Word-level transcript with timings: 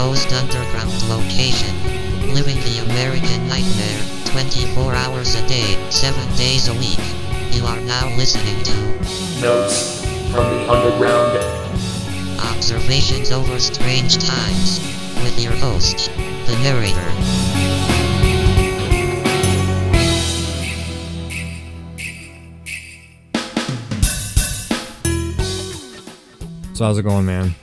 most 0.00 0.32
underground 0.32 0.90
location. 1.10 1.76
Living 2.32 2.56
the 2.60 2.78
American 2.88 3.46
nightmare, 3.48 4.00
24 4.32 4.94
hours 4.94 5.34
a 5.34 5.46
day, 5.46 5.76
7 5.90 6.18
days 6.36 6.68
a 6.68 6.72
week. 6.72 6.98
You 7.52 7.66
are 7.66 7.78
now 7.80 8.08
listening 8.16 8.64
to 8.64 8.74
Notes 9.42 10.00
from 10.32 10.44
the 10.54 10.72
underground. 10.72 11.36
Observations 12.40 13.30
Over 13.30 13.58
Strange 13.58 14.16
Times 14.16 14.80
with 15.22 15.38
your 15.38 15.52
host, 15.52 16.10
the 16.46 16.56
narrator. 16.62 17.10
So 26.72 26.86
how's 26.86 26.96
it 26.96 27.02
going, 27.02 27.26
man? 27.26 27.54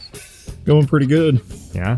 Going 0.65 0.85
pretty 0.85 1.07
good. 1.07 1.41
Yeah. 1.73 1.97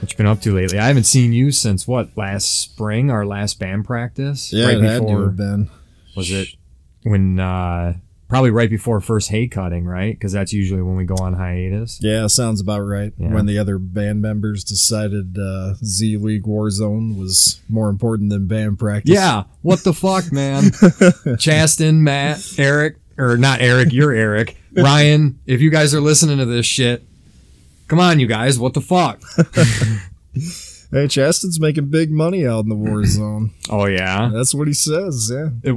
What 0.00 0.12
you 0.12 0.16
been 0.16 0.26
up 0.26 0.40
to 0.42 0.54
lately? 0.54 0.78
I 0.78 0.86
haven't 0.86 1.04
seen 1.04 1.32
you 1.32 1.50
since 1.50 1.88
what 1.88 2.16
last 2.16 2.60
spring, 2.60 3.10
our 3.10 3.26
last 3.26 3.58
band 3.58 3.84
practice. 3.84 4.52
Yeah, 4.52 4.66
right 4.66 4.80
to 4.80 5.22
have 5.22 5.36
been. 5.36 5.70
was 6.16 6.30
it 6.30 6.48
when 7.02 7.40
uh 7.40 7.94
probably 8.28 8.50
right 8.50 8.70
before 8.70 9.00
first 9.00 9.30
hay 9.30 9.48
cutting, 9.48 9.86
right? 9.86 10.14
Because 10.14 10.32
that's 10.32 10.52
usually 10.52 10.82
when 10.82 10.96
we 10.96 11.04
go 11.04 11.16
on 11.16 11.32
hiatus. 11.34 11.98
Yeah, 12.02 12.26
sounds 12.26 12.60
about 12.60 12.80
right. 12.80 13.12
Yeah. 13.18 13.32
When 13.32 13.46
the 13.46 13.58
other 13.58 13.78
band 13.78 14.22
members 14.22 14.62
decided 14.64 15.36
uh, 15.38 15.74
Z 15.82 16.18
League 16.18 16.44
Warzone 16.44 17.18
was 17.18 17.60
more 17.68 17.88
important 17.88 18.30
than 18.30 18.46
band 18.46 18.78
practice. 18.78 19.14
Yeah. 19.14 19.44
What 19.62 19.82
the 19.82 19.94
fuck, 19.94 20.30
man? 20.30 20.70
Chaston, 21.38 22.04
Matt, 22.04 22.44
Eric, 22.58 22.96
or 23.16 23.36
not 23.36 23.60
Eric? 23.62 23.92
You're 23.92 24.12
Eric. 24.12 24.56
Ryan, 24.76 25.40
if 25.46 25.60
you 25.60 25.70
guys 25.70 25.94
are 25.94 26.00
listening 26.00 26.38
to 26.38 26.44
this 26.44 26.66
shit, 26.66 27.02
come 27.88 27.98
on, 28.00 28.20
you 28.20 28.26
guys. 28.26 28.58
What 28.58 28.74
the 28.74 28.80
fuck? 28.80 29.20
Hey, 30.90 31.06
Chaston's 31.06 31.60
making 31.60 31.90
big 31.90 32.10
money 32.10 32.46
out 32.46 32.60
in 32.60 32.70
the 32.70 32.74
war 32.74 33.04
Zone. 33.04 33.50
Oh 33.68 33.86
yeah. 33.86 34.30
That's 34.32 34.54
what 34.54 34.68
he 34.68 34.72
says. 34.72 35.30
Yeah. 35.30 35.48
It 35.62 35.76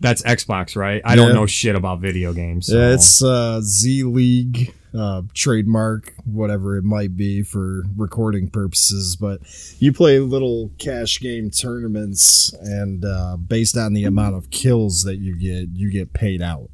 that's 0.00 0.22
Xbox, 0.22 0.74
right? 0.74 1.00
I 1.04 1.14
don't 1.14 1.34
know 1.34 1.46
shit 1.46 1.76
about 1.76 2.00
video 2.00 2.32
games. 2.32 2.66
So. 2.66 2.76
Yeah, 2.76 2.94
it's 2.94 3.22
uh, 3.22 3.60
Z 3.62 4.02
League 4.02 4.74
uh, 4.92 5.22
trademark, 5.34 6.14
whatever 6.24 6.76
it 6.76 6.82
might 6.82 7.16
be 7.16 7.42
for 7.42 7.84
recording 7.96 8.50
purposes. 8.50 9.14
But 9.16 9.40
you 9.78 9.92
play 9.92 10.18
little 10.18 10.72
cash 10.78 11.20
game 11.20 11.50
tournaments, 11.50 12.52
and 12.60 13.04
uh, 13.04 13.36
based 13.36 13.76
on 13.76 13.92
the 13.92 14.04
amount 14.04 14.34
of 14.34 14.50
kills 14.50 15.04
that 15.04 15.18
you 15.18 15.36
get, 15.36 15.68
you 15.72 15.92
get 15.92 16.12
paid 16.12 16.42
out. 16.42 16.70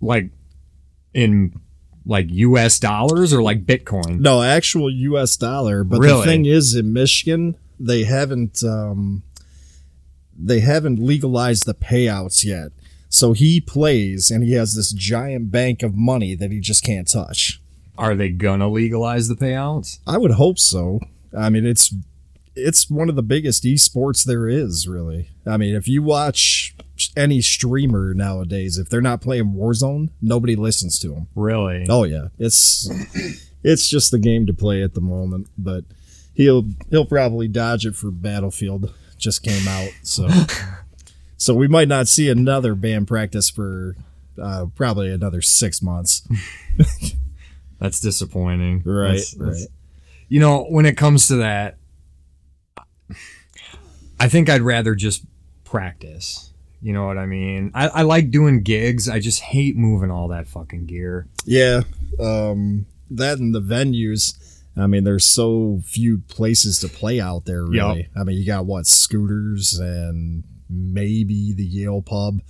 like 0.00 0.30
in 1.12 1.52
like 2.06 2.26
US 2.30 2.78
dollars 2.78 3.32
or 3.32 3.42
like 3.42 3.64
Bitcoin. 3.64 4.20
No, 4.20 4.42
actual 4.42 4.90
U.S. 4.90 5.36
dollar. 5.36 5.84
But 5.84 6.00
Really? 6.00 6.18
the 6.20 6.24
thing 6.24 6.46
is, 6.46 6.74
in 6.74 6.92
Michigan, 6.92 7.56
they 7.78 8.04
haven't 8.04 8.62
um, 8.64 9.22
they 10.38 10.60
haven't 10.60 10.98
legalized 10.98 11.66
the 11.66 11.74
payouts 11.74 12.44
yet. 12.44 12.72
So 13.08 13.32
he 13.34 13.60
plays, 13.60 14.30
and 14.30 14.42
he 14.42 14.52
has 14.54 14.74
this 14.74 14.90
giant 14.92 15.50
bank 15.50 15.82
of 15.82 15.94
money 15.94 16.34
that 16.34 16.50
he 16.50 16.60
just 16.60 16.82
can't 16.82 17.06
touch. 17.06 17.60
Are 17.98 18.14
they 18.14 18.30
gonna 18.30 18.68
legalize 18.68 19.28
the 19.28 19.34
payouts? 19.34 19.98
I 20.06 20.16
would 20.18 20.32
hope 20.32 20.58
so. 20.58 20.98
I 21.36 21.50
mean, 21.50 21.66
it's 21.66 21.94
it's 22.54 22.90
one 22.90 23.08
of 23.08 23.16
the 23.16 23.22
biggest 23.22 23.64
esports 23.64 24.24
there 24.24 24.48
is, 24.48 24.86
really. 24.88 25.30
I 25.46 25.56
mean, 25.56 25.74
if 25.74 25.88
you 25.88 26.02
watch 26.02 26.74
any 27.16 27.40
streamer 27.40 28.14
nowadays, 28.14 28.78
if 28.78 28.88
they're 28.88 29.00
not 29.00 29.20
playing 29.20 29.54
Warzone, 29.54 30.10
nobody 30.20 30.54
listens 30.56 30.98
to 31.00 31.08
them. 31.08 31.28
Really? 31.34 31.86
Oh 31.88 32.04
yeah, 32.04 32.28
it's 32.38 32.88
it's 33.64 33.88
just 33.88 34.10
the 34.10 34.18
game 34.18 34.46
to 34.46 34.52
play 34.54 34.82
at 34.82 34.94
the 34.94 35.00
moment. 35.00 35.48
But 35.58 35.84
he'll 36.34 36.66
he'll 36.90 37.06
probably 37.06 37.48
dodge 37.48 37.86
it 37.86 37.96
for 37.96 38.10
Battlefield. 38.10 38.92
Just 39.18 39.42
came 39.42 39.66
out, 39.68 39.90
so 40.02 40.28
so 41.36 41.54
we 41.54 41.68
might 41.68 41.88
not 41.88 42.08
see 42.08 42.28
another 42.28 42.74
band 42.74 43.06
practice 43.08 43.48
for 43.50 43.96
uh, 44.40 44.66
probably 44.74 45.10
another 45.12 45.40
six 45.42 45.80
months. 45.82 46.26
That's 47.78 48.00
disappointing. 48.00 48.82
Right, 48.84 49.08
That's- 49.08 49.32
that's- 49.32 49.60
right. 49.62 49.68
You 50.28 50.40
know, 50.40 50.64
when 50.64 50.86
it 50.86 50.96
comes 50.96 51.28
to 51.28 51.36
that, 51.36 51.76
I 54.22 54.28
think 54.28 54.48
I'd 54.48 54.62
rather 54.62 54.94
just 54.94 55.24
practice. 55.64 56.52
You 56.80 56.92
know 56.92 57.06
what 57.06 57.18
I 57.18 57.26
mean? 57.26 57.72
I, 57.74 57.88
I 57.88 58.02
like 58.02 58.30
doing 58.30 58.62
gigs. 58.62 59.08
I 59.08 59.18
just 59.18 59.40
hate 59.40 59.74
moving 59.76 60.12
all 60.12 60.28
that 60.28 60.46
fucking 60.46 60.86
gear. 60.86 61.26
Yeah, 61.44 61.80
um, 62.20 62.86
that 63.10 63.38
and 63.38 63.52
the 63.52 63.60
venues. 63.60 64.38
I 64.76 64.86
mean, 64.86 65.02
there's 65.02 65.24
so 65.24 65.80
few 65.84 66.18
places 66.28 66.78
to 66.80 66.88
play 66.88 67.20
out 67.20 67.46
there. 67.46 67.64
Really, 67.64 68.08
I 68.16 68.22
mean, 68.22 68.38
you 68.38 68.46
got 68.46 68.64
what 68.64 68.86
scooters 68.86 69.80
and 69.80 70.44
maybe 70.70 71.52
the 71.52 71.64
Yale 71.64 72.00
pub. 72.00 72.42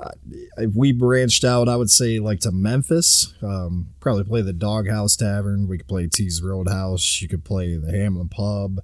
Uh, 0.00 0.10
if 0.56 0.74
we 0.74 0.90
branched 0.90 1.44
out, 1.44 1.68
I 1.68 1.76
would 1.76 1.90
say 1.90 2.18
like 2.18 2.40
to 2.40 2.50
Memphis. 2.50 3.32
Um, 3.42 3.90
probably 4.00 4.24
play 4.24 4.42
the 4.42 4.52
Doghouse 4.52 5.14
Tavern. 5.14 5.68
We 5.68 5.78
could 5.78 5.86
play 5.86 6.08
T's 6.08 6.42
Roadhouse. 6.42 7.22
You 7.22 7.28
could 7.28 7.44
play 7.44 7.76
the 7.76 7.92
Hamlin 7.92 8.28
Pub. 8.28 8.80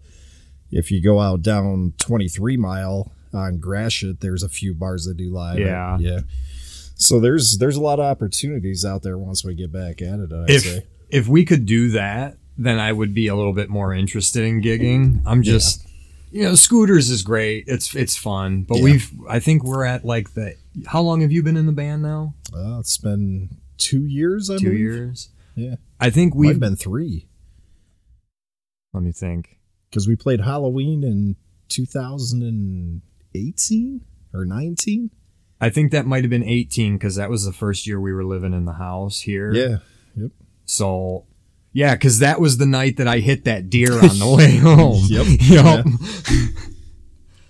If 0.72 0.90
you 0.90 1.00
go 1.02 1.20
out 1.20 1.42
down 1.42 1.92
23 1.98 2.56
Mile 2.56 3.12
on 3.32 3.58
Gratiot, 3.58 4.20
there's 4.20 4.42
a 4.42 4.48
few 4.48 4.74
bars 4.74 5.04
that 5.04 5.16
do 5.16 5.30
live. 5.30 5.58
Yeah. 5.58 5.98
yeah. 6.00 6.20
So 6.96 7.20
there's 7.20 7.58
there's 7.58 7.76
a 7.76 7.80
lot 7.80 7.98
of 8.00 8.04
opportunities 8.06 8.84
out 8.84 9.02
there 9.02 9.18
once 9.18 9.44
we 9.44 9.54
get 9.54 9.70
back 9.72 10.00
at 10.02 10.18
it. 10.20 10.32
I'd 10.32 10.50
If 10.50 10.62
say. 10.62 10.86
if 11.10 11.28
we 11.28 11.44
could 11.44 11.66
do 11.66 11.90
that, 11.90 12.36
then 12.56 12.78
I 12.78 12.92
would 12.92 13.12
be 13.14 13.26
a 13.28 13.34
little 13.34 13.52
bit 13.52 13.68
more 13.68 13.92
interested 13.94 14.44
in 14.44 14.62
gigging. 14.62 15.22
I'm 15.26 15.42
just 15.42 15.86
you 16.30 16.44
know, 16.44 16.54
scooters 16.54 17.10
is 17.10 17.22
great. 17.22 17.64
It's 17.66 17.94
it's 17.94 18.16
fun. 18.16 18.62
But 18.62 18.78
Yeah. 18.78 18.84
we've 18.84 19.10
I 19.28 19.38
think 19.40 19.64
we're 19.64 19.84
at 19.84 20.04
like 20.04 20.32
the 20.34 20.54
how 20.86 21.02
long 21.02 21.20
have 21.20 21.30
you 21.32 21.42
been 21.42 21.56
in 21.58 21.66
the 21.66 21.72
band 21.72 22.02
now? 22.02 22.34
Uh, 22.54 22.78
it's 22.78 22.96
been 22.96 23.58
two 23.78 24.06
years. 24.06 24.48
I 24.48 24.56
Two 24.56 24.64
believe. 24.66 24.80
years. 24.80 25.28
Yeah. 25.54 25.74
I 26.00 26.08
think 26.10 26.34
we've 26.34 26.58
been 26.60 26.76
three 26.76 27.26
let 28.94 29.02
me 29.02 29.12
think. 29.12 29.58
Because 29.92 30.08
we 30.08 30.16
played 30.16 30.40
Halloween 30.40 31.04
in 31.04 31.36
2018 31.68 34.00
or 34.32 34.46
19. 34.46 35.10
I 35.60 35.68
think 35.68 35.92
that 35.92 36.06
might 36.06 36.24
have 36.24 36.30
been 36.30 36.42
18 36.42 36.94
because 36.94 37.16
that 37.16 37.28
was 37.28 37.44
the 37.44 37.52
first 37.52 37.86
year 37.86 38.00
we 38.00 38.10
were 38.12 38.24
living 38.24 38.54
in 38.54 38.64
the 38.64 38.72
house 38.72 39.20
here. 39.20 39.52
Yeah. 39.52 39.76
Yep. 40.16 40.30
So, 40.64 41.26
yeah, 41.72 41.94
because 41.94 42.20
that 42.20 42.40
was 42.40 42.56
the 42.56 42.64
night 42.66 42.96
that 42.96 43.06
I 43.06 43.18
hit 43.18 43.44
that 43.44 43.68
deer 43.68 43.92
on 43.92 44.18
the 44.18 44.26
way 44.36 44.56
home. 44.56 45.02
Yep. 45.06 45.26
Yep. 45.42 45.84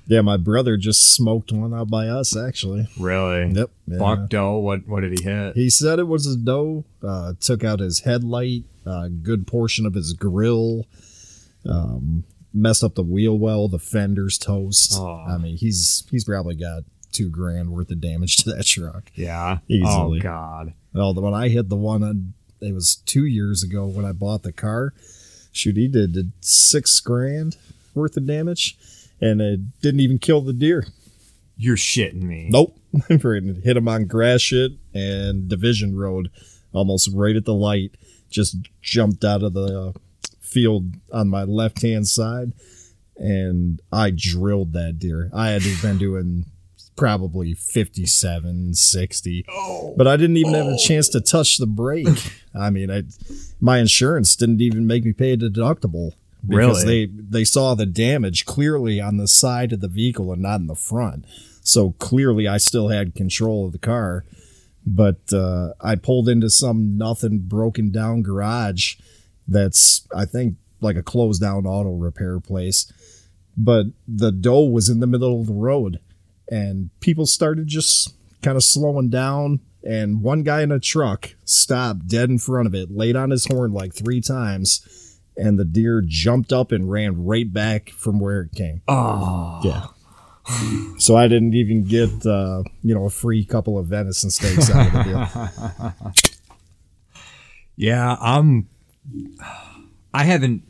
Yeah, 0.08 0.20
my 0.20 0.36
brother 0.36 0.76
just 0.76 1.14
smoked 1.14 1.52
one 1.52 1.72
out 1.72 1.88
by 1.88 2.08
us 2.08 2.36
actually. 2.36 2.88
Really? 2.98 3.52
Yep. 3.52 3.70
Yeah. 3.86 3.98
Buck 3.98 4.28
doe. 4.28 4.58
What 4.58 4.88
what 4.88 5.00
did 5.00 5.16
he 5.18 5.24
hit? 5.24 5.54
He 5.54 5.70
said 5.70 6.00
it 6.00 6.08
was 6.08 6.26
a 6.26 6.36
doe. 6.36 6.84
Uh, 7.02 7.34
took 7.40 7.62
out 7.62 7.78
his 7.78 8.00
headlight, 8.00 8.64
a 8.84 9.08
good 9.08 9.46
portion 9.46 9.86
of 9.86 9.94
his 9.94 10.12
grill, 10.12 10.86
um, 11.68 12.24
messed 12.54 12.84
up 12.84 12.94
the 12.94 13.02
wheel 13.02 13.38
well, 13.38 13.68
the 13.68 13.78
fenders 13.78 14.38
toast. 14.38 14.94
Oh. 14.96 15.24
I 15.28 15.38
mean, 15.38 15.56
he's 15.56 16.04
he's 16.10 16.24
probably 16.24 16.54
got 16.54 16.84
two 17.12 17.28
grand 17.28 17.70
worth 17.70 17.90
of 17.90 18.00
damage 18.00 18.36
to 18.44 18.50
that 18.52 18.66
truck. 18.66 19.10
Yeah. 19.14 19.58
Easily. 19.68 20.20
Oh 20.20 20.22
God. 20.22 20.74
Well, 20.92 21.14
the 21.14 21.20
when 21.20 21.34
I 21.34 21.48
hit 21.48 21.68
the 21.68 21.76
one, 21.76 22.02
on- 22.02 22.34
it 22.60 22.74
was 22.74 22.96
two 22.96 23.24
years 23.24 23.62
ago 23.62 23.86
when 23.86 24.04
I 24.04 24.12
bought 24.12 24.42
the 24.42 24.52
car. 24.52 24.94
Shoot, 25.54 25.76
he 25.76 25.88
did, 25.88 26.12
did 26.14 26.32
six 26.40 26.98
grand 27.00 27.56
worth 27.94 28.16
of 28.16 28.26
damage, 28.26 28.76
and 29.20 29.42
it 29.42 29.80
didn't 29.82 30.00
even 30.00 30.18
kill 30.18 30.40
the 30.40 30.54
deer. 30.54 30.86
You're 31.58 31.76
shitting 31.76 32.22
me. 32.22 32.48
Nope, 32.50 32.78
hit 33.08 33.76
him 33.76 33.88
on 33.88 34.06
Gratiot 34.06 34.72
and 34.94 35.48
Division 35.48 35.94
Road, 35.94 36.30
almost 36.72 37.10
right 37.12 37.36
at 37.36 37.44
the 37.44 37.52
light. 37.54 37.96
Just 38.30 38.56
jumped 38.80 39.24
out 39.24 39.42
of 39.42 39.52
the 39.52 39.80
uh, 39.80 39.92
field 40.52 40.94
on 41.12 41.28
my 41.28 41.44
left 41.44 41.82
hand 41.82 42.06
side, 42.08 42.52
and 43.16 43.80
I 43.92 44.10
drilled 44.14 44.72
that 44.74 44.98
deer. 44.98 45.30
I 45.32 45.48
had 45.50 45.62
been 45.80 45.98
doing 45.98 46.46
probably 46.96 47.54
57, 47.54 48.74
60. 48.74 49.44
But 49.96 50.06
I 50.06 50.16
didn't 50.16 50.36
even 50.36 50.54
have 50.54 50.66
a 50.66 50.76
chance 50.78 51.08
to 51.10 51.20
touch 51.20 51.58
the 51.58 51.66
brake. 51.66 52.08
I 52.54 52.70
mean, 52.70 52.90
I, 52.90 53.04
my 53.60 53.78
insurance 53.78 54.36
didn't 54.36 54.60
even 54.60 54.86
make 54.86 55.04
me 55.04 55.12
pay 55.12 55.32
a 55.32 55.36
deductible 55.36 56.12
because 56.46 56.84
Really? 56.84 57.06
they 57.06 57.12
they 57.38 57.44
saw 57.44 57.74
the 57.74 57.86
damage 57.86 58.44
clearly 58.44 59.00
on 59.00 59.16
the 59.16 59.28
side 59.28 59.72
of 59.72 59.80
the 59.80 59.88
vehicle 59.88 60.32
and 60.32 60.42
not 60.42 60.60
in 60.60 60.66
the 60.66 60.74
front. 60.74 61.24
So 61.62 61.92
clearly, 61.98 62.48
I 62.48 62.58
still 62.58 62.88
had 62.88 63.14
control 63.14 63.64
of 63.66 63.72
the 63.72 63.78
car. 63.78 64.24
But 64.84 65.32
uh, 65.32 65.74
I 65.80 65.94
pulled 65.94 66.28
into 66.28 66.50
some 66.50 66.98
nothing 66.98 67.38
broken 67.38 67.92
down 67.92 68.22
garage 68.22 68.96
that's 69.48 70.06
I 70.14 70.24
think 70.24 70.56
like 70.80 70.96
a 70.96 71.02
closed 71.02 71.40
down 71.40 71.66
auto 71.66 71.94
repair 71.94 72.40
place. 72.40 72.92
But 73.56 73.86
the 74.08 74.32
doe 74.32 74.64
was 74.64 74.88
in 74.88 75.00
the 75.00 75.06
middle 75.06 75.40
of 75.40 75.46
the 75.46 75.52
road, 75.52 76.00
and 76.50 76.90
people 77.00 77.26
started 77.26 77.66
just 77.66 78.14
kind 78.42 78.56
of 78.56 78.64
slowing 78.64 79.10
down. 79.10 79.60
And 79.84 80.22
one 80.22 80.42
guy 80.42 80.62
in 80.62 80.70
a 80.70 80.78
truck 80.78 81.34
stopped 81.44 82.06
dead 82.06 82.30
in 82.30 82.38
front 82.38 82.66
of 82.66 82.74
it, 82.74 82.90
laid 82.90 83.16
on 83.16 83.30
his 83.30 83.46
horn 83.46 83.72
like 83.72 83.94
three 83.94 84.20
times, 84.20 85.18
and 85.36 85.58
the 85.58 85.64
deer 85.64 86.02
jumped 86.06 86.52
up 86.52 86.72
and 86.72 86.90
ran 86.90 87.24
right 87.24 87.52
back 87.52 87.90
from 87.90 88.20
where 88.20 88.42
it 88.42 88.52
came. 88.52 88.82
Oh, 88.88 89.60
Yeah. 89.64 89.86
So 90.98 91.16
I 91.16 91.28
didn't 91.28 91.54
even 91.54 91.84
get 91.84 92.26
uh, 92.26 92.64
you 92.82 92.94
know 92.94 93.04
a 93.04 93.10
free 93.10 93.44
couple 93.44 93.78
of 93.78 93.86
venison 93.86 94.30
steaks 94.30 94.70
out 94.70 94.86
of 94.86 94.92
the 94.92 95.92
deal. 96.02 96.12
yeah. 97.76 98.16
I'm. 98.20 98.68
I 100.14 100.24
haven't. 100.24 100.62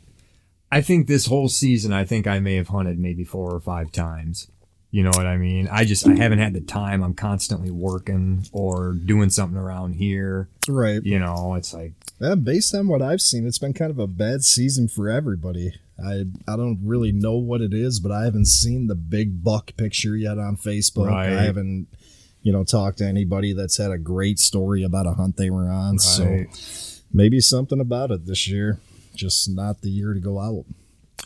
I 0.71 0.81
think 0.81 1.07
this 1.07 1.27
whole 1.27 1.49
season, 1.49 1.93
I 1.93 2.03
think 2.03 2.25
I 2.25 2.39
may 2.39 2.55
have 2.55 2.69
hunted 2.69 2.97
maybe 2.97 3.23
four 3.23 3.53
or 3.53 3.59
five 3.59 3.91
times. 3.91 4.47
You 4.93 5.01
know 5.01 5.11
what 5.15 5.25
I 5.25 5.37
mean? 5.37 5.67
I 5.71 5.85
just 5.85 6.07
I 6.07 6.13
haven't 6.13 6.37
had 6.37 6.53
the 6.53 6.61
time. 6.61 7.03
I'm 7.03 7.15
constantly 7.15 7.71
working 7.71 8.45
or 8.51 8.93
doing 8.93 9.31
something 9.31 9.57
around 9.57 9.93
here. 9.93 10.49
Right. 10.67 11.03
You 11.03 11.17
know, 11.17 11.55
it's 11.55 11.73
like 11.73 11.93
Yeah, 12.19 12.35
based 12.35 12.75
on 12.75 12.87
what 12.87 13.01
I've 13.01 13.19
seen, 13.21 13.47
it's 13.47 13.57
been 13.57 13.73
kind 13.73 13.89
of 13.89 13.97
a 13.97 14.05
bad 14.05 14.43
season 14.43 14.87
for 14.87 15.09
everybody. 15.09 15.73
I 15.99 16.25
I 16.47 16.55
don't 16.57 16.79
really 16.83 17.11
know 17.11 17.37
what 17.37 17.61
it 17.61 17.73
is, 17.73 17.99
but 17.99 18.11
I 18.11 18.25
haven't 18.25 18.45
seen 18.45 18.85
the 18.85 18.93
big 18.93 19.43
buck 19.43 19.75
picture 19.77 20.15
yet 20.15 20.37
on 20.37 20.57
Facebook. 20.57 21.07
Right. 21.07 21.29
I 21.29 21.41
haven't, 21.41 21.87
you 22.43 22.53
know, 22.53 22.63
talked 22.63 22.99
to 22.99 23.05
anybody 23.05 23.53
that's 23.53 23.77
had 23.77 23.89
a 23.89 23.97
great 23.97 24.37
story 24.37 24.83
about 24.83 25.07
a 25.07 25.13
hunt 25.13 25.37
they 25.37 25.49
were 25.49 25.69
on. 25.69 25.97
So 25.97 26.23
Right. 26.23 26.92
Maybe 27.13 27.39
something 27.39 27.79
about 27.79 28.11
it 28.11 28.25
this 28.25 28.47
year. 28.47 28.79
Just 29.15 29.49
not 29.49 29.81
the 29.81 29.89
year 29.89 30.13
to 30.13 30.19
go 30.19 30.39
out. 30.39 30.65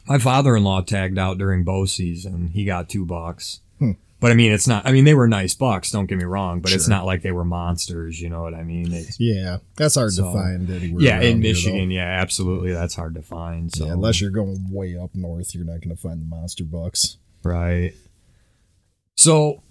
My 0.07 0.17
father-in-law 0.19 0.81
tagged 0.81 1.17
out 1.17 1.37
during 1.37 1.63
bow 1.63 1.85
season. 1.85 2.49
He 2.49 2.65
got 2.65 2.89
two 2.89 3.05
bucks. 3.05 3.61
Hmm. 3.79 3.91
But 4.19 4.31
I 4.31 4.33
mean, 4.35 4.51
it's 4.51 4.67
not. 4.67 4.85
I 4.85 4.91
mean, 4.91 5.05
they 5.05 5.13
were 5.13 5.27
nice 5.27 5.53
bucks. 5.53 5.91
Don't 5.91 6.07
get 6.07 6.17
me 6.17 6.23
wrong, 6.23 6.59
but 6.59 6.71
it's 6.73 6.87
not 6.87 7.05
like 7.05 7.21
they 7.21 7.31
were 7.31 7.45
monsters. 7.45 8.19
You 8.19 8.29
know 8.29 8.41
what 8.41 8.53
I 8.55 8.63
mean? 8.63 8.91
It's, 8.91 9.19
Yeah, 9.19 9.57
that's 9.75 9.95
hard 9.95 10.11
So, 10.11 10.23
to 10.25 10.31
find 10.33 10.69
anywhere. 10.69 11.03
yeah, 11.03 11.21
in. 11.21 11.39
Michigan, 11.39 11.91
yeah, 11.91 12.05
absolutely, 12.19 12.71
that's 12.73 12.95
hard 12.95 13.13
to 13.15 13.21
find. 13.21 13.71
So 13.73 13.85
Yeah, 13.85 13.93
unless 13.93 14.19
you're 14.19 14.31
going 14.31 14.69
way 14.71 14.97
up 14.97 15.13
north, 15.13 15.53
you're 15.53 15.65
not 15.65 15.81
going 15.81 15.95
to 15.95 16.01
find 16.01 16.19
the 16.21 16.25
monster 16.25 16.63
bucks. 16.63 17.17
right. 17.43 17.93
So 19.15 19.61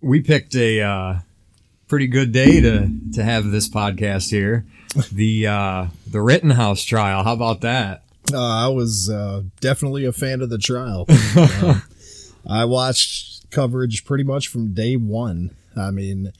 we 0.00 0.20
picked 0.20 0.54
a 0.56 0.80
uh, 0.80 1.14
pretty 1.88 2.06
good 2.08 2.32
day 2.32 2.60
to 2.60 2.88
to 3.14 3.22
have 3.24 3.50
this 3.50 3.68
podcast 3.68 4.30
here. 4.30 4.66
The 5.12 5.46
uh, 5.46 5.86
the 6.06 6.20
Rittenhouse 6.20 6.82
trial. 6.84 7.24
How 7.24 7.32
about 7.32 7.60
that? 7.62 8.02
Uh, 8.32 8.38
I 8.40 8.68
was 8.68 9.10
uh, 9.10 9.42
definitely 9.60 10.04
a 10.04 10.12
fan 10.12 10.40
of 10.42 10.50
the 10.50 10.58
trial. 10.58 11.06
Uh, 11.64 11.80
I 12.44 12.64
watched 12.64 13.48
coverage 13.50 14.04
pretty 14.04 14.24
much 14.24 14.48
from 14.48 14.74
day 14.74 14.96
one. 14.96 15.54
I 15.76 15.92
mean, 15.92 16.32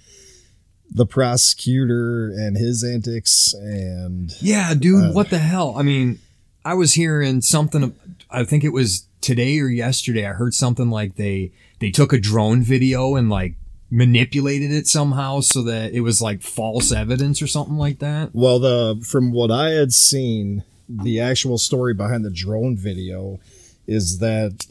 the 0.90 1.06
prosecutor 1.06 2.26
and 2.28 2.56
his 2.56 2.82
antics, 2.82 3.54
and 3.54 4.32
Yeah, 4.40 4.74
dude, 4.74 5.04
Uh, 5.04 5.12
what 5.12 5.30
the 5.30 5.38
hell? 5.38 5.74
I 5.76 5.82
mean, 5.82 6.18
I 6.64 6.74
was 6.74 6.94
hearing 6.94 7.40
something. 7.40 7.94
I 8.30 8.42
think 8.44 8.64
it 8.64 8.70
was 8.72 9.06
today 9.20 9.60
or 9.60 9.68
yesterday. 9.68 10.26
I 10.26 10.32
heard 10.32 10.54
something 10.54 10.90
like 10.90 11.14
they 11.14 11.52
they 11.78 11.90
took 11.92 12.12
a 12.12 12.18
drone 12.18 12.62
video 12.62 13.14
and 13.14 13.30
like 13.30 13.54
manipulated 13.92 14.72
it 14.72 14.86
somehow 14.88 15.38
so 15.40 15.60
that 15.62 15.92
it 15.92 16.00
was 16.00 16.22
like 16.22 16.40
false 16.40 16.90
evidence 16.90 17.42
or 17.42 17.46
something 17.46 17.76
like 17.76 17.98
that. 17.98 18.30
well, 18.32 18.58
the 18.58 19.04
from 19.06 19.30
what 19.32 19.50
I 19.50 19.70
had 19.72 19.92
seen, 19.92 20.64
the 20.88 21.20
actual 21.20 21.58
story 21.58 21.92
behind 21.92 22.24
the 22.24 22.30
drone 22.30 22.74
video 22.76 23.38
is 23.86 24.18
that 24.20 24.66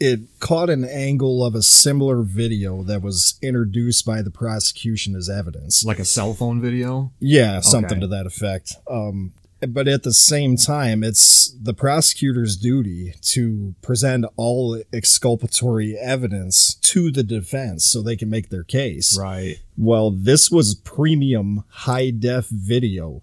it 0.00 0.20
caught 0.40 0.68
an 0.68 0.84
angle 0.84 1.44
of 1.44 1.54
a 1.54 1.62
similar 1.62 2.22
video 2.22 2.82
that 2.82 3.00
was 3.00 3.38
introduced 3.40 4.04
by 4.04 4.20
the 4.20 4.30
prosecution 4.30 5.14
as 5.14 5.30
evidence. 5.30 5.84
Like 5.84 6.00
a 6.00 6.04
cell 6.04 6.34
phone 6.34 6.60
video. 6.60 7.12
Yeah, 7.20 7.60
something 7.60 7.92
Okay. 7.92 8.00
to 8.00 8.06
that 8.08 8.26
effect. 8.26 8.74
Um, 8.90 9.32
but 9.72 9.88
at 9.88 10.02
the 10.02 10.12
same 10.12 10.56
time, 10.56 11.02
it's 11.02 11.50
the 11.60 11.74
prosecutor's 11.74 12.56
duty 12.56 13.14
to 13.22 13.74
present 13.82 14.24
all 14.36 14.80
exculpatory 14.92 15.96
evidence 15.96 16.74
to 16.74 17.10
the 17.10 17.22
defense 17.22 17.84
so 17.84 18.02
they 18.02 18.16
can 18.16 18.28
make 18.30 18.50
their 18.50 18.64
case. 18.64 19.18
Right. 19.18 19.58
Well, 19.76 20.10
this 20.10 20.50
was 20.50 20.74
premium 20.74 21.64
high 21.68 22.10
def 22.10 22.46
video 22.48 23.22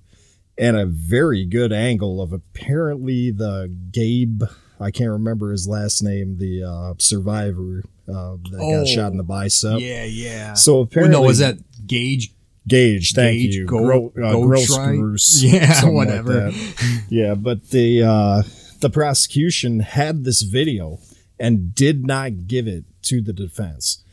and 0.58 0.78
a 0.78 0.86
very 0.86 1.46
good 1.46 1.72
angle 1.72 2.22
of 2.22 2.34
apparently 2.34 3.32
the 3.32 3.74
Gabe, 3.92 4.44
I 4.80 4.92
can't 4.92 5.10
remember 5.12 5.52
his 5.52 5.68
last 5.68 6.02
name, 6.02 6.38
the 6.38 6.64
uh, 6.64 6.94
survivor 6.98 7.84
uh, 8.08 8.36
that 8.52 8.60
Oh, 8.60 8.80
got 8.82 8.88
shot 8.88 9.12
in 9.12 9.18
the 9.18 9.24
bicep. 9.24 9.80
yeah, 9.80 10.04
yeah. 10.04 10.54
So 10.54 10.74
Well, 10.76 10.82
apparently, 10.84 11.20
no, 11.20 11.26
was 11.26 11.40
that 11.40 11.58
Gaige? 11.86 12.32
Gaige, 12.70 13.14
thank 13.14 13.38
Gaige 13.40 13.54
you. 13.54 13.66
Go- 13.66 14.12
Gro- 14.12 14.24
uh, 14.24 14.32
Go 14.34 14.46
gross 14.48 14.68
Try? 14.76 14.96
Bruce, 14.98 15.42
Yeah, 15.44 15.74
something 15.74 15.96
like 15.98 16.08
whatever. 16.26 16.52
yeah, 17.10 17.34
but 17.36 17.70
the 17.70 18.04
uh, 18.04 18.44
the 18.80 18.90
prosecution 18.90 19.80
had 19.80 20.24
this 20.24 20.42
video 20.44 21.00
and 21.40 21.74
did 21.74 22.06
not 22.06 22.48
give 22.48 22.68
it 22.68 22.84
to 23.04 23.22
the 23.22 23.34
defense. 23.34 24.04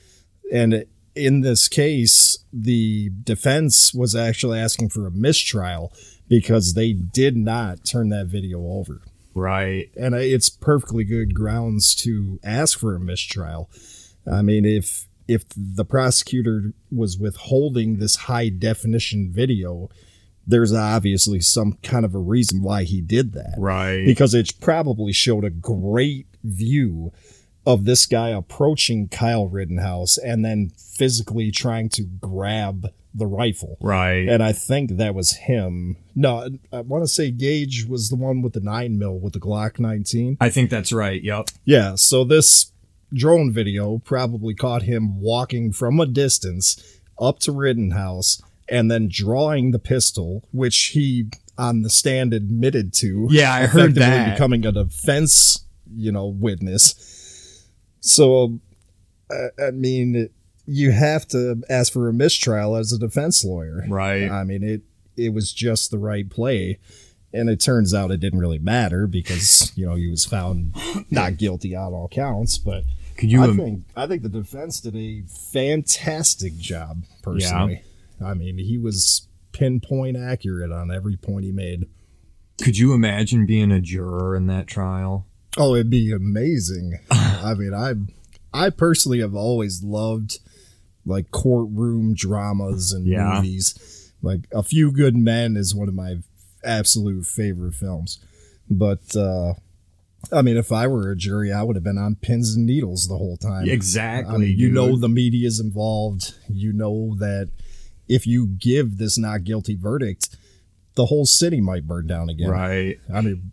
And 0.53 0.87
in 1.15 1.41
this 1.43 1.69
case, 1.69 2.39
the 2.53 3.11
defense 3.25 3.93
was 3.93 4.15
actually 4.15 4.59
asking 4.59 4.91
for 4.91 5.07
a 5.07 5.11
mistrial 5.11 5.93
because 6.29 6.75
they 6.75 6.93
did 6.93 7.37
not 7.37 7.85
turn 7.85 8.09
that 8.11 8.27
video 8.29 8.61
over. 8.67 9.03
Right. 9.35 9.91
And 9.97 10.15
it's 10.15 10.49
perfectly 10.49 11.05
good 11.05 11.35
grounds 11.35 11.95
to 11.97 12.39
ask 12.45 12.79
for 12.79 12.95
a 12.95 13.01
mistrial. 13.01 13.69
I 14.31 14.43
mean, 14.43 14.65
if 14.65 15.08
if 15.29 15.45
the 15.55 15.85
prosecutor 15.85 16.73
was 16.91 17.19
withholding 17.19 17.99
this 17.99 18.17
high 18.17 18.49
definition 18.49 19.31
video, 19.31 19.91
there's 20.47 20.73
obviously 20.73 21.41
some 21.41 21.75
kind 21.83 22.05
of 22.05 22.15
a 22.15 22.19
reason 22.19 22.63
why 22.63 22.85
he 22.85 23.03
did 23.03 23.35
that. 23.35 23.55
Right. 23.59 24.05
Because 24.07 24.35
it 24.35 24.55
probably 24.61 25.13
showed 25.13 25.45
a 25.45 25.51
great 25.51 26.27
view 26.43 27.13
of 27.67 27.85
this 27.85 28.07
guy 28.07 28.31
approaching 28.31 29.09
Kyle 29.09 29.47
Rittenhouse 29.47 30.17
and 30.17 30.43
then 30.43 30.71
physically 30.79 31.51
trying 31.51 31.91
to 31.91 32.03
grab 32.03 32.89
the 33.15 33.27
rifle. 33.27 33.77
right. 33.81 34.29
And 34.29 34.43
I 34.43 34.53
think 34.53 34.97
that 34.97 35.15
was 35.15 35.33
him. 35.33 35.97
No, 36.15 36.49
I 36.73 36.81
want 36.81 37.05
to 37.05 37.09
say 37.09 37.33
Gaige 37.33 37.89
was 37.89 38.11
the 38.11 38.17
one 38.17 38.43
with 38.43 38.53
the 38.53 38.61
nine 38.61 38.99
mil 38.99 39.19
with 39.19 39.33
the 39.33 39.41
Glock 39.41 39.79
19. 39.79 40.39
I 40.41 40.51
think 40.51 40.71
that's 40.71 40.93
right. 40.93 41.23
Yep. 41.23 41.51
Yeah, 41.65 41.95
so 41.97 42.25
this 42.25 42.73
drone 43.13 43.53
video 43.53 43.99
probably 43.99 44.55
caught 44.55 44.83
him 44.83 45.21
walking 45.21 45.73
from 45.73 46.01
a 46.01 46.07
distance 46.07 47.01
up 47.19 47.39
to 47.41 47.53
Rittenhouse 47.53 48.43
and 48.69 48.91
then 48.91 49.09
drawing 49.11 49.71
the 49.71 49.79
pistol, 49.79 50.47
which 50.53 50.77
he 50.87 51.29
on 51.57 51.83
the 51.83 51.91
stand 51.91 52.33
admitted 52.33 52.93
to. 52.95 53.27
Yeah, 53.31 53.53
I 53.53 53.67
heard 53.67 53.95
that. 53.97 54.35
Becoming 54.35 54.65
a 54.65 54.73
defense, 54.73 55.65
you 55.95 56.13
know, 56.13 56.27
witness. 56.27 57.67
So, 58.01 58.61
I, 59.31 59.67
I 59.69 59.71
mean, 59.73 60.31
you 60.67 60.93
have 60.93 61.27
to 61.29 61.63
ask 61.69 61.93
for 61.93 62.09
a 62.09 62.13
mistrial 62.13 62.77
as 62.77 62.93
a 62.93 62.99
defense 62.99 63.45
lawyer. 63.45 63.85
Right. 63.89 64.31
I 64.31 64.45
mean, 64.45 64.63
it 64.63 64.83
it 65.17 65.33
was 65.35 65.53
just 65.53 65.91
the 65.91 65.99
right 65.99 66.29
play. 66.29 66.79
And 67.33 67.51
it 67.51 67.61
turns 67.61 67.93
out 67.93 68.11
it 68.11 68.21
didn't 68.21 68.39
really 68.39 68.59
matter 68.59 69.07
because, 69.07 69.71
you 69.77 69.85
know, 69.87 69.95
he 69.97 70.09
was 70.09 70.25
found 70.25 70.75
not 71.11 71.37
guilty 71.37 71.77
on 71.77 71.93
all 71.93 72.09
counts. 72.09 72.57
But 72.59 72.85
Could 73.19 73.31
you? 73.31 73.43
I 73.43 73.55
think 73.55 73.85
I 73.97 74.07
think 74.07 74.23
the 74.23 74.29
defense 74.31 74.81
did 74.81 74.97
a 74.97 75.23
fantastic 75.53 76.57
job, 76.57 77.05
personally. 77.23 77.83
I 78.25 78.35
mean, 78.35 78.59
he 78.59 78.79
was 78.79 79.29
pinpoint 79.53 80.17
accurate 80.17 80.73
on 80.73 80.91
every 80.91 81.17
point 81.17 81.45
he 81.45 81.53
made. 81.53 81.87
could 82.63 82.79
you 82.79 82.93
imagine 82.95 83.45
being 83.47 83.71
a 83.73 83.81
juror 83.81 84.35
in 84.35 84.47
that 84.49 84.67
trial? 84.67 85.27
Oh, 85.57 85.75
it'd 85.75 85.91
be 85.91 86.13
amazing. 86.13 86.99
I 87.11 87.55
mean, 87.55 87.75
I 87.75 87.95
I 88.55 88.71
personally 88.71 89.21
have 89.21 89.35
always 89.35 89.83
loved 89.83 90.39
like 91.05 91.31
courtroom 91.31 92.15
dramas 92.15 92.93
and 92.93 93.07
Yeah. 93.07 93.35
movies. 93.37 94.11
Like 94.23 94.47
A 94.53 94.63
Few 94.63 94.91
Good 94.93 95.17
Men 95.17 95.57
is 95.57 95.75
one 95.75 95.89
of 95.89 95.95
my 95.95 96.17
absolute 96.65 97.27
favorite 97.27 97.75
films. 97.75 98.19
But 98.71 99.17
uh 99.17 99.55
I 100.33 100.43
mean, 100.43 100.57
if 100.57 100.73
I 100.73 100.89
were 100.89 101.13
a 101.13 101.17
jury, 101.17 101.53
I 101.53 101.63
would 101.63 101.77
have 101.77 101.85
been 101.85 101.97
on 101.97 102.17
pins 102.17 102.55
and 102.57 102.67
needles 102.67 103.07
the 103.07 103.17
whole 103.17 103.37
time. 103.37 103.69
Exactly. 103.69 104.35
I 104.35 104.39
mean, 104.39 104.59
you 104.59 104.69
know 104.71 104.97
the 104.97 105.09
media's 105.09 105.61
involved. 105.61 106.35
You 106.49 106.73
know 106.73 107.15
that 107.19 107.51
if 108.09 108.27
you 108.27 108.47
give 108.47 108.99
this 108.99 109.17
not 109.17 109.45
guilty 109.45 109.77
verdict, 109.77 110.37
the 110.97 111.07
whole 111.07 111.25
city 111.25 111.61
might 111.61 111.87
burn 111.87 112.07
down 112.09 112.29
again. 112.29 112.51
Right. 112.51 112.99
I 113.13 113.21
mean, 113.21 113.53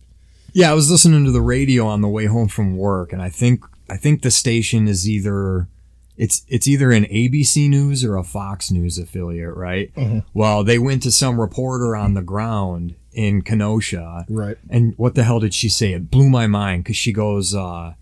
Yeah, 0.54 0.72
I 0.72 0.74
was 0.74 0.90
listening 0.90 1.24
to 1.26 1.32
the 1.32 1.42
radio 1.42 1.86
on 1.86 2.02
the 2.02 2.08
way 2.08 2.26
home 2.26 2.48
from 2.48 2.78
work, 2.78 3.14
and 3.14 3.22
I 3.22 3.30
think 3.30 3.64
I 3.90 3.98
think 3.98 4.24
the 4.24 4.32
station 4.32 4.88
is 4.88 5.08
either 5.08 5.68
it's 6.18 6.46
it's 6.48 6.68
either 6.68 6.92
an 6.92 7.06
ABC 7.06 7.70
News 7.70 8.04
or 8.04 8.16
a 8.16 8.24
Fox 8.24 8.72
News 8.72 8.98
affiliate, 8.98 9.56
right? 9.56 9.92
Well, 10.34 10.64
they 10.64 10.80
went 10.80 11.04
to 11.04 11.12
some 11.12 11.40
reporter 11.40 11.96
on 11.96 12.14
the 12.14 12.22
ground 12.22 12.96
in 13.12 13.42
Kenosha, 13.42 14.26
right. 14.30 14.58
and 14.70 14.94
what 14.98 15.16
the 15.16 15.24
hell 15.24 15.40
did 15.40 15.54
she 15.54 15.70
say? 15.70 15.94
It 15.94 16.12
blew 16.12 16.30
my 16.30 16.48
mind 16.48 16.84
because 16.84 16.98
she 16.98 17.14
goes, 17.14 17.54
uh, 17.54 17.94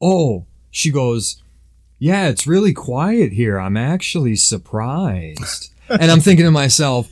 "Oh," 0.00 0.46
she 0.70 0.90
goes, 0.90 1.42
"Yeah, 1.98 2.28
it's 2.28 2.46
really 2.46 2.72
quiet 2.72 3.32
here. 3.32 3.58
I'm 3.58 3.76
actually 3.76 4.36
surprised." 4.36 5.72
and 5.88 6.10
I'm 6.10 6.20
thinking 6.20 6.44
to 6.44 6.52
myself, 6.52 7.10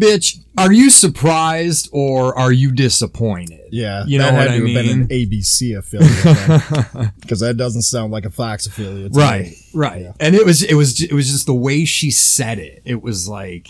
bitch, 0.00 0.38
are 0.58 0.72
you 0.72 0.90
surprised 0.90 1.88
or 1.92 2.36
are 2.38 2.52
you 2.52 2.72
disappointed? 2.72 3.60
Yeah, 3.70 4.04
You 4.06 4.18
know 4.18 4.24
that 4.24 4.32
what 4.32 4.40
had 4.42 4.50
I 4.52 4.58
to 4.58 4.66
have 4.66 4.84
been 4.84 5.00
an? 5.02 5.08
ABC 5.08 5.76
affiliate 5.78 7.12
because 7.20 7.40
that 7.40 7.56
doesn't 7.56 7.82
sound 7.82 8.12
like 8.12 8.24
a 8.24 8.30
Fox 8.30 8.66
affiliate. 8.66 9.12
to 9.12 9.18
me. 9.18 9.24
Right, 9.24 9.54
right. 9.74 10.06
And 10.18 10.34
it 10.34 10.44
was 10.44 10.62
it 10.62 10.74
was 10.74 11.02
it 11.02 11.12
was 11.12 11.30
just 11.30 11.46
the 11.46 11.54
way 11.54 11.84
she 11.84 12.10
said 12.10 12.58
it. 12.58 12.82
It 12.84 13.02
was 13.02 13.28
like 13.28 13.68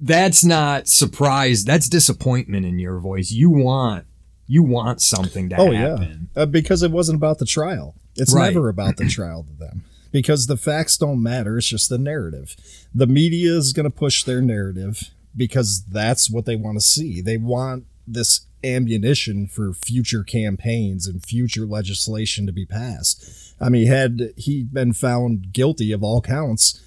that's 0.00 0.44
not 0.44 0.88
surprise, 0.88 1.64
that's 1.64 1.88
disappointment 1.88 2.66
in 2.66 2.78
your 2.78 2.98
voice. 2.98 3.30
You 3.30 3.50
want 3.50 4.04
you 4.46 4.62
want 4.62 5.00
something 5.00 5.48
to 5.50 5.56
Oh 5.56 5.70
happen. 5.72 6.28
yeah, 6.36 6.42
uh, 6.42 6.46
because 6.46 6.82
it 6.82 6.90
wasn't 6.90 7.16
about 7.16 7.38
the 7.38 7.46
trial. 7.46 7.94
It's 8.16 8.34
Right. 8.34 8.52
never 8.52 8.68
about 8.68 8.96
the 8.98 9.06
trial 9.06 9.44
to 9.44 9.58
them 9.58 9.84
because 10.10 10.46
the 10.46 10.58
facts 10.58 10.98
don't 10.98 11.22
matter. 11.22 11.56
It's 11.56 11.68
just 11.68 11.88
the 11.88 11.96
narrative. 11.96 12.54
The 12.94 13.06
media 13.06 13.52
is 13.56 13.72
going 13.72 13.84
to 13.84 13.90
push 13.90 14.24
their 14.24 14.42
narrative 14.42 15.10
because 15.36 15.84
that's 15.84 16.30
what 16.30 16.44
they 16.44 16.56
want 16.56 16.76
to 16.76 16.84
see. 16.84 17.20
They 17.20 17.36
want 17.36 17.84
this 18.06 18.46
ammunition 18.64 19.46
for 19.46 19.72
future 19.72 20.22
campaigns 20.22 21.06
and 21.06 21.24
future 21.24 21.66
legislation 21.66 22.46
to 22.46 22.52
be 22.52 22.66
passed. 22.66 23.54
I 23.60 23.68
mean, 23.68 23.86
had 23.86 24.32
he 24.36 24.64
been 24.64 24.92
found 24.92 25.52
guilty 25.52 25.92
of 25.92 26.02
all 26.02 26.20
counts, 26.20 26.80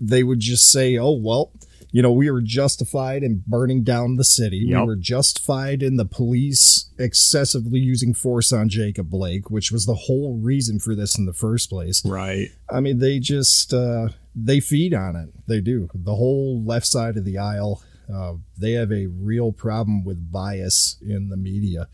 they 0.00 0.22
would 0.22 0.40
just 0.40 0.70
say, 0.70 0.96
"Oh 0.96 1.12
well." 1.12 1.52
You 1.92 2.02
know, 2.02 2.12
we 2.12 2.30
were 2.30 2.40
justified 2.40 3.24
in 3.24 3.42
burning 3.48 3.82
down 3.82 4.14
the 4.14 4.22
city. 4.22 4.58
Yep. 4.58 4.80
We 4.80 4.86
were 4.86 4.96
justified 4.96 5.82
in 5.82 5.96
the 5.96 6.04
police 6.04 6.88
excessively 6.98 7.80
using 7.80 8.14
force 8.14 8.52
on 8.52 8.68
Jacob 8.68 9.10
Blake, 9.10 9.50
which 9.50 9.72
was 9.72 9.86
the 9.86 9.94
whole 9.94 10.38
reason 10.38 10.78
for 10.78 10.94
this 10.94 11.18
in 11.18 11.26
the 11.26 11.32
first 11.32 11.68
place. 11.68 12.04
Right. 12.04 12.50
I 12.72 12.78
mean, 12.78 13.00
they 13.00 13.18
just 13.18 13.74
uh, 13.74 14.10
they 14.34 14.60
feed 14.60 14.94
on 14.94 15.16
it. 15.16 15.30
They 15.46 15.60
do. 15.60 15.88
The 15.94 16.14
whole 16.14 16.62
left 16.64 16.86
side 16.86 17.16
of 17.16 17.24
the 17.24 17.38
aisle, 17.38 17.82
uh, 18.12 18.34
they 18.58 18.72
have 18.72 18.92
a 18.92 19.06
real 19.06 19.52
problem 19.52 20.04
with 20.04 20.30
bias 20.32 20.96
in 21.00 21.28
the 21.28 21.36
media, 21.36 21.88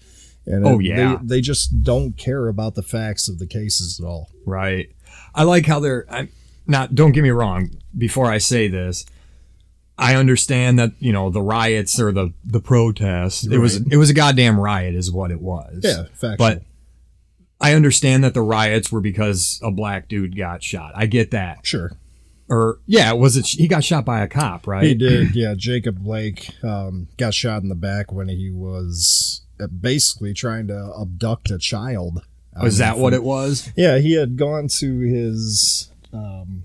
and 0.46 0.66
Oh, 0.66 0.78
yeah. 0.78 1.16
they, 1.22 1.36
they 1.36 1.40
just 1.40 1.82
don't 1.82 2.16
care 2.16 2.48
about 2.48 2.74
the 2.74 2.82
facts 2.82 3.28
of 3.28 3.38
the 3.38 3.46
cases 3.46 3.98
at 4.00 4.06
all. 4.06 4.30
Right. 4.44 4.88
I 5.34 5.42
like 5.44 5.66
how 5.66 5.80
they're 5.80 6.04
I'm 6.10 6.28
not 6.66 6.94
don't 6.94 7.12
get 7.12 7.22
me 7.22 7.30
wrong, 7.30 7.70
before 7.96 8.26
I 8.26 8.38
say 8.38 8.68
this, 8.68 9.04
I 9.98 10.14
understand 10.14 10.78
that, 10.78 10.92
you 10.98 11.12
know, 11.12 11.30
the 11.30 11.40
riots 11.42 11.98
or 12.00 12.12
the 12.12 12.32
the 12.44 12.60
protests. 12.60 13.46
It 13.46 13.58
was 13.58 13.76
it 13.76 13.96
was 13.96 14.10
a 14.10 14.14
goddamn 14.14 14.58
riot 14.60 14.94
is 14.94 15.10
what 15.10 15.30
it 15.30 15.40
was. 15.40 15.80
Yeah, 15.82 16.04
factual. 16.12 16.36
But 16.36 16.62
I 17.60 17.72
understand 17.74 18.22
that 18.24 18.34
the 18.34 18.42
riots 18.42 18.92
were 18.92 19.00
because 19.00 19.58
a 19.62 19.70
black 19.70 20.08
dude 20.08 20.36
got 20.36 20.62
shot. 20.62 20.92
I 20.94 21.06
get 21.06 21.30
that. 21.30 21.60
sure. 21.66 21.92
Or 22.48 22.78
yeah, 22.86 23.12
was 23.12 23.36
it 23.36 23.46
he 23.46 23.66
got 23.66 23.82
shot 23.82 24.04
by 24.04 24.20
a 24.20 24.28
cop, 24.28 24.66
right? 24.66 24.84
He 24.84 24.94
did, 24.94 25.34
yeah. 25.34 25.54
Jacob 25.56 26.02
Blake 26.02 26.50
um, 26.62 27.08
got 27.16 27.34
shot 27.34 27.62
in 27.62 27.68
the 27.68 27.74
back 27.74 28.12
when 28.12 28.28
he 28.28 28.50
was 28.50 29.42
uh, 29.58 29.66
basically 29.66 30.32
trying 30.32 30.68
to 30.68 30.92
abduct 31.00 31.50
a 31.50 31.58
child. 31.58 32.22
Was 32.60 32.78
that 32.78 32.98
what 32.98 33.12
it 33.12 33.22
was? 33.22 33.70
Yeah, 33.76 33.98
he 33.98 34.14
had 34.14 34.36
gone 34.36 34.68
to 34.68 35.00
his 35.00 35.90
um, 36.12 36.64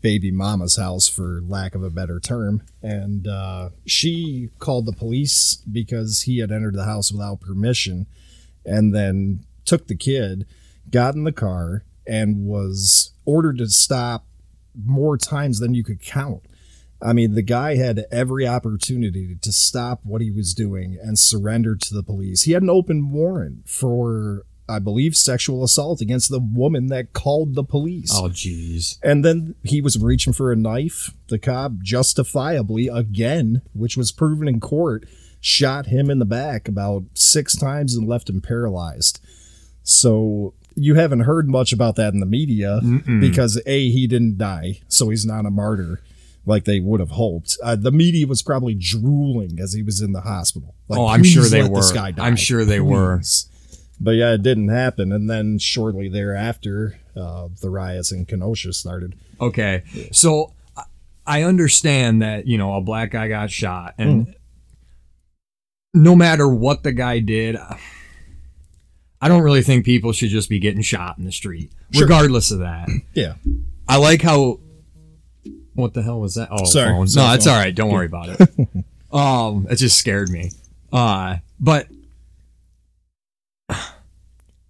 baby 0.00 0.30
mama's 0.30 0.76
house, 0.76 1.08
for 1.08 1.42
lack 1.46 1.74
of 1.74 1.82
a 1.82 1.90
better 1.90 2.18
term, 2.20 2.62
and 2.80 3.26
uh, 3.26 3.70
she 3.84 4.50
called 4.58 4.86
the 4.86 4.92
police 4.92 5.56
because 5.70 6.22
he 6.22 6.38
had 6.38 6.50
entered 6.50 6.74
the 6.74 6.84
house 6.84 7.12
without 7.12 7.40
permission, 7.40 8.06
and 8.64 8.94
then 8.94 9.44
took 9.64 9.88
the 9.88 9.96
kid, 9.96 10.46
got 10.90 11.14
in 11.14 11.24
the 11.24 11.32
car, 11.32 11.84
and 12.06 12.46
was 12.46 13.12
ordered 13.24 13.58
to 13.58 13.68
stop 13.68 14.24
more 14.84 15.16
times 15.16 15.58
than 15.58 15.74
you 15.74 15.84
could 15.84 16.00
count. 16.00 16.42
I 17.02 17.12
mean, 17.12 17.34
the 17.34 17.42
guy 17.42 17.76
had 17.76 18.06
every 18.10 18.46
opportunity 18.46 19.36
to 19.42 19.52
stop 19.52 20.00
what 20.02 20.22
he 20.22 20.30
was 20.30 20.54
doing 20.54 20.98
and 21.00 21.18
surrender 21.18 21.76
to 21.76 21.94
the 21.94 22.02
police. 22.02 22.42
He 22.42 22.52
had 22.52 22.62
an 22.62 22.70
open 22.70 23.10
warrant 23.10 23.68
for, 23.68 24.46
I 24.68 24.78
believe, 24.78 25.14
sexual 25.14 25.62
assault 25.62 26.00
against 26.00 26.30
the 26.30 26.40
woman 26.40 26.86
that 26.86 27.12
called 27.12 27.54
the 27.54 27.64
police. 27.64 28.12
Oh 28.14 28.28
jeez. 28.28 28.98
And 29.02 29.24
then 29.24 29.56
he 29.62 29.82
was 29.82 30.02
reaching 30.02 30.32
for 30.32 30.50
a 30.50 30.56
knife. 30.56 31.12
The 31.28 31.38
cop, 31.38 31.72
justifiably, 31.82 32.88
again, 32.88 33.60
which 33.74 33.96
was 33.96 34.10
proven 34.10 34.48
in 34.48 34.58
court, 34.58 35.06
shot 35.40 35.86
him 35.86 36.10
in 36.10 36.18
the 36.18 36.24
back 36.24 36.66
about 36.66 37.04
six 37.12 37.54
times 37.54 37.94
and 37.94 38.08
left 38.08 38.30
him 38.30 38.40
paralyzed. 38.40 39.20
So 39.82 40.54
you 40.76 40.94
haven't 40.94 41.20
heard 41.20 41.48
much 41.48 41.72
about 41.72 41.96
that 41.96 42.12
in 42.14 42.20
the 42.20 42.26
media 42.26 42.80
because 43.20 43.60
A, 43.66 43.90
he 43.90 44.06
didn't 44.06 44.38
die, 44.38 44.80
so 44.88 45.08
he's 45.08 45.24
not 45.26 45.46
a 45.46 45.50
martyr 45.50 46.00
like 46.44 46.64
they 46.64 46.78
would 46.78 47.00
have 47.00 47.10
hoped. 47.10 47.56
Uh, 47.62 47.74
the 47.74 47.90
media 47.90 48.26
was 48.26 48.40
probably 48.42 48.74
drooling 48.74 49.58
as 49.60 49.72
he 49.72 49.82
was 49.82 50.00
in 50.00 50.12
the 50.12 50.20
hospital. 50.20 50.74
Like, 50.88 51.00
oh, 51.00 51.06
I'm 51.06 51.22
sure 51.24 51.42
they 51.50 51.62
were. 51.70 51.80
I'm 52.22 52.36
sure 52.36 52.64
they 52.64 52.78
were. 52.80 53.20
But 53.98 54.12
yeah, 54.12 54.34
it 54.34 54.42
didn't 54.42 54.68
happen. 54.68 55.10
And 55.10 55.28
then 55.28 55.58
shortly 55.58 56.08
thereafter, 56.08 56.98
uh, 57.16 57.48
the 57.62 57.70
riots 57.70 58.12
in 58.12 58.26
Kenosha 58.26 58.72
started. 58.74 59.14
Okay. 59.40 59.82
So 60.12 60.52
I- 60.76 60.82
I 61.26 61.42
understand 61.42 62.22
that, 62.22 62.46
you 62.46 62.58
know, 62.58 62.74
a 62.76 62.80
black 62.80 63.10
guy 63.10 63.26
got 63.28 63.50
shot 63.50 63.94
and 63.98 64.36
no 65.94 66.14
matter 66.14 66.46
what 66.46 66.82
the 66.82 66.92
guy 66.92 67.18
did, 67.20 67.56
I 69.26 69.28
don't 69.28 69.42
really 69.42 69.62
think 69.62 69.84
people 69.84 70.12
should 70.12 70.30
just 70.30 70.48
be 70.48 70.60
getting 70.60 70.82
shot 70.82 71.18
in 71.18 71.24
the 71.24 71.32
street, 71.32 71.72
Sure. 71.90 72.04
regardless 72.04 72.52
of 72.52 72.60
that. 72.60 72.88
Yeah. 73.12 73.34
I 73.88 73.96
like 73.96 74.22
how. 74.22 74.60
What 75.74 75.94
the 75.94 76.02
hell 76.04 76.20
was 76.20 76.36
that? 76.36 76.46
Oh, 76.52 76.64
Sorry. 76.64 76.90
phone. 76.90 77.08
No, 77.16 77.34
it's 77.34 77.48
all 77.48 77.58
right. 77.58 77.74
Don't 77.74 77.90
worry 77.90 78.06
about 78.06 78.28
it. 78.28 78.40
um, 79.12 79.66
it 79.68 79.74
just 79.76 79.98
scared 79.98 80.28
me. 80.28 80.52
Uh, 80.92 81.38
but 81.58 81.88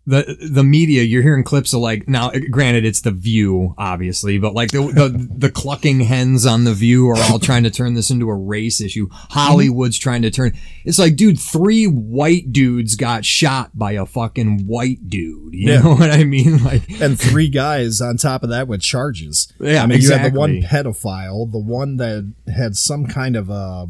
the 0.08 0.36
the 0.52 0.62
media, 0.62 1.02
you're 1.02 1.22
hearing 1.22 1.42
clips 1.42 1.72
of 1.72 1.80
like 1.80 2.08
now. 2.08 2.30
Granted, 2.50 2.84
it's 2.84 3.00
the 3.00 3.10
View, 3.10 3.74
obviously, 3.76 4.38
but 4.38 4.54
like 4.54 4.70
the 4.70 4.82
the, 4.82 5.28
the 5.36 5.50
clucking 5.50 6.00
hens 6.00 6.46
on 6.46 6.62
the 6.64 6.72
View 6.74 7.08
are 7.10 7.16
all 7.24 7.38
trying 7.40 7.64
to 7.64 7.70
turn 7.70 7.94
this 7.94 8.10
into 8.10 8.28
a 8.28 8.34
race 8.34 8.80
issue. 8.80 9.08
Hollywood's 9.10 9.98
trying 9.98 10.22
to 10.22 10.30
turn. 10.30 10.52
It's 10.84 10.98
like, 11.00 11.16
dude, 11.16 11.40
three 11.40 11.86
white 11.86 12.52
dudes 12.52 12.94
got 12.94 13.24
shot 13.24 13.70
by 13.76 13.92
a 13.92 14.06
fucking 14.06 14.66
white 14.68 15.08
dude. 15.08 15.54
You 15.54 15.72
Yeah. 15.72 15.80
know 15.82 15.94
what 15.96 16.10
I 16.10 16.22
mean? 16.24 16.58
Like, 16.64 16.88
And 17.00 17.18
three 17.18 17.48
guys 17.48 18.00
on 18.00 18.16
top 18.16 18.42
of 18.44 18.50
that 18.50 18.68
with 18.68 18.80
charges. 18.82 19.52
Yeah, 19.60 19.82
I 19.82 19.86
mean, 19.86 20.00
you 20.00 20.10
had 20.12 20.32
the 20.32 20.38
one 20.38 20.62
pedophile, 20.62 21.50
the 21.50 21.58
one 21.58 21.96
that 21.96 22.32
had 22.54 22.76
some 22.76 23.06
kind 23.06 23.34
of 23.36 23.50
a 23.50 23.88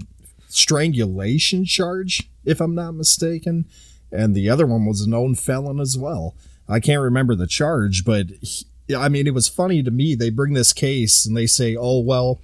strangulation 0.48 1.64
charge, 1.64 2.28
if 2.44 2.60
I'm 2.60 2.74
not 2.74 2.92
mistaken. 2.92 3.66
And 4.12 4.34
the 4.34 4.48
other 4.48 4.66
one 4.66 4.86
was 4.86 5.00
a 5.02 5.10
known 5.10 5.34
felon 5.34 5.80
as 5.80 5.98
well. 5.98 6.34
I 6.68 6.80
can't 6.80 7.02
remember 7.02 7.34
the 7.34 7.46
charge, 7.46 8.04
but 8.04 8.26
he, 8.40 8.66
I 8.94 9.08
mean, 9.08 9.26
it 9.26 9.34
was 9.34 9.48
funny 9.48 9.82
to 9.82 9.90
me. 9.90 10.14
They 10.14 10.30
bring 10.30 10.54
this 10.54 10.72
case 10.72 11.26
and 11.26 11.36
they 11.36 11.46
say, 11.46 11.76
oh, 11.76 12.00
well, 12.00 12.40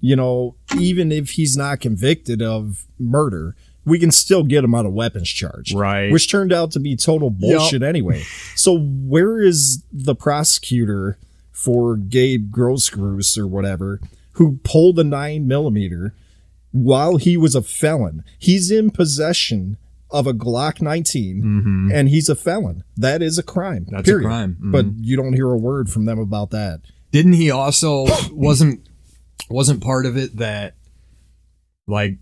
you 0.00 0.16
know, 0.16 0.56
even 0.78 1.12
if 1.12 1.30
he's 1.30 1.56
not 1.56 1.80
convicted 1.80 2.42
of 2.42 2.84
murder, 2.98 3.56
we 3.84 3.98
can 3.98 4.10
still 4.10 4.42
get 4.42 4.64
him 4.64 4.74
on 4.74 4.86
a 4.86 4.90
weapons 4.90 5.28
charge. 5.28 5.74
Right. 5.74 6.10
Which 6.10 6.30
turned 6.30 6.52
out 6.52 6.70
to 6.72 6.80
be 6.80 6.96
total 6.96 7.30
bullshit 7.30 7.82
anyway. 7.82 8.22
So 8.56 8.78
where 8.78 9.40
is 9.40 9.84
the 9.92 10.14
prosecutor 10.14 11.18
for 11.52 11.96
Gabe 11.96 12.50
Grosskreutz 12.50 13.38
or 13.38 13.46
whatever 13.46 14.00
who 14.32 14.58
pulled 14.64 14.98
a 14.98 15.04
nine 15.04 15.46
millimeter 15.46 16.14
while 16.72 17.16
he 17.16 17.36
was 17.36 17.54
a 17.54 17.62
felon? 17.62 18.24
He's 18.38 18.70
in 18.70 18.90
possession 18.90 19.76
of 20.14 20.26
a 20.26 20.32
Glock 20.32 20.80
19 20.80 21.90
and 21.92 22.08
he's 22.08 22.28
a 22.28 22.34
felon. 22.34 22.84
That 22.96 23.20
is 23.20 23.36
a 23.38 23.42
crime. 23.42 23.84
Mm-hmm. 23.84 23.94
That's 23.96 24.08
a 24.08 24.12
period. 24.12 24.26
crime. 24.26 24.56
Mhm. 24.62 24.72
But 24.72 24.86
you 25.00 25.16
don't 25.16 25.32
hear 25.34 25.50
a 25.50 25.58
word 25.58 25.90
from 25.90 26.04
them 26.06 26.18
about 26.18 26.50
that. 26.50 26.80
didn't 27.10 27.34
he 27.34 27.50
also 27.50 28.06
wasn't 28.32 28.88
wasn't 29.50 29.82
part 29.82 30.06
of 30.06 30.16
it 30.16 30.36
that 30.38 30.76
like 31.86 32.18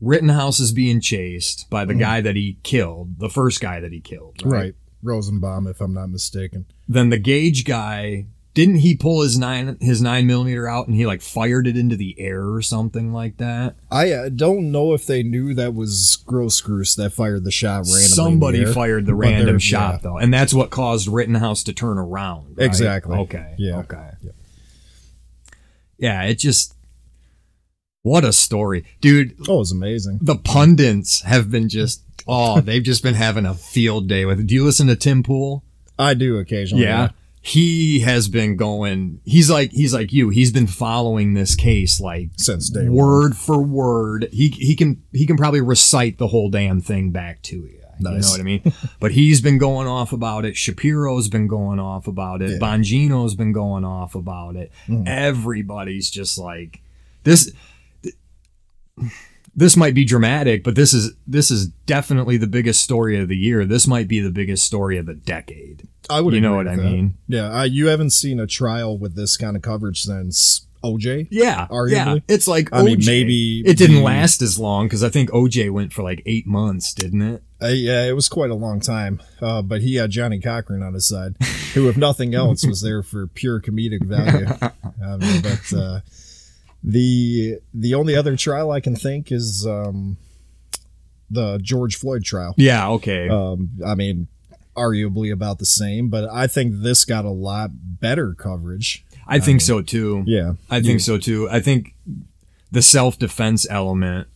Rittenhouse 0.00 0.60
is 0.60 0.72
being 0.72 1.00
chased 1.00 1.68
by 1.70 1.84
the 1.86 1.94
guy 1.94 2.20
that 2.20 2.36
he 2.36 2.58
killed, 2.62 3.18
the 3.18 3.30
first 3.30 3.60
guy 3.60 3.80
that 3.80 3.92
he 3.92 4.00
killed, 4.00 4.36
right? 4.44 4.52
Right. 4.60 4.74
Rosenbaum, 5.02 5.66
if 5.66 5.80
I'm 5.80 5.94
not 5.94 6.08
mistaken. 6.10 6.66
Then 6.88 7.08
the 7.10 7.18
Gaige 7.18 7.64
guy 7.64 8.26
didn't 8.56 8.76
he 8.76 8.96
pull 8.96 9.20
his 9.20 9.38
nine 9.38 9.76
his 9.82 10.00
nine 10.00 10.26
millimeter 10.26 10.66
out 10.66 10.86
and 10.86 10.96
he 10.96 11.04
like 11.04 11.20
fired 11.20 11.66
it 11.66 11.76
into 11.76 11.94
the 11.94 12.18
air 12.18 12.48
or 12.48 12.62
something 12.62 13.12
like 13.12 13.36
that? 13.36 13.76
I 13.90 14.10
uh, 14.12 14.28
don't 14.30 14.72
know 14.72 14.94
if 14.94 15.04
they 15.04 15.22
knew 15.22 15.52
that 15.52 15.74
was 15.74 16.24
Grosskreutz 16.26 16.96
that 16.96 17.12
fired 17.12 17.44
the 17.44 17.50
shot 17.50 17.80
randomly. 17.80 18.00
Somebody 18.00 18.60
air, 18.62 18.72
fired 18.72 19.04
the 19.04 19.14
random 19.14 19.58
shot 19.58 19.96
yeah. 19.96 20.00
though, 20.02 20.16
and 20.16 20.32
that's 20.32 20.54
what 20.54 20.70
caused 20.70 21.06
Rittenhouse 21.06 21.64
to 21.64 21.74
turn 21.74 21.98
around. 21.98 22.56
right? 22.56 22.64
Exactly. 22.64 23.18
Okay. 23.18 23.56
Yeah. 23.58 23.80
Okay. 23.80 24.10
Yeah, 25.98 26.22
it 26.22 26.38
just 26.38 26.74
what 28.00 28.24
a 28.24 28.32
story, 28.32 28.86
dude. 29.02 29.36
Oh, 29.46 29.56
it 29.56 29.58
was 29.58 29.72
amazing. 29.72 30.20
the 30.22 30.36
pundits 30.36 31.20
have 31.22 31.50
been 31.50 31.68
just 31.68 32.02
oh 32.26 32.62
they've 32.62 32.82
just 32.82 33.02
been 33.02 33.16
having 33.16 33.44
a 33.44 33.52
field 33.52 34.08
day 34.08 34.24
with 34.24 34.40
it. 34.40 34.46
do 34.46 34.54
you 34.54 34.64
listen 34.64 34.86
to 34.86 34.96
tim 34.96 35.22
pool 35.22 35.62
I 35.98 36.14
do 36.14 36.38
occasionally. 36.38 36.84
yeah 36.84 37.10
he 37.46 38.00
has 38.00 38.26
been 38.26 38.56
going. 38.56 39.20
He's 39.24 39.48
like 39.48 39.70
he's 39.70 39.94
like 39.94 40.12
you. 40.12 40.30
He's 40.30 40.50
been 40.50 40.66
following 40.66 41.34
this 41.34 41.54
case 41.54 42.00
like 42.00 42.30
Since 42.36 42.70
day 42.70 42.88
one. 42.88 42.94
word 42.94 43.36
for 43.36 43.62
word. 43.62 44.28
He 44.32 44.48
he 44.48 44.74
can 44.74 45.04
he 45.12 45.26
can 45.26 45.36
probably 45.36 45.60
recite 45.60 46.18
the 46.18 46.26
whole 46.26 46.50
damn 46.50 46.80
thing 46.80 47.12
back 47.12 47.42
to 47.42 47.56
you. 47.56 47.80
You 48.00 48.10
know 48.10 48.16
what 48.16 48.40
I 48.40 48.42
mean? 48.42 48.72
but 49.00 49.12
he's 49.12 49.40
been 49.40 49.58
going 49.58 49.86
off 49.86 50.12
about 50.12 50.44
it. 50.44 50.56
Shapiro's 50.56 51.28
been 51.28 51.46
going 51.46 51.78
off 51.78 52.08
about 52.08 52.42
it. 52.42 52.50
Yeah. 52.50 52.58
Bongino's 52.58 53.36
been 53.36 53.52
going 53.52 53.84
off 53.84 54.16
about 54.16 54.56
it. 54.56 54.72
Mm. 54.88 55.06
Everybody's 55.06 56.10
just 56.10 56.38
like 56.38 56.80
this. 57.22 57.52
This 59.58 59.76
might 59.76 59.94
be 59.94 60.04
dramatic, 60.04 60.62
but 60.62 60.74
this 60.74 60.92
is 60.92 61.14
this 61.26 61.50
is 61.50 61.68
definitely 61.86 62.36
the 62.36 62.46
biggest 62.46 62.82
story 62.82 63.18
of 63.18 63.28
the 63.28 63.36
year. 63.36 63.64
This 63.64 63.86
might 63.86 64.06
be 64.06 64.20
the 64.20 64.30
biggest 64.30 64.64
story 64.66 64.98
of 64.98 65.06
the 65.06 65.14
decade. 65.14 65.88
I 66.10 66.20
would. 66.20 66.34
You 66.34 66.40
know 66.40 66.56
what 66.56 66.68
I 66.68 66.76
that. 66.76 66.84
mean? 66.84 67.16
Yeah, 67.26 67.60
uh, 67.60 67.64
you 67.64 67.86
haven't 67.86 68.10
seen 68.10 68.38
a 68.38 68.46
trial 68.46 68.98
with 68.98 69.16
this 69.16 69.36
kind 69.36 69.56
of 69.56 69.62
coverage 69.62 70.02
since 70.02 70.66
OJ. 70.84 71.28
Yeah, 71.30 71.66
Arguably. 71.68 71.90
yeah. 71.92 72.16
It's 72.28 72.46
like 72.46 72.68
I 72.72 72.82
mean, 72.82 73.00
maybe 73.04 73.60
it 73.66 73.76
didn't 73.78 74.02
last 74.02 74.42
as 74.42 74.58
long 74.58 74.86
because 74.86 75.02
I 75.02 75.08
think 75.08 75.30
OJ 75.30 75.70
went 75.70 75.92
for 75.92 76.02
like 76.02 76.22
eight 76.26 76.46
months, 76.46 76.92
didn't 76.94 77.22
it? 77.22 77.42
Uh, 77.60 77.68
yeah, 77.68 78.04
it 78.04 78.12
was 78.12 78.28
quite 78.28 78.50
a 78.50 78.54
long 78.54 78.80
time, 78.80 79.22
uh, 79.40 79.62
but 79.62 79.80
he 79.80 79.94
had 79.94 80.10
Johnnie 80.10 80.40
Cochran 80.40 80.82
on 80.82 80.92
his 80.92 81.08
side, 81.08 81.36
who, 81.72 81.88
if 81.88 81.96
nothing 81.96 82.34
else, 82.34 82.66
was 82.66 82.82
there 82.82 83.02
for 83.02 83.26
pure 83.26 83.60
comedic 83.60 84.04
value. 84.04 84.46
I 85.02 85.16
mean, 85.16 85.40
but 85.40 85.72
uh, 85.74 86.00
the 86.86 87.58
the 87.74 87.94
only 87.94 88.14
other 88.14 88.36
trial 88.36 88.70
I 88.70 88.80
can 88.80 88.94
think 88.94 89.32
is 89.32 89.66
um, 89.66 90.16
the 91.28 91.58
George 91.60 91.96
Floyd 91.96 92.24
trial. 92.24 92.54
Yeah. 92.56 92.88
Okay. 92.90 93.28
Um, 93.28 93.70
I 93.84 93.96
mean, 93.96 94.28
arguably 94.76 95.32
about 95.32 95.58
the 95.58 95.66
same, 95.66 96.08
but 96.08 96.30
I 96.30 96.46
think 96.46 96.74
this 96.76 97.04
got 97.04 97.24
a 97.24 97.30
lot 97.30 97.70
better 97.74 98.34
coverage. 98.34 99.04
I 99.26 99.40
think 99.40 99.60
so 99.60 99.82
too. 99.82 100.22
Yeah, 100.24 100.52
I 100.70 100.80
think 100.80 101.00
so 101.00 101.18
too. 101.18 101.50
I 101.50 101.58
think 101.58 101.94
the 102.70 102.82
self 102.82 103.18
defense 103.18 103.66
element. 103.68 104.28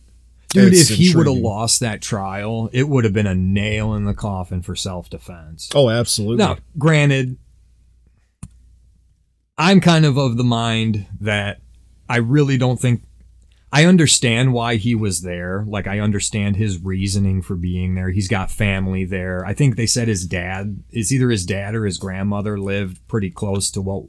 Dude, 0.49 0.73
It's 0.73 0.91
if 0.91 0.97
he 0.97 1.15
would 1.15 1.27
have 1.27 1.37
lost 1.37 1.79
that 1.79 2.01
trial, 2.01 2.69
it 2.73 2.89
would 2.89 3.05
have 3.05 3.13
been 3.13 3.25
a 3.25 3.33
nail 3.33 3.93
in 3.93 4.03
the 4.03 4.13
coffin 4.13 4.61
for 4.61 4.75
self 4.75 5.09
defense. 5.09 5.69
Oh, 5.73 5.89
absolutely. 5.89 6.43
Now, 6.43 6.57
granted, 6.77 7.37
I'm 9.57 9.79
kind 9.79 10.03
of 10.05 10.17
of 10.17 10.35
the 10.35 10.43
mind 10.43 11.05
that 11.21 11.61
I 12.11 12.17
really 12.17 12.57
don't 12.57 12.79
think 12.79 13.03
I 13.73 13.85
understand 13.85 14.51
why 14.53 14.75
he 14.75 14.95
was 14.95 15.21
there. 15.21 15.63
Like 15.67 15.87
I 15.87 15.99
understand 15.99 16.57
his 16.57 16.77
reasoning 16.83 17.41
for 17.41 17.55
being 17.55 17.95
there. 17.95 18.09
He's 18.09 18.27
got 18.27 18.51
family 18.51 19.05
there. 19.05 19.45
I 19.45 19.53
think 19.53 19.75
they 19.77 19.85
said 19.85 20.07
his 20.09 20.25
dad 20.25 20.83
is 20.89 21.13
either 21.13 21.29
his 21.29 21.45
dad 21.45 21.73
or 21.73 21.85
his 21.85 21.97
grandmother 21.97 22.59
lived 22.59 23.05
pretty 23.07 23.29
close 23.29 23.71
to 23.71 23.81
what 23.81 24.03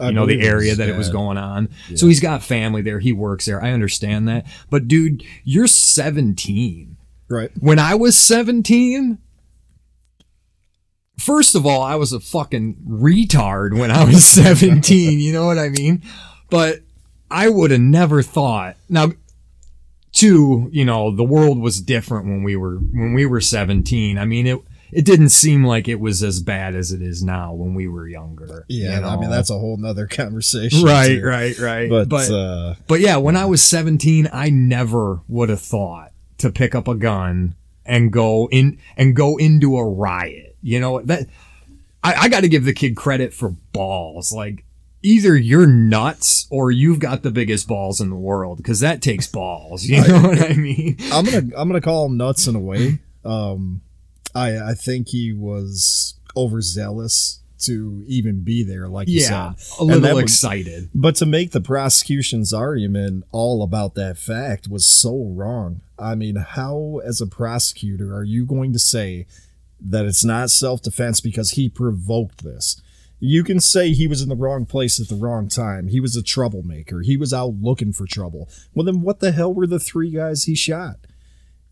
you 0.00 0.12
know 0.12 0.26
the 0.26 0.42
area 0.42 0.74
that 0.74 0.88
it 0.88 0.96
was 0.96 1.08
going 1.10 1.38
on. 1.38 1.68
So 1.94 2.06
he's 2.08 2.20
got 2.20 2.42
family 2.42 2.82
there. 2.82 2.98
He 3.00 3.12
works 3.12 3.46
there. 3.46 3.62
I 3.62 3.70
understand 3.72 4.26
that. 4.28 4.46
But 4.70 4.88
dude, 4.88 5.22
you're 5.44 5.66
17 5.68 6.96
Right. 7.30 7.50
when 7.60 7.78
I 7.78 7.94
was 7.94 8.16
17, 8.18 9.18
first 11.18 11.54
of 11.54 11.66
all, 11.66 11.82
I 11.82 11.96
was 11.96 12.12
a 12.12 12.20
fucking 12.20 12.76
retard 12.88 13.78
when 13.78 13.90
I 13.90 14.04
was 14.04 14.24
17. 14.28 15.18
you 15.20 15.32
know 15.32 15.46
what 15.46 15.58
I 15.58 15.68
mean? 15.68 16.02
But 16.50 16.80
I 17.30 17.48
would 17.48 17.70
have 17.70 17.80
never 17.80 18.22
thought. 18.22 18.76
Now, 18.88 19.12
two, 20.12 20.68
you 20.72 20.84
know, 20.84 21.14
the 21.14 21.24
world 21.24 21.58
was 21.58 21.80
different 21.80 22.26
when 22.26 22.42
we 22.42 22.56
were 22.56 22.76
when 22.76 23.14
we 23.14 23.26
were 23.26 23.40
17. 23.40 24.18
I 24.18 24.24
mean, 24.24 24.46
it 24.46 24.60
it 24.90 25.04
didn't 25.04 25.28
seem 25.30 25.64
like 25.64 25.86
it 25.88 26.00
was 26.00 26.22
as 26.22 26.40
bad 26.40 26.74
as 26.74 26.92
it 26.92 27.02
is 27.02 27.22
now 27.22 27.52
when 27.52 27.74
we 27.74 27.88
were 27.88 28.08
younger. 28.08 28.64
Yeah, 28.68 29.00
you 29.00 29.06
I 29.06 29.16
mean 29.16 29.30
that's 29.30 29.50
a 29.50 29.58
whole 29.58 29.76
nother 29.76 30.06
conversation. 30.06 30.82
right, 30.82 31.20
too. 31.20 31.24
right, 31.24 31.58
right. 31.58 31.90
But, 31.90 32.08
but 32.08 32.30
uh, 32.30 32.74
but 32.86 33.00
yeah, 33.00 33.16
when 33.16 33.36
I 33.36 33.44
was 33.44 33.62
17, 33.62 34.28
I 34.32 34.50
never 34.50 35.20
would 35.28 35.48
have 35.48 35.60
thought 35.60 36.12
to 36.38 36.50
pick 36.50 36.74
up 36.74 36.88
a 36.88 36.94
gun 36.94 37.54
and 37.84 38.12
go 38.12 38.48
in 38.50 38.78
and 38.96 39.14
go 39.14 39.36
into 39.36 39.76
a 39.76 39.88
riot. 39.88 40.56
You 40.62 40.80
know 40.80 41.02
that 41.02 41.26
I, 42.02 42.14
I 42.14 42.28
got 42.28 42.40
to 42.40 42.48
give 42.48 42.64
the 42.64 42.72
kid 42.72 42.96
credit 42.96 43.34
for 43.34 43.50
balls. 43.72 44.32
Like 44.32 44.64
either 45.08 45.36
you're 45.36 45.66
nuts 45.66 46.46
or 46.50 46.70
you've 46.70 46.98
got 46.98 47.22
the 47.22 47.30
biggest 47.30 47.66
balls 47.66 48.00
in 48.00 48.10
the 48.10 48.16
world 48.16 48.58
because 48.58 48.80
that 48.80 49.00
takes 49.00 49.26
balls. 49.40 49.84
You 49.84 50.06
know 50.06 50.20
what 50.22 50.40
I 50.50 50.54
mean? 50.54 50.96
I'm 51.12 51.24
gonna 51.24 51.48
I'm 51.56 51.68
gonna 51.68 51.80
call 51.80 52.06
him 52.06 52.16
nuts 52.16 52.46
in 52.46 52.54
a 52.54 52.60
way. 52.60 52.98
Um, 53.24 53.80
I 54.34 54.58
I 54.70 54.74
think 54.74 55.08
he 55.08 55.32
was 55.32 56.14
overzealous 56.36 57.40
to 57.60 58.04
even 58.06 58.42
be 58.44 58.62
there, 58.62 58.86
like 58.88 59.08
you 59.08 59.20
Yeah, 59.20 59.54
said. 59.54 59.80
a 59.80 59.84
little 59.84 60.18
excited. 60.18 60.90
But 60.94 61.16
to 61.16 61.26
make 61.26 61.50
the 61.50 61.60
prosecution's 61.60 62.52
argument 62.52 63.24
all 63.32 63.62
about 63.64 63.94
that 63.96 64.16
fact 64.16 64.68
was 64.68 64.86
so 64.86 65.24
wrong. 65.34 65.80
I 65.98 66.14
mean, 66.14 66.36
how, 66.36 67.00
as 67.04 67.20
a 67.20 67.26
prosecutor, 67.26 68.14
are 68.14 68.22
you 68.22 68.46
going 68.46 68.72
to 68.74 68.78
say 68.78 69.26
that 69.80 70.04
it's 70.06 70.24
not 70.24 70.50
self 70.50 70.82
defense 70.82 71.20
because 71.20 71.52
he 71.52 71.68
provoked 71.68 72.44
this? 72.44 72.80
You 73.20 73.42
can 73.42 73.60
say 73.60 73.92
he 73.92 74.06
was 74.06 74.22
in 74.22 74.28
the 74.28 74.36
wrong 74.36 74.64
place 74.64 75.00
at 75.00 75.08
the 75.08 75.16
wrong 75.16 75.48
time. 75.48 75.88
He 75.88 76.00
was 76.00 76.16
a 76.16 76.22
troublemaker. 76.22 77.00
He 77.00 77.16
was 77.16 77.32
out 77.32 77.54
looking 77.60 77.92
for 77.92 78.06
trouble. 78.06 78.48
Well, 78.74 78.84
then 78.84 79.00
what 79.00 79.20
the 79.20 79.32
hell 79.32 79.52
were 79.52 79.66
the 79.66 79.80
three 79.80 80.10
guys 80.10 80.44
he 80.44 80.54
shot? 80.54 80.96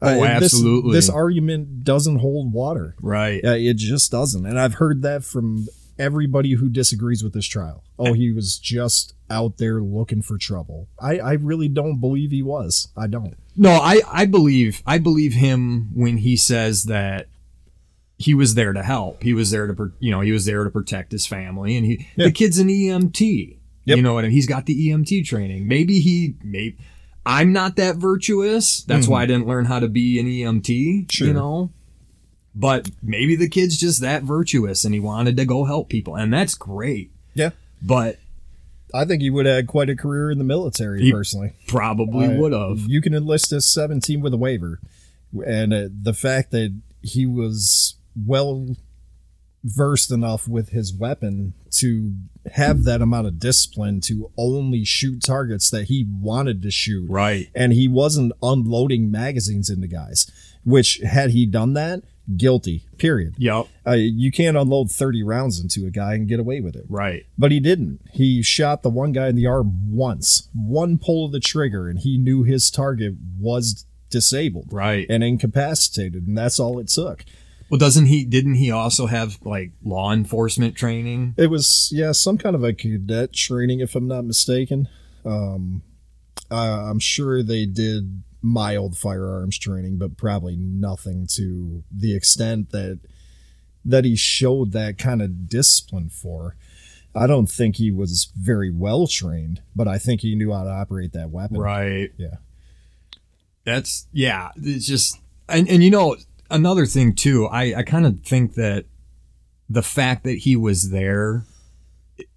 Uh, 0.02 0.16
oh, 0.18 0.20
this- 0.20 0.54
absolutely. 0.54 0.92
This, 0.92 1.08
argument 1.08 1.84
doesn't 1.84 2.18
hold 2.18 2.52
water. 2.52 2.96
Right. 3.00 3.40
Yeah, 3.42 3.54
it 3.54 3.76
just 3.76 4.10
doesn't. 4.10 4.44
And 4.44 4.58
I've 4.58 4.74
heard 4.74 5.02
that 5.02 5.24
from 5.24 5.68
everybody 5.98 6.52
who 6.52 6.68
disagrees 6.68 7.22
with 7.22 7.32
this 7.32 7.46
trial. 7.46 7.82
Oh, 7.98 8.12
he 8.12 8.30
was 8.32 8.58
just 8.58 9.14
out 9.30 9.58
there 9.58 9.80
looking 9.80 10.22
for 10.22 10.36
trouble. 10.36 10.88
I, 11.00 11.18
I 11.18 11.32
really 11.32 11.68
don't 11.68 11.98
believe 12.00 12.30
he 12.30 12.42
was. 12.42 12.88
I 12.96 13.06
don't. 13.06 13.36
No, 13.56 13.70
I, 13.70 14.02
I 14.06 14.26
believe 14.26 14.82
I 14.86 14.98
believe 14.98 15.32
him 15.32 15.88
when 15.94 16.18
he 16.18 16.36
says 16.36 16.84
that 16.84 17.28
he 18.18 18.34
was 18.34 18.54
there 18.54 18.72
to 18.72 18.82
help. 18.82 19.22
He 19.22 19.34
was 19.34 19.50
there 19.50 19.66
to 19.66 19.92
you 20.00 20.10
know 20.10 20.20
he 20.20 20.32
was 20.32 20.44
there 20.46 20.64
to 20.64 20.70
protect 20.70 21.12
his 21.12 21.26
family, 21.26 21.76
and 21.76 21.84
he 21.86 22.06
Yeah. 22.16 22.26
the 22.26 22.32
kid's 22.32 22.58
an 22.58 22.68
EMT. 22.68 23.58
Yep. 23.84 23.96
You 23.98 24.02
know 24.02 24.14
what? 24.14 24.24
I 24.24 24.28
mean? 24.28 24.32
He's 24.32 24.46
got 24.46 24.66
the 24.66 24.88
EMT 24.88 25.24
training. 25.26 25.68
Maybe 25.68 26.00
he 26.00 26.34
maybe 26.42 26.76
I'm 27.24 27.52
not 27.52 27.76
that 27.76 27.96
virtuous. 27.96 28.82
That's 28.84 29.06
why 29.08 29.22
I 29.22 29.26
didn't 29.26 29.46
learn 29.46 29.64
how 29.66 29.80
to 29.80 29.88
be 29.88 30.18
an 30.18 30.26
EMT. 30.26 31.10
Sure. 31.12 31.28
You 31.28 31.34
know. 31.34 31.70
But 32.54 32.90
maybe 33.02 33.36
the 33.36 33.48
kid's 33.48 33.76
just 33.78 34.00
that 34.00 34.22
virtuous 34.22 34.84
and 34.84 34.94
he 34.94 35.00
wanted 35.00 35.36
to 35.36 35.44
go 35.44 35.64
help 35.64 35.88
people. 35.90 36.16
And 36.16 36.32
that's 36.32 36.54
great. 36.54 37.10
Yeah. 37.34 37.50
But 37.82 38.18
I 38.94 39.04
think 39.04 39.20
he 39.20 39.28
would 39.28 39.44
have 39.44 39.56
had 39.56 39.66
quite 39.66 39.90
a 39.90 39.96
career 39.96 40.30
in 40.30 40.38
the 40.38 40.44
military, 40.44 41.02
He 41.02 41.12
personally. 41.12 41.52
probably 41.68 42.28
would 42.28 42.52
have. 42.54 42.78
You 42.88 43.02
can 43.02 43.12
enlist 43.12 43.52
as 43.52 43.68
17 43.68 44.22
with 44.22 44.32
a 44.32 44.38
waiver. 44.38 44.80
And 45.46 45.74
uh, 45.74 45.88
the 45.92 46.14
fact 46.14 46.50
that 46.52 46.74
he 47.02 47.26
was 47.26 47.96
well 48.16 48.76
versed 49.64 50.12
enough 50.12 50.46
with 50.46 50.68
his 50.68 50.94
weapon 50.94 51.52
to 51.72 52.14
have 52.52 52.84
that 52.84 53.02
amount 53.02 53.26
of 53.26 53.40
discipline 53.40 54.00
to 54.00 54.30
only 54.36 54.84
shoot 54.84 55.20
targets 55.22 55.70
that 55.70 55.84
he 55.84 56.06
wanted 56.20 56.62
to 56.62 56.70
shoot. 56.70 57.10
Right. 57.10 57.48
And 57.54 57.72
he 57.72 57.88
wasn't 57.88 58.32
unloading 58.42 59.10
magazines 59.10 59.68
into 59.68 59.88
guys, 59.88 60.30
which 60.64 60.98
had 60.98 61.30
he 61.30 61.46
done 61.46 61.72
that, 61.72 62.02
guilty, 62.36 62.84
period. 62.96 63.34
Yep. 63.38 63.66
Uh, 63.84 63.92
you 63.92 64.30
can't 64.30 64.56
unload 64.56 64.90
30 64.92 65.24
rounds 65.24 65.58
into 65.58 65.84
a 65.84 65.90
guy 65.90 66.14
and 66.14 66.28
get 66.28 66.38
away 66.38 66.60
with 66.60 66.76
it. 66.76 66.84
Right. 66.88 67.24
But 67.36 67.50
he 67.50 67.58
didn't. 67.58 68.00
He 68.12 68.42
shot 68.42 68.84
the 68.84 68.90
one 68.90 69.10
guy 69.10 69.26
in 69.28 69.34
the 69.34 69.46
arm 69.46 69.92
once, 69.92 70.48
one 70.54 70.96
pull 70.98 71.24
of 71.26 71.32
the 71.32 71.40
trigger, 71.40 71.88
and 71.88 71.98
he 71.98 72.18
knew 72.18 72.44
his 72.44 72.70
target 72.70 73.14
was 73.40 73.84
disabled 74.10 74.68
Right. 74.72 75.06
and 75.10 75.24
incapacitated, 75.24 76.28
and 76.28 76.38
that's 76.38 76.60
all 76.60 76.78
it 76.78 76.86
took. 76.88 77.24
Well, 77.68 77.78
doesn't 77.78 78.06
he? 78.06 78.24
Didn't 78.24 78.54
he 78.54 78.70
also 78.70 79.06
have 79.06 79.38
like 79.42 79.72
law 79.84 80.12
enforcement 80.12 80.76
training? 80.76 81.34
It 81.36 81.50
was, 81.50 81.90
yeah, 81.92 82.12
some 82.12 82.38
kind 82.38 82.54
of 82.54 82.62
a 82.62 82.72
cadet 82.72 83.32
training, 83.32 83.80
if 83.80 83.96
I'm 83.96 84.06
not 84.06 84.24
mistaken. 84.24 84.88
Um, 85.24 85.82
uh, 86.50 86.88
I'm 86.88 87.00
sure 87.00 87.42
they 87.42 87.66
did 87.66 88.22
mild 88.40 88.96
firearms 88.96 89.58
training, 89.58 89.98
but 89.98 90.16
probably 90.16 90.56
nothing 90.56 91.26
to 91.32 91.82
the 91.90 92.14
extent 92.14 92.70
that 92.70 93.00
that 93.84 94.04
he 94.04 94.16
showed 94.16 94.72
that 94.72 94.98
kind 94.98 95.22
of 95.22 95.48
discipline 95.48 96.10
for. 96.10 96.56
I 97.14 97.26
don't 97.26 97.46
think 97.46 97.76
he 97.76 97.90
was 97.90 98.30
very 98.36 98.70
well 98.70 99.06
trained, 99.06 99.62
but 99.74 99.88
I 99.88 99.96
think 99.96 100.20
he 100.20 100.34
knew 100.34 100.52
how 100.52 100.64
to 100.64 100.70
operate 100.70 101.12
that 101.12 101.30
weapon. 101.30 101.58
Right. 101.58 102.12
Yeah. 102.18 102.36
That's 103.64 104.06
yeah. 104.12 104.50
It's 104.56 104.86
just 104.86 105.20
and 105.48 105.68
and 105.68 105.82
you 105.82 105.90
know 105.90 106.16
another 106.50 106.86
thing 106.86 107.14
too. 107.14 107.46
I 107.46 107.78
I 107.78 107.82
kind 107.82 108.06
of 108.06 108.20
think 108.20 108.54
that 108.54 108.86
the 109.68 109.82
fact 109.82 110.24
that 110.24 110.38
he 110.38 110.56
was 110.56 110.90
there 110.90 111.44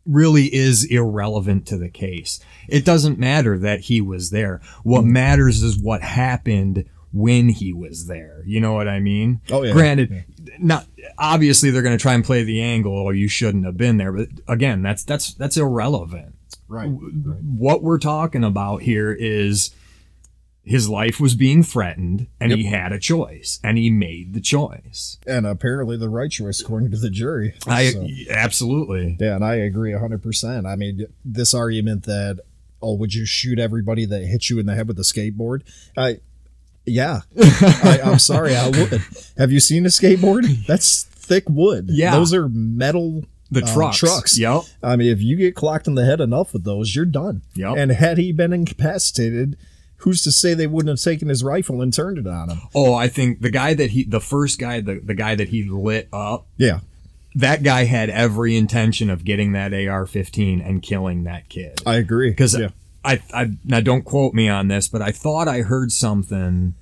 really 0.06 0.54
is 0.54 0.84
irrelevant 0.86 1.68
to 1.68 1.78
the 1.78 1.90
case. 1.90 2.40
It 2.68 2.84
doesn't 2.84 3.20
matter 3.20 3.58
that 3.60 3.82
he 3.82 4.02
was 4.02 4.32
there. 4.32 4.62
What 4.84 5.02
mm-hmm. 5.02 5.14
matters 5.14 5.62
is 5.62 5.78
what 5.78 6.02
happened 6.02 6.86
when 7.12 7.50
he 7.50 7.74
was 7.74 8.08
there. 8.08 8.44
You 8.46 8.60
know 8.60 8.74
what 8.74 8.88
I 8.88 9.00
mean? 9.00 9.42
Oh, 9.52 9.64
yeah. 9.64 9.74
Granted, 9.74 10.26
not 10.60 10.86
obviously 11.18 11.70
they're 11.70 11.82
going 11.82 11.98
to 11.98 12.02
try 12.02 12.14
and 12.14 12.24
play 12.24 12.44
the 12.44 12.62
angle 12.62 12.94
or 12.94 13.14
you 13.14 13.28
shouldn't 13.28 13.66
have 13.66 13.78
been 13.78 13.98
there, 13.98 14.12
but 14.12 14.30
again, 14.48 14.82
that's 14.82 15.04
that's 15.04 15.34
that's 15.34 15.58
irrelevant. 15.58 16.36
Right. 16.68 16.88
What 16.88 17.82
we're 17.82 18.00
talking 18.00 18.44
about 18.44 18.84
here 18.84 19.12
is 19.12 19.72
his 20.64 20.88
life 20.90 21.20
was 21.20 21.34
being 21.36 21.64
threatened 21.64 22.28
and 22.40 22.52
he 22.52 22.66
had 22.66 22.92
a 22.92 23.00
choice 23.00 23.60
and 23.64 23.78
he 23.78 23.90
made 23.90 24.34
the 24.34 24.42
choice. 24.42 25.18
And 25.26 25.48
apparently 25.48 25.98
the 25.98 26.10
right 26.10 26.30
choice 26.30 26.62
according 26.62 26.92
to 26.92 26.98
the 26.98 27.10
jury. 27.10 27.56
I 27.66 27.90
So- 27.92 28.08
absolutely. 28.30 29.18
Yeah, 29.20 29.36
and 29.36 29.44
I 29.44 29.56
agree 29.56 29.92
100%. 29.94 30.66
I 30.68 30.76
mean, 30.76 31.06
this 31.26 31.54
argument 31.54 32.04
that, 32.04 32.40
oh, 32.82 32.94
would 32.96 33.14
you 33.16 33.26
shoot 33.26 33.58
everybody 33.58 34.06
that 34.06 34.26
hit 34.26 34.50
you 34.50 34.60
in 34.60 34.66
the 34.68 34.76
head 34.76 34.88
with 34.88 35.00
a 35.00 35.04
skateboard? 35.04 35.62
I, 35.98 36.20
yeah. 36.86 37.22
I, 37.38 38.00
I'm 38.04 38.20
sorry, 38.20 38.56
I 38.56 38.68
would. 38.70 39.02
Have 39.38 39.52
you 39.52 39.60
seen 39.60 39.86
a 39.86 39.90
skateboard? 39.90 40.66
That's 40.68 41.04
thick 41.04 41.46
wood. 41.50 41.88
Yeah. 41.90 42.12
Those 42.16 42.34
are 42.34 42.48
metal 42.50 43.24
The 43.52 43.64
uh, 43.64 43.74
trucks. 43.74 43.98
trucks. 43.98 44.38
Yep. 44.38 44.64
I 44.84 44.96
mean, 44.98 45.08
if 45.12 45.22
you 45.22 45.36
get 45.36 45.56
clocked 45.56 45.88
in 45.88 45.96
the 45.96 46.06
head 46.06 46.22
enough 46.22 46.54
with 46.54 46.64
those, 46.64 46.96
you're 46.96 47.06
done. 47.06 47.42
Yep. 47.56 47.76
And 47.78 47.92
had 47.92 48.18
he 48.18 48.32
been 48.32 48.54
incapacitated, 48.54 49.58
who's 50.00 50.22
to 50.24 50.32
say 50.32 50.54
they 50.54 50.68
wouldn't 50.68 50.90
have 50.90 51.04
taken 51.04 51.30
his 51.30 51.44
rifle 51.44 51.82
and 51.82 51.94
turned 51.94 52.18
it 52.18 52.28
on 52.28 52.50
him? 52.50 52.62
Oh, 52.76 52.94
I 52.94 53.08
think 53.08 53.42
the 53.42 53.50
guy 53.52 53.74
that 53.74 53.92
he, 53.92 54.04
the 54.04 54.20
first 54.22 54.60
guy, 54.60 54.82
the, 54.82 55.00
the 55.00 55.14
guy 55.16 55.36
that 55.36 55.50
he 55.50 55.64
lit 55.64 56.10
up, 56.14 56.48
Yeah. 56.58 56.80
that 57.36 57.64
guy 57.64 57.86
had 57.86 58.10
every 58.10 58.58
intention 58.58 59.10
of 59.10 59.24
getting 59.24 59.52
that 59.54 59.74
AR-15 59.74 60.68
and 60.68 60.82
killing 60.82 61.24
that 61.24 61.50
kid. 61.50 61.82
I 61.86 61.96
agree. 61.96 62.30
Because 62.30 62.58
yeah. 62.58 62.70
I, 63.04 63.22
I, 63.34 63.52
now 63.64 63.80
don't 63.80 64.04
quote 64.04 64.34
me 64.34 64.50
on 64.50 64.68
this, 64.68 64.88
but 64.88 65.02
I 65.02 65.12
thought 65.12 65.48
I 65.48 65.62
heard 65.62 65.92
something 65.92 66.76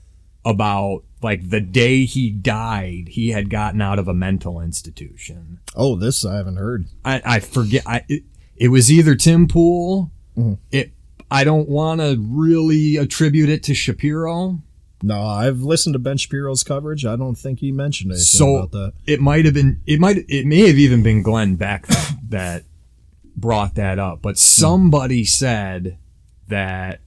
about 0.45 1.03
like 1.21 1.49
the 1.49 1.59
day 1.59 2.05
he 2.05 2.29
died, 2.29 3.09
he 3.09 3.31
had 3.31 3.49
gotten 3.49 3.81
out 3.81 3.99
of 3.99 4.07
a 4.07 4.13
mental 4.13 4.61
institution. 4.61 5.59
Oh, 5.75 5.95
this 5.95 6.23
I 6.23 6.35
haven't 6.37 6.57
heard. 6.57 6.85
I, 7.03 7.21
I 7.25 7.39
forget. 7.39 7.83
I 7.85 8.03
it, 8.07 8.23
it 8.55 8.67
was 8.69 8.91
either 8.91 9.15
Tim 9.15 9.47
Pool. 9.47 10.11
Mm-hmm. 10.37 10.53
It. 10.71 10.91
I 11.29 11.43
don't 11.43 11.67
want 11.69 12.01
to 12.01 12.17
really 12.19 12.95
attribute 12.97 13.49
it 13.49 13.63
to 13.63 13.73
Shapiro. 13.75 14.61
No, 15.03 15.21
I've 15.21 15.59
listened 15.61 15.93
to 15.93 15.99
Ben 15.99 16.17
Shapiro's 16.17 16.63
coverage. 16.63 17.05
I 17.05 17.15
don't 17.15 17.35
think 17.35 17.59
he 17.59 17.71
mentioned 17.71 18.11
anything 18.11 18.23
So 18.25 18.55
about 18.57 18.71
that. 18.71 18.93
it 19.05 19.19
might 19.21 19.45
have 19.45 19.53
been. 19.53 19.81
It 19.85 19.99
might. 19.99 20.25
It 20.29 20.45
may 20.45 20.67
have 20.67 20.77
even 20.77 21.03
been 21.03 21.21
Glenn 21.21 21.55
Beck 21.55 21.85
that, 21.87 22.13
that 22.29 22.63
brought 23.35 23.75
that 23.75 23.99
up. 23.99 24.21
But 24.23 24.37
somebody 24.39 25.23
said 25.23 25.97
that 26.47 27.01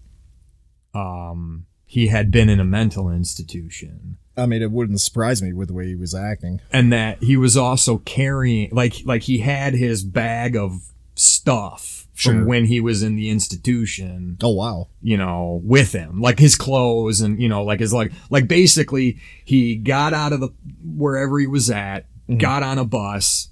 um, 0.94 1.66
he 1.86 2.06
had 2.08 2.30
been 2.30 2.48
in 2.48 2.60
a 2.60 2.64
mental 2.64 3.08
institution. 3.10 4.18
I 4.36 4.46
mean, 4.46 4.62
it 4.62 4.70
wouldn't 4.70 5.00
surprise 5.00 5.42
me 5.42 5.52
with 5.52 5.68
the 5.68 5.74
way 5.74 5.86
he 5.88 5.94
was 5.96 6.14
acting. 6.14 6.60
and 6.72 6.92
that 6.92 7.22
he 7.22 7.36
was 7.36 7.56
also 7.56 7.98
carrying 7.98 8.70
like 8.72 8.96
like 9.04 9.22
he 9.22 9.38
had 9.38 9.74
his 9.74 10.04
bag 10.04 10.56
of 10.56 10.92
stuff 11.16 11.99
Sure. 12.20 12.34
from 12.34 12.44
when 12.46 12.66
he 12.66 12.80
was 12.80 13.02
in 13.02 13.16
the 13.16 13.30
institution 13.30 14.36
Oh 14.42 14.50
wow. 14.50 14.88
you 15.00 15.16
know 15.16 15.60
with 15.64 15.92
him 15.92 16.20
like 16.20 16.38
his 16.38 16.54
clothes 16.54 17.20
and 17.22 17.40
you 17.40 17.48
know 17.48 17.62
like 17.64 17.80
his 17.80 17.92
like 17.94 18.12
like 18.28 18.46
basically 18.46 19.18
he 19.44 19.76
got 19.76 20.12
out 20.12 20.32
of 20.34 20.40
the 20.40 20.50
wherever 20.84 21.38
he 21.38 21.46
was 21.46 21.70
at 21.70 22.06
Mm-hmm. 22.28 22.38
got 22.38 22.62
on 22.62 22.78
a 22.78 22.84
bus 22.84 23.48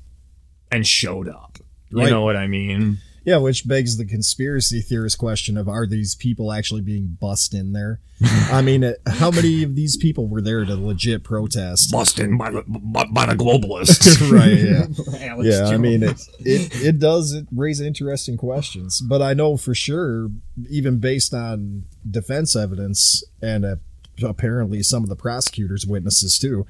and 0.71 0.87
showed 0.87 1.29
up 1.29 1.59
you 1.91 1.99
Right. 1.99 2.11
know 2.11 2.23
what 2.23 2.37
i 2.37 2.47
mean 2.47 2.99
Yeah, 3.25 3.39
which 3.39 3.67
begs 3.67 3.97
the 3.97 4.05
conspiracy 4.05 4.81
theorist 4.81 5.19
question 5.19 5.57
of 5.57 5.69
are 5.69 5.87
these 5.87 6.15
people 6.15 6.53
actually 6.53 6.81
being 6.81 7.17
bussed 7.21 7.55
in 7.55 7.73
there? 7.73 8.01
I 8.51 8.63
mean, 8.63 8.85
uh, 8.85 8.95
how 9.07 9.31
many 9.31 9.63
of 9.63 9.77
these 9.77 9.97
people 9.97 10.27
were 10.27 10.41
there 10.41 10.65
to 10.65 10.75
legit 10.75 11.25
protest? 11.25 11.93
busted 11.93 12.37
by 12.39 12.51
the 12.51 12.65
by, 12.67 13.05
by 13.05 13.27
the 13.27 13.35
globalists 13.35 14.31
right. 14.33 14.59
Yeah. 14.59 15.29
Alex 15.31 15.49
Yeah, 15.49 15.69
I 15.69 15.77
mean, 15.77 16.03
it, 16.03 16.21
it 16.41 16.85
it 16.85 16.99
does 16.99 17.43
raise 17.53 17.81
interesting 17.81 18.37
questions, 18.37 19.01
but 19.01 19.23
I 19.23 19.35
know 19.35 19.57
for 19.57 19.75
sure, 19.75 20.31
even 20.69 20.99
based 20.99 21.35
on 21.35 21.85
defense 22.11 22.57
evidence 22.57 23.23
and 23.43 23.65
uh, 23.65 23.77
apparently 24.23 24.83
some 24.83 25.03
of 25.03 25.09
the 25.09 25.17
prosecutors' 25.17 25.87
witnesses 25.87 26.39
too, 26.39 26.67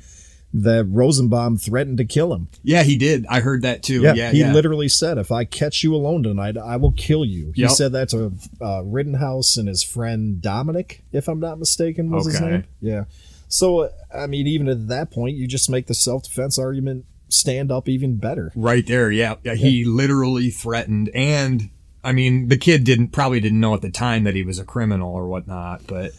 that 0.54 0.86
Rosenbaum 0.88 1.58
threatened 1.58 1.98
to 1.98 2.04
kill 2.04 2.32
him. 2.32 2.48
yeah 2.62 2.82
he 2.82 2.96
did 2.96 3.26
i 3.28 3.40
heard 3.40 3.60
that 3.62 3.82
too 3.82 4.00
Yeah, 4.02 4.14
yeah 4.14 4.30
he 4.30 4.40
yeah. 4.40 4.52
literally 4.52 4.88
said, 4.88 5.18
"If 5.18 5.30
I 5.30 5.44
catch 5.44 5.82
you 5.84 5.94
alone 5.94 6.22
tonight, 6.22 6.56
I 6.56 6.76
will 6.76 6.92
kill 6.92 7.24
you." 7.24 7.52
He 7.54 7.62
Yep. 7.62 7.70
said 7.72 7.92
that 7.92 8.08
to 8.10 8.32
uh, 8.60 8.82
Rittenhouse 8.84 9.56
and 9.58 9.68
his 9.68 9.82
friend 9.82 10.40
Dominic, 10.40 11.02
if 11.12 11.28
I'm 11.28 11.40
not 11.40 11.58
mistaken, 11.58 12.10
was 12.10 12.26
his 12.26 12.40
name. 12.40 12.64
Yeah. 12.80 13.04
So 13.48 13.90
I 14.14 14.26
mean, 14.26 14.46
even 14.46 14.68
at 14.68 14.88
that 14.88 15.10
point, 15.10 15.36
you 15.36 15.46
just 15.46 15.68
make 15.70 15.86
the 15.86 15.94
self 15.94 16.22
defense 16.24 16.58
argument 16.58 17.04
stand 17.28 17.70
up 17.70 17.88
even 17.88 18.16
better. 18.16 18.50
Right 18.54 18.86
there, 18.86 19.10
yeah. 19.10 19.34
yeah. 19.44 19.54
He 19.54 19.84
literally 19.84 20.48
threatened, 20.50 21.10
and 21.14 21.68
I 22.02 22.12
mean, 22.12 22.48
the 22.48 22.56
kid 22.56 22.84
didn't 22.84 23.08
probably 23.08 23.40
didn't 23.40 23.60
know 23.60 23.74
at 23.74 23.82
the 23.82 23.90
time 23.90 24.24
that 24.24 24.34
he 24.34 24.42
was 24.42 24.58
a 24.58 24.64
criminal 24.64 25.12
or 25.14 25.28
whatnot, 25.28 25.86
but 25.86 26.12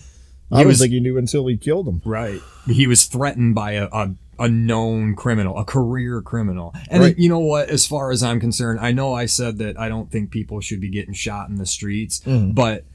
I 0.51 0.65
was 0.65 0.79
think 0.79 0.91
he 0.93 0.99
knew 0.99 1.17
until 1.17 1.45
he 1.47 1.57
killed 1.57 1.87
him. 1.87 2.01
right. 2.05 2.41
He 2.67 2.87
was 2.87 3.05
threatened 3.05 3.55
by 3.55 3.73
a, 3.73 3.85
a 3.91 4.15
a 4.41 4.47
known 4.47 5.15
criminal, 5.15 5.57
a 5.57 5.65
career 5.65 6.21
criminal. 6.21 6.73
And 6.89 7.03
Right. 7.03 7.17
you 7.19 7.27
know 7.27 7.39
what? 7.39 7.69
As 7.69 7.85
far 7.85 8.09
as 8.09 8.23
I'm 8.23 8.39
concerned, 8.39 8.79
I 8.79 8.93
know 8.93 9.13
I 9.13 9.25
said 9.25 9.57
that 9.57 9.77
I 9.77 9.89
don't 9.89 10.09
think 10.09 10.31
people 10.31 10.61
should 10.61 10.79
be 10.79 10.89
getting 10.89 11.13
shot 11.13 11.49
in 11.49 11.55
the 11.55 11.65
streets, 11.65 12.21
Mm-hmm. 12.21 12.51
but 12.51 12.85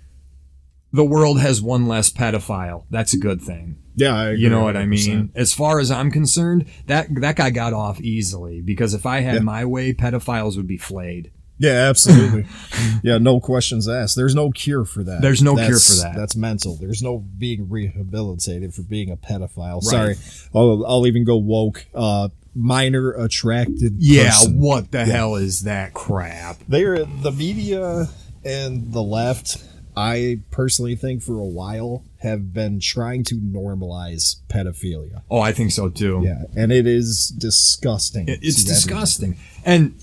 the 0.92 1.04
world 1.04 1.40
has 1.40 1.60
one 1.60 1.86
less 1.86 2.10
pedophile. 2.10 2.84
That's 2.90 3.12
a 3.12 3.18
good 3.18 3.42
thing. 3.42 3.76
Yeah, 3.96 4.14
I 4.16 4.24
agree 4.28 4.42
You 4.44 4.48
know 4.50 4.62
what 4.62 4.76
I 4.76 4.84
100%. 4.84 4.88
mean? 4.88 5.30
As 5.34 5.52
far 5.52 5.80
as 5.80 5.90
I'm 5.90 6.10
concerned, 6.10 6.64
that 6.86 7.08
that 7.20 7.36
guy 7.36 7.50
got 7.50 7.72
off 7.74 8.00
easily 8.00 8.62
because 8.62 8.94
if 8.94 9.04
I 9.04 9.20
had 9.20 9.34
Yeah. 9.34 9.40
my 9.40 9.64
way, 9.66 9.92
pedophiles 9.92 10.56
would 10.56 10.66
be 10.66 10.78
flayed. 10.78 11.30
Yeah, 11.64 11.88
absolutely. 11.88 12.46
yeah, 13.02 13.18
no 13.18 13.40
questions 13.40 13.88
asked. 13.88 14.16
There's 14.16 14.34
no 14.34 14.50
cure 14.50 14.84
for 14.84 15.02
that. 15.04 15.22
There's 15.22 15.42
no 15.42 15.56
cure 15.56 15.78
for 15.78 16.02
that. 16.02 16.14
That's 16.16 16.36
mental. 16.36 16.76
There's 16.76 17.02
no 17.02 17.18
being 17.18 17.68
rehabilitated 17.68 18.74
for 18.74 18.82
being 18.82 19.10
a 19.10 19.16
pedophile. 19.16 19.82
Sorry, 19.82 20.16
I'll, 20.54 20.84
I'll 20.86 21.06
even 21.06 21.24
go 21.24 21.36
woke. 21.36 21.86
Uh, 21.94 22.28
minor 22.54 23.12
attracted. 23.12 23.94
Yeah, 23.98 24.30
person. 24.30 24.60
what 24.60 24.90
the 24.90 25.04
hell 25.04 25.36
is 25.36 25.62
that 25.62 25.94
crap? 25.94 26.58
They're 26.68 27.04
the 27.04 27.32
media 27.32 28.08
and 28.44 28.92
the 28.92 29.02
left. 29.02 29.64
I 29.96 30.40
personally 30.50 30.96
think 30.96 31.22
for 31.22 31.38
a 31.38 31.44
while 31.44 32.02
have 32.18 32.52
been 32.52 32.80
trying 32.80 33.22
to 33.24 33.36
normalize 33.36 34.40
pedophilia. 34.48 35.22
Oh, 35.30 35.40
I 35.40 35.52
think 35.52 35.70
so 35.70 35.88
too. 35.88 36.22
Yeah, 36.24 36.42
and 36.56 36.72
it 36.72 36.86
is 36.86 37.28
disgusting. 37.28 38.28
It- 38.28 38.40
it's 38.42 38.60
everyone. 38.60 38.74
disgusting. 38.74 39.36
And 39.64 39.94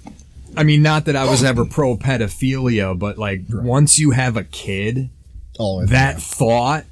I 0.57 0.63
mean, 0.63 0.81
not 0.81 1.05
that 1.05 1.15
I 1.15 1.29
was 1.29 1.43
ever 1.43 1.65
pro 1.65 1.97
pedophilia, 1.97 2.97
but 2.97 3.17
like 3.17 3.41
once 3.49 3.97
you 3.99 4.11
have 4.11 4.37
a 4.37 4.43
kid, 4.43 5.09
Oh, 5.59 5.85
that 5.85 6.21
thought 6.21 6.85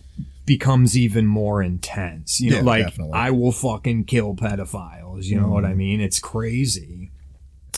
becomes 0.45 0.97
even 0.97 1.25
more 1.25 1.61
intense. 1.61 2.39
You 2.41 2.51
know, 2.51 2.57
Yeah, 2.57 2.63
like 2.63 2.83
definitely. 2.85 3.13
I 3.13 3.31
will 3.31 3.51
fucking 3.51 4.05
kill 4.05 4.35
pedophiles. 4.35 5.25
You 5.25 5.39
know 5.39 5.49
what 5.49 5.63
Mm-hmm. 5.63 5.71
I 5.71 5.75
mean? 5.75 6.01
It's 6.01 6.19
crazy. 6.19 7.11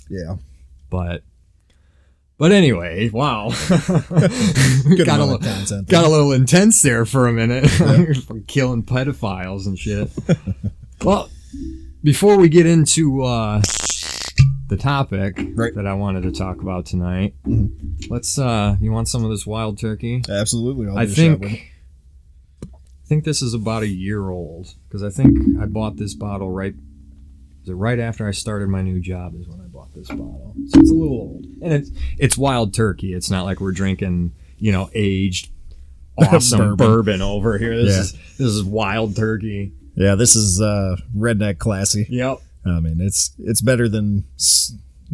yeah. 0.10 0.38
But 0.90 1.24
but 2.38 2.52
anyway, 2.52 3.10
wow. 3.10 3.50
Got, 3.70 3.88
a 4.00 5.24
little, 5.24 5.38
content. 5.38 5.88
got 5.88 6.06
a 6.06 6.10
little 6.10 6.32
intense 6.32 6.82
there 6.82 7.06
for 7.06 7.28
a 7.28 7.34
minute. 7.34 7.66
Killing 8.48 8.82
pedophiles 8.84 9.68
and 9.68 9.78
shit. 9.78 10.10
well, 11.04 11.30
before 12.04 12.38
we 12.38 12.50
get 12.50 12.66
into 12.66 13.22
uh, 13.24 13.62
the 14.72 14.78
topic 14.78 15.38
Right. 15.54 15.76
that 15.76 15.86
I 15.86 15.94
wanted 15.94 16.24
to 16.24 16.32
talk 16.32 16.62
about 16.62 16.86
tonight, 16.86 17.36
let's. 18.10 18.40
Uh, 18.40 18.78
you 18.80 18.92
want 18.92 19.10
some 19.10 19.24
of 19.26 19.30
this 19.30 19.46
wild 19.46 19.78
turkey? 19.78 20.24
Absolutely. 20.30 20.88
I'll 20.88 20.98
I 20.98 21.06
do 21.06 21.12
a 21.12 21.16
shot 21.16 21.40
think. 21.42 21.72
I 22.64 23.08
think 23.08 23.26
this 23.26 23.42
is 23.42 23.54
about 23.54 23.84
a 23.84 23.88
year 23.90 24.30
old 24.30 24.74
because 24.88 25.04
I 25.04 25.10
think 25.10 25.38
I 25.62 25.66
bought 25.66 25.98
this 25.98 26.14
bottle 26.14 26.50
right. 26.52 26.74
Was 27.60 27.70
it 27.70 27.74
right 27.74 28.00
after 28.00 28.26
I 28.28 28.32
started 28.32 28.70
my 28.70 28.82
new 28.82 29.02
job? 29.02 29.36
Is 29.36 29.48
when 29.50 29.60
I 29.60 29.66
bought 29.68 29.94
this 29.94 30.08
bottle, 30.08 30.56
so 30.70 30.80
it's 30.80 30.90
a 30.90 30.94
little 30.94 31.18
old, 31.18 31.46
and 31.62 31.74
it's 31.74 31.92
it's 32.18 32.38
wild 32.38 32.74
turkey. 32.74 33.14
It's 33.14 33.30
not 33.30 33.44
like 33.44 33.60
we're 33.60 33.74
drinking, 33.74 34.32
you 34.58 34.72
know, 34.72 34.90
aged, 34.94 35.50
awesome 36.18 36.60
Bourbon. 36.60 36.78
bourbon. 36.78 37.22
over 37.22 37.58
here. 37.58 37.76
This 37.76 37.94
Yeah. 37.94 38.02
is 38.02 38.12
this 38.38 38.48
is 38.48 38.64
wild 38.64 39.16
turkey. 39.18 39.74
Yeah, 39.96 40.16
this 40.16 40.38
is 40.38 40.62
uh, 40.62 40.96
redneck 41.16 41.58
classy. 41.58 42.08
Yep, 42.10 42.40
I 42.66 42.80
mean, 42.80 43.00
it's 43.02 43.32
it's 43.40 43.62
better 43.62 43.90
than 43.90 44.26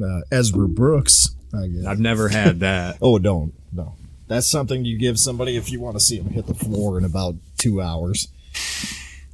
uh, 0.01 0.21
Ezra 0.31 0.67
Brooks. 0.67 1.29
I 1.53 1.67
guess. 1.67 1.86
I've 1.86 1.99
never 1.99 2.27
had 2.29 2.60
that. 2.60 2.97
Oh, 3.01 3.19
don't 3.19 3.53
no. 3.71 3.95
That's 4.27 4.47
something 4.47 4.83
you 4.83 4.97
give 4.97 5.17
somebody 5.17 5.55
if 5.55 5.71
you 5.71 5.79
want 5.79 5.95
to 5.95 6.01
see 6.01 6.17
them 6.19 6.33
hit 6.33 6.47
the 6.47 6.53
floor 6.53 6.97
in 6.97 7.05
about 7.05 7.36
two 7.57 7.81
hours. 7.81 8.27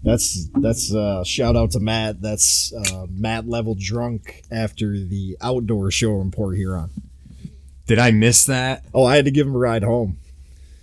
That's 0.04 0.48
that's 0.60 0.94
uh, 0.94 1.24
shout 1.24 1.56
out 1.56 1.72
to 1.72 1.80
Matt. 1.80 2.22
That's 2.22 2.72
uh, 2.74 3.08
Matt 3.10 3.48
level 3.48 3.76
drunk 3.80 4.44
after 4.52 4.92
the 4.92 5.38
outdoor 5.42 5.90
show 5.92 6.22
in 6.22 6.30
Port 6.30 6.58
Huron. 6.58 6.90
Did 7.88 8.00
I 8.00 8.12
miss 8.12 8.46
that, 8.46 8.84
Oh, 8.94 9.04
I 9.06 9.16
had 9.16 9.26
to 9.26 9.32
give 9.32 9.48
him 9.48 9.56
a 9.56 9.58
ride 9.58 9.84
home. 9.84 10.18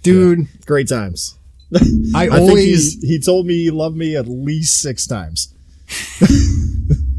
dude? 0.02 0.48
Great 0.66 0.88
times. 0.88 1.36
I 1.72 1.78
I 2.14 2.28
think 2.28 2.32
always 2.32 3.00
he, 3.00 3.06
he 3.06 3.20
told 3.20 3.46
me 3.46 3.54
he 3.54 3.70
loved 3.70 3.96
me 3.96 4.16
at 4.16 4.26
least 4.26 4.82
six 4.82 5.06
times. 5.06 5.54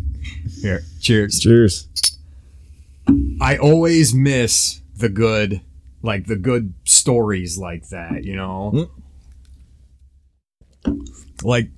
here. 0.61 0.83
Cheers. 0.99 1.39
Cheers. 1.39 1.87
I 3.41 3.57
always 3.57 4.13
miss 4.13 4.81
the 4.95 5.09
good, 5.09 5.61
like 6.01 6.27
the 6.27 6.35
good 6.35 6.73
stories 6.85 7.57
like 7.57 7.89
that. 7.89 8.23
You 8.23 8.35
know, 8.35 8.89
like 11.43 11.69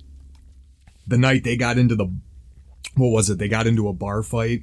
the 1.06 1.18
night 1.18 1.44
they 1.44 1.56
got 1.56 1.78
into 1.78 1.96
the 1.96 2.06
what 2.96 3.08
was 3.08 3.30
it? 3.30 3.38
They 3.38 3.48
got 3.48 3.66
into 3.66 3.88
a 3.88 3.92
bar 3.92 4.22
fight 4.22 4.62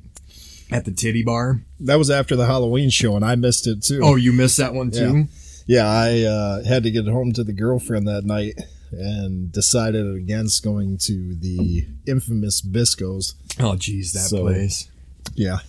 at 0.71 0.85
the 0.85 0.91
titty 0.91 1.23
bar. 1.23 1.61
That 1.79 1.95
was 1.95 2.09
after 2.09 2.35
the 2.35 2.45
Halloween 2.45 2.89
show, 2.89 3.15
and 3.15 3.25
I 3.25 3.35
missed 3.35 3.67
it 3.67 3.83
too. 3.83 4.01
Oh, 4.03 4.15
you 4.15 4.31
missed 4.31 4.57
that 4.57 4.73
one 4.73 4.91
too. 4.91 5.27
Yeah, 5.67 5.87
I 5.87 6.21
uh, 6.21 6.63
had 6.63 6.83
to 6.83 6.91
get 6.91 7.07
home 7.07 7.33
to 7.33 7.43
the 7.43 7.53
girlfriend 7.53 8.07
that 8.07 8.25
night 8.25 8.59
and 8.91 9.51
decided 9.51 10.05
against 10.15 10.63
going 10.63 10.97
to 10.99 11.35
the 11.35 11.85
infamous 12.07 12.61
Bisco's. 12.61 13.35
Oh, 13.59 13.75
geez, 13.75 14.13
that 14.13 14.29
So- 14.29 14.41
place. 14.43 14.89
Yeah. 15.35 15.59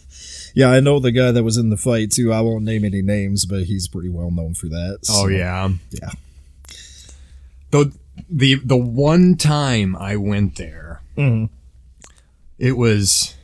Yeah, 0.55 0.69
I 0.71 0.81
know 0.81 0.99
the 1.01 1.13
guy 1.13 1.31
that 1.33 1.43
was 1.45 1.57
in 1.57 1.71
the 1.71 1.77
fight 1.77 2.11
too. 2.11 2.33
I 2.33 2.41
won't 2.43 2.65
name 2.65 2.85
any 2.85 3.01
names, 3.03 3.45
but 3.47 3.65
he's 3.65 3.89
pretty 3.89 4.09
well 4.11 4.31
known 4.31 4.55
for 4.55 4.69
that. 4.69 4.99
Oh 5.09 5.27
yeah, 5.29 5.71
Yeah. 5.91 6.11
the 7.71 7.93
the 8.31 8.57
the 8.57 8.77
one 8.77 9.37
time 9.37 9.97
I 9.97 10.17
went 10.17 10.57
there, 10.57 11.01
Mhm. 11.17 11.49
it 12.59 12.73
was. 12.77 13.35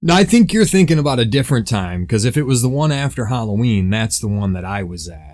Now 0.00 0.14
I 0.16 0.22
think 0.24 0.52
you're 0.52 0.64
thinking 0.64 0.98
about 1.00 1.18
a 1.18 1.24
different 1.24 1.66
time 1.66 2.02
because 2.02 2.24
if 2.24 2.36
it 2.36 2.44
was 2.44 2.62
the 2.62 2.68
one 2.68 2.92
after 2.92 3.26
Halloween, 3.26 3.90
that's 3.90 4.20
the 4.20 4.28
one 4.28 4.52
that 4.52 4.64
I 4.64 4.84
was 4.84 5.08
at. 5.08 5.27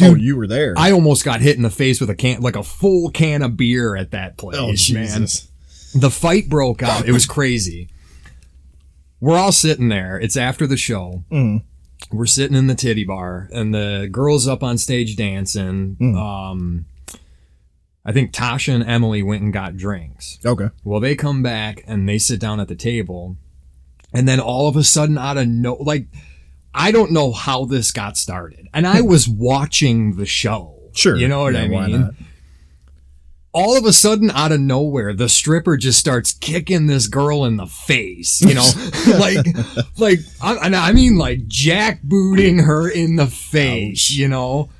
Oh, 0.00 0.14
Dude, 0.14 0.22
you 0.22 0.36
were 0.36 0.46
there. 0.46 0.74
I 0.76 0.92
almost 0.92 1.24
got 1.24 1.40
hit 1.40 1.56
in 1.56 1.62
the 1.62 1.70
face 1.70 2.00
with 2.00 2.10
a 2.10 2.14
can, 2.14 2.40
like 2.40 2.56
a 2.56 2.62
full 2.62 3.10
can 3.10 3.42
of 3.42 3.56
beer 3.56 3.96
at 3.96 4.12
that 4.12 4.36
place, 4.36 4.56
oh, 4.58 4.66
man. 4.66 4.74
Jesus. 4.74 5.48
The 5.94 6.10
fight 6.10 6.48
broke 6.48 6.82
out. 6.82 7.06
It 7.08 7.12
was 7.12 7.26
crazy. 7.26 7.88
We're 9.20 9.36
all 9.36 9.52
sitting 9.52 9.88
there. 9.88 10.18
It's 10.18 10.36
after 10.36 10.66
the 10.66 10.76
show. 10.76 11.24
Mhm. 11.30 11.62
We're 12.12 12.26
sitting 12.26 12.56
in 12.56 12.66
the 12.68 12.74
titty 12.74 13.04
bar, 13.04 13.48
and 13.52 13.74
the 13.74 14.08
girls 14.10 14.48
up 14.48 14.62
on 14.62 14.78
stage 14.78 15.16
dancing. 15.16 15.96
Mm. 16.00 16.16
Um, 16.16 16.84
I 18.04 18.12
think 18.12 18.32
Tasha 18.32 18.74
and 18.74 18.84
Emily 18.84 19.22
went 19.22 19.42
and 19.42 19.52
got 19.52 19.76
drinks. 19.76 20.38
Okay. 20.44 20.68
Well, 20.84 21.00
they 21.00 21.14
come 21.14 21.42
back 21.42 21.84
and 21.86 22.08
they 22.08 22.16
sit 22.18 22.40
down 22.40 22.58
at 22.60 22.68
the 22.68 22.74
table, 22.74 23.36
and 24.12 24.26
then 24.26 24.40
all 24.40 24.66
of 24.68 24.76
a 24.76 24.82
sudden, 24.84 25.18
out 25.18 25.36
of 25.36 25.46
no, 25.48 25.74
like, 25.74 26.06
I 26.74 26.92
don't 26.92 27.12
know 27.12 27.32
how 27.32 27.64
this 27.64 27.92
got 27.92 28.16
started, 28.16 28.68
and 28.72 28.86
I 28.86 29.00
was 29.00 29.28
watching 29.28 30.16
the 30.16 30.26
show. 30.26 30.76
Sure. 30.92 31.16
you 31.16 31.28
know 31.28 31.42
what 31.42 31.54
Yeah, 31.54 31.62
I 31.62 31.68
mean. 31.68 32.16
All 33.52 33.76
of 33.76 33.84
a 33.84 33.92
sudden, 33.92 34.30
out 34.30 34.52
of 34.52 34.60
nowhere, 34.60 35.12
the 35.12 35.28
stripper 35.28 35.76
just 35.76 35.98
starts 35.98 36.32
kicking 36.32 36.86
this 36.86 37.08
girl 37.08 37.44
in 37.44 37.56
the 37.56 37.66
face. 37.66 38.40
You 38.40 38.54
know, 38.54 38.68
like, 39.18 39.44
like, 39.98 40.18
I, 40.40 40.54
and 40.66 40.76
I 40.76 40.92
mean, 40.92 41.18
like 41.18 41.48
jackbooting 41.48 42.64
her 42.64 42.88
in 42.88 43.16
the 43.16 43.26
face. 43.26 44.08
Ouch. 44.08 44.10
You 44.10 44.28
know. 44.28 44.70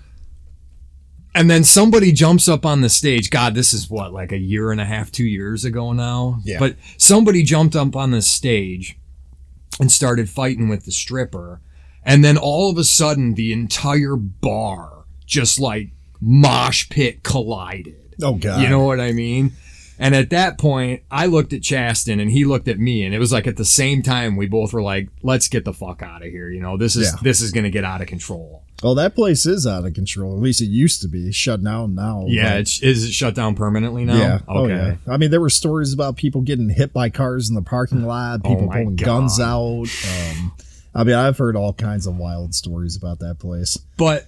And 1.33 1.49
then 1.49 1.63
somebody 1.63 2.11
jumps 2.13 2.49
up 2.49 2.67
on 2.67 2.81
the 2.81 2.89
stage. 2.89 3.31
God, 3.31 3.55
this 3.55 3.73
is 3.73 3.89
what, 3.89 4.13
like 4.13 4.33
a 4.33 4.39
year 4.39 4.73
and 4.73 4.81
a 4.81 4.85
half, 4.85 5.13
two 5.13 5.25
years 5.25 5.65
ago 5.65 5.93
now? 5.93 6.41
Yeah. 6.45 6.59
But 6.59 6.75
somebody 6.97 7.45
jumped 7.45 7.77
up 7.77 7.95
on 7.95 8.11
the 8.11 8.21
stage 8.21 8.99
and 9.79 9.93
started 9.93 10.29
fighting 10.29 10.69
with 10.69 10.85
the 10.85 10.93
stripper. 10.93 11.61
And 12.05 12.25
then 12.25 12.37
all 12.39 12.71
of 12.71 12.79
a 12.79 12.85
sudden, 12.85 13.35
the 13.35 13.53
entire 13.53 14.17
bar 14.17 15.05
just 15.27 15.61
like 15.61 15.91
mosh 16.21 16.89
pit 16.89 17.23
collided. 17.23 18.17
Oh, 18.23 18.35
God. 18.35 18.63
You 18.63 18.69
know 18.69 18.81
what 18.85 19.01
I 19.01 19.13
mean? 19.13 19.53
And 19.99 20.15
at 20.15 20.31
that 20.31 20.59
point, 20.59 21.03
I 21.11 21.27
looked 21.27 21.53
at 21.53 21.63
Chaston 21.63 22.21
and 22.21 22.31
he 22.31 22.47
looked 22.47 22.69
at 22.69 22.79
me, 22.79 23.05
and 23.05 23.15
it 23.15 23.19
was 23.19 23.33
like 23.33 23.47
at 23.47 23.59
the 23.59 23.67
same 23.67 24.03
time 24.03 24.35
we 24.37 24.47
both 24.47 24.73
were 24.73 24.81
like, 24.83 25.11
"Let's 25.23 25.47
get 25.47 25.67
the 25.67 25.75
fuck 25.75 26.01
out 26.03 26.23
of 26.25 26.29
here." 26.31 26.49
You 26.49 26.63
know, 26.63 26.79
this 26.79 26.97
is 26.97 27.09
Yeah. 27.13 27.19
this 27.23 27.43
is 27.43 27.53
gonna 27.53 27.69
get 27.69 27.85
out 27.85 28.01
of 28.01 28.07
control. 28.07 28.63
Well, 28.83 28.95
that 28.95 29.15
place 29.15 29.45
is 29.45 29.67
out 29.67 29.85
of 29.85 29.93
control. 29.93 30.37
At 30.37 30.43
least 30.43 30.63
it 30.63 30.71
used 30.71 31.03
to 31.03 31.09
be 31.09 31.31
shut 31.33 31.63
down 31.63 31.95
now. 31.95 32.25
Yeah, 32.29 32.53
but- 32.55 32.61
it's, 32.61 32.83
is 32.83 33.05
it 33.05 33.13
shut 33.13 33.35
down 33.35 33.55
permanently 33.55 34.07
now? 34.07 34.17
Yeah. 34.17 34.39
Oh, 34.49 34.65
Okay. 34.65 34.97
yeah. 35.07 35.13
I 35.13 35.19
mean, 35.19 35.31
there 35.31 35.41
were 35.41 35.51
stories 35.51 35.93
about 35.93 36.17
people 36.17 36.41
getting 36.41 36.71
hit 36.71 36.95
by 36.95 37.11
cars 37.11 37.51
in 37.51 37.55
the 37.55 37.61
parking 37.61 38.03
lot, 38.05 38.41
Oh 38.43 38.49
people 38.49 38.69
my 38.69 38.79
pulling 38.81 38.97
God. 38.97 39.05
guns 39.05 39.39
out. 39.39 39.85
Um, 40.41 40.53
I 40.95 41.05
mean, 41.05 41.15
I've 41.15 41.39
heard 41.39 41.57
all 41.57 41.73
kinds 41.73 42.07
of 42.07 42.17
wild 42.17 42.55
stories 42.55 42.97
about 42.97 43.21
that 43.21 43.39
place. 43.39 43.77
But 43.97 44.27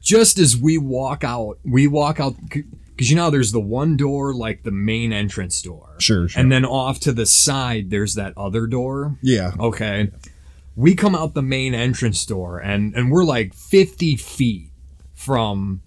just 0.00 0.38
as 0.38 0.56
we 0.56 0.78
walk 0.78 1.24
out, 1.24 1.58
we 1.64 1.86
walk 1.86 2.20
out 2.20 2.34
because 2.48 3.10
you 3.10 3.16
know 3.16 3.30
there's 3.30 3.52
the 3.52 3.60
one 3.60 3.96
door 3.96 4.34
like 4.34 4.62
the 4.62 4.70
main 4.70 5.12
entrance 5.12 5.60
door, 5.62 5.88
Sure, 5.98 6.28
sure. 6.28 6.40
and 6.40 6.50
then 6.52 6.64
off 6.64 7.00
to 7.00 7.12
the 7.12 7.26
side 7.26 7.90
there's 7.90 8.14
that 8.14 8.32
other 8.36 8.66
door. 8.66 9.16
Yeah. 9.22 9.52
Okay. 9.58 10.10
We 10.76 10.94
come 10.94 11.14
out 11.14 11.34
the 11.34 11.42
main 11.42 11.74
entrance 11.74 12.24
door 12.24 12.58
and 12.58 12.94
and 12.94 13.10
we're 13.10 13.24
like 13.24 13.54
50 13.54 14.16
feet 14.16 14.70
from 15.14 15.82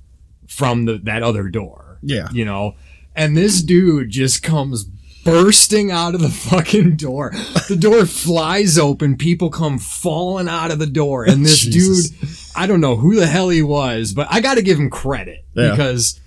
from 0.48 0.86
the 0.86 0.98
that 1.04 1.24
other 1.24 1.50
door. 1.50 2.00
Yeah. 2.02 2.30
You 2.32 2.46
know. 2.46 2.76
And 3.16 3.36
this 3.38 3.62
dude 3.62 4.10
just 4.10 4.44
comes 4.44 4.86
bursting 5.26 5.92
out 5.92 6.16
of 6.16 6.22
the 6.22 6.30
fucking 6.30 6.96
door. 6.96 7.32
The 7.68 7.76
door 7.76 8.06
flies 8.06 8.78
open, 8.78 9.18
people 9.18 9.50
come 9.50 9.78
falling 9.80 10.48
out 10.48 10.72
of 10.72 10.80
the 10.80 10.86
door 10.88 11.26
and 11.26 11.46
this 11.46 11.60
Jesus. 11.64 12.10
dude 12.12 12.30
I 12.56 12.68
don't 12.68 12.80
know 12.80 12.96
who 12.96 13.16
the 13.16 13.28
hell 13.28 13.50
he 13.50 13.62
was, 13.62 14.14
but 14.14 14.28
I 14.32 14.40
got 14.40 14.54
to 14.56 14.62
give 14.62 14.78
him 14.80 14.90
credit 14.90 15.44
Yeah. 15.56 15.72
because 15.72 16.22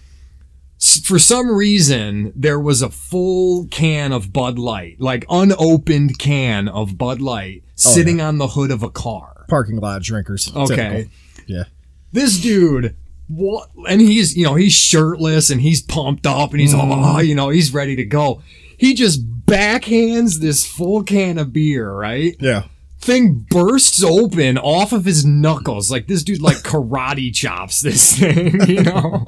for 1.02 1.18
some 1.18 1.50
reason 1.50 2.32
there 2.36 2.60
was 2.60 2.82
a 2.82 2.90
full 2.90 3.66
can 3.68 4.12
of 4.12 4.32
Bud 4.32 4.58
Light, 4.58 5.00
like 5.00 5.24
unopened 5.30 6.18
can 6.18 6.68
of 6.68 6.98
Bud 6.98 7.20
Light 7.22 7.62
Oh, 7.66 7.70
sitting 7.76 8.20
on 8.20 8.38
the 8.38 8.48
hood 8.48 8.70
of 8.72 8.82
a 8.82 8.90
car. 8.90 9.46
Parking 9.48 9.76
lot 9.78 10.02
drinkers. 10.02 10.52
Okay. 10.54 10.74
Typical. 10.76 11.10
Yeah. 11.46 11.64
This 12.12 12.38
dude 12.40 12.94
what 13.28 13.68
and 13.88 14.00
he's 14.00 14.36
you 14.36 14.42
know 14.44 14.54
he's 14.54 14.72
shirtless 14.72 15.50
and 15.50 15.60
he's 15.60 15.80
pumped 15.82 16.26
up 16.26 16.50
and 16.52 16.60
he's 16.60 16.74
Mm. 16.74 16.90
all 17.04 17.22
you 17.22 17.34
know 17.34 17.48
he's 17.50 17.72
ready 17.72 17.94
to 17.96 18.04
go. 18.04 18.42
He 18.78 18.94
just 18.94 19.26
backhands 19.44 20.38
this 20.38 20.66
full 20.66 21.02
can 21.02 21.36
of 21.38 21.52
beer, 21.52 21.92
right? 21.92 22.36
Yeah. 22.40 22.64
Thing 23.00 23.46
bursts 23.50 24.02
open 24.02 24.58
off 24.58 24.92
of 24.92 25.04
his 25.04 25.24
knuckles. 25.24 25.90
Like 25.90 26.06
this 26.08 26.22
dude 26.22 26.42
like 26.42 26.58
karate 26.58 27.32
chops 27.32 27.80
this 27.80 28.16
thing, 28.18 28.60
you 28.68 28.82
know? 28.82 29.24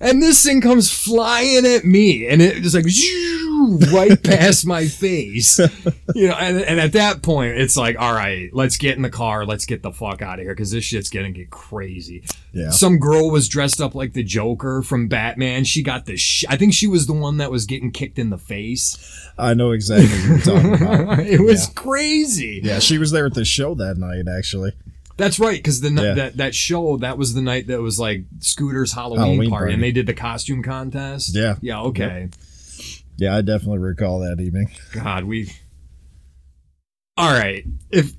And 0.00 0.22
this 0.22 0.42
thing 0.44 0.60
comes 0.60 0.90
flying 0.90 1.66
at 1.66 1.84
me 1.84 2.26
and 2.26 2.40
it 2.42 2.62
just 2.62 2.74
like 2.74 2.86
right 3.92 4.22
past 4.22 4.66
my 4.66 4.86
face. 4.86 5.58
You 6.14 6.28
know, 6.28 6.34
and, 6.34 6.60
and 6.60 6.80
at 6.80 6.92
that 6.92 7.22
point 7.22 7.58
it's 7.58 7.76
like, 7.76 7.96
all 7.98 8.12
right, 8.12 8.48
let's 8.52 8.76
get 8.76 8.96
in 8.96 9.02
the 9.02 9.10
car, 9.10 9.44
let's 9.44 9.66
get 9.66 9.82
the 9.82 9.92
fuck 9.92 10.22
out 10.22 10.38
of 10.38 10.44
here 10.44 10.54
because 10.54 10.70
this 10.70 10.84
shit's 10.84 11.10
gonna 11.10 11.30
get 11.30 11.50
crazy. 11.50 12.24
Yeah. 12.52 12.70
Some 12.70 12.98
girl 12.98 13.30
was 13.30 13.48
dressed 13.48 13.80
up 13.80 13.94
like 13.94 14.14
the 14.14 14.22
Joker 14.24 14.82
from 14.82 15.08
Batman. 15.08 15.64
She 15.64 15.82
got 15.82 16.06
the 16.06 16.16
sh- 16.16 16.44
I 16.48 16.56
think 16.56 16.72
she 16.72 16.86
was 16.86 17.06
the 17.06 17.12
one 17.12 17.36
that 17.38 17.50
was 17.50 17.66
getting 17.66 17.90
kicked 17.90 18.18
in 18.18 18.30
the 18.30 18.38
face. 18.38 18.96
I 19.38 19.52
know 19.52 19.72
exactly 19.72 20.08
what 20.08 20.46
you're 20.46 20.56
talking 20.56 20.74
about. 20.86 21.18
it 21.26 21.40
was 21.40 21.66
Yeah. 21.66 21.72
crazy. 21.74 22.60
Yeah, 22.64 22.78
she 22.86 22.98
was 22.98 23.10
there 23.10 23.26
at 23.26 23.34
the 23.34 23.44
show 23.44 23.74
that 23.74 23.96
night, 23.98 24.24
actually. 24.28 24.72
That's 25.16 25.38
right, 25.38 25.56
because 25.58 25.80
the 25.80 25.90
Yeah. 25.90 26.14
that 26.14 26.36
that 26.36 26.54
show 26.54 26.98
that 26.98 27.16
was 27.18 27.32
the 27.34 27.40
night 27.42 27.68
that 27.68 27.80
was 27.80 27.98
like 27.98 28.24
Scooter's 28.40 28.92
Halloween, 28.92 29.18
Halloween 29.20 29.50
party, 29.50 29.62
party. 29.62 29.74
and 29.74 29.82
they 29.82 29.92
did 29.92 30.06
the 30.06 30.14
costume 30.14 30.62
contest. 30.62 31.34
Yeah. 31.34 31.56
yeah, 31.62 31.80
okay. 31.82 32.28
Yeah, 33.16 33.34
I 33.34 33.40
definitely 33.40 33.78
recall 33.78 34.18
that 34.20 34.40
evening. 34.40 34.68
God, 34.92 35.24
we. 35.24 35.50
All 37.16 37.32
right, 37.32 37.64
if 37.90 38.12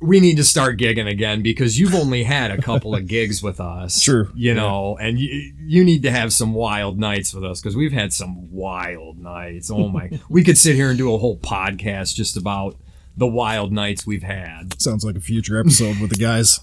we 0.00 0.18
need 0.20 0.38
to 0.38 0.44
start 0.44 0.78
gigging 0.80 1.06
again 1.08 1.42
because 1.42 1.78
you've 1.78 1.94
only 1.94 2.24
had 2.24 2.50
a 2.50 2.60
couple 2.60 2.94
of 2.94 3.06
gigs 3.06 3.42
with 3.42 3.60
us, 3.60 4.00
True, 4.02 4.30
You 4.34 4.54
know, 4.54 4.96
and 4.98 5.18
you 5.18 5.52
you 5.60 5.84
need 5.84 6.02
to 6.04 6.10
have 6.10 6.32
some 6.32 6.54
wild 6.54 6.98
nights 6.98 7.34
with 7.34 7.44
us 7.44 7.60
because 7.60 7.76
we've 7.76 7.92
had 7.92 8.12
some 8.14 8.50
wild 8.50 9.18
nights. 9.18 9.70
Oh 9.70 9.88
my, 9.88 10.18
we 10.30 10.42
could 10.42 10.56
sit 10.56 10.76
here 10.76 10.88
and 10.88 10.96
do 10.98 11.12
a 11.14 11.18
whole 11.18 11.36
podcast 11.36 12.14
just 12.14 12.38
about 12.38 12.76
the 13.16 13.26
wild 13.26 13.72
nights 13.72 14.06
we've 14.06 14.22
had. 14.22 14.80
Sounds 14.80 15.04
like 15.04 15.16
a 15.16 15.20
future 15.20 15.58
episode 15.58 15.98
with 16.00 16.10
the 16.10 16.16
guys. 16.16 16.60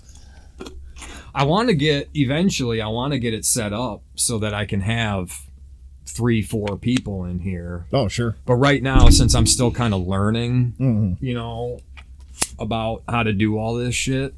I 1.33 1.43
want 1.43 1.69
to 1.69 1.75
get 1.75 2.09
eventually. 2.13 2.81
I 2.81 2.87
want 2.87 3.13
to 3.13 3.19
get 3.19 3.33
it 3.33 3.45
set 3.45 3.71
up 3.71 4.01
so 4.15 4.39
that 4.39 4.53
I 4.53 4.65
can 4.65 4.81
have 4.81 5.45
three, 6.05 6.41
four 6.41 6.75
people 6.77 7.23
in 7.23 7.39
here. 7.39 7.85
Oh, 7.93 8.07
sure. 8.07 8.35
But 8.45 8.55
right 8.55 8.81
now, 8.81 9.09
since 9.09 9.35
I'm 9.35 9.45
still 9.45 9.71
kind 9.71 9.93
of 9.93 10.07
learning, 10.07 10.73
hmm 10.77 11.13
you 11.23 11.33
know, 11.35 11.79
about 12.57 13.03
how 13.07 13.23
to 13.23 13.31
do 13.31 13.57
all 13.57 13.75
this 13.75 13.93
shit, 13.93 14.33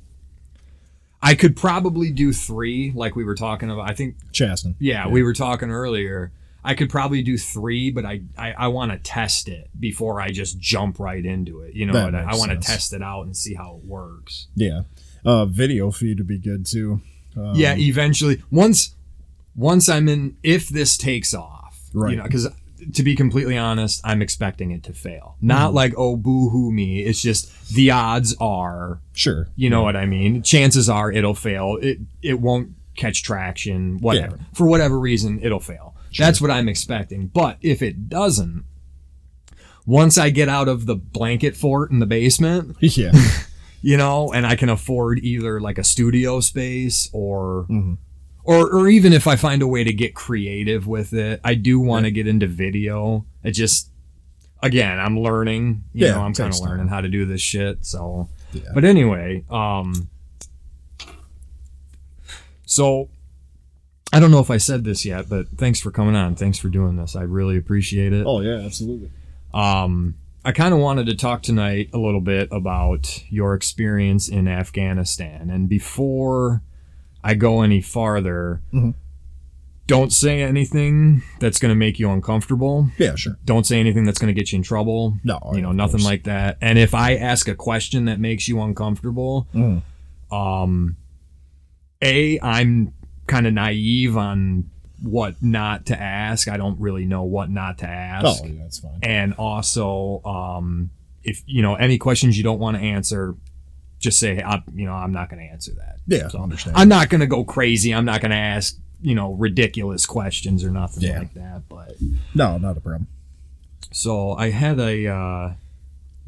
I 1.21 1.33
could 1.35 1.55
probably 1.55 2.11
do 2.11 2.33
three, 2.33 2.91
like 2.93 3.15
we 3.15 3.23
were 3.23 3.35
talking 3.35 3.69
about. 3.71 3.89
I 3.89 3.93
think, 3.93 4.15
Chaston. 4.33 4.75
yeah, 4.79 5.07
we 5.07 5.23
were 5.23 5.33
talking 5.33 5.71
earlier. 5.71 6.31
I 6.63 6.75
could 6.75 6.89
probably 6.89 7.23
do 7.23 7.37
three, 7.37 7.89
but 7.91 8.05
I 8.05 8.21
I, 8.37 8.51
I 8.53 8.67
want 8.67 8.91
to 8.91 8.97
test 8.97 9.47
it 9.47 9.69
before 9.79 10.21
I 10.21 10.29
just 10.29 10.59
jump 10.59 10.99
right 10.99 11.25
into 11.25 11.61
it. 11.61 11.73
You 11.73 11.85
know, 11.87 11.93
I, 11.93 12.31
I 12.33 12.35
want 12.35 12.51
to 12.51 12.57
test 12.57 12.93
it 12.93 13.01
out 13.01 13.23
and 13.25 13.35
see 13.35 13.53
how 13.55 13.75
it 13.81 13.85
works. 13.87 14.47
Yeah. 14.55 14.81
Uh, 15.25 15.45
video 15.45 15.91
feed 15.91 16.19
would 16.19 16.27
be 16.27 16.37
good 16.39 16.65
too. 16.65 17.01
Um, 17.37 17.53
yeah, 17.55 17.75
eventually, 17.77 18.41
once 18.51 18.95
once 19.55 19.89
I'm 19.89 20.07
in, 20.07 20.37
if 20.43 20.69
this 20.69 20.97
takes 20.97 21.33
off, 21.33 21.79
Right. 21.93 22.11
You 22.11 22.17
know, 22.17 22.23
because 22.23 22.47
to 22.93 23.03
be 23.03 23.15
completely 23.15 23.57
honest, 23.57 24.01
I'm 24.03 24.21
expecting 24.21 24.71
it 24.71 24.81
to 24.83 24.93
fail. 24.93 25.35
Not 25.41 25.67
Mm-hmm. 25.67 25.75
like 25.75 25.93
oh 25.97 26.15
boo 26.15 26.49
hoo 26.49 26.71
me. 26.71 27.01
It's 27.01 27.21
just 27.21 27.69
the 27.73 27.91
odds 27.91 28.35
are, 28.39 28.99
Sure. 29.13 29.47
you 29.55 29.69
know 29.69 29.83
what 29.83 29.95
I 29.95 30.05
mean. 30.05 30.41
Chances 30.41 30.89
are 30.89 31.11
it'll 31.11 31.35
fail. 31.35 31.77
It 31.81 31.99
it 32.21 32.39
won't 32.39 32.69
catch 32.95 33.23
traction. 33.23 33.97
Whatever 33.99 34.37
Yeah. 34.37 34.43
for 34.53 34.67
whatever 34.67 34.99
reason, 34.99 35.39
it'll 35.43 35.59
fail. 35.59 35.90
That's 36.17 36.41
what 36.41 36.51
I'm 36.51 36.67
expecting. 36.69 37.27
But 37.27 37.57
if 37.61 37.81
it 37.81 38.09
doesn't, 38.09 38.65
once 39.85 40.17
I 40.17 40.29
get 40.29 40.47
out 40.49 40.67
of 40.67 40.85
the 40.85 40.95
blanket 40.95 41.55
fort 41.55 41.91
in 41.91 41.99
the 41.99 42.05
basement, 42.05 42.75
Yeah. 42.81 43.11
you 43.81 43.97
know, 43.97 44.31
and 44.31 44.45
I 44.45 44.55
can 44.55 44.69
afford 44.69 45.19
either 45.19 45.59
like 45.59 45.77
a 45.77 45.83
studio 45.83 46.39
space 46.39 47.09
or 47.13 47.65
Mhm. 47.69 47.97
or 48.43 48.69
or 48.71 48.87
even 48.89 49.11
if 49.13 49.25
I 49.27 49.35
find 49.35 49.61
a 49.61 49.67
way 49.67 49.83
to 49.83 49.93
get 49.93 50.13
creative 50.13 50.85
with 50.87 51.13
it, 51.13 51.39
I 51.43 51.55
do 51.55 51.79
want 51.79 52.05
to 52.05 52.11
get 52.11 52.27
into 52.27 52.45
video. 52.47 53.25
It 53.43 53.51
just 53.51 53.89
again, 54.63 54.99
I'm 54.99 55.19
learning, 55.19 55.83
you 55.93 56.05
Yeah, 56.05 56.13
know, 56.13 56.21
I'm 56.21 56.33
kind 56.35 56.53
of 56.53 56.59
learning 56.59 56.87
how 56.89 57.01
to 57.01 57.09
do 57.09 57.25
this 57.25 57.41
shit, 57.41 57.83
so 57.85 58.29
Yeah. 58.53 58.61
but 58.75 58.83
anyway, 58.85 59.43
um 59.49 60.09
so 62.65 63.09
I 64.13 64.19
don't 64.19 64.31
know 64.31 64.39
if 64.39 64.51
I 64.51 64.57
said 64.57 64.83
this 64.83 65.05
yet, 65.05 65.29
but 65.29 65.47
thanks 65.57 65.79
for 65.79 65.89
coming 65.91 66.15
on. 66.15 66.35
Thanks 66.35 66.57
for 66.59 66.67
doing 66.69 66.97
this. 66.97 67.15
I 67.15 67.21
really 67.21 67.57
appreciate 67.57 68.11
it. 68.13 68.25
Oh 68.27 68.41
yeah, 68.41 68.57
absolutely. 68.65 69.09
Um, 69.53 70.15
I 70.43 70.51
kind 70.51 70.73
of 70.73 70.79
wanted 70.79 71.05
to 71.07 71.15
talk 71.15 71.43
tonight 71.43 71.89
a 71.93 71.97
little 71.97 72.19
bit 72.21 72.49
about 72.51 73.23
your 73.29 73.53
experience 73.53 74.27
in 74.27 74.47
Afghanistan. 74.47 75.49
And 75.49 75.69
before 75.69 76.61
I 77.23 77.35
go 77.35 77.61
any 77.61 77.79
farther, 77.81 78.61
Mhm. 78.73 78.95
don't 79.87 80.11
say 80.11 80.41
anything 80.41 81.21
that's 81.39 81.59
going 81.59 81.69
to 81.71 81.75
make 81.75 81.99
you 81.99 82.09
uncomfortable. 82.11 82.89
Yeah, 82.97 83.15
sure. 83.15 83.37
Don't 83.45 83.65
say 83.65 83.79
anything 83.79 84.03
that's 84.05 84.17
going 84.19 84.33
to 84.33 84.39
get 84.39 84.51
you 84.51 84.57
in 84.57 84.63
trouble. 84.63 85.17
No, 85.23 85.39
you 85.53 85.61
know, 85.61 85.71
nothing 85.71 85.99
course. 85.99 86.05
like 86.05 86.23
that. 86.23 86.57
And 86.61 86.79
if 86.79 86.93
I 86.95 87.15
ask 87.15 87.47
a 87.47 87.55
question 87.55 88.05
that 88.05 88.19
makes 88.19 88.47
you 88.47 88.59
uncomfortable, 88.61 89.47
Mm. 89.53 89.81
um, 90.31 90.95
A, 92.01 92.39
I'm 92.41 92.93
kind 93.31 93.47
of 93.47 93.53
naive 93.53 94.15
on 94.17 94.69
what 95.01 95.41
not 95.41 95.87
to 95.87 95.99
ask. 95.99 96.47
I 96.47 96.57
don't 96.57 96.79
really 96.79 97.05
know 97.05 97.23
what 97.23 97.49
not 97.49 97.79
to 97.79 97.87
ask 97.87 98.43
Oh 98.43 98.45
yeah, 98.45 98.61
that's 98.63 98.79
fine. 98.79 98.99
and 99.01 99.33
also 99.33 100.21
um, 100.25 100.91
if 101.23 101.41
you 101.47 101.61
know 101.61 101.75
any 101.75 101.97
questions 101.97 102.37
you 102.37 102.43
don't 102.43 102.59
want 102.59 102.77
to 102.77 102.83
answer 102.83 103.35
just 103.99 104.17
say 104.19 104.41
I, 104.41 104.63
you 104.73 104.85
know 104.87 104.93
i'm 104.93 105.11
not 105.13 105.29
going 105.29 105.45
to 105.45 105.51
answer 105.51 105.73
that 105.75 105.97
Yeah, 106.07 106.27
So, 106.29 106.39
I 106.39 106.41
understand. 106.41 106.75
i'm 106.75 106.89
not 106.89 107.09
going 107.09 107.21
to 107.21 107.27
go 107.27 107.43
crazy 107.43 107.93
i'm 107.93 108.05
not 108.05 108.19
going 108.19 108.31
to 108.31 108.37
ask 108.55 108.75
you 109.03 109.13
know 109.13 109.33
ridiculous 109.33 110.07
questions 110.07 110.63
or 110.63 110.71
nothing 110.71 111.03
Yeah. 111.03 111.19
like 111.19 111.33
that 111.35 111.61
but 111.69 111.95
no, 112.33 112.57
not 112.57 112.77
a 112.77 112.81
problem. 112.81 113.05
so 113.91 114.31
i 114.33 114.49
had 114.49 114.79
a 114.79 115.05
uh, 115.07 115.53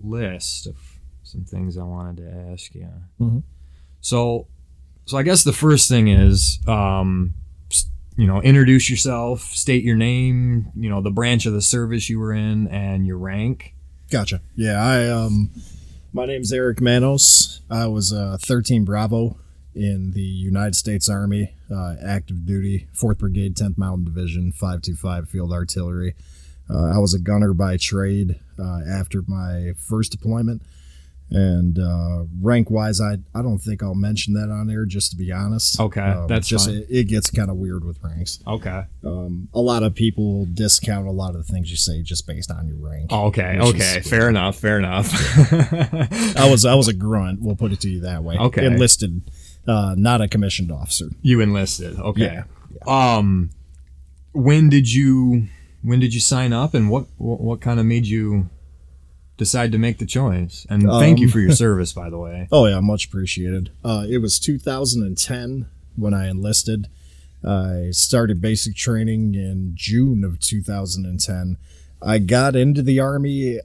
list 0.03 0.67
of 0.67 0.75
some 1.23 1.43
things 1.45 1.77
i 1.77 1.83
wanted 1.83 2.17
to 2.17 2.51
ask 2.51 2.75
you 2.75 2.87
Mhm. 3.19 3.41
so 4.01 4.45
so 5.05 5.17
i 5.17 5.23
guess 5.23 5.43
the 5.43 5.53
first 5.53 5.89
thing 5.89 6.07
is 6.07 6.59
um, 6.67 7.33
you 8.15 8.27
know 8.27 8.41
introduce 8.41 8.89
yourself 8.89 9.41
state 9.41 9.83
your 9.83 9.95
name 9.95 10.71
you 10.75 10.89
know 10.89 11.01
the 11.01 11.11
branch 11.11 11.45
of 11.45 11.53
the 11.53 11.61
service 11.61 12.09
you 12.09 12.19
were 12.19 12.33
in 12.33 12.67
and 12.67 13.05
your 13.07 13.17
rank 13.17 13.73
Gotcha. 14.13 14.41
Yeah, 14.55 14.79
I 14.79 15.09
um, 15.09 15.49
my 16.13 16.27
name's 16.27 16.53
Eric 16.53 16.79
Manos. 16.79 17.61
I 17.67 17.87
was 17.87 18.13
uh, 18.13 18.37
13 18.39 18.85
Bravo 18.85 19.37
in 19.73 20.11
the 20.11 20.21
United 20.21 20.75
States 20.75 21.09
Army, 21.09 21.55
uh, 21.75 21.95
active 22.05 22.45
duty, 22.45 22.85
4th 22.93 23.17
Brigade, 23.17 23.55
10th 23.55 23.75
Mountain 23.75 24.05
Division, 24.05 24.51
525 24.51 25.29
Field 25.29 25.51
Artillery. 25.51 26.13
Uh, 26.69 26.91
I 26.93 26.99
was 26.99 27.15
a 27.15 27.19
gunner 27.19 27.53
by 27.55 27.75
trade 27.77 28.39
uh, 28.59 28.81
after 28.87 29.23
my 29.27 29.71
first 29.77 30.11
deployment. 30.11 30.61
And 31.35 31.79
uh, 31.79 32.25
rank 32.41 32.69
wise, 32.69 33.01
I, 33.01 33.13
I 33.33 33.41
don't 33.41 33.57
think 33.57 33.81
I'll 33.81 33.95
mention 33.95 34.35
that 34.35 34.51
on 34.51 34.67
there, 34.67 34.85
just 34.85 35.09
to 35.11 35.17
be 35.17 35.31
honest. 35.31 35.79
Okay, 35.79 35.99
Um, 35.99 36.27
that's 36.27 36.47
just 36.47 36.67
fine. 36.67 36.77
It, 36.77 36.85
it 36.89 37.03
gets 37.07 37.31
kind 37.31 37.49
of 37.49 37.57
weird 37.57 37.83
with 37.83 37.97
ranks. 38.03 38.39
okay 38.45 38.83
Um, 39.03 39.47
a 39.53 39.59
lot 39.59 39.81
of 39.81 39.95
people 39.95 40.45
discount 40.45 41.07
a 41.07 41.11
lot 41.11 41.35
of 41.35 41.45
the 41.47 41.51
things 41.51 41.71
you 41.71 41.77
say 41.77 42.03
just 42.03 42.27
based 42.27 42.51
on 42.51 42.67
your 42.67 42.77
rank. 42.77 43.11
Okay, 43.11 43.57
okay, 43.59 43.97
is- 43.97 44.07
fair 44.07 44.29
enough, 44.29 44.57
fair 44.57 44.77
enough. 44.77 45.09
I 46.37 46.47
was 46.51 46.65
I 46.65 46.75
was 46.75 46.87
a 46.87 46.93
grunt. 46.93 47.41
We'll 47.41 47.55
put 47.55 47.71
it 47.71 47.79
to 47.81 47.89
you 47.89 48.01
that 48.01 48.23
way. 48.23 48.37
Okay. 48.37 48.65
enlisted, 48.65 49.21
uh, 49.67 49.95
not 49.97 50.21
a 50.21 50.27
commissioned 50.27 50.71
officer. 50.71 51.05
you 51.23 51.41
enlisted, 51.41 51.99
okay. 51.99 52.43
Yeah, 52.85 53.15
Um, 53.17 53.49
when 54.33 54.69
did 54.69 54.91
you 54.91 55.47
when 55.81 55.99
did 55.99 56.13
you 56.13 56.19
sign 56.19 56.53
up, 56.53 56.73
and 56.75 56.89
what 56.89 57.07
what, 57.17 57.41
what 57.41 57.59
kind 57.61 57.79
of 57.79 57.85
made 57.85 58.05
you 58.05 58.49
decide 59.43 59.71
to 59.73 59.77
make 59.77 59.97
the 59.97 60.05
choice? 60.05 60.65
And 60.69 60.83
thank 60.83 61.19
you 61.19 61.27
Um, 61.27 61.31
for 61.31 61.39
your 61.39 61.51
service, 61.65 61.93
by 61.93 62.09
the 62.09 62.17
way. 62.17 62.47
Oh 62.51 62.65
yeah, 62.67 62.79
much 62.79 63.05
appreciated. 63.07 63.71
Uh, 63.83 64.05
it 64.09 64.19
was 64.19 64.39
2010 64.39 65.67
when 65.95 66.13
I 66.13 66.29
enlisted. 66.29 66.87
I 67.45 67.89
started 67.91 68.41
basic 68.41 68.75
training 68.75 69.35
in 69.35 69.73
June 69.75 70.23
of 70.23 70.39
2010. 70.39 71.57
I 72.01 72.17
got 72.19 72.55
into 72.55 72.81
the 72.81 72.99
army 72.99 73.59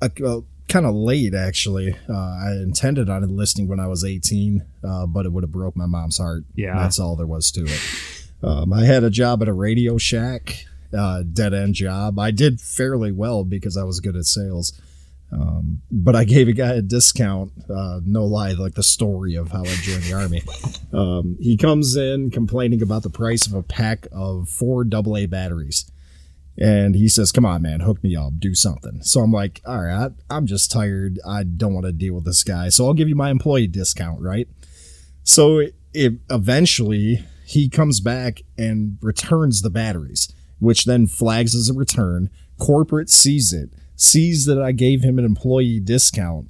uh, 0.00 0.08
uh, 0.24 0.40
kind 0.68 0.86
of 0.86 0.94
late, 0.94 1.34
actually. 1.34 1.96
Uh, 2.08 2.12
I 2.46 2.52
intended 2.62 3.08
on 3.10 3.24
enlisting 3.24 3.66
when 3.68 3.80
I 3.80 3.86
was 3.88 4.04
18, 4.04 4.62
uh, 4.84 5.06
but 5.06 5.26
it 5.26 5.32
would 5.32 5.42
have 5.42 5.50
broke 5.52 5.76
my 5.76 5.86
mom's 5.86 6.18
heart. 6.18 6.44
Yeah. 6.54 6.76
that's 6.78 6.98
all 7.00 7.16
there 7.16 7.26
was 7.26 7.50
to 7.52 7.64
it. 7.64 7.80
Um, 8.42 8.72
I 8.72 8.84
had 8.84 9.02
a 9.02 9.10
job 9.10 9.42
at 9.42 9.48
a 9.48 9.52
Radio 9.52 9.98
Shack, 9.98 10.64
uh, 10.96 11.22
dead 11.24 11.52
end 11.54 11.74
job. 11.74 12.18
I 12.20 12.30
did 12.30 12.60
fairly 12.60 13.10
well 13.10 13.42
because 13.44 13.76
I 13.76 13.82
was 13.82 13.98
good 13.98 14.14
at 14.16 14.26
sales. 14.26 14.80
Um, 15.30 15.82
but 15.90 16.16
I 16.16 16.24
gave 16.24 16.48
a 16.48 16.52
guy 16.52 16.72
a 16.72 16.82
discount. 16.82 17.52
Uh, 17.68 18.00
no 18.04 18.24
lie, 18.24 18.52
like 18.52 18.74
the 18.74 18.82
story 18.82 19.34
of 19.34 19.50
how 19.50 19.62
I 19.62 19.74
joined 19.82 20.04
the 20.04 20.14
army. 20.14 20.42
Um, 20.92 21.36
he 21.40 21.56
comes 21.56 21.96
in 21.96 22.30
complaining 22.30 22.82
about 22.82 23.02
the 23.02 23.10
price 23.10 23.46
of 23.46 23.52
a 23.54 23.62
pack 23.62 24.06
of 24.10 24.48
four 24.48 24.86
AA 24.90 25.26
batteries. 25.26 25.90
And 26.60 26.94
he 26.94 27.08
says, 27.08 27.30
Come 27.30 27.44
on, 27.44 27.62
man, 27.62 27.80
hook 27.80 28.02
me 28.02 28.16
up, 28.16 28.38
do 28.38 28.54
something. 28.54 29.02
So 29.02 29.20
I'm 29.20 29.30
like, 29.30 29.60
All 29.66 29.82
right, 29.82 30.10
I'm 30.30 30.46
just 30.46 30.72
tired. 30.72 31.20
I 31.26 31.44
don't 31.44 31.74
want 31.74 31.86
to 31.86 31.92
deal 31.92 32.14
with 32.14 32.24
this 32.24 32.42
guy. 32.42 32.68
So 32.70 32.86
I'll 32.86 32.94
give 32.94 33.08
you 33.08 33.14
my 33.14 33.30
employee 33.30 33.68
discount, 33.68 34.20
right? 34.20 34.48
So 35.22 35.58
it, 35.58 35.74
it 35.92 36.14
eventually 36.30 37.24
he 37.46 37.68
comes 37.68 38.00
back 38.00 38.42
and 38.56 38.98
returns 39.00 39.62
the 39.62 39.70
batteries, 39.70 40.32
which 40.58 40.84
then 40.84 41.06
flags 41.06 41.54
as 41.54 41.68
a 41.68 41.74
return. 41.74 42.30
Corporate 42.58 43.08
sees 43.08 43.52
it, 43.52 43.70
sees 43.98 44.46
that 44.46 44.58
I 44.62 44.72
gave 44.72 45.02
him 45.02 45.18
an 45.18 45.26
employee 45.26 45.80
discount, 45.80 46.48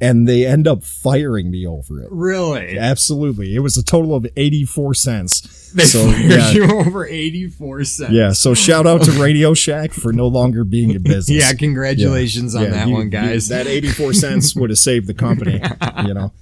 and 0.00 0.28
they 0.28 0.44
end 0.46 0.68
up 0.68 0.84
firing 0.84 1.50
me 1.50 1.66
over 1.66 2.02
it. 2.02 2.08
Really? 2.10 2.78
Absolutely. 2.78 3.54
It 3.54 3.60
was 3.60 3.76
a 3.78 3.82
total 3.82 4.14
of 4.14 4.26
84 4.36 4.94
cents. 4.94 5.70
They 5.72 5.84
so, 5.84 6.10
fired 6.10 6.30
yeah, 6.30 6.50
you 6.52 6.64
over 6.64 7.06
eighty 7.06 7.46
four 7.48 7.84
cents. 7.84 8.10
yeah, 8.12 8.32
so 8.32 8.54
shout 8.54 8.86
out 8.86 9.02
to 9.02 9.10
Radio 9.22 9.52
Shack 9.52 9.92
for 9.92 10.14
no 10.14 10.26
longer 10.26 10.64
being 10.64 10.90
in 10.90 11.02
business. 11.02 11.28
Yeah, 11.44 11.52
congratulations 11.52 12.54
on 12.54 12.62
Yeah, 12.64 12.68
that 12.70 12.88
you- 12.88 12.94
one, 12.94 13.02
you- 13.04 13.10
guys. 13.10 13.48
that 13.48 13.66
84 13.66 14.14
cents 14.14 14.56
would 14.56 14.70
have 14.70 14.78
saved 14.78 15.06
the 15.06 15.12
company, 15.14 15.60
you 16.06 16.14
know. 16.14 16.32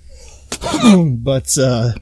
but 1.18 1.56
uh 1.58 1.92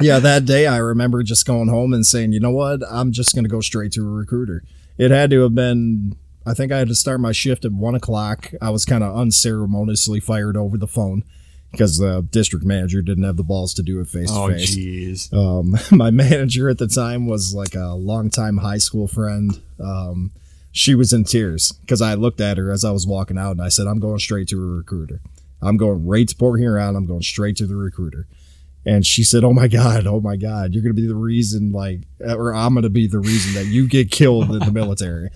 yeah, 0.00 0.18
that 0.20 0.44
day 0.44 0.66
I 0.66 0.76
remember 0.76 1.22
just 1.22 1.44
going 1.46 1.68
home 1.68 1.92
and 1.92 2.06
saying, 2.06 2.32
"You 2.32 2.38
know 2.38 2.52
what? 2.52 2.82
I'm 2.88 3.10
just 3.10 3.34
going 3.34 3.42
to 3.44 3.50
go 3.50 3.60
straight 3.60 3.90
to 3.92 4.02
a 4.06 4.08
recruiter." 4.10 4.62
It 4.96 5.10
had 5.10 5.30
to 5.30 5.42
have 5.42 5.54
been 5.56 6.16
I 6.46 6.54
think 6.54 6.72
I 6.72 6.78
had 6.78 6.88
to 6.88 6.94
start 6.94 7.20
my 7.20 7.32
shift 7.32 7.64
at 7.64 7.72
1 7.72 7.94
o'clock. 7.94 8.52
I 8.62 8.70
was 8.70 8.84
kind 8.84 9.04
of 9.04 9.14
unceremoniously 9.14 10.20
fired 10.20 10.56
over 10.56 10.78
the 10.78 10.86
phone 10.86 11.24
because 11.70 11.98
the 11.98 12.26
district 12.30 12.64
manager 12.64 13.02
didn't 13.02 13.24
have 13.24 13.36
the 13.36 13.44
balls 13.44 13.74
to 13.74 13.82
do 13.82 14.00
it 14.00 14.08
face 14.08 14.30
to 14.30 14.38
oh, 14.38 14.48
face. 14.48 14.74
jeez. 14.74 15.32
Um, 15.32 15.76
my 15.96 16.10
manager 16.10 16.68
at 16.68 16.78
the 16.78 16.88
time 16.88 17.26
was 17.26 17.54
like 17.54 17.74
a 17.74 17.94
longtime 17.94 18.58
high 18.58 18.78
school 18.78 19.08
friend. 19.08 19.60
Um, 19.78 20.32
she 20.72 20.94
was 20.94 21.12
in 21.12 21.24
tears 21.24 21.72
because 21.72 22.00
I 22.00 22.14
looked 22.14 22.40
at 22.40 22.56
her 22.56 22.70
as 22.70 22.84
I 22.84 22.90
was 22.90 23.06
walking 23.06 23.38
out 23.38 23.52
and 23.52 23.62
I 23.62 23.68
said, 23.68 23.86
I'm 23.86 24.00
going 24.00 24.18
straight 24.18 24.48
to 24.48 24.62
a 24.62 24.76
recruiter. 24.76 25.20
I'm 25.60 25.76
going 25.76 26.06
right 26.06 26.28
to 26.28 26.36
Port 26.36 26.60
Huron. 26.60 26.96
I'm 26.96 27.06
going 27.06 27.22
straight 27.22 27.56
to 27.56 27.66
the 27.66 27.76
recruiter. 27.76 28.26
And 28.86 29.04
she 29.04 29.24
said, 29.24 29.44
Oh 29.44 29.52
my 29.52 29.68
God, 29.68 30.06
oh 30.06 30.20
my 30.20 30.36
God, 30.36 30.72
you're 30.72 30.82
going 30.82 30.94
to 30.94 31.00
be 31.00 31.08
the 31.08 31.14
reason, 31.14 31.72
like, 31.72 32.02
or 32.20 32.54
I'm 32.54 32.74
going 32.74 32.84
to 32.84 32.90
be 32.90 33.06
the 33.06 33.18
reason 33.18 33.54
that 33.54 33.66
you 33.66 33.88
get 33.88 34.10
killed 34.10 34.50
in 34.50 34.60
the 34.60 34.72
military. 34.72 35.30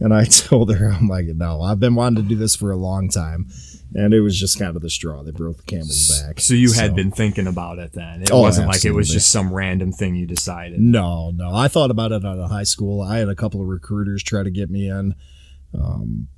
And 0.00 0.14
I 0.14 0.24
told 0.30 0.74
her, 0.74 0.88
I'm 0.90 1.08
like, 1.08 1.26
No, 1.26 1.60
I've 1.62 1.80
been 1.80 1.94
wanting 1.94 2.22
to 2.22 2.28
do 2.28 2.36
this 2.36 2.54
for 2.56 2.70
a 2.70 2.76
long 2.76 3.08
time. 3.08 3.48
And 3.94 4.12
it 4.12 4.20
was 4.20 4.38
just 4.38 4.58
kind 4.58 4.76
of 4.76 4.82
the 4.82 4.90
straw 4.90 5.22
that 5.22 5.34
broke 5.34 5.56
the 5.56 5.62
camel's 5.62 6.22
back. 6.22 6.40
So 6.40 6.52
you 6.52 6.72
had 6.72 6.94
been 6.94 7.10
thinking 7.10 7.46
about 7.46 7.78
it 7.78 7.92
then. 7.94 8.20
It 8.22 8.30
Oh, 8.30 8.42
wasn't 8.42 8.68
like 8.68 8.84
it 8.84 8.90
was 8.92 9.08
just 9.08 9.30
some 9.30 9.50
random 9.52 9.92
thing 9.92 10.14
you 10.14 10.26
decided. 10.26 10.78
No, 10.78 11.30
no. 11.30 11.54
I 11.54 11.68
thought 11.68 11.90
about 11.90 12.12
it 12.12 12.22
out 12.24 12.38
of 12.38 12.50
high 12.50 12.64
school. 12.64 13.00
I 13.00 13.16
had 13.18 13.30
a 13.30 13.34
couple 13.34 13.62
of 13.62 13.66
recruiters 13.66 14.22
try 14.22 14.42
to 14.42 14.50
get 14.50 14.68
me 14.70 14.90
in. 14.90 15.14
Um, 15.74 16.28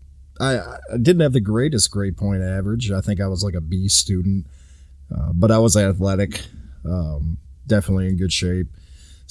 I, 0.41 0.59
I 0.59 0.79
didn't 1.03 1.21
have 1.21 1.33
the 1.33 1.41
greatest 1.41 1.91
grade 1.91 2.17
point 2.17 2.43
average. 2.43 2.91
I 2.93 3.01
think 3.01 3.21
I 3.21 3.27
was 3.27 3.43
like 3.43 3.55
a 3.55 3.61
B 3.61 3.89
student, 3.89 4.47
uh, 5.15 5.33
but 5.35 5.51
I 5.51 5.59
was 5.59 5.77
athletic, 5.77 6.41
um, 6.85 7.37
definitely 7.67 8.09
in 8.09 8.17
good 8.17 8.33
shape. 8.33 8.69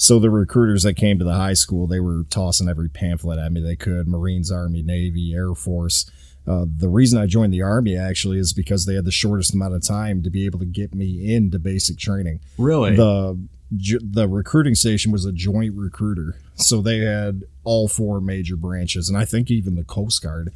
So 0.00 0.18
the 0.18 0.30
recruiters 0.30 0.84
that 0.84 0.94
came 0.94 1.18
to 1.18 1.26
the 1.26 1.34
high 1.34 1.52
school, 1.52 1.86
they 1.86 2.00
were 2.00 2.24
tossing 2.30 2.70
every 2.70 2.88
pamphlet 2.88 3.38
at 3.38 3.52
me 3.52 3.60
they 3.60 3.76
could: 3.76 4.08
Marines, 4.08 4.50
Army, 4.50 4.82
Navy, 4.82 5.34
Air 5.34 5.54
Force. 5.54 6.10
Uh, 6.46 6.64
the 6.74 6.88
reason 6.88 7.20
I 7.20 7.26
joined 7.26 7.52
the 7.52 7.60
Army 7.60 7.98
actually 7.98 8.38
is 8.38 8.54
because 8.54 8.86
they 8.86 8.94
had 8.94 9.04
the 9.04 9.10
shortest 9.10 9.52
amount 9.52 9.74
of 9.74 9.86
time 9.86 10.22
to 10.22 10.30
be 10.30 10.46
able 10.46 10.58
to 10.60 10.64
get 10.64 10.94
me 10.94 11.34
into 11.34 11.58
basic 11.58 11.98
training. 11.98 12.40
Really? 12.56 12.96
The 12.96 13.38
the 13.70 14.26
recruiting 14.26 14.74
station 14.74 15.12
was 15.12 15.26
a 15.26 15.32
joint 15.32 15.74
recruiter, 15.76 16.34
so 16.54 16.80
they 16.80 17.00
had 17.00 17.44
all 17.62 17.86
four 17.86 18.22
major 18.22 18.56
branches, 18.56 19.10
and 19.10 19.18
I 19.18 19.26
think 19.26 19.50
even 19.50 19.74
the 19.74 19.84
Coast 19.84 20.22
Guard. 20.22 20.50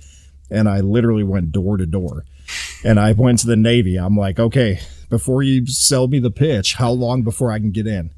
And 0.50 0.70
I 0.70 0.80
literally 0.80 1.22
went 1.22 1.52
door 1.52 1.76
to 1.76 1.84
door, 1.84 2.24
and 2.82 2.98
I 2.98 3.12
went 3.12 3.40
to 3.40 3.46
the 3.46 3.56
Navy. 3.56 3.96
I'm 3.96 4.16
like, 4.16 4.40
okay, 4.40 4.80
before 5.10 5.42
you 5.42 5.66
sell 5.66 6.08
me 6.08 6.18
the 6.18 6.30
pitch, 6.30 6.74
how 6.76 6.92
long 6.92 7.22
before 7.22 7.52
I 7.52 7.58
can 7.58 7.72
get 7.72 7.86
in? 7.86 8.10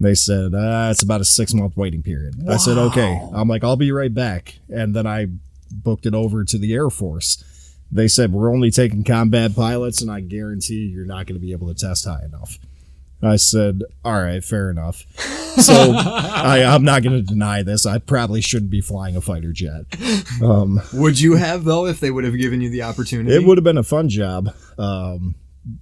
They 0.00 0.14
said, 0.14 0.54
uh, 0.54 0.88
it's 0.90 1.02
about 1.02 1.20
a 1.20 1.26
six 1.26 1.52
month 1.52 1.76
waiting 1.76 2.02
period. 2.02 2.34
I 2.48 2.56
said, 2.56 2.78
okay. 2.78 3.20
I'm 3.34 3.48
like, 3.48 3.62
I'll 3.62 3.76
be 3.76 3.92
right 3.92 4.12
back. 4.12 4.58
And 4.70 4.96
then 4.96 5.06
I 5.06 5.26
booked 5.70 6.06
it 6.06 6.14
over 6.14 6.42
to 6.42 6.58
the 6.58 6.72
Air 6.72 6.88
Force. 6.88 7.44
They 7.92 8.08
said, 8.08 8.32
we're 8.32 8.50
only 8.50 8.70
taking 8.70 9.04
combat 9.04 9.54
pilots, 9.54 10.00
and 10.00 10.10
I 10.10 10.20
guarantee 10.20 10.86
you're 10.86 11.04
not 11.04 11.26
going 11.26 11.38
to 11.38 11.44
be 11.44 11.52
able 11.52 11.68
to 11.68 11.74
test 11.74 12.06
high 12.06 12.24
enough. 12.24 12.58
I 13.22 13.36
said, 13.36 13.82
all 14.02 14.22
right, 14.22 14.42
fair 14.42 14.70
enough. 14.70 15.04
So 15.60 15.74
I, 15.74 16.64
I'm 16.64 16.84
not 16.84 17.02
going 17.02 17.16
to 17.16 17.22
deny 17.22 17.62
this. 17.62 17.84
I 17.84 17.98
probably 17.98 18.40
shouldn't 18.40 18.70
be 18.70 18.80
flying 18.80 19.16
a 19.16 19.20
fighter 19.20 19.52
jet. 19.52 19.84
Um, 20.42 20.80
would 20.94 21.20
you 21.20 21.34
have 21.36 21.64
though 21.64 21.84
if 21.86 22.00
they 22.00 22.10
would 22.10 22.24
have 22.24 22.38
given 22.38 22.62
you 22.62 22.70
the 22.70 22.82
opportunity? 22.82 23.34
it 23.34 23.44
would 23.44 23.58
have 23.58 23.64
been 23.64 23.76
a 23.76 23.82
fun 23.82 24.08
job. 24.08 24.54
Um, 24.78 25.34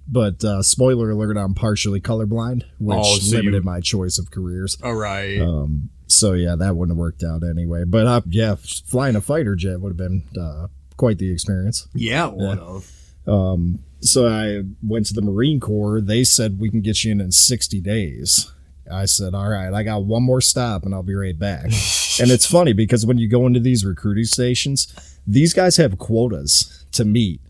but 0.07 0.43
uh, 0.45 0.63
spoiler 0.63 1.11
alert, 1.11 1.37
I'm 1.37 1.55
partially 1.55 2.01
colorblind, 2.01 2.65
which 2.79 2.99
Oh, 3.01 3.19
so 3.19 3.37
limited 3.37 3.59
you- 3.63 3.63
my 3.63 3.81
choice 3.81 4.19
of 4.19 4.31
careers. 4.31 4.77
All 4.83 4.95
right. 4.95 5.41
Um, 5.41 5.91
so 6.07 6.33
yeah, 6.33 6.57
that 6.57 6.75
wouldn't 6.77 6.97
have 6.97 6.99
worked 6.99 7.23
out 7.23 7.43
anyway. 7.49 7.85
But 7.87 8.07
uh, 8.07 8.21
yeah, 8.29 8.57
flying 8.57 9.15
a 9.17 9.21
fighter 9.21 9.55
jet 9.55 9.81
would 9.81 9.91
have 9.91 9.97
been 9.97 10.25
uh, 10.41 10.69
quite 10.97 11.19
the 11.19 11.31
experience. 11.33 11.87
yeah, 11.95 12.29
it 12.29 12.35
would 12.35 12.59
have. 12.59 12.91
Um, 13.27 13.81
so 14.01 14.27
I 14.27 14.63
went 14.83 15.07
to 15.07 15.15
the 15.15 15.23
Marine 15.23 15.61
Corps. 15.61 16.01
They 16.01 16.25
said 16.25 16.59
we 16.59 16.71
can 16.71 16.81
get 16.81 17.05
you 17.05 17.13
in 17.13 17.21
in 17.21 17.31
60 17.33 17.81
days. 17.81 18.51
I 18.91 19.05
said, 19.05 19.35
all 19.35 19.49
right, 19.51 19.71
I 19.73 19.83
got 19.83 20.05
one 20.05 20.23
more 20.23 20.41
stop 20.41 20.85
and 20.85 20.95
I'll 20.95 21.03
be 21.03 21.15
right 21.15 21.39
back. 21.39 21.65
and 22.21 22.31
it's 22.31 22.47
funny 22.47 22.73
because 22.73 23.05
when 23.05 23.19
you 23.19 23.29
go 23.29 23.47
into 23.47 23.61
these 23.61 23.85
recruiting 23.85 24.25
stations, 24.25 24.87
these 25.27 25.53
guys 25.53 25.77
have 25.77 25.99
quotas 25.99 26.87
to 26.93 27.05
meet. 27.05 27.43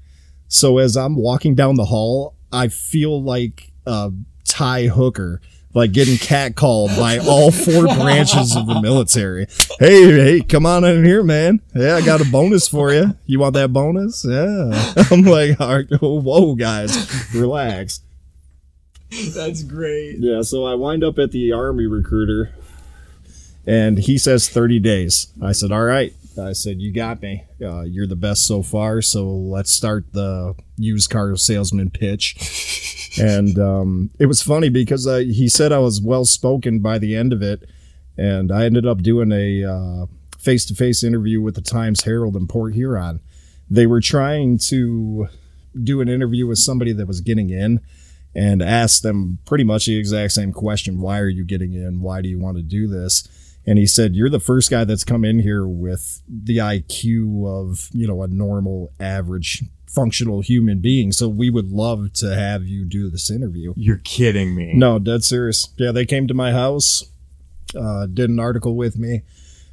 So 0.49 0.79
as 0.79 0.97
I'm 0.97 1.15
walking 1.15 1.55
down 1.55 1.77
the 1.77 1.85
hall, 1.85 2.35
I 2.51 2.69
feel 2.69 3.23
like 3.23 3.71
a 3.87 4.11
Thai 4.45 4.87
hooker, 4.87 5.41
like 5.75 5.93
getting 5.93 6.15
catcalled 6.17 6.97
by 6.97 7.19
all 7.19 7.51
four 7.51 7.83
branches 7.97 8.57
of 8.57 8.67
the 8.67 8.81
military. 8.81 9.47
Hey, 9.79 10.11
hey, 10.11 10.41
come 10.41 10.65
on 10.67 10.85
in 10.85 11.05
here, 11.05 11.23
man. 11.23 11.61
Yeah, 11.75 11.97
I 11.97 12.01
got 12.01 12.21
a 12.21 12.25
bonus 12.25 12.67
for 12.67 12.93
you. 12.93 13.15
You 13.27 13.39
want 13.41 13.55
that 13.55 13.73
bonus? 13.73 14.25
Yeah. 14.25 14.95
I'm 15.11 15.23
like, 15.23 15.61
all 15.61 15.77
right, 15.77 15.87
whoa, 16.01 16.55
guys, 16.55 17.35
relax. 17.35 18.01
That's 19.35 19.63
great. 19.63 20.17
Yeah, 20.19 20.43
so 20.43 20.65
I 20.65 20.75
wind 20.75 21.05
up 21.05 21.19
at 21.19 21.33
the 21.33 21.53
army 21.53 21.87
recruiter 21.87 22.53
and 23.67 23.99
he 23.99 24.17
says 24.17 24.49
30 24.49 24.81
days. 24.81 25.29
I 25.43 25.53
said, 25.53 25.73
all 25.73 25.85
right. 25.85 26.15
I 26.39 26.53
said, 26.53 26.81
you 26.81 26.93
got 26.93 27.23
me. 27.23 27.45
Uh, 27.63 27.83
you're 27.83 28.07
the 28.07 28.17
best 28.17 28.47
so 28.47 28.63
far. 28.63 29.03
So 29.03 29.29
let's 29.29 29.71
start 29.71 30.13
the 30.13 30.55
used 30.77 31.11
car 31.11 31.37
salesman 31.37 31.91
pitch. 31.91 33.19
and 33.21 33.59
um, 33.59 34.11
it 34.19 34.27
was 34.27 34.43
funny 34.43 34.69
because 34.69 35.07
uh, 35.07 35.19
he 35.19 35.49
said 35.49 35.73
I 35.73 35.79
was 35.79 36.01
well 36.01 36.25
spoken 36.25 36.81
by 36.81 36.99
the 36.99 37.17
end 37.17 37.33
of 37.33 37.43
it. 37.43 37.69
And 38.17 38.51
I 38.51 38.65
ended 38.65 38.87
up 38.87 39.03
doing 39.03 39.31
a 39.33 40.07
face 40.39 40.65
to 40.67 40.75
face 40.75 41.05
interview 41.05 41.41
with 41.41 41.55
the 41.55 41.61
Times 41.61 42.05
Herald 42.05 42.37
in 42.37 42.47
Port 42.47 42.75
Huron. 42.75 43.21
They 43.71 43.87
were 43.87 44.01
trying 44.01 44.59
to 44.69 45.29
do 45.83 46.01
an 46.01 46.09
interview 46.09 46.47
with 46.47 46.59
somebody 46.59 46.93
that 46.93 47.07
was 47.07 47.21
getting 47.21 47.51
in 47.51 47.81
and 48.35 48.63
asked 48.63 49.03
them 49.03 49.39
pretty 49.45 49.65
much 49.65 49.87
the 49.87 49.99
exact 49.99 50.33
same 50.33 50.53
question 50.53 51.01
Why 51.01 51.19
are 51.19 51.29
you 51.29 51.45
getting 51.45 51.75
in? 51.75 52.01
Why 52.01 52.23
do 52.23 52.29
you 52.29 52.39
want 52.39 52.57
to 52.57 52.63
do 52.63 52.87
this? 52.87 53.29
And 53.69 53.79
he 53.79 53.87
said, 53.87 54.17
You're 54.17 54.31
the 54.31 54.41
first 54.41 54.71
guy 54.71 54.85
that's 54.85 55.05
come 55.05 55.27
in 55.27 55.41
here 55.41 55.67
with 55.69 56.23
the 56.27 56.57
IQ 56.57 57.47
of, 57.47 57.91
you 57.93 58.07
know, 58.09 58.23
a 58.23 58.27
normal, 58.27 58.93
average, 58.99 59.63
functional 59.87 60.41
human 60.41 60.79
being. 60.79 61.13
So 61.13 61.29
we 61.29 61.51
would 61.51 61.71
love 61.71 62.15
to 62.15 62.35
have 62.35 62.65
you 62.65 62.87
do 62.87 63.11
this 63.11 63.31
interview. 63.31 63.75
You're 63.77 64.01
kidding 64.05 64.55
me. 64.55 64.73
No, 64.75 64.99
dead 64.99 65.23
serious. 65.23 65.69
Yeah, 65.77 65.93
they 65.93 66.07
came 66.07 66.27
to 66.29 66.35
my 66.35 66.53
house, 66.53 67.05
uh, 67.79 68.07
did 68.07 68.31
an 68.31 68.41
article 68.41 68.75
with 68.75 68.97
me. 68.97 69.21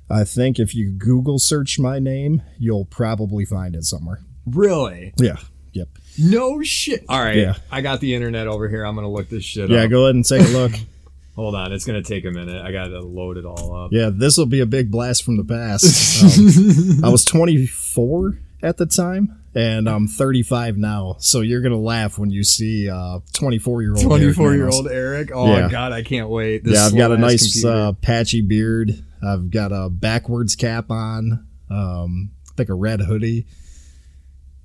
I 0.10 0.26
think 0.26 0.60
if 0.60 0.76
you 0.76 0.92
Google 0.92 1.40
search 1.40 1.80
my 1.80 1.98
name, 2.00 2.42
you'll 2.60 2.86
probably 2.86 3.46
find 3.46 3.76
it 3.76 3.86
somewhere. 3.86 4.20
Really? 4.46 5.14
Yeah. 5.18 5.38
Yep. 5.72 5.88
No 6.20 6.62
shit. 6.64 7.06
All 7.08 7.22
right. 7.22 7.38
Yeah. 7.38 7.56
I 7.72 7.80
got 7.80 8.02
the 8.02 8.14
internet 8.14 8.48
over 8.48 8.68
here. 8.68 8.86
I'm 8.86 8.96
gonna 8.96 9.10
look 9.10 9.30
this 9.30 9.46
shit 9.46 9.70
Yeah, 9.70 9.78
up. 9.78 9.82
Yeah, 9.84 9.88
go 9.88 10.04
ahead 10.04 10.16
and 10.16 10.26
take 10.26 10.42
a 10.48 10.52
look. 10.52 10.74
Hold 11.36 11.56
on. 11.56 11.74
It's 11.74 11.84
gonna 11.86 12.02
take 12.02 12.24
a 12.26 12.32
minute. 12.32 12.62
I 12.64 12.72
gotta 12.72 13.00
load 13.02 13.38
it 13.38 13.46
all 13.46 13.76
up. 13.76 13.92
Yeah, 13.92 14.10
this 14.14 14.38
will 14.38 14.46
be 14.46 14.62
a 14.62 14.66
big 14.66 14.90
blast 14.90 15.24
from 15.24 15.38
the 15.38 15.44
past. 15.44 15.86
Um, 16.24 17.04
I 17.04 17.10
was 17.10 17.26
24 17.26 18.40
at 18.64 18.78
the 18.78 18.86
time, 18.86 19.38
and 19.54 19.90
I'm 19.90 20.08
35 20.08 20.78
now. 20.78 21.18
So 21.20 21.42
you're 21.42 21.62
gonna 21.62 21.78
laugh 21.78 22.18
when 22.18 22.30
you 22.32 22.44
see 22.44 22.90
uh 22.90 23.20
24 23.34 23.82
year 23.82 23.92
old. 23.96 24.02
24 24.06 24.54
year 24.56 24.70
old 24.70 24.88
Eric. 24.90 25.32
Oh 25.34 25.48
Yeah. 25.54 25.70
God, 25.70 25.92
I 25.92 26.04
can't 26.04 26.30
wait. 26.30 26.64
This 26.64 26.76
Yeah, 26.76 26.86
I've 26.86 26.96
got 26.96 27.12
a 27.12 27.18
nice 27.18 27.64
uh, 27.66 27.92
patchy 28.02 28.42
beard. 28.42 29.04
I've 29.22 29.52
got 29.52 29.72
a 29.74 29.90
backwards 29.90 30.56
cap 30.56 30.90
on. 30.90 31.46
Um, 31.70 32.32
I 32.50 32.54
think 32.56 32.70
a 32.70 32.74
red 32.76 33.02
hoodie. 33.02 33.46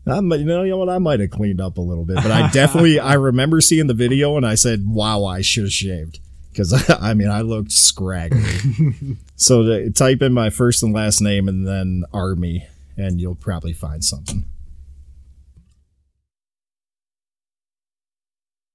I 0.06 0.20
might, 0.20 0.40
you 0.40 0.46
know, 0.46 0.62
you 0.62 0.70
know 0.70 0.78
what? 0.78 0.88
I 0.88 0.98
might 0.98 1.20
have 1.20 1.30
cleaned 1.30 1.60
up 1.60 1.78
a 1.78 1.80
little 1.80 2.04
bit, 2.04 2.16
but 2.16 2.30
I 2.30 2.48
definitely 2.52 2.98
I 3.00 3.14
remember 3.14 3.60
seeing 3.60 3.86
the 3.86 3.94
video 3.94 4.36
and 4.36 4.46
I 4.46 4.54
said, 4.54 4.84
"Wow, 4.86 5.24
I 5.24 5.40
should 5.40 5.64
have 5.64 5.72
shaved." 5.72 6.20
Because 6.60 6.90
I 7.00 7.14
mean, 7.14 7.30
I 7.30 7.40
looked 7.40 7.72
scraggly. 7.72 9.16
so 9.36 9.62
to, 9.62 9.90
type 9.90 10.20
in 10.20 10.34
my 10.34 10.50
first 10.50 10.82
and 10.82 10.92
last 10.92 11.22
name 11.22 11.48
and 11.48 11.66
then 11.66 12.04
army, 12.12 12.68
and 12.98 13.18
you'll 13.18 13.34
probably 13.34 13.72
find 13.72 14.04
something. 14.04 14.44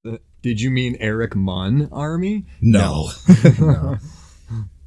Uh, 0.03 0.17
did 0.41 0.61
you 0.61 0.71
mean 0.71 0.97
Eric 0.99 1.35
Munn 1.35 1.89
Army? 1.91 2.45
No. 2.59 3.09
No. 3.59 3.97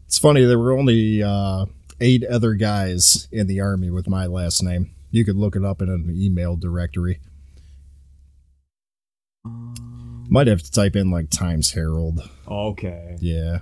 It's 0.06 0.18
funny, 0.18 0.44
there 0.44 0.58
were 0.58 0.72
only 0.72 1.22
uh, 1.22 1.66
eight 2.00 2.24
other 2.24 2.54
guys 2.54 3.28
in 3.30 3.46
the 3.46 3.60
army 3.60 3.90
with 3.90 4.08
my 4.08 4.24
last 4.24 4.62
name. 4.62 4.90
You 5.10 5.22
could 5.22 5.36
look 5.36 5.54
it 5.54 5.64
up 5.64 5.82
in 5.82 5.90
an 5.90 6.10
email 6.10 6.56
directory. 6.56 7.20
Uh, 9.44 9.97
Might 10.30 10.46
have 10.46 10.62
to 10.62 10.70
type 10.70 10.94
in 10.94 11.10
like 11.10 11.30
Times 11.30 11.72
Herald. 11.72 12.20
Okay. 12.46 13.16
Yeah. 13.20 13.60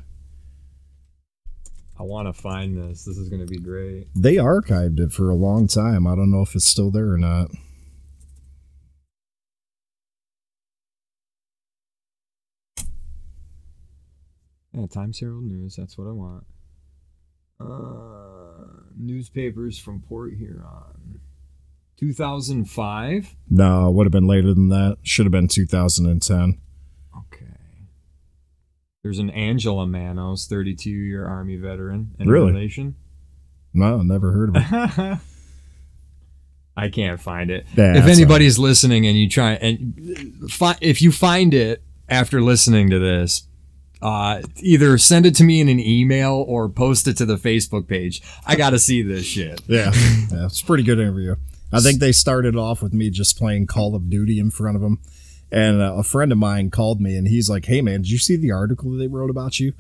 I 1.98 2.02
want 2.02 2.28
to 2.28 2.32
find 2.32 2.76
this. 2.76 3.04
This 3.04 3.16
is 3.16 3.28
gonna 3.28 3.46
be 3.46 3.58
great. 3.58 4.08
They 4.14 4.34
archived 4.34 5.00
it 5.00 5.12
for 5.12 5.30
a 5.30 5.34
long 5.34 5.66
time. 5.66 6.06
I 6.06 6.14
don't 6.14 6.30
know 6.30 6.42
if 6.42 6.54
it's 6.54 6.64
still 6.66 6.90
there 6.90 7.10
or 7.10 7.18
not. 7.18 7.50
Yeah, 14.72 14.86
Times 14.86 15.20
Herald 15.20 15.44
News. 15.44 15.76
That's 15.76 15.96
what 15.96 16.06
I 16.06 16.12
want. 16.12 16.44
Uh, 17.58 18.82
newspapers 18.94 19.78
from 19.78 20.02
Port 20.02 20.34
Huron. 20.34 21.20
2005. 21.99 23.34
No, 23.51 23.88
it 23.88 23.94
would 23.94 24.07
have 24.07 24.12
been 24.12 24.26
later 24.26 24.53
than 24.55 24.68
that. 24.68 24.99
Should 25.03 25.26
have 25.26 25.32
been 25.32 25.49
2010. 25.49 26.61
Okay. 27.16 27.47
There's 29.03 29.18
an 29.18 29.30
Angela 29.30 29.86
Manos, 29.86 30.47
32 30.47 30.90
year 30.90 31.26
Army 31.26 31.57
veteran. 31.57 32.12
Any 32.20 32.28
Really? 32.30 32.53
relation? 32.53 32.97
No, 33.72 34.03
never 34.03 34.32
heard 34.32 34.57
of 34.57 34.57
it. 34.57 35.18
I 36.78 36.88
can't 36.90 37.18
find 37.20 37.51
it. 37.51 37.66
Yeah, 37.74 37.97
if 37.97 38.05
that's 38.05 38.18
anybody's 38.18 38.59
listening 38.59 39.07
and 39.07 39.16
you 39.16 39.28
try 39.30 39.53
and 39.53 40.51
fi- 40.51 40.76
if 40.82 41.01
you 41.01 41.11
find 41.11 41.55
it 41.55 41.82
after 42.09 42.42
listening 42.42 42.90
to 42.90 42.99
this, 42.99 43.49
uh, 44.03 44.42
either 44.61 44.99
send 44.99 45.24
it 45.24 45.34
to 45.36 45.44
me 45.44 45.61
in 45.62 45.68
an 45.70 45.80
email 45.80 46.44
or 46.47 46.68
post 46.68 47.09
it 47.09 47.16
to 47.16 47.24
the 47.24 47.36
Facebook 47.36 47.88
page. 47.88 48.20
I 48.47 48.57
got 48.57 48.70
to 48.70 48.78
see 48.78 49.01
this 49.01 49.24
shit. 49.24 49.62
Yeah, 49.66 49.90
yeah, 50.30 50.44
it's 50.44 50.61
pretty 50.61 50.82
good 50.82 50.99
interview. 50.99 51.36
I 51.76 51.80
think 51.80 52.00
they 52.00 52.12
started 52.12 52.56
off 52.56 52.82
with 52.82 52.92
me 52.92 53.10
just 53.10 53.38
playing 53.38 53.66
Call 53.66 53.94
of 53.94 54.10
Duty 54.10 54.38
in 54.38 54.50
front 54.50 54.76
of 54.76 54.82
them, 54.82 55.00
and 55.50 55.80
uh, 55.80 55.94
a 55.96 56.02
friend 56.02 56.32
of 56.32 56.38
mine 56.38 56.70
called 56.70 57.00
me 57.00 57.16
and 57.16 57.28
he's 57.28 57.48
like, 57.48 57.66
"Hey 57.66 57.80
man, 57.82 58.02
did 58.02 58.10
you 58.10 58.18
see 58.18 58.36
the 58.36 58.50
article 58.50 58.90
that 58.90 58.98
they 58.98 59.08
wrote 59.08 59.30
about 59.30 59.60
you?" 59.60 59.72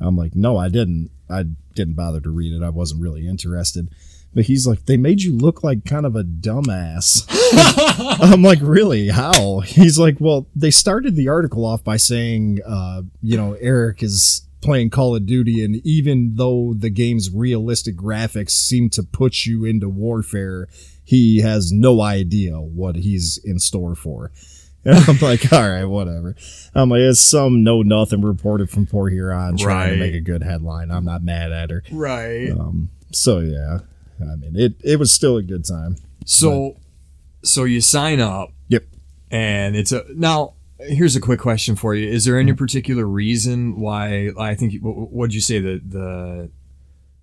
I'm 0.00 0.16
like, 0.16 0.34
"No, 0.34 0.56
I 0.56 0.68
didn't. 0.68 1.10
I 1.28 1.44
didn't 1.74 1.94
bother 1.94 2.20
to 2.20 2.30
read 2.30 2.52
it. 2.52 2.64
I 2.64 2.70
wasn't 2.70 3.02
really 3.02 3.26
interested." 3.26 3.88
But 4.34 4.44
he's 4.44 4.66
like, 4.66 4.86
"They 4.86 4.96
made 4.96 5.22
you 5.22 5.36
look 5.36 5.64
like 5.64 5.84
kind 5.84 6.06
of 6.06 6.14
a 6.14 6.24
dumbass." 6.24 7.26
I'm 8.32 8.42
like, 8.42 8.58
"Really? 8.60 9.08
How?" 9.08 9.60
He's 9.60 9.98
like, 9.98 10.16
"Well, 10.20 10.46
they 10.54 10.70
started 10.70 11.16
the 11.16 11.28
article 11.28 11.64
off 11.64 11.82
by 11.82 11.96
saying, 11.96 12.58
uh, 12.66 13.02
you 13.22 13.36
know, 13.36 13.54
Eric 13.54 14.02
is 14.02 14.46
playing 14.60 14.90
Call 14.90 15.14
of 15.14 15.26
Duty, 15.26 15.64
and 15.64 15.76
even 15.86 16.34
though 16.34 16.74
the 16.76 16.90
game's 16.90 17.30
realistic 17.30 17.96
graphics 17.96 18.50
seem 18.50 18.90
to 18.90 19.02
put 19.02 19.46
you 19.46 19.64
into 19.64 19.88
warfare, 19.88 20.68
he 21.08 21.40
has 21.40 21.72
no 21.72 22.02
idea 22.02 22.60
what 22.60 22.96
he's 22.96 23.38
in 23.44 23.58
store 23.58 23.94
for. 23.94 24.30
And 24.84 24.96
I'm 25.08 25.18
like, 25.18 25.52
all 25.52 25.68
right, 25.68 25.84
whatever. 25.84 26.36
I'm 26.74 26.88
like, 26.88 27.00
it's 27.00 27.20
some 27.20 27.64
know 27.64 27.82
nothing 27.82 28.22
reporter 28.22 28.66
from 28.66 28.86
Port 28.86 29.12
Huron 29.12 29.56
trying 29.56 29.76
Right. 29.76 29.90
to 29.90 29.96
make 29.98 30.14
a 30.14 30.20
good 30.20 30.42
headline. 30.42 30.90
I'm 30.92 31.04
not 31.04 31.22
mad 31.22 31.50
at 31.52 31.68
her. 31.70 31.82
Right. 31.90 32.50
Um, 32.52 32.88
so 33.12 33.40
yeah, 33.40 33.80
I 34.20 34.36
mean, 34.36 34.52
it 34.54 34.74
it 34.84 34.98
was 34.98 35.12
still 35.12 35.36
a 35.36 35.42
good 35.42 35.64
time. 35.64 35.96
So, 36.24 36.76
so 37.42 37.64
you 37.64 37.80
sign 37.80 38.20
up. 38.20 38.50
Yep. 38.68 38.84
And 39.32 39.76
it's 39.76 39.92
a 39.92 40.04
now. 40.14 40.54
Here's 40.80 41.16
a 41.16 41.20
quick 41.20 41.40
question 41.40 41.74
for 41.74 41.92
you: 41.94 42.08
Is 42.08 42.24
there 42.24 42.34
Mm-hmm. 42.34 42.48
any 42.48 42.52
particular 42.56 43.04
reason 43.04 43.80
why? 43.80 44.30
I 44.38 44.54
think 44.54 44.74
what 44.80 45.10
would 45.12 45.34
you 45.34 45.40
say 45.40 45.58
the 45.58 45.82
the 45.84 46.50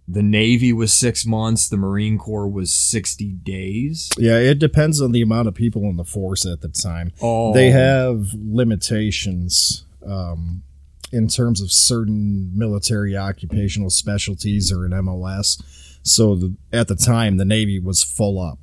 the 0.08 0.22
Navy 0.22 0.72
was 0.72 0.94
six 0.94 1.26
months, 1.26 1.68
the 1.68 1.78
Marine 1.78 2.18
Corps 2.18 2.48
was 2.48 2.72
sixty 2.72 3.32
days. 3.34 4.10
Yeah, 4.18 4.38
it 4.38 4.60
depends 4.60 5.02
on 5.02 5.12
the 5.12 5.22
amount 5.22 5.48
of 5.48 5.56
people 5.56 5.84
in 5.84 5.98
the 5.98 6.04
force 6.06 6.46
at 6.46 6.62
the 6.62 6.70
time. 6.70 7.12
Oh, 7.22 7.54
They 7.54 7.72
have 7.72 8.34
limitations 8.34 9.86
um, 10.06 10.64
in 11.12 11.28
terms 11.28 11.62
of 11.62 11.72
certain 11.72 12.52
military 12.58 13.16
occupational 13.18 13.90
specialties 13.90 14.72
or 14.72 14.86
an 14.86 14.92
MOS. 15.06 15.62
So 16.04 16.36
the, 16.36 16.56
at 16.72 16.88
the 16.88 16.96
time, 16.96 17.38
the 17.38 17.46
Navy 17.46 17.80
was 17.80 18.04
full 18.04 18.40
up 18.40 18.60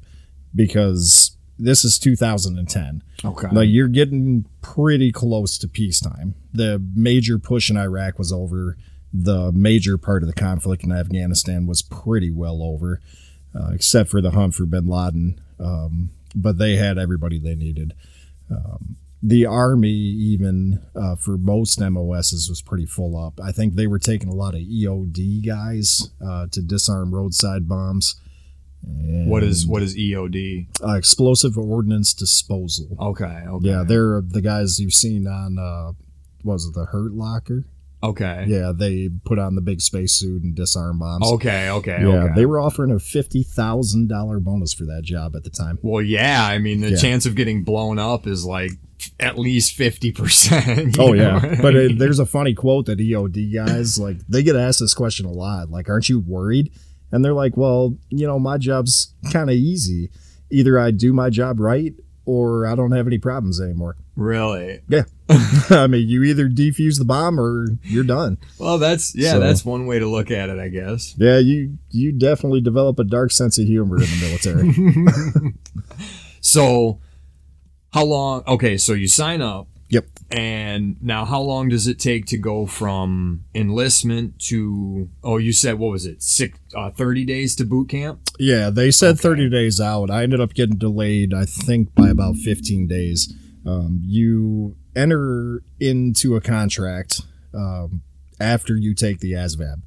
because 0.55 1.37
this 1.59 1.85
is 1.85 1.99
2010. 1.99 3.03
okay. 3.25 3.49
Like 3.51 3.69
you're 3.69 3.89
getting 3.89 4.45
pretty 4.61 5.11
close 5.13 5.59
to 5.59 5.69
peacetime. 5.69 6.35
The 6.53 6.83
major 6.95 7.39
push 7.39 7.71
in 7.71 7.77
Iraq 7.77 8.19
was 8.19 8.33
over. 8.33 8.77
The 9.13 9.53
major 9.53 9.99
part 9.99 10.23
of 10.23 10.27
the 10.29 10.35
conflict 10.35 10.85
in 10.85 10.93
Afghanistan 10.93 11.67
was 11.67 11.83
pretty 11.83 12.31
well 12.31 12.63
over, 12.63 13.01
uh, 13.55 13.71
except 13.73 14.11
for 14.11 14.21
the 14.21 14.31
hunt 14.31 14.55
for 14.55 14.65
Bin 14.67 14.87
Laden. 14.87 15.41
Um, 15.61 16.11
but 16.35 16.59
they 16.59 16.77
had 16.77 16.97
everybody 16.99 17.39
they 17.39 17.55
needed. 17.55 17.93
Um, 18.51 18.97
the 19.23 19.47
army, 19.47 19.91
even 19.91 20.83
uh, 20.97 21.15
for 21.17 21.37
most 21.39 21.79
MOSs, 21.79 22.49
was 22.49 22.61
pretty 22.63 22.87
full 22.87 23.17
up. 23.17 23.39
I 23.41 23.53
think 23.53 23.75
they 23.75 23.87
were 23.87 24.01
taking 24.01 24.29
a 24.29 24.35
lot 24.35 24.55
of 24.55 24.61
EOD 24.63 25.47
guys 25.47 26.11
uh, 26.25 26.47
to 26.51 26.61
disarm 26.61 27.15
roadside 27.15 27.69
bombs. 27.69 28.17
what 28.85 29.45
is 29.45 29.65
what 29.67 29.81
is 29.83 29.97
EOD? 29.97 30.67
uh, 30.83 30.95
explosive 30.95 31.57
ordnance 31.57 32.13
disposal? 32.15 32.97
Okay. 32.99 33.25
Okay. 33.47 33.69
Yeah, 33.69 33.85
they're 33.87 34.21
the 34.23 34.41
guys 34.41 34.81
you've 34.81 34.93
seen 34.95 35.29
on 35.29 35.57
uh 35.59 35.93
what 36.43 36.55
was 36.55 36.67
it 36.67 36.75
the 36.75 36.87
Hurt 36.87 37.13
Locker? 37.13 37.65
Okay. 38.03 38.47
Yeah, 38.49 38.73
they 38.77 39.09
put 39.25 39.39
on 39.39 39.55
the 39.55 39.61
big 39.61 39.81
spacesuit 39.81 40.43
and 40.43 40.55
disarm 40.55 40.99
bombs. 40.99 41.27
Okay. 41.33 41.71
Okay. 41.71 41.99
yeah, 42.01 42.07
okay. 42.25 42.35
they 42.35 42.47
were 42.47 42.59
offering 42.61 42.91
a 42.91 42.99
fifty 42.99 43.43
thousand 43.43 44.09
dollar 44.09 44.41
bonus 44.41 44.73
for 44.73 44.85
that 44.87 45.03
job 45.05 45.37
at 45.37 45.45
the 45.45 45.51
time. 45.51 45.79
Well, 45.83 46.03
yeah. 46.03 46.45
I 46.47 46.59
mean, 46.59 46.81
the 46.81 46.91
Yeah. 46.91 46.97
chance 46.97 47.27
of 47.27 47.35
getting 47.37 47.63
blown 47.65 47.99
up 47.99 48.27
is 48.27 48.45
like 48.45 48.73
at 49.21 49.39
least 49.39 49.75
fifty 49.75 50.13
percent. 50.13 50.97
Oh 50.99 51.13
yeah, 51.13 51.57
but 51.63 51.77
uh 51.77 51.89
there's 51.97 52.19
a 52.19 52.27
funny 52.27 52.55
quote 52.55 52.87
that 52.87 52.99
EOD 52.99 53.55
guys 53.55 53.99
like 53.99 54.19
they 54.29 54.43
get 54.43 54.57
asked 54.57 54.81
this 54.81 54.95
question 54.95 55.27
a 55.27 55.33
lot. 55.33 55.71
Like, 55.71 55.89
aren't 55.89 56.09
you 56.09 56.21
worried? 56.21 56.73
And 57.13 57.25
they're 57.25 57.35
like, 57.35 57.57
well, 57.57 57.97
you 58.09 58.27
know, 58.27 58.39
my 58.39 58.59
job's 58.59 59.15
kind 59.33 59.51
of 59.51 59.57
easy. 59.57 60.11
Either 60.51 60.79
I 60.79 60.91
do 60.91 61.13
my 61.13 61.31
job 61.31 61.61
right 61.61 61.95
or 62.25 62.67
I 62.67 62.75
don't 62.75 62.93
have 62.93 63.07
any 63.07 63.19
problems 63.19 63.61
anymore. 63.61 63.97
really. 64.17 64.81
Yeah. 64.89 65.03
I 65.71 65.87
mean, 65.87 66.09
you 66.09 66.23
either 66.25 66.49
defuse 66.49 66.99
the 66.99 67.05
bomb 67.05 67.39
or 67.41 67.67
you're 67.85 68.05
done. 68.05 68.39
Well, 68.59 68.79
that's 68.79 69.15
yeah. 69.15 69.33
So- 69.33 69.41
That's 69.41 69.65
one 69.65 69.87
way 69.87 69.99
to 69.99 70.07
look 70.09 70.31
at 70.31 70.49
it, 70.51 70.59
I 70.59 70.69
guess. 70.69 71.15
Yeah, 71.19 71.39
you 71.39 71.79
you 71.91 72.13
definitely 72.13 72.61
develop 72.61 72.99
a 72.99 73.05
dark 73.05 73.31
sense 73.33 73.59
of 73.59 73.67
humor 73.67 73.97
in 73.97 74.03
the 74.03 74.21
military. 74.21 75.55
So, 76.45 77.01
how 77.93 78.05
long? 78.05 78.43
Okay, 78.49 78.77
so 78.77 78.95
you 78.95 79.07
sign 79.07 79.41
up. 79.41 79.69
Yep. 79.91 80.07
And 80.31 80.97
now, 81.03 81.25
how 81.25 81.41
long 81.41 81.69
does 81.69 81.87
it 81.87 81.99
take 82.01 82.27
to 82.27 82.39
go 82.39 82.67
from 82.67 83.45
enlistment 83.55 84.39
to? 84.49 85.09
Oh, 85.23 85.37
you 85.37 85.53
said 85.53 85.79
what 85.79 85.93
was 85.93 86.07
it? 86.07 86.23
Six, 86.23 86.59
uh, 86.75 86.91
thirty 86.91 87.25
days 87.25 87.55
to 87.57 87.65
boot 87.65 87.91
camp. 87.91 88.21
yeah, 88.41 88.71
they 88.71 88.91
said 88.91 89.21
30 89.21 89.51
days 89.51 89.81
out. 89.81 90.11
I 90.11 90.23
ended 90.23 90.41
up 90.41 90.55
getting 90.55 90.79
delayed, 90.79 91.33
I 91.35 91.45
think, 91.45 91.95
by 91.95 92.09
about 92.09 92.37
15 92.37 92.89
days. 92.89 93.33
Um, 93.67 94.01
you 94.03 94.75
enter 94.95 95.63
into 95.81 96.37
a 96.37 96.41
contract 96.41 97.21
um, 97.55 98.03
after 98.41 98.77
you 98.77 98.95
take 98.95 99.21
the 99.21 99.33
ASVAB. 99.33 99.83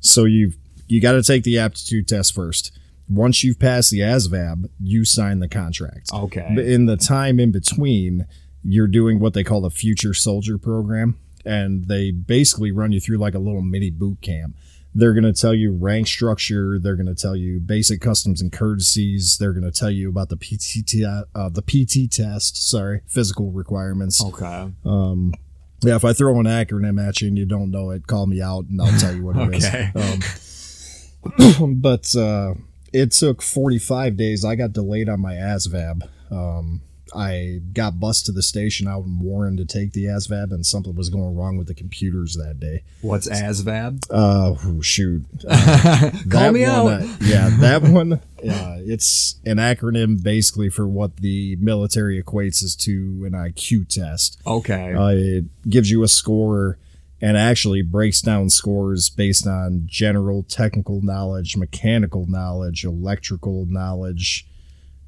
So 0.00 0.24
you've 0.24 0.56
you 0.88 1.00
got 1.00 1.12
to 1.12 1.22
take 1.22 1.42
the 1.42 1.58
aptitude 1.58 2.06
test 2.06 2.32
first. 2.34 2.70
Once 3.08 3.42
you've 3.42 3.58
passed 3.58 3.90
the 3.90 4.00
ASVAB, 4.00 4.68
you 4.80 5.04
sign 5.04 5.40
the 5.40 5.48
contract. 5.48 6.10
But 6.12 6.16
Okay. 6.24 6.72
in 6.74 6.86
the 6.86 6.96
time 6.96 7.40
in 7.40 7.50
between, 7.52 8.26
you're 8.62 8.86
doing 8.88 9.18
what 9.18 9.32
they 9.34 9.42
call 9.44 9.60
the 9.60 9.70
Future 9.70 10.14
Soldier 10.14 10.58
Program, 10.58 11.16
and 11.44 11.86
they 11.86 12.10
basically 12.12 12.70
run 12.72 12.92
you 12.92 13.00
through 13.00 13.18
like 13.18 13.34
a 13.34 13.38
little 13.40 13.62
mini 13.62 13.90
boot 13.90 14.20
camp. 14.22 14.56
They're 14.98 15.12
going 15.12 15.24
to 15.24 15.32
tell 15.34 15.52
you 15.52 15.72
rank 15.72 16.06
structure. 16.06 16.78
They're 16.78 16.96
going 16.96 17.06
to 17.06 17.14
tell 17.14 17.36
you 17.36 17.60
basic 17.60 18.00
customs 18.00 18.40
and 18.40 18.50
courtesies. 18.50 19.36
They're 19.38 19.52
going 19.52 19.70
to 19.70 19.78
tell 19.78 19.90
you 19.90 20.08
about 20.08 20.30
the 20.30 20.36
PT 20.36 21.04
uh, 21.04 21.50
the 21.50 21.60
PT 21.60 22.10
test. 22.10 22.68
Sorry, 22.68 23.02
physical 23.06 23.50
requirements. 23.50 24.24
Okay. 24.24 24.72
Um, 24.86 25.34
yeah, 25.82 25.96
if 25.96 26.04
I 26.06 26.14
throw 26.14 26.40
an 26.40 26.46
acronym 26.46 27.06
at 27.06 27.20
you 27.20 27.28
and 27.28 27.36
you 27.36 27.44
don't 27.44 27.70
know 27.70 27.90
it, 27.90 28.06
call 28.06 28.26
me 28.26 28.40
out 28.40 28.64
and 28.70 28.80
I'll 28.80 28.98
tell 28.98 29.14
you 29.14 29.22
what 29.22 29.36
it 29.36 29.54
is. 29.54 29.66
Okay. 29.66 29.90
Um, 29.94 31.74
but 31.80 32.16
uh, 32.16 32.54
it 32.92 33.12
took 33.12 33.42
45 33.42 34.16
days. 34.16 34.44
I 34.46 34.54
got 34.54 34.72
delayed 34.72 35.10
on 35.10 35.20
my 35.20 35.34
ASVAB. 35.34 36.08
Um, 36.30 36.80
I 37.14 37.60
got 37.72 38.00
bused 38.00 38.26
to 38.26 38.32
the 38.32 38.42
station 38.42 38.88
out 38.88 39.04
in 39.04 39.20
Warren 39.20 39.56
to 39.56 39.64
take 39.64 39.92
the 39.92 40.04
ASVAB, 40.04 40.50
and 40.52 40.66
something 40.66 40.94
was 40.94 41.08
going 41.08 41.36
wrong 41.36 41.56
with 41.56 41.66
the 41.66 41.74
computers 41.74 42.34
that 42.34 42.58
day. 42.58 42.82
What's 43.00 43.28
ASVAB? 43.28 44.06
Uh, 44.10 44.54
oh, 44.64 44.80
shoot. 44.80 45.24
Call 46.30 46.52
me 46.52 46.62
one, 46.62 46.70
out. 46.70 46.86
uh, 46.88 47.06
yeah, 47.20 47.50
that 47.60 47.82
one. 47.90 48.20
Yeah, 48.42 48.76
it's 48.80 49.36
an 49.44 49.56
acronym 49.56 50.22
basically 50.22 50.68
for 50.68 50.86
what 50.86 51.16
the 51.18 51.56
military 51.56 52.22
equates 52.22 52.62
as 52.62 52.76
to 52.76 53.24
an 53.26 53.32
IQ 53.32 53.88
test. 53.88 54.40
okay. 54.46 54.94
Uh, 54.94 55.08
it 55.08 55.44
gives 55.68 55.90
you 55.90 56.02
a 56.02 56.08
score 56.08 56.78
and 57.20 57.36
actually 57.36 57.82
breaks 57.82 58.20
down 58.20 58.50
scores 58.50 59.08
based 59.08 59.46
on 59.46 59.82
general 59.86 60.42
technical 60.42 61.00
knowledge, 61.00 61.56
mechanical 61.56 62.26
knowledge, 62.28 62.84
electrical 62.84 63.64
knowledge, 63.66 64.46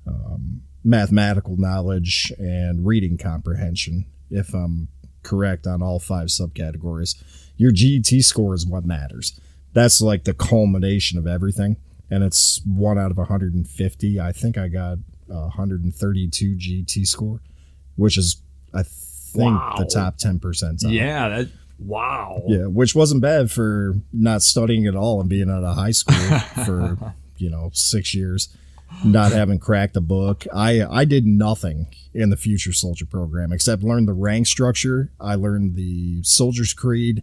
um, 0.06 0.62
mathematical 0.88 1.56
knowledge, 1.58 2.32
and 2.38 2.86
reading 2.86 3.18
comprehension, 3.18 4.06
if 4.30 4.54
I'm 4.54 4.88
correct 5.22 5.66
on 5.66 5.82
all 5.82 5.98
five 5.98 6.28
subcategories. 6.28 7.22
Your 7.56 7.72
GT 7.72 8.22
score 8.24 8.54
is 8.54 8.64
what 8.66 8.84
matters. 8.84 9.38
That's 9.74 10.00
like 10.00 10.24
the 10.24 10.32
culmination 10.32 11.18
of 11.18 11.26
everything. 11.26 11.76
And 12.10 12.24
it's 12.24 12.62
one 12.64 12.98
out 12.98 13.10
of 13.10 13.18
150. 13.18 14.20
I 14.20 14.32
think 14.32 14.56
I 14.56 14.68
got 14.68 14.98
132 15.26 16.56
GT 16.56 17.06
score, 17.06 17.40
which 17.96 18.16
is, 18.16 18.40
I 18.72 18.82
think, 18.82 19.58
Wow. 19.58 19.74
the 19.78 19.84
top 19.84 20.16
10 20.16 20.38
percentile. 20.40 20.90
yeah. 20.92 21.28
That. 21.28 21.48
Wow. 21.78 22.42
Yeah, 22.48 22.66
which 22.66 22.94
wasn't 22.94 23.20
bad 23.22 23.50
for 23.50 23.94
not 24.12 24.42
studying 24.42 24.86
at 24.86 24.96
all 24.96 25.20
and 25.20 25.28
being 25.28 25.48
out 25.50 25.62
of 25.64 25.76
high 25.76 25.92
school 25.92 26.16
for, 26.64 27.14
you 27.36 27.50
know, 27.50 27.70
six 27.72 28.14
years, 28.14 28.48
not 29.04 29.32
having 29.32 29.58
cracked 29.58 29.96
a 29.96 30.00
book. 30.00 30.46
I 30.54 30.82
I 30.84 31.04
did 31.04 31.26
nothing 31.26 31.86
in 32.14 32.30
the 32.30 32.36
Future 32.36 32.72
Soldier 32.72 33.06
program 33.06 33.52
except 33.52 33.82
learn 33.82 34.06
the 34.06 34.12
rank 34.12 34.46
structure. 34.46 35.10
I 35.20 35.34
learned 35.34 35.74
the 35.76 36.22
Soldier's 36.22 36.72
Creed, 36.72 37.22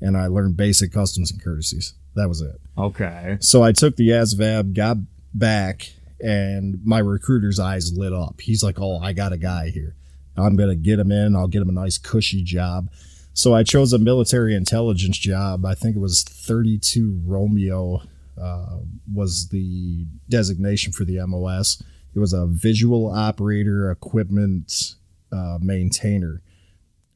and 0.00 0.16
I 0.16 0.26
learned 0.26 0.56
basic 0.56 0.92
customs 0.92 1.30
and 1.30 1.42
courtesies. 1.42 1.94
That 2.14 2.28
was 2.28 2.40
it. 2.40 2.60
Okay. 2.78 3.36
So 3.40 3.62
I 3.62 3.72
took 3.72 3.96
the 3.96 4.08
ASVAB, 4.08 4.74
got 4.74 4.96
back, 5.34 5.92
and 6.20 6.80
my 6.84 6.98
recruiter's 6.98 7.60
eyes 7.60 7.96
lit 7.96 8.12
up. 8.12 8.40
He's 8.40 8.62
like, 8.62 8.80
"Oh, 8.80 8.98
I 8.98 9.12
got 9.12 9.32
a 9.32 9.38
guy 9.38 9.70
here. 9.70 9.94
I'm 10.36 10.56
gonna 10.56 10.76
get 10.76 10.98
him 10.98 11.12
in. 11.12 11.36
I'll 11.36 11.48
get 11.48 11.62
him 11.62 11.68
a 11.68 11.72
nice 11.72 11.98
cushy 11.98 12.42
job." 12.42 12.88
So 13.34 13.54
I 13.54 13.64
chose 13.64 13.92
a 13.92 13.98
military 13.98 14.54
intelligence 14.54 15.18
job. 15.18 15.66
I 15.66 15.74
think 15.74 15.94
it 15.94 15.98
was 15.98 16.22
32 16.22 17.20
Romeo 17.26 18.02
uh, 18.40 18.78
was 19.12 19.48
the 19.48 20.06
designation 20.28 20.92
for 20.92 21.04
the 21.04 21.24
MOS. 21.26 21.82
It 22.14 22.18
was 22.18 22.32
a 22.32 22.46
visual 22.46 23.10
operator 23.10 23.90
equipment 23.90 24.94
uh, 25.32 25.58
maintainer, 25.60 26.42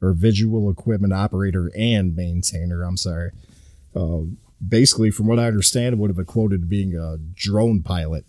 or 0.01 0.13
visual 0.13 0.69
equipment 0.69 1.13
operator 1.13 1.71
and 1.77 2.15
maintainer. 2.15 2.83
I'm 2.83 2.97
sorry. 2.97 3.31
Uh, 3.95 4.21
basically, 4.65 5.11
from 5.11 5.27
what 5.27 5.39
I 5.39 5.47
understand, 5.47 5.93
it 5.93 5.97
would 5.99 6.09
have 6.11 6.19
equated 6.19 6.61
to 6.61 6.67
being 6.67 6.95
a 6.95 7.17
drone 7.17 7.81
pilot. 7.81 8.25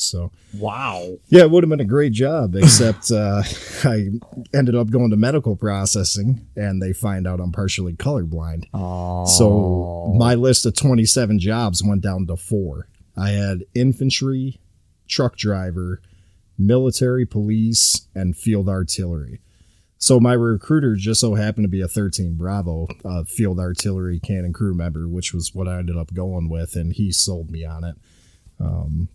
So 0.00 0.30
Wow. 0.54 1.18
yeah, 1.28 1.42
it 1.42 1.50
would 1.50 1.64
have 1.64 1.70
been 1.70 1.80
a 1.80 1.84
great 1.84 2.12
job, 2.12 2.54
except 2.54 3.10
uh, 3.12 3.42
I 3.84 4.08
ended 4.54 4.74
up 4.74 4.90
going 4.90 5.10
to 5.10 5.16
medical 5.16 5.56
processing, 5.56 6.46
and 6.56 6.80
they 6.82 6.92
find 6.92 7.26
out 7.26 7.40
I'm 7.40 7.52
partially 7.52 7.94
colorblind. 7.94 8.64
Oh. 8.74 9.24
So 9.26 10.14
my 10.16 10.34
list 10.34 10.66
of 10.66 10.74
27 10.74 11.38
jobs 11.38 11.82
went 11.84 12.02
down 12.02 12.26
to 12.26 12.36
four. 12.36 12.88
I 13.16 13.30
had 13.30 13.64
infantry, 13.74 14.60
truck 15.08 15.36
driver, 15.36 16.00
military 16.56 17.26
police, 17.26 18.08
and 18.14 18.36
field 18.36 18.68
artillery. 18.68 19.40
So 20.00 20.20
my 20.20 20.32
recruiter 20.32 20.94
just 20.94 21.20
so 21.20 21.34
happened 21.34 21.64
to 21.64 21.68
be 21.68 21.80
a 21.80 21.88
13 21.88 22.36
Bravo 22.36 22.86
uh, 23.04 23.24
field 23.24 23.58
artillery 23.58 24.20
cannon 24.20 24.52
crew 24.52 24.72
member, 24.74 25.08
which 25.08 25.34
was 25.34 25.52
what 25.54 25.66
I 25.66 25.78
ended 25.78 25.96
up 25.96 26.14
going 26.14 26.48
with, 26.48 26.76
and 26.76 26.92
he 26.92 27.10
sold 27.10 27.50
me 27.50 27.64
on 27.64 27.82
it. 27.82 27.96
Um, 28.60 29.08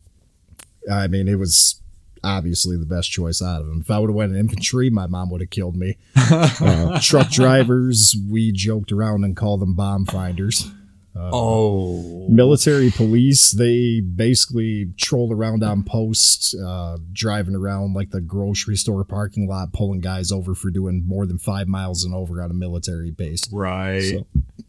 I 0.91 1.07
mean, 1.07 1.27
it 1.27 1.39
was 1.39 1.81
obviously 2.23 2.77
the 2.77 2.85
best 2.85 3.11
choice 3.11 3.41
out 3.41 3.61
of 3.61 3.67
them. 3.67 3.81
If 3.81 3.91
I 3.91 3.99
would 3.99 4.09
have 4.09 4.15
went 4.15 4.33
in 4.33 4.39
infantry, 4.39 4.89
my 4.89 5.07
mom 5.07 5.29
would 5.31 5.41
have 5.41 5.49
killed 5.49 5.75
me. 5.75 5.97
Uh, 6.25 6.99
truck 7.01 7.29
drivers, 7.29 8.15
we 8.29 8.51
joked 8.51 8.91
around 8.91 9.23
and 9.23 9.35
called 9.35 9.59
them 9.59 9.75
bomb 9.75 10.05
finders. 10.05 10.69
oh. 11.15 12.27
Military 12.29 12.89
police, 12.89 13.51
they 13.51 13.99
basically 13.99 14.93
trolled 14.97 15.31
around 15.31 15.63
on 15.63 15.83
posts, 15.83 16.55
uh, 16.55 16.97
driving 17.11 17.55
around 17.55 17.93
like 17.93 18.11
the 18.11 18.21
grocery 18.21 18.77
store 18.77 19.03
parking 19.03 19.47
lot, 19.47 19.73
pulling 19.73 19.99
guys 19.99 20.31
over 20.31 20.55
for 20.55 20.71
doing 20.71 21.03
more 21.05 21.25
than 21.25 21.37
five 21.37 21.67
miles 21.67 22.03
and 22.03 22.15
over 22.15 22.41
on 22.41 22.49
a 22.49 22.55
military 22.55 23.11
base. 23.11 23.51
Right. 23.51 24.01
So, 24.01 24.25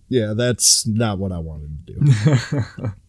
yeah, 0.09 0.35
that's 0.35 0.87
not 0.87 1.19
what 1.19 1.33
I 1.33 1.39
wanted 1.39 1.87
to 1.87 1.93
do. 1.95 2.63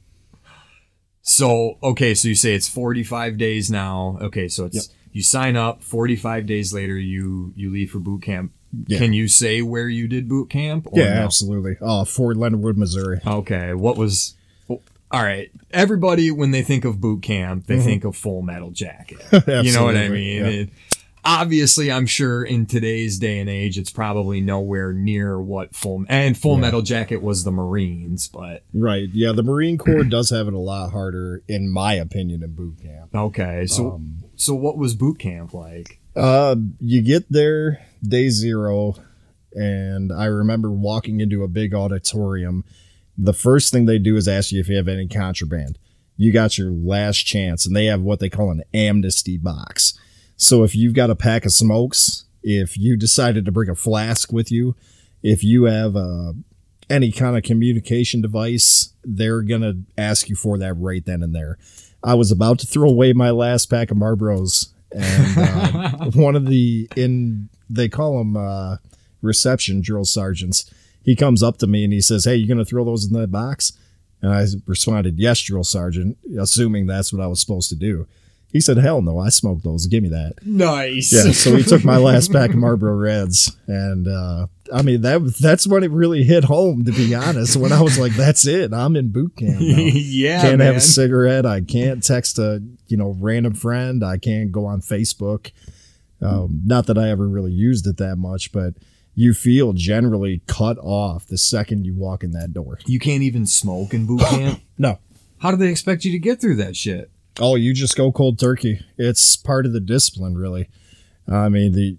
So, 1.28 1.80
okay, 1.82 2.13
so 2.13 2.28
you 2.28 2.36
say 2.36 2.53
it's 2.53 2.69
45 2.69 3.38
days 3.39 3.71
now. 3.71 4.19
Okay, 4.21 4.47
so 4.47 4.65
it's 4.65 4.76
Yep. 4.76 4.84
you 5.11 5.23
sign 5.23 5.55
up, 5.55 5.82
45 5.84 6.45
days 6.45 6.71
later 6.71 6.95
you 6.97 7.51
you 7.55 7.71
leave 7.71 7.89
for 7.91 7.97
boot 7.99 8.21
camp. 8.21 8.51
Yeah. 8.88 8.99
Can 8.99 9.11
you 9.13 9.28
say 9.28 9.61
where 9.63 9.89
you 9.89 10.07
did 10.07 10.30
boot 10.30 10.49
camp? 10.51 10.86
or 10.91 10.99
yeah, 10.99 11.15
no? 11.15 11.21
absolutely. 11.21 11.78
Oh, 11.82 12.05
Fort 12.05 12.38
Leonard 12.38 12.61
Wood, 12.61 12.78
Missouri. 12.78 13.19
Okay, 13.26 13.73
what 13.73 13.97
was 13.97 14.36
All 14.69 14.80
right. 15.23 15.49
Everybody 15.71 16.30
when 16.30 16.51
they 16.51 16.61
think 16.61 16.86
of 16.86 17.01
boot 17.01 17.21
camp, 17.23 17.63
Mm-hmm. 17.63 17.73
they 17.78 17.84
think 17.84 18.03
of 18.03 18.15
Full 18.15 18.41
Metal 18.43 18.69
Jacket. 18.71 19.19
you 19.63 19.71
know 19.73 19.84
what 19.86 19.97
I 19.97 20.09
mean? 20.09 20.38
yeah. 20.41 20.47
It- 20.47 20.69
obviously, 21.26 21.91
I'm 21.91 22.05
sure 22.05 22.43
in 22.43 22.65
today's 22.65 23.17
day 23.19 23.39
and 23.39 23.49
age 23.49 23.78
it's 23.78 23.91
probably 23.91 24.39
nowhere 24.39 24.93
near 24.93 25.41
what 25.41 25.76
Full 25.76 26.05
and 26.07 26.38
Full 26.38 26.57
Metal 26.57 26.82
Jacket 26.82 27.21
was 27.21 27.43
the 27.43 27.51
Marines, 27.51 28.28
but 28.28 28.63
Right. 28.73 29.09
Yeah, 29.11 29.32
the 29.34 29.43
Marine 29.43 29.78
Corps 29.78 30.03
does 30.09 30.30
have 30.30 30.47
it 30.47 30.53
a 30.53 30.59
lot 30.59 30.91
harder, 30.91 31.43
in 31.47 31.69
my 31.69 31.93
opinion, 31.93 32.43
in 32.43 32.53
boot 32.53 32.80
camp. 32.82 33.13
okay. 33.13 33.65
So 33.65 33.93
Um, 33.93 34.23
so 34.36 34.53
what 34.53 34.78
was 34.78 34.95
boot 34.95 35.19
camp 35.19 35.53
like? 35.53 35.99
Uh, 36.15 36.55
you 36.80 37.01
get 37.01 37.30
there 37.30 37.86
day 38.01 38.30
zero, 38.30 38.95
and 39.53 40.13
I 40.13 40.26
remember 40.26 40.71
walking 40.71 41.19
into 41.19 41.43
a 41.43 41.47
big 41.47 41.73
auditorium. 41.73 42.63
The 43.17 43.34
first 43.34 43.71
thing 43.73 43.86
they 43.86 43.99
do 43.99 44.15
is 44.15 44.28
ask 44.28 44.51
you 44.51 44.59
if 44.59 44.69
you 44.69 44.76
have 44.78 44.88
any 44.88 45.07
contraband. 45.07 45.78
You 46.17 46.32
got 46.32 46.57
your 46.57 46.71
last 46.71 47.26
chance, 47.26 47.65
and 47.65 47.76
they 47.76 47.86
have 47.86 48.01
what 48.01 48.19
they 48.21 48.30
call 48.30 48.49
an 48.51 48.63
amnesty 48.73 49.38
box. 49.38 49.97
So 50.38 50.64
if 50.64 50.76
you've 50.76 50.94
got 50.94 51.10
a 51.10 51.16
pack 51.16 51.46
of 51.46 51.52
smokes, 51.52 52.26
if 52.44 52.78
you 52.78 52.98
decided 52.98 53.46
to 53.46 53.52
bring 53.52 53.70
a 53.70 53.76
flask 53.76 54.32
with 54.32 54.52
you, 54.52 54.76
if 55.24 55.44
you 55.44 55.64
have 55.64 55.96
uh, 55.96 56.34
any 56.90 57.12
kind 57.12 57.36
of 57.36 57.44
communication 57.44 58.22
device, 58.22 58.94
they're 59.04 59.42
gonna 59.42 59.74
ask 59.98 60.30
you 60.30 60.36
for 60.36 60.58
that 60.58 60.74
right 60.76 61.06
then 61.06 61.24
and 61.24 61.34
there. 61.34 61.58
I 62.04 62.14
was 62.14 62.32
about 62.32 62.60
to 62.60 62.68
throw 62.68 62.90
away 62.90 63.14
my 63.14 63.32
last 63.32 63.66
pack 63.68 63.90
of 63.90 63.98
Marlboros, 63.98 64.70
and 64.92 65.38
uh, 65.38 66.12
one 66.14 66.36
of 66.36 66.46
the 66.46 66.88
in 66.96 67.50
they 67.70 67.90
call 67.90 68.20
them 68.20 68.38
uh, 68.38 68.78
reception 69.22 69.82
drill 69.82 70.06
sergeants. 70.06 70.72
He 71.04 71.16
comes 71.16 71.42
up 71.44 71.58
to 71.60 71.68
me 71.68 71.84
and 71.84 71.94
he 71.94 72.02
says, 72.02 72.26
"Hey, 72.26 72.36
you 72.36 72.48
gonna 72.48 72.66
throw 72.66 72.86
those 72.86 73.06
in 73.06 73.20
that 73.20 73.32
box?" 73.32 73.74
And 74.22 74.32
I 74.32 74.46
responded, 74.68 75.18
"Yes, 75.18 75.42
drill 75.42 75.64
sergeant," 75.64 76.18
assuming 76.40 76.86
that's 76.86 77.12
what 77.12 77.24
I 77.24 77.28
was 77.28 77.40
supposed 77.40 77.70
to 77.70 77.76
do. 77.76 78.08
He 78.56 78.62
said, 78.62 78.78
"Hell 78.78 79.01
no, 79.01 79.20
I 79.20 79.28
smoked 79.28 79.66
those. 79.66 79.86
Give 79.86 80.01
me 80.01 80.08
that." 80.08 80.36
Nice. 80.45 81.12
Yeah, 81.12 81.34
so 81.34 81.58
he 81.58 81.64
took 81.64 81.84
my 81.84 81.97
last 81.97 82.32
pack 82.32 82.51
of 82.51 82.56
Marlboro 82.66 82.95
Reds, 82.95 83.53
and 83.68 84.08
uh, 84.08 84.47
I 84.74 84.82
mean 84.82 85.01
that 85.01 85.36
that's 85.41 85.68
when 85.68 85.84
it 85.84 85.91
really 85.91 86.24
hit 86.24 86.45
home. 86.45 86.86
To 86.86 86.93
be 86.93 87.14
honest, 87.14 87.58
when 87.58 87.74
I 87.74 87.82
was 87.82 87.99
like, 87.99 88.14
"That's 88.14 88.47
it, 88.47 88.72
I'm 88.72 88.95
in 88.95 89.12
boot 89.12 89.36
camp." 89.36 89.60
Now. 89.60 89.76
yeah, 89.78 90.41
can't 90.41 90.60
man. 90.60 90.68
have 90.68 90.78
a 90.78 90.80
cigarette. 90.80 91.45
I 91.45 91.60
can't 91.60 92.01
text 92.01 92.39
a 92.39 92.64
you 92.88 92.95
know 92.95 93.14
random 93.20 93.56
friend. 93.56 94.06
I 94.06 94.18
can't 94.18 94.53
go 94.53 94.66
on 94.66 94.80
Facebook. 94.80 95.51
Um, 96.22 96.62
not 96.66 96.88
that 96.88 96.97
I 96.97 97.10
ever 97.10 97.28
really 97.28 97.51
used 97.51 97.86
it 97.88 97.97
that 97.97 98.16
much, 98.16 98.53
but 98.53 98.76
you 99.16 99.34
feel 99.34 99.74
generally 99.74 100.43
cut 100.47 100.78
off 100.78 101.28
the 101.28 101.38
second 101.38 101.86
you 101.86 101.93
walk 101.93 102.24
in 102.24 102.32
that 102.32 102.53
door. 102.53 102.80
you 102.86 102.99
can't 102.99 103.22
even 103.22 103.45
smoke 103.45 103.93
in 103.93 104.06
boot 104.06 104.22
camp. 104.22 104.62
No, 104.78 104.99
How 105.39 105.51
do 105.51 105.58
they 105.58 105.70
expect 105.70 106.06
you 106.06 106.14
to 106.14 106.20
get 106.20 106.39
through 106.39 106.56
that 106.56 106.78
shit? 106.78 107.12
Oh, 107.40 107.56
you 107.56 107.74
just 107.74 107.98
go 107.98 108.12
cold 108.12 108.40
turkey. 108.40 108.80
It's 108.98 109.36
part 109.36 109.66
of 109.66 109.74
the 109.74 109.80
discipline, 109.80 110.38
really. 110.38 110.70
I 111.28 111.50
mean, 111.50 111.74
the 111.74 111.98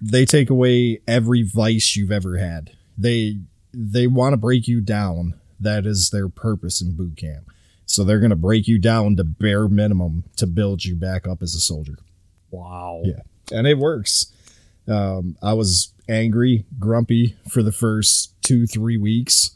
they 0.00 0.24
take 0.24 0.50
away 0.50 1.00
every 1.06 1.42
vice 1.42 1.96
you've 1.96 2.12
ever 2.12 2.38
had. 2.38 2.72
They 2.96 3.38
they 3.72 4.06
want 4.06 4.32
to 4.32 4.38
break 4.38 4.66
you 4.68 4.80
down. 4.80 5.38
That 5.60 5.86
is 5.86 6.10
their 6.10 6.28
purpose 6.28 6.80
in 6.80 6.96
boot 6.96 7.16
camp. 7.16 7.50
So 7.86 8.02
they're 8.02 8.20
going 8.20 8.30
to 8.30 8.36
break 8.36 8.66
you 8.66 8.78
down 8.78 9.16
to 9.16 9.24
bare 9.24 9.68
minimum 9.68 10.24
to 10.36 10.46
build 10.46 10.84
you 10.84 10.96
back 10.96 11.26
up 11.26 11.42
as 11.42 11.54
a 11.54 11.60
soldier. 11.60 11.98
Wow. 12.50 13.02
Yeah. 13.04 13.20
And 13.52 13.66
it 13.66 13.78
works. 13.78 14.32
Um, 14.88 15.36
I 15.42 15.52
was 15.52 15.92
angry, 16.08 16.64
grumpy 16.78 17.36
for 17.48 17.62
the 17.62 17.72
first 17.72 18.34
two, 18.42 18.66
three 18.66 18.96
weeks. 18.96 19.55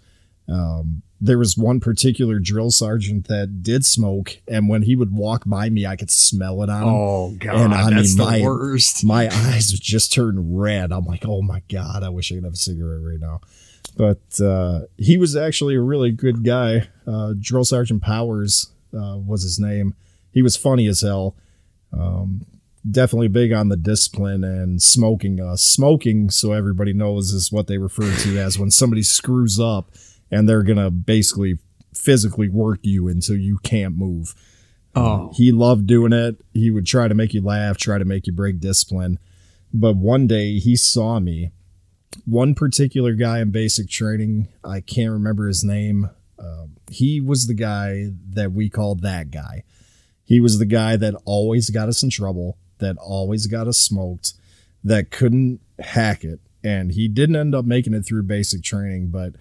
Um, 0.51 1.03
there 1.20 1.38
was 1.38 1.57
one 1.57 1.80
particular 1.80 2.38
drill 2.38 2.70
sergeant 2.70 3.28
that 3.28 3.62
did 3.62 3.84
smoke, 3.84 4.38
and 4.48 4.68
when 4.68 4.82
he 4.82 4.96
would 4.96 5.12
walk 5.14 5.44
by 5.46 5.68
me, 5.68 5.86
I 5.86 5.94
could 5.96 6.11
smell 6.11 6.62
it 6.62 6.70
on 6.70 6.82
him. 6.82 6.88
Oh 6.88 7.36
god, 7.38 7.57
And 7.57 7.74
I 7.74 7.90
that's 7.90 8.16
mean, 8.16 8.38
the 8.40 8.44
worst. 8.44 9.05
My 9.05 9.28
eyes 9.30 9.70
would 9.70 9.82
just 9.82 10.12
turn 10.12 10.57
red. 10.57 10.92
I'm 10.92 11.05
like, 11.05 11.24
oh 11.26 11.42
my 11.42 11.62
God, 11.70 12.03
I 12.03 12.09
wish 12.09 12.32
I 12.32 12.36
could 12.36 12.44
have 12.44 12.55
a 12.55 12.57
cigarette 12.57 13.03
right 13.03 13.20
now. 13.20 13.40
But 13.96 14.40
uh, 14.42 14.86
he 14.96 15.18
was 15.18 15.36
actually 15.36 15.74
a 15.74 15.80
really 15.80 16.11
good 16.11 16.42
guy. 16.42 16.88
Uh, 17.07 17.34
drill 17.38 17.64
Sergeant 17.64 18.03
Powers 18.03 18.72
uh, 18.94 19.18
was 19.18 19.42
his 19.42 19.59
name. 19.59 19.94
He 20.32 20.40
was 20.42 20.57
funny 20.57 20.86
as 20.86 21.03
hell. 21.03 21.36
Um, 21.92 22.46
definitely 22.88 23.28
big 23.28 23.53
on 23.53 23.68
the 23.68 23.76
discipline 23.76 24.42
and 24.42 24.80
smoking. 24.80 25.38
Uh, 25.40 25.57
smoking, 25.57 26.30
so 26.30 26.53
everybody 26.53 26.92
knows, 26.94 27.32
is 27.32 27.53
what 27.53 27.66
they 27.66 27.76
refer 27.78 28.14
to 28.22 28.38
as 28.38 28.59
when 28.59 28.70
somebody 28.70 29.03
screws 29.03 29.61
up 29.61 29.90
and 30.31 30.49
they're 30.49 30.62
going 30.62 30.78
to 30.78 30.91
basically 30.91 31.59
physically 31.95 32.49
work 32.49 32.81
you 32.83 33.09
until 33.09 33.37
you 33.37 33.59
can't 33.62 33.97
move. 33.97 34.35
oh, 34.95 35.33
He 35.35 35.53
loved 35.53 35.87
doing 35.87 36.12
it. 36.12 36.41
He 36.55 36.70
would 36.70 36.87
try 36.87 37.09
to 37.09 37.14
make 37.14 37.35
you 37.35 37.43
laugh, 37.43 37.76
try 37.76 37.99
to 37.99 38.05
make 38.05 38.26
you 38.26 38.33
break 38.33 38.61
discipline. 38.61 39.18
But 39.72 39.97
one 39.97 40.26
day 40.26 40.59
he 40.59 40.76
saw 40.76 41.20
me. 41.20 41.53
One 42.24 42.55
particular 42.55 43.14
guy 43.14 43.41
in 43.41 43.51
basic 43.51 43.89
training, 43.89 44.49
I 44.64 44.81
can't 44.81 45.12
remember 45.12 45.47
his 45.47 45.62
name. 45.62 46.11
Um, 46.39 46.76
he 46.91 47.20
was 47.20 47.47
the 47.47 47.55
guy 47.55 48.11
that 48.31 48.53
we 48.53 48.68
called 48.68 49.03
that 49.03 49.31
guy. 49.31 49.62
He 50.24 50.41
was 50.41 50.59
the 50.59 50.66
guy 50.66 50.97
that 50.97 51.14
always 51.24 51.70
got 51.70 51.89
us 51.89 52.03
in 52.03 52.11
trouble, 52.11 52.57
that 52.78 52.97
always 52.99 53.47
got 53.47 53.68
us 53.68 53.78
smoked, 53.78 54.35
that 54.83 55.11
couldn't 55.11 55.61
hack 55.78 56.24
it. 56.24 56.41
And 56.64 56.93
he 56.93 57.09
didn't 57.09 57.37
end 57.37 57.55
up 57.55 57.64
making 57.64 57.95
it 57.95 58.03
through 58.03 58.24
basic 58.24 58.62
training, 58.62 59.09
but 59.09 59.35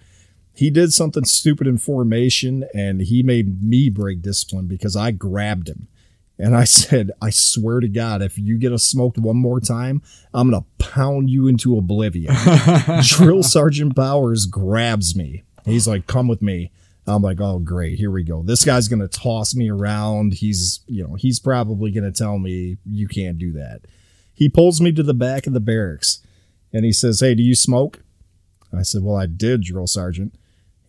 he 0.60 0.68
did 0.68 0.92
something 0.92 1.24
stupid 1.24 1.66
in 1.66 1.78
formation 1.78 2.66
and 2.74 3.00
he 3.00 3.22
made 3.22 3.62
me 3.62 3.88
break 3.88 4.20
discipline 4.20 4.66
because 4.66 4.94
I 4.94 5.10
grabbed 5.10 5.70
him. 5.70 5.88
And 6.38 6.54
I 6.54 6.64
said, 6.80 7.12
I 7.22 7.30
swear 7.30 7.80
to 7.80 7.88
God, 7.88 8.20
if 8.20 8.36
you 8.36 8.58
get 8.58 8.70
us 8.70 8.84
smoked 8.84 9.16
one 9.16 9.38
more 9.38 9.58
time, 9.58 10.02
I'm 10.34 10.50
going 10.50 10.62
to 10.62 10.84
pound 10.84 11.30
you 11.30 11.46
into 11.46 11.78
oblivion. 11.78 12.34
Drill 13.02 13.42
Sergeant 13.42 13.94
Bowers 13.94 14.44
grabs 14.44 15.16
me. 15.16 15.44
He's 15.64 15.88
like, 15.88 16.06
come 16.06 16.28
with 16.28 16.42
me. 16.42 16.72
I'm 17.06 17.22
like, 17.22 17.40
oh, 17.40 17.58
great. 17.58 17.96
Here 17.98 18.10
we 18.10 18.22
go. 18.22 18.42
This 18.42 18.62
guy's 18.62 18.86
going 18.86 19.00
to 19.00 19.08
toss 19.08 19.54
me 19.54 19.70
around. 19.70 20.34
He's, 20.34 20.80
you 20.86 21.02
know, 21.02 21.14
he's 21.14 21.40
probably 21.40 21.90
going 21.90 22.04
to 22.04 22.12
tell 22.12 22.38
me 22.38 22.76
you 22.84 23.08
can't 23.08 23.38
do 23.38 23.50
that. 23.52 23.86
He 24.34 24.50
pulls 24.50 24.78
me 24.78 24.92
to 24.92 25.02
the 25.02 25.14
back 25.14 25.46
of 25.46 25.54
the 25.54 25.60
barracks 25.60 26.18
and 26.70 26.84
he 26.84 26.92
says, 26.92 27.20
hey, 27.20 27.34
do 27.34 27.42
you 27.42 27.54
smoke? 27.54 28.02
I 28.76 28.82
said, 28.82 29.02
well, 29.02 29.16
I 29.16 29.24
did, 29.24 29.62
Drill 29.62 29.86
Sergeant. 29.86 30.34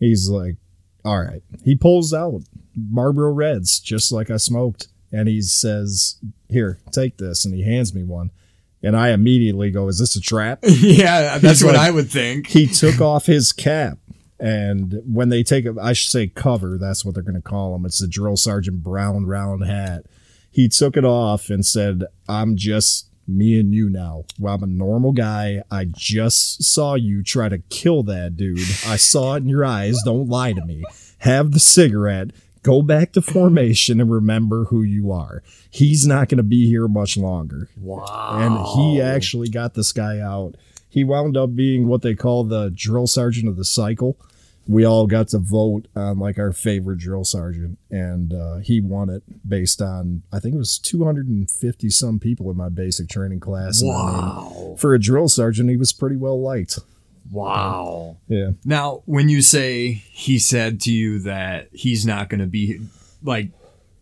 He's 0.02 0.28
like, 0.28 0.56
all 1.04 1.20
right. 1.20 1.42
He 1.64 1.74
pulls 1.76 2.12
out 2.12 2.42
Marlboro 2.76 3.30
Reds, 3.32 3.78
just 3.80 4.10
like 4.12 4.30
I 4.30 4.36
smoked. 4.36 4.88
And 5.12 5.28
he 5.28 5.42
says, 5.42 6.16
here, 6.48 6.78
take 6.90 7.18
this. 7.18 7.44
And 7.44 7.54
he 7.54 7.62
hands 7.64 7.94
me 7.94 8.02
one. 8.02 8.30
And 8.82 8.96
I 8.96 9.10
immediately 9.10 9.70
go, 9.70 9.88
is 9.88 9.98
this 9.98 10.16
a 10.16 10.20
trap? 10.20 10.60
yeah, 10.64 11.38
that's 11.38 11.60
He's 11.60 11.64
what 11.64 11.74
like- 11.76 11.88
I 11.88 11.90
would 11.92 12.10
think. 12.10 12.48
he 12.48 12.66
took 12.66 13.00
off 13.00 13.26
his 13.26 13.52
cap. 13.52 13.98
And 14.40 15.00
when 15.06 15.28
they 15.28 15.44
take 15.44 15.66
a, 15.66 15.74
I 15.80 15.92
should 15.92 16.10
say 16.10 16.26
cover, 16.26 16.76
that's 16.78 17.04
what 17.04 17.14
they're 17.14 17.22
going 17.22 17.36
to 17.36 17.40
call 17.42 17.76
him. 17.76 17.86
It's 17.86 18.00
the 18.00 18.08
drill 18.08 18.36
sergeant 18.36 18.82
brown 18.82 19.26
round 19.26 19.64
hat. 19.64 20.06
he 20.50 20.68
took 20.68 20.96
it 20.96 21.04
off 21.04 21.48
and 21.48 21.64
said, 21.64 22.02
I'm 22.28 22.56
just 22.56 23.06
me 23.26 23.58
and 23.58 23.72
you 23.72 23.88
now. 23.88 24.24
Well, 24.38 24.54
I'm 24.54 24.62
a 24.62 24.66
normal 24.66 25.12
guy. 25.12 25.62
I 25.70 25.86
just 25.86 26.62
saw 26.64 26.94
you 26.94 27.22
try 27.22 27.48
to 27.48 27.58
kill 27.58 28.02
that 28.04 28.36
dude. 28.36 28.58
I 28.86 28.96
saw 28.96 29.34
it 29.34 29.42
in 29.42 29.48
your 29.48 29.64
eyes. 29.64 29.98
Don't 30.04 30.28
lie 30.28 30.52
to 30.52 30.64
me. 30.64 30.84
Have 31.18 31.52
the 31.52 31.60
cigarette. 31.60 32.30
Go 32.62 32.80
back 32.82 33.12
to 33.12 33.22
formation 33.22 34.00
and 34.00 34.10
remember 34.10 34.66
who 34.66 34.82
you 34.82 35.10
are. 35.10 35.42
He's 35.68 36.06
not 36.06 36.28
going 36.28 36.36
to 36.36 36.44
be 36.44 36.68
here 36.68 36.86
much 36.86 37.16
longer. 37.16 37.68
Wow. 37.76 38.38
And 38.38 38.66
he 38.76 39.00
actually 39.00 39.48
got 39.48 39.74
this 39.74 39.92
guy 39.92 40.20
out. 40.20 40.56
He 40.88 41.02
wound 41.02 41.36
up 41.36 41.56
being 41.56 41.88
what 41.88 42.02
they 42.02 42.14
call 42.14 42.44
the 42.44 42.70
drill 42.70 43.06
sergeant 43.06 43.48
of 43.48 43.56
the 43.56 43.64
cycle. 43.64 44.16
We 44.68 44.84
all 44.84 45.06
got 45.06 45.28
to 45.28 45.38
vote 45.38 45.88
on 45.96 46.18
like 46.18 46.38
our 46.38 46.52
favorite 46.52 46.98
drill 46.98 47.24
sergeant, 47.24 47.78
and 47.90 48.32
uh, 48.32 48.56
he 48.58 48.80
won 48.80 49.10
it 49.10 49.22
based 49.48 49.82
on 49.82 50.22
I 50.32 50.38
think 50.38 50.54
it 50.54 50.58
was 50.58 50.78
250 50.78 51.90
some 51.90 52.18
people 52.20 52.50
in 52.50 52.56
my 52.56 52.68
basic 52.68 53.08
training 53.08 53.40
class. 53.40 53.82
And 53.82 53.90
I 53.90 53.94
mean, 53.94 54.04
Wow. 54.04 54.76
for 54.78 54.94
a 54.94 55.00
drill 55.00 55.28
sergeant, 55.28 55.68
he 55.70 55.76
was 55.76 55.92
pretty 55.92 56.16
well 56.16 56.40
liked. 56.40 56.78
Wow. 57.30 58.18
Yeah. 58.28 58.50
Now, 58.64 59.02
when 59.06 59.28
you 59.28 59.42
say 59.42 59.92
he 59.92 60.38
said 60.38 60.80
to 60.82 60.92
you 60.92 61.18
that 61.20 61.68
he's 61.72 62.04
not 62.06 62.28
going 62.28 62.40
to 62.40 62.46
be 62.46 62.80
like, 63.22 63.50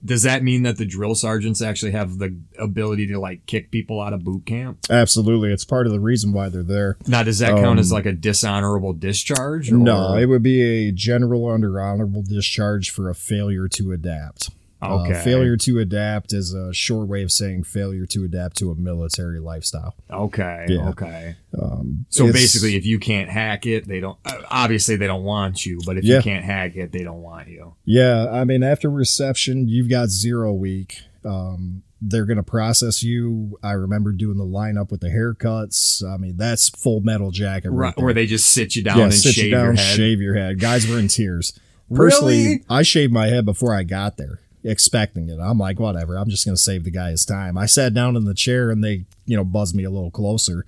does 0.04 0.22
that 0.22 0.42
mean 0.42 0.62
that 0.62 0.78
the 0.78 0.86
drill 0.86 1.14
sergeants 1.14 1.60
actually 1.60 1.92
have 1.92 2.18
the 2.18 2.38
ability 2.58 3.06
to 3.08 3.20
like 3.20 3.46
kick 3.46 3.70
people 3.70 4.00
out 4.00 4.12
of 4.12 4.24
boot 4.24 4.46
camp? 4.46 4.78
Absolutely. 4.88 5.52
It's 5.52 5.64
part 5.64 5.86
of 5.86 5.92
the 5.92 6.00
reason 6.00 6.32
why 6.32 6.48
they're 6.48 6.62
there. 6.62 6.96
Now, 7.06 7.22
does 7.22 7.38
that 7.40 7.56
count 7.56 7.78
as 7.78 7.92
Um, 7.92 7.96
like 7.96 8.06
a 8.06 8.12
dishonorable 8.12 8.92
discharge? 8.94 9.70
Or? 9.70 9.76
No, 9.76 10.16
it 10.16 10.26
would 10.26 10.42
be 10.42 10.62
a 10.62 10.92
general 10.92 11.48
under 11.48 11.80
honorable 11.80 12.22
discharge 12.22 12.90
for 12.90 13.08
a 13.10 13.14
failure 13.14 13.68
to 13.68 13.92
adapt. 13.92 14.50
Uh, 14.82 15.02
Okay. 15.02 15.22
failure 15.22 15.56
to 15.58 15.78
adapt 15.78 16.32
is 16.32 16.54
a 16.54 16.72
short 16.72 17.06
way 17.08 17.22
of 17.22 17.30
saying 17.30 17.64
failure 17.64 18.06
to 18.06 18.24
adapt 18.24 18.56
to 18.58 18.70
a 18.70 18.74
military 18.74 19.38
lifestyle. 19.40 19.94
Okay. 20.10 20.66
Yeah. 20.68 20.88
Okay. 20.90 21.36
Um, 21.60 22.06
So 22.08 22.32
basically, 22.32 22.76
if 22.76 22.86
you 22.86 22.98
can't 22.98 23.28
hack 23.28 23.66
it, 23.66 23.86
they 23.86 24.00
don't. 24.00 24.18
uh, 24.24 24.38
Obviously, 24.50 24.96
they 24.96 25.06
don't 25.06 25.24
want 25.24 25.66
you. 25.66 25.80
But 25.84 25.98
if 25.98 26.04
Yeah. 26.04 26.16
you 26.16 26.22
can't 26.22 26.44
hack 26.44 26.76
it, 26.76 26.92
they 26.92 27.02
don't 27.02 27.22
want 27.22 27.48
you. 27.48 27.74
yeah, 27.84 28.26
I 28.30 28.44
mean, 28.44 28.62
after 28.62 28.88
reception, 28.90 29.68
you've 29.68 29.88
got 29.90 30.08
zero 30.08 30.52
week. 30.52 30.98
Um, 31.24 31.82
they're 32.02 32.24
going 32.24 32.38
to 32.38 32.42
process 32.42 33.02
you. 33.02 33.58
I 33.62 33.72
remember 33.72 34.12
doing 34.12 34.38
the 34.38 34.44
lineup 34.46 34.90
with 34.90 35.00
the 35.02 35.08
haircuts. 35.08 36.02
I 36.02 36.16
mean, 36.16 36.36
that's 36.38 36.70
full 36.70 37.00
metal 37.02 37.30
jacket. 37.30 37.70
Right, 37.70 37.94
Right. 37.94 38.02
Where 38.02 38.14
they 38.14 38.24
just 38.26 38.46
sit 38.46 38.74
you 38.74 38.82
down 38.82 38.96
yeah, 38.98 39.04
and 39.04 39.14
sit 39.14 39.34
shave 39.34 39.44
you 39.46 39.50
down, 39.50 39.64
your 39.64 39.74
head. 39.74 39.96
shave 39.96 40.20
your 40.22 40.34
head. 40.34 40.58
Guys 40.60 40.86
were 40.88 40.98
in 40.98 41.08
tears. 41.08 41.52
Personally, 41.94 42.44
Really? 42.44 42.64
I 42.70 42.82
shaved 42.82 43.12
my 43.12 43.26
head 43.26 43.44
before 43.44 43.74
I 43.74 43.82
got 43.82 44.16
there, 44.16 44.40
expecting 44.64 45.28
it. 45.28 45.38
I'm 45.40 45.58
like, 45.58 45.78
whatever. 45.80 46.16
I'm 46.16 46.28
just 46.30 46.44
going 46.44 46.56
to 46.56 46.60
save 46.62 46.84
the 46.84 46.90
guy 46.90 47.10
his 47.10 47.24
time. 47.24 47.56
I 47.58 47.66
sat 47.66 47.94
down 47.94 48.16
in 48.16 48.24
the 48.24 48.34
chair 48.34 48.70
and 48.70 48.82
they, 48.82 49.04
you 49.26 49.36
know, 49.36 49.44
buzzed 49.44 49.74
me 49.74 49.84
a 49.84 49.90
little 49.90 50.10
closer. 50.10 50.64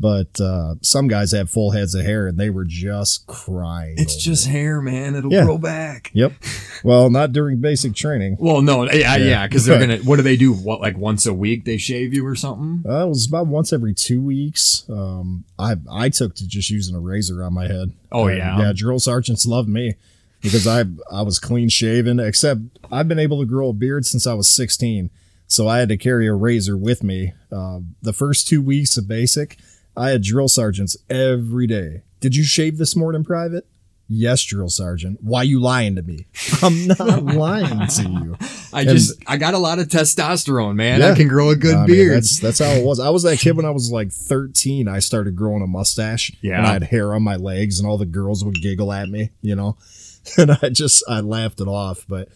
But 0.00 0.40
uh, 0.40 0.76
some 0.80 1.08
guys 1.08 1.32
have 1.32 1.50
full 1.50 1.72
heads 1.72 1.92
of 1.96 2.04
hair 2.04 2.28
and 2.28 2.38
they 2.38 2.50
were 2.50 2.64
just 2.64 3.26
crying. 3.26 3.96
It's 3.98 4.14
just 4.14 4.46
it. 4.46 4.50
hair, 4.50 4.80
man. 4.80 5.16
It'll 5.16 5.32
Yeah. 5.32 5.44
grow 5.44 5.58
back. 5.58 6.12
Yep. 6.14 6.34
Well, 6.84 7.10
not 7.10 7.32
during 7.32 7.60
basic 7.60 7.96
training. 7.96 8.36
Well, 8.38 8.62
no, 8.62 8.84
yeah, 8.84 9.16
Yeah. 9.16 9.16
yeah, 9.16 9.46
because 9.48 9.64
they're 9.64 9.80
gonna. 9.80 9.96
What 9.98 10.14
do 10.16 10.22
they 10.22 10.36
do? 10.36 10.52
What, 10.52 10.80
like 10.80 10.96
once 10.96 11.26
a 11.26 11.34
week 11.34 11.64
they 11.64 11.78
shave 11.78 12.14
you 12.14 12.24
or 12.24 12.36
something? 12.36 12.88
Uh, 12.88 13.06
it 13.06 13.08
was 13.08 13.26
about 13.26 13.48
once 13.48 13.72
every 13.72 13.92
two 13.92 14.20
weeks. 14.20 14.84
Um, 14.88 15.42
I 15.58 15.74
I 15.90 16.10
took 16.10 16.36
to 16.36 16.46
just 16.46 16.70
using 16.70 16.94
a 16.94 17.00
razor 17.00 17.42
on 17.42 17.54
my 17.54 17.66
head. 17.66 17.90
Oh, 18.12 18.28
yeah? 18.28 18.56
yeah. 18.56 18.72
Drill 18.72 19.00
sergeants 19.00 19.46
loved 19.46 19.68
me 19.68 19.94
because 20.40 20.66
I 20.66 20.84
I 21.10 21.22
was 21.22 21.38
clean 21.38 21.68
shaven. 21.68 22.20
Except 22.20 22.60
I've 22.90 23.08
been 23.08 23.18
able 23.18 23.40
to 23.40 23.46
grow 23.46 23.70
a 23.70 23.72
beard 23.72 24.06
since 24.06 24.26
I 24.26 24.34
was 24.34 24.50
16, 24.50 25.10
so 25.46 25.68
I 25.68 25.78
had 25.78 25.88
to 25.88 25.96
carry 25.96 26.26
a 26.26 26.34
razor 26.34 26.76
with 26.76 27.02
me. 27.02 27.32
Uh, 27.50 27.80
the 28.02 28.12
first 28.12 28.48
two 28.48 28.62
weeks 28.62 28.96
of 28.96 29.08
basic, 29.08 29.58
I 29.96 30.10
had 30.10 30.22
drill 30.22 30.48
sergeants 30.48 30.96
every 31.10 31.66
day. 31.66 32.02
Did 32.20 32.36
you 32.36 32.44
shave 32.44 32.78
this 32.78 32.96
morning, 32.96 33.24
private? 33.24 33.66
Yes, 34.10 34.42
drill 34.42 34.70
sergeant. 34.70 35.18
Why 35.22 35.42
you 35.42 35.60
lying 35.60 35.94
to 35.96 36.02
me? 36.02 36.26
I'm 36.62 36.86
not 36.86 37.24
lying 37.34 37.86
to 37.86 38.02
you. 38.02 38.36
I 38.72 38.84
just, 38.84 39.22
I 39.26 39.36
got 39.36 39.52
a 39.52 39.58
lot 39.58 39.78
of 39.78 39.88
testosterone, 39.88 40.76
man. 40.76 41.02
I 41.02 41.14
can 41.14 41.28
grow 41.28 41.50
a 41.50 41.56
good 41.56 41.74
I 41.74 41.80
mean, 41.80 41.88
beard. 41.88 42.16
that's 42.16 42.40
that's 42.40 42.58
how 42.58 42.70
it 42.70 42.84
was. 42.84 43.00
I 43.00 43.10
was 43.10 43.22
that 43.24 43.38
kid 43.38 43.56
when 43.56 43.66
I 43.66 43.70
was 43.70 43.90
like 43.92 44.10
13. 44.10 44.88
I 44.88 45.00
started 45.00 45.36
growing 45.36 45.62
a 45.62 45.66
mustache. 45.66 46.32
Yeah. 46.40 46.56
And 46.56 46.66
I 46.66 46.72
had 46.72 46.84
hair 46.84 47.14
on 47.14 47.22
my 47.22 47.36
legs, 47.36 47.78
and 47.78 47.88
all 47.88 47.98
the 47.98 48.06
girls 48.06 48.42
would 48.44 48.62
giggle 48.62 48.92
at 48.94 49.10
me, 49.10 49.30
you 49.42 49.54
know. 49.54 49.76
And 50.38 50.52
I 50.62 50.68
just 50.68 51.02
I 51.08 51.20
laughed 51.20 51.60
it 51.60 51.68
off. 51.68 52.04
But 52.08 52.28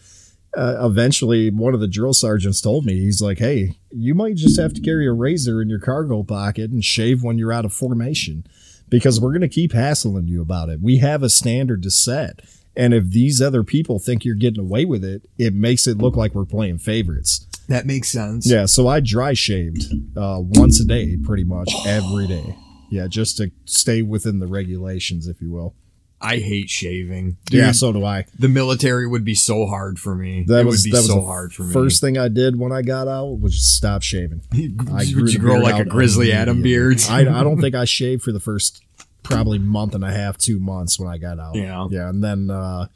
uh, 0.55 0.77
eventually, 0.85 1.49
one 1.49 1.73
of 1.73 1.79
the 1.79 1.87
drill 1.87 2.13
sergeants 2.13 2.61
told 2.61 2.85
me 2.85 2.93
he's 2.99 3.21
like, 3.21 3.39
"Hey, 3.39 3.77
you 3.91 4.13
might 4.13 4.35
just 4.35 4.59
have 4.59 4.73
to 4.73 4.81
carry 4.81 5.07
a 5.07 5.11
razor 5.13 5.61
in 5.61 5.69
your 5.69 5.79
cargo 5.79 6.23
pocket 6.23 6.71
and 6.71 6.83
shave 6.83 7.23
when 7.23 7.37
you're 7.37 7.53
out 7.53 7.65
of 7.65 7.73
formation, 7.73 8.45
because 8.89 9.19
we're 9.19 9.33
gonna 9.33 9.47
keep 9.49 9.73
hassling 9.73 10.27
you 10.27 10.41
about 10.41 10.69
it. 10.69 10.79
We 10.81 10.97
have 10.97 11.23
a 11.23 11.29
standard 11.29 11.81
to 11.83 11.91
set." 11.91 12.41
And 12.75 12.93
if 12.93 13.09
these 13.09 13.39
other 13.41 13.63
people 13.63 13.99
think 13.99 14.25
you're 14.25 14.33
getting 14.35 14.59
away 14.59 14.83
with 14.85 15.03
it, 15.05 15.29
it 15.37 15.53
makes 15.53 15.85
it 15.85 15.99
look 15.99 16.15
like 16.15 16.33
we're 16.33 16.45
playing 16.45 16.79
favorites. 16.79 17.45
that 17.67 17.85
makes 17.85 18.09
sense. 18.09 18.49
Yeah, 18.49 18.65
so 18.65 18.87
I 18.87 18.99
dry 18.99 19.33
shaved 19.33 19.83
uh, 20.17 20.39
once 20.41 20.79
a 20.81 20.85
day, 20.85 21.15
pretty 21.17 21.43
much 21.43 21.71
every 21.85 22.27
day. 22.27 22.55
Yeah, 22.89 23.07
just 23.07 23.37
to 23.37 23.51
stay 23.65 24.01
within 24.01 24.39
the 24.39 24.47
regulations, 24.47 25.27
if 25.27 25.39
you 25.41 25.51
will. 25.51 25.75
I 26.23 26.37
hate 26.37 26.69
shaving. 26.69 27.37
Dude, 27.45 27.59
yeah, 27.59 27.71
so 27.73 27.91
do 27.91 28.03
I. 28.05 28.25
the 28.39 28.47
military 28.47 29.05
would 29.07 29.25
be 29.25 29.35
so 29.35 29.65
hard 29.65 29.99
for 29.99 30.15
me. 30.15 30.43
That 30.47 30.61
it 30.61 30.65
was 30.65 30.77
would 30.79 30.83
be 30.85 30.91
that 30.91 30.97
was 30.97 31.07
so 31.07 31.21
hard 31.25 31.53
for 31.53 31.63
me. 31.63 31.73
First 31.73 31.99
thing 32.01 32.17
I 32.17 32.29
did 32.29 32.57
when 32.57 32.71
I 32.71 32.81
got 32.81 33.07
out 33.07 33.39
was 33.39 33.53
just 33.55 33.75
stop 33.75 34.01
shaving. 34.03 34.41
I 34.93 35.05
grew 35.05 35.23
would 35.23 35.33
you 35.33 35.39
grow 35.39 35.57
like 35.59 35.79
a 35.85 35.87
grizzly 35.89 36.31
Adam 36.31 36.61
beard? 36.61 37.01
I, 37.09 37.19
I 37.21 37.43
don't 37.43 37.59
think 37.59 37.75
I 37.75 37.85
shaved 37.85 38.23
for 38.23 38.31
the 38.31 38.39
first 38.39 38.81
probably 39.21 39.59
month 39.59 39.95
and 39.95 40.03
a 40.03 40.11
half, 40.11 40.37
two 40.37 40.59
months 40.59 40.99
when 40.99 41.09
I 41.09 41.17
got 41.17 41.39
out. 41.39 41.55
Yeah. 41.55 41.87
yeah, 41.91 42.09
and 42.09 42.23
then 42.23 42.49
uh, 42.49 42.87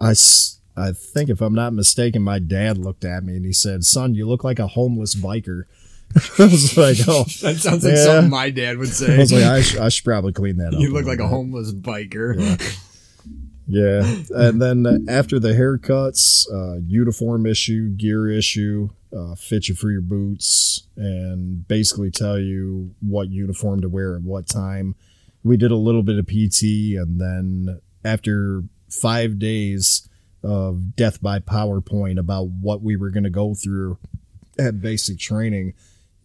I. 0.00 0.10
s- 0.10 0.56
I 0.76 0.92
think 0.92 1.28
if 1.28 1.40
I'm 1.40 1.56
not 1.56 1.72
mistaken, 1.72 2.22
my 2.22 2.38
dad 2.38 2.78
looked 2.78 3.04
at 3.04 3.24
me 3.24 3.34
and 3.34 3.44
he 3.44 3.52
said, 3.52 3.84
"Son, 3.84 4.14
you 4.14 4.28
look 4.28 4.44
like 4.44 4.60
a 4.60 4.68
homeless 4.68 5.16
biker." 5.16 5.64
I 6.38 6.42
was 6.44 6.76
like, 6.76 6.96
"Oh, 7.06 7.24
that 7.42 7.56
sounds 7.58 7.84
like 7.84 7.94
Yeah. 7.94 8.04
something 8.04 8.30
my 8.30 8.50
dad 8.50 8.78
would 8.78 8.88
say. 8.92 9.14
I 9.14 9.18
was 9.18 9.32
like, 9.32 9.44
I, 9.44 9.60
sh- 9.62 9.76
I 9.76 9.88
should 9.88 10.04
probably 10.04 10.32
clean 10.32 10.56
that 10.56 10.74
up. 10.74 10.80
you 10.80 10.92
look 10.92 11.04
like 11.06 11.18
a 11.20 11.28
homeless 11.28 11.72
biker. 11.72 12.34
Yeah. 12.38 12.56
Yeah. 13.66 14.16
And 14.30 14.62
then 14.62 14.86
uh, 14.86 14.98
after 15.12 15.38
the 15.38 15.50
haircuts, 15.50 16.50
uh, 16.50 16.78
uniform 16.86 17.44
issue, 17.44 17.90
gear 17.90 18.26
issue, 18.30 18.88
uh, 19.14 19.34
fit 19.34 19.68
you 19.68 19.74
for 19.74 19.90
your 19.90 20.00
boots, 20.00 20.86
and 20.96 21.68
basically 21.68 22.10
tell 22.10 22.38
you 22.38 22.94
what 23.00 23.28
uniform 23.28 23.82
to 23.82 23.88
wear 23.88 24.16
at 24.16 24.22
what 24.22 24.46
time. 24.46 24.94
We 25.44 25.56
did 25.58 25.70
a 25.70 25.76
little 25.76 26.02
bit 26.02 26.18
of 26.18 26.26
PT, 26.26 26.96
and 26.96 27.20
then 27.20 27.80
after 28.04 28.62
five 28.90 29.38
days 29.38 30.08
of 30.42 30.96
death 30.96 31.20
by 31.20 31.38
PowerPoint 31.38 32.18
about 32.18 32.48
what 32.48 32.80
we 32.80 32.96
were 32.96 33.10
going 33.10 33.24
to 33.24 33.30
go 33.30 33.54
through 33.54 33.98
at 34.58 34.80
basic 34.80 35.18
training, 35.18 35.74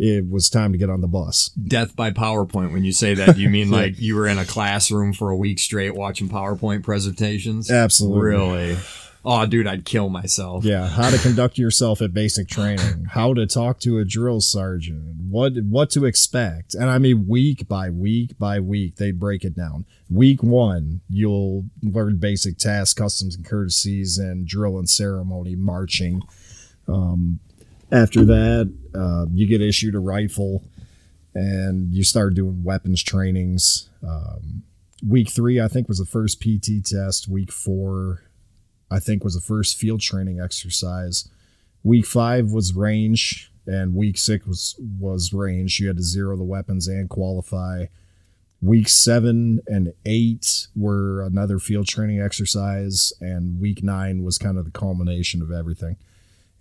it 0.03 0.29
was 0.29 0.49
time 0.49 0.73
to 0.73 0.77
get 0.77 0.89
on 0.89 0.99
the 0.99 1.07
bus. 1.07 1.47
Death 1.49 1.95
by 1.95 2.11
PowerPoint. 2.11 2.73
When 2.73 2.83
you 2.83 2.91
say 2.91 3.13
that, 3.13 3.37
you 3.37 3.49
mean 3.49 3.71
like 3.71 3.97
you 3.97 4.15
were 4.15 4.27
in 4.27 4.37
a 4.37 4.43
classroom 4.43 5.13
for 5.13 5.29
a 5.29 5.37
week 5.37 5.59
straight 5.59 5.95
watching 5.95 6.27
PowerPoint 6.27 6.83
presentations? 6.83 7.71
Absolutely. 7.71 8.19
Really? 8.19 8.77
Oh, 9.25 9.45
dude, 9.45 9.67
I'd 9.67 9.85
kill 9.85 10.09
myself. 10.09 10.65
Yeah, 10.65 10.85
how 10.89 11.09
to 11.09 11.17
conduct 11.17 11.57
yourself 11.57 12.01
at 12.01 12.13
basic 12.13 12.49
training, 12.49 13.05
how 13.11 13.33
to 13.33 13.47
talk 13.47 13.79
to 13.81 13.99
a 13.99 14.03
drill 14.03 14.41
sergeant, 14.41 15.15
what 15.29 15.53
what 15.63 15.89
to 15.91 16.03
expect. 16.03 16.73
And 16.75 16.89
I 16.89 16.97
mean 16.97 17.25
week 17.29 17.69
by 17.69 17.89
week 17.89 18.37
by 18.37 18.59
week 18.59 18.97
they 18.97 19.11
break 19.11 19.45
it 19.45 19.55
down. 19.55 19.85
Week 20.09 20.43
1, 20.43 20.99
you'll 21.07 21.63
learn 21.81 22.17
basic 22.17 22.57
tasks, 22.57 22.93
customs 22.93 23.37
and 23.37 23.45
courtesies 23.45 24.17
and 24.17 24.45
drill 24.45 24.77
and 24.77 24.89
ceremony 24.89 25.55
marching. 25.55 26.23
Um 26.89 27.39
after 27.93 28.25
that, 28.25 28.73
uh, 28.95 29.25
you 29.31 29.47
get 29.47 29.61
issued 29.61 29.95
a 29.95 29.99
rifle 29.99 30.63
and 31.33 31.93
you 31.93 32.03
start 32.03 32.33
doing 32.33 32.63
weapons 32.63 33.01
trainings. 33.01 33.89
Um, 34.05 34.63
week 35.07 35.29
3 35.29 35.61
I 35.61 35.67
think 35.67 35.87
was 35.87 35.99
the 35.99 36.05
first 36.05 36.41
PT 36.41 36.85
test, 36.85 37.27
week 37.27 37.51
4 37.51 38.23
I 38.93 38.99
think 38.99 39.23
was 39.23 39.33
the 39.33 39.41
first 39.41 39.75
field 39.75 40.01
training 40.01 40.39
exercise. 40.39 41.27
Week 41.83 42.05
five 42.05 42.51
was 42.51 42.75
range, 42.75 43.51
and 43.65 43.95
week 43.95 44.19
six 44.19 44.45
was 44.45 44.75
was 44.99 45.33
range. 45.33 45.79
You 45.79 45.87
had 45.87 45.97
to 45.97 46.03
zero 46.03 46.37
the 46.37 46.43
weapons 46.43 46.87
and 46.87 47.09
qualify. 47.09 47.85
Week 48.61 48.87
seven 48.87 49.61
and 49.65 49.93
eight 50.05 50.67
were 50.75 51.23
another 51.23 51.57
field 51.57 51.87
training 51.87 52.21
exercise, 52.21 53.11
and 53.19 53.59
week 53.59 53.83
nine 53.83 54.23
was 54.23 54.37
kind 54.37 54.59
of 54.59 54.65
the 54.65 54.71
culmination 54.71 55.41
of 55.41 55.51
everything. 55.51 55.97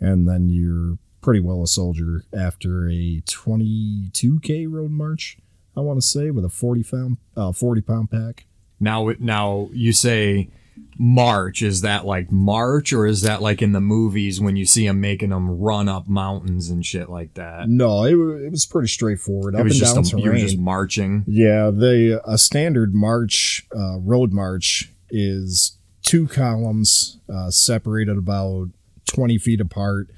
And 0.01 0.26
then 0.26 0.49
you're 0.49 0.99
pretty 1.22 1.40
well 1.40 1.62
a 1.62 1.66
soldier 1.66 2.24
after 2.36 2.88
a 2.88 3.22
22k 3.26 4.66
road 4.70 4.90
march. 4.90 5.38
I 5.76 5.80
want 5.80 6.00
to 6.00 6.06
say 6.06 6.30
with 6.30 6.44
a 6.44 6.50
40 6.50 6.82
pound 6.84 7.16
uh, 7.36 7.52
40 7.52 7.80
pound 7.80 8.10
pack. 8.10 8.46
Now, 8.78 9.12
now 9.18 9.70
you 9.72 9.92
say 9.92 10.50
march, 10.98 11.62
is 11.62 11.80
that 11.82 12.04
like 12.04 12.30
march 12.30 12.92
or 12.92 13.06
is 13.06 13.22
that 13.22 13.40
like 13.40 13.62
in 13.62 13.72
the 13.72 13.80
movies 13.80 14.40
when 14.40 14.56
you 14.56 14.66
see 14.66 14.86
them 14.86 15.00
making 15.00 15.30
them 15.30 15.48
run 15.50 15.88
up 15.88 16.08
mountains 16.08 16.68
and 16.68 16.84
shit 16.84 17.08
like 17.08 17.34
that? 17.34 17.68
No, 17.68 18.04
it, 18.04 18.12
it 18.12 18.50
was 18.50 18.66
pretty 18.66 18.88
straightforward. 18.88 19.54
It 19.54 19.58
Up 19.58 19.64
was 19.64 19.74
and 19.74 19.80
just 19.80 20.12
down 20.12 20.20
a, 20.20 20.22
you 20.22 20.30
were 20.30 20.36
just 20.36 20.58
marching. 20.58 21.24
Yeah, 21.26 21.70
the 21.70 22.20
a 22.26 22.36
standard 22.36 22.94
march, 22.94 23.66
uh, 23.74 23.98
road 24.00 24.32
march, 24.32 24.90
is 25.10 25.78
two 26.02 26.26
columns 26.26 27.18
uh, 27.32 27.50
separated 27.50 28.18
about 28.18 28.68
twenty 29.06 29.38
feet 29.38 29.60
apart, 29.60 30.08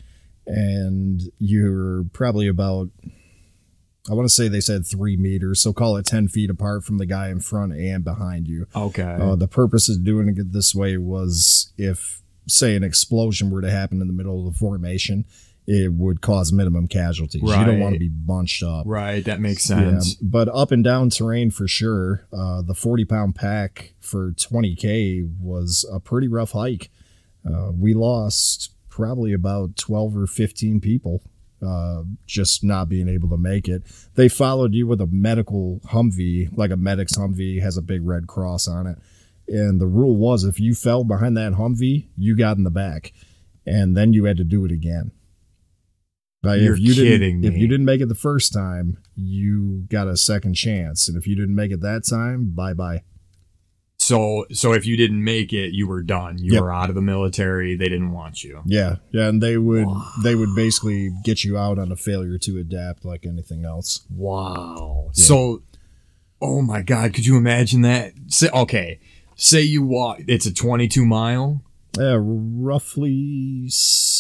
and 0.47 1.23
you're 1.39 2.05
probably 2.13 2.49
about. 2.49 2.89
I 4.11 4.13
want 4.13 4.29
to 4.29 4.35
say 4.35 4.49
they 4.49 4.61
said 4.61 4.87
three 4.87 5.17
meters, 5.17 5.61
so 5.63 5.73
call 5.73 5.97
it 5.97 6.05
ten 6.05 6.29
feet 6.29 6.51
apart 6.51 6.85
from 6.85 6.99
the 6.99 7.07
guy 7.07 7.31
in 7.31 7.41
front 7.41 7.73
and 7.73 8.05
behind 8.05 8.47
you. 8.47 8.67
Okay. 8.77 9.03
Uh, 9.19 9.35
the 9.35 9.49
purpose 9.49 9.89
of 9.89 10.05
doing 10.05 10.29
it 10.29 10.53
this 10.53 10.75
way 10.75 10.99
was 10.99 11.73
if, 11.79 12.21
say, 12.47 12.77
an 12.77 12.85
explosion 12.85 13.49
were 13.49 13.63
to 13.63 13.71
happen 13.71 14.03
in 14.03 14.07
the 14.07 14.13
middle 14.13 14.47
of 14.47 14.53
the 14.53 14.59
formation, 14.59 15.25
it 15.67 15.91
would 15.95 16.21
cause 16.21 16.53
minimum 16.53 16.87
casualties. 16.87 17.41
Right. 17.43 17.61
You 17.61 17.65
don't 17.65 17.81
want 17.81 17.95
to 17.95 17.99
be 17.99 18.11
bunched 18.11 18.63
up. 18.63 18.85
right. 18.87 19.25
That 19.25 19.41
makes 19.41 19.71
Yeah, 19.71 19.79
sense. 19.79 20.17
but 20.17 20.49
up 20.51 20.71
and 20.71 20.85
down 20.85 21.09
terrain 21.09 21.51
for 21.51 21.67
sure. 21.67 22.27
Uh, 22.31 22.61
the 22.61 22.75
40 22.75 23.07
pound 23.07 23.35
pack 23.37 23.95
for 24.01 24.33
20K 24.33 25.27
was 25.41 25.89
a 25.91 25.99
pretty 25.99 26.29
rough 26.29 26.51
hike. 26.53 26.91
Uh, 27.51 27.71
we 27.73 27.95
lost 27.95 28.74
probably 28.95 29.33
about 29.33 29.77
12 29.77 30.17
or 30.17 30.27
15 30.27 30.81
people 30.81 31.21
uh, 31.67 32.03
just 32.27 32.63
not 32.63 32.89
being 32.89 33.09
able 33.09 33.29
to 33.29 33.37
make 33.37 33.69
it. 33.69 33.83
They 34.15 34.29
followed 34.29 34.73
you 34.73 34.87
with 34.87 35.01
a 35.01 35.07
medical 35.07 35.81
Humvee, 35.87 36.57
like 36.57 36.71
a 36.71 36.77
medic's 36.77 37.17
Humvee 37.17 37.61
has 37.61 37.77
a 37.77 37.83
big 37.83 38.07
red 38.07 38.27
cross 38.27 38.69
on 38.69 38.87
it. 38.87 38.99
And 39.49 39.81
the 39.81 39.87
rule 39.87 40.17
was 40.17 40.45
if 40.45 40.61
you 40.61 40.75
fell 40.75 41.03
behind 41.03 41.37
that 41.37 41.55
Humvee, 41.55 42.09
you 42.17 42.37
got 42.37 42.57
in 42.57 42.65
the 42.65 42.71
back. 42.71 43.13
And 43.67 43.97
then 43.97 44.13
you 44.13 44.27
had 44.27 44.37
to 44.37 44.45
do 44.45 44.65
it 44.65 44.71
again. 44.71 45.11
Like, 46.43 46.61
You're 46.61 46.75
if 46.75 46.81
you 46.81 46.95
kidding 46.95 47.41
didn't, 47.41 47.55
If 47.55 47.59
you 47.59 47.67
didn't 47.67 47.87
make 47.87 48.01
it 48.01 48.09
the 48.09 48.15
first 48.15 48.53
time, 48.53 48.99
you 49.17 49.87
got 49.89 50.07
a 50.07 50.17
second 50.17 50.55
chance, 50.55 51.09
and 51.09 51.17
if 51.17 51.27
you 51.27 51.35
didn't 51.35 51.55
make 51.55 51.73
it 51.73 51.81
that 51.81 52.07
time, 52.07 52.51
bye 52.55 52.75
bye. 52.75 53.03
So 54.07 54.45
so 54.53 54.73
if 54.73 54.85
you 54.87 54.97
didn't 54.97 55.23
make 55.25 55.53
it, 55.53 55.73
you 55.73 55.87
were 55.89 56.03
done. 56.03 56.39
You 56.39 56.53
Yep. 56.55 56.63
were 56.63 56.73
out 56.73 56.89
of 56.89 56.95
the 56.95 57.01
military. 57.03 57.75
They 57.77 57.89
didn't 57.89 58.13
want 58.13 58.45
you. 58.45 58.61
Yeah, 58.67 58.97
yeah, 59.13 59.29
and 59.29 59.43
they 59.43 59.57
would 59.57 59.87
they 60.23 60.35
would 60.35 60.55
basically 60.55 61.11
get 61.25 61.45
you 61.45 61.57
out 61.57 61.79
on 61.79 61.91
a 61.93 61.97
failure 61.97 62.39
to 62.39 62.59
adapt, 62.59 63.05
like 63.05 63.25
anything 63.27 63.65
else. 63.65 64.05
Wow. 64.11 65.09
So, 65.13 65.63
oh 66.43 66.61
my 66.63 66.83
God, 66.83 67.15
could 67.15 67.25
you 67.27 67.37
imagine 67.37 67.83
that? 67.83 68.13
Say, 68.29 68.49
okay, 68.53 68.99
say 69.37 69.63
you 69.63 69.83
walk. 69.83 70.21
It's 70.29 70.47
a 70.47 70.53
22 70.53 71.05
mile. 71.07 71.63
Yeah, 71.99 72.19
roughly, 72.21 73.69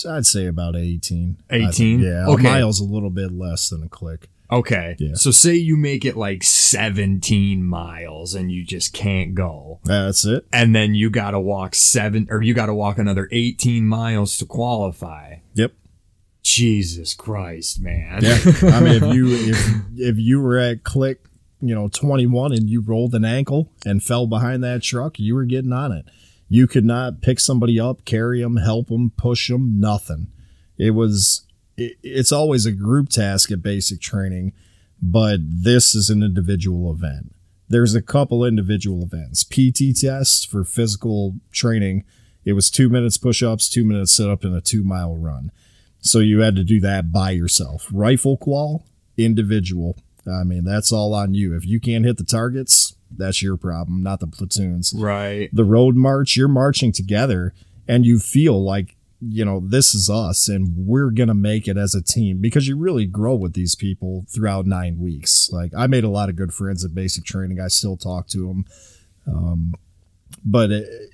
I'd 0.09 0.27
say 0.27 0.47
about 0.47 0.77
eighteen. 0.77 1.39
18? 1.51 2.01
Yeah, 2.01 2.27
Okay. 2.29 2.41
a 2.47 2.51
mile's 2.53 2.81
a 2.81 2.85
little 2.85 3.11
bit 3.11 3.33
less 3.33 3.69
than 3.69 3.83
a 3.83 3.89
click. 3.89 4.29
Okay. 4.55 4.97
Yeah. 4.99 5.15
So 5.15 5.31
say 5.31 5.55
you 5.55 5.77
make 5.77 6.05
it 6.05 6.17
like 6.17 6.43
17 6.43 7.65
miles 7.65 8.35
and 8.35 8.51
you 8.51 8.65
just 8.65 8.93
can't 8.93 9.35
go. 9.35 9.81
That's 9.85 10.25
it. 10.25 10.47
And 10.53 10.75
then 10.75 10.95
you 10.95 11.11
got 11.11 11.33
to 11.33 11.41
walk 11.41 11.75
seven 11.75 12.29
or 12.31 12.43
you 12.43 12.55
got 12.55 12.67
to 12.67 12.75
walk 12.75 12.99
another 12.99 13.29
18 13.33 13.87
miles 13.87 14.37
to 14.39 14.47
qualify. 14.47 15.37
Yep. 15.55 15.73
Jesus 16.45 17.15
Christ, 17.15 17.81
man. 17.81 18.21
Yeah, 18.23 18.39
I 18.65 18.81
mean, 18.81 19.03
if 19.03 19.15
you 19.15 19.29
if 19.29 19.75
if 19.97 20.19
you 20.19 20.41
were 20.41 20.59
at 20.59 20.85
click, 20.85 21.25
you 21.61 21.75
know, 21.75 21.89
twenty 21.89 22.27
one, 22.27 22.53
and 22.53 22.69
you 22.69 22.83
rolled 22.83 23.15
an 23.15 23.25
ankle 23.25 23.73
and 23.87 24.05
fell 24.05 24.27
behind 24.27 24.63
that 24.63 24.83
truck, 24.83 25.19
you 25.19 25.35
were 25.35 25.47
getting 25.47 25.73
on 25.73 25.91
it. 25.91 26.05
You 26.51 26.67
could 26.67 26.85
not 26.85 27.23
pick 27.23 27.41
somebody 27.41 27.81
up, 27.81 28.05
carry 28.05 28.43
them, 28.43 28.57
help 28.57 28.89
them, 28.89 29.11
push 29.17 29.49
them, 29.49 29.81
nothing. 29.81 30.29
It 30.77 30.91
was. 30.91 31.47
It, 31.77 31.97
it's 32.03 32.33
always 32.33 32.67
a 32.67 32.73
group 32.73 33.09
task 33.09 33.51
at 33.51 33.63
basic 33.63 34.01
training, 34.01 34.53
but 35.01 35.41
this 35.43 35.95
is 35.95 36.11
an 36.11 36.23
individual 36.23 36.91
event. 36.93 37.35
There's 37.69 37.95
a 37.95 38.03
couple 38.03 38.45
individual 38.45 39.03
events. 39.03 39.43
PT 39.43 39.99
tests 39.99 40.45
for 40.45 40.65
physical 40.65 41.37
training. 41.51 42.05
It 42.45 42.53
was 42.53 42.71
two 42.71 42.89
minutes 42.89 43.17
push 43.17 43.43
ups, 43.43 43.69
two 43.69 43.85
minutes 43.85 44.13
sit 44.13 44.29
up, 44.29 44.45
and 44.45 44.55
a 44.55 44.61
two 44.61 44.85
mile 44.85 45.17
run. 45.17 45.51
So 46.01 46.19
you 46.19 46.41
had 46.41 46.57
to 46.57 46.65
do 46.65 46.81
that 46.81 47.11
by 47.11 47.31
yourself. 47.31 47.89
Rifle 47.91 48.37
qual, 48.37 48.87
individual. 49.17 49.97
I 50.27 50.45
mean, 50.45 50.65
that's 50.65 50.93
all 50.93 51.15
on 51.15 51.33
you. 51.35 51.57
If 51.57 51.67
you 51.67 51.81
can't 51.81 52.05
hit 52.05 52.19
the 52.19 52.25
targets, 52.25 52.95
that's 53.11 53.43
your 53.43 53.57
problem, 53.57 54.03
not 54.03 54.21
the 54.21 54.27
platoons. 54.27 54.93
Right. 54.97 55.49
The 55.53 55.65
road 55.65 55.97
march, 55.97 56.37
you're 56.37 56.49
marching 56.49 56.93
together 56.93 57.55
and 57.89 58.05
you 58.05 58.19
feel 58.19 58.63
like, 58.63 58.97
you 59.29 59.45
know, 59.45 59.61
this 59.61 59.95
is 59.95 60.11
us 60.11 60.49
and 60.49 60.75
we're 60.77 61.11
going 61.11 61.29
to 61.29 61.35
make 61.35 61.69
it 61.69 61.77
as 61.77 61.95
a 61.95 62.03
team 62.03 62.41
because 62.41 62.67
you 62.69 62.77
really 62.77 63.07
grow 63.07 63.35
with 63.35 63.55
these 63.55 63.75
people 63.75 64.25
throughout 64.29 64.67
nine 64.67 64.99
weeks. 64.99 65.49
Like, 65.53 65.73
I 65.77 65.87
made 65.87 66.05
a 66.05 66.09
lot 66.09 66.29
of 66.29 66.37
good 66.37 66.53
friends 66.53 66.85
at 66.85 66.95
basic 66.95 67.25
training. 67.25 67.61
I 67.61 67.69
still 67.69 67.97
talk 67.97 68.27
to 68.29 68.49
them. 68.49 68.65
Um, 69.27 69.75
but 70.45 70.71
it, 70.71 71.11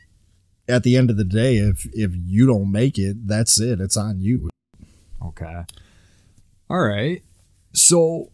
at 0.68 0.82
the 0.82 0.96
end 0.96 1.10
of 1.10 1.16
the 1.16 1.24
day, 1.24 1.56
if 1.56 1.86
if 1.92 2.12
you 2.14 2.46
don't 2.46 2.70
make 2.70 2.98
it, 2.98 3.26
that's 3.26 3.60
it. 3.60 3.80
It's 3.80 3.96
on 3.96 4.20
you. 4.20 4.50
Okay. 5.24 5.64
All 6.68 6.80
right. 6.80 7.22
So, 7.72 8.30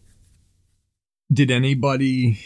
did 1.31 1.51
anybody 1.51 2.39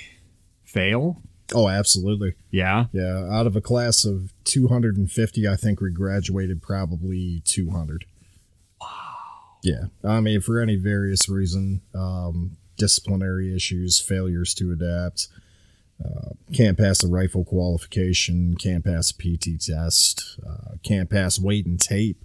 fail? 0.64 1.22
Oh, 1.54 1.68
absolutely. 1.68 2.34
Yeah. 2.50 2.86
Yeah, 2.92 3.28
out 3.32 3.48
of 3.48 3.56
a 3.56 3.62
class 3.62 4.06
of 4.06 4.34
250, 4.46 5.48
I 5.48 5.56
think 5.56 5.82
we 5.82 5.92
graduated 5.92 6.62
probably 6.62 7.42
200. 7.46 8.06
Wow. 8.80 8.88
Yeah, 9.64 9.86
I 10.04 10.22
mean, 10.22 10.42
for 10.42 10.60
any 10.60 10.76
various 10.76 11.30
reason, 11.30 11.82
um, 11.94 12.58
disciplinary 12.78 13.56
issues, 13.56 14.00
failures 14.00 14.54
to 14.56 14.72
adapt, 14.72 15.28
uh, 16.04 16.30
can't 16.54 16.78
pass 16.78 17.04
a 17.04 17.08
rifle 17.08 17.44
qualification, 17.44 18.56
can't 18.58 18.84
pass 18.84 19.12
a 19.12 19.14
PT 19.14 19.62
test, 19.62 20.40
uh, 20.48 20.76
can't 20.84 21.10
pass 21.10 21.40
weight 21.40 21.66
and 21.66 21.80
tape 21.80 22.24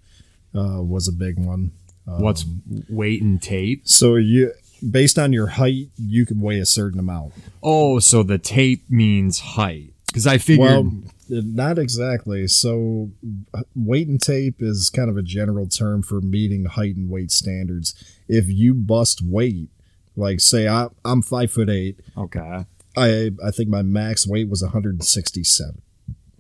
uh, 0.55 0.83
was 0.83 1.09
a 1.09 1.13
big 1.13 1.39
one. 1.39 1.73
What's 2.07 2.45
weight 2.89 3.21
and 3.21 3.43
tape? 3.43 3.89
So 3.89 4.15
you, 4.15 4.53
based 4.89 5.19
on 5.19 5.33
your 5.33 5.49
height, 5.49 5.89
you 5.97 6.27
can 6.27 6.41
weigh 6.41 6.59
a 6.59 6.67
certain 6.67 6.99
amount. 6.99 7.35
Oh, 7.63 7.99
so 7.99 8.23
the 8.23 8.39
tape 8.39 8.85
means 8.89 9.41
height. 9.41 9.93
Because 10.07 10.27
I 10.27 10.39
figured. 10.39 10.69
Well, 10.69 10.93
not 11.29 11.79
exactly. 11.79 12.47
So, 12.47 13.11
uh, 13.53 13.63
weight 13.75 14.09
and 14.09 14.21
tape 14.21 14.63
is 14.63 14.91
kind 14.91 15.11
of 15.11 15.17
a 15.17 15.23
general 15.23 15.67
term 15.67 16.03
for 16.03 16.21
meeting 16.21 16.65
height 16.65 16.97
and 16.97 17.11
weight 17.11 17.31
standards. 17.31 17.95
If 18.29 18.49
you 18.49 18.75
bust 18.75 19.21
weight, 19.23 19.71
like 20.17 20.41
say 20.41 20.69
I, 20.69 20.89
I'm 21.05 21.23
five 21.23 21.51
foot 21.51 21.69
eight, 21.69 22.01
okay. 22.17 22.65
I 22.97 23.31
I 23.45 23.51
think 23.51 23.69
my 23.69 23.83
max 23.83 24.27
weight 24.27 24.49
was 24.49 24.63
167. 24.63 25.83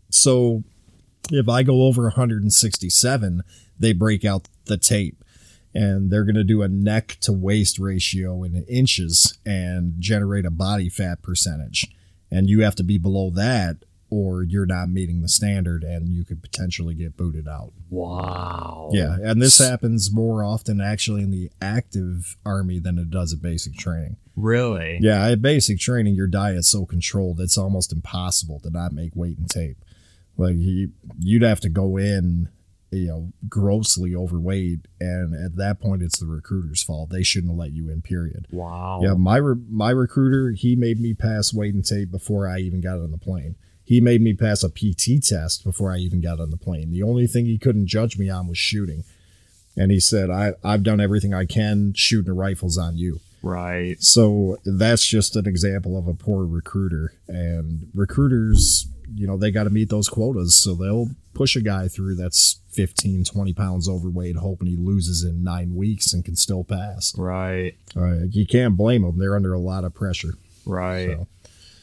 So, 0.09 0.63
if 1.31 1.49
I 1.49 1.63
go 1.63 1.83
over 1.83 2.05
167, 2.05 3.43
they 3.79 3.93
break 3.93 4.25
out 4.25 4.49
the 4.67 4.77
tape. 4.79 5.23
And 5.77 6.11
they're 6.11 6.25
going 6.25 6.37
to 6.37 6.45
do 6.45 6.63
a 6.63 6.69
neck 6.69 7.19
to 7.23 7.33
waist 7.33 7.79
ratio 7.79 8.43
in 8.43 8.65
inches 8.69 9.39
and 9.45 9.95
generate 9.99 10.47
a 10.47 10.51
body 10.51 10.89
fat 10.89 11.23
percentage. 11.23 11.87
And 12.31 12.49
you 12.49 12.63
have 12.63 12.75
to 12.77 12.83
be 12.83 12.99
below 12.99 13.31
that, 13.31 13.77
or 14.11 14.43
you're 14.43 14.67
not 14.67 14.89
meeting 14.89 15.21
the 15.21 15.29
standard 15.29 15.83
and 15.83 16.09
you 16.09 16.25
could 16.25 16.43
potentially 16.43 16.95
get 16.95 17.17
booted 17.17 17.49
out. 17.49 17.73
Wow. 17.91 18.91
Yeah. 18.93 19.17
And 19.23 19.43
this 19.43 19.59
happens 19.59 20.13
more 20.13 20.45
often 20.45 20.81
actually 20.81 21.23
in 21.23 21.31
the 21.31 21.51
active 21.61 22.37
army 22.45 22.79
than 22.79 22.99
it 22.99 23.11
does 23.11 23.33
at 23.33 23.43
basic 23.43 23.75
training. 23.77 24.17
Really? 24.37 24.99
Yeah, 25.01 25.27
at 25.29 25.41
basic 25.41 25.79
training, 25.79 26.15
your 26.15 26.27
diet's 26.27 26.69
so 26.69 26.85
controlled 26.85 27.41
it's 27.41 27.59
almost 27.59 27.93
impossible 27.93 28.61
to 28.61 28.71
not 28.71 28.93
make 28.93 29.17
weight 29.17 29.39
and 29.39 29.49
tape. 29.49 29.79
Like 30.37 30.57
you, 30.57 30.91
you'd 31.19 31.43
have 31.43 31.61
to 31.61 31.69
go 31.69 31.97
in, 31.97 32.51
you 32.91 33.09
know, 33.09 33.33
grossly 33.49 34.15
overweight, 34.15 34.87
and 35.01 35.35
at 35.35 35.57
that 35.57 35.81
point, 35.81 36.03
it's 36.03 36.19
the 36.19 36.27
recruiter's 36.27 36.83
fault. 36.83 37.11
They 37.11 37.23
shouldn't 37.23 37.53
have 37.53 37.59
let 37.59 37.73
you 37.73 37.91
in. 37.91 38.03
Period. 38.03 38.47
Wow. 38.51 39.01
Yeah, 39.03 39.15
my 39.15 39.37
re- 39.37 39.63
my 39.69 39.91
recruiter, 39.91 40.53
he 40.53 40.77
made 40.77 41.01
me 41.01 41.15
pass 41.15 41.53
weight 41.53 41.75
and 41.75 41.85
tape 41.85 42.11
before 42.11 42.49
I 42.49 42.59
even 42.59 42.81
got 42.81 42.99
on 42.99 43.11
the 43.11 43.19
plane. 43.19 43.57
He 43.85 44.01
made 44.01 44.21
me 44.21 44.35
pass 44.35 44.65
a 44.65 44.69
PT 44.69 45.23
test 45.23 45.63
before 45.63 45.93
I 45.93 45.99
even 45.99 46.21
got 46.21 46.41
on 46.41 46.51
the 46.51 46.57
plane. 46.57 46.91
The 46.91 47.05
only 47.05 47.27
thing 47.29 47.47
he 47.47 47.57
couldn't 47.57 47.87
judge 47.87 48.19
me 48.19 48.29
on 48.29 48.49
was 48.49 48.59
shooting. 48.59 49.05
And 49.77 49.93
he 49.93 50.01
said, 50.01 50.29
I, 50.29 50.55
I've 50.65 50.83
done 50.83 51.01
everything 51.01 51.33
I 51.35 51.45
can. 51.45 51.93
Shooting 51.95 52.35
rifle's 52.35 52.79
on 52.79 52.97
you. 52.97 53.21
Right. 53.43 54.03
So 54.03 54.59
that's 54.65 55.07
just 55.07 55.37
an 55.37 55.47
example 55.47 55.97
of 55.97 56.09
a 56.09 56.15
poor 56.15 56.45
recruiter. 56.45 57.13
And 57.29 57.89
recruiters, 57.95 58.89
you 59.15 59.27
know, 59.27 59.37
they 59.37 59.53
got 59.53 59.65
to 59.65 59.71
meet 59.71 59.89
those 59.89 60.09
quotas. 60.09 60.57
So 60.57 60.75
they'll 60.75 61.11
push 61.37 61.55
a 61.55 61.61
guy 61.61 61.87
through 61.87 62.15
that's 62.17 62.61
15, 62.73 63.25
20 63.25 63.53
pounds 63.53 63.89
overweight, 63.89 64.37
hoping 64.37 64.69
he 64.69 64.77
loses 64.77 65.23
in 65.23 65.45
nine 65.45 65.75
weeks 65.75 66.13
and 66.13 66.25
can 66.25 66.35
still 66.35 66.65
pass. 66.65 67.15
Right. 67.17 67.77
Uh, 67.95 68.25
you 68.31 68.47
can't 68.47 68.77
blame 68.77 69.03
them. 69.03 69.19
They're 69.19 69.37
under 69.37 69.53
a 69.53 69.59
lot 69.59 69.85
of 69.85 69.93
pressure. 69.95 70.35
Right. 70.65 71.11
So. 71.11 71.27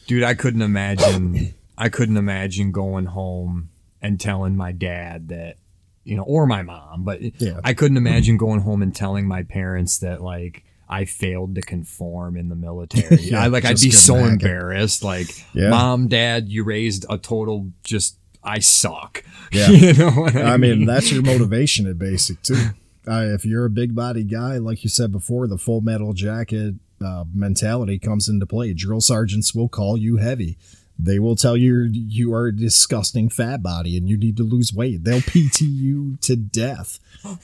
Dude, 0.08 0.24
I 0.24 0.34
couldn't 0.34 0.62
imagine. 0.62 1.54
I 1.78 1.88
couldn't 1.88 2.16
imagine 2.16 2.72
going 2.72 3.06
home 3.06 3.70
and 4.02 4.20
telling 4.20 4.56
my 4.56 4.72
dad 4.72 5.28
that, 5.28 5.56
you 6.04 6.16
know, 6.16 6.22
or 6.24 6.46
my 6.46 6.62
mom, 6.62 7.04
but 7.04 7.20
Yeah. 7.40 7.60
I 7.64 7.74
couldn't 7.74 7.96
imagine 7.96 8.36
going 8.36 8.60
home 8.60 8.82
and 8.82 8.94
telling 8.94 9.26
my 9.26 9.42
parents 9.44 9.98
that 9.98 10.20
like 10.20 10.62
I 10.88 11.04
failed 11.06 11.54
to 11.54 11.62
conform 11.62 12.36
in 12.36 12.48
the 12.48 12.54
military. 12.56 13.16
Yeah, 13.22 13.42
I 13.42 13.46
like 13.46 13.64
I'd 13.64 13.80
be 13.80 13.90
so 13.90 14.14
couldn't 14.14 14.28
it. 14.28 14.32
embarrassed. 14.46 15.02
Like, 15.02 15.28
Yeah. 15.54 15.70
mom, 15.70 16.08
dad, 16.08 16.48
you 16.48 16.62
raised 16.64 17.06
a 17.08 17.16
total 17.18 17.70
just 17.82 18.18
I 18.44 18.58
suck. 18.60 19.24
Yeah. 19.52 19.68
you 19.70 19.92
know 19.92 20.26
I, 20.34 20.54
I 20.54 20.56
mean, 20.56 20.84
that's 20.84 21.12
your 21.12 21.22
motivation 21.32 21.86
at 21.86 21.96
basic 21.96 22.42
too. 22.42 22.70
Uh, 23.06 23.20
if 23.26 23.44
you're 23.44 23.64
a 23.66 23.70
big 23.70 23.94
body 23.94 24.24
guy, 24.24 24.56
like 24.58 24.82
you 24.82 24.90
said 24.90 25.12
before, 25.12 25.46
the 25.46 25.58
full 25.58 25.80
metal 25.80 26.12
jacket 26.12 26.74
uh, 27.04 27.22
mentality 27.32 28.00
comes 28.00 28.28
into 28.28 28.46
play. 28.46 28.72
Drill 28.72 29.00
sergeants 29.00 29.54
will 29.54 29.68
call 29.68 29.96
you 29.96 30.16
heavy. 30.16 30.58
They 30.98 31.20
will 31.20 31.36
tell 31.36 31.56
you 31.56 31.82
you 31.92 32.32
are 32.34 32.48
a 32.48 32.56
disgusting 32.56 33.28
fat 33.28 33.62
body 33.62 33.96
and 33.96 34.08
you 34.08 34.16
need 34.16 34.36
to 34.38 34.42
lose 34.42 34.72
weight. 34.72 35.04
They'll 35.04 35.20
PT 35.20 35.60
you 35.60 36.16
to 36.22 36.34
death. 36.34 36.98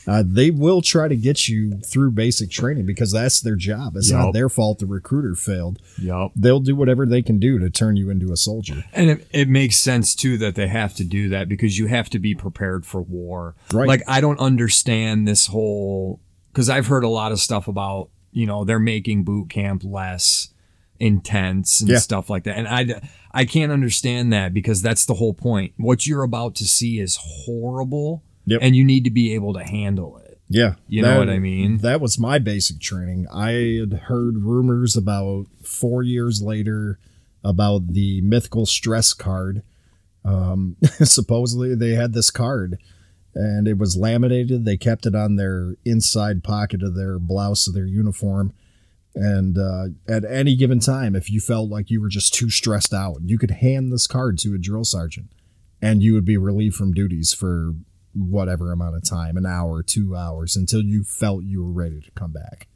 Uh, 0.07 0.23
they 0.27 0.51
will 0.51 0.83
try 0.83 1.09
to 1.09 1.17
get 1.17 1.49
you 1.49 1.79
through 1.81 2.11
basic 2.11 2.51
training 2.51 2.87
because 2.87 3.13
that's 3.13 3.41
their 3.41 3.57
job. 3.57 3.97
It's 3.97 4.11
not 4.11 4.33
their 4.33 4.49
fault 4.49 4.79
the 4.79 4.87
recruiter 4.87 5.35
failed. 5.35 5.81
Yup. 6.01 6.33
They'll 6.37 6.61
do 6.61 6.75
whatever 6.77 7.07
they 7.07 7.23
can 7.23 7.39
do 7.39 7.59
to 7.59 7.71
turn 7.71 7.97
you 7.97 8.11
into 8.11 8.33
a 8.33 8.37
soldier. 8.37 8.85
And 8.93 9.11
it, 9.11 9.27
it 9.33 9.49
makes 9.49 9.77
sense 9.79 10.15
too 10.15 10.39
that 10.39 10.55
they 10.55 10.69
have 10.69 10.95
to 10.95 11.05
do 11.05 11.29
that 11.31 11.49
because 11.49 11.79
you 11.79 11.87
have 11.87 12.11
to 12.11 12.19
be 12.19 12.35
prepared 12.35 12.85
for 12.87 13.01
war. 13.03 13.55
Right. 13.73 13.89
Like 13.89 14.03
I 14.09 14.21
don't 14.21 14.41
understand 14.41 15.27
this 15.27 15.47
whole 15.47 16.21
because 16.53 16.69
I've 16.69 16.87
heard 16.89 17.05
a 17.05 17.09
lot 17.09 17.33
of 17.33 17.41
stuff 17.41 17.69
about 17.69 18.11
you 18.33 18.47
know 18.47 18.65
they're 18.65 18.79
making 18.79 19.25
boot 19.25 19.51
camp 19.51 19.83
less 19.85 20.49
intense 20.99 21.81
and 21.81 21.89
Yeah. 21.91 21.99
stuff 21.99 22.29
like 22.29 22.45
that, 22.45 22.59
and 22.59 22.69
I 22.69 23.01
I 23.33 23.45
can't 23.45 23.73
understand 23.73 24.33
that 24.33 24.53
because 24.53 24.83
that's 24.83 25.07
the 25.07 25.15
whole 25.15 25.33
point. 25.35 25.73
What 25.77 26.07
you're 26.07 26.23
about 26.23 26.55
to 26.57 26.65
see 26.67 27.01
is 27.01 27.17
horrible, 27.21 28.23
Yep. 28.47 28.61
and 28.63 28.75
you 28.75 28.85
need 28.85 29.05
to 29.05 29.11
be 29.11 29.35
able 29.35 29.55
to 29.55 29.63
handle 29.63 30.19
it. 30.19 30.41
Yeah. 30.49 30.75
You 30.89 31.03
know 31.03 31.19
what 31.19 31.31
I 31.31 31.39
mean? 31.39 31.79
That 31.79 32.01
was 32.01 32.19
my 32.19 32.41
basic 32.41 32.81
training. 32.81 33.29
I 33.33 33.79
had 33.79 34.03
heard 34.05 34.39
rumors 34.39 34.97
about 34.97 35.47
four 35.63 36.03
years 36.03 36.43
later 36.43 36.99
about 37.45 37.93
the 37.93 38.21
mythical 38.23 38.67
stress 38.67 39.13
card. 39.13 39.63
Um, 40.25 40.77
supposedly, 41.05 41.77
they 41.77 41.91
had 41.91 42.15
this 42.15 42.31
card 42.31 42.79
and 43.35 43.69
it 43.69 43.79
was 43.79 43.97
laminated. 43.97 44.65
They 44.65 44.77
kept 44.77 45.07
it 45.07 45.15
on 45.15 45.37
their 45.37 45.77
inside 45.85 46.43
pocket 46.43 46.83
of 46.83 46.97
their 46.97 47.19
blouse 47.19 47.67
of 47.67 47.75
their 47.75 47.87
uniform. 47.87 48.53
And 49.15 49.59
uh, 49.59 49.89
at 50.09 50.25
any 50.25 50.57
given 50.57 50.81
time, 50.81 51.15
if 51.17 51.31
you 51.31 51.41
felt 51.41 51.71
like 51.71 51.91
you 51.91 52.01
were 52.01 52.09
just 52.09 52.35
too 52.35 52.51
stressed 52.51 52.93
out, 52.93 53.19
you 53.25 53.39
could 53.39 53.51
hand 53.53 53.93
this 53.93 54.07
card 54.07 54.39
to 54.39 54.55
a 54.55 54.59
drill 54.59 54.85
sergeant 54.85 55.31
and 55.83 56.03
you 56.03 56.15
would 56.15 56.25
be 56.25 56.37
relieved 56.37 56.77
from 56.77 56.93
duties 56.93 57.33
for 57.33 57.75
whatever 58.15 58.73
amount 58.73 58.97
of 58.97 59.05
time 59.05 59.37
an 59.37 59.47
hour, 59.47 59.83
two 59.83 60.17
hours 60.17 60.57
until 60.57 60.83
you 60.83 61.05
felt 61.05 61.45
you 61.45 61.63
were 61.63 61.73
ready 61.73 62.01
to 62.01 62.11
come 62.13 62.33
back. 62.33 62.67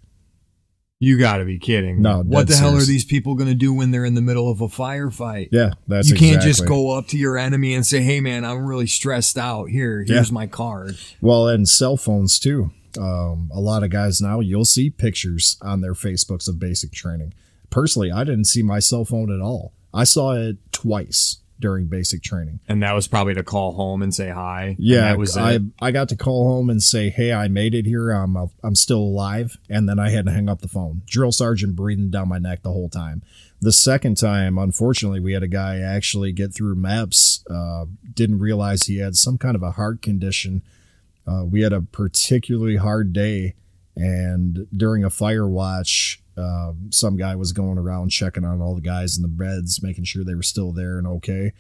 You 1.01 1.19
got 1.19 1.39
to 1.39 1.45
be 1.45 1.59
kidding! 1.59 2.01
No, 2.01 2.23
what 2.23 2.49
the 2.49 2.57
hell 2.57 2.77
are 2.77 2.81
these 2.81 3.05
people 3.05 3.35
going 3.35 3.49
to 3.51 3.55
do 3.55 3.75
when 3.75 3.91
they're 3.91 4.05
in 4.05 4.15
the 4.15 4.23
middle 4.23 4.51
of 4.51 4.61
a 4.61 4.69
firefight? 4.69 5.49
Yeah, 5.53 5.73
that's 5.87 6.09
you 6.09 6.17
can't 6.17 6.41
just 6.41 6.67
go 6.67 6.97
up 6.97 7.09
to 7.09 7.19
your 7.19 7.37
enemy 7.37 7.75
and 7.75 7.85
say, 7.85 8.01
"Hey, 8.01 8.21
man, 8.21 8.45
I'm 8.45 8.65
really 8.65 8.87
stressed 8.87 9.37
out. 9.37 9.67
Here, 9.67 10.03
here's 10.03 10.33
my 10.33 10.47
card." 10.47 10.97
Well, 11.21 11.49
and 11.49 11.69
cell 11.69 11.97
phones 11.97 12.39
too. 12.39 12.71
Um, 12.99 13.51
a 13.53 13.61
lot 13.61 13.83
of 13.83 13.91
guys 13.91 14.21
now, 14.21 14.41
you'll 14.41 14.65
see 14.65 14.89
pictures 14.89 15.59
on 15.61 15.81
their 15.81 15.95
Facebooks 15.95 16.49
of 16.49 16.59
basic 16.61 16.93
training. 16.93 17.35
Personally, 17.69 18.13
I 18.13 18.23
didn't 18.23 18.45
see 18.45 18.63
my 18.63 18.79
cell 18.79 19.05
phone 19.05 19.35
at 19.35 19.41
all. 19.41 19.75
I 19.93 20.05
saw 20.05 20.33
it 20.33 20.57
twice 20.73 21.39
during 21.61 21.87
basic 21.87 22.23
training. 22.23 22.61
And 22.69 22.83
that 22.83 22.95
was 22.95 23.09
probably 23.09 23.35
to 23.35 23.45
call 23.45 23.73
home 23.73 24.03
and 24.03 24.15
say 24.15 24.31
hi. 24.31 24.77
Yeah, 24.79 25.03
that 25.03 25.19
was 25.19 25.37
I 25.37 25.53
it. 25.55 25.63
I 25.81 25.91
got 25.91 26.09
to 26.11 26.17
call 26.17 26.49
home 26.49 26.69
and 26.71 26.83
say, 26.83 27.11
"Hey, 27.11 27.33
I 27.33 27.49
made 27.49 27.75
it 27.75 27.87
here. 27.87 28.11
I'm 28.11 28.37
I'm 28.63 28.75
still 28.75 28.99
alive," 29.01 29.57
and 29.69 29.89
then 29.89 29.99
I 29.99 30.11
had 30.11 30.27
to 30.27 30.33
hang 30.33 30.49
up 30.49 30.61
the 30.61 30.69
phone. 30.69 31.03
Drill 31.07 31.33
sergeant 31.33 31.77
breathing 31.77 32.11
down 32.11 32.29
my 32.29 32.39
neck 32.39 32.63
the 32.63 32.73
whole 32.73 32.89
time. 32.89 33.23
The 33.61 33.73
second 33.73 34.17
time, 34.17 34.59
unfortunately, 34.59 35.21
we 35.21 35.33
had 35.33 35.43
a 35.43 35.49
guy 35.49 35.79
actually 35.79 36.33
get 36.33 36.53
through 36.53 36.77
MEPS. 36.77 37.45
Uh, 37.49 37.87
didn't 38.13 38.41
realize 38.41 38.83
he 38.83 38.99
had 38.99 39.17
some 39.17 39.39
kind 39.39 39.57
of 39.57 39.63
a 39.63 39.73
heart 39.73 40.03
condition. 40.03 40.63
Uh, 41.27 41.45
we 41.45 41.63
had 41.63 41.73
a 41.73 41.81
particularly 41.81 42.77
hard 42.77 43.13
day, 43.13 43.55
and 43.97 44.67
during 44.77 45.03
a 45.05 45.09
fire 45.09 45.49
watch, 45.49 46.21
uh, 46.37 46.73
some 46.91 47.17
guy 47.17 47.37
was 47.37 47.53
going 47.53 47.79
around 47.79 48.11
checking 48.11 48.45
on 48.45 48.61
all 48.61 48.75
the 48.75 48.81
guys 48.81 49.17
in 49.17 49.23
the 49.23 49.29
beds, 49.29 49.83
making 49.83 50.05
sure 50.05 50.25
they 50.25 50.35
were 50.35 50.43
still 50.43 50.73
there 50.73 50.99
and 50.99 51.07
okay. 51.07 51.53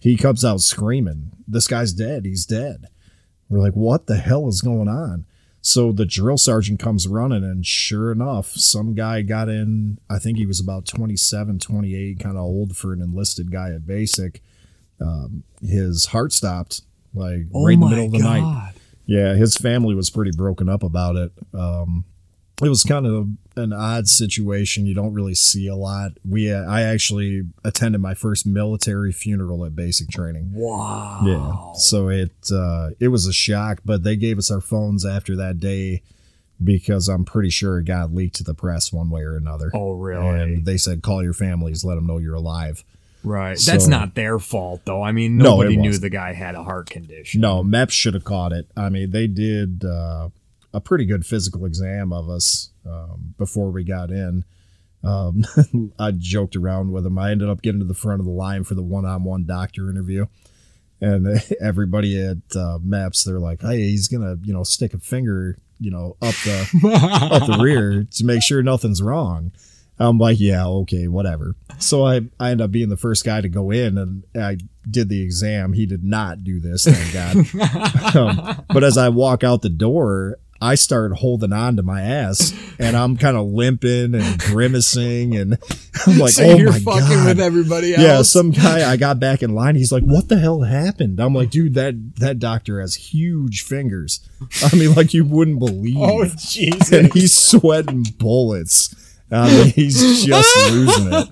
He 0.00 0.16
comes 0.16 0.44
out 0.44 0.60
screaming, 0.60 1.32
This 1.46 1.66
guy's 1.66 1.92
dead. 1.92 2.24
He's 2.24 2.46
dead. 2.46 2.86
We're 3.48 3.60
like, 3.60 3.74
What 3.74 4.06
the 4.06 4.16
hell 4.16 4.48
is 4.48 4.60
going 4.60 4.88
on? 4.88 5.26
So 5.60 5.92
the 5.92 6.06
drill 6.06 6.38
sergeant 6.38 6.78
comes 6.78 7.08
running, 7.08 7.42
and 7.42 7.66
sure 7.66 8.12
enough, 8.12 8.52
some 8.52 8.94
guy 8.94 9.22
got 9.22 9.48
in. 9.48 9.98
I 10.08 10.18
think 10.18 10.38
he 10.38 10.46
was 10.46 10.60
about 10.60 10.86
27, 10.86 11.58
28, 11.58 12.20
kind 12.20 12.36
of 12.36 12.42
old 12.42 12.76
for 12.76 12.92
an 12.92 13.02
enlisted 13.02 13.50
guy 13.50 13.70
at 13.70 13.86
basic. 13.86 14.40
Um, 15.00 15.42
his 15.60 16.06
heart 16.06 16.32
stopped, 16.32 16.82
like 17.12 17.46
oh 17.52 17.66
right 17.66 17.74
in 17.74 17.80
the 17.80 17.86
middle 17.88 18.06
of 18.06 18.12
the 18.12 18.18
night. 18.18 18.72
Yeah, 19.06 19.34
his 19.34 19.56
family 19.56 19.94
was 19.94 20.10
pretty 20.10 20.32
broken 20.36 20.68
up 20.68 20.82
about 20.82 21.16
it. 21.16 21.32
Um, 21.52 22.04
it 22.62 22.68
was 22.68 22.82
kind 22.84 23.06
of 23.06 23.28
an 23.56 23.72
odd 23.72 24.08
situation. 24.08 24.86
You 24.86 24.94
don't 24.94 25.12
really 25.14 25.34
see 25.34 25.66
a 25.68 25.74
lot. 25.76 26.12
We, 26.28 26.52
uh, 26.52 26.62
I 26.62 26.82
actually 26.82 27.42
attended 27.64 28.00
my 28.00 28.14
first 28.14 28.46
military 28.46 29.12
funeral 29.12 29.64
at 29.64 29.74
basic 29.76 30.08
training. 30.08 30.50
Wow. 30.52 31.20
Yeah, 31.24 31.72
so 31.78 32.08
it 32.08 32.32
uh, 32.52 32.90
it 33.00 33.08
was 33.08 33.26
a 33.26 33.32
shock, 33.32 33.80
but 33.84 34.02
they 34.02 34.16
gave 34.16 34.38
us 34.38 34.50
our 34.50 34.60
phones 34.60 35.04
after 35.06 35.36
that 35.36 35.58
day 35.60 36.02
because 36.62 37.08
I'm 37.08 37.24
pretty 37.24 37.50
sure 37.50 37.78
it 37.78 37.84
got 37.84 38.12
leaked 38.12 38.36
to 38.36 38.44
the 38.44 38.54
press 38.54 38.92
one 38.92 39.10
way 39.10 39.22
or 39.22 39.36
another. 39.36 39.70
Oh, 39.74 39.92
really? 39.92 40.40
And 40.40 40.64
they 40.66 40.76
said 40.76 41.02
call 41.02 41.22
your 41.22 41.32
families, 41.34 41.84
let 41.84 41.94
them 41.94 42.06
know 42.06 42.18
you're 42.18 42.34
alive. 42.34 42.84
Right. 43.24 43.58
So- 43.58 43.72
That's 43.72 43.86
not 43.88 44.14
their 44.14 44.38
fault, 44.38 44.82
though. 44.84 45.02
I 45.02 45.12
mean, 45.12 45.36
No, 45.36 45.56
nobody 45.56 45.76
knew 45.76 45.88
wasn't. 45.90 46.02
the 46.02 46.10
guy 46.10 46.32
had 46.32 46.54
a 46.54 46.62
heart 46.62 46.88
condition. 46.90 47.40
No, 47.40 47.62
MEPS 47.62 47.90
should 47.90 48.14
have 48.14 48.24
caught 48.24 48.52
it. 48.52 48.68
I 48.76 48.88
mean, 48.90 49.10
they 49.10 49.26
did 49.26 49.84
uh, 49.84 50.28
a 50.78 50.80
pretty 50.80 51.04
good 51.04 51.26
physical 51.26 51.64
exam 51.66 52.12
of 52.12 52.30
us 52.30 52.70
um, 52.86 53.34
before 53.36 53.70
we 53.70 53.84
got 53.84 54.10
in. 54.10 54.44
Um, 55.02 55.44
I 55.98 56.12
joked 56.12 56.56
around 56.56 56.92
with 56.92 57.04
him. 57.04 57.18
I 57.18 57.32
ended 57.32 57.48
up 57.48 57.62
getting 57.62 57.80
to 57.80 57.86
the 57.86 57.94
front 57.94 58.20
of 58.20 58.26
the 58.26 58.32
line 58.32 58.64
for 58.64 58.74
the 58.74 58.82
one-on-one 58.82 59.44
doctor 59.44 59.90
interview, 59.90 60.26
and 61.00 61.42
everybody 61.60 62.20
at 62.20 62.38
uh, 62.56 62.78
MEPS 62.78 63.24
they're 63.24 63.40
like, 63.40 63.60
"Hey, 63.60 63.78
he's 63.78 64.08
gonna, 64.08 64.36
you 64.42 64.52
know, 64.52 64.62
stick 64.62 64.94
a 64.94 64.98
finger, 64.98 65.58
you 65.78 65.90
know, 65.90 66.16
up 66.22 66.34
the 66.44 67.30
up 67.32 67.46
the 67.46 67.58
rear 67.62 68.06
to 68.12 68.24
make 68.24 68.42
sure 68.42 68.62
nothing's 68.62 69.02
wrong." 69.02 69.52
I'm 70.00 70.18
like, 70.18 70.38
yeah, 70.38 70.64
okay, 70.64 71.08
whatever. 71.08 71.56
So 71.78 72.06
I, 72.06 72.20
I 72.38 72.52
ended 72.52 72.64
up 72.64 72.70
being 72.70 72.88
the 72.88 72.96
first 72.96 73.24
guy 73.24 73.40
to 73.40 73.48
go 73.48 73.72
in 73.72 73.98
and 73.98 74.22
I 74.40 74.58
did 74.88 75.08
the 75.08 75.22
exam. 75.22 75.72
He 75.72 75.86
did 75.86 76.04
not 76.04 76.44
do 76.44 76.60
this, 76.60 76.84
thank 76.84 77.12
God. 77.12 78.16
um, 78.16 78.64
but 78.72 78.84
as 78.84 78.96
I 78.96 79.08
walk 79.08 79.42
out 79.42 79.62
the 79.62 79.68
door, 79.68 80.38
I 80.60 80.74
start 80.74 81.12
holding 81.12 81.52
on 81.52 81.76
to 81.76 81.82
my 81.82 82.02
ass 82.02 82.52
and 82.78 82.96
I'm 82.96 83.16
kind 83.16 83.36
of 83.36 83.46
limping 83.46 84.14
and 84.14 84.38
grimacing 84.40 85.36
and 85.36 85.58
I'm 86.06 86.18
like, 86.18 86.32
so 86.32 86.44
oh 86.44 86.56
you're 86.56 86.72
my 86.72 86.80
fucking 86.80 87.08
God. 87.08 87.26
with 87.26 87.40
everybody 87.40 87.94
else. 87.94 88.02
Yeah, 88.02 88.22
some 88.22 88.50
guy 88.50 88.90
I 88.90 88.96
got 88.96 89.20
back 89.20 89.42
in 89.42 89.54
line. 89.54 89.76
He's 89.76 89.92
like, 89.92 90.02
"What 90.02 90.28
the 90.28 90.38
hell 90.38 90.62
happened?" 90.62 91.20
I'm 91.20 91.34
like, 91.34 91.50
"Dude, 91.50 91.74
that 91.74 92.16
that 92.16 92.38
doctor 92.38 92.80
has 92.80 92.94
huge 92.94 93.62
fingers. 93.62 94.20
I 94.62 94.74
mean, 94.74 94.94
like 94.94 95.14
you 95.14 95.24
wouldn't 95.24 95.58
believe." 95.60 95.96
Oh, 95.98 96.24
Jesus. 96.24 96.92
and 96.92 97.12
he's 97.12 97.36
sweating 97.36 98.04
bullets. 98.18 98.94
I 99.30 99.48
mean, 99.48 99.66
he's 99.72 100.24
just 100.24 100.72
losing 100.72 101.12
it. 101.12 101.28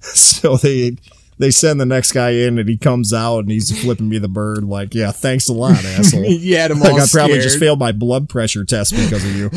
So 0.00 0.58
they 0.58 0.98
they 1.38 1.50
send 1.50 1.80
the 1.80 1.86
next 1.86 2.12
guy 2.12 2.30
in, 2.30 2.58
and 2.58 2.68
he 2.68 2.76
comes 2.76 3.12
out, 3.12 3.40
and 3.40 3.50
he's 3.50 3.76
flipping 3.82 4.08
me 4.08 4.18
the 4.18 4.28
bird, 4.28 4.64
like, 4.64 4.94
"Yeah, 4.94 5.10
thanks 5.12 5.48
a 5.48 5.52
lot, 5.52 5.72
asshole." 5.84 6.24
you 6.24 6.56
had 6.56 6.70
him 6.70 6.80
like 6.80 6.92
all 6.92 7.00
I 7.00 7.06
probably 7.10 7.40
just 7.40 7.58
failed 7.58 7.78
my 7.78 7.92
blood 7.92 8.28
pressure 8.28 8.64
test 8.64 8.92
because 8.92 9.24
of 9.24 9.36
you. 9.36 9.50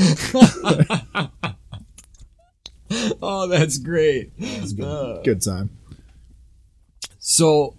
Oh, 3.21 3.47
that's 3.47 3.77
great. 3.77 4.31
Uh, 4.81 5.21
Good 5.21 5.41
time. 5.41 5.71
So, 7.19 7.75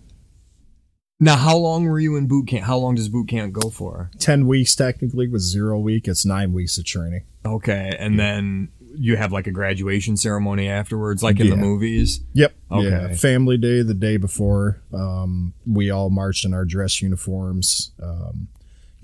now 1.18 1.36
how 1.36 1.56
long 1.56 1.86
were 1.86 1.98
you 1.98 2.16
in 2.16 2.28
boot 2.28 2.48
camp? 2.48 2.64
How 2.66 2.76
long 2.76 2.94
does 2.94 3.08
boot 3.08 3.28
camp 3.28 3.54
go 3.54 3.70
for? 3.70 4.10
Ten 4.18 4.46
weeks 4.46 4.74
technically 4.74 5.26
with 5.26 5.40
zero 5.40 5.78
week. 5.78 6.06
It's 6.08 6.26
nine 6.26 6.52
weeks 6.52 6.76
of 6.76 6.84
training. 6.84 7.24
Okay, 7.46 7.96
and 7.98 8.18
then 8.18 8.68
you 8.98 9.16
have 9.16 9.32
like 9.32 9.46
a 9.46 9.50
graduation 9.52 10.16
ceremony 10.16 10.68
afterwards, 10.68 11.22
like 11.22 11.38
in 11.38 11.50
the 11.50 11.56
movies. 11.56 12.20
Yep. 12.32 12.54
Okay. 12.70 12.88
Yeah. 12.88 13.14
Family 13.14 13.56
day 13.56 13.82
the 13.82 13.94
day 13.94 14.16
before. 14.16 14.82
Um, 14.92 15.54
we 15.66 15.90
all 15.90 16.10
marched 16.10 16.44
in 16.44 16.52
our 16.52 16.64
dress 16.64 17.00
uniforms. 17.00 17.92
Um, 18.02 18.48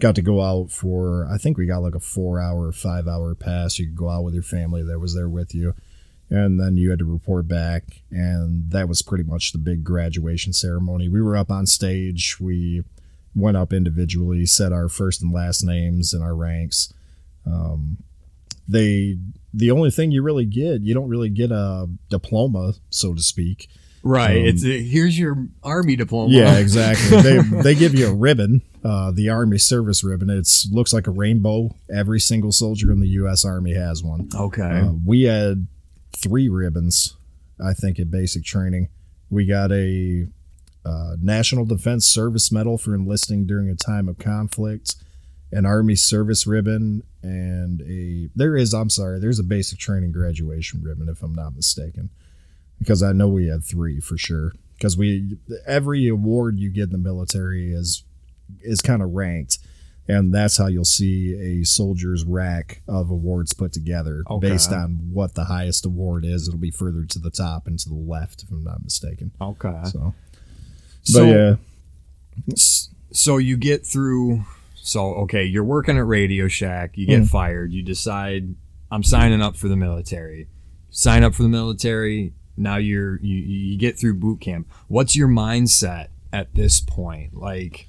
got 0.00 0.16
to 0.16 0.22
go 0.22 0.42
out 0.42 0.70
for, 0.70 1.28
I 1.32 1.38
think 1.38 1.56
we 1.56 1.66
got 1.66 1.78
like 1.78 1.94
a 1.94 2.00
four 2.00 2.40
hour, 2.40 2.72
five 2.72 3.06
hour 3.06 3.34
pass. 3.34 3.78
You 3.78 3.86
could 3.86 3.96
go 3.96 4.10
out 4.10 4.24
with 4.24 4.34
your 4.34 4.42
family 4.42 4.82
that 4.82 4.98
was 4.98 5.14
there 5.14 5.28
with 5.28 5.54
you. 5.54 5.74
And 6.28 6.58
then 6.58 6.76
you 6.76 6.90
had 6.90 6.98
to 6.98 7.04
report 7.04 7.46
back. 7.46 8.02
And 8.10 8.70
that 8.72 8.88
was 8.88 9.02
pretty 9.02 9.24
much 9.24 9.52
the 9.52 9.58
big 9.58 9.84
graduation 9.84 10.52
ceremony. 10.52 11.08
We 11.08 11.22
were 11.22 11.36
up 11.36 11.50
on 11.50 11.66
stage. 11.66 12.40
We 12.40 12.82
went 13.34 13.56
up 13.56 13.72
individually, 13.72 14.46
said 14.46 14.72
our 14.72 14.88
first 14.88 15.22
and 15.22 15.32
last 15.32 15.62
names 15.62 16.12
and 16.12 16.22
our 16.22 16.34
ranks. 16.34 16.92
Um, 17.46 17.98
they 18.66 19.18
the 19.54 19.70
only 19.70 19.90
thing 19.90 20.10
you 20.10 20.22
really 20.22 20.44
get, 20.44 20.82
you 20.82 20.94
don't 20.94 21.08
really 21.08 21.28
get 21.28 21.50
a 21.50 21.88
diploma, 22.08 22.74
so 22.90 23.14
to 23.14 23.22
speak. 23.22 23.68
Right. 24.02 24.36
Um, 24.36 24.44
it's 24.44 24.62
here's 24.62 25.18
your 25.18 25.48
army 25.62 25.96
diploma. 25.96 26.32
Yeah, 26.32 26.58
exactly. 26.58 27.22
they 27.22 27.38
they 27.38 27.74
give 27.74 27.94
you 27.94 28.08
a 28.08 28.14
ribbon, 28.14 28.60
uh, 28.84 29.12
the 29.12 29.30
Army 29.30 29.58
service 29.58 30.04
ribbon. 30.04 30.28
It's 30.28 30.68
looks 30.70 30.92
like 30.92 31.06
a 31.06 31.10
rainbow. 31.10 31.74
Every 31.92 32.20
single 32.20 32.52
soldier 32.52 32.92
in 32.92 33.00
the 33.00 33.08
U.S. 33.08 33.44
Army 33.44 33.74
has 33.74 34.02
one. 34.02 34.28
Okay. 34.34 34.62
Uh, 34.80 34.92
we 35.04 35.22
had 35.22 35.66
three 36.12 36.48
ribbons, 36.50 37.16
I 37.64 37.72
think, 37.72 37.98
at 37.98 38.10
basic 38.10 38.44
training. 38.44 38.88
We 39.30 39.46
got 39.46 39.72
a 39.72 40.26
uh, 40.84 41.16
National 41.20 41.64
Defense 41.64 42.06
Service 42.06 42.52
Medal 42.52 42.76
for 42.76 42.94
enlisting 42.94 43.46
during 43.46 43.70
a 43.70 43.74
time 43.74 44.06
of 44.06 44.18
conflict, 44.18 44.96
an 45.52 45.66
Army 45.66 45.94
Service 45.94 46.46
ribbon, 46.46 47.02
and 47.22 47.80
a 47.82 48.28
there 48.34 48.56
is 48.56 48.74
I'm 48.74 48.90
sorry, 48.90 49.18
there's 49.20 49.38
a 49.38 49.44
basic 49.44 49.78
training 49.78 50.12
graduation 50.12 50.82
ribbon 50.82 51.08
if 51.08 51.22
I'm 51.22 51.34
not 51.34 51.54
mistaken, 51.54 52.10
because 52.78 53.02
I 53.02 53.12
know 53.12 53.28
we 53.28 53.46
had 53.48 53.64
three 53.64 54.00
for 54.00 54.18
sure. 54.18 54.52
Because 54.76 54.96
we 54.96 55.36
every 55.66 56.08
award 56.08 56.58
you 56.58 56.68
get 56.70 56.84
in 56.84 56.90
the 56.90 56.98
military 56.98 57.72
is 57.72 58.02
is 58.60 58.80
kind 58.82 59.02
of 59.02 59.10
ranked. 59.12 59.58
And 60.06 60.34
that's 60.34 60.58
how 60.58 60.66
you'll 60.66 60.84
see 60.84 61.32
a 61.32 61.64
soldier's 61.64 62.24
rack 62.24 62.82
of 62.86 63.08
awards 63.08 63.54
put 63.54 63.72
together 63.72 64.22
Okay. 64.28 64.50
based 64.50 64.70
on 64.70 65.08
what 65.12 65.34
the 65.34 65.44
highest 65.44 65.86
award 65.86 66.26
is. 66.26 66.46
It'll 66.46 66.60
be 66.60 66.70
further 66.70 67.06
to 67.06 67.18
the 67.18 67.30
top 67.30 67.66
and 67.66 67.78
to 67.78 67.88
the 67.88 67.94
left, 67.94 68.42
if 68.42 68.50
I'm 68.50 68.62
not 68.64 68.82
mistaken. 68.84 69.30
okay. 69.40 69.80
So, 69.84 70.12
but 71.06 71.10
So- 71.10 71.24
yeah, 71.26 71.56
so 73.12 73.38
you 73.38 73.56
get 73.56 73.86
through 73.86 74.44
so 74.86 75.14
okay 75.14 75.42
you're 75.44 75.64
working 75.64 75.96
at 75.96 76.06
radio 76.06 76.46
shack 76.46 76.96
you 76.98 77.06
get 77.06 77.22
Mhm. 77.22 77.28
fired 77.28 77.72
you 77.72 77.82
decide 77.82 78.54
i'm 78.90 79.02
signing 79.02 79.40
up 79.40 79.56
for 79.56 79.68
the 79.68 79.76
military 79.76 80.46
sign 80.90 81.24
up 81.24 81.34
for 81.34 81.42
the 81.42 81.48
military 81.48 82.34
now 82.56 82.76
you're 82.76 83.18
you, 83.22 83.36
you 83.38 83.78
get 83.78 83.98
through 83.98 84.14
boot 84.14 84.40
camp 84.42 84.68
what's 84.88 85.16
your 85.16 85.28
mindset 85.28 86.08
at 86.34 86.54
this 86.54 86.80
point 86.80 87.34
like 87.34 87.86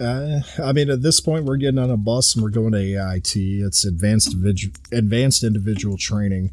uh, 0.00 0.40
I 0.62 0.72
mean, 0.72 0.90
at 0.90 1.00
this 1.00 1.20
point, 1.20 1.46
we're 1.46 1.56
getting 1.56 1.78
on 1.78 1.90
a 1.90 1.96
bus 1.96 2.34
and 2.34 2.42
we're 2.42 2.50
going 2.50 2.72
to 2.72 2.78
AIT. 2.96 3.34
It's 3.36 3.84
advanced 3.86 4.32
individual, 4.34 4.74
advanced 4.92 5.42
individual 5.42 5.96
training, 5.96 6.52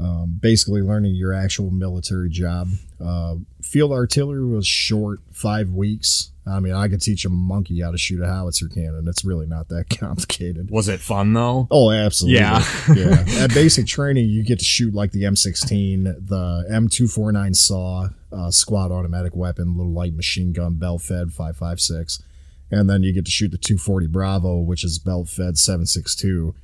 um, 0.00 0.38
basically 0.40 0.82
learning 0.82 1.16
your 1.16 1.32
actual 1.32 1.70
military 1.72 2.28
job. 2.28 2.68
Uh, 3.04 3.36
field 3.60 3.90
artillery 3.90 4.44
was 4.44 4.66
short, 4.68 5.20
five 5.32 5.70
weeks. 5.70 6.30
I 6.48 6.60
mean, 6.60 6.74
I 6.74 6.86
could 6.88 7.00
teach 7.02 7.24
a 7.24 7.28
monkey 7.28 7.80
how 7.80 7.90
to 7.90 7.98
shoot 7.98 8.22
a 8.22 8.26
howitzer 8.26 8.68
cannon. 8.68 9.06
It's 9.08 9.24
really 9.24 9.46
not 9.46 9.68
that 9.68 9.88
complicated. 9.98 10.70
was 10.70 10.88
it 10.88 11.00
fun 11.00 11.32
though 11.32 11.66
Oh, 11.70 11.90
absolutely. 11.90 12.38
Yeah. 12.40 12.64
yeah. 12.94 13.24
At 13.42 13.52
basic 13.52 13.86
training, 13.86 14.28
you 14.28 14.44
get 14.44 14.58
to 14.60 14.64
shoot 14.64 14.94
like 14.94 15.10
the 15.10 15.22
M16, 15.24 16.28
the 16.28 16.64
M249 16.70 17.56
SAW, 17.56 18.08
uh, 18.32 18.50
squad 18.50 18.92
automatic 18.92 19.34
weapon, 19.34 19.76
little 19.76 19.92
light 19.92 20.14
machine 20.14 20.52
gun, 20.52 20.74
belt 20.74 21.02
fed 21.02 21.32
556. 21.32 22.22
And 22.70 22.88
then 22.90 23.02
you 23.02 23.12
get 23.12 23.24
to 23.24 23.30
shoot 23.30 23.50
the 23.50 23.58
240 23.58 24.06
Bravo, 24.08 24.58
which 24.58 24.84
is 24.84 24.98
belt 24.98 25.28
fed 25.28 25.58
762. 25.58 26.54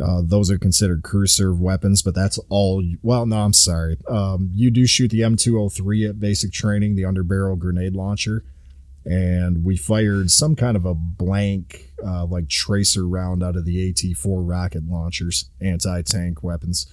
Uh, 0.00 0.22
those 0.24 0.50
are 0.50 0.58
considered 0.58 1.02
crew 1.02 1.26
serve 1.26 1.60
weapons, 1.60 2.02
but 2.02 2.14
that's 2.14 2.38
all. 2.48 2.82
You, 2.82 2.98
well, 3.02 3.26
no, 3.26 3.36
I'm 3.36 3.52
sorry. 3.52 3.98
Um, 4.08 4.50
you 4.54 4.70
do 4.70 4.86
shoot 4.86 5.10
the 5.10 5.20
M203 5.20 6.08
at 6.08 6.20
basic 6.20 6.52
training, 6.52 6.94
the 6.94 7.02
underbarrel 7.02 7.58
grenade 7.58 7.94
launcher 7.94 8.42
and 9.04 9.64
we 9.64 9.76
fired 9.76 10.30
some 10.30 10.54
kind 10.56 10.76
of 10.76 10.84
a 10.84 10.94
blank 10.94 11.92
uh, 12.04 12.24
like 12.26 12.48
tracer 12.48 13.06
round 13.06 13.42
out 13.42 13.56
of 13.56 13.64
the 13.64 13.92
AT4 13.92 14.48
rocket 14.48 14.84
launchers, 14.88 15.50
anti-tank 15.60 16.42
weapons. 16.42 16.86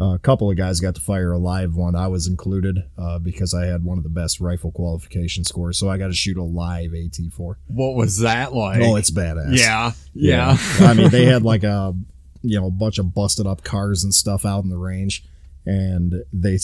Uh, 0.00 0.14
a 0.14 0.18
couple 0.20 0.48
of 0.48 0.56
guys 0.56 0.78
got 0.78 0.94
to 0.94 1.00
fire 1.00 1.32
a 1.32 1.38
live 1.38 1.74
one. 1.74 1.96
I 1.96 2.06
was 2.06 2.28
included 2.28 2.78
uh, 2.96 3.18
because 3.18 3.52
I 3.52 3.64
had 3.66 3.82
one 3.82 3.98
of 3.98 4.04
the 4.04 4.10
best 4.10 4.38
rifle 4.40 4.70
qualification 4.70 5.42
scores, 5.42 5.76
so 5.76 5.88
I 5.90 5.98
got 5.98 6.06
to 6.06 6.12
shoot 6.14 6.36
a 6.36 6.42
live 6.44 6.92
AT4. 6.92 7.56
what 7.66 7.96
was 7.96 8.18
that 8.20 8.54
like 8.54 8.80
Oh, 8.80 8.94
it's 8.94 9.10
badass. 9.10 9.56
yeah 9.58 9.92
yeah, 10.14 10.56
I 10.80 10.94
mean, 10.94 11.08
they 11.10 11.24
had 11.32 11.42
like 11.42 11.64
a 11.64 11.94
you 12.42 12.60
know 12.60 12.68
a 12.68 12.70
bunch 12.70 12.98
of 13.00 13.12
busted 13.12 13.48
up 13.48 13.64
cars 13.64 14.04
and 14.04 14.14
stuff 14.14 14.44
out 14.46 14.62
in 14.62 14.70
the 14.70 14.76
range, 14.78 15.24
and 15.66 16.24
they 16.32 16.58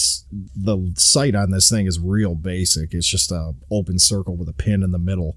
the 0.57 0.93
sight 0.97 1.35
on 1.35 1.51
this 1.51 1.71
thing 1.71 1.87
is 1.87 1.99
real 2.01 2.35
basic. 2.35 2.95
It's 2.95 3.07
just 3.07 3.31
a 3.31 3.55
open 3.71 3.99
circle 3.99 4.37
with 4.37 4.49
a 4.49 4.55
pin 4.55 4.83
in 4.83 4.93
the 4.93 4.99
middle, 4.99 5.37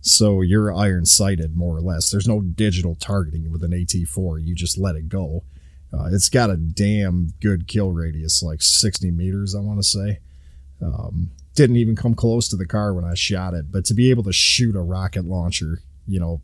so 0.00 0.40
you're 0.40 0.72
iron 0.72 1.06
sighted 1.06 1.56
more 1.56 1.76
or 1.76 1.80
less. 1.80 2.10
There's 2.10 2.28
no 2.28 2.40
digital 2.40 2.94
targeting 2.94 3.50
with 3.50 3.62
an 3.64 3.72
AT4. 3.72 4.44
You 4.44 4.54
just 4.54 4.78
let 4.78 4.96
it 4.96 5.08
go. 5.08 5.44
Uh, 5.92 6.08
it's 6.12 6.28
got 6.28 6.50
a 6.50 6.56
damn 6.56 7.32
good 7.40 7.66
kill 7.66 7.92
radius, 7.92 8.42
like 8.42 8.60
60 8.60 9.10
meters, 9.10 9.54
I 9.54 9.60
want 9.60 9.78
to 9.78 9.82
say. 9.82 10.18
Um, 10.82 11.30
didn't 11.54 11.76
even 11.76 11.96
come 11.96 12.14
close 12.14 12.48
to 12.48 12.56
the 12.56 12.66
car 12.66 12.94
when 12.94 13.04
I 13.04 13.14
shot 13.14 13.54
it, 13.54 13.72
but 13.72 13.84
to 13.86 13.94
be 13.94 14.10
able 14.10 14.22
to 14.24 14.32
shoot 14.32 14.76
a 14.76 14.80
rocket 14.80 15.24
launcher, 15.24 15.80
you 16.06 16.20
know, 16.20 16.40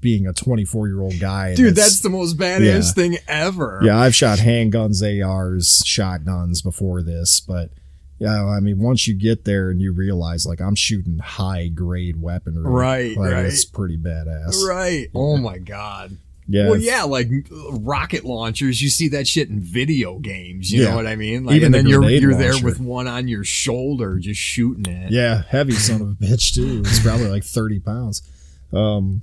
being 0.00 0.26
a 0.26 0.32
24 0.32 0.88
year 0.88 1.00
old 1.00 1.18
guy, 1.20 1.54
dude 1.54 1.74
that's 1.76 2.00
the 2.00 2.08
most 2.10 2.36
badass 2.36 2.60
Yeah. 2.64 2.80
thing 2.92 3.18
ever 3.28 3.80
yeah. 3.82 3.98
I've 3.98 4.14
shot 4.14 4.38
handguns, 4.38 5.02
ARs, 5.02 5.82
shotguns 5.84 6.62
before 6.62 7.02
this, 7.02 7.40
but 7.40 7.70
yeah, 8.18 8.44
I 8.46 8.60
mean, 8.60 8.78
once 8.78 9.06
you 9.06 9.14
get 9.14 9.44
there 9.44 9.68
and 9.68 9.78
you 9.78 9.92
realize, 9.92 10.46
like, 10.46 10.60
I'm 10.62 10.74
shooting 10.74 11.18
high 11.18 11.68
grade 11.68 12.20
weaponry, 12.22 12.62
Right, 12.62 13.16
like, 13.16 13.32
right. 13.32 13.44
It's 13.46 13.66
pretty 13.66 13.98
badass. 13.98 14.62
right 14.66 15.08
oh 15.14 15.36
my 15.36 15.58
god 15.58 16.16
Yeah, 16.48 16.70
Well, 16.70 16.80
yeah, 16.80 17.02
like 17.02 17.28
rocket 17.72 18.24
launchers. 18.24 18.80
You 18.80 18.88
see 18.88 19.08
that 19.08 19.26
shit 19.26 19.48
in 19.48 19.60
video 19.60 20.18
games. 20.20 20.72
You 20.72 20.82
Yeah. 20.84 20.90
know 20.90 20.96
what 20.96 21.06
I 21.08 21.16
mean? 21.16 21.44
Like, 21.44 21.56
Even 21.56 21.66
and 21.66 21.74
the 21.74 21.78
then 21.78 21.86
you're 21.88 22.08
you're 22.08 22.34
there 22.36 22.54
with 22.62 22.78
one 22.80 23.06
on 23.08 23.26
your 23.28 23.42
shoulder, 23.44 24.18
just 24.18 24.40
shooting 24.40 24.86
it. 24.86 25.10
Yeah, 25.10 25.42
heavy 25.48 25.72
son 25.72 26.00
of 26.00 26.08
a 26.10 26.14
bitch 26.14 26.54
too. 26.54 26.82
It's 26.86 27.00
probably 27.00 27.28
like 27.28 27.42
thirty 27.44 27.80
pounds. 27.80 28.22
Um, 28.72 29.22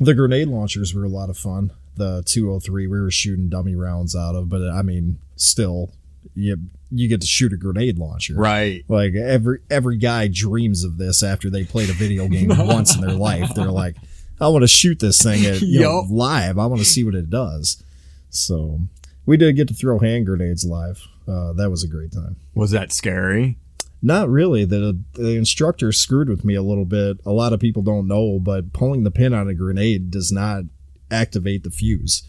the 0.00 0.14
grenade 0.14 0.48
launchers 0.48 0.94
were 0.94 1.04
a 1.04 1.08
lot 1.08 1.30
of 1.30 1.36
fun. 1.36 1.72
The 1.96 2.22
203 2.26 2.86
we 2.86 3.00
were 3.00 3.10
shooting 3.10 3.48
dummy 3.48 3.74
rounds 3.74 4.14
out 4.14 4.34
of, 4.34 4.48
but 4.48 4.62
I 4.70 4.82
mean, 4.82 5.18
still, 5.36 5.90
you 6.34 6.56
you 6.90 7.08
get 7.08 7.20
to 7.20 7.26
shoot 7.26 7.52
a 7.52 7.56
grenade 7.56 7.98
launcher. 7.98 8.34
Right. 8.34 8.84
Like 8.88 9.14
every 9.14 9.60
every 9.70 9.96
guy 9.96 10.28
dreams 10.28 10.84
of 10.84 10.98
this 10.98 11.22
after 11.22 11.50
they 11.50 11.64
played 11.64 11.90
a 11.90 11.94
video 11.94 12.28
game 12.28 12.48
once 12.48 12.94
in 12.94 13.00
their 13.00 13.16
life. 13.16 13.54
They're 13.54 13.66
like, 13.66 13.96
I 14.40 14.48
want 14.48 14.62
to 14.62 14.68
shoot 14.68 15.00
this 15.00 15.20
thing 15.20 15.44
at, 15.46 15.60
you 15.60 15.80
know, 15.80 16.06
live. 16.08 16.58
I 16.58 16.66
want 16.66 16.80
to 16.80 16.86
see 16.86 17.04
what 17.04 17.14
it 17.14 17.30
does. 17.30 17.82
So 18.30 18.80
we 19.26 19.36
did 19.36 19.56
get 19.56 19.68
to 19.68 19.74
throw 19.74 19.98
hand 19.98 20.26
grenades 20.26 20.64
live. 20.64 21.02
Uh, 21.26 21.52
that 21.54 21.70
was 21.70 21.82
a 21.82 21.88
great 21.88 22.12
time. 22.12 22.36
Was 22.54 22.70
that 22.70 22.92
scary? 22.92 23.58
Not 24.00 24.28
really. 24.28 24.64
The 24.64 25.00
the 25.14 25.36
instructor 25.36 25.90
screwed 25.92 26.28
with 26.28 26.44
me 26.44 26.54
a 26.54 26.62
little 26.62 26.84
bit. 26.84 27.18
A 27.26 27.32
lot 27.32 27.52
of 27.52 27.60
people 27.60 27.82
don't 27.82 28.06
know, 28.06 28.38
but 28.38 28.72
pulling 28.72 29.02
the 29.02 29.10
pin 29.10 29.34
on 29.34 29.48
a 29.48 29.54
grenade 29.54 30.10
does 30.10 30.30
not 30.30 30.64
activate 31.10 31.64
the 31.64 31.70
fuse. 31.70 32.22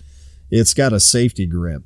It's 0.50 0.74
got 0.74 0.94
a 0.94 1.00
safety 1.00 1.46
grip. 1.46 1.84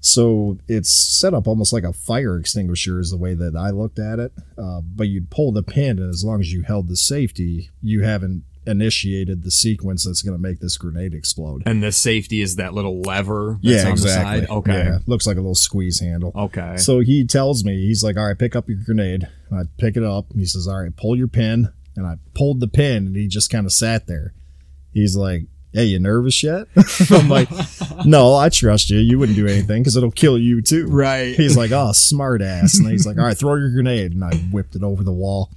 So 0.00 0.58
it's 0.68 0.92
set 0.92 1.34
up 1.34 1.48
almost 1.48 1.72
like 1.72 1.84
a 1.84 1.92
fire 1.92 2.38
extinguisher 2.38 3.00
is 3.00 3.10
the 3.10 3.16
way 3.16 3.34
that 3.34 3.56
I 3.56 3.70
looked 3.70 3.98
at 3.98 4.18
it. 4.18 4.32
Uh, 4.56 4.80
but 4.80 5.08
you'd 5.08 5.30
pull 5.30 5.52
the 5.52 5.62
pin, 5.62 5.98
and 5.98 6.10
as 6.10 6.24
long 6.24 6.40
as 6.40 6.52
you 6.52 6.62
held 6.62 6.88
the 6.88 6.96
safety, 6.96 7.70
you 7.82 8.04
haven't 8.04 8.44
initiated 8.66 9.42
the 9.42 9.50
sequence 9.50 10.04
that's 10.04 10.22
going 10.22 10.36
to 10.36 10.42
make 10.42 10.60
this 10.60 10.76
grenade 10.76 11.14
explode. 11.14 11.62
And 11.66 11.82
the 11.82 11.92
safety 11.92 12.40
is 12.40 12.56
that 12.56 12.74
little 12.74 13.00
lever 13.00 13.58
that's 13.62 13.82
yeah, 13.82 13.86
on 13.86 13.92
exactly. 13.92 14.40
the 14.40 14.46
side. 14.46 14.56
Okay. 14.56 14.72
Yeah, 14.72 14.98
looks 15.06 15.26
like 15.26 15.36
a 15.36 15.40
little 15.40 15.54
squeeze 15.54 16.00
handle. 16.00 16.32
Okay. 16.34 16.76
So 16.76 17.00
he 17.00 17.26
tells 17.26 17.64
me, 17.64 17.86
he's 17.86 18.02
like, 18.02 18.16
all 18.16 18.26
right, 18.26 18.38
pick 18.38 18.56
up 18.56 18.68
your 18.68 18.78
grenade. 18.84 19.28
And 19.50 19.60
I 19.60 19.62
pick 19.78 19.96
it 19.96 20.02
up. 20.02 20.26
He 20.34 20.46
says, 20.46 20.66
all 20.66 20.82
right, 20.82 20.94
pull 20.94 21.16
your 21.16 21.28
pin. 21.28 21.72
And 21.96 22.06
I 22.06 22.16
pulled 22.34 22.60
the 22.60 22.68
pin 22.68 23.06
and 23.06 23.16
he 23.16 23.26
just 23.26 23.50
kind 23.50 23.66
of 23.66 23.72
sat 23.72 24.06
there. 24.06 24.34
He's 24.92 25.16
like, 25.16 25.42
hey, 25.72 25.84
you 25.84 25.98
nervous 25.98 26.42
yet? 26.42 26.66
I'm 27.10 27.28
like, 27.28 27.48
no, 28.04 28.34
I 28.34 28.48
trust 28.48 28.90
you. 28.90 28.98
You 28.98 29.18
wouldn't 29.18 29.36
do 29.36 29.46
anything 29.46 29.82
because 29.82 29.96
it'll 29.96 30.10
kill 30.10 30.38
you 30.38 30.62
too. 30.62 30.86
right. 30.86 31.34
He's 31.34 31.56
like, 31.56 31.70
oh, 31.70 31.92
smart 31.92 32.42
ass. 32.42 32.78
And 32.78 32.88
he's 32.90 33.06
like, 33.06 33.18
all 33.18 33.24
right, 33.24 33.36
throw 33.36 33.56
your 33.56 33.70
grenade. 33.70 34.12
And 34.12 34.24
I 34.24 34.34
whipped 34.36 34.74
it 34.74 34.82
over 34.82 35.02
the 35.02 35.12
wall. 35.12 35.50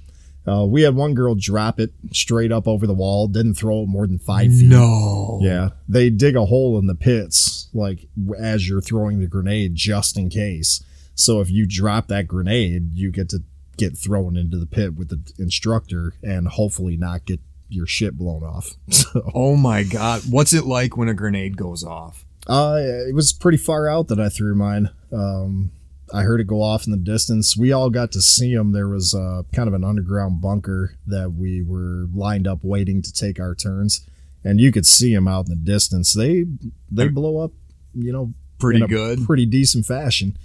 Uh, 0.46 0.64
we 0.66 0.82
had 0.82 0.94
one 0.94 1.14
girl 1.14 1.34
drop 1.34 1.78
it 1.78 1.92
straight 2.12 2.50
up 2.50 2.66
over 2.66 2.86
the 2.86 2.94
wall, 2.94 3.28
didn't 3.28 3.54
throw 3.54 3.82
it 3.82 3.86
more 3.86 4.06
than 4.06 4.18
five 4.18 4.50
feet. 4.52 4.68
no. 4.68 5.38
Yeah, 5.42 5.70
they 5.88 6.10
dig 6.10 6.34
a 6.36 6.46
hole 6.46 6.78
in 6.78 6.86
the 6.86 6.94
pits 6.94 7.68
like 7.74 8.06
as 8.38 8.68
you're 8.68 8.80
throwing 8.80 9.20
the 9.20 9.26
grenade 9.26 9.74
just 9.74 10.16
in 10.16 10.28
case. 10.30 10.82
So 11.14 11.40
if 11.40 11.50
you 11.50 11.66
drop 11.68 12.08
that 12.08 12.26
grenade, 12.26 12.94
you 12.94 13.12
get 13.12 13.28
to 13.30 13.42
get 13.76 13.96
thrown 13.96 14.36
into 14.36 14.58
the 14.58 14.66
pit 14.66 14.94
with 14.96 15.08
the 15.10 15.20
instructor 15.42 16.14
and 16.22 16.48
hopefully 16.48 16.96
not 16.96 17.24
get 17.26 17.40
your 17.68 17.86
shit 17.86 18.16
blown 18.18 18.42
off. 18.42 18.74
So 18.90 19.30
Oh 19.34 19.56
my 19.56 19.82
god. 19.84 20.22
What's 20.28 20.52
it 20.52 20.64
like 20.64 20.96
when 20.96 21.08
a 21.08 21.14
grenade 21.14 21.56
goes 21.56 21.84
off? 21.84 22.24
uh, 22.48 22.78
it 22.80 23.14
was 23.14 23.32
pretty 23.32 23.58
far 23.58 23.88
out 23.88 24.08
that 24.08 24.18
I 24.18 24.28
threw 24.30 24.54
mine. 24.54 24.88
Um, 25.12 25.70
I 26.12 26.22
heard 26.22 26.40
it 26.40 26.46
go 26.46 26.62
off 26.62 26.86
in 26.86 26.90
the 26.92 26.98
distance. 26.98 27.56
We 27.56 27.72
all 27.72 27.90
got 27.90 28.12
to 28.12 28.20
see 28.20 28.54
them. 28.54 28.72
There 28.72 28.88
was 28.88 29.14
uh, 29.14 29.42
kind 29.54 29.68
of 29.68 29.74
an 29.74 29.84
underground 29.84 30.40
bunker 30.40 30.96
that 31.06 31.32
we 31.32 31.62
were 31.62 32.06
lined 32.14 32.46
up 32.48 32.60
waiting 32.62 33.00
to 33.02 33.12
take 33.12 33.38
our 33.38 33.54
turns, 33.54 34.04
and 34.44 34.60
you 34.60 34.72
could 34.72 34.86
see 34.86 35.14
them 35.14 35.28
out 35.28 35.48
in 35.48 35.50
the 35.50 35.60
distance. 35.60 36.12
They 36.12 36.46
they 36.90 37.08
blow 37.08 37.38
up, 37.38 37.52
you 37.94 38.12
know, 38.12 38.34
Pretty 38.58 38.78
in 38.78 38.82
a 38.84 38.88
good. 38.88 39.24
pretty 39.24 39.46
decent 39.46 39.86
fashion. 39.86 40.36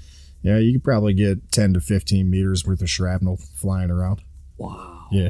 Yeah, 0.42 0.58
you 0.60 0.74
could 0.74 0.84
probably 0.84 1.14
get 1.14 1.52
ten 1.52 1.74
to 1.74 1.80
fifteen 1.82 2.30
meters 2.30 2.66
worth 2.66 2.82
of 2.82 2.90
shrapnel 2.90 3.38
flying 3.56 3.90
around. 3.90 4.22
Wow. 4.58 5.08
Yeah. 5.12 5.30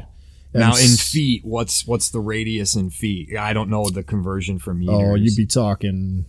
And 0.52 0.60
Now 0.60 0.76
in 0.76 0.96
feet, 0.96 1.44
what's 1.44 1.86
what's 1.86 2.10
the 2.10 2.20
radius 2.20 2.76
in 2.76 2.90
feet? 2.90 3.36
I 3.36 3.52
don't 3.52 3.68
know 3.70 3.88
the 3.90 4.02
conversion 4.02 4.58
for 4.58 4.72
meters. 4.74 4.94
oh, 4.96 5.14
you'd 5.14 5.36
be 5.36 5.46
talking 5.46 6.26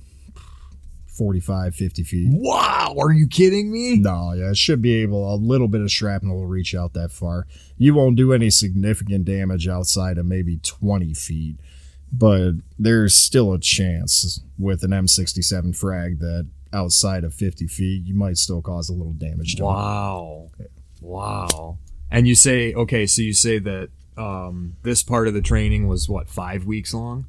45, 1.18 1.76
50 1.76 2.04
feet. 2.04 2.30
Wow, 2.32 2.96
are 3.00 3.12
you 3.12 3.28
kidding 3.28 3.72
me? 3.72 3.98
No, 3.98 4.34
yeah, 4.34 4.52
it 4.52 4.58
should 4.58 4.82
be 4.82 5.02
able. 5.02 5.34
A 5.34 5.36
little 5.36 5.68
bit 5.68 5.82
of 5.82 5.92
shrapnel 5.92 6.36
will 6.36 6.46
reach 6.46 6.76
out 6.76 6.94
that 6.94 7.12
far. 7.12 7.48
You 7.78 7.96
won't 7.96 8.16
do 8.16 8.34
any 8.34 8.50
significant 8.50 9.26
damage 9.26 9.68
outside 9.68 10.18
of 10.18 10.26
maybe 10.26 10.58
twenty 10.58 11.14
feet, 11.14 11.58
but 12.12 12.52
there's 12.78 13.16
still 13.16 13.54
a 13.54 13.60
chance 13.60 14.42
with 14.58 14.84
an 14.84 14.92
M67 14.92 15.76
frag 15.76 16.20
that 16.20 16.48
outside 16.72 17.24
of 17.24 17.34
fifty 17.34 17.68
feet, 17.68 18.04
you 18.06 18.14
might 18.14 18.38
still 18.38 18.62
cause 18.62 18.90
a 18.90 18.94
little 18.94 19.14
damage 19.14 19.56
to 19.56 19.64
it. 19.64 19.66
Wow. 19.66 20.50
Wow. 21.02 21.80
And 22.12 22.28
you 22.28 22.36
say 22.36 22.74
okay, 22.74 23.06
so 23.06 23.22
you 23.22 23.34
say 23.34 23.60
that 23.60 23.90
um, 24.18 24.76
this 24.84 25.04
part 25.04 25.28
of 25.28 25.34
the 25.34 25.42
training 25.42 25.88
was 25.88 26.08
what 26.08 26.30
five 26.30 26.66
weeks 26.66 26.94
long? 26.94 27.26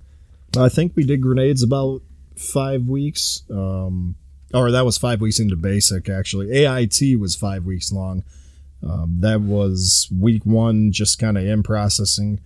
I 0.57 0.69
think 0.69 0.93
we 0.97 1.05
did 1.05 1.21
grenades 1.21 1.63
about 1.63 2.03
five 2.39 2.85
weeks. 2.85 3.43
Um, 3.51 4.17
or 4.55 4.71
that 4.71 4.85
was 4.85 4.97
five 4.97 5.21
weeks 5.21 5.41
into 5.41 5.57
basic, 5.57 6.09
actually. 6.09 6.51
AIT 6.65 7.19
was 7.19 7.37
five 7.37 7.65
weeks 7.65 7.93
long. 7.93 8.25
Um, 8.83 9.19
that 9.21 9.41
was 9.41 10.09
week 10.17 10.47
one, 10.47 10.93
just 10.93 11.19
kind 11.19 11.37
of 11.37 11.45
in 11.45 11.63
processing. 11.63 12.41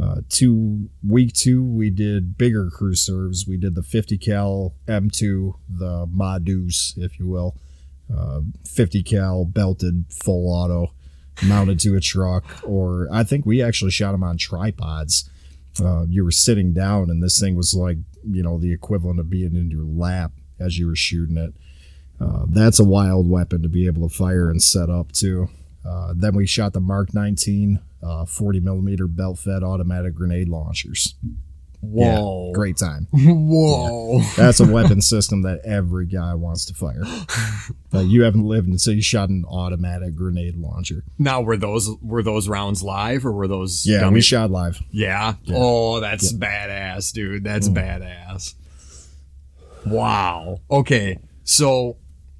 Uh, 0.00 0.20
two 0.28 0.90
week 1.06 1.32
two, 1.32 1.64
we 1.64 1.90
did 1.90 2.36
bigger 2.36 2.70
crew 2.70 2.94
serves. 2.94 3.46
We 3.46 3.56
did 3.56 3.74
the 3.74 3.82
50 3.82 4.18
cal 4.18 4.74
M2, 4.86 5.54
the 5.68 6.06
Ma 6.10 6.38
Deuce, 6.38 6.94
if 6.96 7.18
you 7.18 7.26
will, 7.26 7.56
uh, 8.14 8.40
50 8.66 9.02
cal 9.02 9.44
belted 9.44 10.04
full 10.10 10.52
auto, 10.52 10.92
mounted 11.42 11.80
to 11.80 11.96
a 11.96 12.00
truck, 12.00 12.44
or 12.62 13.08
I 13.10 13.24
think 13.24 13.46
we 13.46 13.62
actually 13.62 13.90
shot 13.90 14.12
them 14.12 14.22
on 14.22 14.36
tripods 14.36 15.28
uh, 15.80 16.04
you 16.08 16.24
were 16.24 16.30
sitting 16.30 16.72
down 16.72 17.10
and 17.10 17.22
this 17.22 17.38
thing 17.38 17.54
was 17.54 17.74
like 17.74 17.98
you 18.24 18.42
know 18.42 18.58
the 18.58 18.72
equivalent 18.72 19.20
of 19.20 19.30
being 19.30 19.54
in 19.54 19.70
your 19.70 19.84
lap 19.84 20.32
as 20.58 20.78
you 20.78 20.86
were 20.86 20.96
shooting 20.96 21.36
it. 21.36 21.54
Uh, 22.20 22.46
that's 22.48 22.80
a 22.80 22.84
wild 22.84 23.30
weapon 23.30 23.62
to 23.62 23.68
be 23.68 23.86
able 23.86 24.08
to 24.08 24.14
fire 24.14 24.50
and 24.50 24.62
set 24.62 24.90
up 24.90 25.12
too. 25.12 25.48
Uh, 25.86 26.12
then 26.16 26.34
we 26.34 26.46
shot 26.46 26.72
the 26.72 26.80
mark 26.80 27.14
19 27.14 27.80
uh, 28.02 28.24
40 28.24 28.60
millimeter 28.60 29.06
belt 29.06 29.38
fed 29.38 29.62
automatic 29.62 30.14
grenade 30.14 30.48
launchers 30.48 31.14
Whoa. 31.82 32.48
yeah, 32.48 32.52
great 32.54 32.76
time 32.76 33.06
Whoa. 33.12 34.20
that's 34.36 34.58
a 34.60 34.66
weapon 34.66 35.00
system 35.00 35.42
that 35.42 35.60
every 35.64 36.06
guy 36.06 36.34
wants 36.34 36.64
to 36.66 36.74
fire 36.74 37.02
uh, 37.94 38.00
you 38.00 38.22
haven't 38.22 38.44
lived 38.44 38.66
until 38.68 38.94
you 38.94 39.02
shot 39.02 39.28
an 39.28 39.44
automatic 39.48 40.16
grenade 40.16 40.56
launcher 40.56 41.04
Now 41.18 41.40
were 41.40 41.56
those 41.56 41.88
were 42.02 42.22
those 42.22 42.48
rounds 42.48 42.82
live 42.82 43.24
or 43.24 43.32
were 43.32 43.46
those 43.48 43.86
yeah 43.86 44.00
dummy- 44.00 44.14
we 44.14 44.20
shot 44.22 44.50
live 44.50 44.80
Yeah. 44.90 45.34
Oh, 45.50 46.00
that's 46.00 46.32
badass, 46.32 47.12
dude. 47.12 47.44
That's 47.44 47.68
badass. 47.68 48.54
Wow. 49.86 50.58
Okay. 50.70 51.18
So 51.44 51.96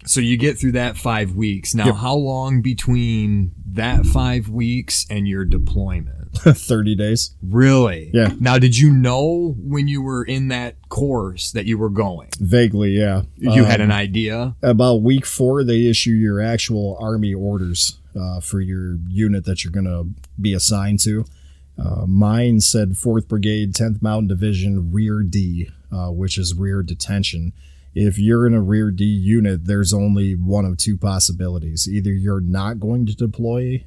so 0.06 0.20
you 0.20 0.36
get 0.36 0.58
through 0.58 0.72
that 0.72 0.96
5 0.96 1.34
weeks. 1.36 1.74
Now 1.74 1.86
Yep. 1.86 1.94
how 1.96 2.14
long 2.14 2.62
between 2.62 3.52
that 3.72 4.06
5 4.06 4.48
weeks 4.48 5.06
and 5.10 5.28
your 5.28 5.44
deployment? 5.44 6.17
30 6.54 6.94
days 6.94 7.34
Really? 7.42 8.10
Yeah. 8.14 8.32
Now 8.40 8.58
did 8.58 8.76
you 8.78 8.90
know 8.90 9.54
when 9.58 9.88
you 9.88 10.02
were 10.02 10.24
in 10.24 10.48
that 10.48 10.76
course 10.88 11.52
that 11.52 11.66
you 11.66 11.78
were 11.78 11.90
going? 11.90 12.28
vaguely 12.40 12.90
yeah 12.98 13.22
You 13.36 13.64
had 13.64 13.80
Um, 13.80 13.86
an 13.90 13.92
idea? 13.92 14.54
about 14.62 15.02
week 15.02 15.26
four 15.26 15.64
they 15.64 15.86
issue 15.86 16.10
your 16.12 16.40
actual 16.40 16.96
army 17.00 17.34
orders 17.34 17.98
uh, 18.18 18.40
for 18.40 18.60
your 18.60 18.98
unit 19.08 19.44
that 19.44 19.62
you're 19.64 19.72
going 19.72 19.84
to 19.86 20.08
be 20.40 20.52
assigned 20.54 21.00
to 21.00 21.24
uh, 21.78 22.04
mine 22.06 22.60
said 22.60 22.90
4th 22.90 23.28
brigade 23.28 23.72
10th 23.74 24.02
mountain 24.02 24.26
division 24.28 24.90
rear 24.92 25.22
d 25.22 25.68
uh, 25.92 26.10
which 26.10 26.36
is 26.38 26.54
rear 26.54 26.82
detention 26.82 27.52
if 27.94 28.18
you're 28.18 28.46
in 28.46 28.54
a 28.54 28.60
rear 28.60 28.90
d 28.90 29.04
unit 29.04 29.64
there's 29.66 29.92
only 29.94 30.34
one 30.34 30.64
of 30.64 30.76
two 30.76 30.96
possibilities 30.96 31.88
either 31.88 32.12
you're 32.12 32.40
not 32.40 32.80
going 32.80 33.06
to 33.06 33.14
deploy 33.14 33.84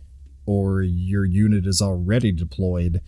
or 0.51 0.81
your 0.81 1.23
unit 1.23 1.65
is 1.65 1.81
already 1.81 2.29
deployed 2.29 2.99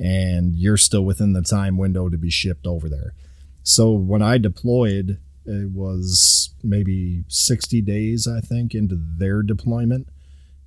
and 0.00 0.56
you're 0.56 0.76
still 0.76 1.04
within 1.04 1.32
the 1.32 1.42
time 1.42 1.78
window 1.78 2.08
to 2.08 2.18
be 2.18 2.28
shipped 2.28 2.66
over 2.66 2.88
there. 2.88 3.14
So 3.62 3.92
when 3.92 4.20
i 4.20 4.36
deployed 4.36 5.20
it 5.46 5.70
was 5.70 6.54
maybe 6.62 7.24
60 7.28 7.80
days 7.82 8.26
i 8.26 8.40
think 8.40 8.74
into 8.74 8.96
their 8.98 9.42
deployment. 9.42 10.08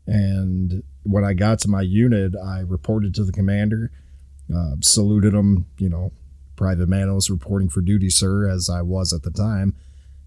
And 0.07 0.83
when 1.03 1.25
i 1.25 1.33
got 1.33 1.59
to 1.59 1.67
my 1.67 1.81
unit 1.81 2.33
i 2.41 2.59
reported 2.61 3.13
to 3.15 3.25
the 3.25 3.33
commander 3.33 3.91
uh, 4.55 4.75
saluted 4.81 5.33
him 5.33 5.65
you 5.79 5.89
know 5.89 6.13
private 6.55 6.87
manos 6.87 7.29
reporting 7.29 7.67
for 7.67 7.81
duty 7.81 8.09
sir 8.09 8.47
as 8.47 8.69
i 8.69 8.81
was 8.81 9.11
at 9.11 9.23
the 9.23 9.31
time. 9.31 9.75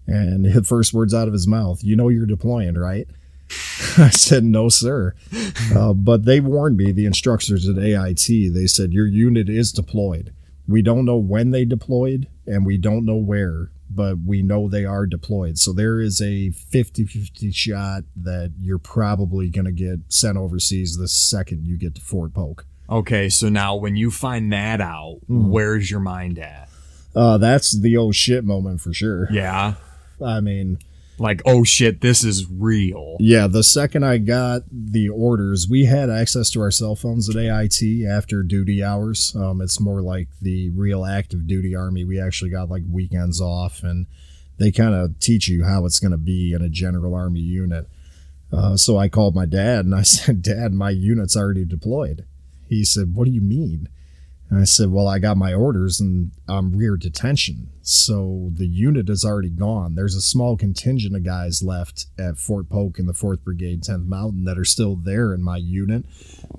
And 0.05 0.45
the 0.53 0.63
first 0.63 0.93
words 0.93 1.15
out 1.15 1.27
of 1.27 1.33
his 1.33 1.47
mouth 1.47 1.83
you 1.83 1.95
know 1.95 2.09
you're 2.09 2.27
deploying 2.27 2.75
right 2.75 3.07
i 3.97 4.09
said 4.09 4.43
no 4.43 4.69
sir 4.69 5.13
uh, 5.75 5.93
but 5.93 6.25
they 6.25 6.39
warned 6.39 6.77
me 6.77 6.91
the 6.91 7.05
instructors 7.05 7.67
at 7.69 7.77
ait 7.77 8.27
they 8.53 8.65
said 8.67 8.91
your 8.93 9.05
unit 9.07 9.49
is 9.49 9.71
deployed 9.71 10.33
we 10.67 10.81
don't 10.81 11.05
know 11.05 11.17
when 11.17 11.51
they 11.51 11.63
deployed 11.65 12.27
and 12.47 12.65
we 12.65 12.77
don't 12.77 13.05
know 13.05 13.15
where 13.17 13.69
but 13.87 14.17
we 14.25 14.41
know 14.41 14.67
they 14.67 14.83
are 14.83 15.05
deployed 15.05 15.57
so 15.59 15.71
there 15.71 15.99
is 15.99 16.19
a 16.19 16.49
50-50 16.71 17.53
shot 17.53 18.03
that 18.15 18.51
you're 18.59 18.79
probably 18.79 19.47
going 19.49 19.65
to 19.65 19.71
get 19.71 19.99
sent 20.09 20.37
overseas 20.37 20.97
the 20.97 21.07
second 21.07 21.65
you 21.67 21.77
get 21.77 21.95
to 21.95 22.01
fort 22.01 22.33
polk 22.33 22.65
Okay, 22.87 23.29
so 23.29 23.49
now 23.49 23.75
when 23.75 23.95
you 23.95 24.11
find 24.11 24.53
that 24.53 24.79
out, 24.79 25.17
Hmm. 25.27 25.49
where's 25.49 25.89
your 25.89 25.99
mind 26.01 26.37
at? 26.37 26.69
uh, 27.15 27.37
that's 27.39 27.71
the 27.79 27.95
old 27.97 28.13
shit 28.15 28.43
moment 28.43 28.81
for 28.81 28.91
sure 28.93 29.27
Yeah. 29.31 29.75
i 30.23 30.39
mean 30.39 30.79
Like, 31.17 31.41
oh 31.45 31.63
shit, 31.63 32.01
this 32.01 32.23
is 32.23 32.49
real. 32.49 33.17
Yeah, 33.19 33.47
the 33.47 33.63
second 33.63 34.03
I 34.03 34.17
got 34.17 34.63
the 34.71 35.09
orders, 35.09 35.67
we 35.69 35.85
had 35.85 36.09
access 36.09 36.49
to 36.51 36.61
our 36.61 36.71
cell 36.71 36.95
phones 36.95 37.29
at 37.29 37.37
AIT 37.37 38.05
after 38.09 38.43
duty 38.43 38.83
hours. 38.83 39.35
Um, 39.35 39.61
it's 39.61 39.79
more 39.79 40.01
like 40.01 40.27
the 40.41 40.69
real 40.71 41.05
active 41.05 41.47
duty 41.47 41.75
army. 41.75 42.03
We 42.03 42.19
actually 42.19 42.51
got 42.51 42.69
like 42.69 42.83
weekends 42.89 43.39
off, 43.39 43.81
and 43.83 44.07
they 44.57 44.71
kind 44.71 44.93
of 44.93 45.19
teach 45.19 45.47
you 45.47 45.63
how 45.63 45.85
it's 45.85 45.99
going 45.99 46.11
to 46.11 46.17
be 46.17 46.53
in 46.53 46.61
a 46.61 46.69
general 46.69 47.13
army 47.13 47.39
unit. 47.41 47.87
Uh, 48.51 48.77
so 48.77 48.97
I 48.97 49.09
called 49.09 49.35
my 49.35 49.45
dad 49.45 49.85
and 49.85 49.95
I 49.95 50.01
said, 50.03 50.41
Dad, 50.41 50.73
my 50.73 50.89
unit's 50.89 51.35
already 51.35 51.65
deployed. 51.65 52.25
He 52.67 52.83
said, 52.83 53.15
What 53.15 53.25
do 53.25 53.31
you 53.31 53.41
mean? 53.41 53.89
And 54.49 54.59
I 54.59 54.63
said, 54.63 54.91
Well, 54.91 55.07
I 55.07 55.19
got 55.19 55.37
my 55.37 55.53
orders 55.53 55.99
and 55.99 56.31
I'm 56.47 56.75
rear 56.75 56.97
detention. 56.97 57.69
So 57.81 58.49
the 58.53 58.67
unit 58.67 59.09
is 59.09 59.25
already 59.25 59.49
gone. 59.49 59.95
There's 59.95 60.15
a 60.15 60.21
small 60.21 60.57
contingent 60.57 61.15
of 61.15 61.23
guys 61.23 61.63
left 61.63 62.07
at 62.17 62.37
Fort 62.37 62.69
Polk 62.69 62.99
in 62.99 63.05
the 63.05 63.13
4th 63.13 63.43
Brigade, 63.43 63.83
10th 63.83 64.05
Mountain 64.07 64.45
that 64.45 64.57
are 64.57 64.65
still 64.65 64.95
there 64.95 65.33
in 65.33 65.43
my 65.43 65.57
unit, 65.57 66.05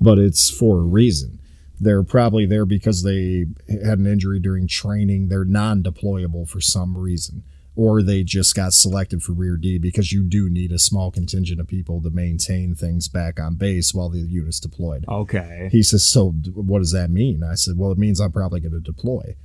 but 0.00 0.18
it's 0.18 0.50
for 0.50 0.78
a 0.78 0.84
reason. 0.84 1.38
They're 1.78 2.02
probably 2.02 2.46
there 2.46 2.64
because 2.64 3.02
they 3.02 3.46
had 3.68 3.98
an 3.98 4.06
injury 4.06 4.40
during 4.40 4.66
training. 4.66 5.28
They're 5.28 5.44
non 5.44 5.82
deployable 5.82 6.48
for 6.48 6.60
some 6.60 6.96
reason. 6.96 7.42
Or 7.77 8.03
they 8.03 8.24
just 8.24 8.55
got 8.55 8.73
selected 8.73 9.23
for 9.23 9.32
Rear 9.32 9.59
D 9.59 9.77
because 9.77 10.11
you 10.11 10.23
do 10.23 10.48
need 10.48 10.73
a 10.73 10.78
small 10.78 11.11
contingent 11.11 11.61
of 11.61 11.69
people 11.69 12.01
to 12.03 12.09
maintain 12.09 12.74
things 12.74 13.07
back 13.07 13.39
on 13.39 13.57
base 13.57 13.93
while 13.93 14.09
the 14.09 14.20
unit's 14.20 14.61
deployed. 14.61 15.05
Okay. 15.07 15.69
He 15.70 15.82
says, 15.82 16.05
So 16.05 16.31
what 16.31 16.78
does 16.78 16.93
that 16.93 17.11
mean? 17.11 17.43
I 17.44 17.55
said, 17.55 17.77
Well, 17.77 17.93
it 17.93 17.98
means 17.98 18.19
I'm 18.19 18.32
probably 18.32 18.61
going 18.61 18.73
to 18.73 18.81
deploy. 18.81 19.36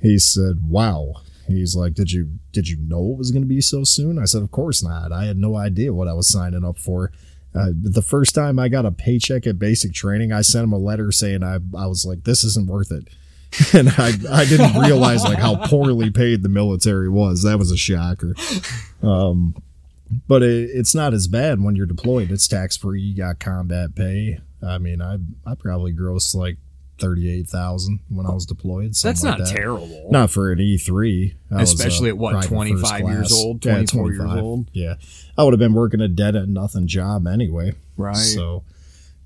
He 0.00 0.18
said, 0.18 0.68
Wow. 0.68 1.22
He's 1.46 1.76
like, 1.76 1.94
Did 1.94 2.10
you 2.10 2.38
did 2.52 2.68
you 2.68 2.78
know 2.78 3.12
it 3.12 3.18
was 3.18 3.30
going 3.30 3.42
to 3.42 3.48
be 3.48 3.60
so 3.60 3.84
soon? 3.84 4.18
I 4.18 4.24
said, 4.24 4.42
Of 4.42 4.50
course 4.50 4.82
not. 4.82 5.12
I 5.12 5.26
had 5.26 5.36
no 5.36 5.56
idea 5.56 5.94
what 5.94 6.08
I 6.08 6.14
was 6.14 6.28
signing 6.28 6.64
up 6.64 6.78
for. 6.78 7.12
Uh, 7.54 7.68
the 7.74 8.02
first 8.02 8.34
time 8.34 8.58
I 8.58 8.68
got 8.68 8.86
a 8.86 8.90
paycheck 8.90 9.46
at 9.46 9.58
basic 9.58 9.92
training, 9.92 10.32
I 10.32 10.40
sent 10.40 10.64
him 10.64 10.72
a 10.72 10.78
letter 10.78 11.12
saying 11.12 11.44
I, 11.44 11.58
I 11.76 11.86
was 11.86 12.04
like, 12.04 12.24
This 12.24 12.42
isn't 12.42 12.66
worth 12.66 12.90
it. 12.90 13.08
and 13.74 13.88
I, 13.90 14.12
I 14.30 14.44
didn't 14.44 14.80
realize 14.80 15.24
like 15.24 15.38
how 15.38 15.56
poorly 15.66 16.10
paid 16.10 16.42
the 16.42 16.48
military 16.48 17.08
was. 17.08 17.42
That 17.42 17.58
was 17.58 17.70
a 17.70 17.76
shocker. 17.76 18.34
Um, 19.02 19.54
but 20.26 20.42
it, 20.42 20.70
it's 20.72 20.94
not 20.94 21.12
as 21.14 21.26
bad 21.26 21.62
when 21.62 21.76
you're 21.76 21.86
deployed. 21.86 22.30
It's 22.30 22.48
tax 22.48 22.76
free. 22.76 23.00
You 23.00 23.16
got 23.16 23.40
combat 23.40 23.94
pay. 23.94 24.40
I 24.66 24.78
mean, 24.78 25.02
I 25.02 25.18
I 25.44 25.54
probably 25.54 25.92
grossed 25.92 26.34
like 26.34 26.56
thirty-eight 26.98 27.48
thousand 27.48 28.00
when 28.08 28.26
I 28.26 28.32
was 28.32 28.46
deployed. 28.46 28.94
That's 28.94 29.22
like 29.22 29.38
not 29.38 29.38
that. 29.38 29.54
terrible. 29.54 30.08
Not 30.10 30.30
for 30.30 30.52
an 30.52 30.60
E 30.60 30.78
three, 30.78 31.34
Especially 31.50 32.08
at 32.10 32.16
what, 32.16 32.44
25 32.44 33.00
years 33.08 33.32
old, 33.32 33.62
24 33.62 34.12
years 34.12 34.34
old? 34.34 34.70
Yeah, 34.72 34.94
I 35.36 35.44
would 35.44 35.52
have 35.52 35.60
been 35.60 35.74
working 35.74 36.00
a 36.00 36.08
dead 36.08 36.36
at 36.36 36.48
nothing 36.48 36.86
job 36.86 37.26
anyway. 37.26 37.74
Right. 37.96 38.16
So, 38.16 38.64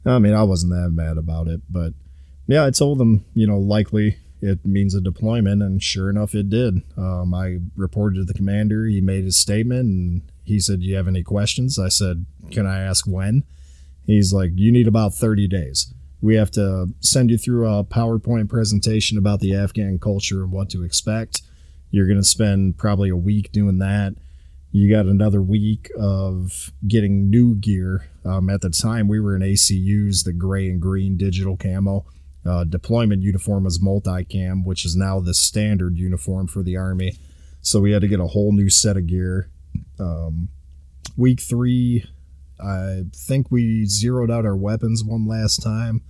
I 0.04 0.18
mean, 0.18 0.34
I 0.34 0.42
wasn't 0.42 0.72
that 0.72 0.90
mad 0.90 1.18
about 1.18 1.48
it, 1.48 1.60
but 1.68 1.92
yeah, 2.46 2.64
I 2.64 2.70
told 2.70 2.98
them, 2.98 3.24
you 3.34 3.46
know, 3.46 3.58
likely 3.58 4.18
it 4.40 4.64
means 4.64 4.94
a 4.94 5.00
deployment, 5.00 5.62
and 5.62 5.82
sure 5.82 6.10
enough, 6.10 6.34
it 6.34 6.50
did. 6.50 6.82
Um, 6.96 7.34
I 7.34 7.58
reported 7.74 8.16
to 8.16 8.24
the 8.24 8.34
commander. 8.34 8.86
He 8.86 9.00
made 9.00 9.24
his 9.24 9.36
statement, 9.36 9.80
and 9.80 10.22
he 10.44 10.60
said, 10.60 10.80
"Do 10.80 10.86
you 10.86 10.96
have 10.96 11.08
any 11.08 11.22
questions?" 11.22 11.78
I 11.78 11.88
said, 11.88 12.26
"Can 12.50 12.66
I 12.66 12.80
ask 12.80 13.06
when?" 13.06 13.44
He's 14.06 14.32
like, 14.32 14.52
"You 14.54 14.70
need 14.70 14.86
about 14.86 15.14
thirty 15.14 15.48
days. 15.48 15.92
We 16.20 16.36
have 16.36 16.50
to 16.52 16.92
send 17.00 17.30
you 17.30 17.38
through 17.38 17.66
a 17.66 17.84
PowerPoint 17.84 18.48
presentation 18.48 19.18
about 19.18 19.40
the 19.40 19.54
Afghan 19.54 19.98
culture 19.98 20.42
and 20.42 20.52
what 20.52 20.70
to 20.70 20.82
expect. 20.82 21.42
You're 21.90 22.06
going 22.06 22.18
to 22.18 22.24
spend 22.24 22.78
probably 22.78 23.08
a 23.08 23.16
week 23.16 23.52
doing 23.52 23.78
that." 23.78 24.14
You 24.72 24.90
got 24.90 25.06
another 25.06 25.40
week 25.40 25.90
of 25.98 26.70
getting 26.86 27.30
new 27.30 27.54
gear. 27.54 28.10
Um, 28.26 28.50
at 28.50 28.60
the 28.60 28.68
time, 28.68 29.08
we 29.08 29.20
were 29.20 29.34
in 29.34 29.40
ACUs, 29.40 30.24
the 30.24 30.34
gray 30.34 30.68
and 30.68 30.82
green 30.82 31.16
digital 31.16 31.56
camo. 31.56 32.04
Uh, 32.46 32.64
deployment 32.64 33.22
uniform 33.22 33.64
was 33.64 33.78
multicam, 33.78 34.64
which 34.64 34.84
is 34.84 34.94
now 34.96 35.20
the 35.20 35.34
standard 35.34 35.96
uniform 35.96 36.46
for 36.46 36.62
the 36.62 36.76
Army. 36.76 37.14
So 37.60 37.80
we 37.80 37.92
had 37.92 38.02
to 38.02 38.08
get 38.08 38.20
a 38.20 38.26
whole 38.28 38.52
new 38.52 38.70
set 38.70 38.96
of 38.96 39.06
gear. 39.06 39.50
Um, 39.98 40.48
week 41.16 41.40
three, 41.40 42.04
I 42.60 43.02
think 43.14 43.50
we 43.50 43.86
zeroed 43.86 44.30
out 44.30 44.46
our 44.46 44.56
weapons 44.56 45.02
one 45.02 45.26
last 45.26 45.62
time. 45.62 46.02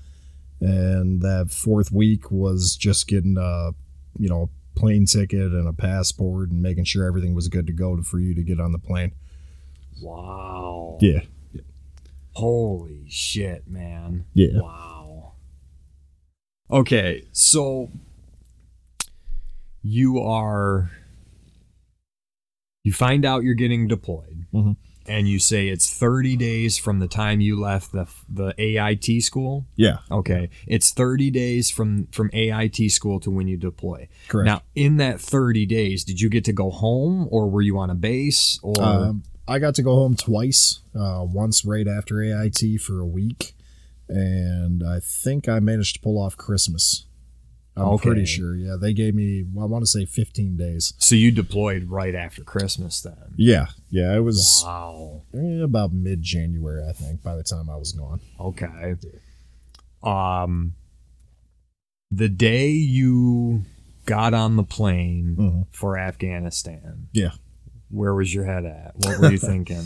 And 0.60 1.22
that 1.22 1.50
fourth 1.50 1.92
week 1.92 2.30
was 2.30 2.76
just 2.76 3.08
getting 3.08 3.36
a, 3.38 3.70
you 4.18 4.28
know, 4.28 4.50
plane 4.74 5.06
ticket 5.06 5.52
and 5.52 5.66
a 5.66 5.72
passport 5.72 6.50
and 6.50 6.62
making 6.62 6.84
sure 6.84 7.06
everything 7.06 7.34
was 7.34 7.48
good 7.48 7.66
to 7.66 7.72
go 7.72 7.96
to, 7.96 8.02
for 8.02 8.18
you 8.18 8.34
to 8.34 8.42
get 8.42 8.60
on 8.60 8.72
the 8.72 8.78
plane. 8.78 9.12
Wow. 10.02 10.98
Yeah. 11.00 11.20
Holy 12.32 13.04
shit, 13.08 13.66
man. 13.66 14.26
Yeah. 14.34 14.60
Wow. 14.60 14.85
Okay, 16.70 17.24
so 17.32 17.90
you 19.82 20.18
are 20.18 20.90
you 22.82 22.92
find 22.92 23.24
out 23.24 23.42
you're 23.44 23.54
getting 23.54 23.86
deployed 23.88 24.46
Mhm. 24.54 24.76
and 25.06 25.28
you 25.28 25.38
say 25.38 25.68
it's 25.68 25.92
30 25.92 26.36
days 26.36 26.76
from 26.78 26.98
the 26.98 27.06
time 27.08 27.40
you 27.40 27.58
left 27.58 27.92
the 27.92 28.06
the 28.28 28.52
AIT 28.58 29.20
school. 29.20 29.66
Yeah. 29.76 29.98
Okay. 30.10 30.48
It's 30.66 30.90
30 30.90 31.30
days 31.30 31.70
from 31.70 32.06
from 32.10 32.30
AIT 32.32 32.88
school 32.90 33.20
to 33.20 33.30
when 33.30 33.46
you 33.48 33.56
deploy. 33.56 34.08
Correct. 34.28 34.46
Now, 34.46 34.62
in 34.74 34.96
that 34.96 35.20
30 35.20 35.66
days, 35.66 36.02
did 36.04 36.20
you 36.20 36.28
get 36.28 36.44
to 36.46 36.52
go 36.52 36.70
home 36.70 37.28
or 37.30 37.48
were 37.48 37.62
you 37.62 37.78
on 37.78 37.90
a 37.90 37.94
base 37.94 38.58
or 38.62 38.82
Um, 38.82 39.22
I 39.48 39.60
got 39.60 39.76
to 39.76 39.82
go 39.82 39.94
home 39.94 40.16
twice. 40.16 40.80
Uh, 40.94 41.24
once 41.24 41.64
right 41.64 41.86
after 41.86 42.20
AIT 42.22 42.76
for 42.78 42.98
a 43.00 43.06
week, 43.06 43.54
and 44.08 44.82
I 44.82 45.00
think 45.00 45.48
I 45.48 45.58
managed 45.60 45.94
to 45.96 46.00
pull 46.00 46.18
off 46.20 46.36
Christmas. 46.36 47.06
I'm 47.78 47.88
Okay. 47.88 48.06
pretty 48.08 48.24
sure. 48.24 48.56
Yeah, 48.56 48.76
they 48.80 48.94
gave 48.94 49.14
me. 49.14 49.44
I 49.60 49.64
want 49.66 49.82
to 49.82 49.86
say 49.86 50.06
15 50.06 50.56
days. 50.56 50.94
so 50.98 51.14
you 51.14 51.30
deployed 51.30 51.84
right 51.90 52.14
after 52.14 52.42
Christmas 52.42 53.02
then? 53.02 53.34
Yeah, 53.36 53.66
yeah. 53.90 54.16
It 54.16 54.20
was 54.20 54.62
Wow. 54.64 55.22
eh, 55.34 55.62
about 55.62 55.92
mid 55.92 56.22
January, 56.22 56.82
I 56.88 56.92
think. 56.92 57.22
By 57.22 57.36
the 57.36 57.42
time 57.42 57.68
I 57.68 57.76
was 57.76 57.92
gone. 57.92 58.20
Okay. 58.40 58.94
Um 60.02 60.74
the 62.10 62.28
day 62.28 62.70
you 62.70 63.62
got 64.06 64.32
on 64.32 64.56
the 64.56 64.62
plane 64.62 65.36
Mhm. 65.38 65.66
for 65.70 65.98
Afghanistan. 65.98 67.08
Yeah. 67.12 67.32
Where 67.90 68.14
was 68.14 68.32
your 68.32 68.44
head 68.44 68.64
at? 68.64 68.94
What 68.96 69.18
were 69.18 69.30
you 69.32 69.38
thinking? 69.52 69.84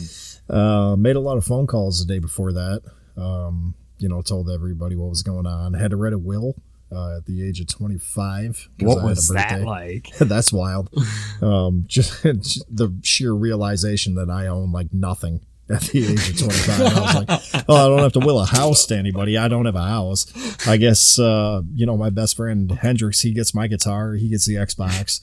Uh, 0.48 0.94
made 0.97 1.16
a 1.16 1.20
lot 1.20 1.38
of 1.38 1.44
phone 1.44 1.66
calls 1.66 1.98
the 1.98 2.12
day 2.12 2.18
before 2.18 2.52
that. 2.52 2.82
Um, 3.16 3.74
you 4.01 4.09
know, 4.09 4.22
told 4.22 4.51
everybody 4.51 4.97
what 4.97 5.10
was 5.10 5.22
going 5.22 5.47
on. 5.47 5.74
Had 5.74 5.90
to 5.90 5.97
write 5.97 6.12
a 6.12 6.18
will 6.18 6.55
uh, 6.93 7.18
at 7.18 7.27
the 7.27 7.47
age 7.47 7.60
of 7.60 7.68
25. 7.68 8.68
what 8.78 8.98
I 8.98 9.01
had 9.01 9.02
a 9.02 9.05
was 9.06 9.28
that 9.28 9.62
like? 9.62 10.09
That's 10.18 10.52
wild. 10.52 10.90
Um, 11.40 11.85
just, 11.86 12.22
just 12.22 12.64
the 12.74 12.98
sheer 13.02 13.32
realization 13.32 14.14
that 14.16 14.31
I 14.31 14.47
own 14.47 14.72
like 14.72 14.93
nothing 14.93 15.40
at 15.68 15.82
the 15.82 16.12
age 16.12 16.31
of 16.31 16.39
25. 16.39 16.81
I 16.81 17.01
was 17.01 17.14
like, 17.14 17.64
oh, 17.68 17.77
I 17.77 17.89
don't 17.89 18.01
have 18.01 18.12
to 18.14 18.20
will 18.20 18.40
a 18.40 18.47
house 18.47 18.86
to 18.86 18.97
anybody. 18.97 19.39
I 19.39 19.48
don't 19.48 19.66
have 19.66 19.77
a 19.77 19.86
house. 19.86 20.27
I 20.66 20.77
guess, 20.77 21.18
uh, 21.18 21.62
you 21.74 21.86
know, 21.86 21.97
my 21.97 22.10
best 22.10 22.36
friend 22.36 22.70
Hendrix, 22.72 23.20
he 23.20 23.32
gets 23.32 23.55
my 23.55 23.66
guitar, 23.66 24.14
he 24.14 24.28
gets 24.28 24.47
the 24.47 24.55
Xbox. 24.55 25.20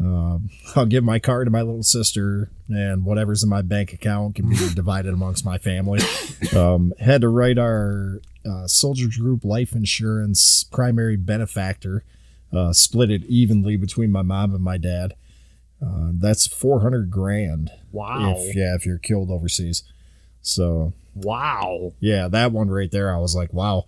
Um, 0.00 0.50
I'll 0.76 0.86
give 0.86 1.04
my 1.04 1.18
car 1.18 1.44
to 1.44 1.50
my 1.50 1.62
little 1.62 1.82
sister, 1.82 2.50
and 2.68 3.04
whatever's 3.04 3.42
in 3.42 3.48
my 3.50 3.62
bank 3.62 3.92
account 3.92 4.36
can 4.36 4.48
be 4.48 4.56
divided 4.74 5.12
amongst 5.12 5.44
my 5.44 5.58
family. 5.58 6.00
Um, 6.56 6.92
had 7.00 7.20
to 7.20 7.28
write 7.28 7.58
our 7.58 8.20
uh, 8.48 8.66
soldiers 8.66 9.16
group 9.16 9.44
life 9.44 9.72
insurance 9.74 10.64
primary 10.64 11.16
benefactor, 11.16 12.04
uh, 12.52 12.72
split 12.72 13.10
it 13.10 13.24
evenly 13.24 13.76
between 13.76 14.10
my 14.10 14.22
mom 14.22 14.54
and 14.54 14.64
my 14.64 14.78
dad. 14.78 15.14
Uh, 15.84 16.10
that's 16.14 16.46
400 16.46 17.10
grand. 17.10 17.70
Wow. 17.92 18.34
If, 18.36 18.54
yeah, 18.54 18.74
if 18.74 18.84
you're 18.86 18.98
killed 18.98 19.30
overseas. 19.30 19.82
So, 20.42 20.92
Wow. 21.14 21.92
yeah, 22.00 22.28
that 22.28 22.52
one 22.52 22.68
right 22.70 22.90
there, 22.90 23.14
I 23.14 23.18
was 23.18 23.34
like, 23.34 23.52
wow. 23.52 23.86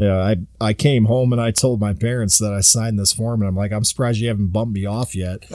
Yeah, 0.00 0.16
I, 0.16 0.36
I 0.58 0.72
came 0.72 1.04
home 1.04 1.30
and 1.30 1.42
I 1.42 1.50
told 1.50 1.78
my 1.78 1.92
parents 1.92 2.38
that 2.38 2.54
I 2.54 2.62
signed 2.62 2.98
this 2.98 3.12
form, 3.12 3.42
and 3.42 3.48
I'm 3.48 3.54
like, 3.54 3.70
I'm 3.70 3.84
surprised 3.84 4.18
you 4.18 4.28
haven't 4.28 4.46
bumped 4.46 4.72
me 4.72 4.86
off 4.86 5.14
yet, 5.14 5.42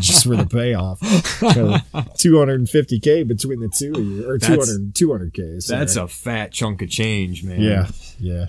just 0.00 0.26
for 0.26 0.36
the 0.36 0.44
payoff. 0.44 1.00
250k 1.00 3.26
between 3.26 3.60
the 3.60 3.70
two 3.70 3.92
of 3.92 4.04
you, 4.04 4.28
or 4.28 4.38
That's- 4.38 4.66
200 4.66 5.32
200k. 5.32 5.62
sorry. 5.62 5.78
That's 5.78 5.96
a 5.96 6.06
fat 6.06 6.52
chunk 6.52 6.82
of 6.82 6.90
change, 6.90 7.42
man. 7.42 7.62
yeah, 7.62 7.88
yeah, 8.18 8.48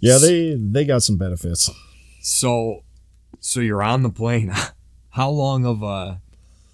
yeah. 0.00 0.18
They 0.18 0.56
they 0.56 0.86
got 0.86 1.04
some 1.04 1.18
benefits. 1.18 1.70
So 2.20 2.82
so 3.38 3.60
you're 3.60 3.84
on 3.84 4.02
the 4.02 4.10
plane. 4.10 4.52
How 5.10 5.30
long 5.30 5.64
of 5.66 5.84
a 5.84 6.20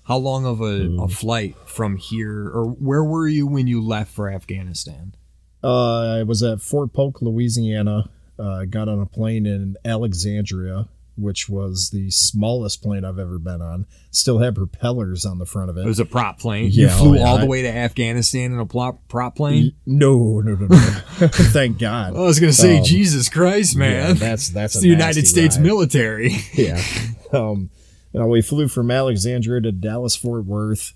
how 0.05 0.17
long 0.17 0.47
of 0.47 0.63
a, 0.63 0.65
a 0.65 0.89
mm. 0.89 1.13
flight 1.13 1.55
from 1.67 1.97
here 1.97 2.49
or 2.49 2.65
where 2.67 3.05
were 3.05 3.29
you 3.29 3.47
when 3.47 3.67
you 3.67 3.85
left 3.85 4.11
for 4.11 4.31
Afghanistan? 4.31 5.13
Uh, 5.63 6.19
I 6.19 6.23
was 6.23 6.43
at 6.43 6.61
Fort 6.61 6.93
Polk, 6.93 7.21
Louisiana. 7.23 8.11
Uh, 8.39 8.65
got 8.67 8.89
on 8.89 9.01
a 9.01 9.07
plane 9.07 9.47
in 9.47 9.77
Alexandria, 9.85 10.89
which 11.17 11.49
was 11.49 11.91
the 11.91 12.09
smallest 12.11 12.81
plane 12.83 13.05
I've 13.05 13.19
ever 13.19 13.39
been 13.41 13.61
on. 13.61 13.85
Still 14.13 14.39
had 14.39 14.55
propellers 14.55 15.27
on 15.27 15.39
the 15.39 15.45
front 15.47 15.71
of 15.71 15.77
it. 15.77 15.81
It 15.81 15.87
was 15.87 15.99
a 15.99 16.05
prop 16.05 16.39
plane. 16.39 16.71
Yeah, 16.73 16.85
you 16.85 16.89
flew 16.91 17.11
oh, 17.11 17.15
yeah, 17.15 17.25
all 17.25 17.39
the 17.39 17.47
way 17.47 17.63
to 17.63 17.69
Afghanistan 17.69 18.53
in 18.53 18.61
a 18.61 18.67
plop, 18.67 19.09
prop 19.09 19.35
plane. 19.35 19.73
no, 19.85 20.41
no, 20.41 20.55
no, 20.55 20.67
no. 20.67 20.77
Thank 21.29 21.81
God. 21.81 22.15
I 22.17 22.21
was 22.21 22.39
gonna 22.39 22.53
say, 22.53 22.79
Um, 22.79 22.85
Jesus 22.85 23.29
Christ, 23.29 23.75
Yeah, 23.75 23.79
man! 23.81 24.17
that's 24.17 24.51
that's 24.51 24.77
it's 24.77 24.83
the 24.83 24.89
United 24.89 25.27
States 25.27 25.57
ride. 25.57 25.65
military. 25.67 26.37
yeah. 26.55 26.81
Um, 27.33 27.71
you 28.13 28.21
know, 28.21 28.27
we 28.29 28.41
flew 28.41 28.69
from 28.69 28.91
Alexandria 28.93 29.61
to 29.63 29.73
Dallas 29.73 30.15
Fort 30.15 30.45
Worth. 30.47 30.95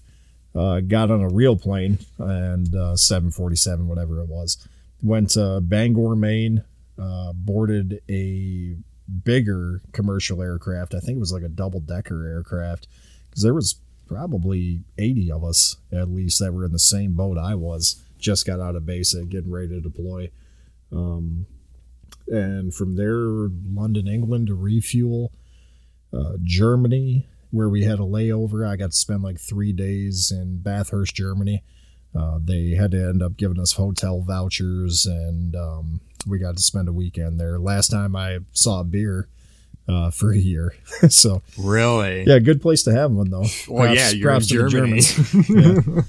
Uh, 0.54 0.80
got 0.80 1.10
on 1.10 1.22
a 1.22 1.28
real 1.28 1.56
plane 1.56 1.98
and 2.18 2.74
uh, 2.74 2.96
747, 2.96 3.88
whatever 3.88 4.20
it 4.20 4.28
was. 4.28 4.66
Went 5.02 5.30
to 5.30 5.60
Bangor, 5.60 6.14
Maine. 6.14 6.64
Uh, 6.98 7.32
boarded 7.32 8.02
a 8.10 8.76
bigger 9.24 9.80
commercial 9.92 10.42
aircraft. 10.42 10.94
I 10.94 11.00
think 11.00 11.16
it 11.16 11.20
was 11.20 11.32
like 11.32 11.42
a 11.42 11.48
double 11.48 11.80
decker 11.80 12.26
aircraft 12.26 12.86
because 13.28 13.42
there 13.42 13.54
was 13.54 13.76
probably 14.06 14.84
80 14.98 15.32
of 15.32 15.44
us 15.44 15.76
at 15.90 16.08
least 16.08 16.38
that 16.40 16.52
were 16.52 16.64
in 16.64 16.72
the 16.72 16.78
same 16.78 17.14
boat 17.14 17.38
I 17.38 17.54
was. 17.54 18.02
Just 18.18 18.46
got 18.46 18.60
out 18.60 18.76
of 18.76 18.86
basic, 18.86 19.30
getting 19.30 19.50
ready 19.50 19.68
to 19.68 19.80
deploy. 19.80 20.30
Um, 20.92 21.46
and 22.28 22.74
from 22.74 22.96
there, 22.96 23.48
London, 23.74 24.06
England 24.06 24.48
to 24.48 24.54
refuel 24.54 25.32
uh, 26.12 26.34
Germany, 26.42 27.26
where 27.52 27.68
we 27.68 27.84
had 27.84 28.00
a 28.00 28.02
layover. 28.02 28.66
I 28.68 28.74
got 28.74 28.90
to 28.90 28.96
spend 28.96 29.22
like 29.22 29.38
three 29.38 29.72
days 29.72 30.32
in 30.32 30.58
Bathurst, 30.58 31.14
Germany. 31.14 31.62
Uh, 32.14 32.38
they 32.42 32.70
had 32.70 32.90
to 32.90 32.98
end 33.08 33.22
up 33.22 33.36
giving 33.36 33.60
us 33.60 33.72
hotel 33.74 34.20
vouchers, 34.20 35.06
and 35.06 35.54
um, 35.54 36.00
we 36.26 36.38
got 36.38 36.56
to 36.56 36.62
spend 36.62 36.88
a 36.88 36.92
weekend 36.92 37.38
there. 37.38 37.58
Last 37.58 37.88
time 37.88 38.16
I 38.16 38.40
saw 38.52 38.80
a 38.80 38.84
beer 38.84 39.28
uh, 39.88 40.10
for 40.10 40.32
a 40.32 40.36
year, 40.38 40.74
so 41.08 41.42
Really? 41.58 42.24
yeah, 42.26 42.38
good 42.38 42.60
place 42.60 42.82
to 42.84 42.92
have 42.92 43.12
one 43.12 43.30
though. 43.30 43.44
Well, 43.68 43.94
yeah, 43.94 44.10
you're 44.10 44.30
in 44.30 44.34
props 44.34 44.48
to 44.48 44.62
the 44.62 44.68
Germany. 44.68 45.02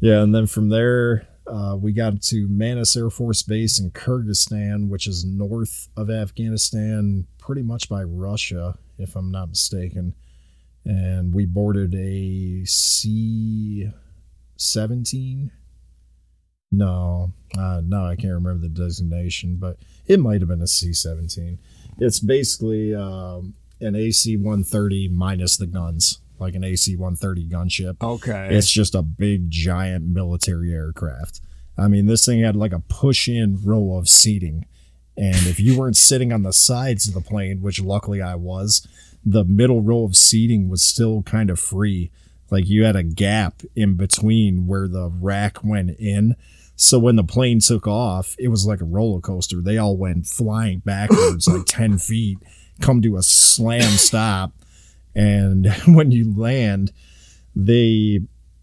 Yeah. 0.00 0.14
yeah, 0.16 0.22
and 0.22 0.34
then 0.34 0.46
from 0.46 0.68
there, 0.70 1.26
uh, 1.46 1.76
we 1.78 1.92
got 1.92 2.22
to 2.22 2.46
Manas 2.48 2.96
Air 2.96 3.10
Force 3.10 3.42
Base 3.42 3.78
in 3.78 3.90
Kyrgyzstan, 3.90 4.88
which 4.88 5.06
is 5.06 5.24
north 5.26 5.88
of 5.96 6.08
Afghanistan, 6.10 7.26
pretty 7.38 7.62
much 7.62 7.88
by 7.88 8.02
Russia, 8.02 8.78
if 8.98 9.14
I'm 9.16 9.30
not 9.30 9.50
mistaken. 9.50 10.14
And 10.84 11.34
we 11.34 11.46
boarded 11.46 11.94
a 11.94 12.64
C 12.64 13.90
17 14.56 15.50
No, 16.72 17.32
uh, 17.58 17.80
no, 17.84 18.04
I 18.06 18.16
can't 18.16 18.34
remember 18.34 18.62
the 18.62 18.68
designation, 18.68 19.56
but 19.56 19.76
it 20.06 20.20
might 20.20 20.40
have 20.40 20.48
been 20.48 20.62
a 20.62 20.66
C 20.66 20.92
seventeen. 20.92 21.58
It's 21.98 22.20
basically 22.20 22.94
um, 22.94 23.54
an 23.80 23.94
AC 23.96 24.36
one 24.36 24.64
thirty 24.64 25.08
minus 25.08 25.56
the 25.56 25.66
guns, 25.66 26.20
like 26.38 26.54
an 26.54 26.64
AC 26.64 26.96
one 26.96 27.16
thirty 27.16 27.46
gunship. 27.46 27.96
Okay. 28.02 28.48
It's 28.50 28.70
just 28.70 28.94
a 28.94 29.02
big 29.02 29.50
giant 29.50 30.06
military 30.06 30.72
aircraft. 30.72 31.40
I 31.78 31.88
mean, 31.88 32.06
this 32.06 32.26
thing 32.26 32.42
had 32.42 32.56
like 32.56 32.72
a 32.72 32.80
push 32.80 33.28
in 33.28 33.60
row 33.64 33.96
of 33.96 34.08
seating. 34.08 34.66
And 35.16 35.46
if 35.46 35.58
you 35.60 35.78
weren't 35.78 35.96
sitting 35.96 36.32
on 36.32 36.44
the 36.44 36.52
sides 36.52 37.06
of 37.08 37.14
the 37.14 37.20
plane, 37.20 37.60
which 37.60 37.80
luckily 37.80 38.22
I 38.22 38.36
was, 38.36 38.86
the 39.24 39.44
middle 39.44 39.82
row 39.82 40.04
of 40.04 40.16
seating 40.16 40.68
was 40.68 40.82
still 40.82 41.22
kind 41.22 41.50
of 41.50 41.60
free. 41.60 42.10
Like 42.50 42.68
you 42.68 42.84
had 42.84 42.96
a 42.96 43.02
gap 43.02 43.62
in 43.76 43.94
between 43.94 44.66
where 44.66 44.88
the 44.88 45.08
rack 45.08 45.62
went 45.62 45.90
in. 45.98 46.36
So 46.76 46.98
when 46.98 47.16
the 47.16 47.24
plane 47.24 47.60
took 47.60 47.86
off, 47.86 48.34
it 48.38 48.48
was 48.48 48.66
like 48.66 48.80
a 48.80 48.86
roller 48.86 49.20
coaster. 49.20 49.60
They 49.60 49.78
all 49.78 49.96
went 49.96 50.26
flying 50.26 50.78
backwards 50.80 51.46
like 51.46 51.64
10 51.66 51.98
feet, 51.98 52.38
come 52.80 53.02
to 53.02 53.16
a 53.16 53.22
slam 53.22 53.82
stop. 53.82 54.52
And 55.14 55.66
when 55.86 56.10
you 56.10 56.34
land, 56.34 56.92
they 57.54 58.20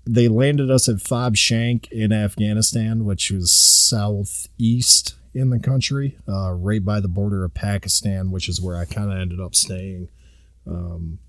they 0.10 0.30
landed 0.30 0.72
us 0.72 0.88
at 0.88 1.02
Fob 1.02 1.36
Shank 1.36 1.92
in 1.92 2.14
Afghanistan, 2.14 3.04
which 3.04 3.30
was 3.30 3.52
southeast 3.52 5.16
in 5.34 5.50
the 5.50 5.60
country, 5.60 6.18
uh, 6.28 6.54
right 6.54 6.84
by 6.84 7.00
the 7.02 7.10
border 7.10 7.44
of 7.44 7.54
Pakistan, 7.54 8.32
which 8.32 8.48
is 8.48 8.62
where 8.62 8.78
I 8.78 8.86
kind 8.86 9.12
of 9.12 9.18
ended 9.18 9.40
up 9.42 9.54
staying. 9.54 10.08
Um, 10.68 11.19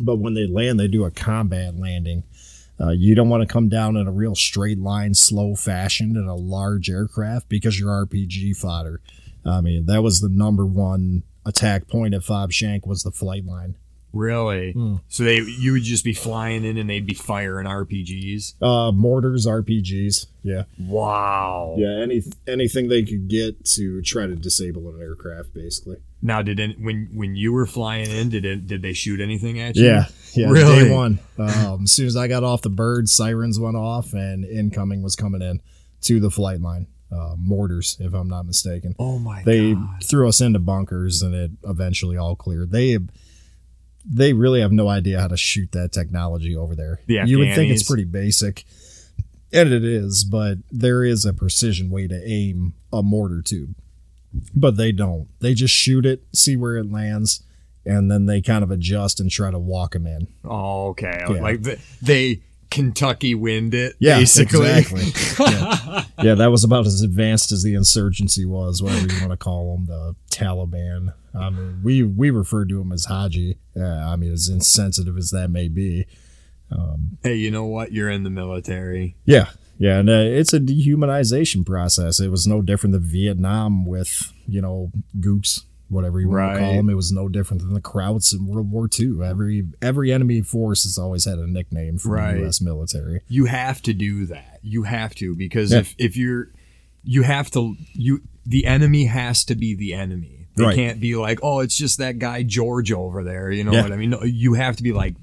but 0.00 0.16
when 0.16 0.34
they 0.34 0.46
land, 0.46 0.78
they 0.80 0.88
do 0.88 1.04
a 1.04 1.10
combat 1.10 1.76
landing. 1.76 2.24
Uh, 2.80 2.90
you 2.90 3.14
don't 3.14 3.28
want 3.28 3.46
to 3.46 3.52
come 3.52 3.68
down 3.68 3.96
in 3.96 4.06
a 4.08 4.12
real 4.12 4.34
straight 4.34 4.78
line, 4.78 5.14
slow 5.14 5.54
fashion 5.54 6.16
in 6.16 6.24
a 6.26 6.34
large 6.34 6.90
aircraft 6.90 7.48
because 7.48 7.78
you're 7.78 7.90
RPG 8.06 8.56
fodder. 8.56 9.00
I 9.46 9.60
mean, 9.60 9.86
that 9.86 10.02
was 10.02 10.20
the 10.20 10.28
number 10.28 10.66
one 10.66 11.22
attack 11.46 11.86
point 11.86 12.14
at 12.14 12.24
Fob 12.24 12.50
Shank 12.50 12.86
was 12.86 13.02
the 13.02 13.12
flight 13.12 13.44
line. 13.44 13.76
really? 14.12 14.72
Hmm. 14.72 14.96
So 15.08 15.22
they 15.24 15.40
you 15.40 15.72
would 15.72 15.82
just 15.82 16.04
be 16.04 16.14
flying 16.14 16.64
in 16.64 16.76
and 16.78 16.88
they'd 16.88 17.04
be 17.06 17.14
firing 17.14 17.66
RPGs. 17.66 18.54
Uh, 18.62 18.90
mortars, 18.92 19.46
RPGs, 19.46 20.26
yeah, 20.42 20.64
Wow. 20.78 21.74
yeah, 21.78 22.00
any 22.02 22.22
anything 22.46 22.88
they 22.88 23.02
could 23.04 23.28
get 23.28 23.64
to 23.76 24.02
try 24.02 24.26
to 24.26 24.34
disable 24.36 24.88
an 24.94 25.00
aircraft, 25.00 25.52
basically. 25.54 25.98
Now, 26.26 26.40
did 26.40 26.58
it, 26.58 26.80
when 26.80 27.10
when 27.12 27.36
you 27.36 27.52
were 27.52 27.66
flying 27.66 28.10
in, 28.10 28.30
did 28.30 28.46
it 28.46 28.66
did 28.66 28.80
they 28.80 28.94
shoot 28.94 29.20
anything 29.20 29.60
at 29.60 29.76
you? 29.76 29.84
Yeah, 29.84 30.06
yeah. 30.32 30.48
Really? 30.50 30.84
Day 30.88 30.90
one. 30.90 31.18
Um, 31.38 31.82
as 31.84 31.92
soon 31.92 32.06
as 32.06 32.16
I 32.16 32.28
got 32.28 32.42
off 32.42 32.62
the 32.62 32.70
bird, 32.70 33.10
sirens 33.10 33.60
went 33.60 33.76
off, 33.76 34.14
and 34.14 34.42
incoming 34.42 35.02
was 35.02 35.16
coming 35.16 35.42
in 35.42 35.60
to 36.02 36.20
the 36.20 36.30
flight 36.30 36.60
line. 36.62 36.86
Uh, 37.12 37.34
mortars, 37.38 37.98
if 38.00 38.14
I'm 38.14 38.26
not 38.28 38.44
mistaken. 38.46 38.94
Oh 38.98 39.18
my 39.18 39.42
They 39.44 39.74
god. 39.74 40.02
threw 40.02 40.26
us 40.26 40.40
into 40.40 40.58
bunkers, 40.58 41.20
and 41.20 41.34
it 41.34 41.50
eventually 41.62 42.16
all 42.16 42.34
cleared. 42.36 42.72
They 42.72 42.98
they 44.06 44.32
really 44.32 44.60
have 44.62 44.72
no 44.72 44.88
idea 44.88 45.20
how 45.20 45.28
to 45.28 45.36
shoot 45.36 45.72
that 45.72 45.92
technology 45.92 46.56
over 46.56 46.74
there. 46.74 47.00
The 47.06 47.20
you 47.26 47.38
would 47.38 47.54
think 47.54 47.70
it's 47.70 47.82
pretty 47.82 48.04
basic, 48.04 48.64
and 49.52 49.70
it 49.72 49.84
is, 49.84 50.24
but 50.24 50.58
there 50.70 51.04
is 51.04 51.26
a 51.26 51.34
precision 51.34 51.90
way 51.90 52.08
to 52.08 52.20
aim 52.26 52.72
a 52.90 53.02
mortar 53.02 53.42
tube. 53.42 53.74
But 54.54 54.76
they 54.76 54.92
don't. 54.92 55.28
They 55.40 55.54
just 55.54 55.74
shoot 55.74 56.04
it, 56.06 56.24
see 56.32 56.56
where 56.56 56.76
it 56.76 56.90
lands, 56.90 57.42
and 57.84 58.10
then 58.10 58.26
they 58.26 58.40
kind 58.40 58.64
of 58.64 58.70
adjust 58.70 59.20
and 59.20 59.30
try 59.30 59.50
to 59.50 59.58
walk 59.58 59.92
them 59.92 60.06
in. 60.06 60.28
Oh, 60.44 60.88
okay. 60.88 61.24
Yeah. 61.28 61.40
Like 61.40 61.62
the, 61.62 61.78
they 62.02 62.42
Kentucky 62.74 63.36
wind 63.36 63.72
it. 63.72 63.94
Yeah, 64.00 64.18
basically. 64.18 64.68
exactly. 64.68 65.46
yeah. 65.46 66.04
Yeah, 66.22 66.34
that 66.34 66.50
was 66.50 66.64
about 66.64 66.86
as 66.86 67.02
advanced 67.02 67.52
as 67.52 67.62
the 67.62 67.74
insurgency 67.74 68.44
was, 68.44 68.82
whatever 68.82 69.12
you 69.12 69.20
want 69.20 69.30
to 69.30 69.36
call 69.36 69.76
them, 69.76 69.86
the 69.86 70.16
Taliban. 70.30 71.14
I 71.38 71.50
mean, 71.50 71.80
we 71.84 72.02
we 72.02 72.30
refer 72.30 72.64
to 72.64 72.78
them 72.78 72.92
as 72.92 73.04
Haji. 73.04 73.58
Yeah, 73.76 74.08
I 74.08 74.16
mean, 74.16 74.32
as 74.32 74.48
insensitive 74.48 75.16
as 75.16 75.30
that 75.30 75.50
may 75.50 75.68
be. 75.68 76.06
Um, 76.70 77.18
hey, 77.22 77.34
you 77.34 77.50
know 77.50 77.64
what? 77.64 77.92
You're 77.92 78.10
in 78.10 78.24
the 78.24 78.30
military. 78.30 79.16
Yeah, 79.24 79.50
yeah, 79.78 79.98
and 79.98 80.08
uh, 80.08 80.12
it's 80.12 80.52
a 80.52 80.60
dehumanization 80.60 81.64
process. 81.66 82.20
It 82.20 82.28
was 82.30 82.46
no 82.46 82.62
different 82.62 82.92
than 82.92 83.02
Vietnam 83.02 83.86
with 83.86 84.32
you 84.46 84.60
know 84.60 84.90
gooks, 85.18 85.62
whatever 85.88 86.20
you 86.20 86.28
want 86.28 86.36
Right. 86.38 86.54
to 86.54 86.60
call 86.60 86.74
them. 86.74 86.90
It 86.90 86.94
was 86.94 87.12
no 87.12 87.28
different 87.28 87.62
than 87.62 87.74
the 87.74 87.80
Krauts 87.80 88.32
in 88.34 88.46
World 88.46 88.70
War 88.70 88.88
II. 88.98 89.22
Every 89.24 89.66
every 89.82 90.12
enemy 90.12 90.40
force 90.42 90.84
has 90.84 90.98
always 90.98 91.24
had 91.24 91.38
a 91.38 91.46
nickname 91.46 91.98
for 91.98 92.10
Right. 92.10 92.34
the 92.34 92.40
U.S. 92.40 92.60
military. 92.60 93.20
You 93.28 93.46
have 93.46 93.82
to 93.82 93.92
do 93.94 94.26
that. 94.26 94.60
You 94.62 94.84
have 94.84 95.14
to 95.16 95.34
because 95.36 95.72
Yeah. 95.72 95.78
if 95.80 95.94
if 95.98 96.16
you're 96.16 96.48
you 97.02 97.22
have 97.22 97.50
to 97.52 97.76
you 97.92 98.22
the 98.46 98.66
enemy 98.66 99.06
has 99.06 99.44
to 99.46 99.54
be 99.54 99.74
the 99.74 99.92
enemy. 99.94 100.46
They 100.56 100.62
Right. 100.64 100.76
can't 100.76 101.00
be 101.00 101.16
like, 101.16 101.40
"Oh, 101.42 101.58
it's 101.60 101.76
just 101.76 101.98
that 101.98 102.18
guy 102.20 102.44
George 102.44 102.92
over 102.92 103.24
there." 103.24 103.50
You 103.50 103.64
know 103.64 103.72
Yeah. 103.72 103.82
what 103.82 103.92
I 103.92 103.96
mean? 103.96 104.10
No, 104.10 104.22
you 104.22 104.54
have 104.54 104.76
to 104.76 104.82
be 104.84 104.92
like, 104.92 105.16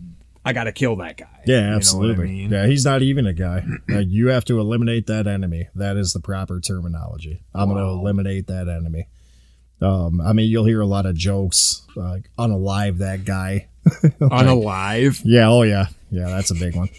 "I 0.45 0.53
got 0.53 0.65
to 0.65 0.71
kill 0.71 0.95
that 0.97 1.17
guy." 1.17 1.27
Yeah, 1.45 1.55
You 1.55 1.61
know 1.61 1.67
what 1.67 1.73
I 1.73 1.75
absolutely. 1.77 2.25
mean? 2.27 2.49
Yeah, 2.51 2.65
he's 2.67 2.85
not 2.85 3.01
even 3.01 3.25
a 3.25 3.33
guy. 3.33 3.63
You 3.89 4.27
have 4.29 4.45
to 4.45 4.59
eliminate 4.59 5.07
that 5.07 5.27
enemy. 5.27 5.67
That 5.75 5.97
is 5.97 6.13
the 6.13 6.19
proper 6.19 6.59
terminology. 6.59 7.43
I'm 7.53 7.69
going 7.69 7.81
to 7.83 7.89
eliminate 7.89 8.47
that 8.47 8.67
enemy. 8.67 9.07
Um, 9.81 10.21
I 10.21 10.33
mean, 10.33 10.49
you'll 10.49 10.65
hear 10.65 10.81
a 10.81 10.85
lot 10.85 11.05
of 11.05 11.15
jokes 11.15 11.85
like 11.95 12.29
"unalive 12.37 12.99
that 12.99 13.25
guy." 13.25 13.67
Unalive. 14.21 15.21
Yeah, 15.25 15.49
oh 15.49 15.63
yeah, 15.63 15.87
yeah, 16.11 16.27
that's 16.27 16.51
a 16.51 16.55
big 16.55 16.75
one. 16.75 16.89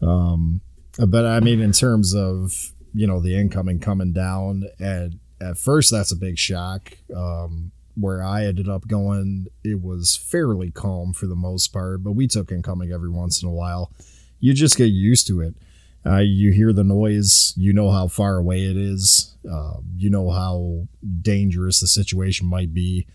Um, 0.00 0.60
but 1.06 1.26
I 1.26 1.40
mean, 1.40 1.60
in 1.60 1.72
terms 1.72 2.14
of 2.14 2.52
you 2.94 3.06
know 3.06 3.20
the 3.20 3.36
incoming 3.36 3.80
coming 3.80 4.12
down, 4.12 4.64
at 4.80 5.10
at 5.40 5.58
first 5.58 5.90
that's 5.90 6.12
a 6.12 6.16
big 6.16 6.38
shock. 6.38 6.92
Um, 7.14 7.72
where 7.94 8.22
I 8.22 8.44
ended 8.46 8.68
up 8.68 8.86
going, 8.88 9.48
it 9.64 9.80
was 9.82 10.16
fairly 10.16 10.70
calm 10.70 11.12
for 11.12 11.26
the 11.26 11.34
most 11.36 11.68
part, 11.68 12.02
but 12.02 12.12
we 12.12 12.26
took 12.26 12.50
incoming 12.50 12.92
every 12.92 13.10
once 13.10 13.42
in 13.42 13.48
a 13.48 13.52
while. 13.52 13.92
You 14.40 14.54
just 14.54 14.76
get 14.76 14.86
used 14.86 15.26
to 15.28 15.40
it. 15.40 15.54
Uh, 16.04 16.18
you 16.18 16.50
hear 16.50 16.72
the 16.72 16.82
noise, 16.82 17.52
you 17.56 17.72
know 17.72 17.90
how 17.90 18.08
far 18.08 18.36
away 18.36 18.64
it 18.64 18.76
is, 18.76 19.36
uh, 19.48 19.74
you 19.96 20.10
know 20.10 20.30
how 20.30 20.88
dangerous 21.20 21.78
the 21.80 21.86
situation 21.86 22.46
might 22.46 22.74
be. 22.74 23.06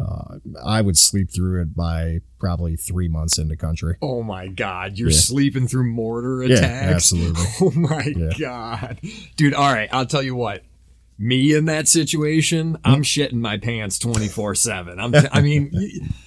Uh, 0.00 0.38
I 0.64 0.80
would 0.80 0.98
sleep 0.98 1.30
through 1.30 1.62
it 1.62 1.76
by 1.76 2.18
probably 2.40 2.74
three 2.74 3.06
months 3.06 3.38
into 3.38 3.54
country. 3.56 3.94
Oh 4.02 4.24
my 4.24 4.48
god, 4.48 4.98
you're 4.98 5.10
Yeah. 5.10 5.16
sleeping 5.16 5.68
through 5.68 5.84
mortar 5.92 6.42
attacks? 6.42 6.60
Yeah, 6.60 6.90
absolutely. 6.96 7.44
Oh 7.60 7.70
my 7.70 8.02
Yeah. 8.16 8.32
god, 8.36 8.98
dude. 9.36 9.54
All 9.54 9.72
right, 9.72 9.88
I'll 9.92 10.04
tell 10.06 10.22
you 10.24 10.34
what. 10.34 10.64
Me 11.18 11.54
in 11.54 11.66
that 11.66 11.86
situation, 11.88 12.76
I'm 12.84 13.02
shitting 13.02 13.34
my 13.34 13.56
pants 13.58 13.98
24 13.98 14.54
seven. 14.56 14.98
I'm. 14.98 15.14
I 15.32 15.40
mean, 15.40 15.72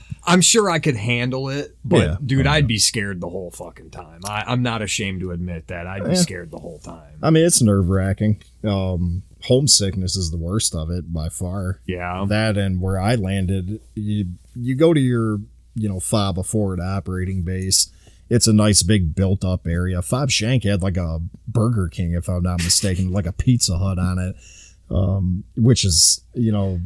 I'm 0.29 0.41
sure 0.41 0.69
I 0.69 0.79
could 0.79 0.95
handle 0.97 1.47
it, 1.49 1.75
but 1.85 1.97
Yeah. 1.99 2.15
dude, 2.25 2.47
I'd 2.47 2.67
be 2.67 2.77
scared 2.77 3.21
the 3.21 3.29
whole 3.29 3.49
fucking 3.51 3.91
time. 3.91 4.21
I, 4.25 4.43
I'm 4.47 4.61
not 4.61 4.81
ashamed 4.81 5.21
to 5.21 5.31
admit 5.31 5.67
that. 5.67 5.87
I'd 5.87 6.03
be 6.03 6.09
Yeah. 6.11 6.15
scared 6.15 6.51
the 6.51 6.57
whole 6.59 6.79
time. 6.79 7.13
I 7.23 7.29
mean, 7.29 7.45
it's 7.45 7.61
nerve 7.61 7.87
wracking. 7.89 8.41
Um, 8.63 9.23
homesickness 9.43 10.15
is 10.17 10.31
the 10.31 10.37
worst 10.37 10.75
of 10.75 10.89
it 10.91 11.13
by 11.13 11.29
far. 11.29 11.79
Yeah. 11.85 12.25
That 12.27 12.57
and 12.57 12.81
where 12.81 12.99
I 12.99 13.15
landed, 13.15 13.79
you 13.95 14.25
you 14.55 14.75
go 14.75 14.93
to 14.93 14.99
your 14.99 15.39
you 15.75 15.87
know 15.87 15.99
FOB 15.99 16.45
forward 16.45 16.79
operating 16.81 17.43
base. 17.43 17.89
It's 18.29 18.47
a 18.47 18.53
nice 18.53 18.83
big 18.83 19.15
built 19.15 19.45
up 19.45 19.65
area. 19.65 20.01
Fob 20.01 20.29
Shank 20.29 20.63
had 20.65 20.81
like 20.81 20.97
a 20.97 21.21
Burger 21.47 21.87
King, 21.87 22.11
if 22.13 22.27
I'm 22.27 22.43
not 22.43 22.61
mistaken, 22.61 23.11
like 23.13 23.25
a 23.25 23.31
Pizza 23.31 23.77
Hut 23.77 23.97
on 23.97 24.19
it, 24.19 24.35
um, 24.89 25.43
which 25.55 25.83
is 25.85 26.21
you 26.33 26.51
know 26.51 26.79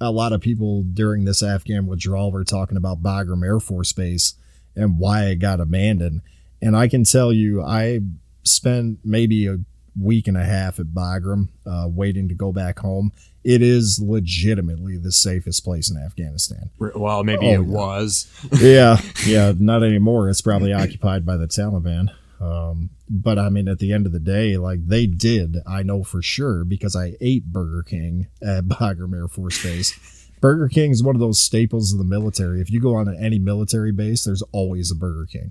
a 0.00 0.10
lot 0.10 0.32
of 0.32 0.40
people 0.40 0.82
during 0.82 1.24
this 1.24 1.42
Afghan 1.42 1.86
withdrawal 1.86 2.30
were 2.30 2.44
talking 2.44 2.76
about 2.76 3.02
Bagram 3.02 3.44
Air 3.44 3.58
Force 3.60 3.92
Base 3.92 4.34
and 4.76 4.98
why 4.98 5.24
it 5.26 5.36
got 5.36 5.60
abandoned. 5.60 6.20
And 6.62 6.76
I 6.76 6.86
can 6.88 7.02
tell 7.04 7.32
you, 7.32 7.62
I 7.64 8.00
spent 8.44 8.98
maybe 9.04 9.46
a 9.48 9.58
week 10.00 10.28
and 10.28 10.36
a 10.36 10.44
half 10.44 10.78
at 10.78 10.86
Bagram, 10.86 11.48
uh, 11.66 11.88
waiting 11.88 12.28
to 12.28 12.34
go 12.34 12.52
back 12.52 12.78
home. 12.78 13.10
It 13.42 13.62
is 13.62 14.00
legitimately 14.00 14.96
the 14.98 15.10
safest 15.10 15.64
place 15.64 15.90
in 15.90 15.96
Afghanistan. 15.96 16.70
Well, 16.78 17.24
maybe 17.24 17.46
Oh, 17.46 17.50
it 17.50 17.52
yeah. 17.54 17.58
was. 17.58 18.28
yeah, 18.60 19.00
yeah, 19.26 19.52
not 19.58 19.82
anymore. 19.82 20.28
It's 20.30 20.40
probably 20.40 20.72
occupied 20.72 21.24
by 21.26 21.36
the 21.36 21.46
Taliban. 21.48 22.08
Um, 22.40 22.90
but 23.10 23.38
I 23.38 23.48
mean, 23.48 23.68
at 23.68 23.78
the 23.78 23.92
end 23.92 24.06
of 24.06 24.12
the 24.12 24.20
day, 24.20 24.56
like 24.56 24.86
they 24.86 25.06
did, 25.06 25.56
I 25.66 25.82
know 25.82 26.04
for 26.04 26.22
sure 26.22 26.64
because 26.64 26.94
I 26.94 27.14
ate 27.20 27.46
Burger 27.46 27.82
King 27.82 28.28
at 28.42 28.64
Bagram 28.68 29.14
Air 29.14 29.28
Force 29.28 29.62
Base. 29.62 30.30
Burger 30.40 30.68
King 30.68 30.92
is 30.92 31.02
one 31.02 31.16
of 31.16 31.20
those 31.20 31.40
staples 31.40 31.92
of 31.92 31.98
the 31.98 32.04
military. 32.04 32.60
If 32.60 32.70
you 32.70 32.80
go 32.80 32.94
on 32.94 33.12
any 33.16 33.38
military 33.40 33.90
base, 33.90 34.24
there's 34.24 34.42
always 34.52 34.90
a 34.92 34.94
Burger 34.94 35.26
King. 35.26 35.50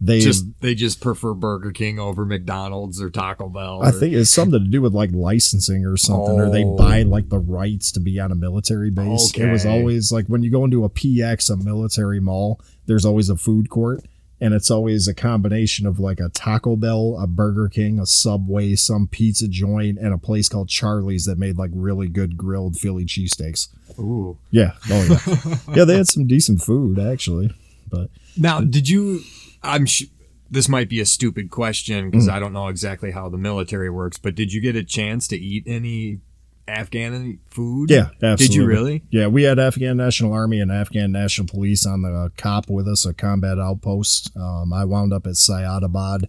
They 0.00 0.20
Just 0.20 0.44
they 0.60 0.76
just 0.76 1.00
prefer 1.00 1.34
Burger 1.34 1.72
King 1.72 1.98
over 1.98 2.24
McDonald's 2.24 3.02
or 3.02 3.10
Taco 3.10 3.48
Bell. 3.48 3.82
I 3.82 3.90
think 3.90 4.14
it's 4.14 4.30
something 4.30 4.62
to 4.62 4.70
do 4.70 4.80
with 4.80 4.92
like 4.92 5.10
licensing 5.12 5.84
or 5.84 5.96
something, 5.96 6.38
or 6.38 6.50
they 6.50 6.62
Oh. 6.62 6.76
buy 6.76 7.02
like 7.02 7.30
the 7.30 7.38
rights 7.40 7.90
to 7.92 8.00
be 8.00 8.20
on 8.20 8.30
a 8.30 8.36
military 8.36 8.90
base. 8.90 9.32
It 9.36 9.50
was 9.50 9.66
always 9.66 10.12
like 10.12 10.26
when 10.26 10.44
you 10.44 10.52
go 10.52 10.64
into 10.64 10.84
a 10.84 10.88
PX, 10.90 11.50
a 11.50 11.56
military 11.56 12.20
mall, 12.20 12.60
there's 12.86 13.04
always 13.04 13.28
a 13.28 13.36
food 13.36 13.70
court. 13.70 14.04
And 14.40 14.54
it's 14.54 14.70
always 14.70 15.08
a 15.08 15.14
combination 15.14 15.86
of 15.86 15.98
like 15.98 16.20
a 16.20 16.28
Taco 16.28 16.76
Bell, 16.76 17.18
a 17.20 17.26
Burger 17.26 17.68
King, 17.68 17.98
a 17.98 18.06
Subway, 18.06 18.76
some 18.76 19.08
pizza 19.08 19.48
joint, 19.48 19.98
and 19.98 20.14
a 20.14 20.18
place 20.18 20.48
called 20.48 20.68
Charlie's 20.68 21.24
that 21.24 21.38
made 21.38 21.58
like 21.58 21.70
really 21.74 22.08
good 22.08 22.36
grilled 22.36 22.76
Philly 22.76 23.04
cheesesteaks. 23.04 23.68
Ooh. 23.98 24.38
Yeah, 24.50 24.72
oh 24.90 25.04
yeah, 25.04 25.54
yeah. 25.74 25.84
They 25.84 25.96
had 25.96 26.08
some 26.08 26.26
decent 26.26 26.62
food 26.62 26.98
actually, 26.98 27.54
but 27.90 28.10
Now, 28.36 28.60
did 28.60 28.88
you? 28.88 29.20
I'm. 29.62 29.86
Sh- 29.86 30.04
this 30.50 30.68
might 30.68 30.88
be 30.88 31.00
a 31.00 31.04
stupid 31.04 31.50
question 31.50 32.10
because 32.10 32.26
mm. 32.26 32.32
I 32.32 32.38
don't 32.38 32.54
know 32.54 32.68
exactly 32.68 33.10
how 33.10 33.28
the 33.28 33.36
military 33.36 33.90
works. 33.90 34.16
But 34.16 34.34
did 34.34 34.52
you 34.52 34.62
get 34.62 34.76
a 34.76 34.84
chance 34.84 35.28
to 35.28 35.36
eat 35.36 35.64
any 35.66 36.20
Afghan 36.68 37.40
food? 37.50 37.90
yeah, 37.90 38.10
absolutely. 38.22 38.46
Did 38.46 38.54
you 38.54 38.66
really? 38.66 39.02
Yeah, 39.10 39.26
we 39.28 39.44
had 39.44 39.58
Afghan 39.58 39.96
National 39.96 40.32
Army 40.32 40.60
and 40.60 40.70
Afghan 40.70 41.12
National 41.12 41.46
Police 41.46 41.86
on 41.86 42.02
the 42.02 42.30
COP 42.36 42.68
with 42.68 42.86
us, 42.86 43.06
a 43.06 43.14
combat 43.14 43.58
outpost. 43.58 44.36
Um, 44.36 44.72
I 44.72 44.84
wound 44.84 45.12
up 45.12 45.26
at 45.26 45.36
Syedabad. 45.36 46.28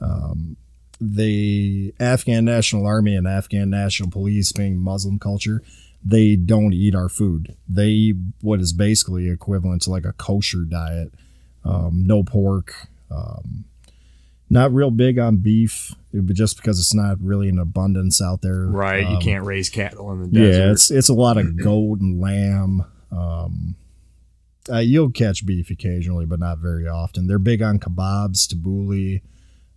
Um, 0.00 0.56
the 1.00 1.92
Afghan 1.98 2.44
National 2.44 2.86
Army 2.86 3.16
and 3.16 3.26
Afghan 3.26 3.70
National 3.70 4.10
Police, 4.10 4.52
being 4.52 4.78
Muslim 4.78 5.18
culture, 5.18 5.62
they 6.04 6.36
don't 6.36 6.72
eat 6.72 6.94
our 6.94 7.08
food. 7.08 7.56
They 7.68 7.88
eat 7.88 8.16
what 8.40 8.60
is 8.60 8.72
basically 8.72 9.28
equivalent 9.28 9.82
to 9.82 9.90
like 9.90 10.04
a 10.04 10.12
kosher 10.12 10.64
diet. 10.64 11.12
Um, 11.64 12.04
no 12.06 12.22
pork. 12.22 12.74
Um, 13.10 13.64
not 14.50 14.72
real 14.72 14.90
big 14.90 15.18
on 15.18 15.38
beef, 15.38 15.94
but 16.12 16.34
just 16.36 16.56
because 16.56 16.78
it's 16.78 16.94
not 16.94 17.16
really 17.20 17.48
in 17.48 17.58
abundance 17.58 18.20
out 18.22 18.42
there. 18.42 18.66
Right. 18.66 19.02
you 19.08 19.16
Um, 19.16 19.20
can't 19.22 19.44
raise 19.44 19.68
cattle 19.68 20.12
in 20.12 20.20
the 20.22 20.28
desert. 20.28 20.58
yeah, 20.64 20.70
it's 20.72 20.90
it's 20.90 21.08
a 21.08 21.14
lot 21.14 21.36
of 21.38 21.56
goat 21.56 22.00
and 22.00 22.20
lamb. 22.20 22.84
Um, 23.10 23.76
uh, 24.70 24.78
you'll 24.78 25.10
catch 25.10 25.44
beef 25.44 25.70
occasionally, 25.70 26.24
but 26.26 26.38
not 26.40 26.58
very 26.58 26.86
often. 26.88 27.26
They're 27.26 27.38
big 27.38 27.60
on 27.62 27.78
kebabs, 27.78 28.46
tabbouleh, 28.46 29.20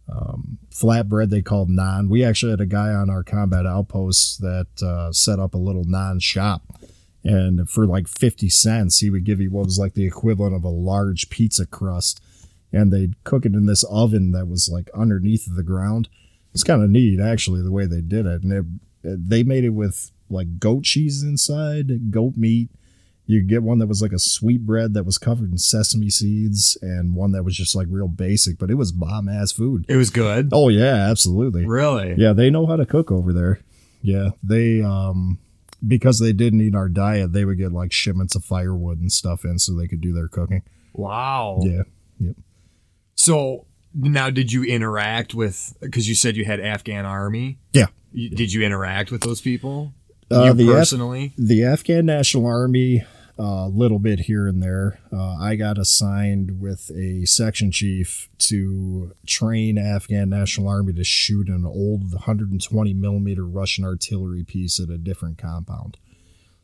um, 0.10 0.58
flatbread. 0.72 1.30
They 1.30 1.42
called 1.42 1.70
naan. 1.70 2.08
We 2.10 2.24
actually 2.24 2.52
had 2.52 2.62
a 2.62 2.66
guy 2.66 2.90
on 2.90 3.10
our 3.10 3.24
combat 3.24 3.66
outpost 3.66 4.42
that 4.42 4.68
uh, 4.82 5.12
set 5.12 5.40
up 5.40 5.54
a 5.54 5.58
little 5.58 5.84
naan 5.86 6.22
shop, 6.22 6.62
and 7.24 7.70
for 7.70 7.86
like 7.86 8.08
fifty 8.08 8.50
cents, 8.50 9.00
he 9.00 9.10
would 9.10 9.26
give 9.26 9.42
you 9.42 9.50
what 9.52 9.66
was 9.66 9.78
like 9.80 9.94
the 9.94 10.06
equivalent 10.06 10.56
of 10.56 10.64
a 10.64 10.70
large 10.70 11.30
pizza 11.30 11.66
crust, 11.66 12.22
and 12.72 12.92
they'd 12.92 13.22
cook 13.24 13.46
it 13.46 13.54
in 13.54 13.66
this 13.66 13.84
oven 13.86 14.32
that 14.32 14.48
was 14.48 14.70
like 14.70 14.90
underneath 14.94 15.48
the 15.48 15.64
ground. 15.64 16.10
It's 16.54 16.64
kind 16.64 16.84
of 16.84 16.90
neat, 16.90 17.20
actually, 17.20 17.62
the 17.62 17.72
way 17.72 17.86
they 17.86 18.02
did 18.02 18.26
it, 18.26 18.44
and 18.44 18.52
it, 18.54 18.66
they 19.30 19.44
made 19.44 19.64
it 19.64 19.70
with 19.70 20.12
like 20.30 20.60
goat 20.60 20.84
cheese 20.84 21.24
inside, 21.24 22.12
goat 22.12 22.34
meat. 22.36 22.70
You 23.26 23.42
get 23.42 23.62
one 23.62 23.80
that 23.80 23.88
was 23.88 24.02
like 24.02 24.14
a 24.14 24.20
sweet 24.20 24.66
bread 24.66 24.94
that 24.94 25.04
was 25.04 25.18
covered 25.18 25.52
in 25.52 25.58
sesame 25.58 26.10
seeds, 26.10 26.78
and 26.82 27.14
one 27.16 27.32
that 27.34 27.44
was 27.44 27.56
just 27.56 27.76
like 27.76 27.88
real 27.90 28.08
basic, 28.08 28.58
but 28.58 28.72
it 28.72 28.76
was 28.76 28.92
bomb 28.92 29.28
ass 29.28 29.52
food. 29.52 29.86
It 29.88 29.98
was 29.98 30.10
good. 30.10 30.50
Oh 30.52 30.70
yeah, 30.70 31.10
absolutely. 31.10 31.66
Really? 31.66 32.16
Yeah, 32.18 32.34
they 32.34 32.50
know 32.50 32.66
how 32.66 32.78
to 32.78 32.86
cook 32.86 33.12
over 33.12 33.34
there. 33.34 33.60
Yeah, 34.02 34.30
they 34.42 34.82
um 34.82 35.40
because 35.86 36.20
they 36.20 36.34
didn't 36.34 36.62
eat 36.62 36.74
our 36.74 36.90
diet, 36.90 37.34
they 37.34 37.46
would 37.46 37.58
get 37.58 37.72
like 37.72 37.92
shipments 37.92 38.36
of 38.36 38.44
firewood 38.44 39.00
and 39.00 39.12
stuff 39.12 39.46
in 39.46 39.60
so 39.60 39.76
they 39.76 39.88
could 39.88 40.02
do 40.02 40.14
their 40.14 40.28
cooking. 40.28 40.64
Wow. 40.94 41.60
Yeah. 41.62 41.84
So 43.18 43.66
now, 43.94 44.30
did 44.30 44.52
you 44.54 44.64
interact 44.64 45.34
with? 45.34 45.76
Because 45.82 46.08
you 46.08 46.16
said 46.16 46.38
you 46.38 46.46
had 46.46 46.60
Afghan 46.60 47.06
army. 47.06 47.58
Yeah. 47.74 47.88
Did 48.14 48.54
you 48.54 48.64
interact 48.64 49.12
with 49.12 49.22
those 49.22 49.42
people? 49.42 49.94
Uh, 50.32 50.46
you 50.46 50.54
the 50.54 50.70
Af- 50.70 50.76
personally? 50.78 51.34
the 51.38 51.64
Afghan 51.64 52.06
National 52.06 52.46
Army, 52.46 53.04
a 53.38 53.68
little 53.68 54.00
bit 54.00 54.22
here 54.22 54.48
and 54.48 54.62
there. 54.62 55.00
Uh, 55.12 55.36
I 55.40 55.56
got 55.56 55.78
assigned 55.78 56.60
with 56.60 56.92
a 56.92 57.26
section 57.26 57.72
chief 57.72 58.30
to 58.40 59.14
train 59.26 59.78
Afghan 59.78 60.30
National 60.30 60.68
Army 60.68 60.94
to 60.94 61.04
shoot 61.04 61.48
an 61.48 61.66
old 61.66 62.12
120 62.14 62.94
millimeter 62.94 63.46
Russian 63.46 63.84
artillery 63.86 64.44
piece 64.44 64.80
at 64.80 64.90
a 64.90 64.98
different 64.98 65.38
compound. 65.38 65.98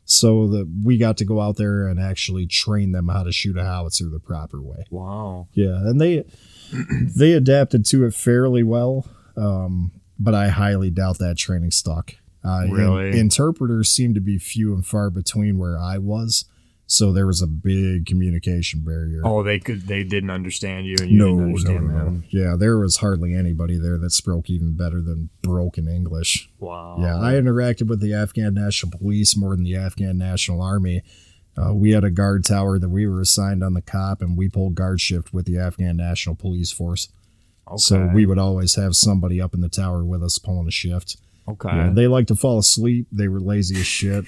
So 0.06 0.46
that 0.48 0.70
we 0.84 0.98
got 0.98 1.16
to 1.18 1.24
go 1.24 1.40
out 1.40 1.56
there 1.56 1.86
and 1.88 1.98
actually 1.98 2.46
train 2.46 2.92
them 2.92 3.08
how 3.08 3.22
to 3.22 3.32
shoot 3.32 3.56
a 3.56 3.64
howitzer 3.64 4.10
the 4.10 4.18
proper 4.20 4.60
way. 4.60 4.84
wow. 4.90 5.48
Yeah, 5.54 5.76
and 5.76 5.98
they 6.00 6.24
they 7.16 7.32
adapted 7.32 7.86
to 7.86 8.04
it 8.04 8.14
fairly 8.14 8.62
well, 8.62 9.06
um, 9.36 9.92
but 10.18 10.34
I 10.34 10.48
highly 10.48 10.90
doubt 10.90 11.18
that 11.18 11.38
training 11.38 11.70
stuck. 11.70 12.16
Uh, 12.44 12.66
Really? 12.70 13.18
interpreters 13.18 13.88
seem 13.90 14.12
to 14.14 14.20
be 14.20 14.38
few 14.38 14.74
and 14.74 14.86
far 14.86 15.08
between 15.08 15.56
where 15.56 15.78
I 15.78 15.96
was, 15.96 16.44
so 16.86 17.12
there 17.12 17.26
was 17.26 17.40
a 17.40 17.46
big 17.46 18.06
communication 18.06 18.80
barrier. 18.80 19.22
Oh, 19.24 19.42
they 19.42 19.58
could. 19.58 19.86
They 19.86 20.04
didn't 20.04 20.30
understand 20.30 20.86
you, 20.86 20.96
and 21.00 21.10
you 21.10 21.18
no, 21.18 21.26
didn't 21.26 21.38
no, 21.38 21.44
understand 21.44 21.88
no. 21.88 22.04
them. 22.04 22.24
Yeah, 22.30 22.56
there 22.58 22.78
was 22.78 22.98
hardly 22.98 23.34
anybody 23.34 23.78
there 23.78 23.98
that 23.98 24.10
spoke 24.10 24.50
even 24.50 24.76
better 24.76 25.00
than 25.00 25.30
broken 25.42 25.88
English. 25.88 26.50
Wow. 26.58 26.96
Yeah, 27.00 27.18
I 27.18 27.32
interacted 27.32 27.88
with 27.88 28.00
the 28.00 28.12
Afghan 28.12 28.54
National 28.54 28.96
Police 28.98 29.36
more 29.36 29.56
than 29.56 29.64
the 29.64 29.76
Afghan 29.76 30.18
National 30.18 30.60
Army. 30.60 31.02
Uh, 31.56 31.72
we 31.72 31.92
had 31.92 32.04
a 32.04 32.10
guard 32.10 32.44
tower 32.44 32.78
that 32.78 32.88
we 32.88 33.06
were 33.06 33.20
assigned 33.20 33.62
on 33.62 33.74
the 33.74 33.82
cop, 33.82 34.20
and 34.20 34.36
we 34.36 34.48
pulled 34.48 34.74
guard 34.74 35.00
shift 35.00 35.32
with 35.32 35.46
the 35.46 35.58
Afghan 35.58 35.96
National 35.96 36.34
Police 36.34 36.72
Force. 36.72 37.08
Okay. 37.66 37.78
So 37.78 38.10
we 38.12 38.26
would 38.26 38.38
always 38.38 38.74
have 38.74 38.94
somebody 38.94 39.40
up 39.40 39.54
in 39.54 39.62
the 39.62 39.68
tower 39.70 40.04
with 40.04 40.22
us 40.22 40.38
pulling 40.38 40.68
a 40.68 40.72
shift. 40.72 41.16
Okay. 41.48 41.68
Yeah, 41.74 41.90
they 41.92 42.08
like 42.08 42.26
to 42.26 42.36
fall 42.36 42.58
asleep. 42.58 43.06
They 43.10 43.28
were 43.28 43.40
lazy 43.40 43.76
as 43.76 43.86
shit. 43.86 44.24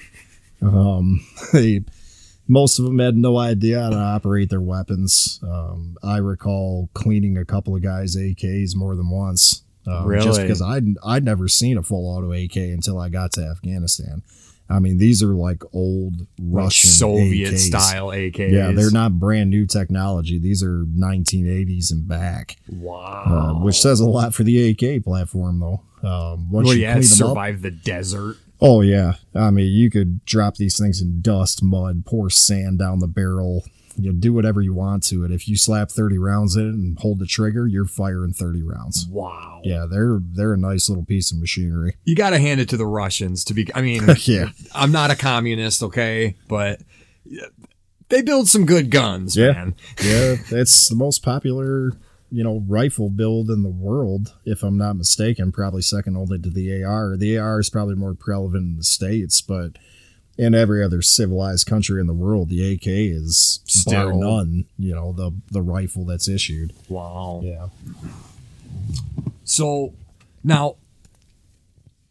Um, 0.61 1.25
they 1.53 1.81
most 2.47 2.79
of 2.79 2.85
them 2.85 2.99
had 2.99 3.15
no 3.17 3.37
idea 3.37 3.81
how 3.81 3.89
to 3.89 3.95
operate 3.97 4.49
their 4.49 4.61
weapons. 4.61 5.39
Um, 5.43 5.97
I 6.03 6.17
recall 6.17 6.89
cleaning 6.93 7.37
a 7.37 7.45
couple 7.45 7.75
of 7.75 7.81
guys' 7.83 8.15
AKs 8.15 8.75
more 8.75 8.95
than 8.95 9.09
once. 9.09 9.63
Um, 9.85 9.93
Just 10.11 10.25
Really? 10.27 10.41
because 10.43 10.61
I'd 10.61 10.85
I'd 11.03 11.23
never 11.23 11.47
seen 11.47 11.77
a 11.77 11.83
full 11.83 12.07
auto 12.07 12.31
AK 12.33 12.55
until 12.57 12.99
I 12.99 13.09
got 13.09 13.31
to 13.33 13.41
Afghanistan. 13.45 14.21
I 14.69 14.79
mean, 14.79 14.97
these 14.97 15.23
are 15.23 15.33
like 15.33 15.63
old 15.73 16.19
Like 16.19 16.27
Russian 16.65 16.89
Soviet 16.89 17.53
AKs. 17.53 17.59
style 17.59 18.07
AKs. 18.07 18.51
Yeah, 18.51 18.71
they're 18.73 18.91
not 18.91 19.17
brand 19.17 19.49
new 19.49 19.65
technology. 19.65 20.39
These 20.39 20.61
are 20.61 20.83
1980s 20.83 21.89
and 21.91 22.05
back, 22.05 22.57
uh, 22.69 22.75
Wow. 22.75 23.61
which 23.63 23.79
says 23.79 24.01
a 24.01 24.05
lot 24.09 24.33
for 24.33 24.43
the 24.43 24.69
AK 24.71 25.03
platform, 25.05 25.59
though. 25.61 25.81
Um, 26.03 26.51
once 26.51 26.65
well, 26.67 26.75
you 26.75 26.81
yeah, 26.81 26.95
clean 26.95 27.03
them 27.03 27.27
up, 27.27 27.29
survive 27.29 27.61
the 27.61 27.71
desert. 27.71 28.35
Oh 28.59 28.81
yeah, 28.81 29.13
I 29.35 29.51
mean 29.51 29.67
you 29.71 29.89
could 29.91 30.25
drop 30.25 30.55
these 30.55 30.77
things 30.79 31.01
in 31.01 31.21
dust, 31.21 31.61
mud, 31.63 32.05
pour 32.05 32.29
sand 32.29 32.79
down 32.79 32.99
the 32.99 33.07
barrel. 33.07 33.63
You 33.99 34.11
know, 34.13 34.19
do 34.19 34.31
whatever 34.31 34.61
you 34.61 34.75
want 34.75 35.01
to 35.07 35.23
it. 35.25 35.31
If 35.31 35.47
you 35.47 35.57
slap 35.57 35.89
thirty 35.89 36.19
rounds 36.19 36.55
in 36.55 36.67
it 36.67 36.73
and 36.73 36.99
hold 36.99 37.17
the 37.19 37.25
trigger, 37.25 37.65
you're 37.65 37.85
firing 37.85 38.31
thirty 38.33 38.61
rounds. 38.61 39.07
Wow. 39.09 39.61
Yeah, 39.63 39.85
they're 39.89 40.19
they're 40.21 40.53
a 40.53 40.57
nice 40.57 40.87
little 40.87 41.03
piece 41.05 41.31
of 41.31 41.39
machinery. 41.39 41.95
You 42.03 42.15
got 42.15 42.29
to 42.31 42.37
hand 42.39 42.59
it 42.61 42.69
to 42.69 42.77
the 42.77 42.85
Russians 42.85 43.43
to 43.45 43.55
be. 43.55 43.67
I 43.73 43.81
mean, 43.81 44.03
Yeah. 44.21 44.49
I'm 44.75 44.91
not 44.91 45.09
a 45.09 45.15
communist, 45.15 45.81
okay, 45.81 46.35
but 46.47 46.79
they 48.09 48.21
build 48.21 48.47
some 48.47 48.65
good 48.65 48.91
guns, 48.91 49.35
Yeah. 49.35 49.51
man. 49.53 49.75
Yeah, 50.03 50.35
it's 50.51 50.89
the 50.89 50.95
most 50.95 51.23
popular, 51.23 51.91
you 52.31 52.43
know, 52.43 52.63
rifle 52.67 53.09
build 53.09 53.49
in 53.49 53.63
the 53.63 53.69
world, 53.69 54.33
if 54.45 54.63
I'm 54.63 54.77
not 54.77 54.97
mistaken. 54.97 55.51
Probably 55.51 55.81
second 55.81 56.17
only 56.17 56.39
to 56.39 56.49
the 56.49 56.83
AR. 56.83 57.15
The 57.17 57.37
AR 57.37 57.59
is 57.59 57.69
probably 57.69 57.95
more 57.95 58.13
prevalent 58.13 58.55
in 58.55 58.77
the 58.77 58.83
states, 58.83 59.41
but 59.41 59.77
in 60.37 60.53
every 60.53 60.83
other 60.83 61.01
civilized 61.01 61.65
country 61.65 61.99
in 61.99 62.07
the 62.07 62.13
world, 62.13 62.49
the 62.49 62.73
AK 62.73 62.85
is 62.85 63.59
bar 63.85 64.11
Still. 64.11 64.19
none. 64.19 64.65
You 64.77 64.93
know, 64.93 65.13
the 65.13 65.31
the 65.51 65.61
rifle 65.61 66.05
that's 66.05 66.27
issued. 66.27 66.73
Wow. 66.89 67.41
Yeah. 67.43 67.67
So 69.43 69.93
now, 70.43 70.75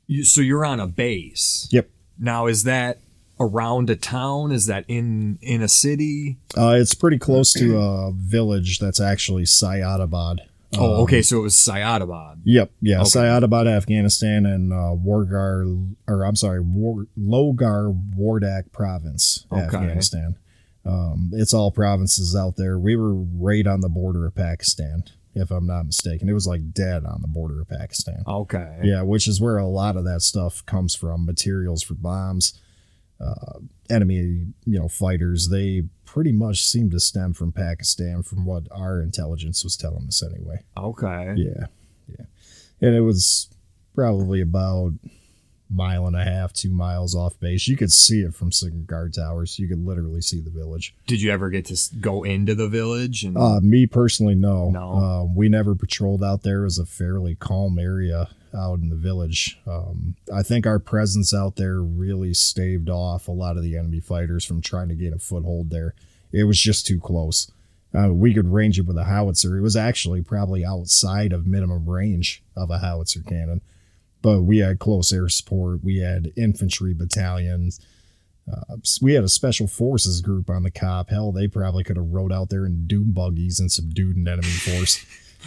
you 0.07 0.25
so 0.25 0.41
you're 0.41 0.65
on 0.65 0.81
a 0.81 0.87
base. 0.87 1.69
Yep. 1.71 1.91
Now 2.19 2.47
is 2.47 2.65
that 2.65 2.99
around 3.39 3.91
a 3.91 3.97
town? 3.97 4.53
Is 4.53 4.67
that 4.67 4.85
in 4.89 5.39
in 5.43 5.63
a 5.63 5.69
city? 5.69 6.39
Uh, 6.57 6.77
it's 6.79 6.95
pretty 6.95 7.19
close 7.19 7.53
to 7.55 7.79
a 7.79 8.13
village 8.13 8.79
that's 8.79 9.01
actually 9.01 9.45
Syedabad. 9.45 10.41
Oh, 10.79 10.97
Um, 10.97 11.01
okay. 11.03 11.23
So 11.23 11.39
it 11.39 11.43
was 11.43 11.55
Syedabad. 11.57 12.41
Yep, 12.45 12.71
yeah, 12.81 13.01
Okay. 13.01 13.09
Syedabad, 13.11 13.67
Afghanistan, 13.69 14.45
and 14.47 14.73
uh, 14.73 14.95
Wargar, 14.97 15.95
or 16.09 16.25
I'm 16.25 16.37
sorry, 16.37 16.61
War, 16.61 17.07
Logar 17.19 17.95
Wardak 18.19 18.73
Province, 18.73 19.47
Okay. 19.53 19.63
Afghanistan. 19.63 20.37
Um, 20.85 21.31
it's 21.35 21.53
all 21.55 21.71
provinces 21.71 22.37
out 22.37 22.57
there. 22.57 22.79
We 22.79 22.95
were 22.97 23.15
right 23.15 23.67
on 23.67 23.81
the 23.81 23.89
border 23.89 24.25
of 24.27 24.35
Pakistan, 24.37 25.05
if 25.35 25.51
I'm 25.51 25.67
not 25.67 25.85
mistaken. 25.87 26.29
It 26.29 26.33
was 26.33 26.47
like 26.47 26.73
dead 26.73 27.05
on 27.05 27.23
the 27.23 27.29
border 27.29 27.61
of 27.61 27.69
Pakistan. 27.69 28.23
Okay. 28.27 28.81
Yeah, 28.85 29.03
which 29.03 29.27
is 29.27 29.41
where 29.41 29.57
a 29.59 29.67
lot 29.67 29.97
of 29.97 30.05
that 30.05 30.23
stuff 30.23 30.65
comes 30.67 30.95
from. 30.95 31.27
Materials 31.27 31.83
for 31.83 31.95
bombs, 31.95 32.61
uh, 33.21 33.59
enemy, 33.91 34.47
you 34.65 34.79
know, 34.79 34.89
fighters. 34.89 35.49
They 35.49 35.83
pretty 36.05 36.33
much 36.33 36.63
seem 36.65 36.91
to 36.91 37.01
stem 37.01 37.33
from 37.33 37.53
Pakistan, 37.53 38.23
from 38.23 38.45
what 38.45 38.65
our 38.71 39.01
intelligence 39.01 39.65
was 39.65 39.77
telling 39.77 40.07
us 40.09 40.23
anyway. 40.23 40.65
Okay. 40.77 41.35
Yeah, 41.37 41.67
yeah, 42.09 42.27
and 42.81 42.95
it 42.95 43.01
was 43.03 43.49
probably 43.95 44.41
about 44.41 44.93
mile 45.69 46.07
and 46.07 46.15
a 46.15 46.23
half, 46.23 46.53
two 46.53 46.71
miles 46.71 47.15
off 47.17 47.41
base. 47.41 47.67
You 47.67 47.77
could 47.77 47.91
see 47.91 48.21
it 48.21 48.35
from 48.35 48.53
Signal 48.53 48.83
Guard 48.85 49.15
Towers. 49.15 49.59
You 49.59 49.67
could 49.67 49.85
literally 49.85 50.21
see 50.21 50.41
the 50.41 50.51
village. 50.51 50.95
Did 51.09 51.21
you 51.21 51.33
ever 51.33 51.51
get 51.51 51.65
to 51.67 51.77
go 52.01 52.23
into 52.23 52.55
the 52.55 52.69
village? 52.69 53.25
And 53.25 53.37
Uh, 53.37 53.59
me 53.61 53.87
personally, 53.87 54.37
no. 54.37 54.71
No. 54.71 54.93
Uh, 54.93 55.25
we 55.35 55.49
never 55.49 55.75
patrolled 55.75 56.23
out 56.23 56.43
there. 56.43 56.61
It 56.61 56.65
was 56.67 56.79
a 56.79 56.87
fairly 56.87 57.35
calm 57.35 57.79
area 57.81 58.29
out 58.55 58.79
in 58.81 58.89
the 58.89 58.97
village. 58.97 59.59
Um, 59.67 60.17
I 60.33 60.43
think 60.43 60.67
our 60.67 60.79
presence 60.79 61.35
out 61.35 61.57
there 61.57 61.81
really 61.81 62.35
staved 62.35 62.89
off 62.89 63.29
a 63.29 63.33
lot 63.33 63.57
of 63.57 63.63
the 63.63 63.77
enemy 63.77 64.01
fighters 64.01 64.45
from 64.45 64.61
trying 64.61 64.89
to 64.89 64.95
gain 64.95 65.13
a 65.13 65.19
foothold 65.19 65.71
there. 65.71 65.95
It 66.33 66.45
was 66.45 66.61
just 66.61 66.87
too 66.87 67.01
close. 67.01 67.51
Uh, 67.97 68.13
we 68.13 68.35
could 68.35 68.53
range 68.53 68.79
it 68.79 68.87
with 68.87 68.99
a 68.99 69.05
howitzer. 69.05 69.57
It 69.57 69.63
was 69.63 69.77
actually 69.77 70.23
probably 70.23 70.65
outside 70.65 71.33
of 71.33 71.47
minimum 71.47 71.89
range 71.89 72.43
of 72.57 72.71
a 72.71 72.79
howitzer 72.79 73.23
cannon. 73.23 73.63
But 74.23 74.43
we 74.43 74.59
had 74.59 74.79
close 74.79 75.13
air 75.13 75.29
support. 75.29 75.85
We 75.85 75.99
had 75.99 76.33
infantry 76.37 76.93
battalions. 76.93 77.81
Uh, 78.51 78.77
we 79.01 79.15
had 79.15 79.25
a 79.25 79.29
special 79.29 79.67
forces 79.67 80.21
group 80.21 80.51
on 80.51 80.63
the 80.63 80.71
cop. 80.71 81.11
Hell, 81.11 81.33
they 81.33 81.49
probably 81.49 81.85
could 81.85 81.97
have 81.97 82.11
rode 82.11 82.33
out 82.33 82.49
there 82.51 82.67
in 82.67 82.87
doom 82.87 83.13
buggies 83.13 83.59
and 83.61 83.71
subdued 83.71 84.17
an 84.17 84.29
enemy 84.29 84.49
force. 84.49 85.05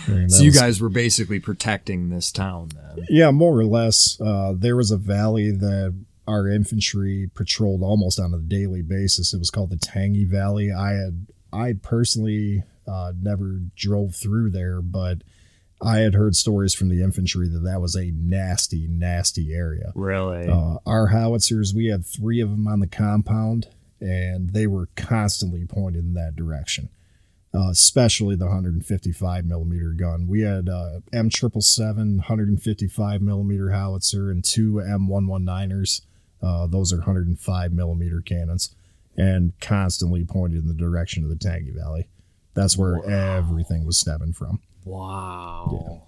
I 0.08 0.28
so 0.28 0.38
that 0.38 0.44
you 0.44 0.50
was- 0.50 0.60
guys 0.60 0.82
were 0.82 0.90
basically 0.90 1.40
protecting 1.40 2.10
this 2.10 2.32
town 2.32 2.70
then. 2.76 3.06
yeah, 3.10 3.32
more 3.32 3.58
or 3.58 3.66
less. 3.66 4.20
Uh, 4.20 4.54
there 4.56 4.76
was 4.76 4.92
a 4.92 4.98
valley 4.98 5.52
that 5.52 5.96
our 6.28 6.48
infantry 6.48 7.30
patrolled 7.34 7.82
almost 7.82 8.20
on 8.20 8.34
a 8.34 8.38
daily 8.40 8.82
basis. 8.84 9.34
It 9.34 9.40
was 9.40 9.50
called 9.50 9.72
the 9.72 9.78
Tangi 9.78 10.26
Valley. 10.26 10.72
I 10.72 10.92
had, 10.94 11.28
I 11.52 11.74
personally 11.82 12.64
uh, 12.88 13.14
never 13.20 13.62
drove 13.76 14.16
through 14.16 14.52
there, 14.52 14.82
but 14.82 15.24
I 15.82 16.00
had 16.00 16.14
heard 16.14 16.36
stories 16.36 16.74
from 16.76 16.90
the 16.90 17.02
infantry 17.02 17.48
that 17.48 17.62
that 17.62 17.82
was 17.82 17.96
a 17.96 18.12
nasty, 18.12 18.88
nasty 18.88 19.54
area. 19.54 19.92
Really? 19.96 20.48
Uh, 20.48 20.78
our 20.86 21.08
howitzers, 21.08 21.74
we 21.74 21.88
had 21.88 22.06
three 22.06 22.42
of 22.42 22.50
them 22.52 22.68
on 22.68 22.80
the 22.80 22.88
compound, 22.88 23.68
and 24.00 24.52
they 24.52 24.68
were 24.68 24.90
constantly 24.96 25.66
pointed 25.66 26.04
in 26.04 26.14
that 26.14 26.36
direction. 26.36 26.90
Uh, 27.54 27.70
especially 27.72 28.36
the 28.36 28.46
155 28.46 29.44
millimeter 29.44 29.90
gun. 29.90 30.28
We 30.28 30.42
had 30.42 30.70
uh, 30.70 31.00
M777 31.12 32.18
155 32.18 33.22
millimeter 33.24 33.72
howitzer 33.72 34.30
and 34.30 34.44
two 34.44 34.74
M119ers. 34.74 36.02
Uh, 36.44 36.68
those 36.68 36.94
are 36.94 36.98
105 36.98 37.74
millimeter 37.74 38.22
cannons, 38.22 38.76
and 39.18 39.54
constantly 39.60 40.24
pointed 40.24 40.62
in 40.62 40.68
the 40.68 40.76
direction 40.76 41.24
of 41.24 41.30
the 41.30 41.36
Tangi 41.36 41.72
Valley. 41.72 42.08
That's 42.54 42.78
where 42.78 43.04
everything 43.10 43.84
was 43.86 43.98
stemming 43.98 44.34
from. 44.34 44.60
wow. 44.86 46.04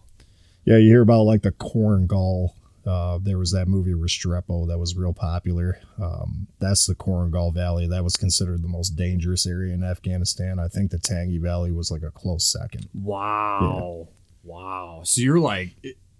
Yeah, 0.63 0.77
you 0.77 0.89
hear 0.89 1.01
about 1.01 1.23
like 1.23 1.41
the 1.41 1.51
Korengal. 1.51 2.51
Uh, 2.85 3.19
there 3.21 3.37
was 3.37 3.51
that 3.51 3.67
movie 3.67 3.93
Restrepo 3.93 4.67
that 4.67 4.79
was 4.79 4.95
real 4.95 5.13
popular. 5.13 5.79
Um, 6.01 6.47
that's 6.59 6.87
the 6.87 6.95
Korengal 6.95 7.53
Valley. 7.53 7.87
That 7.87 8.03
was 8.03 8.17
considered 8.17 8.63
the 8.63 8.67
most 8.67 8.95
dangerous 8.95 9.45
area 9.45 9.73
in 9.73 9.83
Afghanistan. 9.83 10.59
I 10.59 10.67
think 10.67 10.91
the 10.91 10.97
Tangi 10.97 11.37
Valley 11.37 11.71
was 11.71 11.91
like 11.91 12.03
a 12.03 12.11
close 12.11 12.45
second. 12.45 12.89
Wow. 12.93 14.07
Wow. 14.43 15.01
So 15.03 15.21
you're 15.21 15.39
like, 15.39 15.75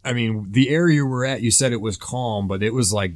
I 0.06 0.14
mean, 0.14 0.52
the 0.52 0.70
area 0.70 1.04
we're 1.04 1.26
at, 1.26 1.42
you 1.42 1.52
said 1.52 1.74
it 1.74 1.82
was 1.82 1.98
calm, 1.98 2.48
but 2.48 2.62
it 2.62 2.74
was 2.74 2.94
like, 2.94 3.14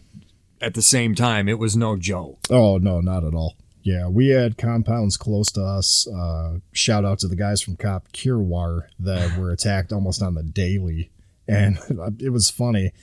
at 0.62 0.74
the 0.74 0.82
same 0.82 1.16
time, 1.16 1.48
it 1.48 1.60
was 1.60 1.76
no 1.76 1.96
joke. 1.98 2.40
Oh 2.50 2.78
no, 2.78 3.02
not 3.02 3.24
at 3.24 3.34
all. 3.34 3.56
Yeah, 3.84 4.08
we 4.08 4.30
had 4.30 4.58
compounds 4.58 5.16
close 5.16 5.52
to 5.52 5.62
us. 5.62 6.08
Uh, 6.08 6.60
shout 6.72 7.06
out 7.06 7.20
to 7.20 7.28
the 7.28 7.36
guys 7.36 7.62
from 7.62 7.76
Cop 7.76 8.12
Kherwar 8.12 8.88
that 8.98 9.38
were 9.38 9.52
attacked 9.52 9.94
almost 9.94 10.24
on 10.24 10.34
the 10.34 10.42
daily, 10.42 11.12
and 11.48 11.78
it 12.20 12.32
was 12.32 12.50
funny. 12.50 12.94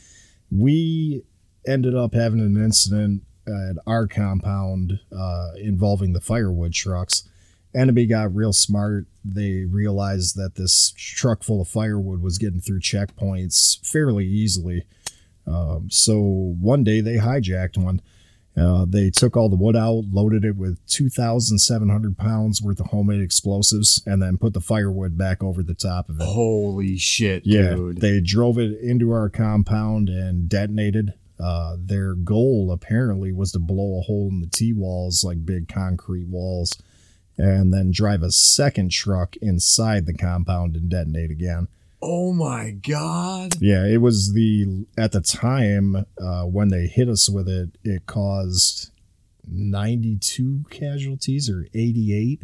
We 0.54 1.22
ended 1.66 1.94
up 1.94 2.14
having 2.14 2.40
an 2.40 2.62
incident 2.62 3.22
at 3.46 3.76
our 3.86 4.06
compound 4.06 5.00
uh, 5.16 5.52
involving 5.56 6.12
the 6.12 6.20
firewood 6.20 6.72
trucks. 6.74 7.28
Enemy 7.74 8.06
got 8.06 8.34
real 8.34 8.52
smart. 8.52 9.06
They 9.24 9.64
realized 9.64 10.36
that 10.36 10.56
this 10.56 10.92
truck 10.96 11.42
full 11.42 11.62
of 11.62 11.68
firewood 11.68 12.20
was 12.20 12.38
getting 12.38 12.60
through 12.60 12.80
checkpoints 12.80 13.84
fairly 13.86 14.26
easily. 14.26 14.84
Um, 15.46 15.88
so 15.90 16.20
one 16.20 16.84
day 16.84 17.00
they 17.00 17.16
hijacked 17.16 17.78
one. 17.78 18.00
Uh, 18.56 18.84
they 18.86 19.08
took 19.08 19.36
all 19.36 19.48
the 19.48 19.56
wood 19.56 19.74
out, 19.76 20.04
loaded 20.12 20.44
it 20.44 20.56
with 20.56 20.78
2,700 20.86 22.18
pounds 22.18 22.60
worth 22.60 22.80
of 22.80 22.86
homemade 22.86 23.22
explosives, 23.22 24.02
and 24.06 24.20
then 24.20 24.36
put 24.36 24.52
the 24.52 24.60
firewood 24.60 25.16
back 25.16 25.42
over 25.42 25.62
the 25.62 25.74
top 25.74 26.10
of 26.10 26.20
it. 26.20 26.24
Holy 26.24 26.98
shit, 26.98 27.46
yeah, 27.46 27.74
dude. 27.74 28.00
they 28.00 28.20
drove 28.20 28.58
it 28.58 28.78
into 28.80 29.10
our 29.10 29.30
compound 29.30 30.08
and 30.10 30.48
detonated. 30.50 31.14
Uh, 31.40 31.76
their 31.78 32.14
goal 32.14 32.70
apparently 32.70 33.32
was 33.32 33.52
to 33.52 33.58
blow 33.58 33.98
a 33.98 34.02
hole 34.02 34.28
in 34.28 34.40
the 34.40 34.46
T 34.46 34.72
walls, 34.72 35.24
like 35.24 35.46
big 35.46 35.66
concrete 35.66 36.28
walls, 36.28 36.76
and 37.38 37.72
then 37.72 37.90
drive 37.90 38.22
a 38.22 38.30
second 38.30 38.90
truck 38.90 39.34
inside 39.38 40.04
the 40.04 40.12
compound 40.14 40.76
and 40.76 40.90
detonate 40.90 41.30
again. 41.30 41.68
Oh 42.02 42.32
my 42.32 42.70
God. 42.72 43.54
Yeah, 43.60 43.86
it 43.86 44.00
was 44.00 44.32
the 44.32 44.86
at 44.98 45.12
the 45.12 45.20
time 45.20 46.04
uh, 46.20 46.44
when 46.44 46.68
they 46.68 46.86
hit 46.86 47.08
us 47.08 47.28
with 47.30 47.48
it, 47.48 47.70
it 47.84 48.06
caused 48.06 48.90
92 49.48 50.64
casualties 50.70 51.48
or 51.50 51.66
88. 51.74 52.42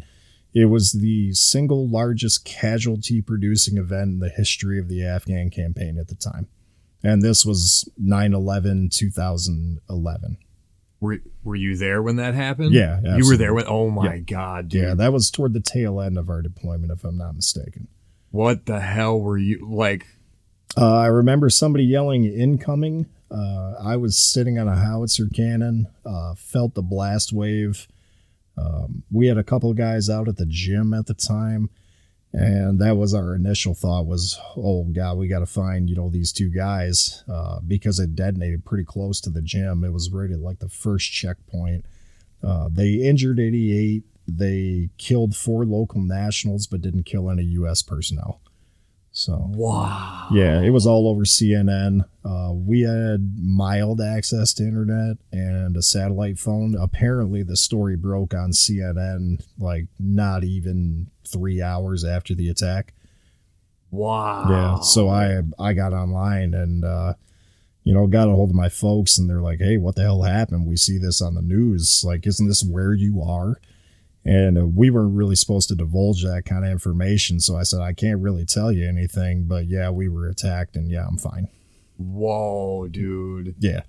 It 0.53 0.65
was 0.65 0.93
the 0.93 1.33
single 1.33 1.87
largest 1.87 2.43
casualty 2.45 3.21
producing 3.21 3.77
event 3.77 4.11
in 4.13 4.19
the 4.19 4.29
history 4.29 4.79
of 4.79 4.87
the 4.87 5.05
Afghan 5.05 5.49
campaign 5.49 5.97
at 5.99 6.07
the 6.07 6.15
time. 6.15 6.47
And 7.03 7.21
this 7.21 7.45
was 7.45 7.87
9 7.97 8.33
11 8.33 8.89
2011. 8.91 10.37
Were, 11.01 11.19
were 11.45 11.55
you 11.55 11.77
there 11.77 12.01
when 12.01 12.17
that 12.17 12.33
happened? 12.33 12.73
Yeah, 12.73 12.99
You 13.15 13.25
were 13.25 13.37
there 13.37 13.51
absolutely. 13.51 13.53
when, 13.53 13.65
oh 13.67 13.89
my 13.89 14.15
Yeah. 14.15 14.19
God, 14.19 14.67
dude. 14.69 14.83
Yeah, 14.83 14.93
that 14.95 15.13
was 15.13 15.31
toward 15.31 15.53
the 15.53 15.61
tail 15.61 16.01
end 16.01 16.17
of 16.17 16.29
our 16.29 16.41
deployment, 16.41 16.91
if 16.91 17.05
I'm 17.05 17.17
not 17.17 17.35
mistaken. 17.35 17.87
What 18.31 18.65
the 18.65 18.79
hell 18.79 19.19
were 19.19 19.37
you, 19.37 19.67
like, 19.69 20.05
Uh, 20.77 20.97
I 20.97 21.07
remember 21.07 21.49
somebody 21.49 21.83
yelling 21.83 22.25
incoming. 22.25 23.07
Uh, 23.31 23.73
I 23.79 23.95
was 23.97 24.17
sitting 24.17 24.57
on 24.59 24.67
a 24.67 24.75
howitzer 24.75 25.27
cannon, 25.33 25.87
uh, 26.05 26.35
felt 26.35 26.73
the 26.73 26.81
blast 26.81 27.31
wave. 27.33 27.87
Um, 28.57 29.03
we 29.11 29.27
had 29.27 29.37
a 29.37 29.43
couple 29.43 29.73
guys 29.73 30.09
out 30.09 30.27
at 30.27 30.37
the 30.37 30.45
gym 30.45 30.93
at 30.93 31.05
the 31.05 31.13
time, 31.13 31.69
and 32.33 32.79
that 32.79 32.97
was 32.97 33.13
our 33.13 33.33
initial 33.35 33.73
thought 33.73 34.05
was, 34.05 34.37
oh 34.57 34.83
god, 34.83 35.17
we 35.17 35.27
got 35.27 35.39
to 35.39 35.45
find 35.45 35.89
you 35.89 35.95
know 35.95 36.09
these 36.09 36.31
two 36.31 36.49
guys 36.49 37.23
uh, 37.31 37.59
because 37.65 37.99
it 37.99 38.15
detonated 38.15 38.65
pretty 38.65 38.83
close 38.83 39.21
to 39.21 39.29
the 39.29 39.41
gym. 39.41 39.83
It 39.83 39.93
was 39.93 40.11
rated 40.11 40.39
like 40.39 40.59
the 40.59 40.69
first 40.69 41.11
checkpoint. 41.11 41.85
Uh, 42.43 42.69
they 42.71 42.93
injured 42.95 43.39
88. 43.39 44.03
They 44.29 44.89
killed 44.97 45.35
four 45.35 45.65
local 45.65 46.01
nationals, 46.01 46.67
but 46.67 46.81
didn't 46.81 47.03
kill 47.03 47.29
any 47.29 47.43
U.S. 47.43 47.81
personnel. 47.81 48.41
So 49.11 49.51
wow. 49.55 50.27
yeah, 50.31 50.61
it 50.61 50.69
was 50.69 50.85
all 50.85 51.07
over 51.07 51.23
CNN. 51.23 52.05
Uh, 52.23 52.53
we 52.53 52.81
had 52.81 53.33
mild 53.37 54.01
access 54.01 54.53
to 54.53 54.63
internet 54.63 55.17
and 55.31 55.75
a 55.75 55.81
satellite 55.81 56.37
phone. 56.37 56.75
Apparently, 56.79 57.43
the 57.43 57.57
story 57.57 57.95
broke 57.95 58.33
on 58.33 58.51
CNN 58.51 59.43
like 59.57 59.87
not 59.99 60.43
even 60.43 61.07
three 61.27 61.61
hours 61.61 62.05
after 62.05 62.35
the 62.35 62.49
attack. 62.49 62.93
Wow. 63.91 64.45
Yeah, 64.49 64.79
so 64.81 65.09
I 65.09 65.41
I 65.57 65.73
got 65.73 65.93
online 65.93 66.53
and 66.53 66.85
uh, 66.85 67.15
you 67.83 67.93
know 67.93 68.05
got 68.05 68.29
a 68.29 68.31
hold 68.31 68.51
of 68.51 68.55
my 68.55 68.69
folks, 68.69 69.17
and 69.17 69.27
they're 69.27 69.41
like, 69.41 69.59
"Hey, 69.59 69.77
what 69.77 69.95
the 69.95 70.03
hell 70.03 70.21
happened? 70.21 70.67
We 70.67 70.77
see 70.77 70.99
this 70.99 71.21
on 71.21 71.33
the 71.33 71.41
news. 71.41 72.03
Like, 72.05 72.27
isn't 72.27 72.47
this 72.47 72.63
where 72.63 72.93
you 72.93 73.23
are?" 73.23 73.59
And 74.25 74.57
uh, 74.57 74.65
we 74.65 74.89
weren't 74.89 75.15
really 75.15 75.35
supposed 75.35 75.69
to 75.69 75.75
divulge 75.75 76.23
that 76.23 76.43
kind 76.45 76.65
of 76.65 76.71
information, 76.71 77.39
so 77.39 77.55
I 77.55 77.63
said 77.63 77.79
I 77.79 77.93
can't 77.93 78.19
really 78.19 78.45
tell 78.45 78.71
you 78.71 78.87
anything. 78.87 79.45
But 79.45 79.67
yeah, 79.67 79.89
we 79.89 80.09
were 80.09 80.27
attacked, 80.27 80.75
and 80.75 80.91
yeah, 80.91 81.05
I'm 81.07 81.17
fine. 81.17 81.47
Whoa, 81.97 82.87
dude. 82.89 83.55
Yeah, 83.59 83.81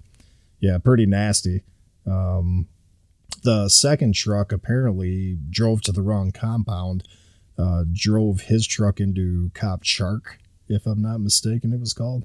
yeah, 0.60 0.78
pretty 0.78 1.06
nasty. 1.06 1.64
Um, 2.06 2.68
the 3.42 3.68
second 3.68 4.14
truck 4.14 4.52
apparently 4.52 5.38
drove 5.50 5.82
to 5.82 5.92
the 5.92 6.02
wrong 6.02 6.30
compound. 6.30 7.06
Uh, 7.58 7.84
drove 7.92 8.42
his 8.42 8.66
truck 8.66 9.00
into 9.00 9.50
Cop 9.52 9.82
Shark, 9.84 10.38
if 10.70 10.86
I'm 10.86 11.02
not 11.02 11.18
mistaken, 11.18 11.72
it 11.72 11.80
was 11.80 11.92
called. 11.92 12.24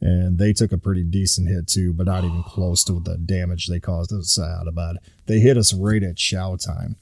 And 0.00 0.38
they 0.38 0.52
took 0.52 0.72
a 0.72 0.78
pretty 0.78 1.02
decent 1.02 1.48
hit 1.48 1.66
too, 1.66 1.92
but 1.92 2.06
not 2.06 2.24
even 2.24 2.42
close 2.42 2.84
to 2.84 3.00
the 3.00 3.16
damage 3.18 3.66
they 3.66 3.80
caused 3.80 4.12
us 4.12 4.38
out 4.38 4.68
about 4.68 4.96
it. 4.96 5.02
They 5.26 5.40
hit 5.40 5.56
us 5.56 5.74
right 5.74 6.02
at 6.02 6.16
chow 6.16 6.56
time, 6.56 6.96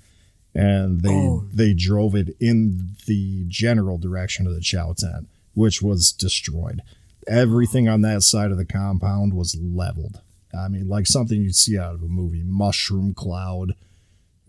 and 0.59 1.01
they 1.03 1.11
Oh. 1.15 1.45
they 1.53 1.73
drove 1.73 2.15
it 2.15 2.37
in 2.41 2.91
the 3.07 3.45
general 3.49 3.97
direction 3.99 4.47
of 4.47 4.55
the 4.55 4.61
chow 4.61 4.93
tent, 4.93 5.29
which 5.55 5.81
was 5.81 6.13
destroyed. 6.13 6.83
Everything 7.27 7.89
on 7.89 8.01
that 8.03 8.23
side 8.23 8.51
of 8.51 8.57
the 8.59 8.65
compound 8.65 9.35
was 9.35 9.57
leveled. 9.61 10.21
I 10.59 10.69
mean, 10.69 10.89
like 10.89 11.07
something 11.07 11.41
you'd 11.43 11.55
see 11.55 11.79
out 11.79 11.95
of 11.95 12.03
a 12.03 12.09
movie, 12.09 12.43
mushroom 12.45 13.15
cloud. 13.15 13.75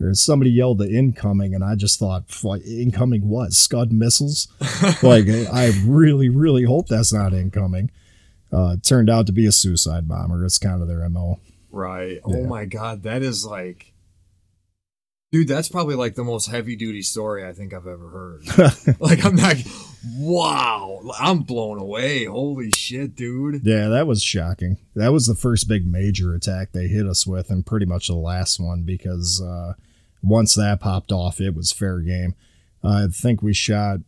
Or 0.02 0.14
somebody 0.14 0.50
yelled 0.50 0.78
the 0.78 0.90
incoming, 0.90 1.54
and 1.54 1.62
I 1.62 1.74
just 1.74 1.98
thought, 1.98 2.24
incoming 2.66 3.28
what? 3.28 3.52
Scud 3.52 3.92
missiles? 3.92 4.48
like, 5.02 5.28
I 5.28 5.72
really, 5.84 6.30
really 6.30 6.62
hope 6.64 6.88
that's 6.88 7.12
not 7.12 7.34
incoming. 7.34 7.90
Uh, 8.50 8.76
it 8.78 8.82
turned 8.82 9.10
out 9.10 9.26
to 9.26 9.32
be 9.32 9.44
a 9.44 9.52
suicide 9.52 10.08
bomber. 10.08 10.42
It's 10.46 10.56
kind 10.56 10.80
of 10.80 10.88
their 10.88 11.06
mo. 11.10 11.38
Right. 11.70 12.14
Yeah. 12.26 12.36
Oh 12.38 12.44
my 12.46 12.64
god, 12.64 13.02
that 13.02 13.22
is 13.22 13.44
like 13.44 13.89
Dude, 15.32 15.46
that's 15.46 15.68
probably 15.68 15.94
like 15.94 16.16
the 16.16 16.24
most 16.24 16.46
heavy 16.46 16.74
duty 16.74 17.02
story 17.02 17.46
I 17.46 17.52
think 17.52 17.72
I've 17.72 17.86
ever 17.86 18.08
heard. 18.08 18.98
like 19.00 19.24
I'm 19.24 19.36
not 19.36 19.56
wow, 20.18 21.00
I'm 21.20 21.40
blown 21.40 21.78
away. 21.78 22.24
Holy 22.24 22.72
shit, 22.72 23.14
dude. 23.14 23.64
Yeah, 23.64 23.88
that 23.88 24.08
was 24.08 24.24
shocking. 24.24 24.78
That 24.96 25.12
was 25.12 25.26
the 25.26 25.36
first 25.36 25.68
big 25.68 25.86
major 25.86 26.34
attack 26.34 26.72
they 26.72 26.88
hit 26.88 27.06
us 27.06 27.28
with, 27.28 27.48
and 27.48 27.64
pretty 27.64 27.86
much 27.86 28.08
the 28.08 28.14
last 28.14 28.58
one 28.58 28.82
because 28.82 29.40
uh, 29.40 29.74
once 30.22 30.54
that 30.54 30.80
popped 30.80 31.12
off, 31.12 31.40
it 31.40 31.54
was 31.54 31.72
fair 31.72 32.00
game. 32.00 32.34
I 32.82 33.06
think 33.06 33.40
we 33.40 33.52
shot 33.52 34.00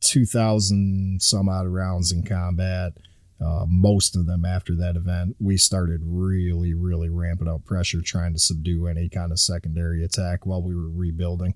2,000 0.00 1.20
some 1.20 1.48
odd 1.48 1.66
rounds 1.66 2.12
in 2.12 2.22
combat. 2.22 2.92
Uh, 3.40 3.64
most 3.66 4.16
of 4.16 4.26
them 4.26 4.44
after 4.44 4.74
that 4.76 4.96
event, 4.96 5.34
we 5.40 5.56
started 5.56 6.00
really, 6.04 6.74
really 6.74 7.08
ramping 7.08 7.48
up 7.48 7.64
pressure, 7.64 8.02
trying 8.02 8.34
to 8.34 8.38
subdue 8.38 8.86
any 8.86 9.08
kind 9.08 9.32
of 9.32 9.38
secondary 9.38 10.04
attack 10.04 10.44
while 10.44 10.62
we 10.62 10.74
were 10.74 10.90
rebuilding. 10.90 11.54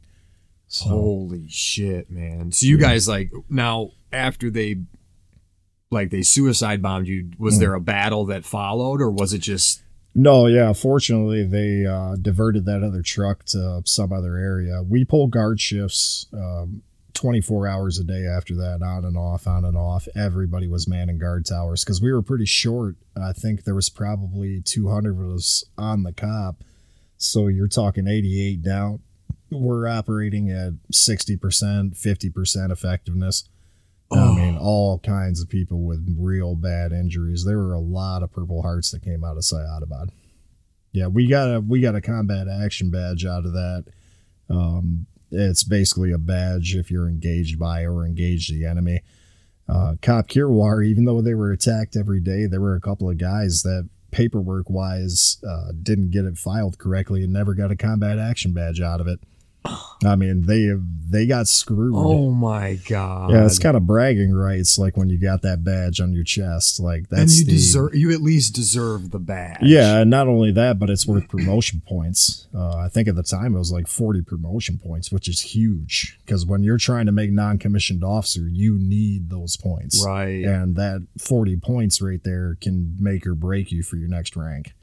So, 0.66 0.88
Holy 0.88 1.46
shit, 1.48 2.10
man. 2.10 2.52
So 2.52 2.64
you 2.66 2.76
Yeah. 2.78 2.88
guys 2.88 3.06
like 3.06 3.30
now 3.50 3.90
after 4.12 4.50
they 4.50 4.76
like 5.90 6.10
they 6.10 6.22
suicide 6.22 6.80
bombed 6.82 7.06
you, 7.06 7.30
was 7.38 7.56
Mm. 7.56 7.60
there 7.60 7.74
a 7.74 7.80
battle 7.80 8.24
that 8.26 8.44
followed 8.44 9.00
or 9.00 9.10
was 9.10 9.32
it 9.32 9.40
just 9.42 9.82
No, 10.16 10.46
yeah. 10.46 10.72
Fortunately, 10.72 11.44
they 11.44 11.84
uh, 11.84 12.14
diverted 12.16 12.64
that 12.66 12.82
other 12.84 13.02
truck 13.02 13.44
to 13.46 13.82
some 13.84 14.12
other 14.12 14.36
area. 14.36 14.80
We 14.82 15.04
pulled 15.04 15.32
guard 15.32 15.60
shifts 15.60 16.26
um, 16.32 16.82
24 17.14 17.66
hours 17.66 17.98
a 17.98 18.04
day 18.04 18.26
after 18.26 18.54
that, 18.56 18.82
on 18.82 19.04
and 19.04 19.16
off, 19.16 19.46
on 19.46 19.64
and 19.64 19.76
off. 19.76 20.06
Everybody 20.14 20.68
was 20.68 20.88
manning 20.88 21.18
guard 21.18 21.46
towers 21.46 21.84
because 21.84 22.02
we 22.02 22.12
were 22.12 22.22
pretty 22.22 22.46
short. 22.46 22.96
I 23.16 23.32
think 23.32 23.64
there 23.64 23.74
was 23.74 23.88
probably 23.88 24.60
200 24.60 25.18
of 25.18 25.34
us 25.34 25.64
on 25.78 26.02
the 26.02 26.12
cop. 26.12 26.62
So 27.16 27.46
you're 27.46 27.68
talking 27.68 28.06
88 28.06 28.62
down. 28.62 29.00
We're 29.50 29.86
operating 29.86 30.50
at 30.50 30.72
60%, 30.92 31.38
50% 31.38 32.70
effectiveness. 32.72 33.44
I 34.12 34.34
mean, 34.34 34.56
all 34.58 34.98
kinds 34.98 35.40
of 35.40 35.48
people 35.48 35.82
with 35.84 36.16
real 36.18 36.54
bad 36.54 36.92
injuries. 36.92 37.44
There 37.44 37.58
were 37.58 37.72
a 37.72 37.80
lot 37.80 38.22
of 38.22 38.32
Purple 38.32 38.62
Hearts 38.62 38.90
that 38.90 39.02
came 39.02 39.24
out 39.24 39.36
of 39.36 39.42
Sayadabad. 39.42 40.10
Yeah, 40.92 41.08
we 41.08 41.26
got 41.26 41.52
a 41.52 41.60
we 41.60 41.80
got 41.80 41.96
a 41.96 42.00
combat 42.00 42.46
action 42.46 42.90
badge 42.90 43.24
out 43.24 43.44
of 43.44 43.52
that. 43.54 43.84
Um, 44.48 45.06
it's 45.34 45.64
basically 45.64 46.12
a 46.12 46.18
badge 46.18 46.74
if 46.74 46.90
you're 46.90 47.08
engaged 47.08 47.58
by 47.58 47.82
or 47.82 48.06
engaged 48.06 48.52
the 48.52 48.64
enemy. 48.64 49.00
Uh, 49.68 49.94
Cop 50.02 50.28
Kherwar, 50.28 50.84
even 50.84 51.04
though 51.04 51.20
they 51.20 51.34
were 51.34 51.52
attacked 51.52 51.96
every 51.96 52.20
day, 52.20 52.46
there 52.46 52.60
were 52.60 52.74
a 52.74 52.80
couple 52.80 53.08
of 53.08 53.18
guys 53.18 53.62
that 53.62 53.88
paperwork 54.10 54.70
wise 54.70 55.38
uh, 55.46 55.72
didn't 55.82 56.10
get 56.10 56.24
it 56.24 56.38
filed 56.38 56.78
correctly 56.78 57.24
and 57.24 57.32
never 57.32 57.54
got 57.54 57.70
a 57.70 57.76
combat 57.76 58.18
action 58.18 58.52
badge 58.52 58.80
out 58.80 59.00
of 59.00 59.08
it. 59.08 59.20
I 60.04 60.16
mean, 60.16 60.42
they 60.46 60.70
they 61.08 61.26
got 61.26 61.46
screwed. 61.48 61.94
Oh 61.94 62.30
my 62.30 62.74
god. 62.88 63.30
Yeah, 63.30 63.46
it's 63.46 63.58
kind 63.58 63.76
of 63.76 63.86
bragging 63.86 64.32
rights, 64.34 64.78
like 64.78 64.96
when 64.96 65.08
you 65.08 65.18
got 65.18 65.42
that 65.42 65.64
badge 65.64 66.00
on 66.00 66.12
your 66.12 66.24
chest. 66.24 66.78
Like 66.80 67.08
that's 67.08 67.20
and 67.22 67.30
you 67.40 67.44
the, 67.46 67.50
deserve 67.52 67.94
you 67.94 68.12
at 68.12 68.20
least 68.20 68.54
deserve 68.54 69.10
the 69.10 69.18
badge. 69.18 69.60
Yeah, 69.62 70.00
and 70.00 70.10
not 70.10 70.28
only 70.28 70.52
that, 70.52 70.78
but 70.78 70.90
it's 70.90 71.06
worth 71.06 71.28
promotion 71.28 71.82
points. 71.86 72.46
Uh, 72.54 72.76
I 72.76 72.88
think 72.88 73.08
at 73.08 73.16
the 73.16 73.22
time 73.22 73.54
it 73.54 73.58
was 73.58 73.72
like 73.72 73.86
forty 73.86 74.20
promotion 74.20 74.78
points, 74.78 75.10
which 75.10 75.28
is 75.28 75.40
huge 75.40 76.18
because 76.26 76.44
when 76.44 76.62
you're 76.62 76.76
trying 76.78 77.06
to 77.06 77.12
make 77.12 77.30
non-commissioned 77.30 78.04
officer, 78.04 78.46
you 78.48 78.76
need 78.78 79.30
those 79.30 79.56
points, 79.56 80.04
Right. 80.04 80.44
and 80.44 80.76
that 80.76 81.06
forty 81.18 81.56
points 81.56 82.02
right 82.02 82.22
there 82.22 82.58
can 82.60 82.96
make 83.00 83.26
or 83.26 83.34
break 83.34 83.72
you 83.72 83.82
for 83.82 83.96
your 83.96 84.08
next 84.08 84.36
rank. 84.36 84.74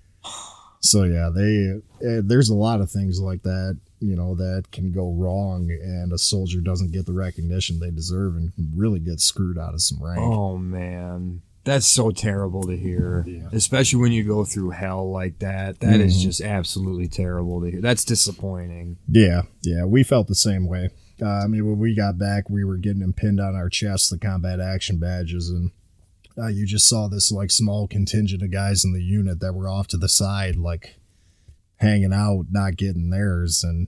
So 0.80 1.04
yeah, 1.04 1.30
they 1.34 1.80
eh, 2.04 2.22
there's 2.24 2.50
a 2.50 2.56
lot 2.56 2.82
of 2.82 2.90
things 2.90 3.20
like 3.22 3.44
that, 3.44 3.78
you 4.02 4.16
know, 4.16 4.36
that 4.36 4.66
can 4.72 4.92
go 4.92 5.12
wrong, 5.14 5.70
and 5.72 6.12
a 6.12 6.18
soldier 6.18 6.60
doesn't 6.60 6.92
get 6.92 7.06
the 7.06 7.14
recognition 7.14 7.80
they 7.80 7.92
deserve, 7.92 8.36
and 8.36 8.52
really 8.76 9.00
get 9.00 9.20
screwed 9.22 9.58
out 9.58 9.74
of 9.74 9.82
some 9.82 10.04
rank. 10.04 10.20
Oh 10.20 10.58
man. 10.58 11.42
That's 11.64 11.86
so 11.86 12.10
terrible 12.10 12.64
to 12.64 12.76
hear. 12.76 13.24
Yeah. 13.28 13.48
Especially 13.52 14.00
when 14.02 14.12
you 14.12 14.24
go 14.24 14.44
through 14.44 14.72
hell 14.72 15.12
like 15.12 15.38
that. 15.40 15.80
That 15.82 16.00
is 16.00 16.18
Mhm. 16.18 16.22
just 16.24 16.42
absolutely 16.42 17.08
terrible 17.08 17.62
to 17.62 17.70
hear. 17.70 17.82
That's 17.82 18.04
disappointing. 18.04 18.98
Yeah, 19.08 19.44
yeah, 19.62 19.86
we 19.86 20.02
felt 20.02 20.28
the 20.28 20.34
same 20.34 20.66
way. 20.66 20.90
Uh, 21.22 21.28
I 21.28 21.46
mean, 21.46 21.68
when 21.68 21.78
we 21.78 21.94
got 21.94 22.18
back, 22.18 22.50
we 22.50 22.64
were 22.64 22.78
getting 22.78 23.02
them 23.02 23.14
pinned 23.14 23.40
on 23.40 23.54
our 23.54 23.70
chests, 23.70 24.10
the 24.10 24.18
combat 24.18 24.60
action 24.60 24.98
badges, 24.98 25.50
and 25.52 25.70
uh, 26.36 26.48
you 26.48 26.66
just 26.66 26.88
saw 26.88 27.08
this 27.08 27.32
like 27.32 27.52
small 27.52 27.88
contingent 27.88 28.42
of 28.42 28.50
guys 28.50 28.84
in 28.84 28.94
the 28.94 29.04
unit 29.04 29.40
that 29.42 29.54
were 29.54 29.70
off 29.70 29.86
to 29.90 29.98
the 29.98 30.10
side, 30.10 30.56
like 30.56 30.96
hanging 31.82 32.14
out, 32.14 32.46
not 32.52 32.78
getting 32.78 33.10
theirs, 33.10 33.64
and 33.64 33.88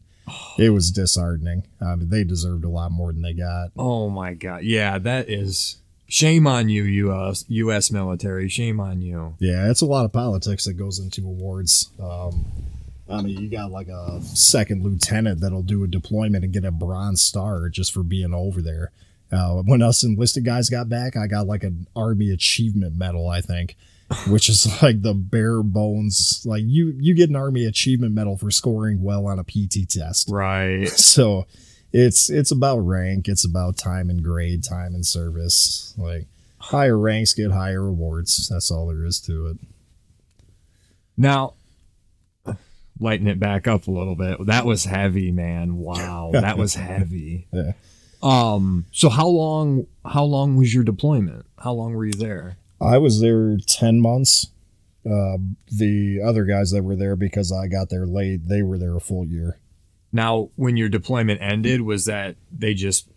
it 0.58 0.72
was 0.72 0.92
disheartening. 0.92 1.66
I 1.82 1.96
mean, 1.96 2.10
they 2.10 2.24
deserved 2.24 2.66
a 2.66 2.70
lot 2.70 2.92
more 2.92 3.14
than 3.14 3.22
they 3.22 3.34
got. 3.34 3.70
Oh 3.78 4.10
my 4.10 4.34
god. 4.34 4.64
Yeah, 4.64 4.98
that 5.00 5.30
is 5.30 5.78
shame 6.08 6.48
on 6.48 6.70
you, 6.70 6.84
US 6.84 7.46
US 7.48 7.92
military. 7.92 8.50
Shame 8.50 8.80
on 8.80 9.02
you. 9.02 9.36
Yeah, 9.40 9.70
it's 9.70 9.82
a 9.82 9.86
lot 9.86 10.06
of 10.06 10.12
politics 10.12 10.66
that 10.66 10.74
goes 10.74 11.00
into 11.00 11.22
awards. 11.22 11.90
Um, 12.02 12.46
I 13.10 13.22
mean, 13.22 13.40
you 13.40 13.50
got 13.50 13.72
like 13.72 13.90
a 13.90 14.22
second 14.22 14.84
lieutenant 14.84 15.42
that'll 15.42 15.62
do 15.62 15.84
a 15.84 15.88
deployment 15.88 16.44
and 16.44 16.54
get 16.54 16.66
a 16.66 16.72
bronze 16.72 17.22
star 17.22 17.70
just 17.70 17.94
for 17.94 18.02
being 18.02 18.34
over 18.34 18.62
there. 18.62 18.92
Uh, 19.32 19.62
when 19.64 19.82
us 19.82 20.04
enlisted 20.04 20.46
guys 20.46 20.70
got 20.70 20.90
back, 20.90 21.18
I 21.18 21.28
got 21.28 21.48
like 21.48 21.64
an 21.64 21.88
Army 21.96 22.32
Achievement 22.32 22.96
Medal, 22.96 23.28
I 23.30 23.42
think, 23.42 23.76
which 24.28 24.50
is 24.50 24.68
like 24.82 25.02
the 25.02 25.14
bare 25.14 25.64
bones. 25.64 26.44
Like 26.46 26.64
you, 26.66 26.96
you 27.00 27.14
get 27.14 27.30
an 27.30 27.36
Army 27.36 27.66
Achievement 27.66 28.14
Medal 28.14 28.38
for 28.38 28.52
scoring 28.52 29.02
well 29.02 29.28
on 29.28 29.40
a 29.40 29.44
PT 29.44 29.90
test. 29.90 30.30
Right. 30.30 30.90
So 31.04 31.46
it's 31.92 32.30
it's 32.30 32.52
about 32.52 32.80
rank. 32.80 33.28
It's 33.28 33.46
about 33.46 33.78
time 33.78 34.10
and 34.10 34.24
grade, 34.24 34.64
time 34.64 34.96
and 34.96 35.06
service. 35.06 35.94
Like 35.98 36.26
higher 36.58 36.98
ranks 36.98 37.34
get 37.34 37.52
higher 37.52 37.86
awards. 37.88 38.50
That's 38.50 38.72
all 38.72 38.88
there 38.88 39.06
is 39.06 39.20
to 39.22 39.48
it. 39.48 39.58
Now, 41.16 41.54
lighten 43.00 43.28
it 43.28 43.40
back 43.40 43.68
up 43.68 43.88
a 43.88 43.92
little 43.92 44.16
bit. 44.16 44.44
That 44.48 44.66
was 44.66 44.86
heavy, 44.86 45.32
man. 45.32 45.78
Wow, 45.78 46.32
that 46.34 46.58
was 46.58 46.74
heavy. 46.74 47.48
Yeah. 47.52 47.74
Um. 48.24 48.86
So 48.92 49.10
how 49.10 49.28
long? 49.28 49.86
How 50.06 50.24
long 50.24 50.56
was 50.56 50.74
your 50.74 50.84
deployment? 50.84 51.46
How 51.60 51.74
long 51.74 51.94
were 51.94 52.06
you 52.06 52.14
there? 52.14 52.58
I 52.84 52.98
was 52.98 53.22
there 53.22 53.58
10 53.58 54.00
months. 54.02 54.48
Uh, 55.06 55.38
the 55.68 56.22
other 56.26 56.46
guys 56.46 56.72
that 56.72 56.84
were 56.84 56.96
there 56.96 57.16
because 57.16 57.52
I 57.52 57.68
got 57.68 57.90
there 57.90 58.06
late, 58.06 58.48
they 58.48 58.62
were 58.62 58.78
there 58.78 58.96
a 58.96 59.02
full 59.02 59.26
year. 59.26 59.60
Now, 60.14 60.50
when 60.56 60.78
your 60.78 60.90
deployment 60.90 61.42
ended, 61.42 61.82
was 61.82 62.06
that 62.06 62.36
they 62.52 62.74
just 62.74 63.10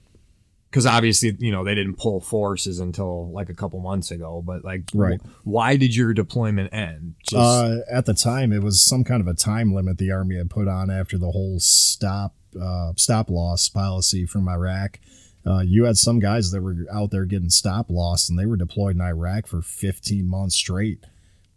because 0.70 0.84
obviously 0.84 1.34
you 1.38 1.52
know 1.52 1.62
they 1.62 1.74
didn't 1.74 1.96
pull 1.96 2.20
forces 2.20 2.80
until 2.80 3.30
like 3.30 3.48
a 3.48 3.54
couple 3.54 3.78
months 3.80 4.10
ago, 4.10 4.42
but 4.44 4.64
like, 4.64 4.82
Right. 4.94 5.20
why 5.44 5.76
did 5.76 5.94
your 5.94 6.12
deployment 6.12 6.72
end? 6.74 7.14
Just 7.22 7.36
Uh, 7.36 7.76
at 7.90 8.04
the 8.06 8.14
time, 8.14 8.52
it 8.52 8.62
was 8.62 8.80
some 8.80 9.04
kind 9.04 9.20
of 9.20 9.28
a 9.28 9.34
time 9.34 9.72
limit 9.72 9.98
the 9.98 10.10
Army 10.10 10.36
had 10.36 10.50
put 10.50 10.66
on 10.68 10.90
after 10.90 11.16
the 11.18 11.30
whole 11.30 11.60
stop 11.60 12.34
uh, 12.60 12.92
stop 12.96 13.30
loss 13.30 13.68
policy 13.68 14.26
from 14.26 14.48
Iraq. 14.48 14.98
Uh, 15.46 15.60
you 15.60 15.84
had 15.84 15.96
some 15.96 16.18
guys 16.18 16.50
that 16.50 16.60
were 16.60 16.76
out 16.92 17.10
there 17.10 17.24
getting 17.24 17.50
stop 17.50 17.88
loss, 17.88 18.28
and 18.28 18.38
they 18.38 18.46
were 18.46 18.56
deployed 18.56 18.96
in 18.96 19.00
Iraq 19.00 19.46
for 19.46 19.62
15 19.62 20.28
months 20.28 20.56
straight. 20.56 21.04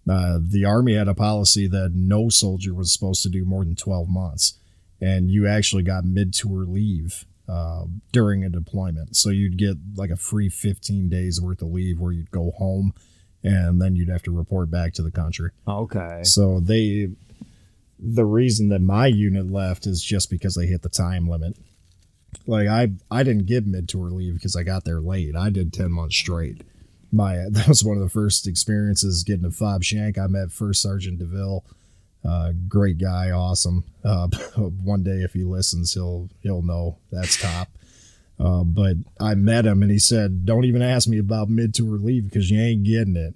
Uh, 0.08 0.40
the 0.42 0.66
Army 0.66 0.96
had 0.96 1.08
a 1.08 1.14
policy 1.14 1.68
that 1.68 1.92
no 1.94 2.30
soldier 2.30 2.74
was 2.74 2.92
supposed 2.92 3.24
to 3.24 3.30
do 3.30 3.46
more 3.46 3.64
than 3.66 3.76
12 3.76 4.08
months, 4.10 4.54
and 5.02 5.32
you 5.32 5.48
actually 5.48 5.84
got 5.84 6.06
mid 6.06 6.34
tour 6.34 6.66
leave 6.66 7.26
uh, 7.48 7.86
during 8.12 8.44
a 8.44 8.50
deployment. 8.50 9.16
So 9.16 9.30
you'd 9.30 9.58
get 9.58 9.78
like 9.96 10.12
a 10.12 10.16
free 10.16 10.50
15 10.50 11.10
days 11.10 11.42
worth 11.42 11.62
of 11.62 11.70
leave 11.70 12.00
where 12.00 12.12
you'd 12.12 12.32
go 12.32 12.52
home, 12.52 12.94
and 13.44 13.82
then 13.82 13.96
you'd 13.96 14.10
have 14.10 14.24
to 14.24 14.32
report 14.32 14.70
back 14.70 14.94
to 14.94 15.02
the 15.02 15.12
country. 15.12 15.52
okay. 15.68 16.22
So 16.24 16.60
they, 16.60 17.10
the 17.98 18.26
reason 18.26 18.70
that 18.70 18.82
my 18.82 19.08
unit 19.08 19.52
left 19.52 19.88
is 19.88 20.04
just 20.04 20.30
because 20.30 20.56
they 20.56 20.68
hit 20.68 20.84
the 20.84 20.90
time 20.90 21.28
limit. 21.28 21.56
Like 22.46 22.68
I, 22.68 22.92
I 23.10 23.24
didn't 23.24 23.46
give 23.46 23.66
mid 23.66 23.90
tour 23.90 24.10
leave 24.10 24.36
because 24.36 24.56
I 24.56 24.64
got 24.64 24.86
there 24.86 25.02
late. 25.02 25.36
I 25.36 25.50
did 25.50 25.74
ten 25.74 25.92
months 25.92 26.16
straight. 26.16 26.64
My 27.12 27.36
that 27.50 27.68
was 27.68 27.84
one 27.84 27.98
of 27.98 28.04
the 28.04 28.10
first 28.10 28.48
experiences 28.48 29.24
getting 29.24 29.44
to 29.44 29.52
Fob 29.52 29.84
Shank. 29.84 30.18
I 30.18 30.28
met 30.28 30.52
First 30.52 30.82
Sergeant 30.82 31.20
Deville, 31.20 31.64
uh, 32.28 32.52
great 32.68 32.98
guy, 32.98 33.32
awesome. 33.32 33.84
Uh, 34.04 34.28
one 34.58 35.04
day 35.04 35.22
if 35.22 35.34
he 35.34 35.44
listens, 35.44 35.94
he'll 35.94 36.30
he'll 36.42 36.62
know 36.62 36.98
that's 37.12 37.40
top. 37.40 37.70
Uh, 38.40 38.64
but 38.64 38.96
I 39.20 39.36
met 39.36 39.66
him 39.66 39.82
and 39.82 39.92
he 39.92 40.00
said, 40.00 40.46
"Don't 40.46 40.66
even 40.66 40.82
ask 40.82 41.08
me 41.08 41.18
about 41.18 41.50
mid 41.50 41.74
tour 41.74 41.98
leave 41.98 42.26
because 42.26 42.50
you 42.50 42.60
ain't 42.60 42.84
getting 42.84 43.16
it." 43.16 43.36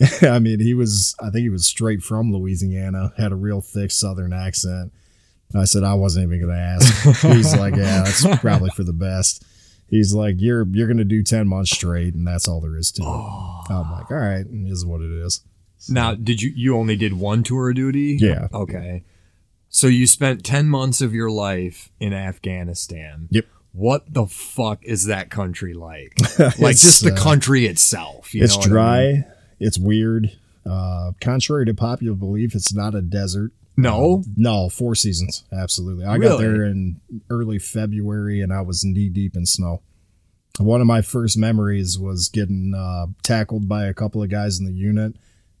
I 0.22 0.38
mean, 0.38 0.60
he 0.60 0.74
was, 0.74 1.14
I 1.20 1.24
think 1.24 1.42
he 1.42 1.48
was 1.50 1.66
straight 1.66 2.02
from 2.02 2.32
Louisiana, 2.32 3.12
had 3.16 3.32
a 3.32 3.36
real 3.36 3.60
thick 3.60 3.90
Southern 3.90 4.32
accent. 4.32 4.92
I 5.54 5.64
said, 5.64 5.82
I 5.82 5.94
wasn't 5.94 6.26
even 6.26 6.40
going 6.40 6.54
to 6.54 6.60
ask. 6.60 7.22
He's 7.22 7.56
like, 7.56 7.74
yeah, 7.76 8.02
that's 8.04 8.24
probably 8.40 8.70
for 8.70 8.84
the 8.84 8.92
best. 8.92 9.44
He's 9.88 10.14
like, 10.14 10.36
you're 10.38 10.68
you're 10.68 10.86
gonna 10.86 11.04
do 11.04 11.24
ten 11.24 11.48
months 11.48 11.72
straight, 11.72 12.14
and 12.14 12.24
that's 12.24 12.46
all 12.46 12.60
there 12.60 12.76
is 12.76 12.92
to 12.92 13.02
it. 13.02 13.06
Oh. 13.08 13.62
I'm 13.68 13.90
like, 13.90 14.08
all 14.08 14.18
right, 14.18 14.46
is 14.48 14.86
what 14.86 15.00
it 15.00 15.10
is. 15.10 15.42
Now, 15.88 16.14
did 16.14 16.40
you 16.40 16.52
you 16.54 16.76
only 16.76 16.94
did 16.94 17.14
one 17.14 17.42
tour 17.42 17.70
of 17.70 17.74
duty? 17.74 18.16
Yeah. 18.20 18.46
Okay. 18.54 19.02
So 19.68 19.86
you 19.86 20.06
spent 20.08 20.44
10 20.44 20.68
months 20.68 21.00
of 21.00 21.14
your 21.14 21.30
life 21.30 21.90
in 22.00 22.12
Afghanistan. 22.12 23.28
Yep. 23.30 23.46
What 23.72 24.12
the 24.12 24.26
fuck 24.26 24.84
is 24.84 25.04
that 25.06 25.30
country 25.30 25.74
like? 25.74 26.18
like 26.58 26.76
just 26.76 27.04
the 27.04 27.12
uh, 27.12 27.16
country 27.16 27.66
itself. 27.66 28.34
You 28.34 28.42
it's 28.42 28.54
know 28.54 28.58
what 28.58 28.66
I 28.66 28.68
dry. 28.68 29.12
mean? 29.12 29.24
It's 29.60 29.78
weird. 29.78 30.36
Uh, 30.68 31.12
contrary 31.20 31.66
to 31.66 31.74
popular 31.74 32.16
belief, 32.16 32.56
it's 32.56 32.74
not 32.74 32.96
a 32.96 33.00
desert. 33.00 33.52
No. 33.82 34.22
No, 34.36 34.68
four 34.68 34.94
seasons. 34.94 35.44
Absolutely. 35.52 36.04
I 36.04 36.18
got 36.18 36.38
there 36.38 36.64
in 36.64 37.00
early 37.28 37.58
February 37.58 38.40
and 38.40 38.52
I 38.52 38.60
was 38.62 38.84
knee 38.84 39.08
deep 39.08 39.36
in 39.36 39.46
snow. 39.46 39.82
One 40.58 40.80
of 40.80 40.86
my 40.86 41.00
first 41.00 41.38
memories 41.38 41.98
was 41.98 42.28
getting 42.28 42.74
uh, 42.76 43.06
tackled 43.22 43.68
by 43.68 43.86
a 43.86 43.94
couple 43.94 44.22
of 44.22 44.28
guys 44.28 44.58
in 44.58 44.66
the 44.66 44.72
unit, 44.72 45.14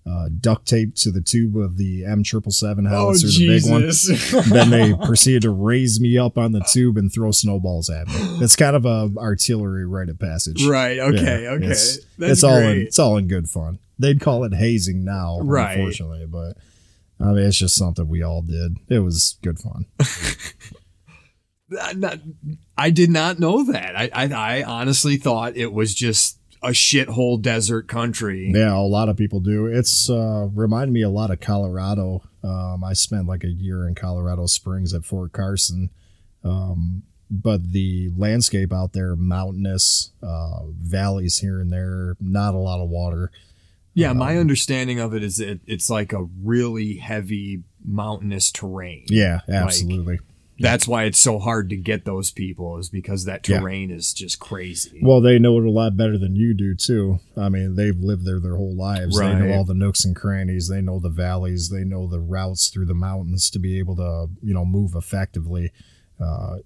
uh, 0.06 0.28
duct 0.40 0.66
taped 0.66 0.96
to 1.02 1.10
the 1.10 1.20
tube 1.20 1.56
of 1.56 1.76
the 1.76 2.02
M777 2.02 2.88
howitzer, 2.88 3.28
the 3.28 3.46
big 3.46 3.70
one. 3.70 4.50
then 4.50 4.70
they 4.70 4.94
proceeded 5.06 5.42
to 5.42 5.50
raise 5.50 6.00
me 6.00 6.18
up 6.18 6.36
on 6.36 6.52
the 6.52 6.60
tube 6.72 6.96
and 6.98 7.12
throw 7.12 7.30
snowballs 7.30 7.88
at 7.88 8.08
me. 8.08 8.14
It's 8.42 8.56
kind 8.56 8.74
of 8.76 8.84
a 8.84 9.10
artillery 9.18 9.86
rite 9.86 10.08
of 10.08 10.18
passage. 10.18 10.66
right. 10.66 10.98
Okay. 10.98 11.44
Yeah, 11.44 11.50
okay. 11.50 11.66
It's, 11.68 11.98
it's 12.18 12.44
all 12.44 12.56
in, 12.58 12.78
it's 12.82 12.98
all 12.98 13.16
in 13.16 13.28
good 13.28 13.48
fun. 13.48 13.78
They'd 13.98 14.20
call 14.20 14.44
it 14.44 14.54
hazing 14.54 15.04
now, 15.04 15.40
Right. 15.42 15.76
unfortunately, 15.78 16.26
but 16.26 16.56
I 17.20 17.32
mean 17.32 17.44
it's 17.46 17.58
just 17.58 17.76
something 17.76 18.08
we 18.08 18.22
all 18.22 18.42
did. 18.42 18.76
It 18.88 19.00
was 19.00 19.38
good 19.42 19.58
fun. 19.58 19.84
I- 22.76 22.90
did 22.90 23.10
not 23.10 23.38
know 23.38 23.64
that. 23.70 23.96
I, 23.96 24.10
I 24.12 24.28
I 24.58 24.62
honestly 24.64 25.16
thought 25.16 25.56
it 25.56 25.72
was 25.72 25.94
just 25.94 26.38
a 26.62 26.70
shithole 26.70 27.40
desert 27.40 27.88
country. 27.88 28.50
Yeah, 28.54 28.74
a 28.76 28.80
lot 28.80 29.08
of 29.08 29.16
people 29.16 29.40
do. 29.40 29.66
It's 29.66 30.10
uh 30.10 30.48
reminded 30.52 30.92
me 30.92 31.02
a 31.02 31.08
lot 31.08 31.30
of 31.30 31.40
Colorado. 31.40 32.22
Um, 32.42 32.82
I 32.82 32.94
spent 32.94 33.26
like 33.26 33.44
a 33.44 33.48
year 33.50 33.86
in 33.86 33.94
Colorado 33.94 34.46
Springs 34.46 34.94
at 34.94 35.04
Fort 35.04 35.32
Carson. 35.32 35.90
Um, 36.42 37.02
but 37.30 37.72
the 37.72 38.10
landscape 38.16 38.72
out 38.72 38.92
there, 38.92 39.14
mountainous, 39.14 40.10
uh, 40.22 40.64
valleys 40.72 41.38
here 41.38 41.60
and 41.60 41.70
there, 41.72 42.16
not 42.18 42.54
a 42.54 42.58
lot 42.58 42.82
of 42.82 42.88
water. 42.88 43.30
Yeah, 43.94 44.12
my 44.12 44.34
Um, 44.34 44.40
understanding 44.40 45.00
of 45.00 45.14
it 45.14 45.22
is 45.22 45.36
that 45.38 45.60
it's 45.66 45.90
like 45.90 46.12
a 46.12 46.24
really 46.42 46.96
heavy 46.96 47.62
mountainous 47.84 48.50
terrain. 48.50 49.04
Yeah, 49.08 49.40
absolutely. 49.48 50.20
That's 50.62 50.86
why 50.86 51.04
it's 51.04 51.18
so 51.18 51.38
hard 51.38 51.70
to 51.70 51.76
get 51.76 52.04
those 52.04 52.30
people 52.30 52.76
is 52.76 52.90
because 52.90 53.24
that 53.24 53.48
Yeah. 53.48 53.60
terrain 53.60 53.90
is 53.90 54.12
just 54.12 54.38
crazy. 54.38 55.00
Well, 55.02 55.22
they 55.22 55.38
know 55.38 55.58
it 55.58 55.64
a 55.64 55.70
lot 55.70 55.96
better 55.96 56.18
than 56.18 56.36
you 56.36 56.52
do 56.52 56.74
too. 56.74 57.18
I 57.34 57.48
mean, 57.48 57.76
they've 57.76 57.98
lived 57.98 58.26
there 58.26 58.38
their 58.38 58.56
whole 58.56 58.76
lives. 58.76 59.18
They 59.18 59.34
know 59.34 59.52
all 59.54 59.64
the 59.64 59.72
nooks 59.72 60.04
and 60.04 60.14
crannies. 60.14 60.68
They 60.68 60.82
know 60.82 60.98
the 60.98 61.08
valleys. 61.08 61.70
They 61.70 61.82
know 61.84 62.06
the 62.06 62.20
routes 62.20 62.68
through 62.68 62.86
the 62.86 62.94
mountains 62.94 63.48
to 63.50 63.58
be 63.58 63.78
able 63.78 63.96
to, 63.96 64.28
you 64.42 64.52
know, 64.52 64.66
move 64.66 64.94
effectively. 64.94 65.72
Uh, 66.20 66.58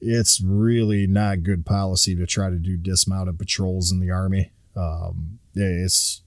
it's 0.00 0.40
really 0.40 1.08
not 1.08 1.42
good 1.42 1.66
policy 1.66 2.14
to 2.14 2.26
try 2.26 2.50
to 2.50 2.56
do 2.58 2.76
dismounted 2.76 3.36
patrols 3.36 3.90
in 3.90 3.98
the 3.98 4.10
army. 4.12 4.52
Um, 4.76 5.40
it's 5.56 6.22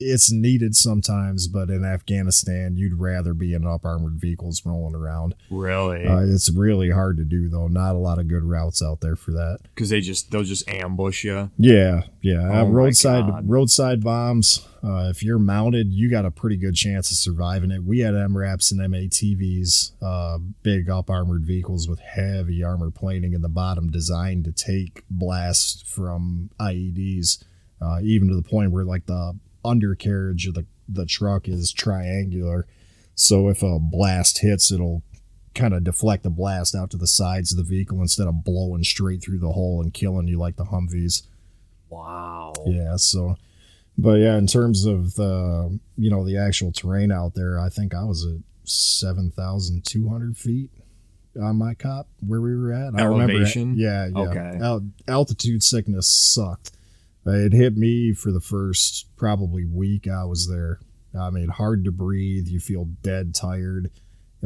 it's 0.00 0.30
needed 0.32 0.74
sometimes, 0.76 1.46
but 1.48 1.70
in 1.70 1.84
Afghanistan, 1.84 2.76
you'd 2.76 2.98
rather 2.98 3.32
be 3.32 3.54
in 3.54 3.66
up 3.66 3.84
armored 3.84 4.14
vehicles 4.20 4.64
rolling 4.66 4.94
around. 4.94 5.34
really, 5.50 6.04
Uh, 6.06 6.20
it's 6.20 6.50
really 6.50 6.90
hard 6.90 7.16
to 7.16 7.24
do, 7.24 7.48
though. 7.48 7.68
Not 7.68 7.94
a 7.94 7.98
lot 7.98 8.18
of 8.18 8.26
good 8.28 8.42
routes 8.42 8.82
out 8.82 9.00
there 9.00 9.16
for 9.16 9.30
that. 9.32 9.58
because 9.74 9.88
they 9.90 10.00
just 10.00 10.30
they'll 10.30 10.42
just 10.42 10.68
ambush 10.68 11.24
you. 11.24 11.50
Yeah, 11.58 12.02
yeah. 12.22 12.40
Uh, 12.48 12.62
Oh 12.62 12.64
my 12.66 12.70
roadside 12.70 13.48
roadside 13.48 14.02
bombs. 14.02 14.66
Uh, 14.82 15.08
if 15.08 15.22
you're 15.22 15.38
mounted, 15.38 15.90
you 15.92 16.10
got 16.10 16.26
a 16.26 16.30
pretty 16.30 16.56
good 16.58 16.74
chance 16.74 17.10
of 17.10 17.16
surviving 17.16 17.70
it. 17.70 17.82
We 17.82 18.00
had 18.00 18.12
MRAPs 18.12 18.70
and 18.70 18.80
MATVs, 18.82 19.92
uh, 20.02 20.38
big 20.62 20.90
up 20.90 21.08
armored 21.08 21.46
vehicles 21.46 21.88
with 21.88 22.00
heavy 22.00 22.62
armor 22.62 22.90
plating 22.90 23.32
in 23.32 23.40
the 23.40 23.48
bottom, 23.48 23.90
designed 23.90 24.44
to 24.44 24.52
take 24.52 25.02
blasts 25.08 25.82
from 25.90 26.50
IEDs, 26.60 27.42
uh, 27.80 28.00
even 28.02 28.28
to 28.28 28.34
the 28.36 28.42
point 28.42 28.72
where 28.72 28.84
like 28.84 29.06
the 29.06 29.38
undercarriage 29.64 30.46
of 30.46 30.54
the 30.54 30.66
the 30.88 31.06
truck 31.06 31.48
is 31.48 31.72
triangular. 31.72 32.66
So 33.14 33.48
if 33.48 33.62
a 33.62 33.78
blast 33.78 34.38
hits, 34.38 34.70
it'll 34.70 35.02
kind 35.54 35.72
of 35.72 35.84
deflect 35.84 36.24
the 36.24 36.30
blast 36.30 36.74
out 36.74 36.90
to 36.90 36.96
the 36.96 37.06
sides 37.06 37.52
of 37.52 37.58
the 37.58 37.64
vehicle 37.64 38.00
instead 38.00 38.26
of 38.26 38.44
blowing 38.44 38.82
straight 38.84 39.22
through 39.22 39.38
the 39.38 39.52
hole 39.52 39.80
and 39.80 39.94
killing 39.94 40.26
you 40.26 40.38
like 40.38 40.56
the 40.56 40.64
Humvees. 40.64 41.22
Wow. 41.88 42.52
Yeah, 42.66 42.96
so 42.96 43.36
but 43.96 44.14
yeah, 44.14 44.36
in 44.36 44.46
terms 44.46 44.84
of 44.84 45.14
the 45.14 45.78
you 45.96 46.10
know 46.10 46.24
the 46.24 46.36
actual 46.36 46.72
terrain 46.72 47.12
out 47.12 47.34
there, 47.34 47.58
I 47.58 47.68
think 47.68 47.94
I 47.94 48.04
was 48.04 48.26
at 48.26 48.40
seven 48.64 49.30
thousand 49.30 49.84
two 49.84 50.08
hundred 50.08 50.36
feet 50.36 50.70
on 51.40 51.56
my 51.56 51.74
cop 51.74 52.08
where 52.20 52.40
we 52.40 52.56
were 52.56 52.72
at. 52.72 52.94
I 52.94 53.04
remember 53.04 53.34
Elevation? 53.34 53.74
yeah, 53.76 54.06
yeah. 54.06 54.18
Okay. 54.18 54.58
Al- 54.60 54.88
altitude 55.08 55.62
sickness 55.62 56.08
sucked. 56.08 56.72
It 57.26 57.52
hit 57.52 57.76
me 57.76 58.12
for 58.12 58.30
the 58.32 58.40
first 58.40 59.14
probably 59.16 59.64
week 59.64 60.06
I 60.06 60.24
was 60.24 60.48
there. 60.48 60.80
I 61.18 61.30
mean, 61.30 61.48
hard 61.48 61.84
to 61.84 61.92
breathe. 61.92 62.48
You 62.48 62.60
feel 62.60 62.86
dead 63.02 63.34
tired. 63.34 63.90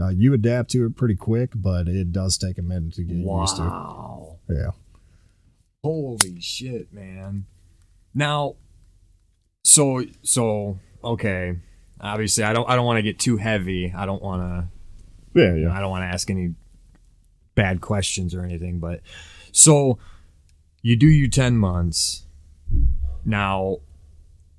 Uh, 0.01 0.11
you 0.11 0.33
adapt 0.33 0.71
to 0.71 0.87
it 0.87 0.97
pretty 0.97 1.17
quick, 1.17 1.51
but 1.55 1.89
it 1.89 2.13
does 2.13 2.39
take 2.39 2.59
a 2.59 2.63
minute 2.63 2.95
to 2.95 3.03
get 3.03 3.17
used 3.17 3.57
to. 3.57 3.63
Wow. 3.63 4.39
Yeah. 4.49 4.71
Holy 5.83 6.41
shit, 6.41 6.93
man. 6.93 7.47
Now, 8.15 8.57
so 9.65 10.05
so 10.23 10.79
okay. 11.03 11.57
Obviously, 12.01 12.45
I 12.45 12.53
don't 12.53 12.69
I 12.69 12.77
don't 12.77 12.87
want 12.87 12.99
to 12.99 13.03
get 13.03 13.19
too 13.19 13.39
heavy. 13.39 13.93
I 13.97 14.07
don't 14.07 14.23
want 14.23 14.43
to 14.43 15.41
Yeah, 15.41 15.55
yeah. 15.55 15.73
I 15.73 15.81
don't 15.81 15.91
want 15.91 16.03
to 16.03 16.15
ask 16.15 16.31
any 16.31 16.55
bad 17.55 17.81
questions 17.81 18.35
or 18.35 18.45
anything, 18.45 18.79
but 18.79 19.01
so 19.51 19.99
you 20.83 20.95
do 20.95 21.07
you 21.07 21.29
10 21.29 21.57
months. 21.57 22.25
Now, 23.29 23.81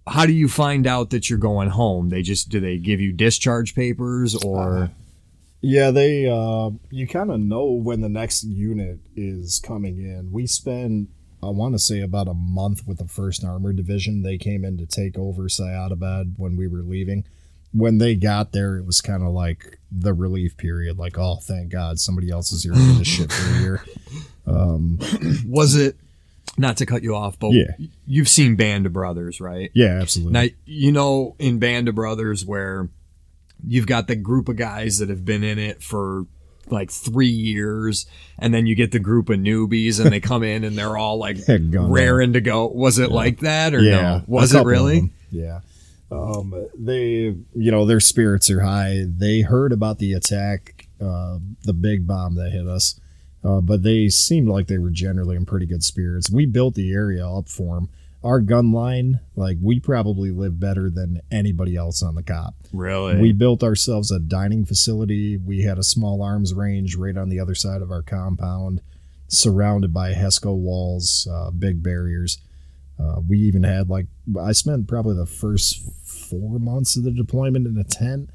how 0.08 0.28
do 0.28 0.32
you 0.32 0.48
find 0.48 0.86
out 0.86 1.10
that 1.10 1.30
you're 1.30 1.40
going 1.40 1.70
home? 1.70 2.10
They 2.10 2.22
just 2.22 2.50
do 2.50 2.60
they 2.60 2.78
give 2.78 3.02
you 3.02 3.12
discharge 3.12 3.74
papers 3.76 4.36
or 4.36 4.91
Yeah, 5.62 5.90
they 5.91 6.30
uh 6.30 6.70
you 6.91 7.08
kind 7.08 7.32
of 7.32 7.40
know 7.40 7.66
when 7.66 8.02
the 8.02 8.10
next 8.10 8.44
unit 8.44 9.00
is 9.16 9.60
coming 9.60 9.98
in. 9.98 10.32
We 10.32 10.46
spend 10.46 11.08
I 11.41 11.48
want 11.48 11.74
to 11.74 11.80
say 11.80 12.02
about 12.02 12.28
a 12.28 12.34
month 12.34 12.86
with 12.86 13.00
the 13.00 13.06
1st 13.06 13.46
Armored 13.46 13.78
Division. 13.78 14.22
They 14.22 14.38
came 14.38 14.64
in 14.64 14.78
to 14.78 14.86
take 14.86 15.18
over 15.18 15.48
Syadabad 15.50 16.34
when 16.38 16.56
we 16.56 16.68
were 16.68 16.82
leaving. 16.84 17.24
When 17.72 17.98
they 17.98 18.16
got 18.16 18.52
there, 18.52 18.78
it 18.78 18.86
was 18.86 19.00
kind 19.00 19.24
of 19.24 19.30
like 19.30 19.80
the 19.91 20.14
relief 20.14 20.58
period 20.58 20.98
like, 20.98 21.18
"Oh, 21.18 21.38
thank 21.41 21.72
God 21.72 22.00
somebody 22.00 22.30
else 22.30 22.52
is 22.52 22.64
here 22.64 22.74
do 22.74 22.94
this 22.98 23.08
shit 23.08 23.32
for 23.32 23.56
a 23.56 23.62
year." 23.62 23.86
Um 24.46 25.00
was 25.48 25.76
it 25.76 25.96
not 26.58 26.78
to 26.78 26.86
cut 26.86 27.04
you 27.04 27.16
off, 27.16 27.40
but 27.40 27.52
Yeah. 27.52 27.72
you've 28.08 28.28
seen 28.30 28.56
Band 28.56 28.86
of 28.86 28.94
Brothers, 28.94 29.40
right? 29.40 29.72
yeah, 29.74 30.00
absolutely. 30.02 30.34
Now, 30.34 30.46
you 30.66 30.92
know, 30.92 31.36
in 31.40 31.60
Band 31.60 31.88
of 31.88 31.96
Brothers, 31.96 32.46
where 32.46 32.90
you've 33.68 33.88
got 33.88 34.08
the 34.08 34.16
group 34.16 34.50
of 34.50 34.56
guys 34.58 35.00
that 35.00 35.10
have 35.10 35.26
been 35.26 35.44
in 35.44 35.60
it 35.60 35.82
for 35.84 36.26
like 36.70 36.92
three 36.92 37.28
years, 37.30 38.06
and 38.38 38.54
then 38.54 38.66
you 38.68 38.76
get 38.76 38.92
the 38.92 39.00
group 39.00 39.30
of 39.30 39.40
newbies, 39.40 40.00
and 40.00 40.12
they 40.12 40.20
come 40.20 40.44
in 40.44 40.64
and 40.64 40.78
they're 40.78 40.98
all 40.98 41.18
like 41.18 41.38
raring 41.48 42.34
to 42.34 42.42
go. 42.42 42.68
Was 42.68 43.00
it 43.00 43.12
like 43.12 43.40
that, 43.40 43.74
or 43.74 43.82
yeah, 43.82 44.02
no? 44.02 44.24
Was 44.28 44.54
it 44.54 44.64
really? 44.66 45.12
Yeah. 45.32 45.62
Um, 46.12 46.54
they, 46.78 47.36
you 47.56 47.72
know, 47.72 47.86
their 47.86 48.00
spirits 48.00 48.50
are 48.50 48.62
high. 48.62 49.04
They 49.08 49.42
heard 49.42 49.72
about 49.72 50.00
the 50.00 50.14
attack, 50.14 50.88
uh, 51.02 51.38
the 51.64 51.74
big 51.74 52.08
bomb 52.08 52.36
that 52.36 52.52
hit 52.52 52.68
us, 52.68 53.00
uh, 53.44 53.61
but 53.61 53.84
they 53.84 54.10
seemed 54.10 54.49
like 54.49 54.68
they 54.68 54.78
were 54.78 54.90
generally 54.90 55.36
in 55.36 55.45
pretty 55.45 55.66
good 55.66 55.84
spirits. 55.84 56.30
We 56.30 56.45
built 56.45 56.76
the 56.76 56.91
area 56.91 57.28
up 57.28 57.48
for 57.48 57.76
them. 57.76 57.90
Our 58.22 58.41
gun 58.41 58.74
line, 58.74 59.22
like 59.38 59.57
we 59.61 59.80
probably 59.80 60.30
live 60.32 60.60
better 60.60 60.90
than 60.90 61.22
anybody 61.32 61.78
else 61.78 62.03
on 62.03 62.16
the 62.16 62.24
cop. 62.24 62.53
Really? 62.74 63.18
We 63.18 63.32
built 63.32 63.64
ourselves 63.64 64.11
a 64.11 64.20
dining 64.20 64.66
facility. 64.66 65.38
We 65.38 65.61
had 65.61 65.78
a 65.78 65.84
small 65.84 66.22
arms 66.22 66.53
range 66.53 66.98
right 66.98 67.16
on 67.16 67.30
the 67.30 67.40
other 67.40 67.56
side 67.56 67.82
of 67.82 67.91
our 67.91 68.02
compound, 68.02 68.82
surrounded 69.30 69.94
by 69.94 70.14
HESCO 70.14 70.53
walls, 70.53 71.30
uh, 71.32 71.52
big 71.52 71.82
barriers. 71.82 72.40
Uh, 72.99 73.22
we 73.26 73.40
even 73.40 73.64
had 73.64 73.90
like 73.90 74.07
I 74.38 74.52
spent 74.52 74.90
probably 74.90 75.16
the 75.16 75.26
first 75.26 75.82
four 76.03 76.60
months 76.60 76.98
of 76.98 77.03
the 77.03 77.11
deployment 77.11 77.66
in 77.68 77.78
a 77.78 77.86
tent, 77.86 78.30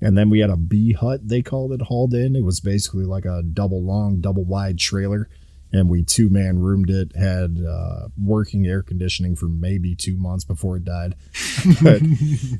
and 0.00 0.16
then 0.16 0.30
we 0.30 0.40
had 0.40 0.50
a 0.50 0.56
B 0.56 0.92
hut 0.92 1.28
they 1.28 1.42
called 1.42 1.72
it 1.72 1.82
hauled 1.82 2.14
in. 2.14 2.36
It 2.36 2.44
was 2.44 2.60
basically 2.60 3.04
like 3.04 3.24
a 3.24 3.42
double 3.42 3.82
long, 3.82 4.20
double 4.20 4.44
wide 4.44 4.78
trailer, 4.78 5.28
and 5.72 5.88
we 5.88 6.02
two 6.02 6.30
man 6.30 6.58
roomed 6.58 6.90
it. 6.90 7.14
Had 7.16 7.58
uh, 7.66 8.08
working 8.20 8.66
air 8.66 8.82
conditioning 8.82 9.36
for 9.36 9.46
maybe 9.46 9.94
two 9.94 10.16
months 10.16 10.44
before 10.44 10.76
it 10.76 10.84
died, 10.84 11.14
but 11.82 12.02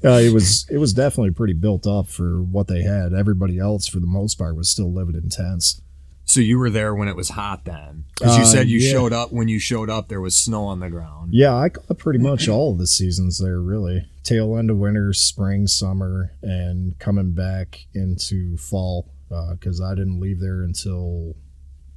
uh, 0.04 0.18
it 0.18 0.32
was 0.32 0.66
it 0.70 0.78
was 0.78 0.92
definitely 0.92 1.32
pretty 1.32 1.54
built 1.54 1.86
up 1.86 2.08
for 2.08 2.42
what 2.42 2.68
they 2.68 2.82
had. 2.82 3.12
Everybody 3.12 3.58
else, 3.58 3.86
for 3.86 4.00
the 4.00 4.06
most 4.06 4.36
part, 4.36 4.56
was 4.56 4.68
still 4.68 4.92
living 4.92 5.14
in 5.14 5.28
tents. 5.28 5.80
So 6.30 6.40
you 6.40 6.58
were 6.60 6.70
there 6.70 6.94
when 6.94 7.08
it 7.08 7.16
was 7.16 7.30
hot 7.30 7.64
then, 7.64 8.04
because 8.14 8.36
you 8.36 8.42
Uh, 8.42 8.46
said 8.46 8.68
you 8.68 8.78
yeah. 8.78 8.92
showed 8.92 9.12
up 9.12 9.32
when 9.32 9.48
you 9.48 9.58
showed 9.58 9.90
up. 9.90 10.08
There 10.08 10.20
was 10.20 10.36
snow 10.36 10.64
on 10.64 10.78
the 10.78 10.88
ground. 10.88 11.32
Yeah, 11.34 11.56
I 11.56 11.70
caught 11.70 11.98
pretty 11.98 12.20
much 12.20 12.48
all 12.48 12.70
of 12.72 12.78
the 12.78 12.86
seasons 12.86 13.38
there, 13.38 13.60
really. 13.60 14.08
Tail 14.22 14.56
end 14.56 14.70
of 14.70 14.76
winter, 14.78 15.12
spring, 15.12 15.66
summer, 15.66 16.32
and 16.40 16.96
coming 17.00 17.32
back 17.32 17.86
into 17.94 18.56
fall 18.56 19.08
because 19.50 19.80
I 19.80 19.94
didn't 19.96 20.20
leave 20.20 20.38
there 20.40 20.62
until 20.62 21.34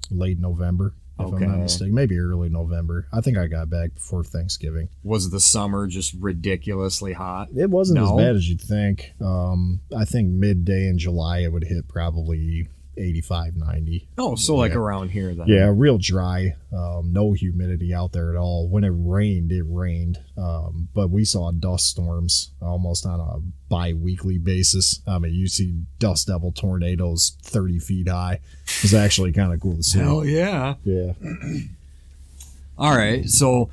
late 0.10 0.39
November, 0.39 0.95
if 1.19 1.31
I'm 1.31 1.39
not 1.39 1.60
mistaken. 1.60 1.93
Maybe 1.93 2.18
early 2.18 2.49
November. 2.49 3.07
I 3.14 3.22
think 3.22 3.38
I 3.38 3.45
got 3.47 3.69
back 3.69 3.93
before 3.93 4.23
Thanksgiving. 4.23 4.89
Was 5.03 5.30
the 5.30 5.39
summer 5.39 5.85
just 5.88 6.14
ridiculously 6.19 7.14
hot? 7.14 7.49
It 7.55 7.69
wasn't 7.69 7.99
No? 7.99 8.18
as 8.19 8.26
bad 8.26 8.35
as 8.35 8.49
you'd 8.49 8.61
think. 8.61 9.14
Um, 9.22 9.81
I 9.95 10.05
think 10.05 10.30
midday 10.30 10.88
in 10.88 10.97
July 10.97 11.39
it 11.43 11.51
would 11.53 11.65
hit 11.65 11.88
probably 11.88 12.68
85, 12.98 13.56
90. 13.56 14.07
Oh, 14.18 14.36
so 14.36 14.56
like 14.56 14.76
around 14.76 15.10
here 15.10 15.34
then. 15.34 15.48
Yeah, 15.48 15.72
real 15.74 15.98
dry. 15.98 16.56
Um, 16.72 17.11
no 17.14 17.34
humidity 17.34 17.94
out 17.94 18.11
there 18.11 18.32
at 18.32 18.38
all. 18.38 18.68
When 18.68 18.84
it 18.84 18.94
rained, 18.94 19.52
it 19.52 19.64
rained. 19.68 20.20
Um, 20.38 20.90
but 20.94 21.10
we 21.10 21.26
saw 21.26 21.52
dust 21.52 21.88
storms 21.88 22.52
almost 22.61 23.06
on 23.06 23.20
a 23.20 23.40
bi-weekly 23.70 24.38
basis. 24.38 25.02
I 25.07 25.20
mean, 25.20 25.34
you 25.34 25.48
see 25.48 25.74
dust 25.99 26.28
devil 26.28 26.52
tornadoes 26.52 27.38
30 27.41 27.80
feet 27.80 28.10
high. 28.10 28.40
It's 28.65 28.94
actually 28.94 29.32
kind 29.32 29.53
of 29.53 29.60
cool 29.60 29.78
to 29.78 29.84
see. 29.84 29.99
Hell 29.99 30.26
yeah. 30.26 30.76
Yeah. 30.84 31.14
All 32.78 32.95
right. 32.95 33.30
So 33.30 33.70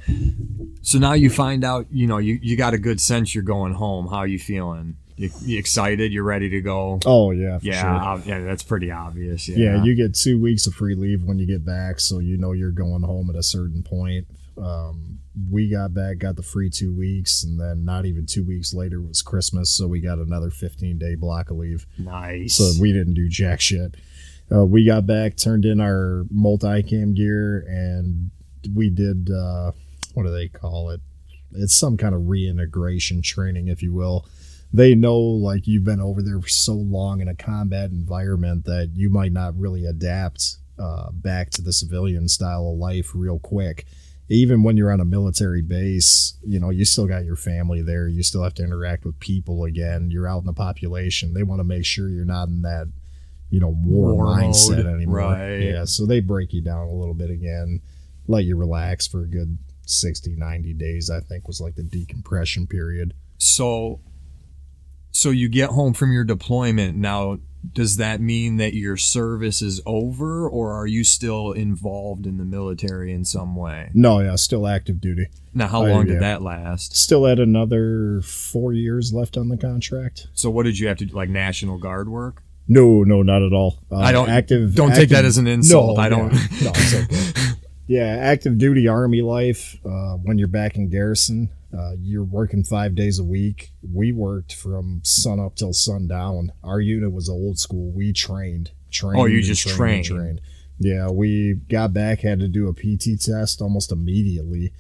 so 0.83 0.99
now 0.99 1.15
you 1.15 1.31
find 1.31 1.65
out, 1.65 1.87
you 1.91 2.07
know, 2.07 2.19
you, 2.19 2.39
you 2.43 2.57
got 2.57 2.75
a 2.75 2.79
good 2.79 3.01
sense 3.01 3.35
you're 3.35 3.43
going 3.43 3.75
home. 3.75 4.09
How 4.09 4.19
are 4.19 4.27
you 4.27 4.39
feeling? 4.39 4.97
You, 5.21 5.31
you 5.43 5.59
excited? 5.59 6.15
You 6.15 6.23
ready 6.23 6.49
to 6.49 6.63
go? 6.63 6.99
Oh, 7.05 7.31
yeah, 7.31 7.59
for 7.59 7.67
yeah, 7.67 7.81
sure. 7.83 7.91
ob- 7.91 8.25
yeah, 8.25 8.41
that's 8.41 8.63
pretty 8.63 8.91
obvious. 8.91 9.47
Yeah. 9.51 9.77
Yeah. 9.77 9.85
you 9.85 9.95
get 9.95 10.15
two 10.15 10.41
weeks 10.41 10.67
of 10.67 10.73
free 10.73 10.95
leave 10.95 11.23
when 11.25 11.39
you 11.39 11.47
get 11.47 11.63
back, 11.63 12.01
so 12.01 12.21
you 12.21 12.39
know 12.39 12.53
you're 12.53 12.71
going 12.71 13.03
home 13.03 13.29
at 13.29 13.37
a 13.37 13.43
certain 13.43 13.83
point. 13.83 14.27
Um, 14.57 15.19
we 15.51 15.69
got 15.69 15.93
back, 15.93 16.19
got 16.19 16.37
the 16.37 16.43
free 16.43 16.71
two 16.71 16.97
weeks, 16.97 17.43
and 17.43 17.61
then 17.61 17.85
not 17.85 18.07
even 18.07 18.25
two 18.25 18.45
weeks 18.45 18.73
later 18.73 18.99
was 19.03 19.21
Christmas, 19.21 19.69
so 19.71 19.87
we 19.87 20.01
got 20.01 20.19
another 20.19 20.51
15 20.51 20.97
day 20.97 21.17
block 21.17 21.51
of 21.51 21.59
leave. 21.59 21.87
nice. 21.99 22.55
so 22.55 22.81
we 22.81 22.91
didn't 22.91 23.15
do 23.15 23.29
jack 23.29 23.61
shit. 23.61 23.97
Uh, 24.51 24.65
we 24.65 24.87
got 24.87 25.07
back, 25.07 25.37
turned 25.37 25.67
in 25.67 25.81
our 25.83 26.25
multi-cam 26.31 27.15
gear, 27.15 27.63
and 27.69 28.31
we 28.75 28.89
did 28.89 29.31
uh, 29.31 29.73
what 30.15 30.23
do 30.23 30.31
they 30.33 30.49
call 30.49 30.89
it? 30.89 31.03
It's 31.53 31.75
some 31.75 31.99
kind 31.99 32.15
of 32.15 32.29
reintegration 32.29 33.21
training, 33.21 33.69
if 33.69 33.83
you 33.83 33.93
will. 33.93 34.25
They 34.73 34.95
know 34.95 35.19
like 35.19 35.67
you've 35.67 35.85
been 35.85 36.01
over 36.01 36.23
there 36.23 36.41
for 36.41 36.49
so 36.49 36.75
long 36.75 37.21
in 37.21 37.29
a 37.29 37.35
combat 37.35 37.91
environment 37.91 38.65
that 38.67 38.91
you 38.95 39.11
might 39.11 39.33
not 39.33 39.59
really 39.59 39.85
adapt 39.85 40.57
uh, 40.79 41.11
back 41.13 41.51
to 41.51 41.63
the 41.63 41.73
civilian 41.73 42.29
style 42.29 42.71
of 42.73 42.79
life 42.79 43.11
real 43.15 43.39
quick. 43.39 43.85
Even 44.29 44.63
when 44.63 44.77
you're 44.77 44.93
on 44.93 45.01
a 45.01 45.05
military 45.05 45.61
base, 45.61 46.35
you 46.47 46.61
know, 46.61 46.71
you 46.71 46.85
still 46.85 47.09
got 47.09 47.25
your 47.25 47.35
family 47.35 47.83
there. 47.83 48.07
You 48.07 48.23
still 48.23 48.45
have 48.45 48.55
to 48.55 48.63
interact 48.65 49.05
with 49.05 49.19
people 49.19 49.65
again. 49.65 50.09
You're 50.09 50.29
out 50.29 50.39
in 50.39 50.47
the 50.47 50.53
population. 50.53 51.35
They 51.35 51.43
want 51.43 51.59
to 51.59 51.65
make 51.65 51.85
sure 51.85 52.09
you're 52.09 52.25
not 52.25 52.47
in 52.47 52.63
that, 52.63 52.87
you 53.51 53.59
know, 53.59 53.75
war, 53.85 54.15
War 54.15 54.27
mindset 54.27 54.77
mode, 54.85 54.87
anymore. 54.87 55.17
right. 55.17 55.57
Yeah. 55.59 55.85
So 55.85 56.07
they 56.07 56.21
break 56.21 56.53
you 56.53 56.63
down 56.63 56.87
a 56.87 56.93
little 56.95 57.13
bit 57.15 57.31
again, 57.31 57.81
let 58.29 58.45
you 58.45 58.57
relax 58.57 59.09
for 59.09 59.23
a 59.25 59.27
good 59.27 59.59
60, 59.85 60.37
90 60.37 60.75
days, 60.75 61.11
I 61.11 61.19
think 61.19 61.49
was 61.49 61.61
like 61.61 61.75
the 61.75 61.83
decompression 61.83 62.69
period. 62.69 63.15
so 63.37 64.01
so 65.13 65.31
you 65.31 65.49
get 65.49 65.71
home 65.71 65.93
from 65.95 66.13
your 66.13 66.25
deployment 66.25 66.97
now 66.97 67.39
does 67.75 67.99
that 67.99 68.21
mean 68.23 68.57
that 68.57 68.73
your 68.73 68.97
service 68.97 69.61
is 69.61 69.83
over 69.85 70.49
or 70.49 70.73
are 70.73 70.87
you 70.87 71.05
still 71.05 71.53
involved 71.53 72.27
in 72.27 72.39
the 72.39 72.45
military 72.45 73.13
in 73.13 73.23
some 73.25 73.55
way 73.55 73.91
No, 73.93 74.21
yeah, 74.21 74.37
still 74.37 74.67
active 74.67 74.99
duty. 75.01 75.27
now 75.53 75.67
how 75.69 75.85
long 75.85 76.07
yeah. 76.07 76.15
did 76.15 76.23
that 76.23 76.41
last 76.43 76.97
Still 76.97 77.27
had 77.27 77.39
another 77.39 78.23
four 78.23 78.73
years 78.73 79.13
left 79.13 79.37
on 79.37 79.49
the 79.51 79.59
contract. 79.59 80.29
so 80.33 80.49
what 80.49 80.63
did 80.65 80.79
you 80.79 80.89
have 80.89 80.97
to 80.99 81.05
do 81.07 81.15
like 81.15 81.29
national 81.29 81.77
guard 81.79 82.09
work 82.09 82.43
No, 82.67 83.03
no, 83.03 83.23
not 83.23 83.43
at 83.43 83.53
all. 83.53 83.79
Uh, 83.91 83.97
I 83.97 84.13
don't- 84.13 84.31
active. 84.31 84.75
don't 84.75 84.95
take 84.95 85.11
that 85.11 85.25
as 85.27 85.37
an 85.39 85.47
insult. 85.47 85.99
I 85.99 86.09
don't- 86.09 86.33
yeah. 86.33 86.41
no, 86.63 86.73
it's 86.75 86.95
okay. 86.95 87.57
yeah, 87.89 88.05
active 88.21 88.57
duty 88.59 88.87
army 88.89 89.21
life. 89.23 89.77
Uh, 89.85 90.15
when 90.23 90.39
you're 90.39 90.49
back 90.49 90.77
in 90.77 90.89
garrison, 90.89 91.51
uh, 91.77 91.93
you're 92.01 92.25
working 92.25 92.65
five 92.65 92.95
days 92.95 93.19
a 93.19 93.25
week. 93.25 93.71
We 93.83 94.13
worked 94.13 94.55
from 94.55 95.01
sun 95.05 95.39
up 95.39 95.55
till 95.55 95.73
sundown. 95.73 96.53
Our 96.65 96.81
unit 96.81 97.13
was 97.13 97.29
old 97.29 97.59
school. 97.59 97.93
We 97.93 98.13
trained, 98.13 98.73
trained. 98.91 99.21
Oh, 99.21 99.27
you 99.27 99.43
just 99.43 99.63
trained 99.63 100.05
trained. 100.05 100.23
trained. 100.23 100.41
Yeah, 100.79 101.11
we 101.11 101.55
got 101.69 101.93
back, 101.93 102.21
had 102.21 102.41
to 102.41 102.49
do 102.49 102.69
a 102.69 102.73
PT 102.73 103.21
test 103.21 103.61
almost 103.61 103.93
immediately. 103.93 104.73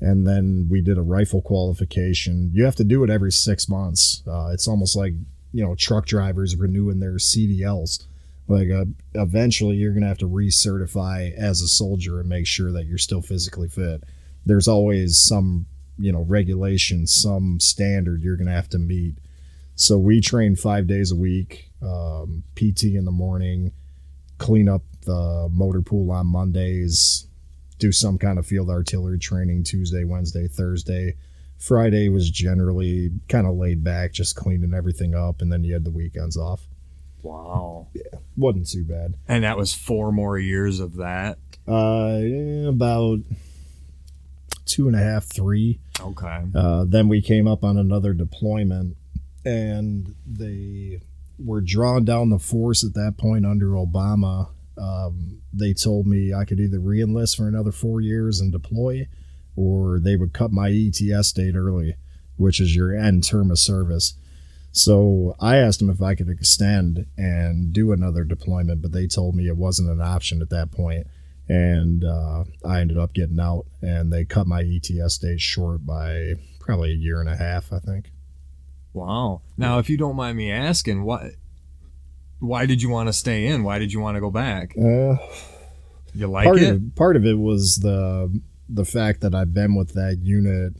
And 0.00 0.26
then 0.26 0.68
we 0.70 0.80
did 0.80 0.98
a 0.98 1.02
rifle 1.02 1.40
qualification. 1.40 2.50
You 2.52 2.64
have 2.64 2.76
to 2.76 2.84
do 2.84 3.04
it 3.04 3.10
every 3.10 3.30
six 3.30 3.68
months. 3.68 4.22
Uh, 4.26 4.50
it's 4.52 4.66
almost 4.66 4.96
like, 4.96 5.12
you 5.52 5.64
know, 5.64 5.74
truck 5.74 6.06
drivers 6.06 6.56
renewing 6.56 6.98
their 6.98 7.14
CDLs. 7.14 8.04
Like, 8.48 8.70
uh, 8.70 8.86
eventually 9.14 9.76
you're 9.76 9.92
going 9.92 10.02
to 10.02 10.08
have 10.08 10.18
to 10.18 10.28
recertify 10.28 11.34
as 11.34 11.60
a 11.60 11.68
soldier 11.68 12.20
and 12.20 12.28
make 12.28 12.46
sure 12.46 12.72
that 12.72 12.86
you're 12.86 12.98
still 12.98 13.22
physically 13.22 13.68
fit. 13.68 14.02
There's 14.44 14.68
always 14.68 15.16
some, 15.16 15.66
you 15.98 16.12
know, 16.12 16.22
regulation, 16.22 17.06
some 17.06 17.60
standard 17.60 18.22
you're 18.22 18.36
going 18.36 18.46
to 18.48 18.52
have 18.52 18.68
to 18.70 18.78
meet. 18.78 19.14
So 19.76 19.98
we 19.98 20.20
train 20.20 20.56
five 20.56 20.86
days 20.86 21.10
a 21.12 21.16
week, 21.16 21.70
um, 21.82 22.44
PT 22.56 22.84
in 22.84 23.04
the 23.04 23.10
morning, 23.12 23.72
clean 24.38 24.68
up 24.68 24.82
the 25.04 25.48
motor 25.50 25.82
pool 25.82 26.10
on 26.10 26.26
Mondays, 26.26 27.26
do 27.78 27.90
some 27.92 28.18
kind 28.18 28.38
of 28.38 28.46
field 28.46 28.70
artillery 28.70 29.18
training 29.18 29.64
Tuesday, 29.64 30.04
Wednesday, 30.04 30.46
Thursday. 30.48 31.16
Friday 31.58 32.08
was 32.08 32.30
generally 32.30 33.10
kind 33.28 33.46
of 33.46 33.56
laid 33.56 33.82
back, 33.84 34.12
just 34.12 34.36
cleaning 34.36 34.74
everything 34.74 35.14
up, 35.14 35.40
and 35.40 35.52
then 35.52 35.64
you 35.64 35.72
had 35.72 35.84
the 35.84 35.90
weekends 35.90 36.36
off. 36.36 36.66
wow 37.22 37.86
Yeah, 37.94 38.18
Wasn't 38.36 38.68
too 38.68 38.84
bad. 38.84 39.14
and 39.28 39.44
that 39.44 39.56
was 39.56 39.72
four 39.74 40.12
more 40.12 40.38
years 40.38 40.78
of 40.80 40.96
that 40.96 41.38
Uh, 41.66 42.18
yeah, 42.22 42.68
about 42.68 43.20
two 44.64 44.86
and 44.86 44.96
a 44.96 45.00
half, 45.02 45.24
three. 45.24 45.80
okay 46.00 46.42
Uh, 46.54 46.84
then 46.86 47.08
we 47.08 47.20
came 47.20 47.46
up 47.46 47.64
on 47.64 47.76
another 47.76 48.12
deployment, 48.14 48.96
and 49.44 50.14
they 50.26 51.00
were 51.38 51.60
drawing 51.60 52.04
down 52.04 52.30
the 52.30 52.38
force 52.38 52.84
at 52.84 52.94
that 52.94 53.14
point 53.18 53.44
under 53.44 53.70
Obama. 53.70 54.50
Um, 54.76 55.40
they 55.52 55.72
told 55.72 56.06
me 56.06 56.32
I 56.34 56.44
could 56.44 56.60
either 56.60 56.80
re-enlist 56.80 57.36
for 57.36 57.46
another 57.46 57.72
four 57.72 58.00
years 58.00 58.40
and 58.40 58.50
deploy, 58.52 59.06
or 59.56 60.00
they 60.00 60.16
would 60.16 60.32
cut 60.32 60.50
my 60.52 60.70
ETS 60.70 61.32
date 61.32 61.54
early, 61.56 61.96
which 62.36 62.60
is 62.60 62.74
your 62.74 62.96
end 62.96 63.24
term 63.24 63.50
of 63.50 63.58
service. 63.58 64.14
So 64.72 65.36
I 65.38 65.58
asked 65.58 65.78
them 65.78 65.90
if 65.90 66.02
I 66.02 66.16
could 66.16 66.28
extend 66.28 67.06
and 67.16 67.72
do 67.72 67.92
another 67.92 68.24
deployment, 68.24 68.82
but 68.82 68.90
they 68.90 69.06
told 69.06 69.36
me 69.36 69.46
it 69.46 69.56
wasn't 69.56 69.90
an 69.90 70.00
option 70.00 70.42
at 70.42 70.50
that 70.50 70.72
point. 70.72 71.06
And 71.48 72.04
uh, 72.04 72.44
I 72.64 72.80
ended 72.80 72.96
up 72.98 73.12
getting 73.12 73.38
out, 73.38 73.66
and 73.82 74.10
they 74.12 74.24
cut 74.24 74.46
my 74.46 74.62
ETS 74.62 75.18
days 75.18 75.42
short 75.42 75.84
by 75.84 76.34
probably 76.60 76.92
a 76.92 76.96
year 76.96 77.20
and 77.20 77.28
a 77.28 77.36
half, 77.36 77.72
I 77.72 77.78
think. 77.80 78.10
wow 78.94 79.42
now 79.56 79.78
if 79.78 79.90
you 79.90 79.98
don't 79.98 80.16
mind 80.16 80.36
me 80.36 80.50
asking 80.50 81.02
why 81.04 81.32
why 82.38 82.64
did 82.66 82.80
you 82.80 82.88
want 82.88 83.08
to 83.08 83.12
stay 83.12 83.46
in 83.46 83.62
why 83.64 83.78
did 83.78 83.92
you 83.92 84.00
want 84.00 84.14
to 84.16 84.20
go 84.20 84.30
back 84.30 84.74
Uh, 84.78 85.16
you 86.14 86.26
like 86.28 86.44
part 86.44 86.60
it 86.62 86.70
of 86.76 86.94
part 86.94 87.16
of 87.16 87.26
it 87.26 87.38
was 87.38 87.76
the 87.76 88.40
the 88.68 88.84
fact 88.84 89.20
that 89.20 89.34
I've 89.34 89.52
been 89.52 89.74
with 89.74 89.92
that 89.94 90.18
unit 90.22 90.72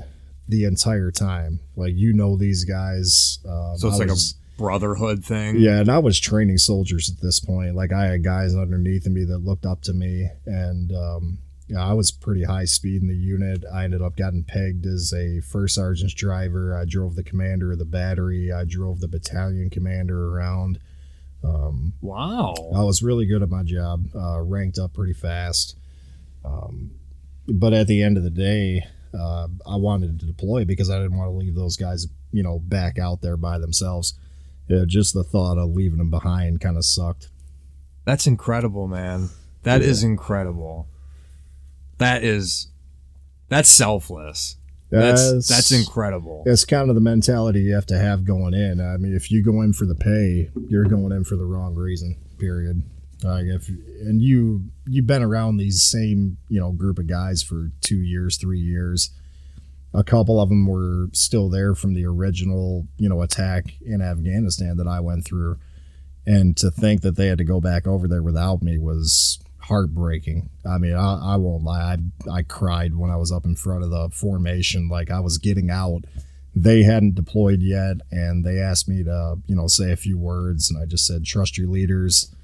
the 0.48 0.64
entire 0.64 1.10
time. 1.10 1.60
Like 1.76 1.94
you 1.94 2.12
know 2.14 2.36
these 2.36 2.64
guys. 2.64 3.38
Um, 3.46 3.76
so 3.76 3.88
it's 3.88 3.96
I 3.96 3.98
like 3.98 4.08
was- 4.08 4.32
a 4.32 4.43
brotherhood 4.56 5.24
thing 5.24 5.56
Yeah, 5.56 5.80
and 5.80 5.88
I 5.88 5.98
was 5.98 6.18
training 6.18 6.58
soldiers 6.58 7.10
at 7.10 7.20
this 7.20 7.40
point. 7.40 7.74
Like 7.74 7.92
I 7.92 8.06
had 8.06 8.24
guys 8.24 8.54
underneath 8.54 9.06
me 9.06 9.24
that 9.24 9.38
looked 9.38 9.66
up 9.66 9.82
to 9.82 9.92
me, 9.92 10.28
and 10.46 10.92
um, 10.92 11.38
yeah, 11.68 11.84
I 11.84 11.94
was 11.94 12.10
pretty 12.10 12.44
high 12.44 12.66
speed 12.66 13.02
in 13.02 13.08
the 13.08 13.16
unit. 13.16 13.64
I 13.72 13.84
ended 13.84 14.02
up 14.02 14.16
getting 14.16 14.44
pegged 14.44 14.86
as 14.86 15.12
a 15.14 15.40
first 15.40 15.74
sergeant's 15.74 16.14
driver. 16.14 16.76
I 16.76 16.84
drove 16.84 17.16
the 17.16 17.24
commander 17.24 17.72
of 17.72 17.78
the 17.78 17.84
battery. 17.84 18.52
I 18.52 18.64
drove 18.64 19.00
the 19.00 19.08
battalion 19.08 19.70
commander 19.70 20.28
around. 20.34 20.78
Um, 21.42 21.92
wow 22.00 22.54
I 22.74 22.82
was 22.84 23.02
really 23.02 23.26
good 23.26 23.42
at 23.42 23.50
my 23.50 23.62
job. 23.62 24.06
Uh, 24.14 24.40
ranked 24.40 24.78
up 24.78 24.94
pretty 24.94 25.12
fast. 25.12 25.76
Um, 26.44 26.92
but 27.46 27.72
at 27.72 27.86
the 27.86 28.02
end 28.02 28.16
of 28.16 28.22
the 28.22 28.30
day, 28.30 28.86
uh, 29.18 29.48
I 29.66 29.76
wanted 29.76 30.20
to 30.20 30.26
deploy 30.26 30.64
because 30.64 30.90
I 30.90 30.98
didn't 30.98 31.16
want 31.16 31.28
to 31.28 31.36
leave 31.36 31.54
those 31.54 31.76
guys, 31.76 32.06
you 32.32 32.42
know, 32.42 32.58
back 32.58 32.98
out 32.98 33.20
there 33.22 33.36
by 33.36 33.58
themselves. 33.58 34.14
Yeah, 34.68 34.84
just 34.86 35.14
the 35.14 35.24
thought 35.24 35.58
of 35.58 35.70
leaving 35.70 35.98
them 35.98 36.10
behind 36.10 36.60
kind 36.60 36.76
of 36.76 36.84
sucked. 36.84 37.28
That's 38.04 38.26
incredible, 38.26 38.88
man. 38.88 39.30
That 39.62 39.82
is 39.82 40.02
incredible. 40.02 40.88
That 41.98 42.22
is 42.22 42.68
that's 43.48 43.68
selfless. 43.68 44.56
That's 44.90 45.48
that's 45.48 45.72
incredible. 45.72 46.44
It's 46.46 46.64
kind 46.64 46.88
of 46.88 46.94
the 46.94 47.00
mentality 47.00 47.62
you 47.62 47.74
have 47.74 47.86
to 47.86 47.98
have 47.98 48.24
going 48.24 48.54
in. 48.54 48.80
I 48.80 48.96
mean, 48.96 49.14
if 49.14 49.30
you 49.30 49.42
go 49.42 49.62
in 49.62 49.72
for 49.72 49.86
the 49.86 49.94
pay, 49.94 50.50
you're 50.68 50.84
going 50.84 51.12
in 51.12 51.24
for 51.24 51.36
the 51.36 51.44
wrong 51.44 51.74
reason. 51.74 52.16
Period. 52.38 52.82
Like 53.22 53.46
if 53.46 53.68
and 53.68 54.20
you 54.20 54.70
you've 54.86 55.06
been 55.06 55.22
around 55.22 55.56
these 55.56 55.82
same 55.82 56.36
you 56.48 56.60
know 56.60 56.72
group 56.72 56.98
of 56.98 57.06
guys 57.06 57.42
for 57.42 57.70
two 57.80 57.96
years, 57.96 58.36
three 58.36 58.60
years. 58.60 59.10
A 59.94 60.04
couple 60.04 60.40
of 60.40 60.48
them 60.48 60.66
were 60.66 61.06
still 61.12 61.48
there 61.48 61.74
from 61.74 61.94
the 61.94 62.04
original 62.04 62.86
you 62.98 63.08
know 63.08 63.22
attack 63.22 63.74
in 63.84 64.02
Afghanistan 64.02 64.76
that 64.76 64.88
I 64.88 65.00
went 65.00 65.24
through, 65.24 65.58
and 66.26 66.56
to 66.58 66.70
think 66.70 67.02
that 67.02 67.16
they 67.16 67.28
had 67.28 67.38
to 67.38 67.44
go 67.44 67.60
back 67.60 67.86
over 67.86 68.08
there 68.08 68.22
without 68.22 68.62
me 68.62 68.78
was 68.78 69.38
heartbreaking. 69.60 70.50
I 70.68 70.78
mean, 70.78 70.94
I, 70.94 71.34
I 71.34 71.36
won't 71.36 71.64
lie, 71.64 71.96
I 71.96 72.30
I 72.30 72.42
cried 72.42 72.96
when 72.96 73.10
I 73.10 73.16
was 73.16 73.32
up 73.32 73.44
in 73.44 73.56
front 73.56 73.84
of 73.84 73.90
the 73.90 74.10
formation, 74.10 74.88
like 74.88 75.10
I 75.10 75.20
was 75.20 75.38
getting 75.38 75.70
out. 75.70 76.04
They 76.56 76.84
hadn't 76.84 77.16
deployed 77.16 77.62
yet, 77.62 77.96
and 78.12 78.44
they 78.44 78.60
asked 78.60 78.88
me 78.88 79.02
to 79.04 79.38
you 79.46 79.56
know 79.56 79.68
say 79.68 79.92
a 79.92 79.96
few 79.96 80.18
words, 80.18 80.70
and 80.70 80.82
I 80.82 80.86
just 80.86 81.06
said, 81.06 81.24
"Trust 81.24 81.56
your 81.56 81.68
leaders." 81.68 82.34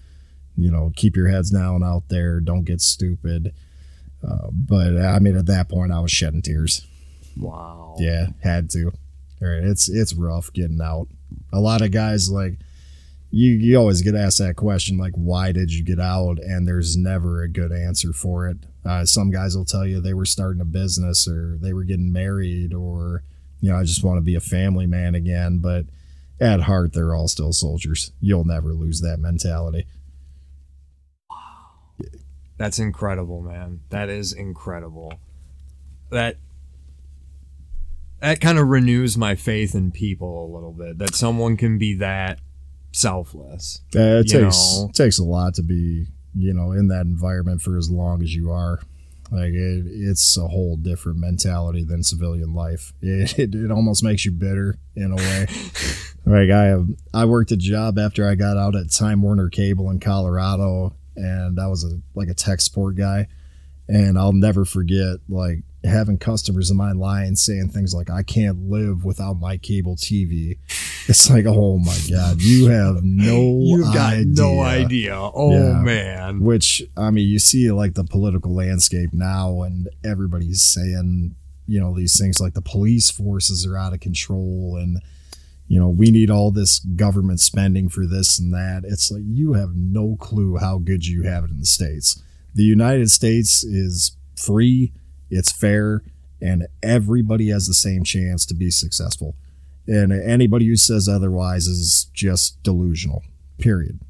you 0.61 0.71
know, 0.71 0.93
keep 0.95 1.17
your 1.17 1.29
heads 1.29 1.51
down 1.51 1.83
out 1.83 2.05
there. 2.09 2.41
Don't 2.41 2.65
get 2.65 2.81
stupid. 2.81 3.55
Uh, 4.27 4.49
but 4.53 4.97
I 4.99 5.19
mean, 5.19 5.37
at 5.37 5.47
that 5.47 5.69
point, 5.69 5.93
I 5.93 6.01
was 6.01 6.11
shedding 6.11 6.43
tears. 6.43 6.87
Wow. 7.37 7.97
Yeah, 7.99 8.29
had 8.43 8.71
to. 8.71 8.93
All 9.43 9.49
right, 9.49 9.63
it's 9.63 9.89
it's 9.89 10.15
rough 10.15 10.53
getting 10.53 10.81
out. 10.81 11.09
A 11.53 11.61
lot 11.61 11.81
of 11.81 11.91
guys 11.91 12.31
like 12.31 12.55
you. 13.31 13.51
You 13.51 13.79
always 13.79 14.03
get 14.03 14.15
asked 14.15 14.39
that 14.39 14.57
question, 14.57 14.99
like, 14.99 15.15
"Why 15.15 15.53
did 15.53 15.73
you 15.73 15.83
get 15.83 16.01
out?" 16.01 16.39
And 16.39 16.67
there's 16.67 16.97
never 16.97 17.43
a 17.43 17.49
good 17.49 17.73
answer 17.73 18.13
for 18.13 18.49
it. 18.49 18.59
Uh, 18.85 19.05
some 19.05 19.31
guys 19.31 19.57
will 19.57 19.65
tell 19.65 19.87
you 19.87 20.01
they 20.01 20.15
were 20.15 20.27
starting 20.27 20.61
a 20.61 20.67
business 20.67 21.29
or 21.29 21.59
they 21.61 21.73
were 21.73 21.85
getting 21.85 22.13
married 22.13 22.75
or 22.75 23.23
you 23.61 23.71
know, 23.71 23.79
I 23.79 23.85
just 23.85 24.03
want 24.03 24.17
to 24.17 24.23
be 24.23 24.35
a 24.35 24.41
family 24.41 24.87
man 24.87 25.15
again. 25.15 25.59
But 25.59 25.87
at 26.41 26.63
heart, 26.63 26.93
they're 26.93 27.15
all 27.15 27.29
still 27.29 27.53
soldiers. 27.53 28.13
You'll 28.21 28.45
never 28.45 28.73
lose 28.73 29.01
that 29.03 29.19
mentality. 29.19 29.87
Wow. 31.31 31.37
That's 32.57 32.79
incredible, 32.79 33.43
man. 33.43 33.81
That 33.91 34.09
is 34.09 34.33
incredible. 34.33 35.13
That 36.11 36.37
that 38.21 38.41
kind 38.41 38.59
of 38.59 38.69
renews 38.69 39.17
my 39.17 39.35
faith 39.35 39.75
in 39.75 39.91
people 39.91 40.47
a 40.47 40.49
little 40.53 40.73
bit. 40.73 40.99
That 40.99 41.15
someone 41.15 41.57
can 41.57 41.79
be 41.79 41.95
that 41.97 42.41
selfless. 42.93 43.83
Uh, 43.95 44.21
it 44.21 44.29
takes 44.29 44.79
know. 44.79 44.89
it 44.91 44.95
takes 44.95 45.19
a 45.19 45.25
lot 45.25 45.55
to 45.55 45.63
be 45.63 46.07
you 46.35 46.53
know 46.53 46.73
in 46.73 46.89
that 46.89 47.03
environment 47.03 47.63
for 47.63 47.77
as 47.77 47.91
long 47.91 48.23
as 48.23 48.35
you 48.35 48.51
are. 48.51 48.81
Like 49.33 49.53
it, 49.53 49.85
it's 49.87 50.37
a 50.37 50.49
whole 50.49 50.77
different 50.77 51.19
mentality 51.19 51.85
than 51.85 52.03
civilian 52.03 52.55
life. 52.55 52.93
It, 53.03 53.39
it 53.39 53.55
it 53.55 53.71
almost 53.71 54.03
makes 54.03 54.25
you 54.25 54.33
bitter 54.33 54.77
in 54.95 55.13
a 55.13 55.17
way. 55.17 55.47
like 56.27 56.51
I 56.51 56.65
have 56.65 56.89
I 57.15 57.25
worked 57.25 57.53
a 57.53 57.57
job 57.57 57.99
after 57.99 58.29
I 58.29 58.35
got 58.35 58.57
out 58.57 58.77
at 58.77 58.93
Time 58.93 59.23
Warner 59.23 59.49
Cable 59.49 59.91
in 59.91 60.01
Colorado, 60.01 60.95
and 61.17 61.59
I 61.59 61.69
was 61.69 61.85
a 61.85 62.01
like 62.15 62.29
a 62.29 62.35
tech 62.35 62.61
support 62.61 62.97
guy, 62.97 63.29
and 63.89 64.19
I'll 64.19 64.33
never 64.33 64.65
forget 64.65 65.19
like 65.29 65.63
having 65.85 66.19
customers 66.19 66.71
in 66.71 66.77
my 66.77 66.93
line 66.93 67.35
saying 67.37 67.69
things 67.71 67.95
like 67.95 68.11
I 68.11 68.23
can't 68.23 68.69
live 68.69 69.05
without 69.05 69.41
my 69.41 69.57
cable 69.57 69.97
TV. 69.97 70.59
It's 71.09 71.31
like 71.31 71.47
oh 71.47 71.79
my 71.79 71.99
god, 72.11 72.41
you 72.43 72.69
have 72.69 73.03
no 73.03 73.61
You've 73.63 73.93
got 73.95 74.13
idea. 74.15 74.27
no 74.35 74.61
idea. 74.61 75.15
Oh 75.17 75.53
Yeah. 75.53 75.81
man. 75.83 76.41
Which 76.41 76.83
I 76.97 77.11
mean, 77.11 77.29
you 77.29 77.39
see 77.39 77.71
like 77.73 77.95
the 77.95 78.05
political 78.05 78.55
landscape 78.55 79.11
now, 79.13 79.63
and 79.63 79.89
everybody's 80.05 80.63
saying 80.63 81.35
you 81.67 81.81
know 81.81 81.95
these 81.97 82.19
things 82.19 82.41
like 82.41 82.55
the 82.55 82.61
police 82.63 83.11
forces 83.11 83.65
are 83.67 83.77
out 83.77 83.93
of 83.95 84.01
control, 84.01 84.77
and 84.77 85.01
you 85.67 85.81
know 85.81 85.89
we 85.89 86.11
need 86.11 86.31
all 86.31 86.51
this 86.51 86.79
government 86.81 87.41
spending 87.41 87.89
for 87.89 88.07
this 88.07 88.39
and 88.39 88.53
that. 88.53 88.83
It's 88.85 89.11
like 89.11 89.23
you 89.25 89.55
have 89.55 89.71
no 89.75 90.17
clue 90.21 90.57
how 90.59 90.79
good 90.79 91.07
you 91.07 91.23
have 91.23 91.45
it 91.45 91.51
in 91.51 91.59
the 91.61 91.67
states. 91.67 92.23
The 92.55 92.65
United 92.65 93.11
States 93.11 93.63
is 93.65 94.17
free, 94.37 94.93
it's 95.31 95.53
fair, 95.53 96.03
and 96.41 96.67
everybody 96.83 97.49
has 97.51 97.67
the 97.67 97.75
same 97.75 98.05
chance 98.05 98.45
to 98.47 98.55
be 98.55 98.71
successful. 98.71 99.35
And 99.87 100.13
anybody 100.13 100.67
who 100.67 100.77
says 100.77 101.09
otherwise 101.09 101.67
is 101.67 102.11
just 102.13 102.63
delusional. 102.63 103.23
Period. 103.59 104.01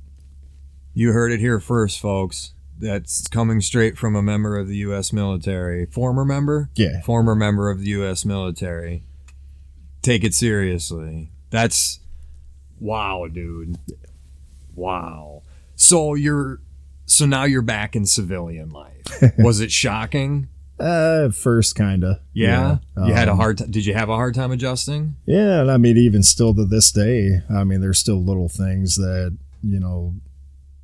You 0.95 1.13
heard 1.13 1.33
it 1.33 1.41
here 1.41 1.61
first, 1.61 1.99
folks. 2.01 2.53
That's 2.79 3.27
coming 3.29 3.61
straight 3.61 3.97
from 3.99 4.17
a 4.17 4.23
member 4.23 4.57
of 4.59 4.67
the 4.67 4.77
U.S. 4.79 5.13
military, 5.13 5.87
former 5.87 6.25
member, 6.25 6.71
Yeah. 6.75 7.01
former 7.03 7.35
member 7.35 7.71
of 7.71 7.81
the 7.81 7.91
U.S. 7.91 8.25
military. 8.25 9.03
Take 10.03 10.25
it 10.25 10.35
seriously. 10.35 11.31
That's 11.51 12.01
wow, 12.81 13.27
dude. 13.31 13.77
Wow. 14.75 15.43
So 15.77 16.15
you're 16.15 16.61
so 17.07 17.27
now 17.27 17.45
you're 17.45 17.61
back 17.63 17.95
in 17.97 18.07
civilian 18.07 18.71
life. 18.71 18.95
Was 19.39 19.61
it 19.61 19.71
shocking? 19.73 20.49
Uh, 20.81 21.27
at 21.27 21.35
first, 21.35 21.77
kinda. 21.77 22.21
Yeah. 22.33 22.79
You 22.97 23.13
had 23.13 23.29
a 23.29 23.33
Um, 23.33 23.37
hard. 23.39 23.59
T- 23.59 23.65
did 23.69 23.85
you 23.87 23.93
have 23.95 24.09
a 24.09 24.15
hard 24.15 24.35
time 24.35 24.51
adjusting? 24.51 25.15
Yeah, 25.27 25.61
and 25.61 25.71
I 25.71 25.77
mean, 25.77 25.97
even 25.99 26.23
still 26.23 26.55
to 26.55 26.65
this 26.65 26.91
day, 26.91 27.43
I 27.51 27.65
mean, 27.65 27.81
there's 27.81 27.99
still 27.99 28.23
little 28.25 28.49
things 28.49 28.97
that 28.97 29.37
you 29.63 29.79
know, 29.79 30.15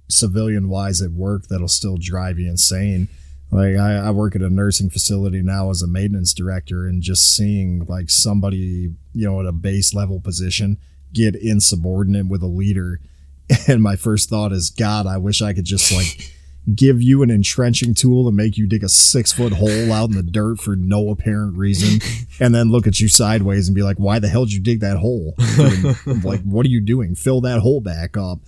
civilian 0.08 0.68
wise 0.68 1.00
at 1.00 1.10
work 1.12 1.46
that'll 1.48 1.66
still 1.68 1.96
drive 1.96 2.38
you 2.38 2.48
insane. 2.50 3.08
Like 3.50 3.76
I, 3.76 3.94
I 3.94 4.10
work 4.10 4.36
at 4.36 4.42
a 4.42 4.50
nursing 4.50 4.90
facility 4.90 5.40
now 5.40 5.70
as 5.70 5.80
a 5.80 5.86
maintenance 5.86 6.34
director, 6.34 6.86
and 6.86 7.00
just 7.02 7.34
seeing 7.34 7.86
like 7.88 8.10
somebody 8.10 8.92
you 9.14 9.26
know 9.26 9.40
at 9.40 9.46
a 9.46 9.52
base 9.52 9.94
level 9.94 10.20
position 10.20 10.76
get 11.14 11.34
insubordinate 11.36 12.26
with 12.26 12.42
a 12.42 12.46
leader, 12.48 13.00
and 13.68 13.82
my 13.82 13.96
first 13.96 14.28
thought 14.28 14.52
is, 14.52 14.68
God, 14.68 15.06
I 15.06 15.16
wish 15.16 15.40
I 15.40 15.52
could 15.54 15.64
just 15.64 15.90
like. 15.92 16.32
Give 16.74 17.00
you 17.00 17.22
an 17.22 17.30
entrenching 17.30 17.94
tool 17.94 18.26
and 18.26 18.36
make 18.36 18.56
you 18.56 18.66
dig 18.66 18.82
a 18.82 18.88
six 18.88 19.32
foot 19.32 19.52
hole 19.52 19.92
out 19.92 20.10
in 20.10 20.16
the 20.16 20.22
dirt 20.22 20.58
for 20.58 20.74
no 20.74 21.10
apparent 21.10 21.56
reason, 21.56 22.00
and 22.40 22.54
then 22.54 22.70
look 22.70 22.86
at 22.86 23.00
you 23.00 23.08
sideways 23.08 23.68
and 23.68 23.74
be 23.74 23.82
like, 23.82 23.98
"Why 23.98 24.18
the 24.18 24.28
hell 24.28 24.44
did 24.44 24.54
you 24.54 24.60
dig 24.60 24.80
that 24.80 24.96
hole? 24.96 25.34
Like, 25.56 26.24
like, 26.24 26.42
what 26.42 26.66
are 26.66 26.70
you 26.70 26.80
doing? 26.80 27.14
Fill 27.14 27.40
that 27.42 27.60
hole 27.60 27.80
back 27.80 28.16
up." 28.16 28.40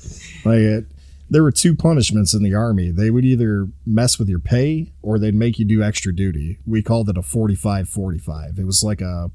Like, 0.45 0.59
it, 0.59 0.85
there 1.31 1.43
were 1.43 1.53
two 1.53 1.74
punishments 1.74 2.35
in 2.35 2.43
the 2.43 2.55
army. 2.55 2.90
They 2.90 3.11
would 3.11 3.24
either 3.24 3.69
mess 3.86 4.19
with 4.19 4.28
your 4.28 4.39
pay 4.39 4.93
or 5.03 5.19
they'd 5.19 5.35
make 5.35 5.59
you 5.59 5.65
do 5.65 5.82
extra 5.82 6.15
duty. 6.15 6.59
We 6.66 6.82
called 6.82 7.09
it 7.09 7.19
a 7.19 7.23
45-45. 7.23 8.59
It 8.59 8.65
was 8.65 8.82
like 8.82 9.01
a 9.01 9.31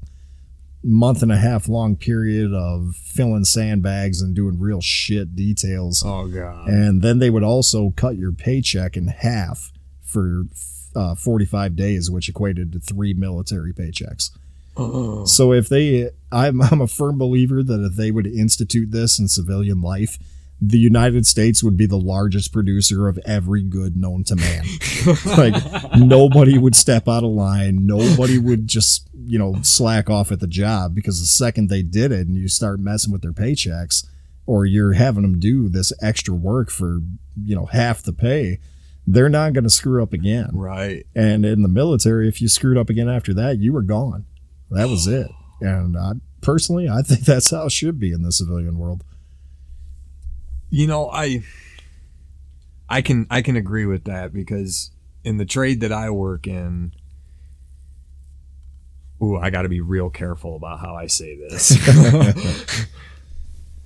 month 0.84 1.22
and 1.22 1.32
a 1.32 1.36
half 1.38 1.68
long 1.68 1.96
period 1.96 2.52
of 2.52 2.94
filling 2.94 3.44
sandbags 3.44 4.20
and 4.20 4.36
doing 4.36 4.60
real 4.60 4.80
shit 4.80 5.34
details. 5.34 6.02
Oh 6.04 6.26
god. 6.28 6.68
And 6.68 7.02
then 7.02 7.18
they 7.18 7.30
would 7.30 7.42
also 7.42 7.90
cut 7.96 8.16
your 8.16 8.32
paycheck 8.32 8.96
in 8.96 9.08
half 9.08 9.72
for 10.02 10.44
uh, 10.94 11.14
45 11.14 11.74
days, 11.74 12.10
which 12.10 12.28
equated 12.28 12.72
to 12.72 12.80
three 12.80 13.14
military 13.14 13.72
paychecks. 13.72 14.30
Oh. 14.76 15.24
So 15.24 15.52
if 15.52 15.68
they, 15.68 16.10
I'm, 16.30 16.60
I'm 16.62 16.80
a 16.80 16.86
firm 16.86 17.18
believer 17.18 17.62
that 17.62 17.84
if 17.84 17.94
they 17.94 18.10
would 18.10 18.26
institute 18.26 18.90
this 18.90 19.18
in 19.18 19.28
civilian 19.28 19.80
life, 19.80 20.18
the 20.60 20.78
United 20.78 21.26
States 21.26 21.62
would 21.62 21.76
be 21.76 21.86
the 21.86 21.98
largest 21.98 22.52
producer 22.52 23.08
of 23.08 23.18
every 23.26 23.62
good 23.62 23.96
known 23.96 24.24
to 24.24 24.36
man. 24.36 24.64
like 25.36 25.54
nobody 25.96 26.56
would 26.56 26.74
step 26.74 27.08
out 27.08 27.24
of 27.24 27.30
line. 27.30 27.86
Nobody 27.86 28.38
would 28.38 28.66
just, 28.66 29.08
you 29.26 29.38
know, 29.38 29.56
slack 29.62 30.10
off 30.10 30.32
at 30.32 30.40
the 30.40 30.46
job 30.46 30.94
because 30.94 31.20
the 31.20 31.26
second 31.26 31.68
they 31.68 31.82
did 31.82 32.12
it 32.12 32.26
and 32.26 32.36
you 32.36 32.48
start 32.48 32.80
messing 32.80 33.12
with 33.12 33.22
their 33.22 33.32
paychecks 33.32 34.06
or 34.46 34.66
you're 34.66 34.92
having 34.92 35.22
them 35.22 35.38
do 35.40 35.68
this 35.68 35.92
extra 36.02 36.34
work 36.34 36.70
for, 36.70 37.00
you 37.42 37.56
know, 37.56 37.66
half 37.66 38.02
the 38.02 38.12
pay, 38.12 38.58
they're 39.06 39.28
not 39.28 39.52
going 39.52 39.64
to 39.64 39.70
screw 39.70 40.02
up 40.02 40.12
again. 40.12 40.50
right. 40.54 41.06
And 41.14 41.44
in 41.44 41.62
the 41.62 41.68
military, 41.68 42.28
if 42.28 42.40
you 42.40 42.48
screwed 42.48 42.78
up 42.78 42.90
again 42.90 43.08
after 43.08 43.34
that, 43.34 43.58
you 43.58 43.72
were 43.72 43.82
gone. 43.82 44.26
That 44.70 44.88
was 44.88 45.06
it. 45.06 45.30
And 45.60 45.96
I 45.96 46.12
personally, 46.42 46.90
I 46.90 47.00
think 47.00 47.20
that's 47.24 47.50
how 47.50 47.66
it 47.66 47.72
should 47.72 47.98
be 47.98 48.12
in 48.12 48.22
the 48.22 48.32
civilian 48.32 48.76
world. 48.76 49.02
You 50.68 50.86
know, 50.86 51.08
I 51.08 51.42
I 52.88 53.00
can 53.00 53.26
I 53.30 53.40
can 53.40 53.56
agree 53.56 53.86
with 53.86 54.04
that 54.04 54.34
because 54.34 54.90
in 55.22 55.38
the 55.38 55.46
trade 55.46 55.80
that 55.80 55.92
I 55.92 56.10
work 56.10 56.46
in 56.46 56.92
Ooh, 59.24 59.36
I 59.38 59.50
got 59.50 59.62
to 59.62 59.68
be 59.68 59.80
real 59.80 60.10
careful 60.10 60.56
about 60.56 60.80
how 60.80 60.94
I 60.94 61.06
say 61.06 61.36
this. 61.36 61.76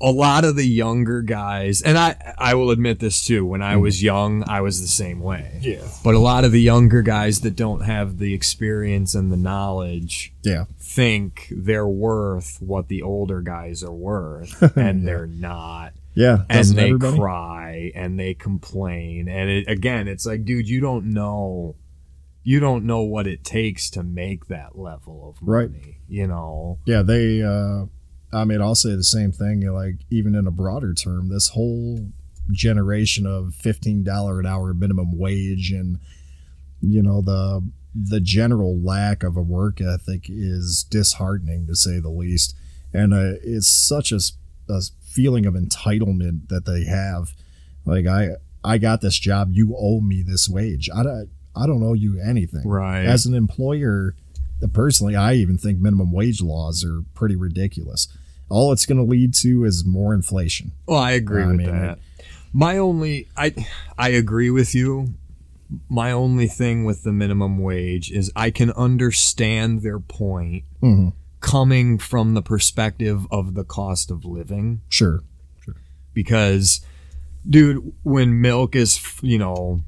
a 0.00 0.10
lot 0.10 0.44
of 0.44 0.56
the 0.56 0.66
younger 0.66 1.22
guys, 1.22 1.82
and 1.82 1.98
I 1.98 2.34
I 2.38 2.54
will 2.54 2.70
admit 2.70 3.00
this 3.00 3.24
too, 3.24 3.44
when 3.44 3.62
I 3.62 3.76
was 3.76 3.98
mm. 3.98 4.02
young, 4.02 4.44
I 4.48 4.60
was 4.60 4.80
the 4.80 4.86
same 4.88 5.20
way. 5.20 5.58
Yeah. 5.60 5.86
But 6.04 6.14
a 6.14 6.18
lot 6.18 6.44
of 6.44 6.52
the 6.52 6.60
younger 6.60 7.02
guys 7.02 7.40
that 7.40 7.56
don't 7.56 7.80
have 7.80 8.18
the 8.18 8.34
experience 8.34 9.14
and 9.14 9.32
the 9.32 9.36
knowledge 9.36 10.32
Yeah. 10.42 10.64
think 10.78 11.48
they're 11.50 11.88
worth 11.88 12.58
what 12.60 12.88
the 12.88 13.02
older 13.02 13.40
guys 13.40 13.82
are 13.82 13.92
worth 13.92 14.62
and 14.76 15.06
they're 15.06 15.26
not 15.26 15.92
Yeah. 16.14 16.44
and 16.48 16.64
they 16.68 16.86
everybody? 16.86 17.16
cry 17.16 17.92
and 17.94 18.18
they 18.18 18.34
complain 18.34 19.28
and 19.28 19.50
it, 19.50 19.68
again 19.68 20.08
it's 20.08 20.26
like 20.26 20.44
dude 20.44 20.68
you 20.68 20.80
don't 20.80 21.06
know 21.12 21.74
you 22.50 22.58
don't 22.60 22.84
know 22.90 23.02
what 23.02 23.26
it 23.26 23.44
takes 23.44 23.90
to 23.90 24.02
make 24.02 24.46
that 24.46 24.70
level 24.78 25.16
of 25.28 25.42
money 25.42 25.68
Right. 25.70 25.94
you 26.08 26.26
know 26.26 26.78
Yeah, 26.92 27.02
they. 27.02 27.42
uh 27.42 27.86
I 28.30 28.44
mean, 28.44 28.60
I'll 28.60 28.74
say 28.74 28.94
the 28.94 29.04
same 29.18 29.32
thing. 29.32 29.56
Like 29.82 29.96
even 30.10 30.34
in 30.34 30.46
a 30.46 30.50
broader 30.50 30.92
term, 30.92 31.30
this 31.30 31.48
whole 31.56 32.10
generation 32.50 33.26
of 33.26 33.54
fifteen 33.54 34.02
dollar 34.04 34.38
an 34.40 34.46
hour 34.46 34.74
minimum 34.74 35.16
wage 35.18 35.70
and 35.72 35.98
you 36.80 37.02
know 37.02 37.20
the 37.22 37.66
the 37.94 38.20
general 38.20 38.78
lack 38.92 39.22
of 39.22 39.36
a 39.36 39.42
work 39.42 39.80
ethic 39.80 40.26
is 40.28 40.84
disheartening 40.90 41.66
to 41.66 41.74
say 41.74 42.00
the 42.00 42.10
least, 42.10 42.54
and 42.92 43.12
uh, 43.14 43.32
it's 43.42 43.66
such 43.68 44.12
a, 44.12 44.20
a 44.68 44.80
feeling 45.02 45.46
of 45.46 45.54
entitlement 45.54 46.48
that 46.48 46.66
they 46.66 46.84
have. 46.84 47.32
Like 47.86 48.06
I 48.06 48.22
I 48.62 48.76
got 48.78 49.00
this 49.00 49.18
job, 49.18 49.48
you 49.52 49.74
owe 49.78 50.00
me 50.02 50.22
this 50.22 50.48
wage. 50.50 50.88
I 50.94 51.02
don't 51.02 51.28
I 51.58 51.66
don't 51.66 51.82
owe 51.82 51.94
you 51.94 52.20
anything. 52.20 52.62
Right. 52.66 53.04
As 53.04 53.26
an 53.26 53.34
employer, 53.34 54.14
personally, 54.72 55.16
I 55.16 55.34
even 55.34 55.58
think 55.58 55.78
minimum 55.78 56.12
wage 56.12 56.40
laws 56.40 56.84
are 56.84 57.02
pretty 57.14 57.36
ridiculous. 57.36 58.08
All 58.48 58.72
it's 58.72 58.86
going 58.86 58.98
to 58.98 59.04
lead 59.04 59.34
to 59.34 59.64
is 59.64 59.84
more 59.84 60.14
inflation. 60.14 60.72
Well, 60.86 60.98
I 60.98 61.12
agree 61.12 61.44
with 61.44 61.56
mean, 61.56 61.70
that. 61.70 61.98
My 62.52 62.78
only, 62.78 63.28
I, 63.36 63.54
I 63.98 64.08
agree 64.10 64.50
with 64.50 64.74
you. 64.74 65.14
My 65.90 66.12
only 66.12 66.46
thing 66.46 66.84
with 66.84 67.02
the 67.02 67.12
minimum 67.12 67.58
wage 67.58 68.10
is 68.10 68.32
I 68.34 68.50
can 68.50 68.70
understand 68.72 69.82
their 69.82 69.98
point 70.00 70.64
Mhm. 70.82 71.12
coming 71.40 71.98
from 71.98 72.32
the 72.32 72.40
perspective 72.40 73.26
of 73.30 73.52
the 73.54 73.64
cost 73.64 74.10
of 74.10 74.24
living 74.24 74.80
Sure, 74.88 75.20
Sure. 75.62 75.76
because, 76.14 76.80
dude, 77.48 77.92
when 78.02 78.40
milk 78.40 78.74
is, 78.74 78.98
you 79.20 79.36
know, 79.36 79.82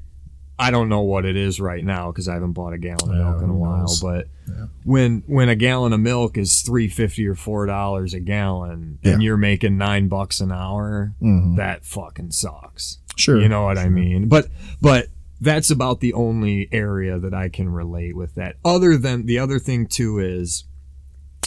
I 0.61 0.71
don't 0.71 0.89
know 0.89 1.01
what 1.01 1.25
it 1.25 1.35
is 1.35 1.59
right 1.59 1.83
now 1.83 2.11
because 2.11 2.27
I 2.27 2.35
haven't 2.35 2.53
bought 2.53 2.73
a 2.73 2.77
gallon 2.77 3.09
of 3.11 3.17
Yeah, 3.17 3.31
milk 3.31 3.43
in 3.43 3.49
a 3.49 3.53
while, 3.55 3.79
knows? 3.79 3.99
but 4.01 4.27
Yeah. 4.47 4.65
when 4.83 5.23
when 5.25 5.49
a 5.49 5.55
gallon 5.55 5.91
of 5.93 5.99
milk 5.99 6.37
is 6.37 6.61
three 6.61 6.87
fifty 6.87 7.25
or 7.27 7.35
four 7.35 7.65
dollars 7.65 8.13
a 8.13 8.19
gallon, 8.19 8.99
and 9.03 9.23
you're 9.23 9.37
making 9.37 9.77
nine 9.77 10.07
bucks 10.07 10.39
an 10.39 10.51
hour, 10.51 11.13
Mhm. 11.21 11.55
that 11.57 11.83
fucking 11.85 12.31
sucks. 12.31 12.99
Sure. 13.15 13.41
You 13.41 13.49
know 13.49 13.63
what 13.63 13.77
I 13.77 13.89
mean? 13.89 14.27
But 14.27 14.47
but 14.81 15.07
that's 15.39 15.71
about 15.71 15.99
the 15.99 16.13
only 16.13 16.69
area 16.71 17.17
that 17.17 17.33
I 17.33 17.49
can 17.49 17.67
relate 17.69 18.15
with 18.15 18.35
that. 18.35 18.57
Other 18.63 18.97
than 18.97 19.25
the 19.25 19.39
other 19.39 19.57
thing 19.57 19.87
too 19.87 20.19
is, 20.19 20.65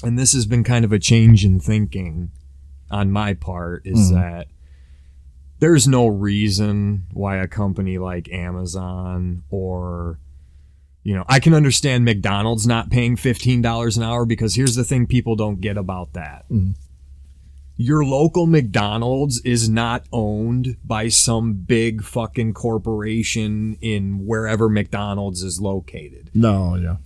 and 0.03 0.19
this 0.19 0.33
has 0.33 0.47
been 0.47 0.65
kind 0.65 0.85
of 0.85 0.93
a 0.93 0.99
change 0.99 1.45
in 1.45 1.61
thinking 1.61 2.31
on 2.91 3.11
my 3.13 3.35
part, 3.35 3.83
is 3.87 4.11
Mhm. 4.11 4.15
that 4.15 4.47
there's 5.61 5.87
no 5.89 6.07
reason 6.07 7.07
why 7.13 7.37
a 7.37 7.47
company 7.49 7.99
like 7.99 8.31
Amazon 8.31 9.43
or 9.51 10.19
you 11.07 11.15
know, 11.15 11.25
I 11.29 11.39
can 11.39 11.53
understand 11.53 12.07
McDonald's 12.07 12.67
not 12.67 12.89
paying 12.89 13.17
$15 13.17 13.97
an 13.99 14.03
hour 14.03 14.25
because 14.25 14.55
here's 14.55 14.75
the 14.75 14.85
thing 14.85 15.07
people 15.07 15.37
don't 15.37 15.61
get 15.61 15.77
about 15.77 16.15
that. 16.15 16.47
Mhm. 16.51 16.77
Your 17.77 18.05
local 18.07 18.47
McDonald's 18.47 19.41
is 19.41 19.69
not 19.69 20.07
owned 20.13 20.79
by 20.83 21.09
some 21.09 21.55
big 21.55 22.03
fucking 22.03 22.55
corporation 22.55 23.77
in 23.83 24.25
wherever 24.27 24.71
McDonald's 24.71 25.43
is 25.43 25.61
located. 25.61 26.31
No, 26.33 26.77
yeah. 26.77 26.97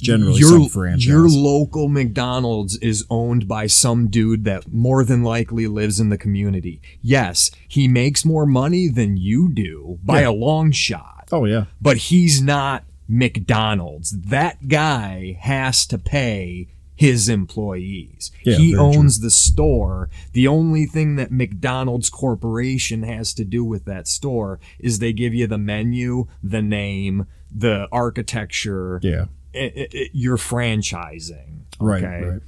Generally, 0.00 0.38
your, 0.40 0.50
some 0.50 0.68
franchise. 0.68 1.06
your 1.06 1.28
local 1.28 1.88
McDonald's 1.88 2.76
is 2.78 3.04
owned 3.10 3.48
by 3.48 3.66
some 3.66 4.08
dude 4.08 4.44
that 4.44 4.72
more 4.72 5.02
than 5.04 5.22
likely 5.22 5.66
lives 5.66 5.98
in 6.00 6.08
the 6.08 6.18
community. 6.18 6.80
Yes, 7.02 7.50
he 7.66 7.88
makes 7.88 8.24
more 8.24 8.46
money 8.46 8.88
than 8.88 9.16
you 9.16 9.48
do 9.52 9.98
by 10.04 10.20
Yeah. 10.22 10.28
a 10.28 10.32
long 10.32 10.70
shot 10.72 11.28
oh 11.32 11.44
yeah. 11.44 11.64
but 11.80 11.96
he's 11.96 12.40
not 12.40 12.84
McDonald's. 13.08 14.10
That 14.12 14.68
guy 14.68 15.36
has 15.40 15.86
to 15.86 15.98
pay 15.98 16.68
his 16.94 17.28
employees. 17.28 18.30
Yeah, 18.44 18.56
he 18.56 18.72
very 18.74 18.90
true. 18.90 18.98
owns 19.00 19.20
the 19.20 19.30
store. 19.30 20.08
The 20.32 20.48
only 20.48 20.84
thing 20.86 21.16
that 21.16 21.30
McDonald's 21.30 22.10
Corporation 22.10 23.02
has 23.04 23.32
to 23.34 23.44
do 23.44 23.64
with 23.64 23.84
that 23.84 24.08
store 24.08 24.58
is 24.78 24.98
they 24.98 25.12
give 25.12 25.32
you 25.32 25.46
the 25.46 25.58
menu, 25.58 26.26
the 26.42 26.60
name, 26.62 27.26
the 27.54 27.86
architecture. 27.92 28.98
Yeah. 29.02 29.26
I- 29.54 29.58
i- 29.76 29.88
i- 29.94 30.10
you're 30.12 30.36
franchising. 30.36 31.60
Right. 31.80 32.02
okay? 32.04 32.24
Right. 32.26 32.42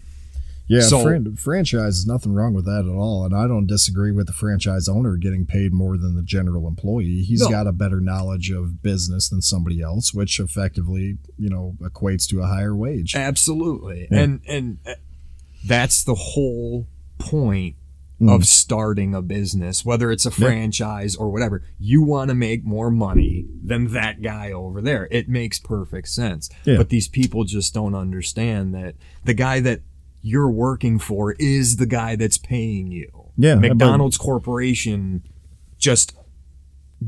Yeah. 0.66 0.80
So- 0.82 1.02
fran- 1.02 1.34
franchise 1.36 1.98
is 1.98 2.06
nothing 2.06 2.32
wrong 2.32 2.54
with 2.54 2.64
that 2.66 2.84
at 2.86 2.92
all, 2.94 3.24
and 3.24 3.34
I 3.34 3.48
don't 3.48 3.66
disagree 3.66 4.12
with 4.12 4.26
the 4.28 4.32
franchise 4.32 4.88
owner 4.88 5.16
getting 5.16 5.44
paid 5.44 5.72
more 5.72 5.96
than 5.96 6.14
the 6.14 6.22
general 6.22 6.68
employee. 6.68 7.22
He's 7.22 7.40
No. 7.42 7.48
got 7.50 7.66
a 7.66 7.72
better 7.72 8.00
knowledge 8.00 8.50
of 8.52 8.80
business 8.82 9.28
than 9.28 9.42
somebody 9.42 9.80
else, 9.80 10.14
which 10.14 10.38
effectively, 10.38 11.18
you 11.36 11.48
know, 11.48 11.76
equates 11.80 12.28
to 12.28 12.40
a 12.40 12.46
higher 12.46 12.76
wage. 12.76 13.16
Absolutely. 13.16 14.06
Yeah. 14.12 14.18
And 14.20 14.40
and 14.46 14.78
uh, 14.86 14.94
that's 15.66 16.04
the 16.04 16.14
whole 16.14 16.86
point 17.18 17.74
Mm. 18.20 18.34
of 18.34 18.44
starting 18.44 19.14
a 19.14 19.22
business, 19.22 19.82
whether 19.82 20.10
it's 20.10 20.26
a 20.26 20.30
franchise 20.30 21.16
or 21.16 21.30
whatever. 21.30 21.62
You 21.78 22.02
want 22.02 22.28
to 22.28 22.34
make 22.34 22.66
more 22.66 22.90
money 22.90 23.46
than 23.64 23.94
that 23.94 24.20
guy 24.20 24.52
over 24.52 24.82
there. 24.82 25.08
It 25.10 25.26
makes 25.30 25.58
perfect 25.58 26.08
sense. 26.08 26.50
Yeah. 26.66 26.76
But 26.76 26.90
these 26.90 27.08
people 27.08 27.44
just 27.44 27.72
don't 27.72 27.94
understand 27.94 28.74
that 28.74 28.96
the 29.24 29.32
guy 29.32 29.60
that 29.60 29.80
you're 30.20 30.50
working 30.50 30.98
for 30.98 31.32
is 31.38 31.76
the 31.76 31.86
guy 31.86 32.14
that's 32.14 32.36
paying 32.36 32.92
you. 32.92 33.30
Yeah, 33.38 33.54
McDonald's 33.54 34.18
Corporation 34.18 35.22
just 35.78 36.14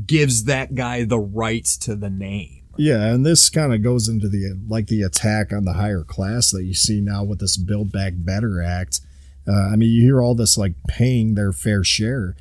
gives 0.07 0.45
that 0.45 0.73
guy 0.73 1.03
the 1.03 1.19
rights 1.19 1.77
to 1.77 1.95
the 1.95 2.09
name. 2.09 2.63
Yeah, 2.75 3.13
and 3.13 3.23
this 3.23 3.51
kind 3.51 3.71
of 3.71 3.83
goes 3.83 4.09
into 4.09 4.27
the 4.27 4.59
like 4.67 4.87
the 4.87 5.03
attack 5.03 5.53
on 5.53 5.65
the 5.65 5.73
higher 5.73 6.03
class 6.03 6.49
that 6.51 6.63
you 6.63 6.73
see 6.73 7.01
now 7.01 7.23
with 7.23 7.39
this 7.39 7.55
Build 7.55 7.91
Back 7.91 8.13
Better 8.15 8.63
Act. 8.63 9.01
Uh, 9.47 9.69
I 9.71 9.75
mean, 9.75 9.91
you 9.91 10.01
hear 10.01 10.21
all 10.21 10.35
this 10.35 10.57
like 10.57 10.73
paying 10.87 11.35
their 11.35 11.51
fair 11.51 11.83
share. 11.83 12.35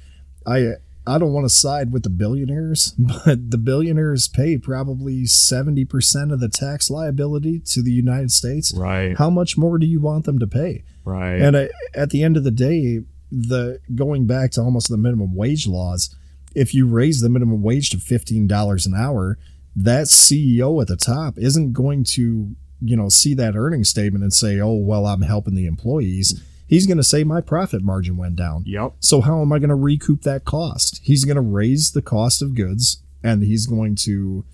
I 0.47 0.75
I 1.07 1.19
don't 1.19 1.33
want 1.33 1.45
to 1.45 1.51
side 1.51 1.93
with 1.93 2.05
the 2.05 2.11
billionaires, 2.11 2.93
but 2.99 3.51
the 3.51 3.59
billionaires 3.59 4.29
pay 4.29 4.59
probably 4.59 5.27
seventy 5.27 5.85
percent 5.85 6.33
of 6.33 6.41
the 6.41 6.49
tax 6.49 6.91
liability 6.91 7.61
to 7.67 7.83
the 7.83 7.93
United 7.93 8.31
States. 8.31 8.73
Right. 8.75 9.17
How 9.17 9.31
much 9.31 9.59
more 9.59 9.79
do 9.79 9.87
you 9.87 10.01
want 10.01 10.25
them 10.25 10.39
to 10.39 10.47
pay? 10.47 10.85
Right. 11.05 11.41
And 11.41 11.57
uh, 11.57 11.67
at 11.95 12.11
the 12.11 12.23
end 12.23 12.37
of 12.37 12.45
the 12.45 12.53
day, 12.53 13.01
the 13.31 13.81
going 13.95 14.27
back 14.27 14.53
to 14.53 14.61
almost 14.61 14.89
the 14.89 14.97
minimum 14.97 15.35
wage 15.35 15.67
laws, 15.67 16.15
if 16.55 16.75
you 16.75 16.87
raise 16.87 17.21
the 17.21 17.29
minimum 17.29 17.63
wage 17.63 17.91
to 17.91 17.99
fifteen 17.99 18.47
dollars 18.47 18.87
an 18.87 18.95
hour, 18.95 19.39
that 19.75 20.05
CEO 20.05 20.81
at 20.81 20.89
the 20.89 20.97
top 20.97 21.37
isn't 21.37 21.73
going 21.73 22.05
to 22.05 22.55
you 22.81 22.97
know 22.97 23.09
see 23.09 23.35
that 23.35 23.57
earning 23.57 23.83
statement 23.83 24.23
and 24.23 24.33
say, 24.33 24.61
"Oh, 24.61 24.75
well, 24.75 25.07
I'm 25.07 25.23
helping 25.23 25.57
the 25.57 25.67
employees." 25.67 26.41
He's 26.73 26.87
going 26.87 26.97
to 26.97 27.05
say 27.05 27.23
my 27.23 27.43
profit 27.43 27.83
margin 27.83 28.17
went 28.17 28.37
down. 28.37 28.65
yep. 28.67 28.95
So 29.01 29.21
how 29.21 29.43
am 29.43 29.53
I 29.53 29.59
going 29.59 29.69
to 29.69 29.75
recoup 29.75 30.23
that 30.23 30.47
cost? 30.47 31.01
He's 31.03 31.25
going 31.27 31.35
to 31.37 31.43
raise 31.43 31.93
the 31.93 32.01
cost 32.01 32.41
of 32.41 32.55
goods 32.55 33.03
and 33.23 33.43
he's 33.43 33.67
going 33.67 33.95
to 34.07 34.45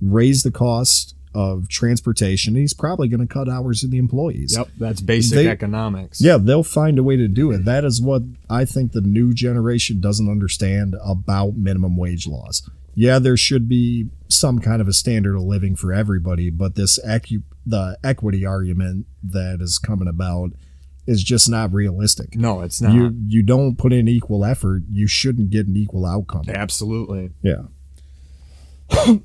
raise 0.00 0.42
the 0.42 0.50
cost 0.50 1.14
of 1.34 1.68
transportation. 1.68 2.54
He's 2.54 2.72
probably 2.72 3.08
going 3.08 3.20
to 3.20 3.26
cut 3.26 3.46
hours 3.46 3.84
in 3.84 3.90
the 3.90 3.98
employees. 3.98 4.54
Yep. 4.56 4.68
That's 4.78 5.02
basic 5.02 5.34
They- 5.36 5.48
economics. 5.48 6.18
Yeah, 6.18 6.38
they'll 6.38 6.62
find 6.62 6.98
a 6.98 7.02
way 7.02 7.16
to 7.18 7.28
do 7.28 7.50
it. 7.50 7.66
That 7.66 7.84
is 7.84 8.00
what 8.00 8.22
I 8.48 8.64
think 8.64 8.92
the 8.92 9.02
new 9.02 9.34
generation 9.34 10.00
doesn't 10.00 10.30
understand 10.30 10.96
about 11.04 11.56
minimum 11.58 11.94
wage 11.98 12.26
laws. 12.26 12.68
Yeah, 12.94 13.18
there 13.18 13.36
should 13.36 13.68
be 13.68 14.08
some 14.28 14.60
kind 14.60 14.80
of 14.80 14.88
a 14.88 14.94
standard 14.94 15.36
of 15.36 15.42
living 15.42 15.76
for 15.76 15.92
everybody, 15.92 16.48
but 16.48 16.74
this 16.74 16.98
the 17.66 17.98
equity 18.02 18.46
argument 18.46 19.04
that 19.22 19.58
is 19.60 19.76
coming 19.78 20.08
about 20.08 20.52
is 21.06 21.22
just 21.22 21.48
not 21.48 21.72
realistic. 21.72 22.34
No, 22.34 22.62
it's 22.62 22.80
not. 22.80 22.92
You 22.92 23.14
you 23.26 23.42
don't 23.42 23.76
put 23.76 23.92
in 23.92 24.08
equal 24.08 24.44
effort, 24.44 24.82
you 24.90 25.06
shouldn't 25.06 25.50
get 25.50 25.66
an 25.66 25.76
equal 25.76 26.04
outcome. 26.06 26.44
Absolutely. 26.48 27.30
Yeah. 27.42 27.62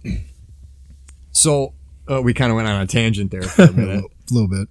So 1.33 1.73
uh, 2.09 2.21
we 2.21 2.33
kind 2.33 2.51
of 2.51 2.57
went 2.57 2.67
on 2.67 2.81
a 2.81 2.87
tangent 2.87 3.31
there 3.31 3.41
for 3.43 3.63
a 3.63 3.71
minute. 3.71 4.03
A 4.03 4.33
little 4.33 4.49
bit. 4.49 4.67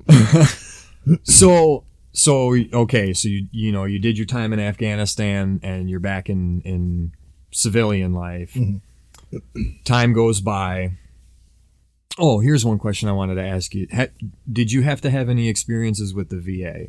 so 1.24 1.84
so 2.12 2.54
okay, 2.72 3.12
so 3.12 3.28
you 3.28 3.48
you 3.50 3.72
know 3.72 3.84
you 3.84 3.98
did 3.98 4.18
your 4.18 4.26
time 4.26 4.52
in 4.52 4.60
Afghanistan 4.60 5.60
and 5.62 5.88
you're 5.88 6.00
back 6.00 6.28
in 6.28 6.60
in 6.62 7.12
civilian 7.50 8.12
life. 8.12 8.56
Time 9.84 10.12
goes 10.12 10.40
by. 10.40 10.92
Oh, 12.18 12.40
here's 12.40 12.64
one 12.64 12.78
question 12.78 13.08
I 13.08 13.12
wanted 13.12 13.36
to 13.36 13.46
ask 13.46 13.74
you. 13.74 13.86
Did 14.52 14.72
you 14.72 14.82
have 14.82 15.00
to 15.02 15.10
have 15.10 15.28
any 15.28 15.48
experiences 15.48 16.12
with 16.12 16.28
the 16.28 16.38
VA? 16.38 16.88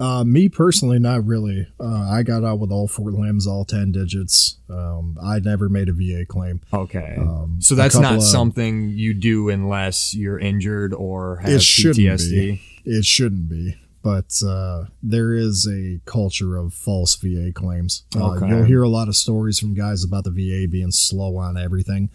Uh, 0.00 0.24
me 0.24 0.48
personally, 0.48 0.98
not 0.98 1.26
really. 1.26 1.66
Uh, 1.78 2.08
I 2.10 2.22
got 2.22 2.42
out 2.42 2.58
with 2.58 2.72
all 2.72 2.88
four 2.88 3.10
limbs, 3.12 3.46
all 3.46 3.66
ten 3.66 3.92
digits. 3.92 4.56
Um, 4.70 5.18
I 5.22 5.38
never 5.40 5.68
made 5.68 5.90
a 5.90 5.92
VA 5.92 6.24
claim. 6.26 6.62
Okay. 6.72 7.16
Um, 7.18 7.58
so 7.60 7.74
that's 7.74 7.98
not 7.98 8.14
of- 8.16 8.22
something 8.22 8.88
you 8.88 9.12
do 9.12 9.50
unless 9.50 10.14
you're 10.14 10.38
injured 10.38 10.94
or 10.94 11.36
have 11.42 11.52
It 11.52 11.62
shouldn't 11.62 11.98
PTSD. 11.98 12.30
be. 12.30 12.62
It 12.86 13.04
shouldn't 13.04 13.48
be. 13.50 13.76
But 14.02 14.40
uh, 14.42 14.84
there 15.02 15.34
is 15.34 15.68
a 15.70 16.00
culture 16.06 16.56
of 16.56 16.72
false 16.72 17.16
VA 17.16 17.52
claims. 17.52 18.04
Uh, 18.16 18.30
Okay. 18.30 18.48
You'll 18.48 18.64
hear 18.64 18.82
a 18.82 18.88
lot 18.88 19.08
of 19.08 19.16
stories 19.16 19.58
from 19.58 19.74
guys 19.74 20.02
about 20.02 20.24
the 20.24 20.30
VA 20.30 20.66
being 20.66 20.90
slow 20.90 21.36
on 21.36 21.58
everything. 21.58 22.08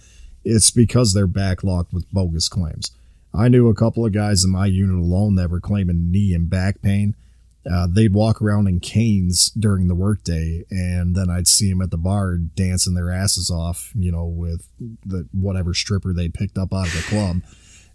It's 0.44 0.72
because 0.72 1.14
they're 1.14 1.28
backlogged 1.28 1.94
with 1.94 2.12
bogus 2.12 2.50
claims. 2.50 2.90
I 3.32 3.48
knew 3.50 3.68
a 3.70 3.76
couple 3.76 4.04
of 4.04 4.14
guys 4.14 4.44
in 4.44 4.50
my 4.50 4.66
unit 4.66 4.96
alone 4.98 5.36
that 5.36 5.52
were 5.52 5.60
claiming 5.60 6.10
knee 6.10 6.34
and 6.34 6.50
back 6.50 6.82
pain. 6.82 7.14
Uh, 7.72 7.88
they'd 7.90 8.14
walk 8.14 8.42
around 8.42 8.68
in 8.68 8.80
canes 8.80 9.50
during 9.50 9.88
the 9.88 9.96
workday, 9.96 10.64
and 10.70 11.16
then 11.16 11.30
I'd 11.30 11.48
see 11.48 11.70
them 11.70 11.82
at 11.82 11.92
the 11.92 11.98
bar 11.98 12.38
dancing 12.38 12.94
their 12.94 13.12
asses 13.12 13.50
off, 13.50 13.92
you 13.96 14.12
know, 14.12 14.26
with 14.26 14.68
the 15.06 15.28
whatever 15.32 15.74
stripper 15.74 16.14
they 16.14 16.30
picked 16.30 16.58
up 16.58 16.74
out 16.74 16.88
of 16.88 16.94
the 16.94 17.04
club. 17.10 17.42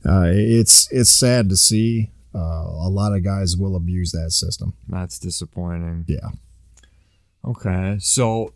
Uh, 0.04 0.30
it's 0.32 0.90
it's 0.90 1.10
sad 1.10 1.48
to 1.50 1.56
see. 1.56 2.10
Uh, 2.34 2.38
a 2.38 2.88
lot 2.88 3.12
of 3.12 3.24
guys 3.24 3.56
will 3.56 3.76
abuse 3.76 4.12
that 4.12 4.30
system. 4.30 4.74
That's 4.88 5.18
disappointing. 5.18 6.04
Yeah. 6.08 6.28
Okay. 7.44 7.96
So 8.00 8.54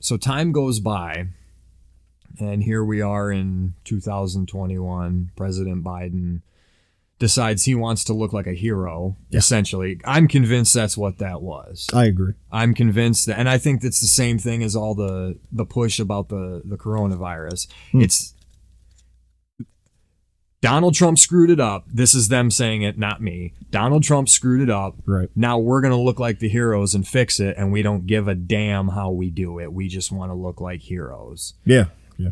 so 0.00 0.16
time 0.16 0.52
goes 0.52 0.78
by 0.80 1.26
and 2.40 2.62
here 2.62 2.84
we 2.84 3.00
are 3.00 3.30
in 3.30 3.74
2021. 3.84 5.30
President 5.36 5.84
Biden 5.84 6.42
decides 7.18 7.64
he 7.64 7.74
wants 7.74 8.04
to 8.04 8.12
look 8.12 8.32
like 8.32 8.46
a 8.46 8.52
hero, 8.54 9.16
Yeah. 9.30 9.38
essentially. 9.38 10.00
I'm 10.04 10.28
convinced 10.28 10.72
that's 10.74 10.96
what 10.96 11.18
that 11.18 11.42
was. 11.42 11.88
I 11.92 12.04
agree. 12.04 12.34
I'm 12.52 12.74
convinced 12.74 13.26
that, 13.26 13.38
and 13.38 13.48
I 13.48 13.58
think 13.58 13.80
that's 13.82 14.00
the 14.00 14.06
same 14.06 14.38
thing 14.38 14.62
as 14.62 14.76
all 14.76 14.94
the 14.94 15.38
the 15.50 15.64
push 15.66 15.98
about 15.98 16.28
the 16.28 16.62
the 16.64 16.76
coronavirus. 16.76 17.66
Hmm. 17.92 18.02
It's 18.02 18.34
Donald 20.60 20.94
Trump 20.94 21.18
screwed 21.20 21.50
it 21.50 21.60
up. 21.60 21.84
This 21.86 22.14
is 22.14 22.28
them 22.28 22.50
saying 22.50 22.82
it, 22.82 22.98
not 22.98 23.22
me. 23.22 23.52
Donald 23.70 24.02
Trump 24.02 24.28
screwed 24.28 24.60
it 24.60 24.70
up. 24.70 24.96
Right. 25.06 25.28
Now 25.36 25.58
we're 25.58 25.80
gonna 25.80 26.00
look 26.00 26.18
like 26.18 26.40
the 26.40 26.48
heroes 26.48 26.94
and 26.96 27.06
fix 27.06 27.38
it, 27.38 27.56
and 27.56 27.70
we 27.70 27.82
don't 27.82 28.06
give 28.06 28.26
a 28.26 28.34
damn 28.34 28.88
how 28.88 29.10
we 29.12 29.30
do 29.30 29.60
it. 29.60 29.72
We 29.72 29.86
just 29.88 30.10
want 30.10 30.30
to 30.30 30.34
look 30.34 30.60
like 30.60 30.80
heroes. 30.80 31.54
Yeah. 31.64 31.86
Yeah. 32.16 32.30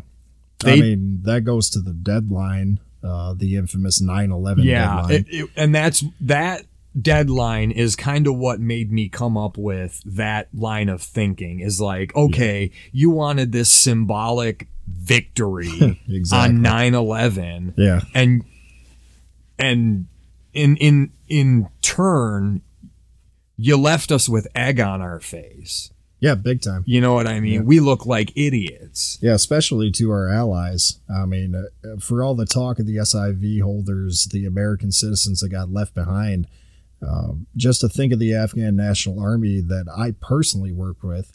I 0.65 0.75
mean, 0.75 1.19
that 1.23 1.41
goes 1.45 1.69
to 1.71 1.79
the 1.79 1.93
deadline, 1.93 2.79
uh, 3.03 3.33
the 3.35 3.55
infamous 3.55 4.01
9 4.01 4.31
11 4.31 4.63
yeah 4.63 4.95
deadline. 4.95 5.11
it- 5.13 5.25
it- 5.29 5.49
and 5.55 5.73
that's 5.75 6.03
that 6.21 6.63
deadline 6.99 7.69
is 7.69 7.95
kind 7.95 8.25
of 8.25 8.35
what 8.35 8.59
made 8.59 8.91
me 8.91 9.07
come 9.07 9.37
up 9.37 9.55
with 9.57 10.01
that 10.05 10.47
line 10.53 10.89
of 10.89 11.01
thinking 11.01 11.59
is 11.59 11.79
like 11.79 12.15
okay 12.15 12.71
you 12.91 13.09
wanted 13.11 13.51
this 13.51 13.69
symbolic 13.71 14.67
victory 14.87 15.99
Exactly. 16.09 16.57
on 16.57 16.63
9-11 16.63 17.73
yeah. 17.77 18.01
and 18.15 18.43
and 19.59 20.07
in 20.53 20.75
in 20.77 21.11
in 21.27 21.67
turn 21.81 22.61
you 23.57 23.77
left 23.77 24.11
us 24.11 24.27
with 24.29 24.47
egg 24.55 24.79
on 24.79 25.01
our 25.01 25.19
face 25.19 25.91
Yeah, 26.19 26.33
big 26.35 26.61
time. 26.61 26.83
you 26.87 26.99
know 26.99 27.13
what 27.13 27.27
i 27.27 27.39
mean 27.39 27.53
Yeah. 27.53 27.59
we 27.61 27.79
look 27.79 28.05
like 28.05 28.31
idiots 28.35 29.19
Yeah, 29.21 29.33
especially 29.33 29.91
to 29.91 30.09
our 30.11 30.29
allies. 30.29 30.99
I 31.09 31.25
mean, 31.25 31.53
uh, 31.55 31.97
for 31.99 32.23
all 32.23 32.33
the 32.35 32.45
talk 32.45 32.79
of 32.79 32.85
the 32.87 32.97
SIV 32.97 33.61
holders, 33.61 34.25
the 34.31 34.45
American 34.45 34.91
citizens 34.91 35.41
that 35.41 35.49
got 35.49 35.71
left 35.71 35.93
behind, 35.93 36.47
uh, 37.07 37.33
just 37.55 37.81
to 37.81 37.89
think 37.89 38.11
of 38.13 38.19
the 38.19 38.33
Afghan 38.33 38.75
National 38.75 39.19
Army 39.19 39.61
that 39.61 39.85
I 39.95 40.11
personally 40.19 40.71
work 40.71 41.03
with, 41.03 41.31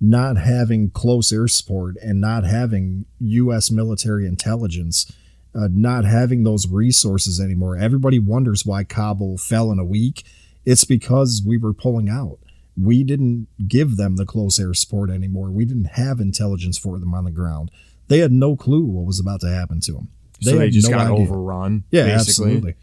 not 0.00 0.36
having 0.36 0.90
close 0.90 1.32
air 1.32 1.48
support 1.48 1.96
and 2.00 2.20
not 2.20 2.44
having 2.44 3.06
U.S. 3.18 3.70
military 3.70 4.26
intelligence, 4.26 5.10
uh, 5.54 5.68
not 5.70 6.04
having 6.04 6.44
those 6.44 6.68
resources 6.68 7.40
anymore. 7.40 7.76
Everybody 7.76 8.18
wonders 8.20 8.64
why 8.64 8.84
Kabul 8.84 9.36
fell 9.38 9.72
in 9.72 9.78
a 9.80 9.84
week. 9.84 10.22
It's 10.64 10.84
because 10.84 11.42
we 11.44 11.56
were 11.58 11.74
pulling 11.74 12.08
out. 12.08 12.38
We 12.82 13.04
didn't 13.04 13.48
give 13.68 13.96
them 13.96 14.16
the 14.16 14.26
close 14.26 14.58
air 14.60 14.74
support 14.74 15.10
anymore. 15.10 15.50
We 15.50 15.64
didn't 15.64 15.90
have 15.92 16.20
intelligence 16.20 16.78
for 16.78 16.98
them 16.98 17.14
on 17.14 17.24
the 17.24 17.30
ground. 17.30 17.70
They 18.08 18.18
had 18.18 18.32
no 18.32 18.56
clue 18.56 18.84
what 18.84 19.04
was 19.06 19.20
about 19.20 19.40
to 19.42 19.50
happen 19.50 19.80
to 19.80 19.92
them. 19.92 20.08
so 20.40 20.56
they 20.56 20.70
just 20.70 20.90
no 20.90 20.96
got 20.96 21.06
idea. 21.12 21.22
overrun 21.26 21.84
Yeah, 21.90 22.04
basically 22.04 22.50
absolutely. 22.52 22.74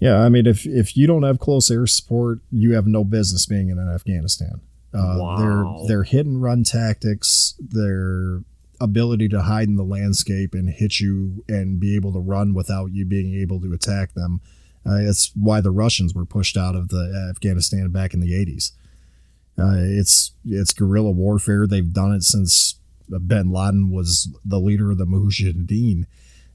Yeah, 0.00 0.18
I 0.20 0.28
mean, 0.30 0.46
if 0.46 0.66
if 0.66 0.96
you 0.96 1.06
don't 1.06 1.22
have 1.24 1.38
close 1.38 1.70
air 1.70 1.86
support, 1.86 2.40
you 2.50 2.74
have 2.74 2.86
no 2.86 3.04
business 3.04 3.44
being 3.46 3.68
in 3.68 3.78
Afghanistan. 3.78 4.60
Uh, 4.94 5.16
Wow. 5.20 5.36
Their 5.38 5.88
their 5.88 6.02
hit 6.04 6.26
and 6.26 6.42
run 6.42 6.64
tactics, 6.64 7.54
their 7.60 8.42
ability 8.80 9.28
to 9.28 9.42
hide 9.42 9.68
in 9.68 9.76
the 9.76 9.84
landscape 9.84 10.54
and 10.54 10.70
hit 10.70 11.00
you 11.00 11.44
and 11.48 11.78
be 11.78 11.94
able 11.96 12.12
to 12.14 12.18
run 12.18 12.54
without 12.54 12.92
you 12.92 13.04
being 13.04 13.34
able 13.34 13.60
to 13.60 13.72
attack 13.74 14.14
them. 14.14 14.40
Uh, 14.86 14.96
it's 14.96 15.30
why 15.34 15.60
the 15.60 15.70
Russians 15.70 16.14
were 16.14 16.24
pushed 16.24 16.56
out 16.56 16.74
of 16.74 16.88
the 16.88 17.28
Afghanistan 17.30 17.90
back 17.90 18.14
in 18.14 18.20
the 18.20 18.32
80s. 18.32 18.72
Uh, 19.60 19.76
it's 19.76 20.32
it's 20.44 20.72
guerrilla 20.72 21.10
warfare. 21.10 21.66
They've 21.66 21.92
done 21.92 22.12
it 22.12 22.22
since 22.22 22.78
Ben 23.08 23.50
Laden 23.50 23.90
was 23.90 24.34
the 24.44 24.58
leader 24.58 24.90
of 24.90 24.98
the 24.98 25.06
Mujahideen. 25.06 26.06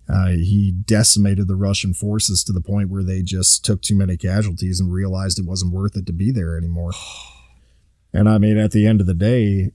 Uh, 0.07 0.29
he 0.29 0.71
decimated 0.71 1.47
the 1.47 1.55
Russian 1.55 1.93
forces 1.93 2.43
to 2.43 2.53
the 2.53 2.61
point 2.61 2.89
where 2.89 3.03
they 3.03 3.21
just 3.21 3.65
took 3.65 3.81
too 3.81 3.95
many 3.95 4.17
casualties 4.17 4.79
and 4.79 4.91
realized 4.91 5.39
it 5.39 5.45
wasn't 5.45 5.73
worth 5.73 5.97
it 5.97 6.05
to 6.05 6.13
be 6.13 6.31
there 6.31 6.57
anymore. 6.57 6.91
And 8.13 8.29
I 8.29 8.37
mean, 8.37 8.57
at 8.57 8.71
the 8.71 8.85
end 8.85 9.01
of 9.01 9.07
the 9.07 9.15
day, 9.15 9.71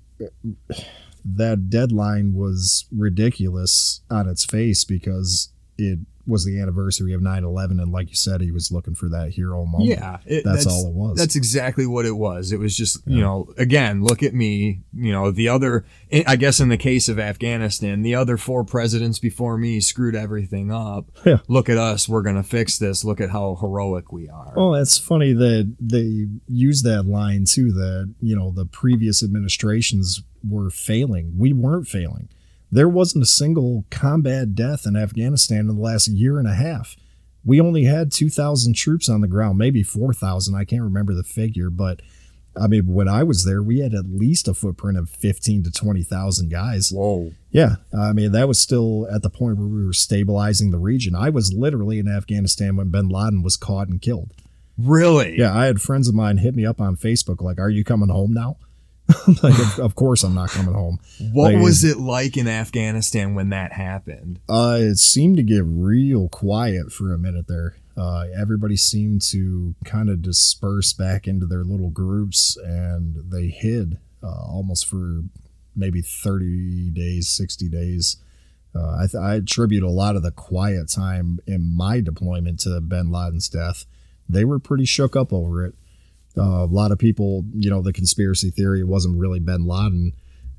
that 1.24 1.68
deadline 1.68 2.32
was 2.32 2.86
ridiculous 2.96 4.00
on 4.08 4.28
its 4.28 4.44
face 4.44 4.84
because 4.84 5.50
it 5.76 5.98
was 6.30 6.44
the 6.44 6.58
anniversary 6.60 7.12
of 7.12 7.20
9-11 7.20 7.72
and 7.82 7.92
like 7.92 8.08
you 8.08 8.14
said 8.16 8.40
he 8.40 8.50
was 8.50 8.70
looking 8.72 8.94
for 8.94 9.08
that 9.10 9.30
hero 9.32 9.66
moment 9.66 9.90
Yeah, 9.90 10.18
it- 10.24 10.44
that's, 10.44 10.66
all 10.66 10.86
it 10.88 10.94
was 10.94 11.18
That's 11.18 11.36
exactly 11.36 11.86
what 11.86 12.06
it 12.06 12.12
was. 12.16 12.52
It 12.52 12.58
was 12.58 12.76
just, 12.76 13.06
you 13.06 13.20
know, 13.20 13.52
again, 13.58 14.02
look 14.02 14.22
at 14.22 14.32
me. 14.34 14.80
You 14.94 15.12
know, 15.12 15.30
the 15.30 15.48
other, 15.48 15.84
eh, 16.10 16.22
I 16.26 16.36
guess 16.36 16.60
in 16.60 16.68
the 16.68 16.76
case 16.76 17.08
of 17.08 17.18
Afghanistan, 17.18 18.02
the 18.02 18.14
other 18.14 18.36
four 18.36 18.64
presidents 18.64 19.18
before 19.18 19.58
me 19.58 19.80
screwed 19.80 20.14
everything 20.14 20.70
up. 20.72 21.10
Yeah. 21.26 21.38
Look 21.48 21.68
at 21.68 21.76
us. 21.78 22.08
We're 22.08 22.22
going 22.22 22.36
to 22.36 22.42
fix 22.42 22.78
this. 22.78 23.04
Look 23.04 23.20
at 23.20 23.30
how 23.30 23.56
heroic 23.60 24.12
we 24.12 24.28
are. 24.28 24.52
Well, 24.56 24.74
it's 24.76 24.96
funny 24.98 25.32
that 25.32 25.76
they 25.80 26.28
use 26.46 26.82
that 26.82 27.04
line 27.06 27.44
too. 27.46 27.72
That 27.72 28.14
you 28.20 28.36
know 28.36 28.50
the 28.50 28.64
previous 28.66 29.22
administrations 29.22 30.22
were 30.48 30.70
failing. 30.70 31.34
We 31.36 31.52
weren't 31.52 31.88
failing. 31.88 32.28
There 32.72 32.88
wasn't 32.88 33.24
a 33.24 33.26
single 33.26 33.84
combat 33.90 34.54
death 34.54 34.86
in 34.86 34.96
Afghanistan 34.96 35.60
in 35.60 35.68
the 35.68 35.82
last 35.82 36.08
year 36.08 36.38
and 36.38 36.46
a 36.46 36.54
half. 36.54 36.96
We 37.44 37.60
only 37.60 37.84
had 37.84 38.12
two 38.12 38.30
thousand 38.30 38.76
troops 38.76 39.08
on 39.08 39.22
the 39.22 39.28
ground, 39.28 39.58
maybe 39.58 39.82
four 39.82 40.12
thousand. 40.12 40.54
I 40.54 40.64
can't 40.64 40.82
remember 40.82 41.14
the 41.14 41.24
figure, 41.24 41.70
but 41.70 42.00
I 42.60 42.66
mean, 42.66 42.92
when 42.92 43.08
I 43.08 43.22
was 43.22 43.44
there, 43.44 43.62
we 43.62 43.78
had 43.78 43.94
at 43.94 44.06
least 44.06 44.48
a 44.48 44.54
footprint 44.54 44.98
of 44.98 45.08
fifteen 45.08 45.62
to 45.64 45.70
twenty 45.70 46.02
thousand 46.02 46.50
guys. 46.50 46.90
Whoa. 46.90 47.32
Yeah, 47.50 47.76
I 47.96 48.12
mean 48.12 48.32
that 48.32 48.48
was 48.48 48.60
still 48.60 49.08
at 49.10 49.22
the 49.22 49.30
point 49.30 49.56
where 49.56 49.66
we 49.66 49.84
were 49.84 49.92
stabilizing 49.92 50.70
the 50.70 50.78
region. 50.78 51.14
I 51.14 51.30
was 51.30 51.52
literally 51.52 51.98
in 51.98 52.08
Afghanistan 52.08 52.76
when 52.76 52.90
Bin 52.90 53.08
Laden 53.08 53.42
was 53.42 53.56
caught 53.56 53.88
and 53.88 54.02
killed. 54.02 54.32
Really? 54.78 55.38
Yeah, 55.38 55.56
I 55.56 55.66
had 55.66 55.80
friends 55.80 56.08
of 56.08 56.14
mine 56.14 56.38
hit 56.38 56.54
me 56.54 56.64
up 56.66 56.80
on 56.80 56.96
Facebook 56.96 57.40
like, 57.40 57.58
"Are 57.58 57.70
you 57.70 57.84
coming 57.84 58.08
home 58.08 58.32
now?" 58.32 58.56
like, 59.42 59.58
of, 59.58 59.78
of 59.80 59.94
course 59.94 60.22
I'm 60.22 60.34
not 60.34 60.50
coming 60.50 60.74
home. 60.74 60.98
What 61.32 61.54
Like, 61.54 61.62
was 61.62 61.84
it 61.84 61.98
like 61.98 62.36
in 62.36 62.48
Afghanistan 62.48 63.34
when 63.34 63.50
that 63.50 63.72
happened? 63.72 64.40
Uh, 64.48 64.78
it 64.80 64.96
seemed 64.96 65.36
to 65.36 65.42
get 65.42 65.62
real 65.64 66.28
quiet 66.28 66.92
for 66.92 67.12
a 67.12 67.18
minute 67.18 67.46
there. 67.48 67.76
Uh, 67.96 68.26
everybody 68.34 68.76
seemed 68.76 69.20
to 69.20 69.74
kind 69.84 70.08
of 70.08 70.22
disperse 70.22 70.92
back 70.92 71.26
into 71.26 71.46
their 71.46 71.64
little 71.64 71.90
groups, 71.90 72.56
and 72.56 73.16
they 73.30 73.48
hid 73.48 73.98
uh, 74.22 74.44
almost 74.46 74.86
for 74.86 75.22
maybe 75.76 76.00
30 76.00 76.90
days, 76.90 77.28
60 77.28 77.68
days. 77.68 78.16
Uh, 78.74 78.96
I, 79.02 79.06
th- 79.10 79.20
I 79.20 79.34
attribute 79.36 79.82
a 79.82 79.90
lot 79.90 80.16
of 80.16 80.22
the 80.22 80.30
quiet 80.30 80.88
time 80.90 81.40
in 81.46 81.74
my 81.76 82.00
deployment 82.00 82.60
to 82.60 82.80
Bin 82.80 83.10
Laden's 83.10 83.48
death. 83.48 83.84
They 84.28 84.44
were 84.44 84.60
pretty 84.60 84.84
shook 84.84 85.16
up 85.16 85.32
over 85.32 85.64
it. 85.66 85.74
Uh, 86.36 86.64
a 86.64 86.66
lot 86.66 86.92
of 86.92 86.98
people, 86.98 87.44
you 87.54 87.70
know, 87.70 87.82
the 87.82 87.92
conspiracy 87.92 88.50
theory 88.50 88.84
wasn't 88.84 89.18
really 89.18 89.40
Bin 89.40 89.66
Laden. 89.66 90.12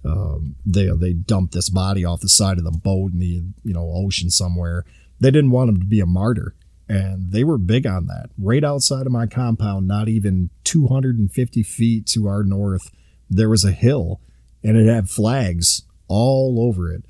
Um, 0.03 0.56
they 0.65 0.89
they 0.95 1.14
dumped 1.14 1.53
this 1.53 1.69
body 1.69 2.03
off 2.03 2.22
the 2.22 2.30
side 2.30 2.57
of 2.57 2.64
the 2.64 2.72
boat 2.72 3.14
in 3.14 3.19
the 3.19 3.43
you 3.64 3.73
know 3.73 3.91
ocean 3.93 4.30
somewhere. 4.30 4.84
They 5.19 5.31
didn't 5.31 5.52
want 5.52 5.69
him 5.69 5.80
to 5.80 5.85
be 5.85 5.99
a 5.99 6.06
martyr, 6.06 6.56
and 6.89 7.31
they 7.31 7.43
were 7.43 7.57
big 7.57 7.85
on 7.85 8.07
that. 8.07 8.31
Right 8.38 8.64
outside 8.64 9.06
of 9.06 9.11
my 9.11 9.27
compound, 9.27 9.88
not 9.88 10.10
even 10.10 10.49
250 10.64 11.64
feet 11.64 12.07
to 12.07 12.27
our 12.27 12.43
north, 12.43 12.89
there 13.30 13.49
was 13.49 13.64
a 13.64 13.72
hill, 13.72 14.19
and 14.64 14.76
it 14.76 14.91
had 14.91 15.10
flags 15.10 15.84
all 16.07 16.57
over 16.60 16.91
it. 16.91 17.03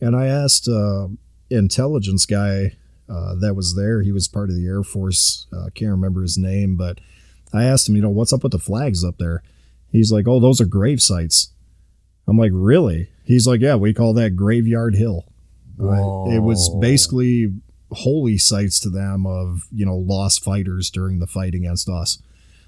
And 0.00 0.16
I 0.16 0.26
asked 0.26 0.68
uh, 0.68 1.08
intelligence 1.48 2.26
guy 2.26 2.72
uh, 3.08 3.34
that 3.36 3.54
was 3.54 3.76
there. 3.76 4.02
He 4.02 4.12
was 4.12 4.26
part 4.26 4.50
of 4.50 4.56
the 4.56 4.66
Air 4.66 4.82
Force. 4.82 5.46
Uh, 5.52 5.68
can't 5.74 5.92
remember 5.92 6.22
his 6.22 6.36
name, 6.36 6.76
but 6.76 6.98
I 7.52 7.64
asked 7.64 7.88
him, 7.88 7.96
you 7.96 8.02
know, 8.02 8.10
what's 8.10 8.32
up 8.32 8.42
with 8.42 8.52
the 8.52 8.58
flags 8.58 9.04
up 9.04 9.18
there? 9.18 9.42
He's 9.90 10.10
like, 10.10 10.26
oh, 10.26 10.40
those 10.40 10.60
are 10.60 10.66
grave 10.66 11.02
sites. 11.02 11.50
I'm 12.26 12.38
like, 12.38 12.52
really? 12.54 13.10
He's 13.24 13.46
like, 13.46 13.60
yeah, 13.60 13.74
we 13.74 13.92
call 13.92 14.14
that 14.14 14.36
Graveyard 14.36 14.94
Hill. 14.94 15.26
It 15.78 16.42
was 16.42 16.70
oh. 16.72 16.80
basically 16.80 17.52
holy 17.90 18.38
sites 18.38 18.80
to 18.80 18.90
them 18.90 19.26
of, 19.26 19.64
you 19.70 19.84
know, 19.84 19.96
lost 19.96 20.42
fighters 20.42 20.90
during 20.90 21.18
the 21.18 21.26
fight 21.26 21.54
against 21.54 21.88
us. 21.88 22.18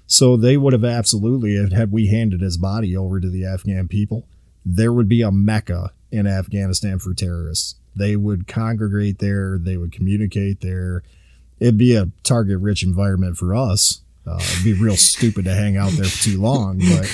So 0.07 0.37
they 0.37 0.55
would 0.55 0.73
have 0.73 0.85
absolutely, 0.85 1.55
had 1.73 1.91
we 1.91 2.07
handed 2.07 2.41
his 2.41 2.57
body 2.57 2.95
over 2.95 3.19
to 3.19 3.29
the 3.29 3.45
Afghan 3.45 3.87
people, 3.87 4.27
there 4.63 4.93
would 4.93 5.09
be 5.09 5.21
a 5.21 5.31
mecca 5.31 5.91
in 6.11 6.27
Afghanistan 6.27 6.99
for 6.99 7.13
terrorists. 7.13 7.75
They 7.95 8.15
would 8.15 8.47
congregate 8.47 9.19
there, 9.19 9.57
they 9.57 9.77
would 9.77 9.91
communicate 9.91 10.61
there. 10.61 11.01
It'd 11.59 11.77
be 11.77 11.95
a 11.95 12.11
target 12.23 12.59
rich 12.59 12.83
environment 12.83 13.37
for 13.37 13.55
us. 13.55 14.01
Uh, 14.27 14.37
it'd 14.39 14.63
be 14.63 14.73
real 14.73 14.95
stupid 14.97 15.45
to 15.45 15.53
hang 15.53 15.77
out 15.77 15.91
there 15.91 16.05
for 16.05 16.23
too 16.23 16.41
long, 16.41 16.79
but 16.79 17.07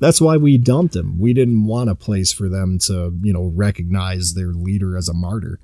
that's 0.00 0.20
why 0.20 0.36
we 0.36 0.58
dumped 0.58 0.96
him. 0.96 1.18
We 1.18 1.32
didn't 1.32 1.64
want 1.64 1.90
a 1.90 1.94
place 1.94 2.32
for 2.32 2.48
them 2.48 2.78
to, 2.86 3.16
you 3.22 3.32
know, 3.32 3.52
recognize 3.54 4.34
their 4.34 4.48
leader 4.52 4.96
as 4.96 5.08
a 5.08 5.14
martyr. 5.14 5.60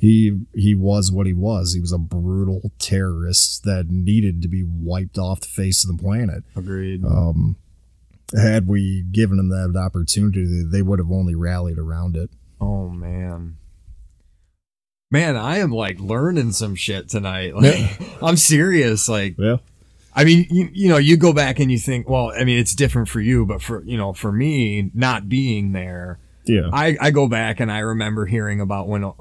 He 0.00 0.40
he 0.54 0.74
was 0.74 1.10
what 1.10 1.26
he 1.26 1.32
was. 1.32 1.74
He 1.74 1.80
was 1.80 1.92
a 1.92 1.98
brutal 1.98 2.70
terrorist 2.78 3.64
that 3.64 3.88
needed 3.90 4.42
to 4.42 4.48
be 4.48 4.62
wiped 4.64 5.18
off 5.18 5.40
the 5.40 5.48
face 5.48 5.84
of 5.84 5.96
the 5.96 6.02
planet. 6.02 6.44
Agreed. 6.56 7.04
Um, 7.04 7.56
had 8.36 8.68
we 8.68 9.02
given 9.10 9.38
them 9.38 9.48
that 9.48 9.78
opportunity, 9.78 10.62
they 10.70 10.82
would 10.82 10.98
have 10.98 11.10
only 11.10 11.34
rallied 11.34 11.78
around 11.78 12.16
it. 12.16 12.30
oh 12.60 12.88
man. 12.88 13.56
Man, 15.10 15.36
I 15.36 15.58
am 15.58 15.70
like 15.70 15.98
learning 16.00 16.52
some 16.52 16.74
shit 16.74 17.08
tonight. 17.08 17.54
Like, 17.56 17.98
I'm 18.22 18.36
serious. 18.36 19.08
Like, 19.08 19.36
Yeah. 19.38 19.56
I 20.14 20.24
mean, 20.24 20.46
you, 20.50 20.68
you 20.72 20.88
know, 20.88 20.96
you 20.96 21.16
go 21.16 21.32
back 21.32 21.58
and 21.60 21.70
you 21.70 21.78
think, 21.78 22.08
well, 22.08 22.32
I 22.36 22.44
mean, 22.44 22.58
it's 22.58 22.74
different 22.74 23.08
for 23.08 23.20
you, 23.20 23.46
but 23.46 23.62
for, 23.62 23.82
you 23.84 23.96
know, 23.96 24.12
for 24.12 24.32
me, 24.32 24.90
not 24.94 25.28
being 25.28 25.72
there, 25.72 26.18
Yeah. 26.44 26.70
I, 26.72 26.96
I 27.00 27.10
go 27.12 27.28
back 27.28 27.60
and 27.60 27.70
I 27.70 27.80
remember 27.80 28.26
hearing 28.26 28.60
about 28.60 28.88
when, 28.88 29.04
uh, 29.04 29.12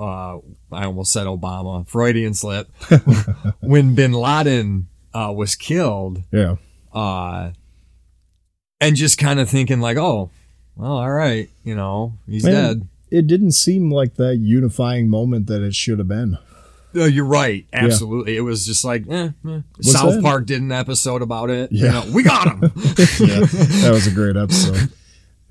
I 0.72 0.86
almost 0.86 1.12
said 1.14 1.28
Obama, 1.28 1.88
Freudian 1.88 2.34
slip, 2.34 2.68
when 3.60 3.94
bin 3.96 4.12
Laden, 4.14 4.88
uh, 5.14 5.32
was 5.36 5.56
killed, 5.56 6.24
Yeah. 6.32 6.56
uh, 6.94 7.52
and 8.82 8.96
just 8.96 9.18
kind 9.18 9.40
of 9.40 9.50
thinking 9.50 9.80
like, 9.80 9.98
oh, 9.98 10.30
well, 10.76 10.94
all 10.98 11.12
right, 11.12 11.50
you 11.64 11.76
know, 11.76 12.14
he's 12.28 12.44
Man. 12.44 12.54
dead. 12.54 12.88
It 13.10 13.28
didn't 13.28 13.54
seem 13.54 13.92
like 13.92 14.16
that 14.16 14.38
unifying 14.38 15.10
moment 15.10 15.48
that 15.48 15.62
it 15.62 15.74
should 15.76 16.00
have 16.00 16.08
been. 16.08 16.38
Uh, 16.98 17.06
you're 17.06 17.26
right. 17.26 17.66
Absolutely. 17.74 18.36
It 18.38 18.42
was 18.42 18.66
just 18.66 18.84
like, 18.84 19.04
eh, 19.10 19.30
eh. 19.48 19.62
South 19.82 20.16
that? 20.16 20.24
Park 20.24 20.46
did 20.46 20.62
an 20.62 20.72
episode 20.72 21.22
about 21.22 21.50
it. 21.50 21.72
You 21.72 21.86
Yeah. 21.86 21.92
know, 21.92 22.06
we 22.12 22.24
got 22.24 22.48
him. 22.48 22.62
Yeah. 23.20 23.46
that 23.46 23.90
was 23.92 24.08
a 24.08 24.12
great 24.12 24.36
episode. 24.36 24.92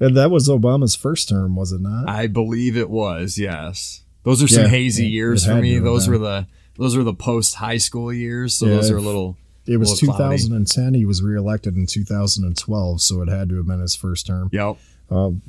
And 0.01 0.16
that 0.16 0.31
was 0.31 0.48
Obama's 0.48 0.94
first 0.94 1.28
term, 1.28 1.56
was 1.56 1.73
it 1.73 1.81
not? 1.81 2.09
I 2.09 2.27
believe 2.27 2.77
it 2.77 2.90
was. 2.90 3.39
Yes, 3.39 4.02
those 4.24 4.43
are 4.43 4.48
some 4.48 4.64
Yeah, 4.64 4.68
hazy 4.68 5.06
years 5.09 5.47
for 5.47 5.55
me. 5.55 5.78
Those 5.78 6.06
were 6.09 6.18
the 6.18 6.47
those 6.77 6.94
were 6.97 7.05
the 7.05 7.14
post 7.14 7.55
high 7.55 7.78
school 7.78 8.12
years. 8.12 8.52
So 8.55 8.66
Yeah, 8.66 8.74
those 8.77 8.90
are 8.90 8.98
a 8.98 9.01
little. 9.01 9.39
It 9.66 9.78
was 9.78 9.90
little 10.02 10.14
cloudy. 10.14 10.36
2010. 10.36 10.94
He 10.94 11.05
was 11.06 11.23
reelected 11.23 11.77
in 11.77 11.86
2012, 11.86 13.01
so 13.01 13.23
it 13.23 13.28
had 13.28 13.48
to 13.48 13.56
have 13.56 13.66
been 13.66 13.81
his 13.81 13.94
first 13.97 14.27
term. 14.27 14.48
Yep. 14.52 14.77
Um, 15.10 15.40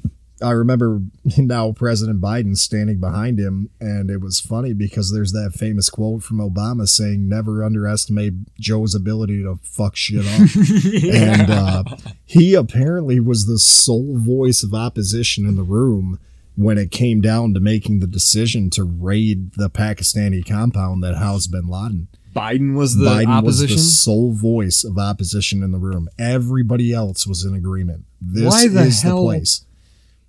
I 0.41 0.51
remember 0.51 1.01
now 1.37 1.71
President 1.71 2.21
Biden 2.21 2.55
standing 2.57 2.99
behind 2.99 3.39
him, 3.39 3.69
and 3.79 4.09
it 4.09 4.21
was 4.21 4.39
funny 4.39 4.73
because 4.73 5.11
there's 5.11 5.31
that 5.31 5.53
famous 5.53 5.89
quote 5.89 6.23
from 6.23 6.37
Obama 6.37 6.87
saying, 6.87 7.27
"Never 7.27 7.63
underestimate 7.63 8.33
Joe's 8.59 8.93
ability 8.95 9.41
to 9.43 9.59
fuck 9.63 9.95
shit 9.95 10.25
up." 10.25 10.49
And 11.17 11.49
uh, 11.51 11.83
he 12.25 12.53
apparently 12.53 13.19
was 13.19 13.45
the 13.47 13.57
sole 13.59 14.17
voice 14.17 14.63
of 14.63 14.73
opposition 14.73 15.45
in 15.47 15.55
the 15.55 15.63
room 15.63 16.19
when 16.55 16.77
it 16.77 16.91
came 16.91 17.21
down 17.21 17.53
to 17.53 17.59
making 17.59 17.99
the 17.99 18.07
decision 18.07 18.69
to 18.71 18.83
raid 18.83 19.53
the 19.53 19.69
Pakistani 19.69 20.45
compound 20.47 21.03
that 21.03 21.15
housed 21.17 21.51
Bin 21.51 21.67
Laden. 21.67 22.07
Biden 22.35 22.75
was 22.75 22.95
the 22.97 23.05
Biden 23.05 23.27
opposition. 23.29 23.75
was 23.75 23.85
the 23.85 23.91
sole 23.91 24.31
voice 24.33 24.83
of 24.83 24.97
opposition 24.97 25.63
in 25.63 25.71
the 25.71 25.77
room. 25.79 26.07
Everybody 26.19 26.93
else 26.93 27.25
was 27.25 27.43
in 27.45 27.55
agreement. 27.55 28.05
This 28.21 28.51
Why 28.51 28.67
the 28.67 28.81
is 28.83 29.01
hell- 29.01 29.17
the 29.17 29.23
place. 29.23 29.65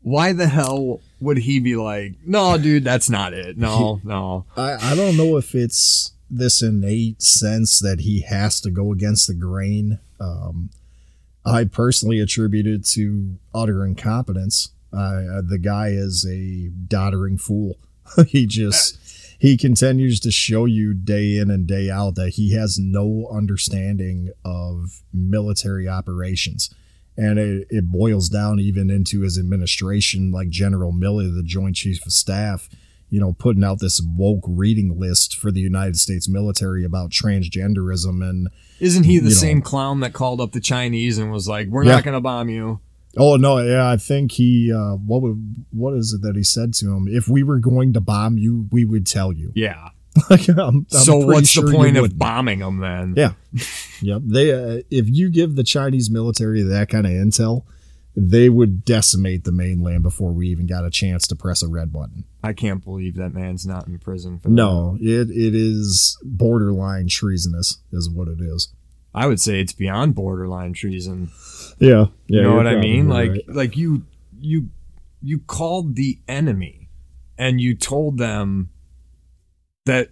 Why 0.08 0.32
the 0.32 0.46
hell 0.46 1.00
would 1.20 1.38
he 1.38 1.60
be 1.60 1.76
like, 1.76 2.14
no, 2.24 2.56
dude, 2.56 2.82
that's 2.82 3.10
not 3.10 3.34
it. 3.34 3.58
No, 3.58 4.00
no. 4.04 4.46
I, 4.56 4.92
I 4.92 4.94
don't 4.94 5.16
know 5.18 5.36
if 5.36 5.54
it's 5.54 6.12
this 6.30 6.62
innate 6.62 7.20
sense 7.22 7.78
that 7.80 8.00
he 8.00 8.22
has 8.22 8.60
to 8.62 8.70
go 8.70 8.92
against 8.92 9.26
the 9.26 9.34
grain. 9.34 9.98
Um, 10.18 10.70
I 11.44 11.64
personally 11.64 12.20
attribute 12.20 12.66
it 12.66 12.86
to 12.86 13.36
utter 13.54 13.84
incompetence. 13.84 14.70
Uh, 14.92 15.42
the 15.42 15.58
guy 15.62 15.88
is 15.88 16.26
a 16.26 16.68
doddering 16.68 17.36
fool. 17.38 17.76
he 18.26 18.46
just 18.46 18.98
he 19.38 19.56
continues 19.56 20.20
to 20.20 20.30
show 20.30 20.64
you 20.64 20.94
day 20.94 21.36
in 21.36 21.50
and 21.50 21.66
day 21.66 21.90
out 21.90 22.14
that 22.14 22.30
he 22.30 22.54
has 22.54 22.78
no 22.78 23.28
understanding 23.30 24.32
of 24.44 25.02
military 25.12 25.86
operations. 25.86 26.74
And 27.20 27.38
it, 27.38 27.66
it 27.68 27.90
boils 27.90 28.28
down 28.28 28.60
even 28.60 28.90
into 28.90 29.22
his 29.22 29.36
administration, 29.38 30.30
like 30.30 30.50
General 30.50 30.92
Milley, 30.92 31.34
the 31.34 31.42
Joint 31.42 31.74
Chief 31.74 32.06
of 32.06 32.12
Staff, 32.12 32.68
you 33.10 33.18
know, 33.20 33.32
putting 33.32 33.64
out 33.64 33.80
this 33.80 34.00
woke 34.00 34.44
reading 34.46 35.00
list 35.00 35.34
for 35.36 35.50
the 35.50 35.60
United 35.60 35.96
States 35.98 36.28
military 36.28 36.84
about 36.84 37.10
transgenderism 37.10 38.22
and 38.28 38.48
Isn't 38.80 39.02
he 39.04 39.18
the 39.18 39.24
You 39.24 39.30
know. 39.30 39.36
same 39.36 39.62
clown 39.62 39.98
that 40.00 40.12
called 40.12 40.40
up 40.40 40.52
the 40.52 40.60
Chinese 40.60 41.18
and 41.18 41.32
was 41.32 41.48
like, 41.48 41.66
we're 41.68 41.84
Yeah. 41.84 41.96
not 41.96 42.04
going 42.04 42.14
to 42.14 42.20
bomb 42.20 42.48
you? 42.48 42.80
oh 43.16 43.34
no, 43.36 43.58
yeah, 43.58 43.90
I 43.90 43.96
think 43.96 44.32
he 44.32 44.72
uh, 44.72 44.92
what 44.94 45.22
would 45.22 45.64
what 45.72 45.94
is 45.94 46.12
it 46.12 46.22
that 46.22 46.36
he 46.36 46.44
said 46.44 46.72
to 46.74 46.94
him? 46.94 47.08
If 47.08 47.26
we 47.26 47.42
were 47.42 47.58
going 47.58 47.92
to 47.94 48.00
bomb 48.00 48.38
you, 48.38 48.68
we 48.70 48.84
would 48.84 49.06
tell 49.08 49.32
you. 49.32 49.50
Yeah. 49.56 49.88
Like, 50.30 50.48
I'm- 50.48 50.58
I'm 50.58 50.86
so 50.88 51.18
what's 51.18 51.48
sure 51.48 51.64
the 51.66 51.72
point 51.72 51.96
of 51.96 52.02
wouldn't. 52.02 52.18
bombing 52.18 52.58
them 52.60 52.78
then? 52.78 53.14
Yeah. 53.16 53.32
Yep. 54.02 54.22
They 54.24 54.52
uh, 54.52 54.82
if 54.90 55.08
you 55.08 55.30
give 55.30 55.56
the 55.56 55.64
Chinese 55.64 56.10
military 56.10 56.62
that 56.62 56.88
kind 56.88 57.06
of 57.06 57.12
intel, 57.12 57.64
they 58.16 58.48
would 58.48 58.84
decimate 58.84 59.44
the 59.44 59.52
mainland 59.52 60.02
before 60.02 60.32
we 60.32 60.48
even 60.48 60.66
got 60.66 60.84
a 60.84 60.90
chance 60.90 61.26
to 61.28 61.36
press 61.36 61.62
a 61.62 61.68
red 61.68 61.92
button. 61.92 62.24
I 62.42 62.52
can't 62.52 62.82
believe 62.82 63.16
that 63.16 63.32
man's 63.34 63.66
not 63.66 63.86
in 63.86 63.98
prison 63.98 64.38
for 64.38 64.48
that. 64.48 64.54
No, 64.54 64.96
it 65.00 65.30
it 65.30 65.54
is 65.54 66.18
borderline 66.22 67.08
treasonous, 67.08 67.78
is 67.92 68.08
what 68.10 68.28
it 68.28 68.40
is. 68.40 68.72
I 69.14 69.26
would 69.26 69.40
say 69.40 69.60
it's 69.60 69.72
beyond 69.72 70.14
borderline 70.14 70.72
treason. 70.74 71.30
Yeah, 71.80 72.06
You 72.26 72.42
know 72.42 72.54
what 72.56 72.66
I 72.66 72.76
mean? 72.76 73.08
Like 73.08 73.44
like 73.48 73.76
you 73.76 74.04
you 74.40 74.68
you 75.22 75.38
called 75.40 75.96
the 75.96 76.18
enemy 76.28 76.88
and 77.36 77.60
you 77.60 77.74
told 77.74 78.18
them 78.18 78.70
that 79.88 80.10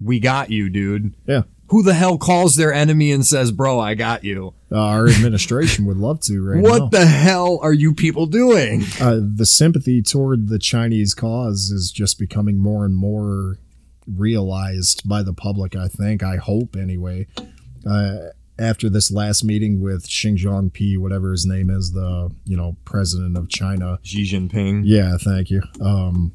we 0.00 0.18
got 0.20 0.50
you, 0.50 0.68
dude. 0.68 1.14
yeah. 1.26 1.42
Who 1.70 1.82
the 1.82 1.94
hell 1.94 2.16
calls 2.16 2.54
their 2.54 2.72
enemy 2.72 3.10
and 3.10 3.26
says, 3.26 3.50
"Bro, 3.50 3.80
I 3.80 3.94
got 3.94 4.22
you"? 4.22 4.54
Uh, 4.70 4.76
our 4.78 5.08
administration 5.08 5.84
would 5.86 5.96
love 5.96 6.20
to 6.20 6.40
right 6.44 6.62
what 6.62 6.78
now. 6.78 6.88
the 6.90 7.06
hell 7.06 7.58
are 7.60 7.72
you 7.72 7.92
people 7.92 8.26
doing? 8.26 8.84
uh, 9.00 9.18
the 9.20 9.44
sympathy 9.46 10.00
toward 10.00 10.48
the 10.48 10.60
Chinese 10.60 11.12
cause 11.12 11.70
is 11.72 11.90
just 11.90 12.20
becoming 12.20 12.58
more 12.58 12.84
and 12.84 12.94
more 12.94 13.58
realized 14.06 15.08
by 15.08 15.22
the 15.24 15.32
public. 15.32 15.74
I 15.74 15.88
think. 15.88 16.22
I 16.22 16.36
hope 16.36 16.76
anyway. 16.76 17.26
Uh, 17.84 18.16
after 18.58 18.88
this 18.88 19.10
last 19.10 19.42
meeting 19.44 19.80
with 19.80 20.06
Xi 20.06 20.34
Jinping, 20.36 20.98
whatever 20.98 21.32
his 21.32 21.46
name 21.46 21.68
is, 21.68 21.92
the 21.92 22.30
you 22.44 22.56
know 22.56 22.76
president 22.84 23.36
of 23.36 23.48
China. 23.48 23.98
Xi 24.04 24.22
Jinping. 24.22 24.82
Yeah, 24.84 25.16
thank 25.20 25.50
you. 25.50 25.62
Um, 25.80 26.32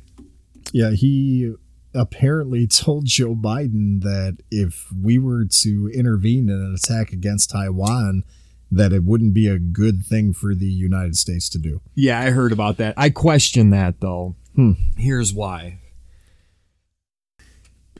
yeah, 0.73 0.91
he 0.91 1.53
apparently 1.93 2.68
told 2.68 3.05
Joe 3.05 3.35
Biden 3.35 4.01
that 4.01 4.38
if 4.49 4.88
we 4.91 5.18
were 5.18 5.45
to 5.45 5.91
intervene 5.93 6.49
in 6.49 6.55
an 6.55 6.73
attack 6.76 7.11
against 7.11 7.49
Taiwan, 7.51 8.23
that 8.72 8.93
it 8.93 9.03
wouldn't 9.03 9.34
be 9.34 9.47
a 9.47 9.59
good 9.59 10.05
thing 10.05 10.31
for 10.34 10.55
the 10.55 10.65
United 10.68 11.18
States 11.18 11.49
to 11.49 11.57
do. 11.57 11.81
Yeah, 11.95 12.19
I 12.19 12.30
heard 12.31 12.51
about 12.53 12.77
that. 12.77 12.93
I 12.97 13.09
question 13.09 13.69
that 13.72 13.99
though. 13.99 14.35
Hmm. 14.55 14.73
Here's 14.97 15.34
why. 15.34 15.80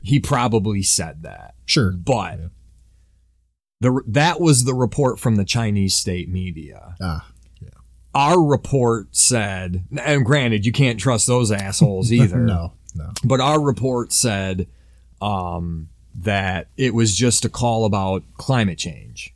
He 0.02 0.18
probably 0.18 0.82
said 0.82 1.22
that. 1.22 1.54
Sure, 1.64 1.92
But 1.92 2.40
the 3.80 4.00
that 4.06 4.40
was 4.40 4.64
the 4.64 4.74
report 4.74 5.18
from 5.20 5.36
the 5.36 5.44
Chinese 5.44 5.94
state 5.94 6.28
media. 6.28 6.94
ah, 7.00 7.28
Yeah. 7.60 7.68
Our 8.14 8.42
report 8.44 9.14
said, 9.16 9.84
and 10.00 10.24
granted, 10.24 10.66
you 10.66 10.72
can't 10.72 10.98
trust 11.00 11.26
those 11.26 11.50
assholes 11.52 12.12
either. 12.12 12.38
no, 12.40 12.72
no, 12.94 13.10
But 13.24 13.40
our 13.40 13.60
report 13.60 14.12
said 14.12 14.66
um, 15.20 15.88
that 16.14 16.68
it 16.76 16.94
was 16.94 17.16
just 17.16 17.44
a 17.44 17.48
call 17.48 17.84
about 17.84 18.22
climate 18.36 18.78
change. 18.78 19.34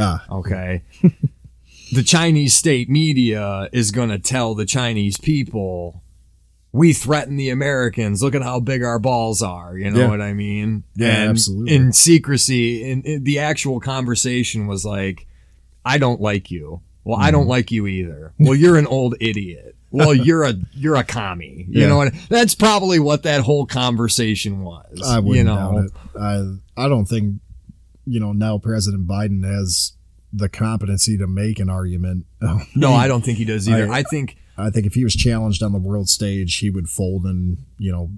ah, 0.00 0.24
Okay. 0.30 0.82
the 1.92 2.02
Chinese 2.02 2.54
state 2.54 2.88
media 2.90 3.68
is 3.72 3.90
going 3.92 4.08
to 4.08 4.18
tell 4.18 4.54
the 4.54 4.66
Chinese 4.66 5.16
people, 5.18 6.02
we 6.72 6.92
threaten 6.92 7.36
the 7.36 7.48
Americans. 7.50 8.22
Look 8.22 8.34
at 8.34 8.42
how 8.42 8.58
big 8.60 8.82
our 8.82 8.98
balls 8.98 9.40
are. 9.42 9.78
You 9.78 9.90
know 9.90 10.00
Yeah. 10.00 10.08
what 10.08 10.20
I 10.20 10.32
mean? 10.32 10.82
Yeah, 10.96 11.08
and 11.22 11.30
absolutely. 11.30 11.74
In 11.74 11.92
secrecy, 11.92 12.82
in, 12.90 13.02
in 13.02 13.24
the 13.24 13.38
actual 13.38 13.78
conversation 13.80 14.66
was 14.66 14.84
like, 14.84 15.26
I 15.84 15.98
don't 15.98 16.20
like 16.20 16.50
you. 16.50 16.80
Well, 17.04 17.16
I 17.18 17.26
Mm-hmm. 17.26 17.32
don't 17.32 17.46
like 17.46 17.70
you 17.70 17.86
either. 17.86 18.32
Well, 18.38 18.56
you're 18.56 18.76
an 18.78 18.88
old 18.88 19.14
idiot. 19.20 19.75
Well, 19.90 20.14
you're 20.14 20.42
a 20.44 20.54
you're 20.72 20.96
a 20.96 21.04
commie. 21.04 21.66
You 21.68 21.80
Yeah. 21.82 21.88
know 21.88 21.96
what? 21.98 22.12
That's 22.28 22.54
probably 22.54 22.98
what 22.98 23.22
that 23.22 23.40
whole 23.42 23.66
conversation 23.66 24.60
was. 24.62 25.00
I 25.04 25.18
wouldn't 25.20 25.36
you 25.36 25.44
know? 25.44 25.54
doubt 25.54 25.84
it. 25.84 26.20
I 26.76 26.84
I 26.84 26.88
don't 26.88 27.06
think 27.06 27.40
you 28.04 28.20
know 28.20 28.32
now 28.32 28.58
President 28.58 29.06
Biden 29.06 29.44
has 29.44 29.92
the 30.32 30.48
competency 30.48 31.16
to 31.18 31.26
make 31.26 31.58
an 31.60 31.70
argument. 31.70 32.26
No, 32.76 32.92
I 32.92 33.08
don't 33.08 33.24
think 33.24 33.38
he 33.38 33.44
does 33.44 33.68
either. 33.68 33.88
I- 33.90 33.98
I 33.98 34.02
think 34.02 34.36
I 34.58 34.70
think 34.70 34.86
if 34.86 34.94
he 34.94 35.04
was 35.04 35.14
challenged 35.14 35.62
on 35.62 35.72
the 35.72 35.78
world 35.78 36.08
stage, 36.08 36.58
he 36.58 36.68
would 36.70 36.88
fold 36.88 37.24
and 37.24 37.58
you 37.78 37.92
know 37.92 38.10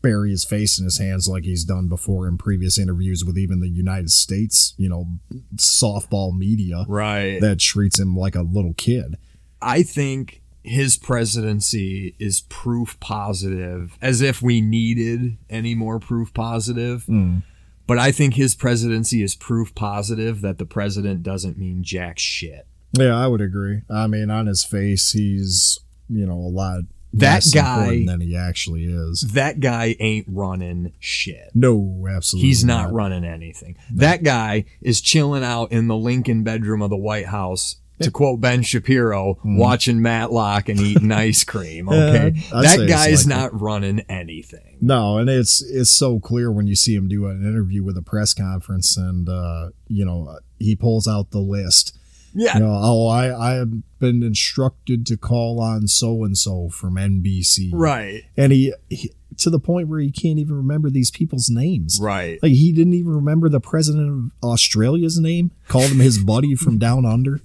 bury 0.00 0.30
his 0.30 0.44
face 0.44 0.78
in 0.78 0.84
his 0.84 0.98
hands 0.98 1.26
like 1.26 1.42
he's 1.44 1.64
done 1.64 1.88
before 1.88 2.28
in 2.28 2.38
previous 2.38 2.78
interviews 2.78 3.24
with 3.24 3.36
even 3.36 3.58
the 3.60 3.68
United 3.68 4.08
States, 4.12 4.72
you 4.76 4.88
know, 4.88 5.18
softball 5.56 6.32
media 6.36 6.84
Right. 6.88 7.40
that 7.40 7.58
treats 7.58 7.98
him 7.98 8.16
like 8.16 8.36
a 8.36 8.42
little 8.42 8.74
kid. 8.74 9.16
I 9.60 9.82
think 9.82 10.40
his 10.68 10.96
presidency 10.96 12.14
is 12.18 12.42
proof 12.48 12.98
positive, 13.00 13.96
as 14.00 14.20
if 14.22 14.40
we 14.42 14.60
needed 14.60 15.36
any 15.50 15.74
more 15.74 15.98
proof 15.98 16.32
positive. 16.34 17.04
Hmm. 17.04 17.38
But 17.86 17.98
I 17.98 18.12
think 18.12 18.34
his 18.34 18.54
presidency 18.54 19.22
is 19.22 19.34
proof 19.34 19.74
positive 19.74 20.42
that 20.42 20.58
the 20.58 20.66
president 20.66 21.22
doesn't 21.22 21.56
mean 21.58 21.82
jack 21.82 22.18
shit. 22.18 22.66
Yeah, 22.92 23.16
I 23.16 23.26
would 23.26 23.40
agree. 23.40 23.82
I 23.90 24.06
mean, 24.06 24.30
on 24.30 24.46
his 24.46 24.62
face, 24.64 25.12
he's 25.12 25.78
you 26.08 26.26
know 26.26 26.34
a 26.38 26.52
lot 26.52 26.80
That 27.14 27.44
guy- 27.52 28.04
than 28.04 28.20
he 28.20 28.36
actually 28.36 28.84
is. 28.84 29.22
That 29.32 29.60
guy 29.60 29.96
ain't 30.00 30.26
running 30.28 30.92
shit. 30.98 31.50
No, 31.54 32.06
absolutely. 32.10 32.48
He's 32.48 32.64
not 32.64 32.92
running 32.92 33.24
anything. 33.24 33.76
That 33.92 34.22
guy 34.22 34.66
is 34.82 35.00
chilling 35.00 35.44
out 35.44 35.72
in 35.72 35.88
the 35.88 35.96
Lincoln 35.96 36.42
bedroom 36.44 36.82
of 36.82 36.90
the 36.90 36.96
White 36.96 37.26
House. 37.26 37.76
To 38.00 38.10
quote 38.10 38.40
Ben 38.40 38.62
Shapiro, 38.62 39.38
watching 39.44 40.00
Matlock 40.00 40.68
and 40.68 40.78
eating 40.78 41.12
ice 41.12 41.44
cream. 41.44 41.88
Okay. 41.98 42.32
Yeah, 42.34 42.62
that 42.62 42.88
guy's 42.88 43.26
likely. 43.26 43.42
not 43.42 43.60
running 43.60 44.00
anything. 44.08 44.76
No, 44.80 45.18
and 45.18 45.28
it's 45.28 45.62
it's 45.62 45.90
so 45.90 46.20
clear 46.20 46.50
when 46.52 46.66
you 46.66 46.76
see 46.76 46.94
him 46.94 47.08
do 47.08 47.26
an 47.26 47.42
interview 47.42 47.82
with 47.82 47.96
a 47.96 48.02
press 48.02 48.34
conference, 48.34 48.96
and 48.96 49.28
uh, 49.28 49.70
you 49.88 50.04
know 50.04 50.38
he 50.58 50.76
pulls 50.76 51.08
out 51.08 51.30
the 51.30 51.40
list. 51.40 51.96
Yeah, 52.34 52.54
You 52.54 52.64
know, 52.64 52.78
oh, 52.80 53.08
I 53.08 53.52
I 53.52 53.54
have 53.54 53.70
been 53.98 54.22
instructed 54.22 55.06
to 55.06 55.16
call 55.16 55.60
on 55.60 55.88
so 55.88 56.22
and 56.24 56.36
so 56.36 56.68
from 56.68 56.94
NBC, 56.94 57.70
right, 57.72 58.22
And 58.36 58.52
he, 58.52 58.74
he 58.88 59.12
to 59.38 59.50
the 59.50 59.58
point 59.58 59.88
where 59.88 60.00
he 60.00 60.10
can't 60.10 60.38
even 60.38 60.56
remember 60.56 60.90
these 60.90 61.10
people's 61.10 61.48
names. 61.48 61.98
right. 62.00 62.38
Like 62.42 62.52
he 62.52 62.72
didn't 62.72 62.94
even 62.94 63.12
remember 63.14 63.48
the 63.48 63.60
president 63.60 64.08
of 64.42 64.48
Australia's 64.48 65.18
name. 65.18 65.52
Called 65.68 65.90
him 65.90 66.00
his 66.00 66.18
buddy 66.18 66.54
from 66.54 66.78
down 66.78 67.04
under. 67.04 67.40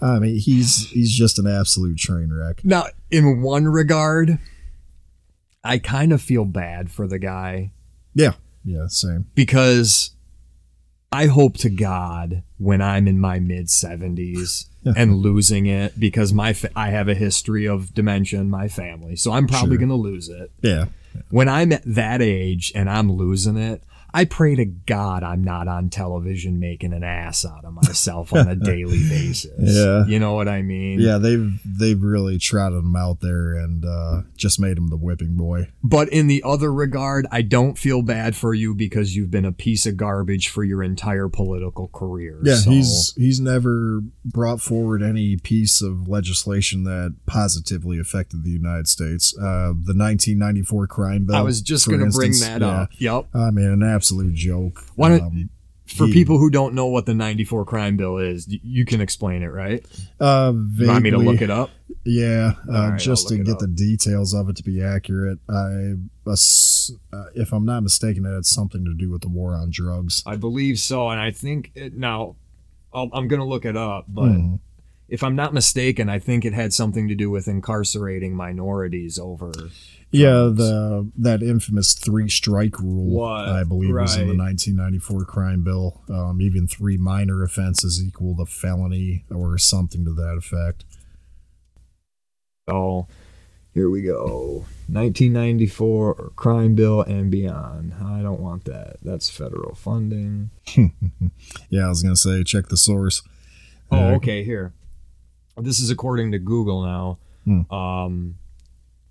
I 0.00 0.18
mean, 0.18 0.38
he's 0.38 0.88
he's 0.90 1.12
just 1.12 1.38
an 1.38 1.46
absolute 1.46 1.98
train 1.98 2.32
wreck. 2.32 2.64
Now, 2.64 2.86
in 3.10 3.42
one 3.42 3.64
regard, 3.66 4.38
I 5.64 5.78
kind 5.78 6.12
of 6.12 6.22
feel 6.22 6.44
bad 6.44 6.90
for 6.90 7.06
the 7.06 7.18
guy 7.18 7.72
Yeah, 8.14 8.32
yeah, 8.64 8.86
same. 8.88 9.26
because 9.34 10.10
I 11.10 11.26
hope 11.26 11.56
to 11.58 11.70
God 11.70 12.42
when 12.58 12.80
I'm 12.80 13.08
in 13.08 13.18
my 13.18 13.38
mid 13.38 13.66
70s 13.66 14.66
and 14.96 15.16
losing 15.16 15.66
it 15.66 15.98
because 15.98 16.32
my 16.32 16.52
fa- 16.52 16.70
I 16.76 16.90
have 16.90 17.08
a 17.08 17.14
history 17.14 17.66
of 17.66 17.92
dementia 17.94 18.40
in 18.40 18.48
my 18.50 18.68
family, 18.68 19.16
so 19.16 19.32
I'm 19.32 19.46
probably 19.46 19.70
Sure. 19.72 19.78
going 19.78 19.88
to 19.90 19.94
lose 19.96 20.28
it. 20.28 20.50
Yeah, 20.62 20.86
When 21.30 21.48
I'm 21.48 21.72
at 21.72 21.82
that 21.84 22.22
age 22.22 22.72
and 22.74 22.88
I'm 22.88 23.10
losing 23.12 23.56
it, 23.56 23.82
I 24.12 24.24
pray 24.24 24.54
to 24.56 24.64
God 24.64 25.22
I'm 25.22 25.44
not 25.44 25.68
on 25.68 25.90
television 25.90 26.58
making 26.60 26.92
an 26.92 27.04
ass 27.04 27.44
out 27.44 27.64
of 27.64 27.72
myself 27.74 28.32
on 28.32 28.48
a 28.48 28.54
daily 28.56 29.06
basis. 29.08 29.52
Yeah. 29.58 30.06
You 30.06 30.18
know 30.18 30.34
what 30.34 30.48
I 30.48 30.62
mean? 30.62 31.00
yeah. 31.00 31.18
They've 31.18 31.60
they've 31.64 32.02
really 32.02 32.38
trotted 32.38 32.78
him 32.78 32.96
out 32.96 33.20
there 33.20 33.54
and 33.54 33.84
uh, 33.84 34.22
just 34.36 34.60
made 34.60 34.78
him 34.78 34.88
the 34.88 34.96
whipping 34.96 35.36
boy. 35.36 35.68
But 35.82 36.08
in 36.08 36.26
the 36.26 36.42
other 36.44 36.72
regard, 36.72 37.26
I 37.30 37.42
don't 37.42 37.78
feel 37.78 38.02
bad 38.02 38.36
for 38.36 38.54
you 38.54 38.74
because 38.74 39.14
you've 39.14 39.30
been 39.30 39.44
a 39.44 39.52
piece 39.52 39.86
of 39.86 39.96
garbage 39.96 40.48
for 40.48 40.64
your 40.64 40.82
entire 40.82 41.28
political 41.28 41.88
career. 41.88 42.40
Yeah, 42.42 42.56
So- 42.56 42.70
he's 42.70 43.12
he's 43.16 43.40
never 43.40 44.00
brought 44.24 44.60
forward 44.60 45.02
any 45.02 45.36
piece 45.36 45.82
of 45.82 46.08
legislation 46.08 46.84
that 46.84 47.14
positively 47.26 47.98
affected 47.98 48.44
the 48.44 48.50
United 48.50 48.88
States. 48.88 49.36
Uh, 49.36 49.72
the 49.72 49.94
1994 49.94 50.86
crime 50.86 51.26
bill. 51.26 51.36
I 51.36 51.42
was 51.42 51.60
just 51.60 51.86
going 51.88 52.00
to 52.00 52.10
bring 52.10 52.32
that 52.40 52.60
yeah. 52.60 52.66
up. 52.66 52.90
Yep. 52.98 53.26
I 53.34 53.50
mean, 53.50 53.66
an 53.66 53.82
absolute 53.98 54.34
joke. 54.34 54.84
Why 54.94 55.08
don't- 55.10 55.22
Um, 55.22 55.50
For 55.86 56.06
he- 56.06 56.12
people 56.12 56.36
who 56.38 56.50
don't 56.50 56.74
know 56.74 56.86
what 56.86 57.06
the 57.06 57.14
94 57.14 57.64
crime 57.64 57.96
bill 57.96 58.18
is, 58.18 58.46
you 58.48 58.84
can 58.84 59.00
explain 59.00 59.42
it, 59.42 59.46
right? 59.46 59.82
uh, 60.20 60.52
You 60.76 60.86
want 60.86 61.02
me 61.02 61.10
to 61.10 61.16
look 61.18 61.40
it 61.40 61.50
up? 61.50 61.70
Yeah, 62.04 62.52
uh, 62.68 62.90
right, 62.90 63.00
just 63.00 63.28
to 63.28 63.38
get 63.38 63.54
up. 63.54 63.58
the 63.60 63.68
details 63.68 64.34
of 64.34 64.48
it 64.50 64.56
to 64.56 64.62
be 64.62 64.82
accurate. 64.82 65.38
I, 65.48 65.94
uh, 66.26 67.24
if 67.34 67.52
I'm 67.54 67.64
not 67.64 67.82
mistaken, 67.82 68.26
it 68.26 68.34
had 68.34 68.44
something 68.44 68.84
to 68.84 68.92
do 68.94 69.10
with 69.10 69.22
the 69.22 69.28
war 69.28 69.54
on 69.54 69.70
drugs. 69.70 70.22
I 70.26 70.36
believe 70.36 70.78
so. 70.78 71.08
And 71.08 71.18
I 71.20 71.30
think 71.30 71.70
it, 71.74 71.96
now 71.96 72.36
I'll, 72.92 73.08
I'm 73.14 73.26
going 73.26 73.40
to 73.40 73.46
look 73.46 73.64
it 73.64 73.76
up, 73.76 74.04
but 74.08 74.30
Mhm. 74.32 74.60
if 75.08 75.22
I'm 75.22 75.36
not 75.36 75.54
mistaken, 75.54 76.08
I 76.10 76.18
think 76.18 76.44
it 76.44 76.52
had 76.52 76.72
something 76.74 77.08
to 77.08 77.14
do 77.14 77.30
with 77.30 77.48
incarcerating 77.48 78.34
minorities 78.36 79.18
over. 79.18 79.52
Yeah, 80.10 80.50
the 80.54 81.10
that 81.18 81.42
infamous 81.42 81.92
three 81.94 82.28
strike 82.30 82.78
rule, 82.80 83.10
What? 83.18 83.48
I 83.48 83.62
believe, 83.64 83.94
was 83.94 84.16
in 84.16 84.26
the 84.28 84.34
1994 84.36 85.24
crime 85.26 85.62
bill. 85.62 86.00
Um, 86.08 86.40
even 86.40 86.66
three 86.66 86.96
minor 86.96 87.42
offenses 87.42 88.02
equal 88.02 88.34
to 88.36 88.46
felony 88.46 89.24
or 89.30 89.58
something 89.58 90.04
to 90.06 90.14
that 90.14 90.36
effect. 90.38 90.84
Oh, 92.66 93.06
here 93.74 93.88
we 93.90 94.02
go. 94.02 94.64
1994 94.88 96.32
crime 96.36 96.74
bill 96.74 97.02
and 97.02 97.30
beyond. 97.30 97.92
I 98.02 98.22
don't 98.22 98.40
want 98.40 98.64
that. 98.64 98.96
That's 99.02 99.28
federal 99.30 99.74
funding. 99.74 100.50
Yeah, 101.70 101.86
I 101.86 101.88
was 101.88 102.02
gonna 102.02 102.16
say, 102.16 102.42
check 102.44 102.68
the 102.68 102.76
source. 102.76 103.22
Oh, 103.90 103.96
Uh, 103.96 104.14
okay. 104.16 104.42
Here, 104.44 104.72
this 105.56 105.80
is 105.80 105.90
according 105.90 106.32
to 106.32 106.38
Google 106.38 106.82
now. 106.82 107.18
Hmm. 107.44 107.72
Um, 107.74 108.34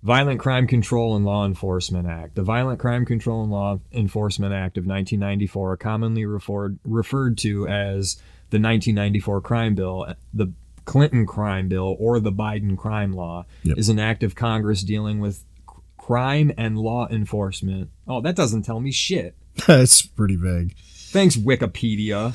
Violent 0.02 0.38
Crime 0.38 0.66
Control 0.66 1.16
and 1.16 1.24
Law 1.24 1.44
Enforcement 1.44 2.06
Act. 2.08 2.36
The 2.36 2.42
Violent 2.42 2.78
Crime 2.78 3.04
Control 3.04 3.42
and 3.42 3.50
Law 3.50 3.80
Enforcement 3.92 4.54
Act 4.54 4.78
of 4.78 4.86
1994, 4.86 5.76
commonly 5.76 6.24
referred 6.24 6.78
referred 6.84 7.36
to 7.38 7.66
as 7.66 8.14
the 8.50 8.58
1994 8.58 9.40
Crime 9.40 9.74
Bill, 9.74 10.14
the 10.32 10.52
Clinton 10.84 11.26
Crime 11.26 11.68
Bill, 11.68 11.96
or 11.98 12.20
the 12.20 12.32
Biden 12.32 12.76
Crime 12.78 13.12
Law, 13.12 13.44
Yep. 13.64 13.76
is 13.76 13.88
an 13.88 13.98
act 13.98 14.22
of 14.22 14.34
Congress 14.34 14.82
dealing 14.82 15.18
with 15.20 15.38
c- 15.68 15.74
crime 15.98 16.52
and 16.56 16.78
law 16.78 17.08
enforcement. 17.10 17.90
Oh, 18.06 18.20
that 18.22 18.36
doesn't 18.36 18.62
tell 18.62 18.80
me 18.80 18.90
shit. 18.92 19.34
That's 19.66 20.00
pretty 20.02 20.36
vague. 20.36 20.76
Thanks, 21.10 21.36
Wikipedia. 21.36 22.32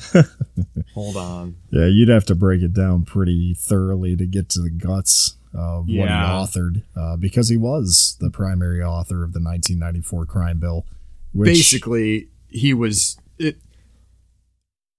Hold 0.94 1.16
on. 1.16 1.56
Yeah, 1.70 1.86
you'd 1.86 2.08
have 2.08 2.24
to 2.26 2.34
break 2.34 2.62
it 2.62 2.74
down 2.74 3.04
pretty 3.04 3.54
thoroughly 3.54 4.14
to 4.16 4.26
get 4.26 4.48
to 4.50 4.60
the 4.60 4.70
guts 4.70 5.36
of 5.54 5.88
Yeah. 5.88 6.00
what 6.00 6.08
he 6.08 6.58
authored, 6.60 6.82
uh, 6.96 7.16
because 7.16 7.48
he 7.48 7.56
was 7.56 8.16
the 8.20 8.30
primary 8.30 8.82
author 8.82 9.22
of 9.24 9.32
the 9.32 9.40
1994 9.40 10.26
crime 10.26 10.58
bill. 10.58 10.86
Which, 11.32 11.48
basically 11.48 12.28
he 12.48 12.72
was 12.74 13.16
it 13.38 13.58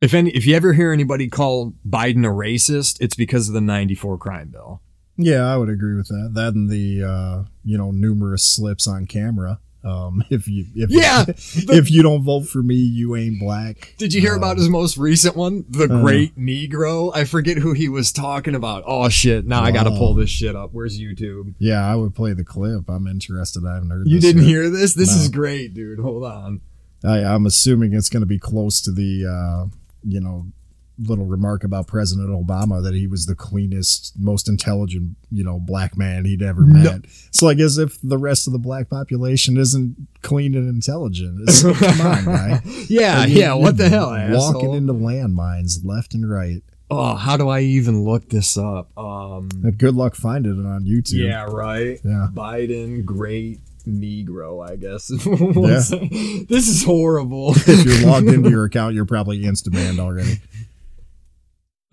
if 0.01 0.13
any 0.13 0.31
if 0.31 0.45
you 0.45 0.55
ever 0.55 0.73
hear 0.73 0.91
anybody 0.91 1.29
call 1.29 1.73
Biden 1.87 2.25
a 2.25 2.29
racist, 2.29 2.97
it's 2.99 3.15
because 3.15 3.47
of 3.47 3.53
the 3.53 3.61
94 3.61 4.17
crime 4.17 4.49
bill. 4.49 4.81
yeah, 5.17 5.45
I 5.45 5.55
would 5.57 5.69
agree 5.69 5.95
with 5.95 6.09
that. 6.09 6.31
That 6.33 6.53
and 6.53 6.69
the 6.69 7.03
uh, 7.03 7.43
you 7.63 7.77
know 7.77 7.91
numerous 7.91 8.43
slips 8.45 8.85
on 8.87 9.05
camera. 9.07 9.59
Um, 9.85 10.23
if 10.31 10.47
you 10.47 10.65
if 10.75 10.89
Yeah, 10.89 11.25
if 11.27 11.91
you 11.91 12.01
don't 12.01 12.23
vote 12.23 12.47
for 12.47 12.63
me, 12.63 12.75
you 12.75 13.15
ain't 13.15 13.39
black. 13.39 13.93
Did 13.97 14.13
you 14.13 14.19
hear 14.21 14.33
Um, 14.33 14.39
about 14.39 14.57
his 14.57 14.67
most 14.67 14.97
recent 14.97 15.35
one? 15.35 15.63
The 15.69 15.83
Uh. 15.83 16.01
Great 16.01 16.35
Negro? 16.37 17.15
I 17.15 17.23
forget 17.23 17.57
who 17.57 17.73
he 17.73 17.87
was 17.87 18.11
talking 18.11 18.55
about. 18.55 18.83
Oh 18.87 19.07
shit, 19.09 19.45
now 19.45 19.61
I 19.63 19.71
got 19.71 19.83
to 19.83 19.91
pull 19.91 20.13
this 20.15 20.29
shit 20.29 20.55
up. 20.55 20.71
Where's 20.73 20.99
YouTube? 20.99 21.53
Yeah, 21.59 21.85
I 21.85 21.95
would 21.95 22.15
play 22.15 22.33
the 22.33 22.43
clip. 22.43 22.89
I'm 22.89 23.05
interested. 23.07 23.63
I 23.65 23.75
haven't 23.75 23.91
heard. 23.91 24.07
You 24.07 24.19
didn't 24.19 24.41
yet. 24.41 24.47
hear 24.47 24.69
this? 24.69 24.95
This 24.95 25.15
No. 25.15 25.21
is 25.21 25.29
great, 25.29 25.73
dude. 25.75 25.99
Hold 25.99 26.23
on. 26.25 26.61
I, 27.03 27.19
I'm 27.23 27.45
assuming 27.45 27.93
it's 27.93 28.09
going 28.09 28.21
to 28.21 28.27
be 28.27 28.39
close 28.39 28.81
to 28.81 28.91
the, 28.91 29.25
uh, 29.27 29.69
you 30.03 30.19
know, 30.19 30.47
little 30.97 31.25
remark 31.25 31.63
about 31.63 31.87
President 31.87 32.29
Obama 32.29 32.81
that 32.83 32.93
he 32.93 33.05
was 33.07 33.25
the 33.25 33.35
cleanest, 33.35 34.13
most 34.17 34.47
intelligent, 34.47 35.17
you 35.29 35.43
know, 35.43 35.59
black 35.59 35.97
man 35.97 36.25
he'd 36.25 36.41
ever 36.41 36.61
No. 36.61 36.83
met. 36.83 37.01
It's 37.27 37.41
like 37.41 37.59
as 37.59 37.77
if 37.77 37.97
the 38.01 38.17
rest 38.17 38.47
of 38.47 38.53
the 38.53 38.59
black 38.59 38.89
population 38.89 39.57
isn't 39.57 39.95
clean 40.21 40.55
and 40.55 40.69
intelligent. 40.69 41.39
Like, 41.63 41.77
come 41.77 42.01
on, 42.07 42.25
guy. 42.25 42.61
Yeah, 42.87 43.25
yeah. 43.25 43.53
What 43.53 43.77
the 43.77 43.89
hell, 43.89 44.09
Walking 44.09 44.33
asshole? 44.35 44.75
into 44.75 44.93
landmines 44.93 45.83
left 45.83 46.13
and 46.13 46.29
right. 46.29 46.61
oh, 46.89 47.15
how 47.15 47.35
do 47.35 47.49
I 47.49 47.59
even 47.61 48.03
look 48.05 48.29
this 48.29 48.57
up? 48.57 48.95
Um, 48.97 49.49
Good 49.77 49.95
luck 49.95 50.15
finding 50.15 50.59
it 50.63 50.67
on 50.67 50.85
YouTube. 50.85 51.25
yeah, 51.27 51.43
right. 51.43 51.99
Yeah. 52.03 52.27
Biden, 52.33 53.03
great 53.03 53.59
Negro, 53.87 54.67
I 54.67 54.77
guess. 54.77 55.11
yeah. 55.25 56.45
this 56.47 56.67
is 56.67 56.83
horrible. 56.83 57.53
If 57.55 57.85
you're 57.85 58.07
logged 58.09 58.27
into 58.27 58.49
your 58.55 58.65
account, 58.65 58.95
you're 58.95 59.05
probably 59.05 59.41
insta 59.43 59.71
banned 59.71 59.99
already. 59.99 60.39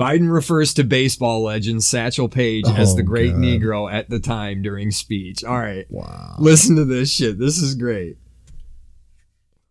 Biden 0.02 0.32
refers 0.32 0.74
to 0.74 0.84
baseball 0.84 1.44
legend 1.44 1.84
Satchel 1.84 2.28
Paige 2.28 2.66
as 2.68 2.92
Oh, 2.92 2.96
the 2.96 3.02
great 3.02 3.32
God. 3.32 3.40
Negro 3.40 3.92
at 3.92 4.10
the 4.10 4.18
time 4.18 4.60
during 4.62 4.90
speech. 4.90 5.44
All 5.44 5.58
right, 5.58 5.86
Wow. 5.90 6.36
listen 6.38 6.74
to 6.76 6.84
this 6.84 7.10
shit. 7.10 7.38
This 7.38 7.58
is 7.58 7.74
great. 7.74 8.16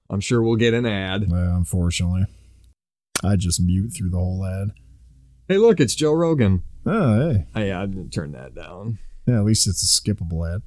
I'm 0.09 0.19
sure 0.21 0.41
we'll 0.41 0.55
get 0.55 0.73
an 0.73 0.85
ad. 0.85 1.25
Yeah, 1.29 1.55
unfortunately. 1.57 2.25
I 3.23 3.35
just 3.35 3.61
mute 3.61 3.89
through 3.93 4.09
the 4.09 4.17
whole 4.17 4.45
ad. 4.45 4.71
Hey, 5.47 5.57
look, 5.57 5.79
it's 5.79 5.95
Joe 5.95 6.13
Rogan. 6.13 6.63
Oh, 6.85 7.29
hey. 7.31 7.45
Hey, 7.53 7.71
I 7.71 7.85
didn't 7.85 8.11
turn 8.11 8.31
that 8.31 8.55
down. 8.55 8.99
Yeah, 9.27 9.37
at 9.39 9.45
least 9.45 9.67
it's 9.67 9.83
a 9.83 10.01
skippable 10.01 10.53
ad. 10.55 10.61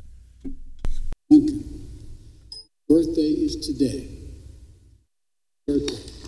birthday 2.88 3.22
is 3.22 3.56
today. 3.66 4.08
Birthday. 5.66 6.23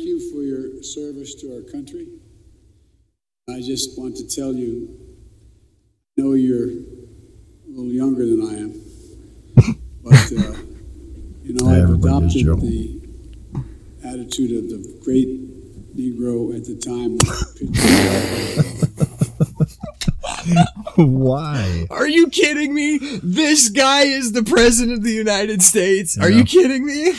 Thank 0.00 0.08
you 0.08 0.30
for 0.32 0.40
your 0.40 0.82
service 0.82 1.34
to 1.42 1.56
our 1.56 1.60
country. 1.70 2.06
I 3.50 3.60
just 3.60 3.98
want 3.98 4.16
to 4.16 4.26
tell 4.26 4.54
you, 4.54 4.88
I 6.16 6.22
know 6.22 6.32
you're 6.32 6.68
a 6.70 7.68
little 7.68 7.92
younger 7.92 8.24
than 8.24 8.40
I 8.40 8.54
am, 8.62 8.80
but 10.02 10.14
uh, 10.14 10.56
you 11.44 11.52
know 11.52 11.68
I've 11.68 11.82
everybody, 11.82 12.24
it's 12.24 12.34
Joe. 12.34 12.52
adopted 12.52 12.70
the 12.70 13.00
attitude 14.08 14.56
of 14.56 14.70
the 14.70 15.00
great 15.04 15.28
Negro 15.94 16.56
at 16.56 16.64
the 16.64 16.76
time. 16.80 17.18
Why? 20.96 21.86
Are 21.90 22.08
you 22.08 22.28
kidding 22.30 22.72
me? 22.72 23.18
This 23.22 23.68
guy 23.68 24.04
is 24.04 24.32
the 24.32 24.44
president 24.44 24.96
of 24.96 25.04
the 25.04 25.12
United 25.12 25.60
States. 25.60 26.16
Are 26.16 26.30
Yeah. 26.30 26.38
you 26.38 26.44
kidding 26.44 26.86
me? 26.86 27.12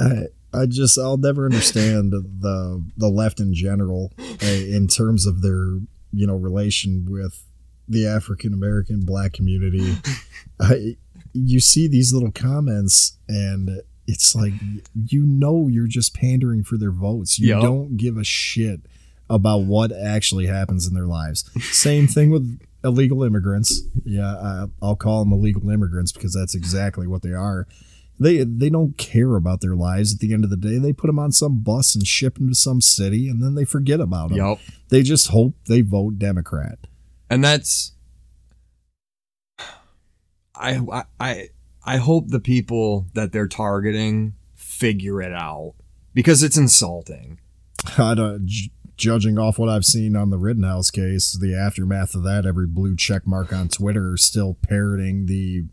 I, 0.00 0.28
I 0.56 0.66
just 0.66 0.98
I'll 0.98 1.16
never 1.16 1.44
understand 1.44 2.12
the 2.12 2.84
the 2.96 3.08
left 3.08 3.40
in 3.40 3.54
general 3.54 4.12
uh, 4.18 4.46
in 4.46 4.88
terms 4.88 5.26
of 5.26 5.42
their 5.42 5.78
you 6.12 6.26
know 6.26 6.36
relation 6.36 7.06
with 7.08 7.44
the 7.88 8.06
African 8.06 8.52
American 8.52 9.04
black 9.04 9.32
community. 9.32 9.96
I 10.60 10.96
you 11.32 11.60
see 11.60 11.88
these 11.88 12.12
little 12.12 12.32
comments 12.32 13.18
and 13.28 13.82
it's 14.06 14.34
like 14.34 14.52
you 14.94 15.26
know 15.26 15.68
you're 15.68 15.86
just 15.86 16.14
pandering 16.14 16.64
for 16.64 16.76
their 16.76 16.92
votes. 16.92 17.38
You 17.38 17.48
Yup. 17.48 17.62
don't 17.62 17.96
give 17.96 18.16
a 18.16 18.24
shit 18.24 18.80
about 19.28 19.62
what 19.62 19.92
actually 19.92 20.46
happens 20.46 20.86
in 20.86 20.94
their 20.94 21.06
lives. 21.06 21.50
Same 21.72 22.06
thing 22.06 22.30
with 22.30 22.60
illegal 22.84 23.24
immigrants. 23.24 23.82
Yeah, 24.04 24.34
I, 24.34 24.66
I'll 24.80 24.96
call 24.96 25.24
them 25.24 25.32
illegal 25.32 25.68
immigrants 25.68 26.12
because 26.12 26.32
that's 26.32 26.54
exactly 26.54 27.06
what 27.06 27.22
they 27.22 27.32
are. 27.32 27.66
They 28.18 28.44
they 28.44 28.70
don't 28.70 28.96
care 28.96 29.36
about 29.36 29.60
their 29.60 29.74
lives. 29.76 30.14
At 30.14 30.20
the 30.20 30.32
end 30.32 30.44
of 30.44 30.50
the 30.50 30.56
day, 30.56 30.78
they 30.78 30.92
put 30.92 31.06
them 31.08 31.18
on 31.18 31.32
some 31.32 31.60
bus 31.62 31.94
and 31.94 32.06
ship 32.06 32.36
them 32.36 32.48
to 32.48 32.54
some 32.54 32.80
city, 32.80 33.28
and 33.28 33.42
then 33.42 33.54
they 33.54 33.64
forget 33.64 34.00
about 34.00 34.30
them. 34.30 34.38
Yup. 34.38 34.58
They 34.88 35.02
just 35.02 35.28
hope 35.28 35.54
they 35.66 35.82
vote 35.82 36.18
Democrat. 36.18 36.78
and 37.28 37.44
that's 37.44 37.92
I, 40.54 40.78
I 40.90 41.04
I 41.20 41.48
I 41.84 41.96
hope 41.98 42.28
the 42.28 42.40
people 42.40 43.06
that 43.14 43.32
they're 43.32 43.48
targeting 43.48 44.34
figure 44.54 45.20
it 45.20 45.32
out 45.32 45.74
because 46.14 46.42
it's 46.42 46.56
insulting. 46.56 47.38
I 47.98 48.14
don't, 48.14 48.46
j- 48.46 48.70
judging 48.96 49.38
off 49.38 49.58
what 49.58 49.68
I've 49.68 49.84
seen 49.84 50.16
on 50.16 50.30
the 50.30 50.38
Rittenhouse 50.38 50.90
case, 50.90 51.32
the 51.38 51.54
aftermath 51.54 52.14
of 52.14 52.24
that, 52.24 52.46
every 52.46 52.66
blue 52.66 52.96
check 52.96 53.26
mark 53.26 53.52
on 53.52 53.68
Twitter 53.68 54.14
is 54.14 54.22
still 54.22 54.56
parroting 54.62 55.26
the, 55.26 55.64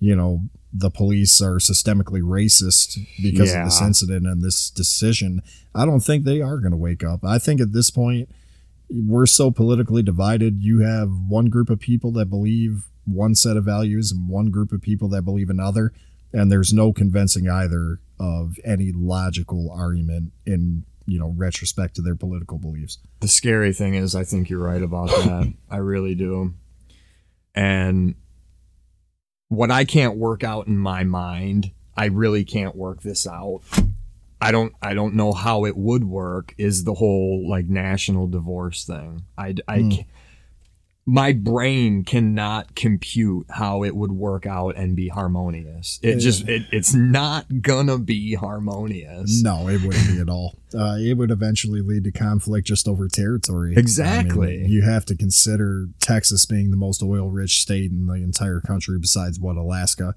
you 0.00 0.16
know, 0.16 0.42
the 0.76 0.90
police 0.90 1.40
are 1.40 1.58
systemically 1.58 2.20
racist 2.20 2.98
because 3.22 3.54
of 3.54 3.64
this 3.64 3.80
incident 3.80 4.26
and 4.26 4.42
this 4.42 4.70
decision. 4.70 5.40
I 5.72 5.86
don't 5.86 6.00
think 6.00 6.24
they 6.24 6.40
are 6.40 6.58
going 6.58 6.72
to 6.72 6.76
wake 6.76 7.04
up. 7.04 7.24
I 7.24 7.38
think 7.38 7.60
at 7.60 7.72
this 7.72 7.90
point, 7.90 8.28
we're 8.90 9.26
so 9.26 9.52
politically 9.52 10.02
divided. 10.02 10.62
You 10.62 10.80
have 10.80 11.10
one 11.28 11.46
group 11.46 11.70
of 11.70 11.78
people 11.78 12.10
that 12.12 12.26
believe 12.26 12.86
one 13.06 13.36
set 13.36 13.56
of 13.56 13.64
values 13.64 14.10
and 14.10 14.28
one 14.28 14.50
group 14.50 14.72
of 14.72 14.82
people 14.82 15.08
that 15.10 15.22
believe 15.22 15.48
another. 15.48 15.92
And 16.32 16.50
there's 16.50 16.72
no 16.72 16.92
convincing 16.92 17.48
either 17.48 18.00
of 18.18 18.56
any 18.64 18.90
logical 18.92 19.70
argument 19.70 20.32
in, 20.44 20.84
you 21.06 21.20
know, 21.20 21.32
retrospect 21.36 21.94
to 21.96 22.02
their 22.02 22.16
political 22.16 22.58
beliefs. 22.58 22.98
The 23.20 23.28
scary 23.28 23.72
thing 23.72 23.94
is, 23.94 24.16
I 24.16 24.24
think 24.24 24.50
you're 24.50 24.58
right 24.58 24.82
about 24.82 25.08
that. 25.08 25.54
I 25.70 25.76
really 25.76 26.16
do. 26.16 26.54
And 27.54 28.16
what 29.56 29.70
I 29.70 29.84
can't 29.84 30.16
work 30.16 30.44
out 30.44 30.66
in 30.66 30.76
my 30.76 31.04
mind, 31.04 31.70
I 31.96 32.06
really 32.06 32.44
can't 32.44 32.74
work 32.76 33.02
this 33.02 33.26
out. 33.26 33.60
I 34.40 34.52
don't 34.52 34.74
I 34.82 34.94
don't 34.94 35.14
know 35.14 35.32
how 35.32 35.64
it 35.64 35.76
would 35.76 36.04
work 36.04 36.54
is 36.58 36.84
the 36.84 36.94
whole 36.94 37.48
like 37.48 37.66
national 37.66 38.26
divorce 38.26 38.84
thing. 38.84 39.24
I 39.38 39.54
I 39.66 39.80
Hmm. 39.80 39.90
My 41.06 41.32
brain 41.32 42.02
cannot 42.02 42.74
compute 42.74 43.46
how 43.50 43.84
it 43.84 43.94
would 43.94 44.12
work 44.12 44.46
out 44.46 44.76
and 44.76 44.96
be 44.96 45.08
harmonious. 45.08 46.00
It 46.02 46.18
just 46.18 46.48
it, 46.48 46.62
it's 46.72 46.94
not 46.94 47.60
gonna 47.60 47.98
be 47.98 48.34
harmonious. 48.34 49.42
No, 49.42 49.68
it 49.68 49.82
wouldn't 49.82 50.08
be 50.08 50.20
at 50.20 50.28
all. 50.28 50.58
Uh, 50.74 50.96
it 50.98 51.16
would 51.16 51.30
eventually 51.30 51.80
lead 51.80 52.02
to 52.02 52.10
conflict 52.10 52.66
just 52.66 52.88
over 52.88 53.06
territory. 53.06 53.74
Exactly. 53.76 54.54
I 54.54 54.62
mean, 54.62 54.70
you 54.72 54.82
have 54.82 55.04
to 55.04 55.14
consider 55.14 55.86
Texas 56.00 56.46
being 56.46 56.72
the 56.72 56.76
most 56.76 57.00
oil 57.00 57.30
rich 57.30 57.60
state 57.60 57.92
in 57.92 58.06
the 58.08 58.14
entire 58.14 58.58
country 58.58 58.98
besides 58.98 59.38
what 59.38 59.54
Alaska, 59.54 60.16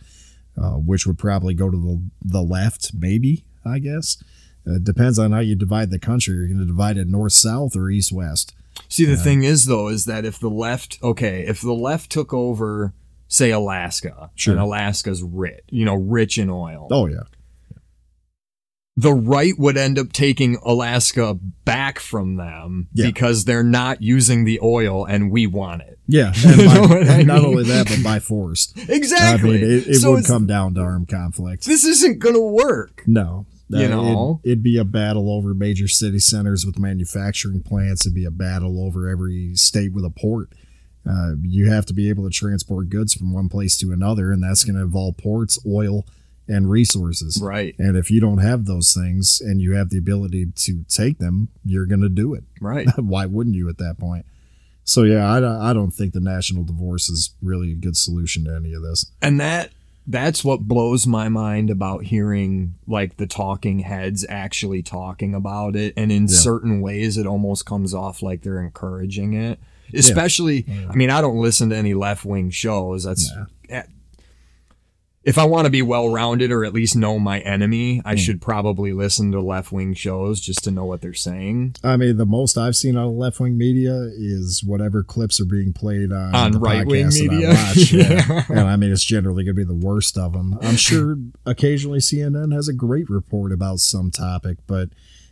uh, 0.60 0.72
which 0.72 1.06
would 1.06 1.20
probably 1.20 1.54
go 1.54 1.70
to 1.70 1.78
the, 1.78 2.02
the 2.26 2.42
left, 2.42 2.90
maybe, 2.98 3.46
I 3.64 3.78
guess. 3.78 4.18
It 4.66 4.84
depends 4.84 5.20
on 5.20 5.32
how 5.32 5.42
you 5.42 5.56
divide 5.56 5.92
the 5.92 6.00
country. 6.00 6.34
You're 6.34 6.48
going 6.48 6.58
to 6.58 6.66
divide 6.66 6.98
it 6.98 7.08
north 7.08 7.34
south 7.34 7.76
or 7.76 7.92
east 7.92 8.12
west. 8.12 8.56
See, 8.90 9.06
the 9.06 9.18
thing 9.18 9.44
is, 9.44 9.66
though, 9.66 9.88
is 9.90 10.06
that 10.06 10.26
if 10.26 10.40
the 10.40 10.50
left, 10.50 10.98
okay, 11.04 11.46
if 11.48 11.62
the 11.62 11.74
left 11.74 12.10
took 12.12 12.34
over, 12.34 12.94
say, 13.28 13.52
Alaska, 13.52 14.32
Sure. 14.36 14.54
and 14.54 14.62
Alaska's 14.62 15.22
rich, 15.24 15.62
you 15.70 15.86
know, 15.86 15.96
rich 15.96 16.38
in 16.38 16.50
oil, 16.50 16.88
Oh, 16.92 17.06
yeah. 17.08 17.24
the 18.96 19.14
right 19.14 19.54
would 19.60 19.78
end 19.78 20.00
up 20.00 20.12
taking 20.12 20.58
Alaska 20.64 21.38
back 21.66 22.00
from 22.00 22.36
them 22.38 22.88
Yeah. 22.94 23.06
because 23.08 23.46
they're 23.46 23.64
not 23.64 24.02
using 24.02 24.44
the 24.46 24.60
oil 24.64 25.06
and 25.06 25.30
we 25.32 25.46
want 25.46 25.84
it. 25.84 26.00
Yeah. 26.08 26.34
And, 26.46 26.58
by- 26.58 26.80
what 26.80 26.92
I 27.10 27.18
and 27.20 27.28
not 27.28 27.44
only 27.46 27.64
that, 27.66 27.88
but 27.88 28.02
by 28.04 28.20
force. 28.20 28.74
Exactly. 28.90 29.58
I 29.60 29.62
mean, 29.62 29.72
it, 29.72 29.88
it 29.88 29.96
So 30.00 30.14
would 30.14 30.26
come 30.26 30.48
down 30.48 30.74
to 30.76 30.82
armed 30.82 31.10
conflict. 31.10 31.66
This 31.66 31.84
isn't 31.86 32.20
going 32.20 32.36
to 32.36 32.42
work. 32.42 33.04
No. 33.06 33.46
You 33.70 33.86
Uh, 33.86 33.88
know? 33.90 34.40
it'd, 34.44 34.52
it'd 34.52 34.64
be 34.64 34.78
a 34.78 34.86
battle 34.86 35.30
over 35.32 35.54
major 35.54 35.88
city 35.88 36.20
centers 36.20 36.66
with 36.66 36.80
manufacturing 36.80 37.62
plants. 37.64 38.06
It'd 38.06 38.16
be 38.16 38.26
a 38.26 38.32
battle 38.32 38.82
over 38.84 39.08
every 39.10 39.56
state 39.56 39.92
with 39.94 40.06
a 40.06 40.10
port. 40.10 40.50
Uh, 41.10 41.36
you 41.42 41.70
have 41.70 41.86
to 41.86 41.94
be 41.94 42.10
able 42.10 42.24
to 42.26 42.30
transport 42.30 42.90
goods 42.90 43.14
from 43.14 43.32
one 43.34 43.48
place 43.50 43.78
to 43.78 43.92
another, 43.94 44.32
and 44.32 44.44
that's 44.44 44.64
going 44.66 44.76
to 44.76 44.82
involve 44.82 45.16
ports, 45.18 45.58
oil, 45.66 46.06
and 46.50 46.70
resources. 46.70 47.40
Right. 47.42 47.76
And 47.78 47.96
if 47.98 48.10
you 48.12 48.20
don't 48.22 48.38
have 48.40 48.66
those 48.66 48.94
things 48.94 49.42
and 49.42 49.62
you 49.62 49.74
have 49.74 49.90
the 49.90 49.98
ability 49.98 50.48
to 50.56 50.84
take 50.90 51.18
them, 51.20 51.50
you're 51.66 51.86
going 51.86 52.02
to 52.02 52.10
do 52.10 52.34
it. 52.34 52.44
Right. 52.62 52.88
Why 52.98 53.26
wouldn't 53.26 53.56
you 53.56 53.68
at 53.70 53.78
that 53.80 53.98
point? 54.00 54.26
So, 54.86 55.04
yeah, 55.04 55.30
I 55.30 55.70
I 55.70 55.74
don't 55.74 55.92
think 55.92 56.14
the 56.14 56.22
national 56.22 56.64
divorce 56.64 57.10
is 57.10 57.36
really 57.42 57.74
a 57.74 57.76
good 57.76 57.98
solution 57.98 58.46
to 58.46 58.56
any 58.56 58.74
of 58.74 58.82
this. 58.82 59.06
and 59.22 59.40
that 59.42 59.72
that's 60.10 60.44
what 60.44 60.62
blows 60.62 61.06
my 61.06 61.28
mind 61.30 61.70
about 61.70 62.06
hearing 62.06 62.76
like 62.88 63.18
the 63.18 63.28
talking 63.28 63.80
heads 63.80 64.26
actually 64.30 64.82
talking 64.82 65.36
about 65.36 65.76
it 65.76 65.94
and 65.98 66.12
in 66.12 66.24
Yeah. 66.24 66.36
certain 66.36 66.80
ways 66.82 67.18
it 67.18 67.28
almost 67.28 67.66
comes 67.66 67.94
off 67.94 68.22
like 68.22 68.42
they're 68.42 68.62
encouraging 68.62 69.34
it. 69.34 69.60
Especially 69.94 70.66
i 70.90 70.96
mean 70.96 71.10
i 71.10 71.22
don't 71.22 71.38
listen 71.38 71.70
to 71.70 71.76
any 71.76 71.94
left-wing 71.94 72.50
shows. 72.50 73.04
That's 73.06 73.32
if 75.28 75.38
i 75.38 75.44
want 75.46 75.66
to 75.66 75.70
be 75.72 75.82
well-rounded 75.82 76.52
or 76.52 76.66
at 76.66 76.74
least 76.74 76.96
know 76.96 77.20
my 77.20 77.40
enemy 77.42 78.02
i 78.06 78.14
hmm. 78.14 78.18
should 78.18 78.42
probably 78.42 78.94
listen 78.94 79.32
to 79.32 79.40
left-wing 79.42 79.94
shows 79.94 80.40
just 80.42 80.64
to 80.64 80.72
know 80.72 80.86
what 80.86 81.02
they're 81.02 81.14
saying 81.14 81.76
I 81.84 81.98
mean, 81.98 82.18
the 82.18 82.26
most 82.26 82.58
I've 82.58 82.76
seen 82.76 82.98
out 82.98 83.08
of 83.10 83.14
left 83.14 83.40
wing 83.40 83.58
media 83.58 83.94
is 84.16 84.64
whatever 84.64 85.04
clips 85.04 85.40
are 85.40 85.46
being 85.46 85.74
played 85.74 86.12
on, 86.12 86.34
On 86.34 86.52
the 86.52 86.60
right-wing 86.60 87.08
podcasts 87.08 87.20
that 87.20 87.32
I 87.32 87.36
media? 87.36 87.50
watch, 87.50 87.92
yeah. 87.92 88.44
Yeah. 88.50 88.60
and 88.62 88.70
I 88.70 88.76
mean, 88.76 88.92
it's 88.92 89.04
generally 89.04 89.44
going 89.44 89.56
to 89.56 89.66
be 89.66 89.68
the 89.68 89.74
worst 89.74 90.18
of 90.18 90.34
them. 90.34 90.58
I'm 90.62 90.76
sure 90.90 91.18
occasionally 91.46 92.00
CNN 92.00 92.54
has 92.54 92.68
a 92.68 92.74
great 92.74 93.10
report 93.10 93.52
about 93.52 93.80
some 93.80 94.12
topic, 94.12 94.58
but 94.68 94.90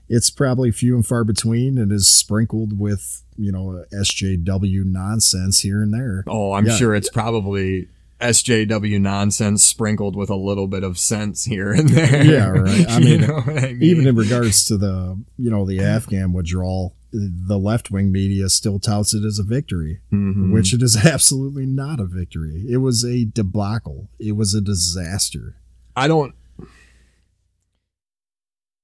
it's 0.10 0.30
probably 0.30 0.72
few 0.72 0.96
and 0.96 1.06
far 1.06 1.24
between 1.24 1.78
and 1.78 1.92
is 1.92 2.08
sprinkled 2.08 2.78
with, 2.80 3.24
you 3.38 3.52
know, 3.52 3.84
SJW 3.94 4.86
nonsense 4.86 5.62
here 5.62 5.82
and 5.82 5.94
there. 5.94 6.24
oh 6.28 6.54
i'm 6.54 6.66
Yeah. 6.66 6.76
sure 6.76 6.96
it's 6.96 7.10
probably 7.10 7.88
SJW 8.22 9.00
nonsense 9.02 9.64
sprinkled 9.64 10.16
with 10.16 10.30
a 10.30 10.36
little 10.36 10.68
bit 10.68 10.84
of 10.84 10.98
sense 10.98 11.46
here 11.46 11.72
and 11.74 11.90
there. 11.90 12.24
Yeah, 12.24 12.48
right. 12.50 12.86
I 12.90 12.98
You 13.00 13.06
mean, 13.20 13.22
know 13.28 13.44
I 13.46 13.74
mean? 13.74 13.84
Even 13.84 14.08
in 14.08 14.16
regards 14.16 14.64
to 14.66 14.78
the, 14.78 15.20
you 15.38 15.50
know, 15.52 15.66
the 15.66 15.82
Afghan 15.82 16.32
withdrawal, 16.34 16.96
the 17.12 17.58
left 17.58 17.92
wing 17.92 18.12
media 18.12 18.50
still 18.50 18.80
touts 18.80 19.14
it 19.14 19.24
as 19.26 19.38
a 19.40 19.44
victory. 19.44 20.00
Mhm. 20.14 20.52
which 20.54 20.74
it 20.74 20.82
is 20.82 20.96
absolutely 21.06 21.66
not 21.66 22.00
a 22.00 22.06
victory. 22.06 22.66
It 22.70 22.78
was 22.78 23.04
a 23.04 23.26
debacle. 23.26 24.08
It 24.20 24.34
was 24.38 24.54
a 24.54 24.62
disaster. 24.62 25.56
I 25.96 26.08
don't. 26.08 26.34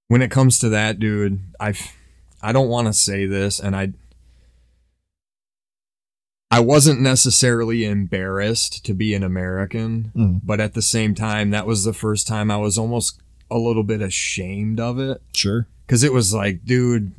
When 0.08 0.22
it 0.22 0.30
comes 0.32 0.60
to 0.60 0.69
that, 0.69 1.00
dude, 1.00 1.40
I, 1.60 1.74
I 2.42 2.51
don't 2.51 2.68
want 2.68 2.88
to 2.88 2.93
say 2.93 3.26
this, 3.26 3.60
and 3.61 3.76
I, 3.76 3.93
I 6.53 6.59
wasn't 6.59 6.99
necessarily 7.01 7.85
embarrassed 7.85 8.83
to 8.85 8.93
be 8.93 9.13
an 9.13 9.23
American, 9.23 10.11
Mm. 10.15 10.41
but 10.43 10.59
at 10.59 10.73
the 10.73 10.81
same 10.81 11.15
time, 11.15 11.49
that 11.51 11.65
was 11.65 11.83
the 11.85 11.93
first 11.93 12.27
time 12.27 12.51
I 12.51 12.57
was 12.57 12.77
almost 12.77 13.21
a 13.49 13.57
little 13.57 13.83
bit 13.83 14.01
ashamed 14.01 14.80
of 14.80 14.99
it 14.99 15.21
Sure. 15.33 15.67
because 15.88 16.03
it 16.03 16.11
was 16.13 16.33
like, 16.33 16.65
dude, 16.65 17.13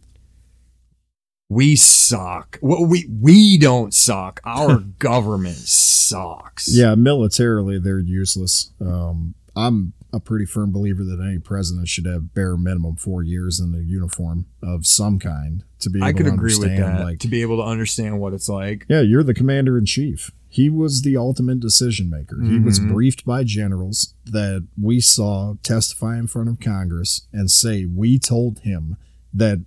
we 1.48 1.76
suck. 1.76 2.58
Well, 2.62 2.84
we 2.86 3.06
we 3.20 3.58
don't 3.58 3.92
suck. 3.92 4.40
Our 4.44 4.78
government 4.98 5.56
sucks. 5.56 6.68
Yeah, 6.74 6.94
militarily 6.94 7.78
they're 7.78 7.98
useless. 7.98 8.70
Um, 8.80 9.34
I'm 9.54 9.92
a 10.12 10.20
pretty 10.20 10.44
firm 10.44 10.70
believer 10.72 11.02
that 11.04 11.20
any 11.20 11.38
president 11.38 11.88
should 11.88 12.04
have 12.06 12.34
bare 12.34 12.56
minimum 12.56 12.96
four 12.96 13.22
years 13.22 13.58
in 13.58 13.74
a 13.74 13.78
uniform 13.80 14.46
of 14.62 14.86
some 14.86 15.18
kind 15.18 15.64
to 15.80 15.88
be 15.90 15.98
able 15.98 16.06
I 16.06 16.12
could 16.12 16.26
to 16.26 16.32
agree 16.32 16.54
with 16.54 16.64
understand. 16.68 16.98
that. 16.98 17.04
Like, 17.04 17.18
to 17.20 17.28
be 17.28 17.40
able 17.42 17.56
to 17.56 17.62
understand 17.64 18.20
what 18.20 18.34
it's 18.34 18.48
like. 18.48 18.84
yeah, 18.88 19.00
you're 19.00 19.22
the 19.22 19.34
commander 19.34 19.78
in 19.78 19.86
chief. 19.86 20.30
He 20.48 20.68
was 20.68 21.00
the 21.00 21.16
ultimate 21.16 21.60
decision 21.60 22.10
maker. 22.10 22.42
He 22.42 22.58
was 22.58 22.78
Mhm. 22.78 22.90
briefed 22.92 23.24
by 23.24 23.42
generals 23.42 24.12
that 24.26 24.66
we 24.78 25.00
saw 25.00 25.54
testify 25.62 26.18
in 26.18 26.26
front 26.26 26.50
of 26.50 26.60
Congress 26.60 27.26
and 27.32 27.50
say 27.50 27.86
we 27.86 28.18
told 28.18 28.58
him 28.58 28.96
that 29.32 29.60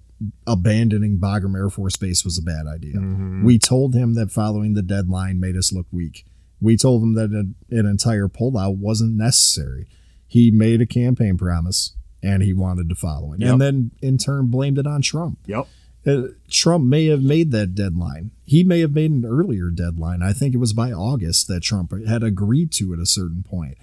abandoning 0.46 1.18
Bagram 1.18 1.56
Air 1.56 1.70
Force 1.70 1.96
Base 1.98 2.24
was 2.24 2.38
a 2.38 2.42
bad 2.42 2.68
idea. 2.68 2.96
Mhm. 2.98 3.44
We 3.44 3.58
told 3.58 3.94
him 3.96 4.14
that 4.14 4.32
following 4.32 4.74
the 4.74 4.82
deadline 4.84 5.40
made 5.40 5.58
us 5.58 5.74
look 5.74 5.88
weak. 5.92 6.26
We 6.62 6.78
told 6.78 7.04
him 7.04 7.14
that 7.16 7.32
an, 7.32 7.56
an 7.70 7.86
entire 7.86 8.28
pullout 8.28 8.78
wasn't 8.78 9.16
necessary. 9.16 9.88
He 10.36 10.52
made 10.52 10.82
a 10.82 10.86
campaign 10.86 11.38
promise 11.38 11.96
and 12.22 12.44
he 12.44 12.52
wanted 12.52 12.90
to 12.90 12.96
follow 12.96 13.32
it. 13.32 13.40
Yep. 13.40 13.52
And 13.54 13.62
then 13.62 13.92
in 14.02 14.18
turn 14.18 14.48
blamed 14.48 14.78
it 14.78 14.86
on 14.86 15.02
Trump. 15.02 15.40
Yep. 15.46 15.66
Uh, 16.06 16.24
Trump 16.50 16.84
may 16.84 17.06
have 17.06 17.22
made 17.22 17.52
that 17.52 17.74
deadline. 17.74 18.32
He 18.44 18.62
may 18.62 18.82
have 18.82 18.94
made 18.94 19.12
an 19.12 19.24
earlier 19.24 19.70
deadline. 19.70 20.22
I 20.22 20.34
think 20.34 20.54
it 20.54 20.58
was 20.58 20.74
by 20.74 20.92
August 20.92 21.48
that 21.48 21.64
Trump 21.64 21.94
had 22.06 22.22
agreed 22.22 22.74
to 22.74 22.92
at 22.92 23.00
a 23.00 23.06
certain 23.06 23.44
point. 23.44 23.78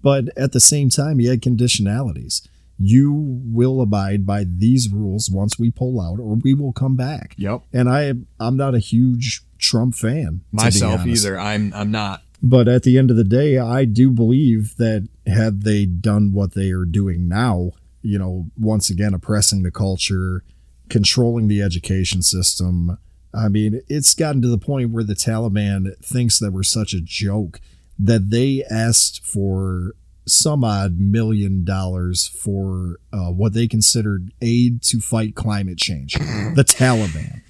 But 0.00 0.26
at 0.38 0.52
the 0.52 0.60
same 0.60 0.90
time, 0.90 1.18
he 1.18 1.26
had 1.26 1.42
conditionalities. 1.42 2.46
You 2.78 3.12
will 3.12 3.80
abide 3.80 4.24
by 4.24 4.44
these 4.44 4.88
rules 4.88 5.28
once 5.28 5.58
we 5.58 5.72
pull 5.72 6.00
out, 6.00 6.20
or 6.20 6.36
we 6.36 6.54
will 6.54 6.72
come 6.72 6.94
back. 6.94 7.34
Yep. 7.36 7.62
And 7.72 7.88
I, 7.88 8.12
I'm 8.38 8.56
not 8.56 8.76
a 8.76 8.78
huge 8.78 9.42
Trump 9.58 9.96
fan 9.96 10.42
Myself 10.52 11.04
either. 11.04 11.36
I'm 11.36 11.74
I'm 11.74 11.90
not. 11.90 12.22
But 12.40 12.68
at 12.68 12.84
the 12.84 12.96
end 12.96 13.10
of 13.10 13.16
the 13.16 13.24
day, 13.24 13.58
I 13.58 13.84
do 13.86 14.12
believe 14.12 14.76
that 14.76 15.08
had 15.26 15.62
they 15.62 15.86
done 15.86 16.32
what 16.32 16.54
they 16.54 16.70
are 16.70 16.84
doing 16.84 17.28
now, 17.28 17.72
you 18.02 18.18
know, 18.18 18.46
once 18.58 18.90
again 18.90 19.14
oppressing 19.14 19.62
the 19.62 19.70
culture, 19.70 20.44
controlling 20.88 21.48
the 21.48 21.62
education 21.62 22.22
system. 22.22 22.98
I 23.34 23.48
mean, 23.48 23.82
it's 23.88 24.14
gotten 24.14 24.40
to 24.42 24.48
the 24.48 24.58
point 24.58 24.90
where 24.90 25.04
the 25.04 25.14
Taliban 25.14 25.96
thinks 26.02 26.38
that 26.38 26.52
we're 26.52 26.62
such 26.62 26.94
a 26.94 27.00
joke 27.00 27.60
that 27.98 28.30
they 28.30 28.62
asked 28.70 29.24
for 29.24 29.94
some 30.26 30.64
odd 30.64 30.98
million 30.98 31.64
dollars 31.64 32.26
for 32.28 32.98
uh, 33.12 33.30
what 33.30 33.52
they 33.52 33.66
considered 33.68 34.32
aid 34.42 34.82
to 34.82 35.00
fight 35.00 35.34
climate 35.34 35.78
change. 35.78 36.14
the 36.14 36.64
Taliban. 36.66 37.42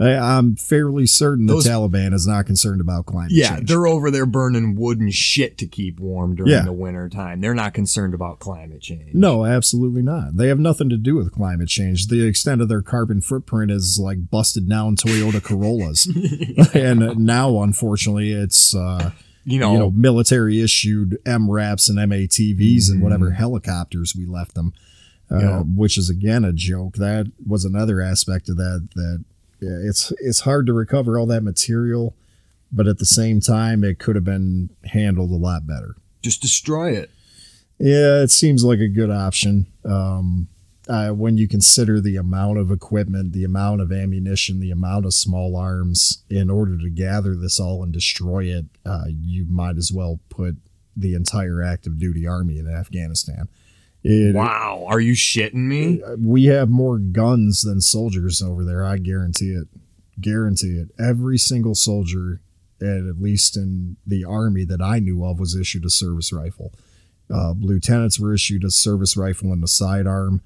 I, 0.00 0.16
I'm 0.38 0.56
fairly 0.56 1.06
certain 1.06 1.46
Those- 1.46 1.64
the 1.64 1.70
Taliban 1.70 2.14
is 2.14 2.26
not 2.26 2.46
concerned 2.46 2.80
about 2.80 3.04
climate 3.06 3.32
Yeah, 3.32 3.56
change. 3.56 3.68
they're 3.68 3.86
over 3.86 4.10
there 4.10 4.24
burning 4.26 4.74
wood 4.74 4.98
and 4.98 5.12
shit 5.12 5.58
to 5.58 5.66
keep 5.66 6.00
warm 6.00 6.36
during 6.36 6.50
Yeah. 6.52 6.64
the 6.64 6.72
winter 6.72 7.08
time. 7.08 7.40
They're 7.42 7.54
not 7.54 7.74
concerned 7.74 8.14
about 8.14 8.38
climate 8.38 8.80
change. 8.80 9.12
No, 9.14 9.44
absolutely 9.44 10.02
not. 10.02 10.36
They 10.36 10.48
have 10.48 10.58
nothing 10.58 10.88
to 10.88 10.96
do 10.96 11.16
with 11.16 11.32
climate 11.32 11.68
change. 11.68 12.06
The 12.06 12.24
extent 12.26 12.62
of 12.62 12.68
their 12.68 12.82
carbon 12.82 13.20
footprint 13.20 13.70
is 13.70 13.98
like 14.02 14.30
busted 14.30 14.68
down 14.68 14.96
Toyota 14.96 15.42
Corollas. 15.42 16.06
and 16.74 17.18
now, 17.18 17.62
unfortunately, 17.62 18.32
it's, 18.32 18.74
uh, 18.74 19.10
You 19.44 19.58
know, 19.58 19.72
you 19.72 19.78
know, 19.78 19.90
military 19.90 20.60
issued 20.62 21.18
MRAPs 21.24 21.88
and 21.90 21.98
MATVs 21.98 22.90
and 22.90 23.02
whatever 23.02 23.32
helicopters 23.32 24.14
we 24.16 24.24
left 24.26 24.54
them, 24.54 24.72
uh, 25.30 25.34
Mm-hmm. 25.34 25.46
Yeah. 25.46 25.60
which 25.60 25.96
is 25.98 26.08
again 26.10 26.44
a 26.44 26.52
joke. 26.52 26.96
That 26.96 27.26
was 27.46 27.64
another 27.64 28.00
aspect 28.00 28.48
of 28.48 28.56
that, 28.56 28.88
that 28.94 29.24
yeah, 29.60 29.78
it's, 29.82 30.12
it's 30.18 30.40
hard 30.40 30.66
to 30.66 30.72
recover 30.72 31.18
all 31.18 31.26
that 31.26 31.42
material, 31.42 32.16
but 32.72 32.86
at 32.86 32.98
the 32.98 33.06
same 33.06 33.40
time, 33.40 33.84
it 33.84 33.98
could 33.98 34.16
have 34.16 34.24
been 34.24 34.70
handled 34.84 35.30
a 35.30 35.34
lot 35.34 35.66
better. 35.66 35.96
just 36.22 36.42
destroy 36.42 36.92
it. 36.92 37.10
Yeah, 37.78 38.22
it 38.22 38.30
seems 38.30 38.62
like 38.62 38.80
a 38.80 38.88
good 38.88 39.10
option. 39.10 39.66
Um, 39.84 40.48
uh, 40.88 41.10
when 41.10 41.38
you 41.38 41.46
consider 41.46 42.00
the 42.00 42.16
amount 42.16 42.58
of 42.58 42.70
equipment, 42.70 43.32
the 43.32 43.44
amount 43.44 43.80
of 43.80 43.92
ammunition, 43.92 44.60
the 44.60 44.70
amount 44.70 45.06
of 45.06 45.14
small 45.14 45.56
arms 45.56 46.24
in 46.28 46.50
order 46.50 46.76
to 46.76 46.90
gather 46.90 47.36
this 47.36 47.60
all 47.60 47.82
and 47.82 47.92
destroy 47.92 48.44
it, 48.44 48.66
uh, 48.84 49.04
you 49.08 49.46
might 49.48 49.76
as 49.76 49.92
well 49.92 50.20
put 50.28 50.56
the 50.96 51.14
entire 51.14 51.62
active 51.62 51.98
duty 51.98 52.26
army 52.26 52.58
in 52.58 52.68
Afghanistan. 52.68 53.48
It, 54.02 54.34
Wow, 54.34 54.84
are 54.88 55.00
you 55.00 55.12
shitting 55.12 55.66
me? 55.66 56.02
We 56.18 56.44
have 56.46 56.68
more 56.68 56.98
guns 56.98 57.62
than 57.62 57.80
soldiers 57.80 58.40
over 58.42 58.64
there. 58.64 58.84
I 58.84 58.96
guarantee 58.96 59.50
it. 59.50 59.68
Guarantee 60.20 60.78
it. 60.78 60.88
Every 60.98 61.38
single 61.38 61.74
soldier, 61.74 62.40
at, 62.80 63.06
at 63.06 63.20
least 63.20 63.56
in 63.56 63.96
the 64.06 64.24
army 64.24 64.64
that 64.64 64.80
I 64.80 64.98
knew 64.98 65.24
of, 65.24 65.38
was 65.38 65.54
issued 65.54 65.84
a 65.84 65.90
service 65.90 66.32
rifle. 66.32 66.72
Uh, 67.32 67.54
lieutenants 67.58 68.18
were 68.18 68.34
issued 68.34 68.64
a 68.64 68.70
service 68.70 69.16
rifle 69.16 69.52
and 69.52 69.62
a 69.62 69.68
sidearm. 69.68 70.40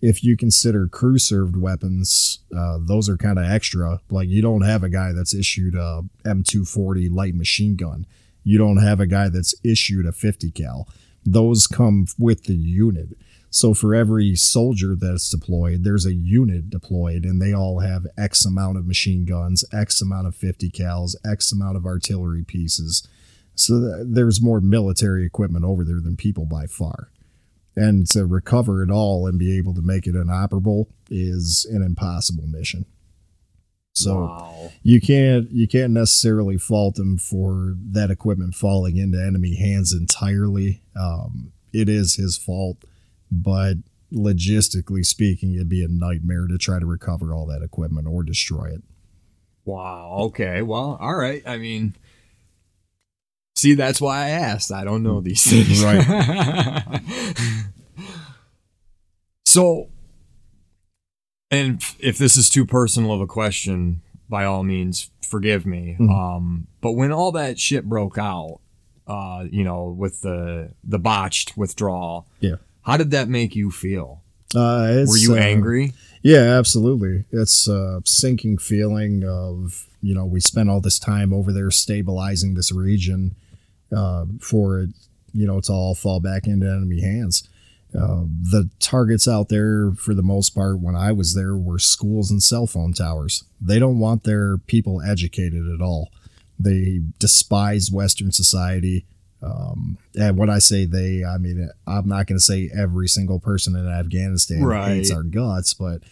If 0.00 0.22
you 0.22 0.36
consider 0.36 0.86
crew 0.86 1.18
served 1.18 1.56
weapons, 1.56 2.38
uh, 2.56 2.78
those 2.80 3.08
are 3.08 3.16
kind 3.16 3.38
of 3.38 3.46
extra. 3.46 4.00
Like 4.10 4.28
you 4.28 4.40
don't 4.42 4.62
have 4.62 4.84
a 4.84 4.88
guy 4.88 5.12
that's 5.12 5.34
issued 5.34 5.74
a 5.74 6.02
M240 6.24 7.12
light 7.12 7.34
machine 7.34 7.74
gun. 7.74 8.06
You 8.44 8.58
don't 8.58 8.76
have 8.76 9.00
a 9.00 9.06
guy 9.06 9.28
that's 9.28 9.54
issued 9.64 10.06
a 10.06 10.12
50 10.12 10.52
cal. 10.52 10.88
Those 11.32 11.66
come 11.66 12.06
with 12.18 12.44
the 12.44 12.56
unit. 12.56 13.16
So 13.50 13.72
for 13.74 13.94
every 13.94 14.34
soldier 14.36 14.94
that's 14.94 15.30
deployed, 15.30 15.84
there's 15.84 16.04
a 16.04 16.12
unit 16.12 16.68
deployed, 16.68 17.24
and 17.24 17.40
they 17.40 17.52
all 17.52 17.80
have 17.80 18.06
X 18.16 18.44
amount 18.44 18.76
of 18.76 18.86
machine 18.86 19.24
guns, 19.24 19.64
X 19.72 20.02
amount 20.02 20.26
of 20.26 20.34
50 20.34 20.70
cals, 20.70 21.16
X 21.24 21.50
amount 21.52 21.76
of 21.76 21.86
artillery 21.86 22.44
pieces. 22.44 23.06
So 23.54 23.80
th- 23.80 24.06
there's 24.06 24.42
more 24.42 24.60
military 24.60 25.24
equipment 25.24 25.64
over 25.64 25.82
there 25.82 26.00
than 26.00 26.16
people 26.16 26.44
by 26.44 26.66
far. 26.66 27.10
And 27.74 28.06
to 28.10 28.26
recover 28.26 28.82
it 28.82 28.90
all 28.90 29.26
and 29.26 29.38
be 29.38 29.56
able 29.56 29.74
to 29.74 29.82
make 29.82 30.06
it 30.06 30.14
inoperable 30.14 30.88
is 31.10 31.66
an 31.70 31.82
impossible 31.82 32.46
mission. 32.46 32.86
So 33.98 34.14
wow. 34.14 34.70
you 34.82 35.00
can't 35.00 35.50
you 35.50 35.66
can't 35.66 35.92
necessarily 35.92 36.56
fault 36.56 36.98
him 36.98 37.18
for 37.18 37.74
that 37.90 38.10
equipment 38.10 38.54
falling 38.54 38.96
into 38.96 39.18
enemy 39.20 39.56
hands 39.56 39.92
entirely. 39.92 40.82
Um, 40.98 41.52
it 41.72 41.88
is 41.88 42.14
his 42.14 42.36
fault, 42.36 42.84
but 43.30 43.74
logistically 44.12 45.04
speaking, 45.04 45.54
it'd 45.54 45.68
be 45.68 45.84
a 45.84 45.88
nightmare 45.88 46.46
to 46.46 46.58
try 46.58 46.78
to 46.78 46.86
recover 46.86 47.34
all 47.34 47.46
that 47.46 47.62
equipment 47.62 48.06
or 48.06 48.22
destroy 48.22 48.66
it. 48.66 48.82
Wow. 49.64 50.16
Okay. 50.20 50.62
Well, 50.62 50.96
all 51.00 51.14
right. 51.14 51.42
I 51.46 51.58
mean, 51.58 51.94
see, 53.54 53.74
that's 53.74 54.00
why 54.00 54.24
I 54.24 54.28
asked. 54.30 54.72
I 54.72 54.84
don't 54.84 55.02
know 55.02 55.20
these 55.20 55.44
things. 55.50 55.84
Right. 55.84 57.02
so, 59.44 59.90
and 61.50 61.82
if 61.98 62.18
this 62.18 62.36
is 62.36 62.48
too 62.48 62.64
personal 62.66 63.12
of 63.12 63.20
a 63.20 63.26
question, 63.26 64.02
by 64.28 64.44
all 64.44 64.62
means, 64.62 65.10
forgive 65.22 65.64
me. 65.66 65.96
Mhm. 65.98 66.10
Um, 66.10 66.66
but 66.80 66.92
when 66.92 67.12
all 67.12 67.32
that 67.32 67.58
shit 67.58 67.88
broke 67.88 68.18
out, 68.18 68.60
uh, 69.06 69.44
you 69.50 69.64
know, 69.64 69.94
with 69.96 70.20
the 70.20 70.70
the 70.84 70.98
botched 70.98 71.56
withdrawal, 71.56 72.26
Yeah. 72.40 72.56
how 72.82 72.96
did 72.96 73.10
that 73.12 73.28
make 73.28 73.56
you 73.56 73.70
feel? 73.70 74.22
Uh, 74.54 75.04
Were 75.06 75.16
you 75.16 75.34
uh, 75.34 75.38
angry? 75.38 75.92
Yeah, 76.22 76.58
absolutely. 76.58 77.24
It's 77.30 77.68
a 77.68 78.00
sinking 78.04 78.58
feeling 78.58 79.22
of, 79.24 79.86
you 80.02 80.14
know, 80.14 80.24
we 80.26 80.40
spent 80.40 80.68
all 80.68 80.80
this 80.80 80.98
time 80.98 81.32
over 81.32 81.52
there 81.52 81.70
stabilizing 81.70 82.54
this 82.54 82.72
region 82.72 83.34
uh, 83.94 84.24
for 84.40 84.80
it, 84.80 84.90
you 85.32 85.46
know, 85.46 85.60
to 85.60 85.72
all 85.72 85.94
fall 85.94 86.20
back 86.20 86.46
into 86.46 86.66
enemy 86.66 87.00
hands. 87.00 87.46
Uh, 87.94 88.24
the 88.50 88.68
targets 88.80 89.26
out 89.26 89.48
there, 89.48 89.92
for 89.92 90.14
the 90.14 90.22
most 90.22 90.50
part, 90.50 90.78
when 90.78 90.94
I 90.94 91.12
was 91.12 91.34
there, 91.34 91.56
were 91.56 91.78
schools 91.78 92.30
and 92.30 92.42
cell 92.42 92.66
phone 92.66 92.92
towers. 92.92 93.44
They 93.60 93.78
don't 93.78 93.98
want 93.98 94.24
their 94.24 94.58
people 94.58 95.00
educated 95.02 95.66
at 95.68 95.80
all. 95.80 96.10
They 96.58 97.00
despise 97.18 97.90
Western 97.90 98.30
society. 98.32 99.06
Um, 99.40 99.98
and 100.18 100.36
when 100.36 100.50
I 100.50 100.58
say 100.58 100.84
they, 100.84 101.24
I 101.24 101.38
mean, 101.38 101.70
I'm 101.86 102.08
not 102.08 102.26
going 102.26 102.38
to 102.38 102.44
say 102.44 102.70
every 102.76 103.08
single 103.08 103.38
person 103.40 103.74
in 103.76 103.86
Afghanistan 103.88 104.62
Right. 104.62 104.96
hates 104.96 105.10
our 105.12 105.22
guts, 105.22 105.72
but 105.74 106.02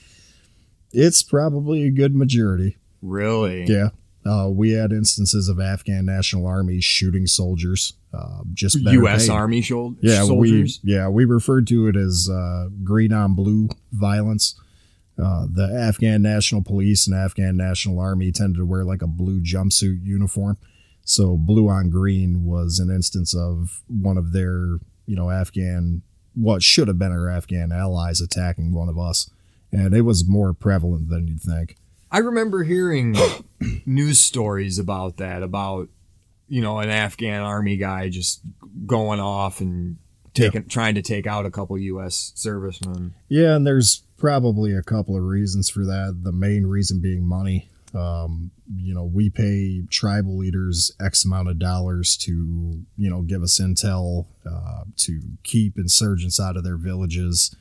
it's 0.92 1.22
probably 1.22 1.82
a 1.82 1.90
good 1.90 2.14
majority. 2.14 2.76
Really? 3.02 3.64
Yeah. 3.64 3.90
Uh, 4.26 4.48
we 4.48 4.72
had 4.72 4.90
instances 4.92 5.48
of 5.48 5.60
Afghan 5.60 6.04
National 6.06 6.46
Army 6.46 6.80
shooting 6.80 7.26
soldiers, 7.26 7.92
uh, 8.12 8.40
just 8.54 8.76
U.S. 8.80 9.26
paid. 9.26 9.32
Army 9.32 9.60
shol- 9.60 9.96
Yeah, 10.00 10.24
soldiers. 10.24 10.80
we 10.82 10.92
yeah 10.92 11.08
we 11.08 11.24
referred 11.24 11.66
to 11.68 11.86
it 11.88 11.96
as 11.96 12.28
uh, 12.30 12.68
green 12.82 13.12
on 13.12 13.34
blue 13.34 13.68
violence. 13.92 14.58
Uh, 15.22 15.46
the 15.50 15.72
Afghan 15.74 16.20
National 16.22 16.62
Police 16.62 17.06
and 17.06 17.16
Afghan 17.16 17.56
National 17.56 17.98
Army 18.00 18.32
tended 18.32 18.56
to 18.58 18.66
wear 18.66 18.84
like 18.84 19.00
a 19.00 19.06
blue 19.06 19.40
jumpsuit 19.40 20.04
uniform, 20.04 20.58
so 21.04 21.36
blue 21.36 21.68
on 21.68 21.88
green 21.88 22.44
was 22.44 22.78
an 22.78 22.90
instance 22.90 23.34
of 23.34 23.82
one 23.86 24.18
of 24.18 24.32
their 24.32 24.78
you 25.06 25.16
know 25.16 25.30
Afghan 25.30 26.02
what 26.34 26.62
should 26.62 26.88
have 26.88 26.98
been 26.98 27.12
our 27.12 27.30
Afghan 27.30 27.72
allies 27.72 28.20
attacking 28.20 28.72
one 28.74 28.88
of 28.90 28.98
us, 28.98 29.30
and 29.72 29.94
it 29.94 30.02
was 30.02 30.28
more 30.28 30.52
prevalent 30.52 31.08
than 31.08 31.26
you'd 31.28 31.40
think. 31.40 31.76
I 32.10 32.18
remember 32.18 32.62
hearing 32.62 33.16
news 33.86 34.20
stories 34.20 34.78
about 34.78 35.16
that, 35.18 35.42
about 35.42 35.88
you 36.48 36.62
know 36.62 36.78
an 36.78 36.90
Afghan 36.90 37.42
army 37.42 37.76
guy 37.76 38.08
just 38.08 38.40
going 38.86 39.20
off 39.20 39.60
and 39.60 39.96
taking 40.34 40.66
trying 40.66 40.94
to 40.94 41.02
take 41.02 41.26
out 41.26 41.46
a 41.46 41.50
couple 41.50 41.76
U.S. 41.78 42.32
servicemen. 42.34 43.14
Yeah, 43.28 43.56
and 43.56 43.66
there's 43.66 44.02
probably 44.16 44.74
a 44.74 44.82
couple 44.82 45.16
of 45.16 45.22
reasons 45.22 45.68
for 45.68 45.84
that. 45.84 46.20
The 46.22 46.32
main 46.32 46.66
reason 46.66 47.00
being 47.00 47.24
money. 47.24 47.70
Um, 47.94 48.50
you 48.76 48.92
know, 48.92 49.04
we 49.04 49.30
pay 49.30 49.82
tribal 49.90 50.36
leaders 50.36 50.92
X 51.00 51.24
amount 51.24 51.48
of 51.48 51.58
dollars 51.58 52.16
to, 52.18 52.84
you 52.96 53.10
know, 53.10 53.22
give 53.22 53.42
us 53.42 53.58
intel, 53.58 54.26
uh, 54.44 54.84
to 54.96 55.20
keep 55.44 55.78
insurgents 55.78 56.38
out 56.38 56.56
of 56.56 56.64
their 56.64 56.76
villages. 56.76 57.54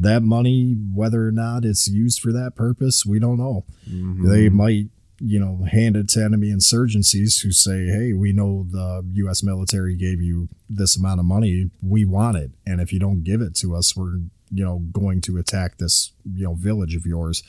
That 0.00 0.22
money, 0.22 0.74
whether 0.94 1.28
or 1.28 1.30
not 1.30 1.66
it's 1.66 1.86
used 1.86 2.20
for 2.20 2.32
that 2.32 2.56
purpose, 2.56 3.04
we 3.04 3.18
don't 3.18 3.36
know. 3.36 3.66
Mm-hmm. 3.86 4.30
They 4.30 4.48
might, 4.48 4.86
you 5.18 5.38
know, 5.38 5.66
hand 5.70 5.94
it 5.94 6.08
to 6.10 6.24
enemy 6.24 6.48
insurgencies 6.48 7.42
who 7.42 7.52
say, 7.52 7.84
hey, 7.84 8.14
we 8.14 8.32
know 8.32 8.64
the 8.70 9.04
U.S. 9.12 9.42
military 9.42 9.94
gave 9.94 10.22
you 10.22 10.48
this 10.70 10.96
amount 10.96 11.20
of 11.20 11.26
money. 11.26 11.70
We 11.82 12.06
want 12.06 12.38
it. 12.38 12.52
And 12.66 12.80
if 12.80 12.94
you 12.94 12.98
don't 12.98 13.22
give 13.22 13.42
it 13.42 13.54
to 13.56 13.76
us, 13.76 13.94
we're, 13.94 14.20
you 14.50 14.64
know, 14.64 14.78
going 14.90 15.20
to 15.22 15.36
attack 15.36 15.76
this, 15.76 16.12
you 16.24 16.44
know, 16.44 16.54
village 16.54 16.96
of 16.96 17.04
yours. 17.04 17.42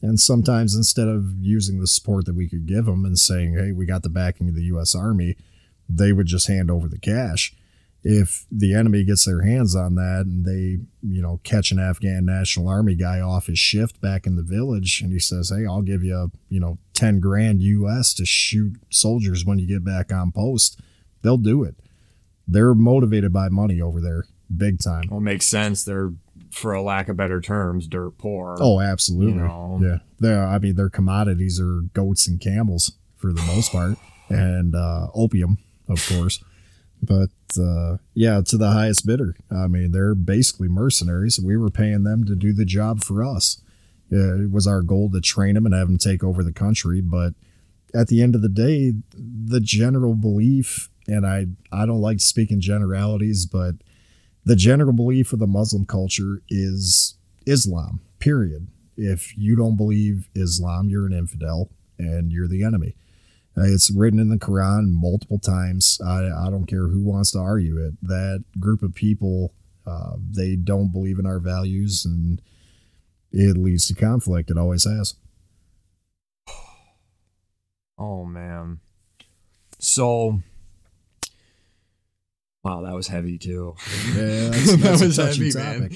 And 0.00 0.18
sometimes 0.18 0.74
instead 0.74 1.08
of 1.08 1.34
using 1.40 1.78
the 1.78 1.86
support 1.86 2.24
that 2.24 2.34
we 2.34 2.48
could 2.48 2.64
give 2.64 2.86
them 2.86 3.04
and 3.04 3.18
saying, 3.18 3.54
hey, 3.54 3.72
we 3.72 3.84
got 3.84 4.02
the 4.02 4.08
backing 4.08 4.48
of 4.48 4.54
the 4.54 4.64
U.S. 4.64 4.94
Army, 4.94 5.36
they 5.88 6.12
would 6.12 6.26
just 6.26 6.48
hand 6.48 6.70
over 6.70 6.88
the 6.88 6.98
cash. 6.98 7.54
If 8.04 8.46
the 8.50 8.74
enemy 8.74 9.04
gets 9.04 9.24
their 9.24 9.42
hands 9.42 9.76
on 9.76 9.94
that 9.94 10.24
and 10.26 10.44
they, 10.44 10.80
you 11.02 11.22
know, 11.22 11.40
catch 11.44 11.70
an 11.70 11.78
Afghan 11.78 12.24
National 12.26 12.68
Army 12.68 12.96
guy 12.96 13.20
off 13.20 13.46
his 13.46 13.60
shift 13.60 14.00
back 14.00 14.26
in 14.26 14.34
the 14.34 14.42
village 14.42 15.00
and 15.00 15.12
he 15.12 15.20
says, 15.20 15.50
hey, 15.50 15.66
I'll 15.66 15.82
give 15.82 16.02
you, 16.02 16.32
you 16.48 16.58
know, 16.58 16.78
10 16.94 17.20
grand 17.20 17.62
US 17.62 18.12
to 18.14 18.26
shoot 18.26 18.74
soldiers 18.90 19.44
when 19.44 19.60
you 19.60 19.68
get 19.68 19.84
back 19.84 20.12
on 20.12 20.32
post, 20.32 20.80
they'll 21.22 21.36
do 21.36 21.62
it. 21.62 21.76
They're 22.48 22.74
motivated 22.74 23.32
by 23.32 23.48
money 23.48 23.80
over 23.80 24.00
there, 24.00 24.24
big 24.54 24.80
time. 24.80 25.04
Well, 25.08 25.18
it 25.18 25.22
makes 25.22 25.46
sense. 25.46 25.84
They're, 25.84 26.12
for 26.50 26.72
a 26.72 26.82
lack 26.82 27.08
of 27.08 27.16
better 27.16 27.40
terms, 27.40 27.86
dirt 27.86 28.18
poor. 28.18 28.56
Oh, 28.60 28.80
absolutely. 28.80 29.34
You 29.34 29.46
know. 29.46 29.80
Yeah. 29.82 29.98
Their 30.18 30.44
I 30.44 30.58
mean 30.58 30.74
their 30.76 30.90
commodities 30.90 31.60
are 31.60 31.82
goats 31.94 32.28
and 32.28 32.40
camels 32.40 32.92
for 33.16 33.32
the 33.32 33.42
most 33.42 33.72
part. 33.72 33.96
And 34.28 34.74
uh, 34.74 35.08
opium, 35.14 35.58
of 35.90 36.02
course. 36.08 36.42
But 37.02 37.30
uh, 37.60 37.98
yeah, 38.14 38.40
to 38.46 38.56
the 38.56 38.70
highest 38.70 39.06
bidder. 39.06 39.34
I 39.50 39.66
mean, 39.66 39.92
they're 39.92 40.14
basically 40.14 40.68
mercenaries. 40.68 41.40
We 41.40 41.56
were 41.56 41.70
paying 41.70 42.04
them 42.04 42.24
to 42.24 42.36
do 42.36 42.52
the 42.52 42.64
job 42.64 43.02
for 43.02 43.24
us. 43.24 43.60
It 44.10 44.50
was 44.50 44.66
our 44.66 44.82
goal 44.82 45.10
to 45.10 45.20
train 45.20 45.54
them 45.54 45.66
and 45.66 45.74
have 45.74 45.88
them 45.88 45.98
take 45.98 46.22
over 46.22 46.44
the 46.44 46.52
country. 46.52 47.00
But 47.00 47.32
at 47.94 48.08
the 48.08 48.22
end 48.22 48.34
of 48.34 48.42
the 48.42 48.48
day, 48.48 48.92
the 49.14 49.60
general 49.60 50.14
belief, 50.14 50.90
and 51.06 51.26
I, 51.26 51.46
I 51.72 51.86
don't 51.86 52.00
like 52.00 52.20
speaking 52.20 52.60
generalities, 52.60 53.46
but 53.46 53.76
the 54.44 54.56
general 54.56 54.92
belief 54.92 55.32
of 55.32 55.38
the 55.38 55.46
Muslim 55.46 55.86
culture 55.86 56.42
is 56.48 57.16
Islam, 57.46 58.00
period. 58.18 58.68
If 58.96 59.36
you 59.36 59.56
don't 59.56 59.76
believe 59.76 60.28
Islam, 60.34 60.88
you're 60.88 61.06
an 61.06 61.12
infidel 61.12 61.70
and 61.98 62.30
you're 62.30 62.48
the 62.48 62.62
enemy. 62.62 62.94
Uh, 63.56 63.62
it's 63.64 63.90
written 63.90 64.18
in 64.18 64.28
the 64.30 64.36
Quran 64.38 64.90
multiple 64.90 65.38
times. 65.38 66.00
I, 66.04 66.26
I 66.46 66.48
don't 66.50 66.66
care 66.66 66.88
who 66.88 67.02
wants 67.02 67.32
to 67.32 67.38
argue 67.38 67.78
it. 67.78 67.94
That 68.02 68.44
group 68.58 68.82
of 68.82 68.94
people, 68.94 69.52
uh, 69.86 70.14
they 70.30 70.56
don't 70.56 70.90
believe 70.92 71.18
in 71.18 71.26
our 71.26 71.38
values 71.38 72.04
and 72.04 72.40
it 73.30 73.56
leads 73.58 73.86
to 73.88 73.94
conflict. 73.94 74.50
It 74.50 74.56
always 74.58 74.84
has. 74.84 75.14
Oh 77.98 78.24
man. 78.24 78.80
So 79.78 80.40
Wow, 82.64 82.82
that 82.82 82.94
was 82.94 83.08
heavy 83.08 83.38
too. 83.38 83.74
Yeah, 84.14 84.48
that's, 84.50 84.76
That 84.76 85.00
was 85.00 85.16
heavy, 85.16 85.52
man. 85.52 85.90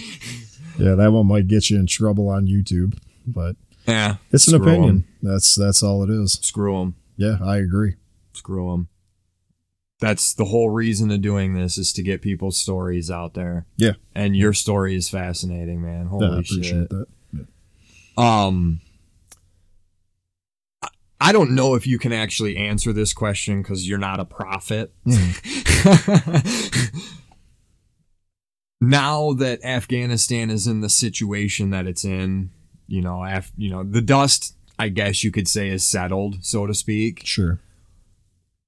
Yeah, 0.78 0.94
that 0.96 1.12
one 1.12 1.26
might 1.26 1.46
get 1.48 1.70
you 1.70 1.78
in 1.78 1.86
trouble 1.86 2.28
on 2.28 2.46
YouTube, 2.46 2.98
but 3.26 3.56
Yeah. 3.86 4.16
it's 4.32 4.46
an 4.48 4.54
Screw 4.54 4.68
'em. 4.68 4.74
opinion. 4.74 5.04
That's 5.22 5.54
that's 5.54 5.82
all 5.82 6.02
it 6.02 6.10
is. 6.10 6.32
Screw 6.42 6.78
them. 6.78 6.94
Yeah, 7.16 7.38
I 7.42 7.56
agree. 7.58 7.94
Screw 8.32 8.70
them. 8.70 8.88
That's 9.98 10.34
the 10.34 10.44
whole 10.44 10.68
reason 10.70 11.10
of 11.10 11.22
doing 11.22 11.54
this 11.54 11.78
is 11.78 11.90
to 11.94 12.02
get 12.02 12.20
people's 12.20 12.58
stories 12.58 13.10
out 13.10 13.32
there. 13.34 13.64
Yeah. 13.76 13.92
And 14.14 14.36
your 14.36 14.52
story 14.52 14.94
is 14.94 15.08
fascinating, 15.08 15.80
man. 15.80 16.06
Holy 16.06 16.26
Yeah, 16.26 16.32
I 16.34 16.38
appreciate 16.40 16.64
shit. 16.64 16.88
that. 16.90 17.06
Um, 18.22 18.80
I- 20.82 20.88
I 21.18 21.32
don't 21.32 21.52
know 21.54 21.74
if 21.74 21.86
you 21.86 21.98
can 21.98 22.12
actually 22.12 22.58
answer 22.58 22.92
this 22.92 23.14
question 23.14 23.62
because 23.62 23.88
you're 23.88 23.96
not 23.98 24.20
a 24.20 24.26
prophet. 24.26 24.92
now 28.80 29.32
that 29.32 29.64
Afghanistan 29.64 30.50
is 30.50 30.66
in 30.66 30.80
the 30.82 30.88
situation 30.90 31.70
that 31.70 31.86
it's 31.86 32.04
in, 32.04 32.50
you 32.86 33.00
know, 33.00 33.24
af- 33.24 33.52
you 33.56 33.70
know, 33.70 33.82
the 33.82 34.02
dust, 34.02 34.55
I 34.78 34.88
guess 34.88 35.24
you 35.24 35.30
could 35.30 35.48
say, 35.48 35.68
is 35.68 35.84
settled, 35.84 36.44
so 36.44 36.66
to 36.66 36.74
speak. 36.74 37.22
Sure. 37.24 37.60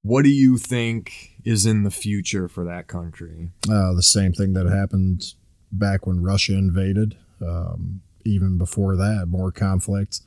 What 0.03 0.23
do 0.23 0.31
you 0.31 0.57
think 0.57 1.33
is 1.45 1.67
in 1.67 1.83
the 1.83 1.91
future 1.91 2.49
for 2.49 2.65
that 2.65 2.87
country? 2.87 3.51
Uh, 3.71 3.93
the 3.95 4.03
same 4.03 4.33
thing 4.33 4.55
that 4.55 4.67
happened 4.67 5.35
back 5.71 6.07
when 6.07 6.23
Russia 6.23 6.55
invaded. 6.55 7.17
Um, 7.47 8.01
even 8.25 8.59
before 8.59 8.97
that, 8.97 9.27
more 9.29 9.53
conflict, 9.53 10.21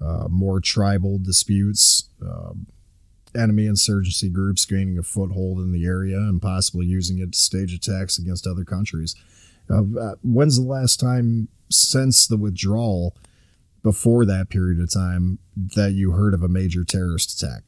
uh, 0.00 0.26
more 0.28 0.60
tribal 0.60 1.18
disputes, 1.18 2.08
um, 2.20 2.66
enemy 3.34 3.66
insurgency 3.66 4.28
groups 4.28 4.64
gaining 4.64 4.98
a 4.98 5.02
foothold 5.02 5.58
in 5.58 5.72
the 5.72 5.84
area 5.86 6.16
and 6.16 6.40
possibly 6.42 6.86
using 6.86 7.18
it 7.18 7.32
to 7.32 7.38
stage 7.38 7.72
attacks 7.72 8.18
against 8.18 8.46
other 8.46 8.64
countries. 8.64 9.14
Uh, 9.70 9.82
uh, 9.98 10.14
when's 10.22 10.56
the 10.56 10.66
last 10.66 11.00
time 11.00 11.48
since 11.70 12.26
the 12.26 12.36
withdrawal, 12.36 13.16
before 13.82 14.24
that 14.24 14.48
period 14.48 14.80
of 14.80 14.92
time, 14.92 15.38
that 15.56 15.92
you 15.92 16.12
heard 16.12 16.34
of 16.34 16.42
a 16.42 16.48
major 16.48 16.84
terrorist 16.84 17.42
attack? 17.42 17.62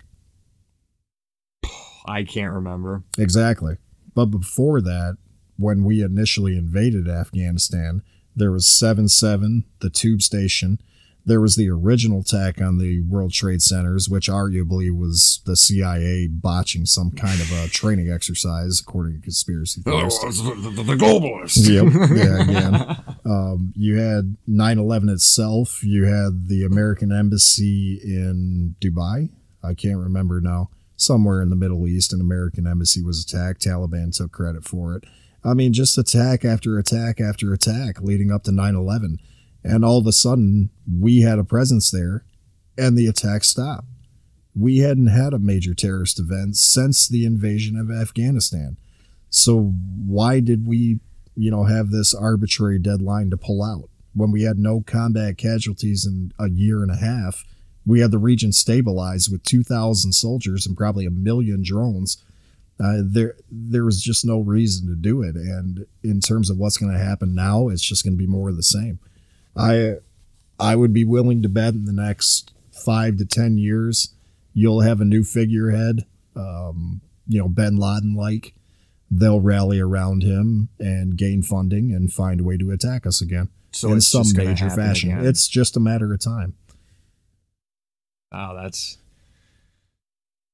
I 2.07 2.25
can't 2.25 2.53
remember. 2.53 3.03
Exactly. 3.19 3.77
But 4.15 4.27
before 4.27 4.81
that, 4.83 5.17
when 5.57 5.85
we 5.85 6.03
initially 6.03 6.57
invaded 6.57 7.09
Afghanistan, 7.09 8.03
there 8.37 8.51
was 8.51 8.67
7 8.67 9.09
7, 9.09 9.65
the 9.81 9.91
tube 9.91 10.23
station. 10.23 10.79
There 11.27 11.41
was 11.41 11.57
the 11.57 11.71
original 11.71 12.21
attack 12.21 12.61
on 12.61 12.77
the 12.79 13.01
World 13.03 13.33
Trade 13.33 13.63
Centers, 13.63 14.11
which 14.11 14.29
arguably 14.29 14.91
was 14.95 15.41
the 15.47 15.57
CIA 15.57 16.27
botching 16.29 16.85
some 16.85 17.11
kind 17.13 17.41
of 17.41 17.51
a 17.51 17.69
training 17.71 18.11
exercise, 18.11 18.81
according 18.81 19.15
to 19.17 19.21
conspiracy 19.23 19.81
theorists. 19.81 20.21
the 20.23 20.97
globalists. 20.99 21.67
Yep. 21.69 22.17
Yeah, 22.17 22.43
again. 22.43 22.97
Um, 23.27 23.73
you 23.75 23.97
had 23.97 24.37
9 24.47 24.79
11 24.79 25.09
itself. 25.09 25.83
You 25.83 26.05
had 26.05 26.49
the 26.49 26.63
American 26.63 27.11
Embassy 27.11 27.99
in 28.05 28.77
Dubai. 28.83 29.31
I 29.63 29.73
can't 29.73 29.97
remember 29.97 30.43
now. 30.43 30.69
Somewhere 30.97 31.41
in 31.41 31.49
the 31.49 31.57
Middle 31.57 31.89
East, 31.89 32.13
an 32.13 32.21
American 32.21 32.67
embassy 32.67 33.03
was 33.03 33.25
attacked. 33.25 33.63
Taliban 33.63 34.15
took 34.15 34.31
credit 34.31 34.65
for 34.65 34.95
it. 34.95 35.05
I 35.43 35.55
mean, 35.55 35.73
just 35.73 35.97
attack 35.97 36.45
after 36.45 36.79
attack 36.79 37.19
after 37.19 37.53
attack 37.55 38.01
leading 38.03 38.31
up 38.31 38.45
to 38.45 38.53
9 38.53 38.75
11. 38.75 39.19
And 39.65 39.85
all 39.85 39.99
of 39.99 40.07
a 40.07 40.13
sudden, 40.13 40.71
we 40.87 41.23
had 41.23 41.39
a 41.39 41.45
presence 41.45 41.91
there 41.91 42.25
and 42.77 42.97
the 42.97 43.07
attack 43.07 43.45
stopped. 43.45 43.87
We 44.55 44.79
hadn't 44.79 45.09
had 45.09 45.33
a 45.33 45.39
major 45.39 45.75
terrorist 45.75 46.21
event 46.21 46.57
since 46.57 47.09
the 47.09 47.25
invasion 47.25 47.77
of 47.77 47.91
Afghanistan. 47.91 48.77
So 49.31 49.75
why 50.07 50.41
did 50.41 50.67
we, 50.67 51.01
you 51.35 51.51
know, 51.51 51.65
have 51.65 51.91
this 51.91 52.15
arbitrary 52.15 52.79
deadline 52.79 53.31
to 53.31 53.37
pull 53.37 53.65
out 53.65 53.89
when 54.15 54.31
we 54.31 54.43
had 54.43 54.59
no 54.59 54.83
combat 54.87 55.39
casualties 55.39 56.07
in 56.07 56.33
a 56.39 56.49
year 56.49 56.83
and 56.83 56.91
a 56.91 56.97
half? 56.97 57.45
We 57.87 58.01
had 58.01 58.13
the 58.13 58.19
region 58.19 58.53
stabilized 58.53 59.33
with 59.33 59.43
2,000 59.43 60.13
soldiers 60.13 60.67
and 60.67 60.77
probably 60.77 61.05
a 61.05 61.11
million 61.11 61.63
drones. 61.65 62.23
Uh, 62.79 62.99
there, 63.05 63.35
there 63.51 63.85
was 63.85 64.03
just 64.03 64.25
no 64.25 64.39
reason 64.39 64.89
to 64.89 64.95
do 64.95 65.23
it. 65.23 65.35
And 65.35 65.87
in 66.03 66.21
terms 66.21 66.49
of 66.49 66.59
what's 66.59 66.77
going 66.77 66.93
to 66.93 66.99
happen 66.99 67.35
now, 67.35 67.69
it's 67.69 67.83
just 67.83 68.05
going 68.05 68.15
to 68.15 68.19
be 68.19 68.27
more 68.27 68.51
of 68.51 68.57
the 68.57 68.63
same. 68.63 69.01
I, 69.57 69.95
I 70.59 70.77
would 70.77 70.93
be 70.93 71.05
willing 71.05 71.43
to 71.43 71.49
bet 71.49 71.75
in 71.75 71.85
the 71.85 71.93
next 71.93 72.53
five 72.85 73.17
to 73.19 73.25
ten 73.25 73.57
years, 73.59 74.15
you'll 74.53 74.81
have 74.81 75.01
a 75.01 75.05
new 75.05 75.25
figurehead. 75.25 76.05
Um, 76.37 77.01
you 77.27 77.39
know, 77.39 77.49
Ben 77.49 77.77
Laden 77.77 78.15
like 78.15 78.55
they'll 79.11 79.41
rally 79.41 79.79
around 79.79 80.23
him 80.23 80.69
and 80.81 81.17
gain 81.17 81.43
funding 81.43 81.93
and 81.93 82.13
find 82.13 82.41
a 82.41 82.45
way 82.45 82.57
to 82.57 82.71
attack 82.73 83.07
us 83.07 83.21
again 83.23 83.49
So 83.71 83.93
in 83.93 84.01
some 84.01 84.27
major 84.35 84.69
fashion. 84.71 85.13
again. 85.13 85.27
It's 85.27 85.47
just 85.47 85.77
a 85.77 85.81
matter 85.81 86.13
of 86.13 86.21
time. 86.21 86.55
Wow, 88.33 88.59
that's 88.61 88.99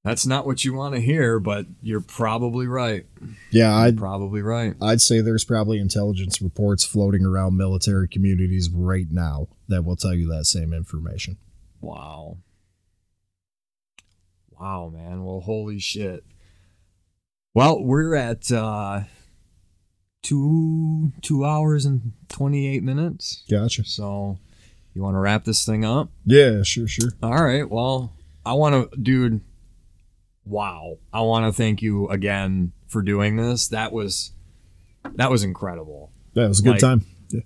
that's 0.04 0.26
not 0.26 0.46
what 0.46 0.64
you 0.64 0.72
want 0.74 0.94
to 0.94 1.00
hear, 1.00 1.38
but 1.38 1.66
you're 1.82 2.00
probably 2.00 2.66
right. 2.66 3.04
Yeah, 3.50 3.74
I'd 3.74 3.98
Probably 3.98 4.40
right. 4.40 4.74
I'd 4.80 5.00
say 5.00 5.20
there's 5.20 5.44
probably 5.44 5.78
intelligence 5.78 6.40
reports 6.40 6.84
floating 6.84 7.24
around 7.24 7.56
military 7.56 8.08
communities 8.08 8.70
right 8.72 9.06
now 9.10 9.48
that 9.68 9.84
will 9.84 9.96
tell 9.96 10.14
you 10.14 10.26
that 10.28 10.46
same 10.46 10.72
information. 10.72 11.36
Wow. 11.80 12.38
Wow, 14.58 14.90
man. 14.92 15.24
Well, 15.24 15.40
holy 15.40 15.78
shit. 15.78 16.24
Well, 17.54 17.82
we're 17.82 18.14
at 18.14 18.50
uh 18.52 19.02
two 20.22 21.12
two 21.22 21.44
hours 21.44 21.84
and 21.84 22.12
twenty 22.28 22.68
eight 22.68 22.82
minutes. 22.82 23.42
Gotcha. 23.50 23.84
So 23.84 24.38
you 24.94 25.02
want 25.02 25.14
to 25.14 25.18
wrap 25.18 25.44
this 25.44 25.64
thing 25.64 25.84
up? 25.84 26.10
Yeah, 26.24 26.62
sure, 26.62 26.86
sure. 26.86 27.10
All 27.22 27.42
right. 27.42 27.68
Well, 27.68 28.12
I 28.44 28.54
want 28.54 28.90
to, 28.92 28.96
dude. 28.96 29.40
Wow. 30.44 30.98
I 31.12 31.20
want 31.22 31.46
to 31.46 31.56
thank 31.56 31.82
you 31.82 32.08
again 32.08 32.72
for 32.88 33.02
doing 33.02 33.36
this. 33.36 33.68
That 33.68 33.92
was 33.92 34.32
that 35.14 35.30
was 35.30 35.42
incredible. 35.44 36.10
That 36.34 36.48
was 36.48 36.60
a 36.60 36.62
good 36.62 36.70
Like- 36.72 36.80
time. 36.80 37.04
Yeah. 37.30 37.40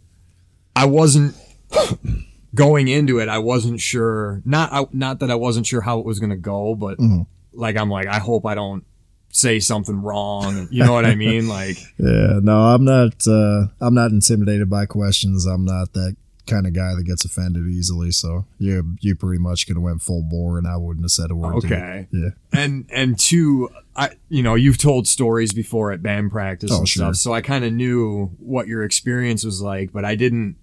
I 0.77 0.87
wasn't 0.87 1.35
going 2.55 2.89
into 2.89 3.19
it. 3.19 3.29
I 3.29 3.39
wasn't 3.39 3.81
sure. 3.81 4.43
Not 4.45 4.73
I, 4.73 4.87
not 4.93 5.21
that 5.21 5.31
I 5.31 5.35
wasn't 5.35 5.67
sure 5.67 5.81
how 5.81 5.99
it 5.99 6.07
was 6.07 6.19
going 6.19 6.31
to 6.31 6.37
go, 6.37 6.75
but 6.75 6.99
Mhm. 6.99 7.27
like 7.53 7.77
I'm 7.77 7.91
like 7.91 8.07
I 8.07 8.19
hope 8.19 8.47
I 8.47 8.55
don't 8.55 8.85
say 9.31 9.59
something 9.59 10.01
wrong. 10.01 10.69
You 10.71 10.85
know 10.85 10.93
what 10.93 11.05
I 11.05 11.15
mean? 11.17 11.49
Like 11.55 11.77
Yeah, 11.99 12.39
no, 12.43 12.57
I'm 12.75 12.85
not. 12.85 13.27
Uh, 13.27 13.67
I'm 13.81 13.95
not 13.95 14.11
intimidated 14.13 14.71
by 14.71 14.87
questions. 14.87 15.45
I'm 15.47 15.65
not 15.65 15.93
that 15.95 16.17
kind 16.47 16.67
of 16.67 16.73
guy 16.75 16.95
that 16.95 17.05
gets 17.05 17.25
offended 17.25 17.67
easily. 17.69 18.11
So 18.11 18.45
you, 18.59 18.97
you 19.01 19.15
pretty 19.17 19.41
much 19.41 19.67
could 19.67 19.77
have 19.77 19.83
went 19.83 20.03
full 20.03 20.23
bore, 20.23 20.59
and 20.59 20.67
I 20.67 20.77
wouldn't 20.77 21.05
have 21.05 21.11
said 21.11 21.31
a 21.31 21.35
word. 21.35 21.61
to 21.63 21.67
okay. 21.67 22.09
Yeah. 22.13 22.31
And 22.53 22.87
and 22.93 23.19
two, 23.19 23.71
I 23.97 24.11
you 24.29 24.43
know 24.43 24.55
you've 24.55 24.79
told 24.79 25.07
stories 25.09 25.53
before 25.53 25.93
at 25.93 26.03
band 26.03 26.31
practice 26.31 26.71
Oh, 26.73 26.79
and 26.79 26.89
sure. 26.89 27.05
stuff, 27.07 27.17
so 27.17 27.33
I 27.33 27.41
kind 27.41 27.65
of 27.65 27.73
knew 27.73 28.27
what 28.39 28.67
your 28.67 28.83
experience 28.85 29.45
was 29.45 29.61
like, 29.63 29.93
but 29.93 30.05
I 30.05 30.15
didn't. 30.15 30.57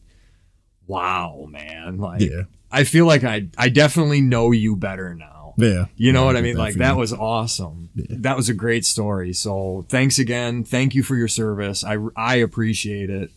Wow, 0.87 1.47
man! 1.49 1.97
Like 1.97 2.21
Yeah. 2.21 2.43
I 2.71 2.83
feel 2.83 3.05
like 3.05 3.23
I 3.23 3.47
I 3.57 3.69
definitely 3.69 4.21
know 4.21 4.51
you 4.51 4.75
better 4.75 5.13
now. 5.13 5.53
Yeah. 5.57 5.85
You 5.95 6.11
know 6.13 6.21
Yeah, 6.21 6.25
what 6.27 6.37
I 6.37 6.41
mean? 6.41 6.57
Like 6.57 6.75
that 6.75 6.95
was 6.97 7.11
awesome. 7.13 7.89
Yeah. 7.95 8.05
That 8.19 8.37
was 8.37 8.49
a 8.49 8.53
great 8.53 8.85
story. 8.85 9.33
So 9.33 9.85
thanks 9.89 10.17
again. 10.17 10.63
Thank 10.63 10.95
you 10.95 11.03
for 11.03 11.15
your 11.15 11.27
service. 11.27 11.83
I 11.83 11.97
I 12.15 12.35
appreciate 12.35 13.09
it. 13.09 13.31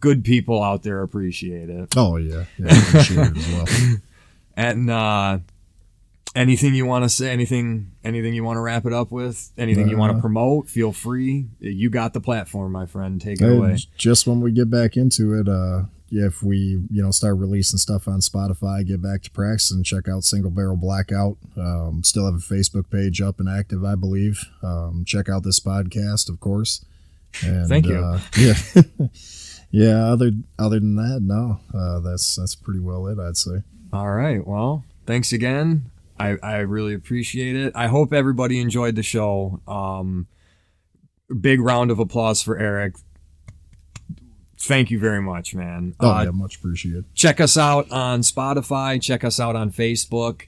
Good 0.00 0.24
people 0.24 0.62
out 0.62 0.82
there 0.82 1.02
appreciate 1.02 1.68
it. 1.70 1.88
Oh 1.96 2.16
yeah. 2.16 2.44
Yeah. 2.58 2.66
Appreciate 2.66 3.26
it 3.28 3.36
as 3.36 3.48
well. 3.52 3.96
And 4.56 4.90
uh 4.90 5.38
anything 6.34 6.74
you 6.74 6.84
want 6.86 7.04
to 7.04 7.08
say? 7.08 7.30
Anything 7.30 7.92
anything 8.04 8.34
you 8.34 8.44
want 8.44 8.56
to 8.56 8.60
wrap 8.60 8.84
it 8.86 8.92
up 8.92 9.10
with? 9.10 9.50
Anything 9.56 9.88
you 9.88 9.96
want 9.96 10.12
to 10.12 10.18
Uh, 10.18 10.20
promote? 10.20 10.68
Feel 10.68 10.92
free. 10.92 11.46
You 11.60 11.88
got 11.90 12.12
the 12.12 12.20
platform, 12.20 12.72
my 12.72 12.86
friend. 12.86 13.20
Take 13.20 13.40
it 13.40 13.48
away. 13.48 13.78
just 13.96 14.26
when 14.26 14.40
we 14.40 14.52
get 14.52 14.68
back 14.70 14.96
into 14.96 15.34
it, 15.34 15.48
uh, 15.48 15.84
if 16.10 16.42
we 16.42 16.82
you 16.90 17.02
know 17.02 17.10
start 17.10 17.38
releasing 17.38 17.78
stuff 17.78 18.06
on 18.08 18.18
Spotify, 18.20 18.86
get 18.86 19.00
back 19.00 19.22
to 19.22 19.30
practice 19.30 19.70
and 19.70 19.84
check 19.84 20.08
out 20.08 20.24
Single 20.24 20.50
Barrel 20.50 20.76
Blackout. 20.76 21.36
Um, 21.56 22.02
still 22.04 22.26
have 22.26 22.34
a 22.34 22.38
Facebook 22.54 22.90
page 22.90 23.20
up 23.22 23.38
and 23.40 23.48
active, 23.48 23.84
I 23.84 23.94
believe. 23.94 24.44
Um, 24.62 25.04
check 25.06 25.28
out 25.28 25.42
this 25.44 25.60
podcast, 25.60 26.28
of 26.28 26.40
course. 26.40 26.84
And, 27.44 27.68
Thank 27.68 27.86
you. 27.86 27.96
Uh, 27.96 28.20
yeah, 28.36 28.54
yeah. 29.70 30.06
Other 30.12 30.32
other 30.58 30.80
than 30.80 30.96
that, 30.96 31.20
no, 31.22 31.60
uh, 31.74 32.00
that's 32.00 32.36
that's 32.36 32.54
pretty 32.54 32.80
well 32.80 33.06
it, 33.06 33.18
I'd 33.18 33.36
say. 33.36 33.62
All 33.92 34.10
right. 34.10 34.46
Well, 34.46 34.84
thanks 35.06 35.32
again. 35.32 35.90
I, 36.18 36.36
I 36.42 36.58
really 36.58 36.92
appreciate 36.94 37.56
it. 37.56 37.72
I 37.74 37.86
hope 37.86 38.12
everybody 38.12 38.60
enjoyed 38.60 38.94
the 38.94 39.02
show. 39.02 39.60
Um, 39.66 40.26
big 41.40 41.60
round 41.60 41.90
of 41.90 41.98
applause 41.98 42.42
for 42.42 42.58
Eric. 42.58 42.94
Thank 44.58 44.90
you 44.90 44.98
very 44.98 45.22
much, 45.22 45.54
man. 45.54 45.94
Oh 45.98 46.10
Uh, 46.10 46.24
yeah, 46.24 46.30
much 46.30 46.56
appreciated. 46.56 47.06
check 47.14 47.40
us 47.40 47.56
out 47.56 47.90
on 47.90 48.20
Spotify. 48.20 49.00
Check 49.00 49.24
us 49.24 49.40
out 49.40 49.56
on 49.56 49.72
Facebook. 49.72 50.42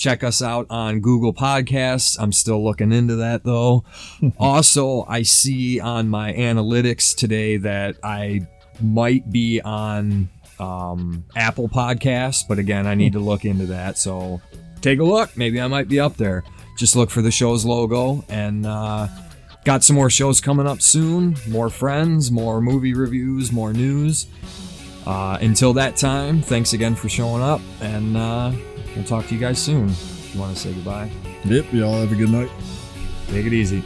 Check 0.00 0.24
us 0.24 0.40
out 0.40 0.66
on 0.70 1.00
Google 1.00 1.34
Podcasts. 1.34 2.16
I'm 2.18 2.32
still 2.32 2.64
looking 2.64 2.90
into 2.90 3.16
that 3.16 3.44
though. 3.44 3.84
also, 4.38 5.04
I 5.06 5.20
see 5.20 5.78
on 5.78 6.08
my 6.08 6.32
analytics 6.32 7.14
today 7.14 7.58
that 7.58 7.96
I 8.02 8.48
might 8.80 9.30
be 9.30 9.60
on 9.60 10.30
um, 10.58 11.26
Apple 11.36 11.68
Podcasts, 11.68 12.48
but 12.48 12.58
again, 12.58 12.86
I 12.86 12.94
need 12.94 13.12
to 13.12 13.18
look 13.18 13.44
into 13.44 13.66
that. 13.66 13.98
So 13.98 14.40
take 14.80 15.00
a 15.00 15.04
look. 15.04 15.36
Maybe 15.36 15.60
I 15.60 15.66
might 15.66 15.86
be 15.86 16.00
up 16.00 16.16
there. 16.16 16.44
Just 16.78 16.96
look 16.96 17.10
for 17.10 17.20
the 17.20 17.30
show's 17.30 17.66
logo 17.66 18.24
and 18.30 18.64
uh, 18.64 19.06
got 19.66 19.84
some 19.84 19.96
more 19.96 20.08
shows 20.08 20.40
coming 20.40 20.66
up 20.66 20.80
soon. 20.80 21.36
More 21.46 21.68
friends, 21.68 22.30
more 22.30 22.62
movie 22.62 22.94
reviews, 22.94 23.52
more 23.52 23.74
news. 23.74 24.28
Uh, 25.06 25.36
until 25.42 25.74
that 25.74 25.96
time, 25.96 26.40
thanks 26.40 26.72
again 26.72 26.94
for 26.94 27.10
showing 27.10 27.42
up, 27.42 27.60
and 27.80 28.16
uh, 28.16 28.52
we'll 28.94 29.04
talk 29.04 29.26
to 29.28 29.34
you 29.34 29.40
guys 29.40 29.58
soon. 29.60 29.88
If 29.88 30.34
you 30.34 30.40
want 30.40 30.54
to 30.56 30.60
say 30.62 30.72
goodbye, 30.72 31.10
Yep. 31.44 31.72
Y'all 31.72 32.00
have 32.00 32.12
a 32.12 32.14
good 32.16 32.30
night. 32.30 32.50
take 33.28 33.46
it 33.46 33.52
easy. 33.52 33.82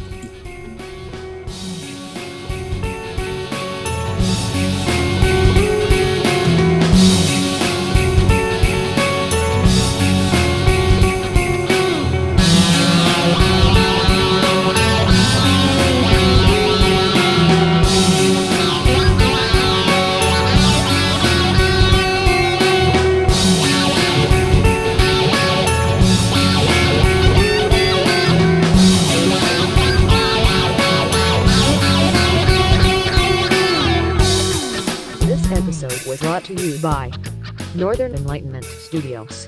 Enlightenment 38.35 38.65
Studios, 38.65 39.47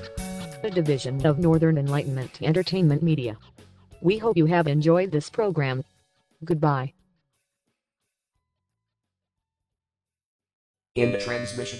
a 0.63 0.69
division 0.69 1.25
of 1.25 1.39
Northern 1.39 1.77
Enlightenment 1.77 2.41
Entertainment 2.41 3.03
Media. 3.03 3.37
We 3.99 4.17
hope 4.17 4.37
you 4.37 4.45
have 4.45 4.65
enjoyed 4.65 5.11
this 5.11 5.29
program. 5.29 5.83
Goodbye. 6.45 6.93
End 10.95 11.19
transmission. 11.19 11.79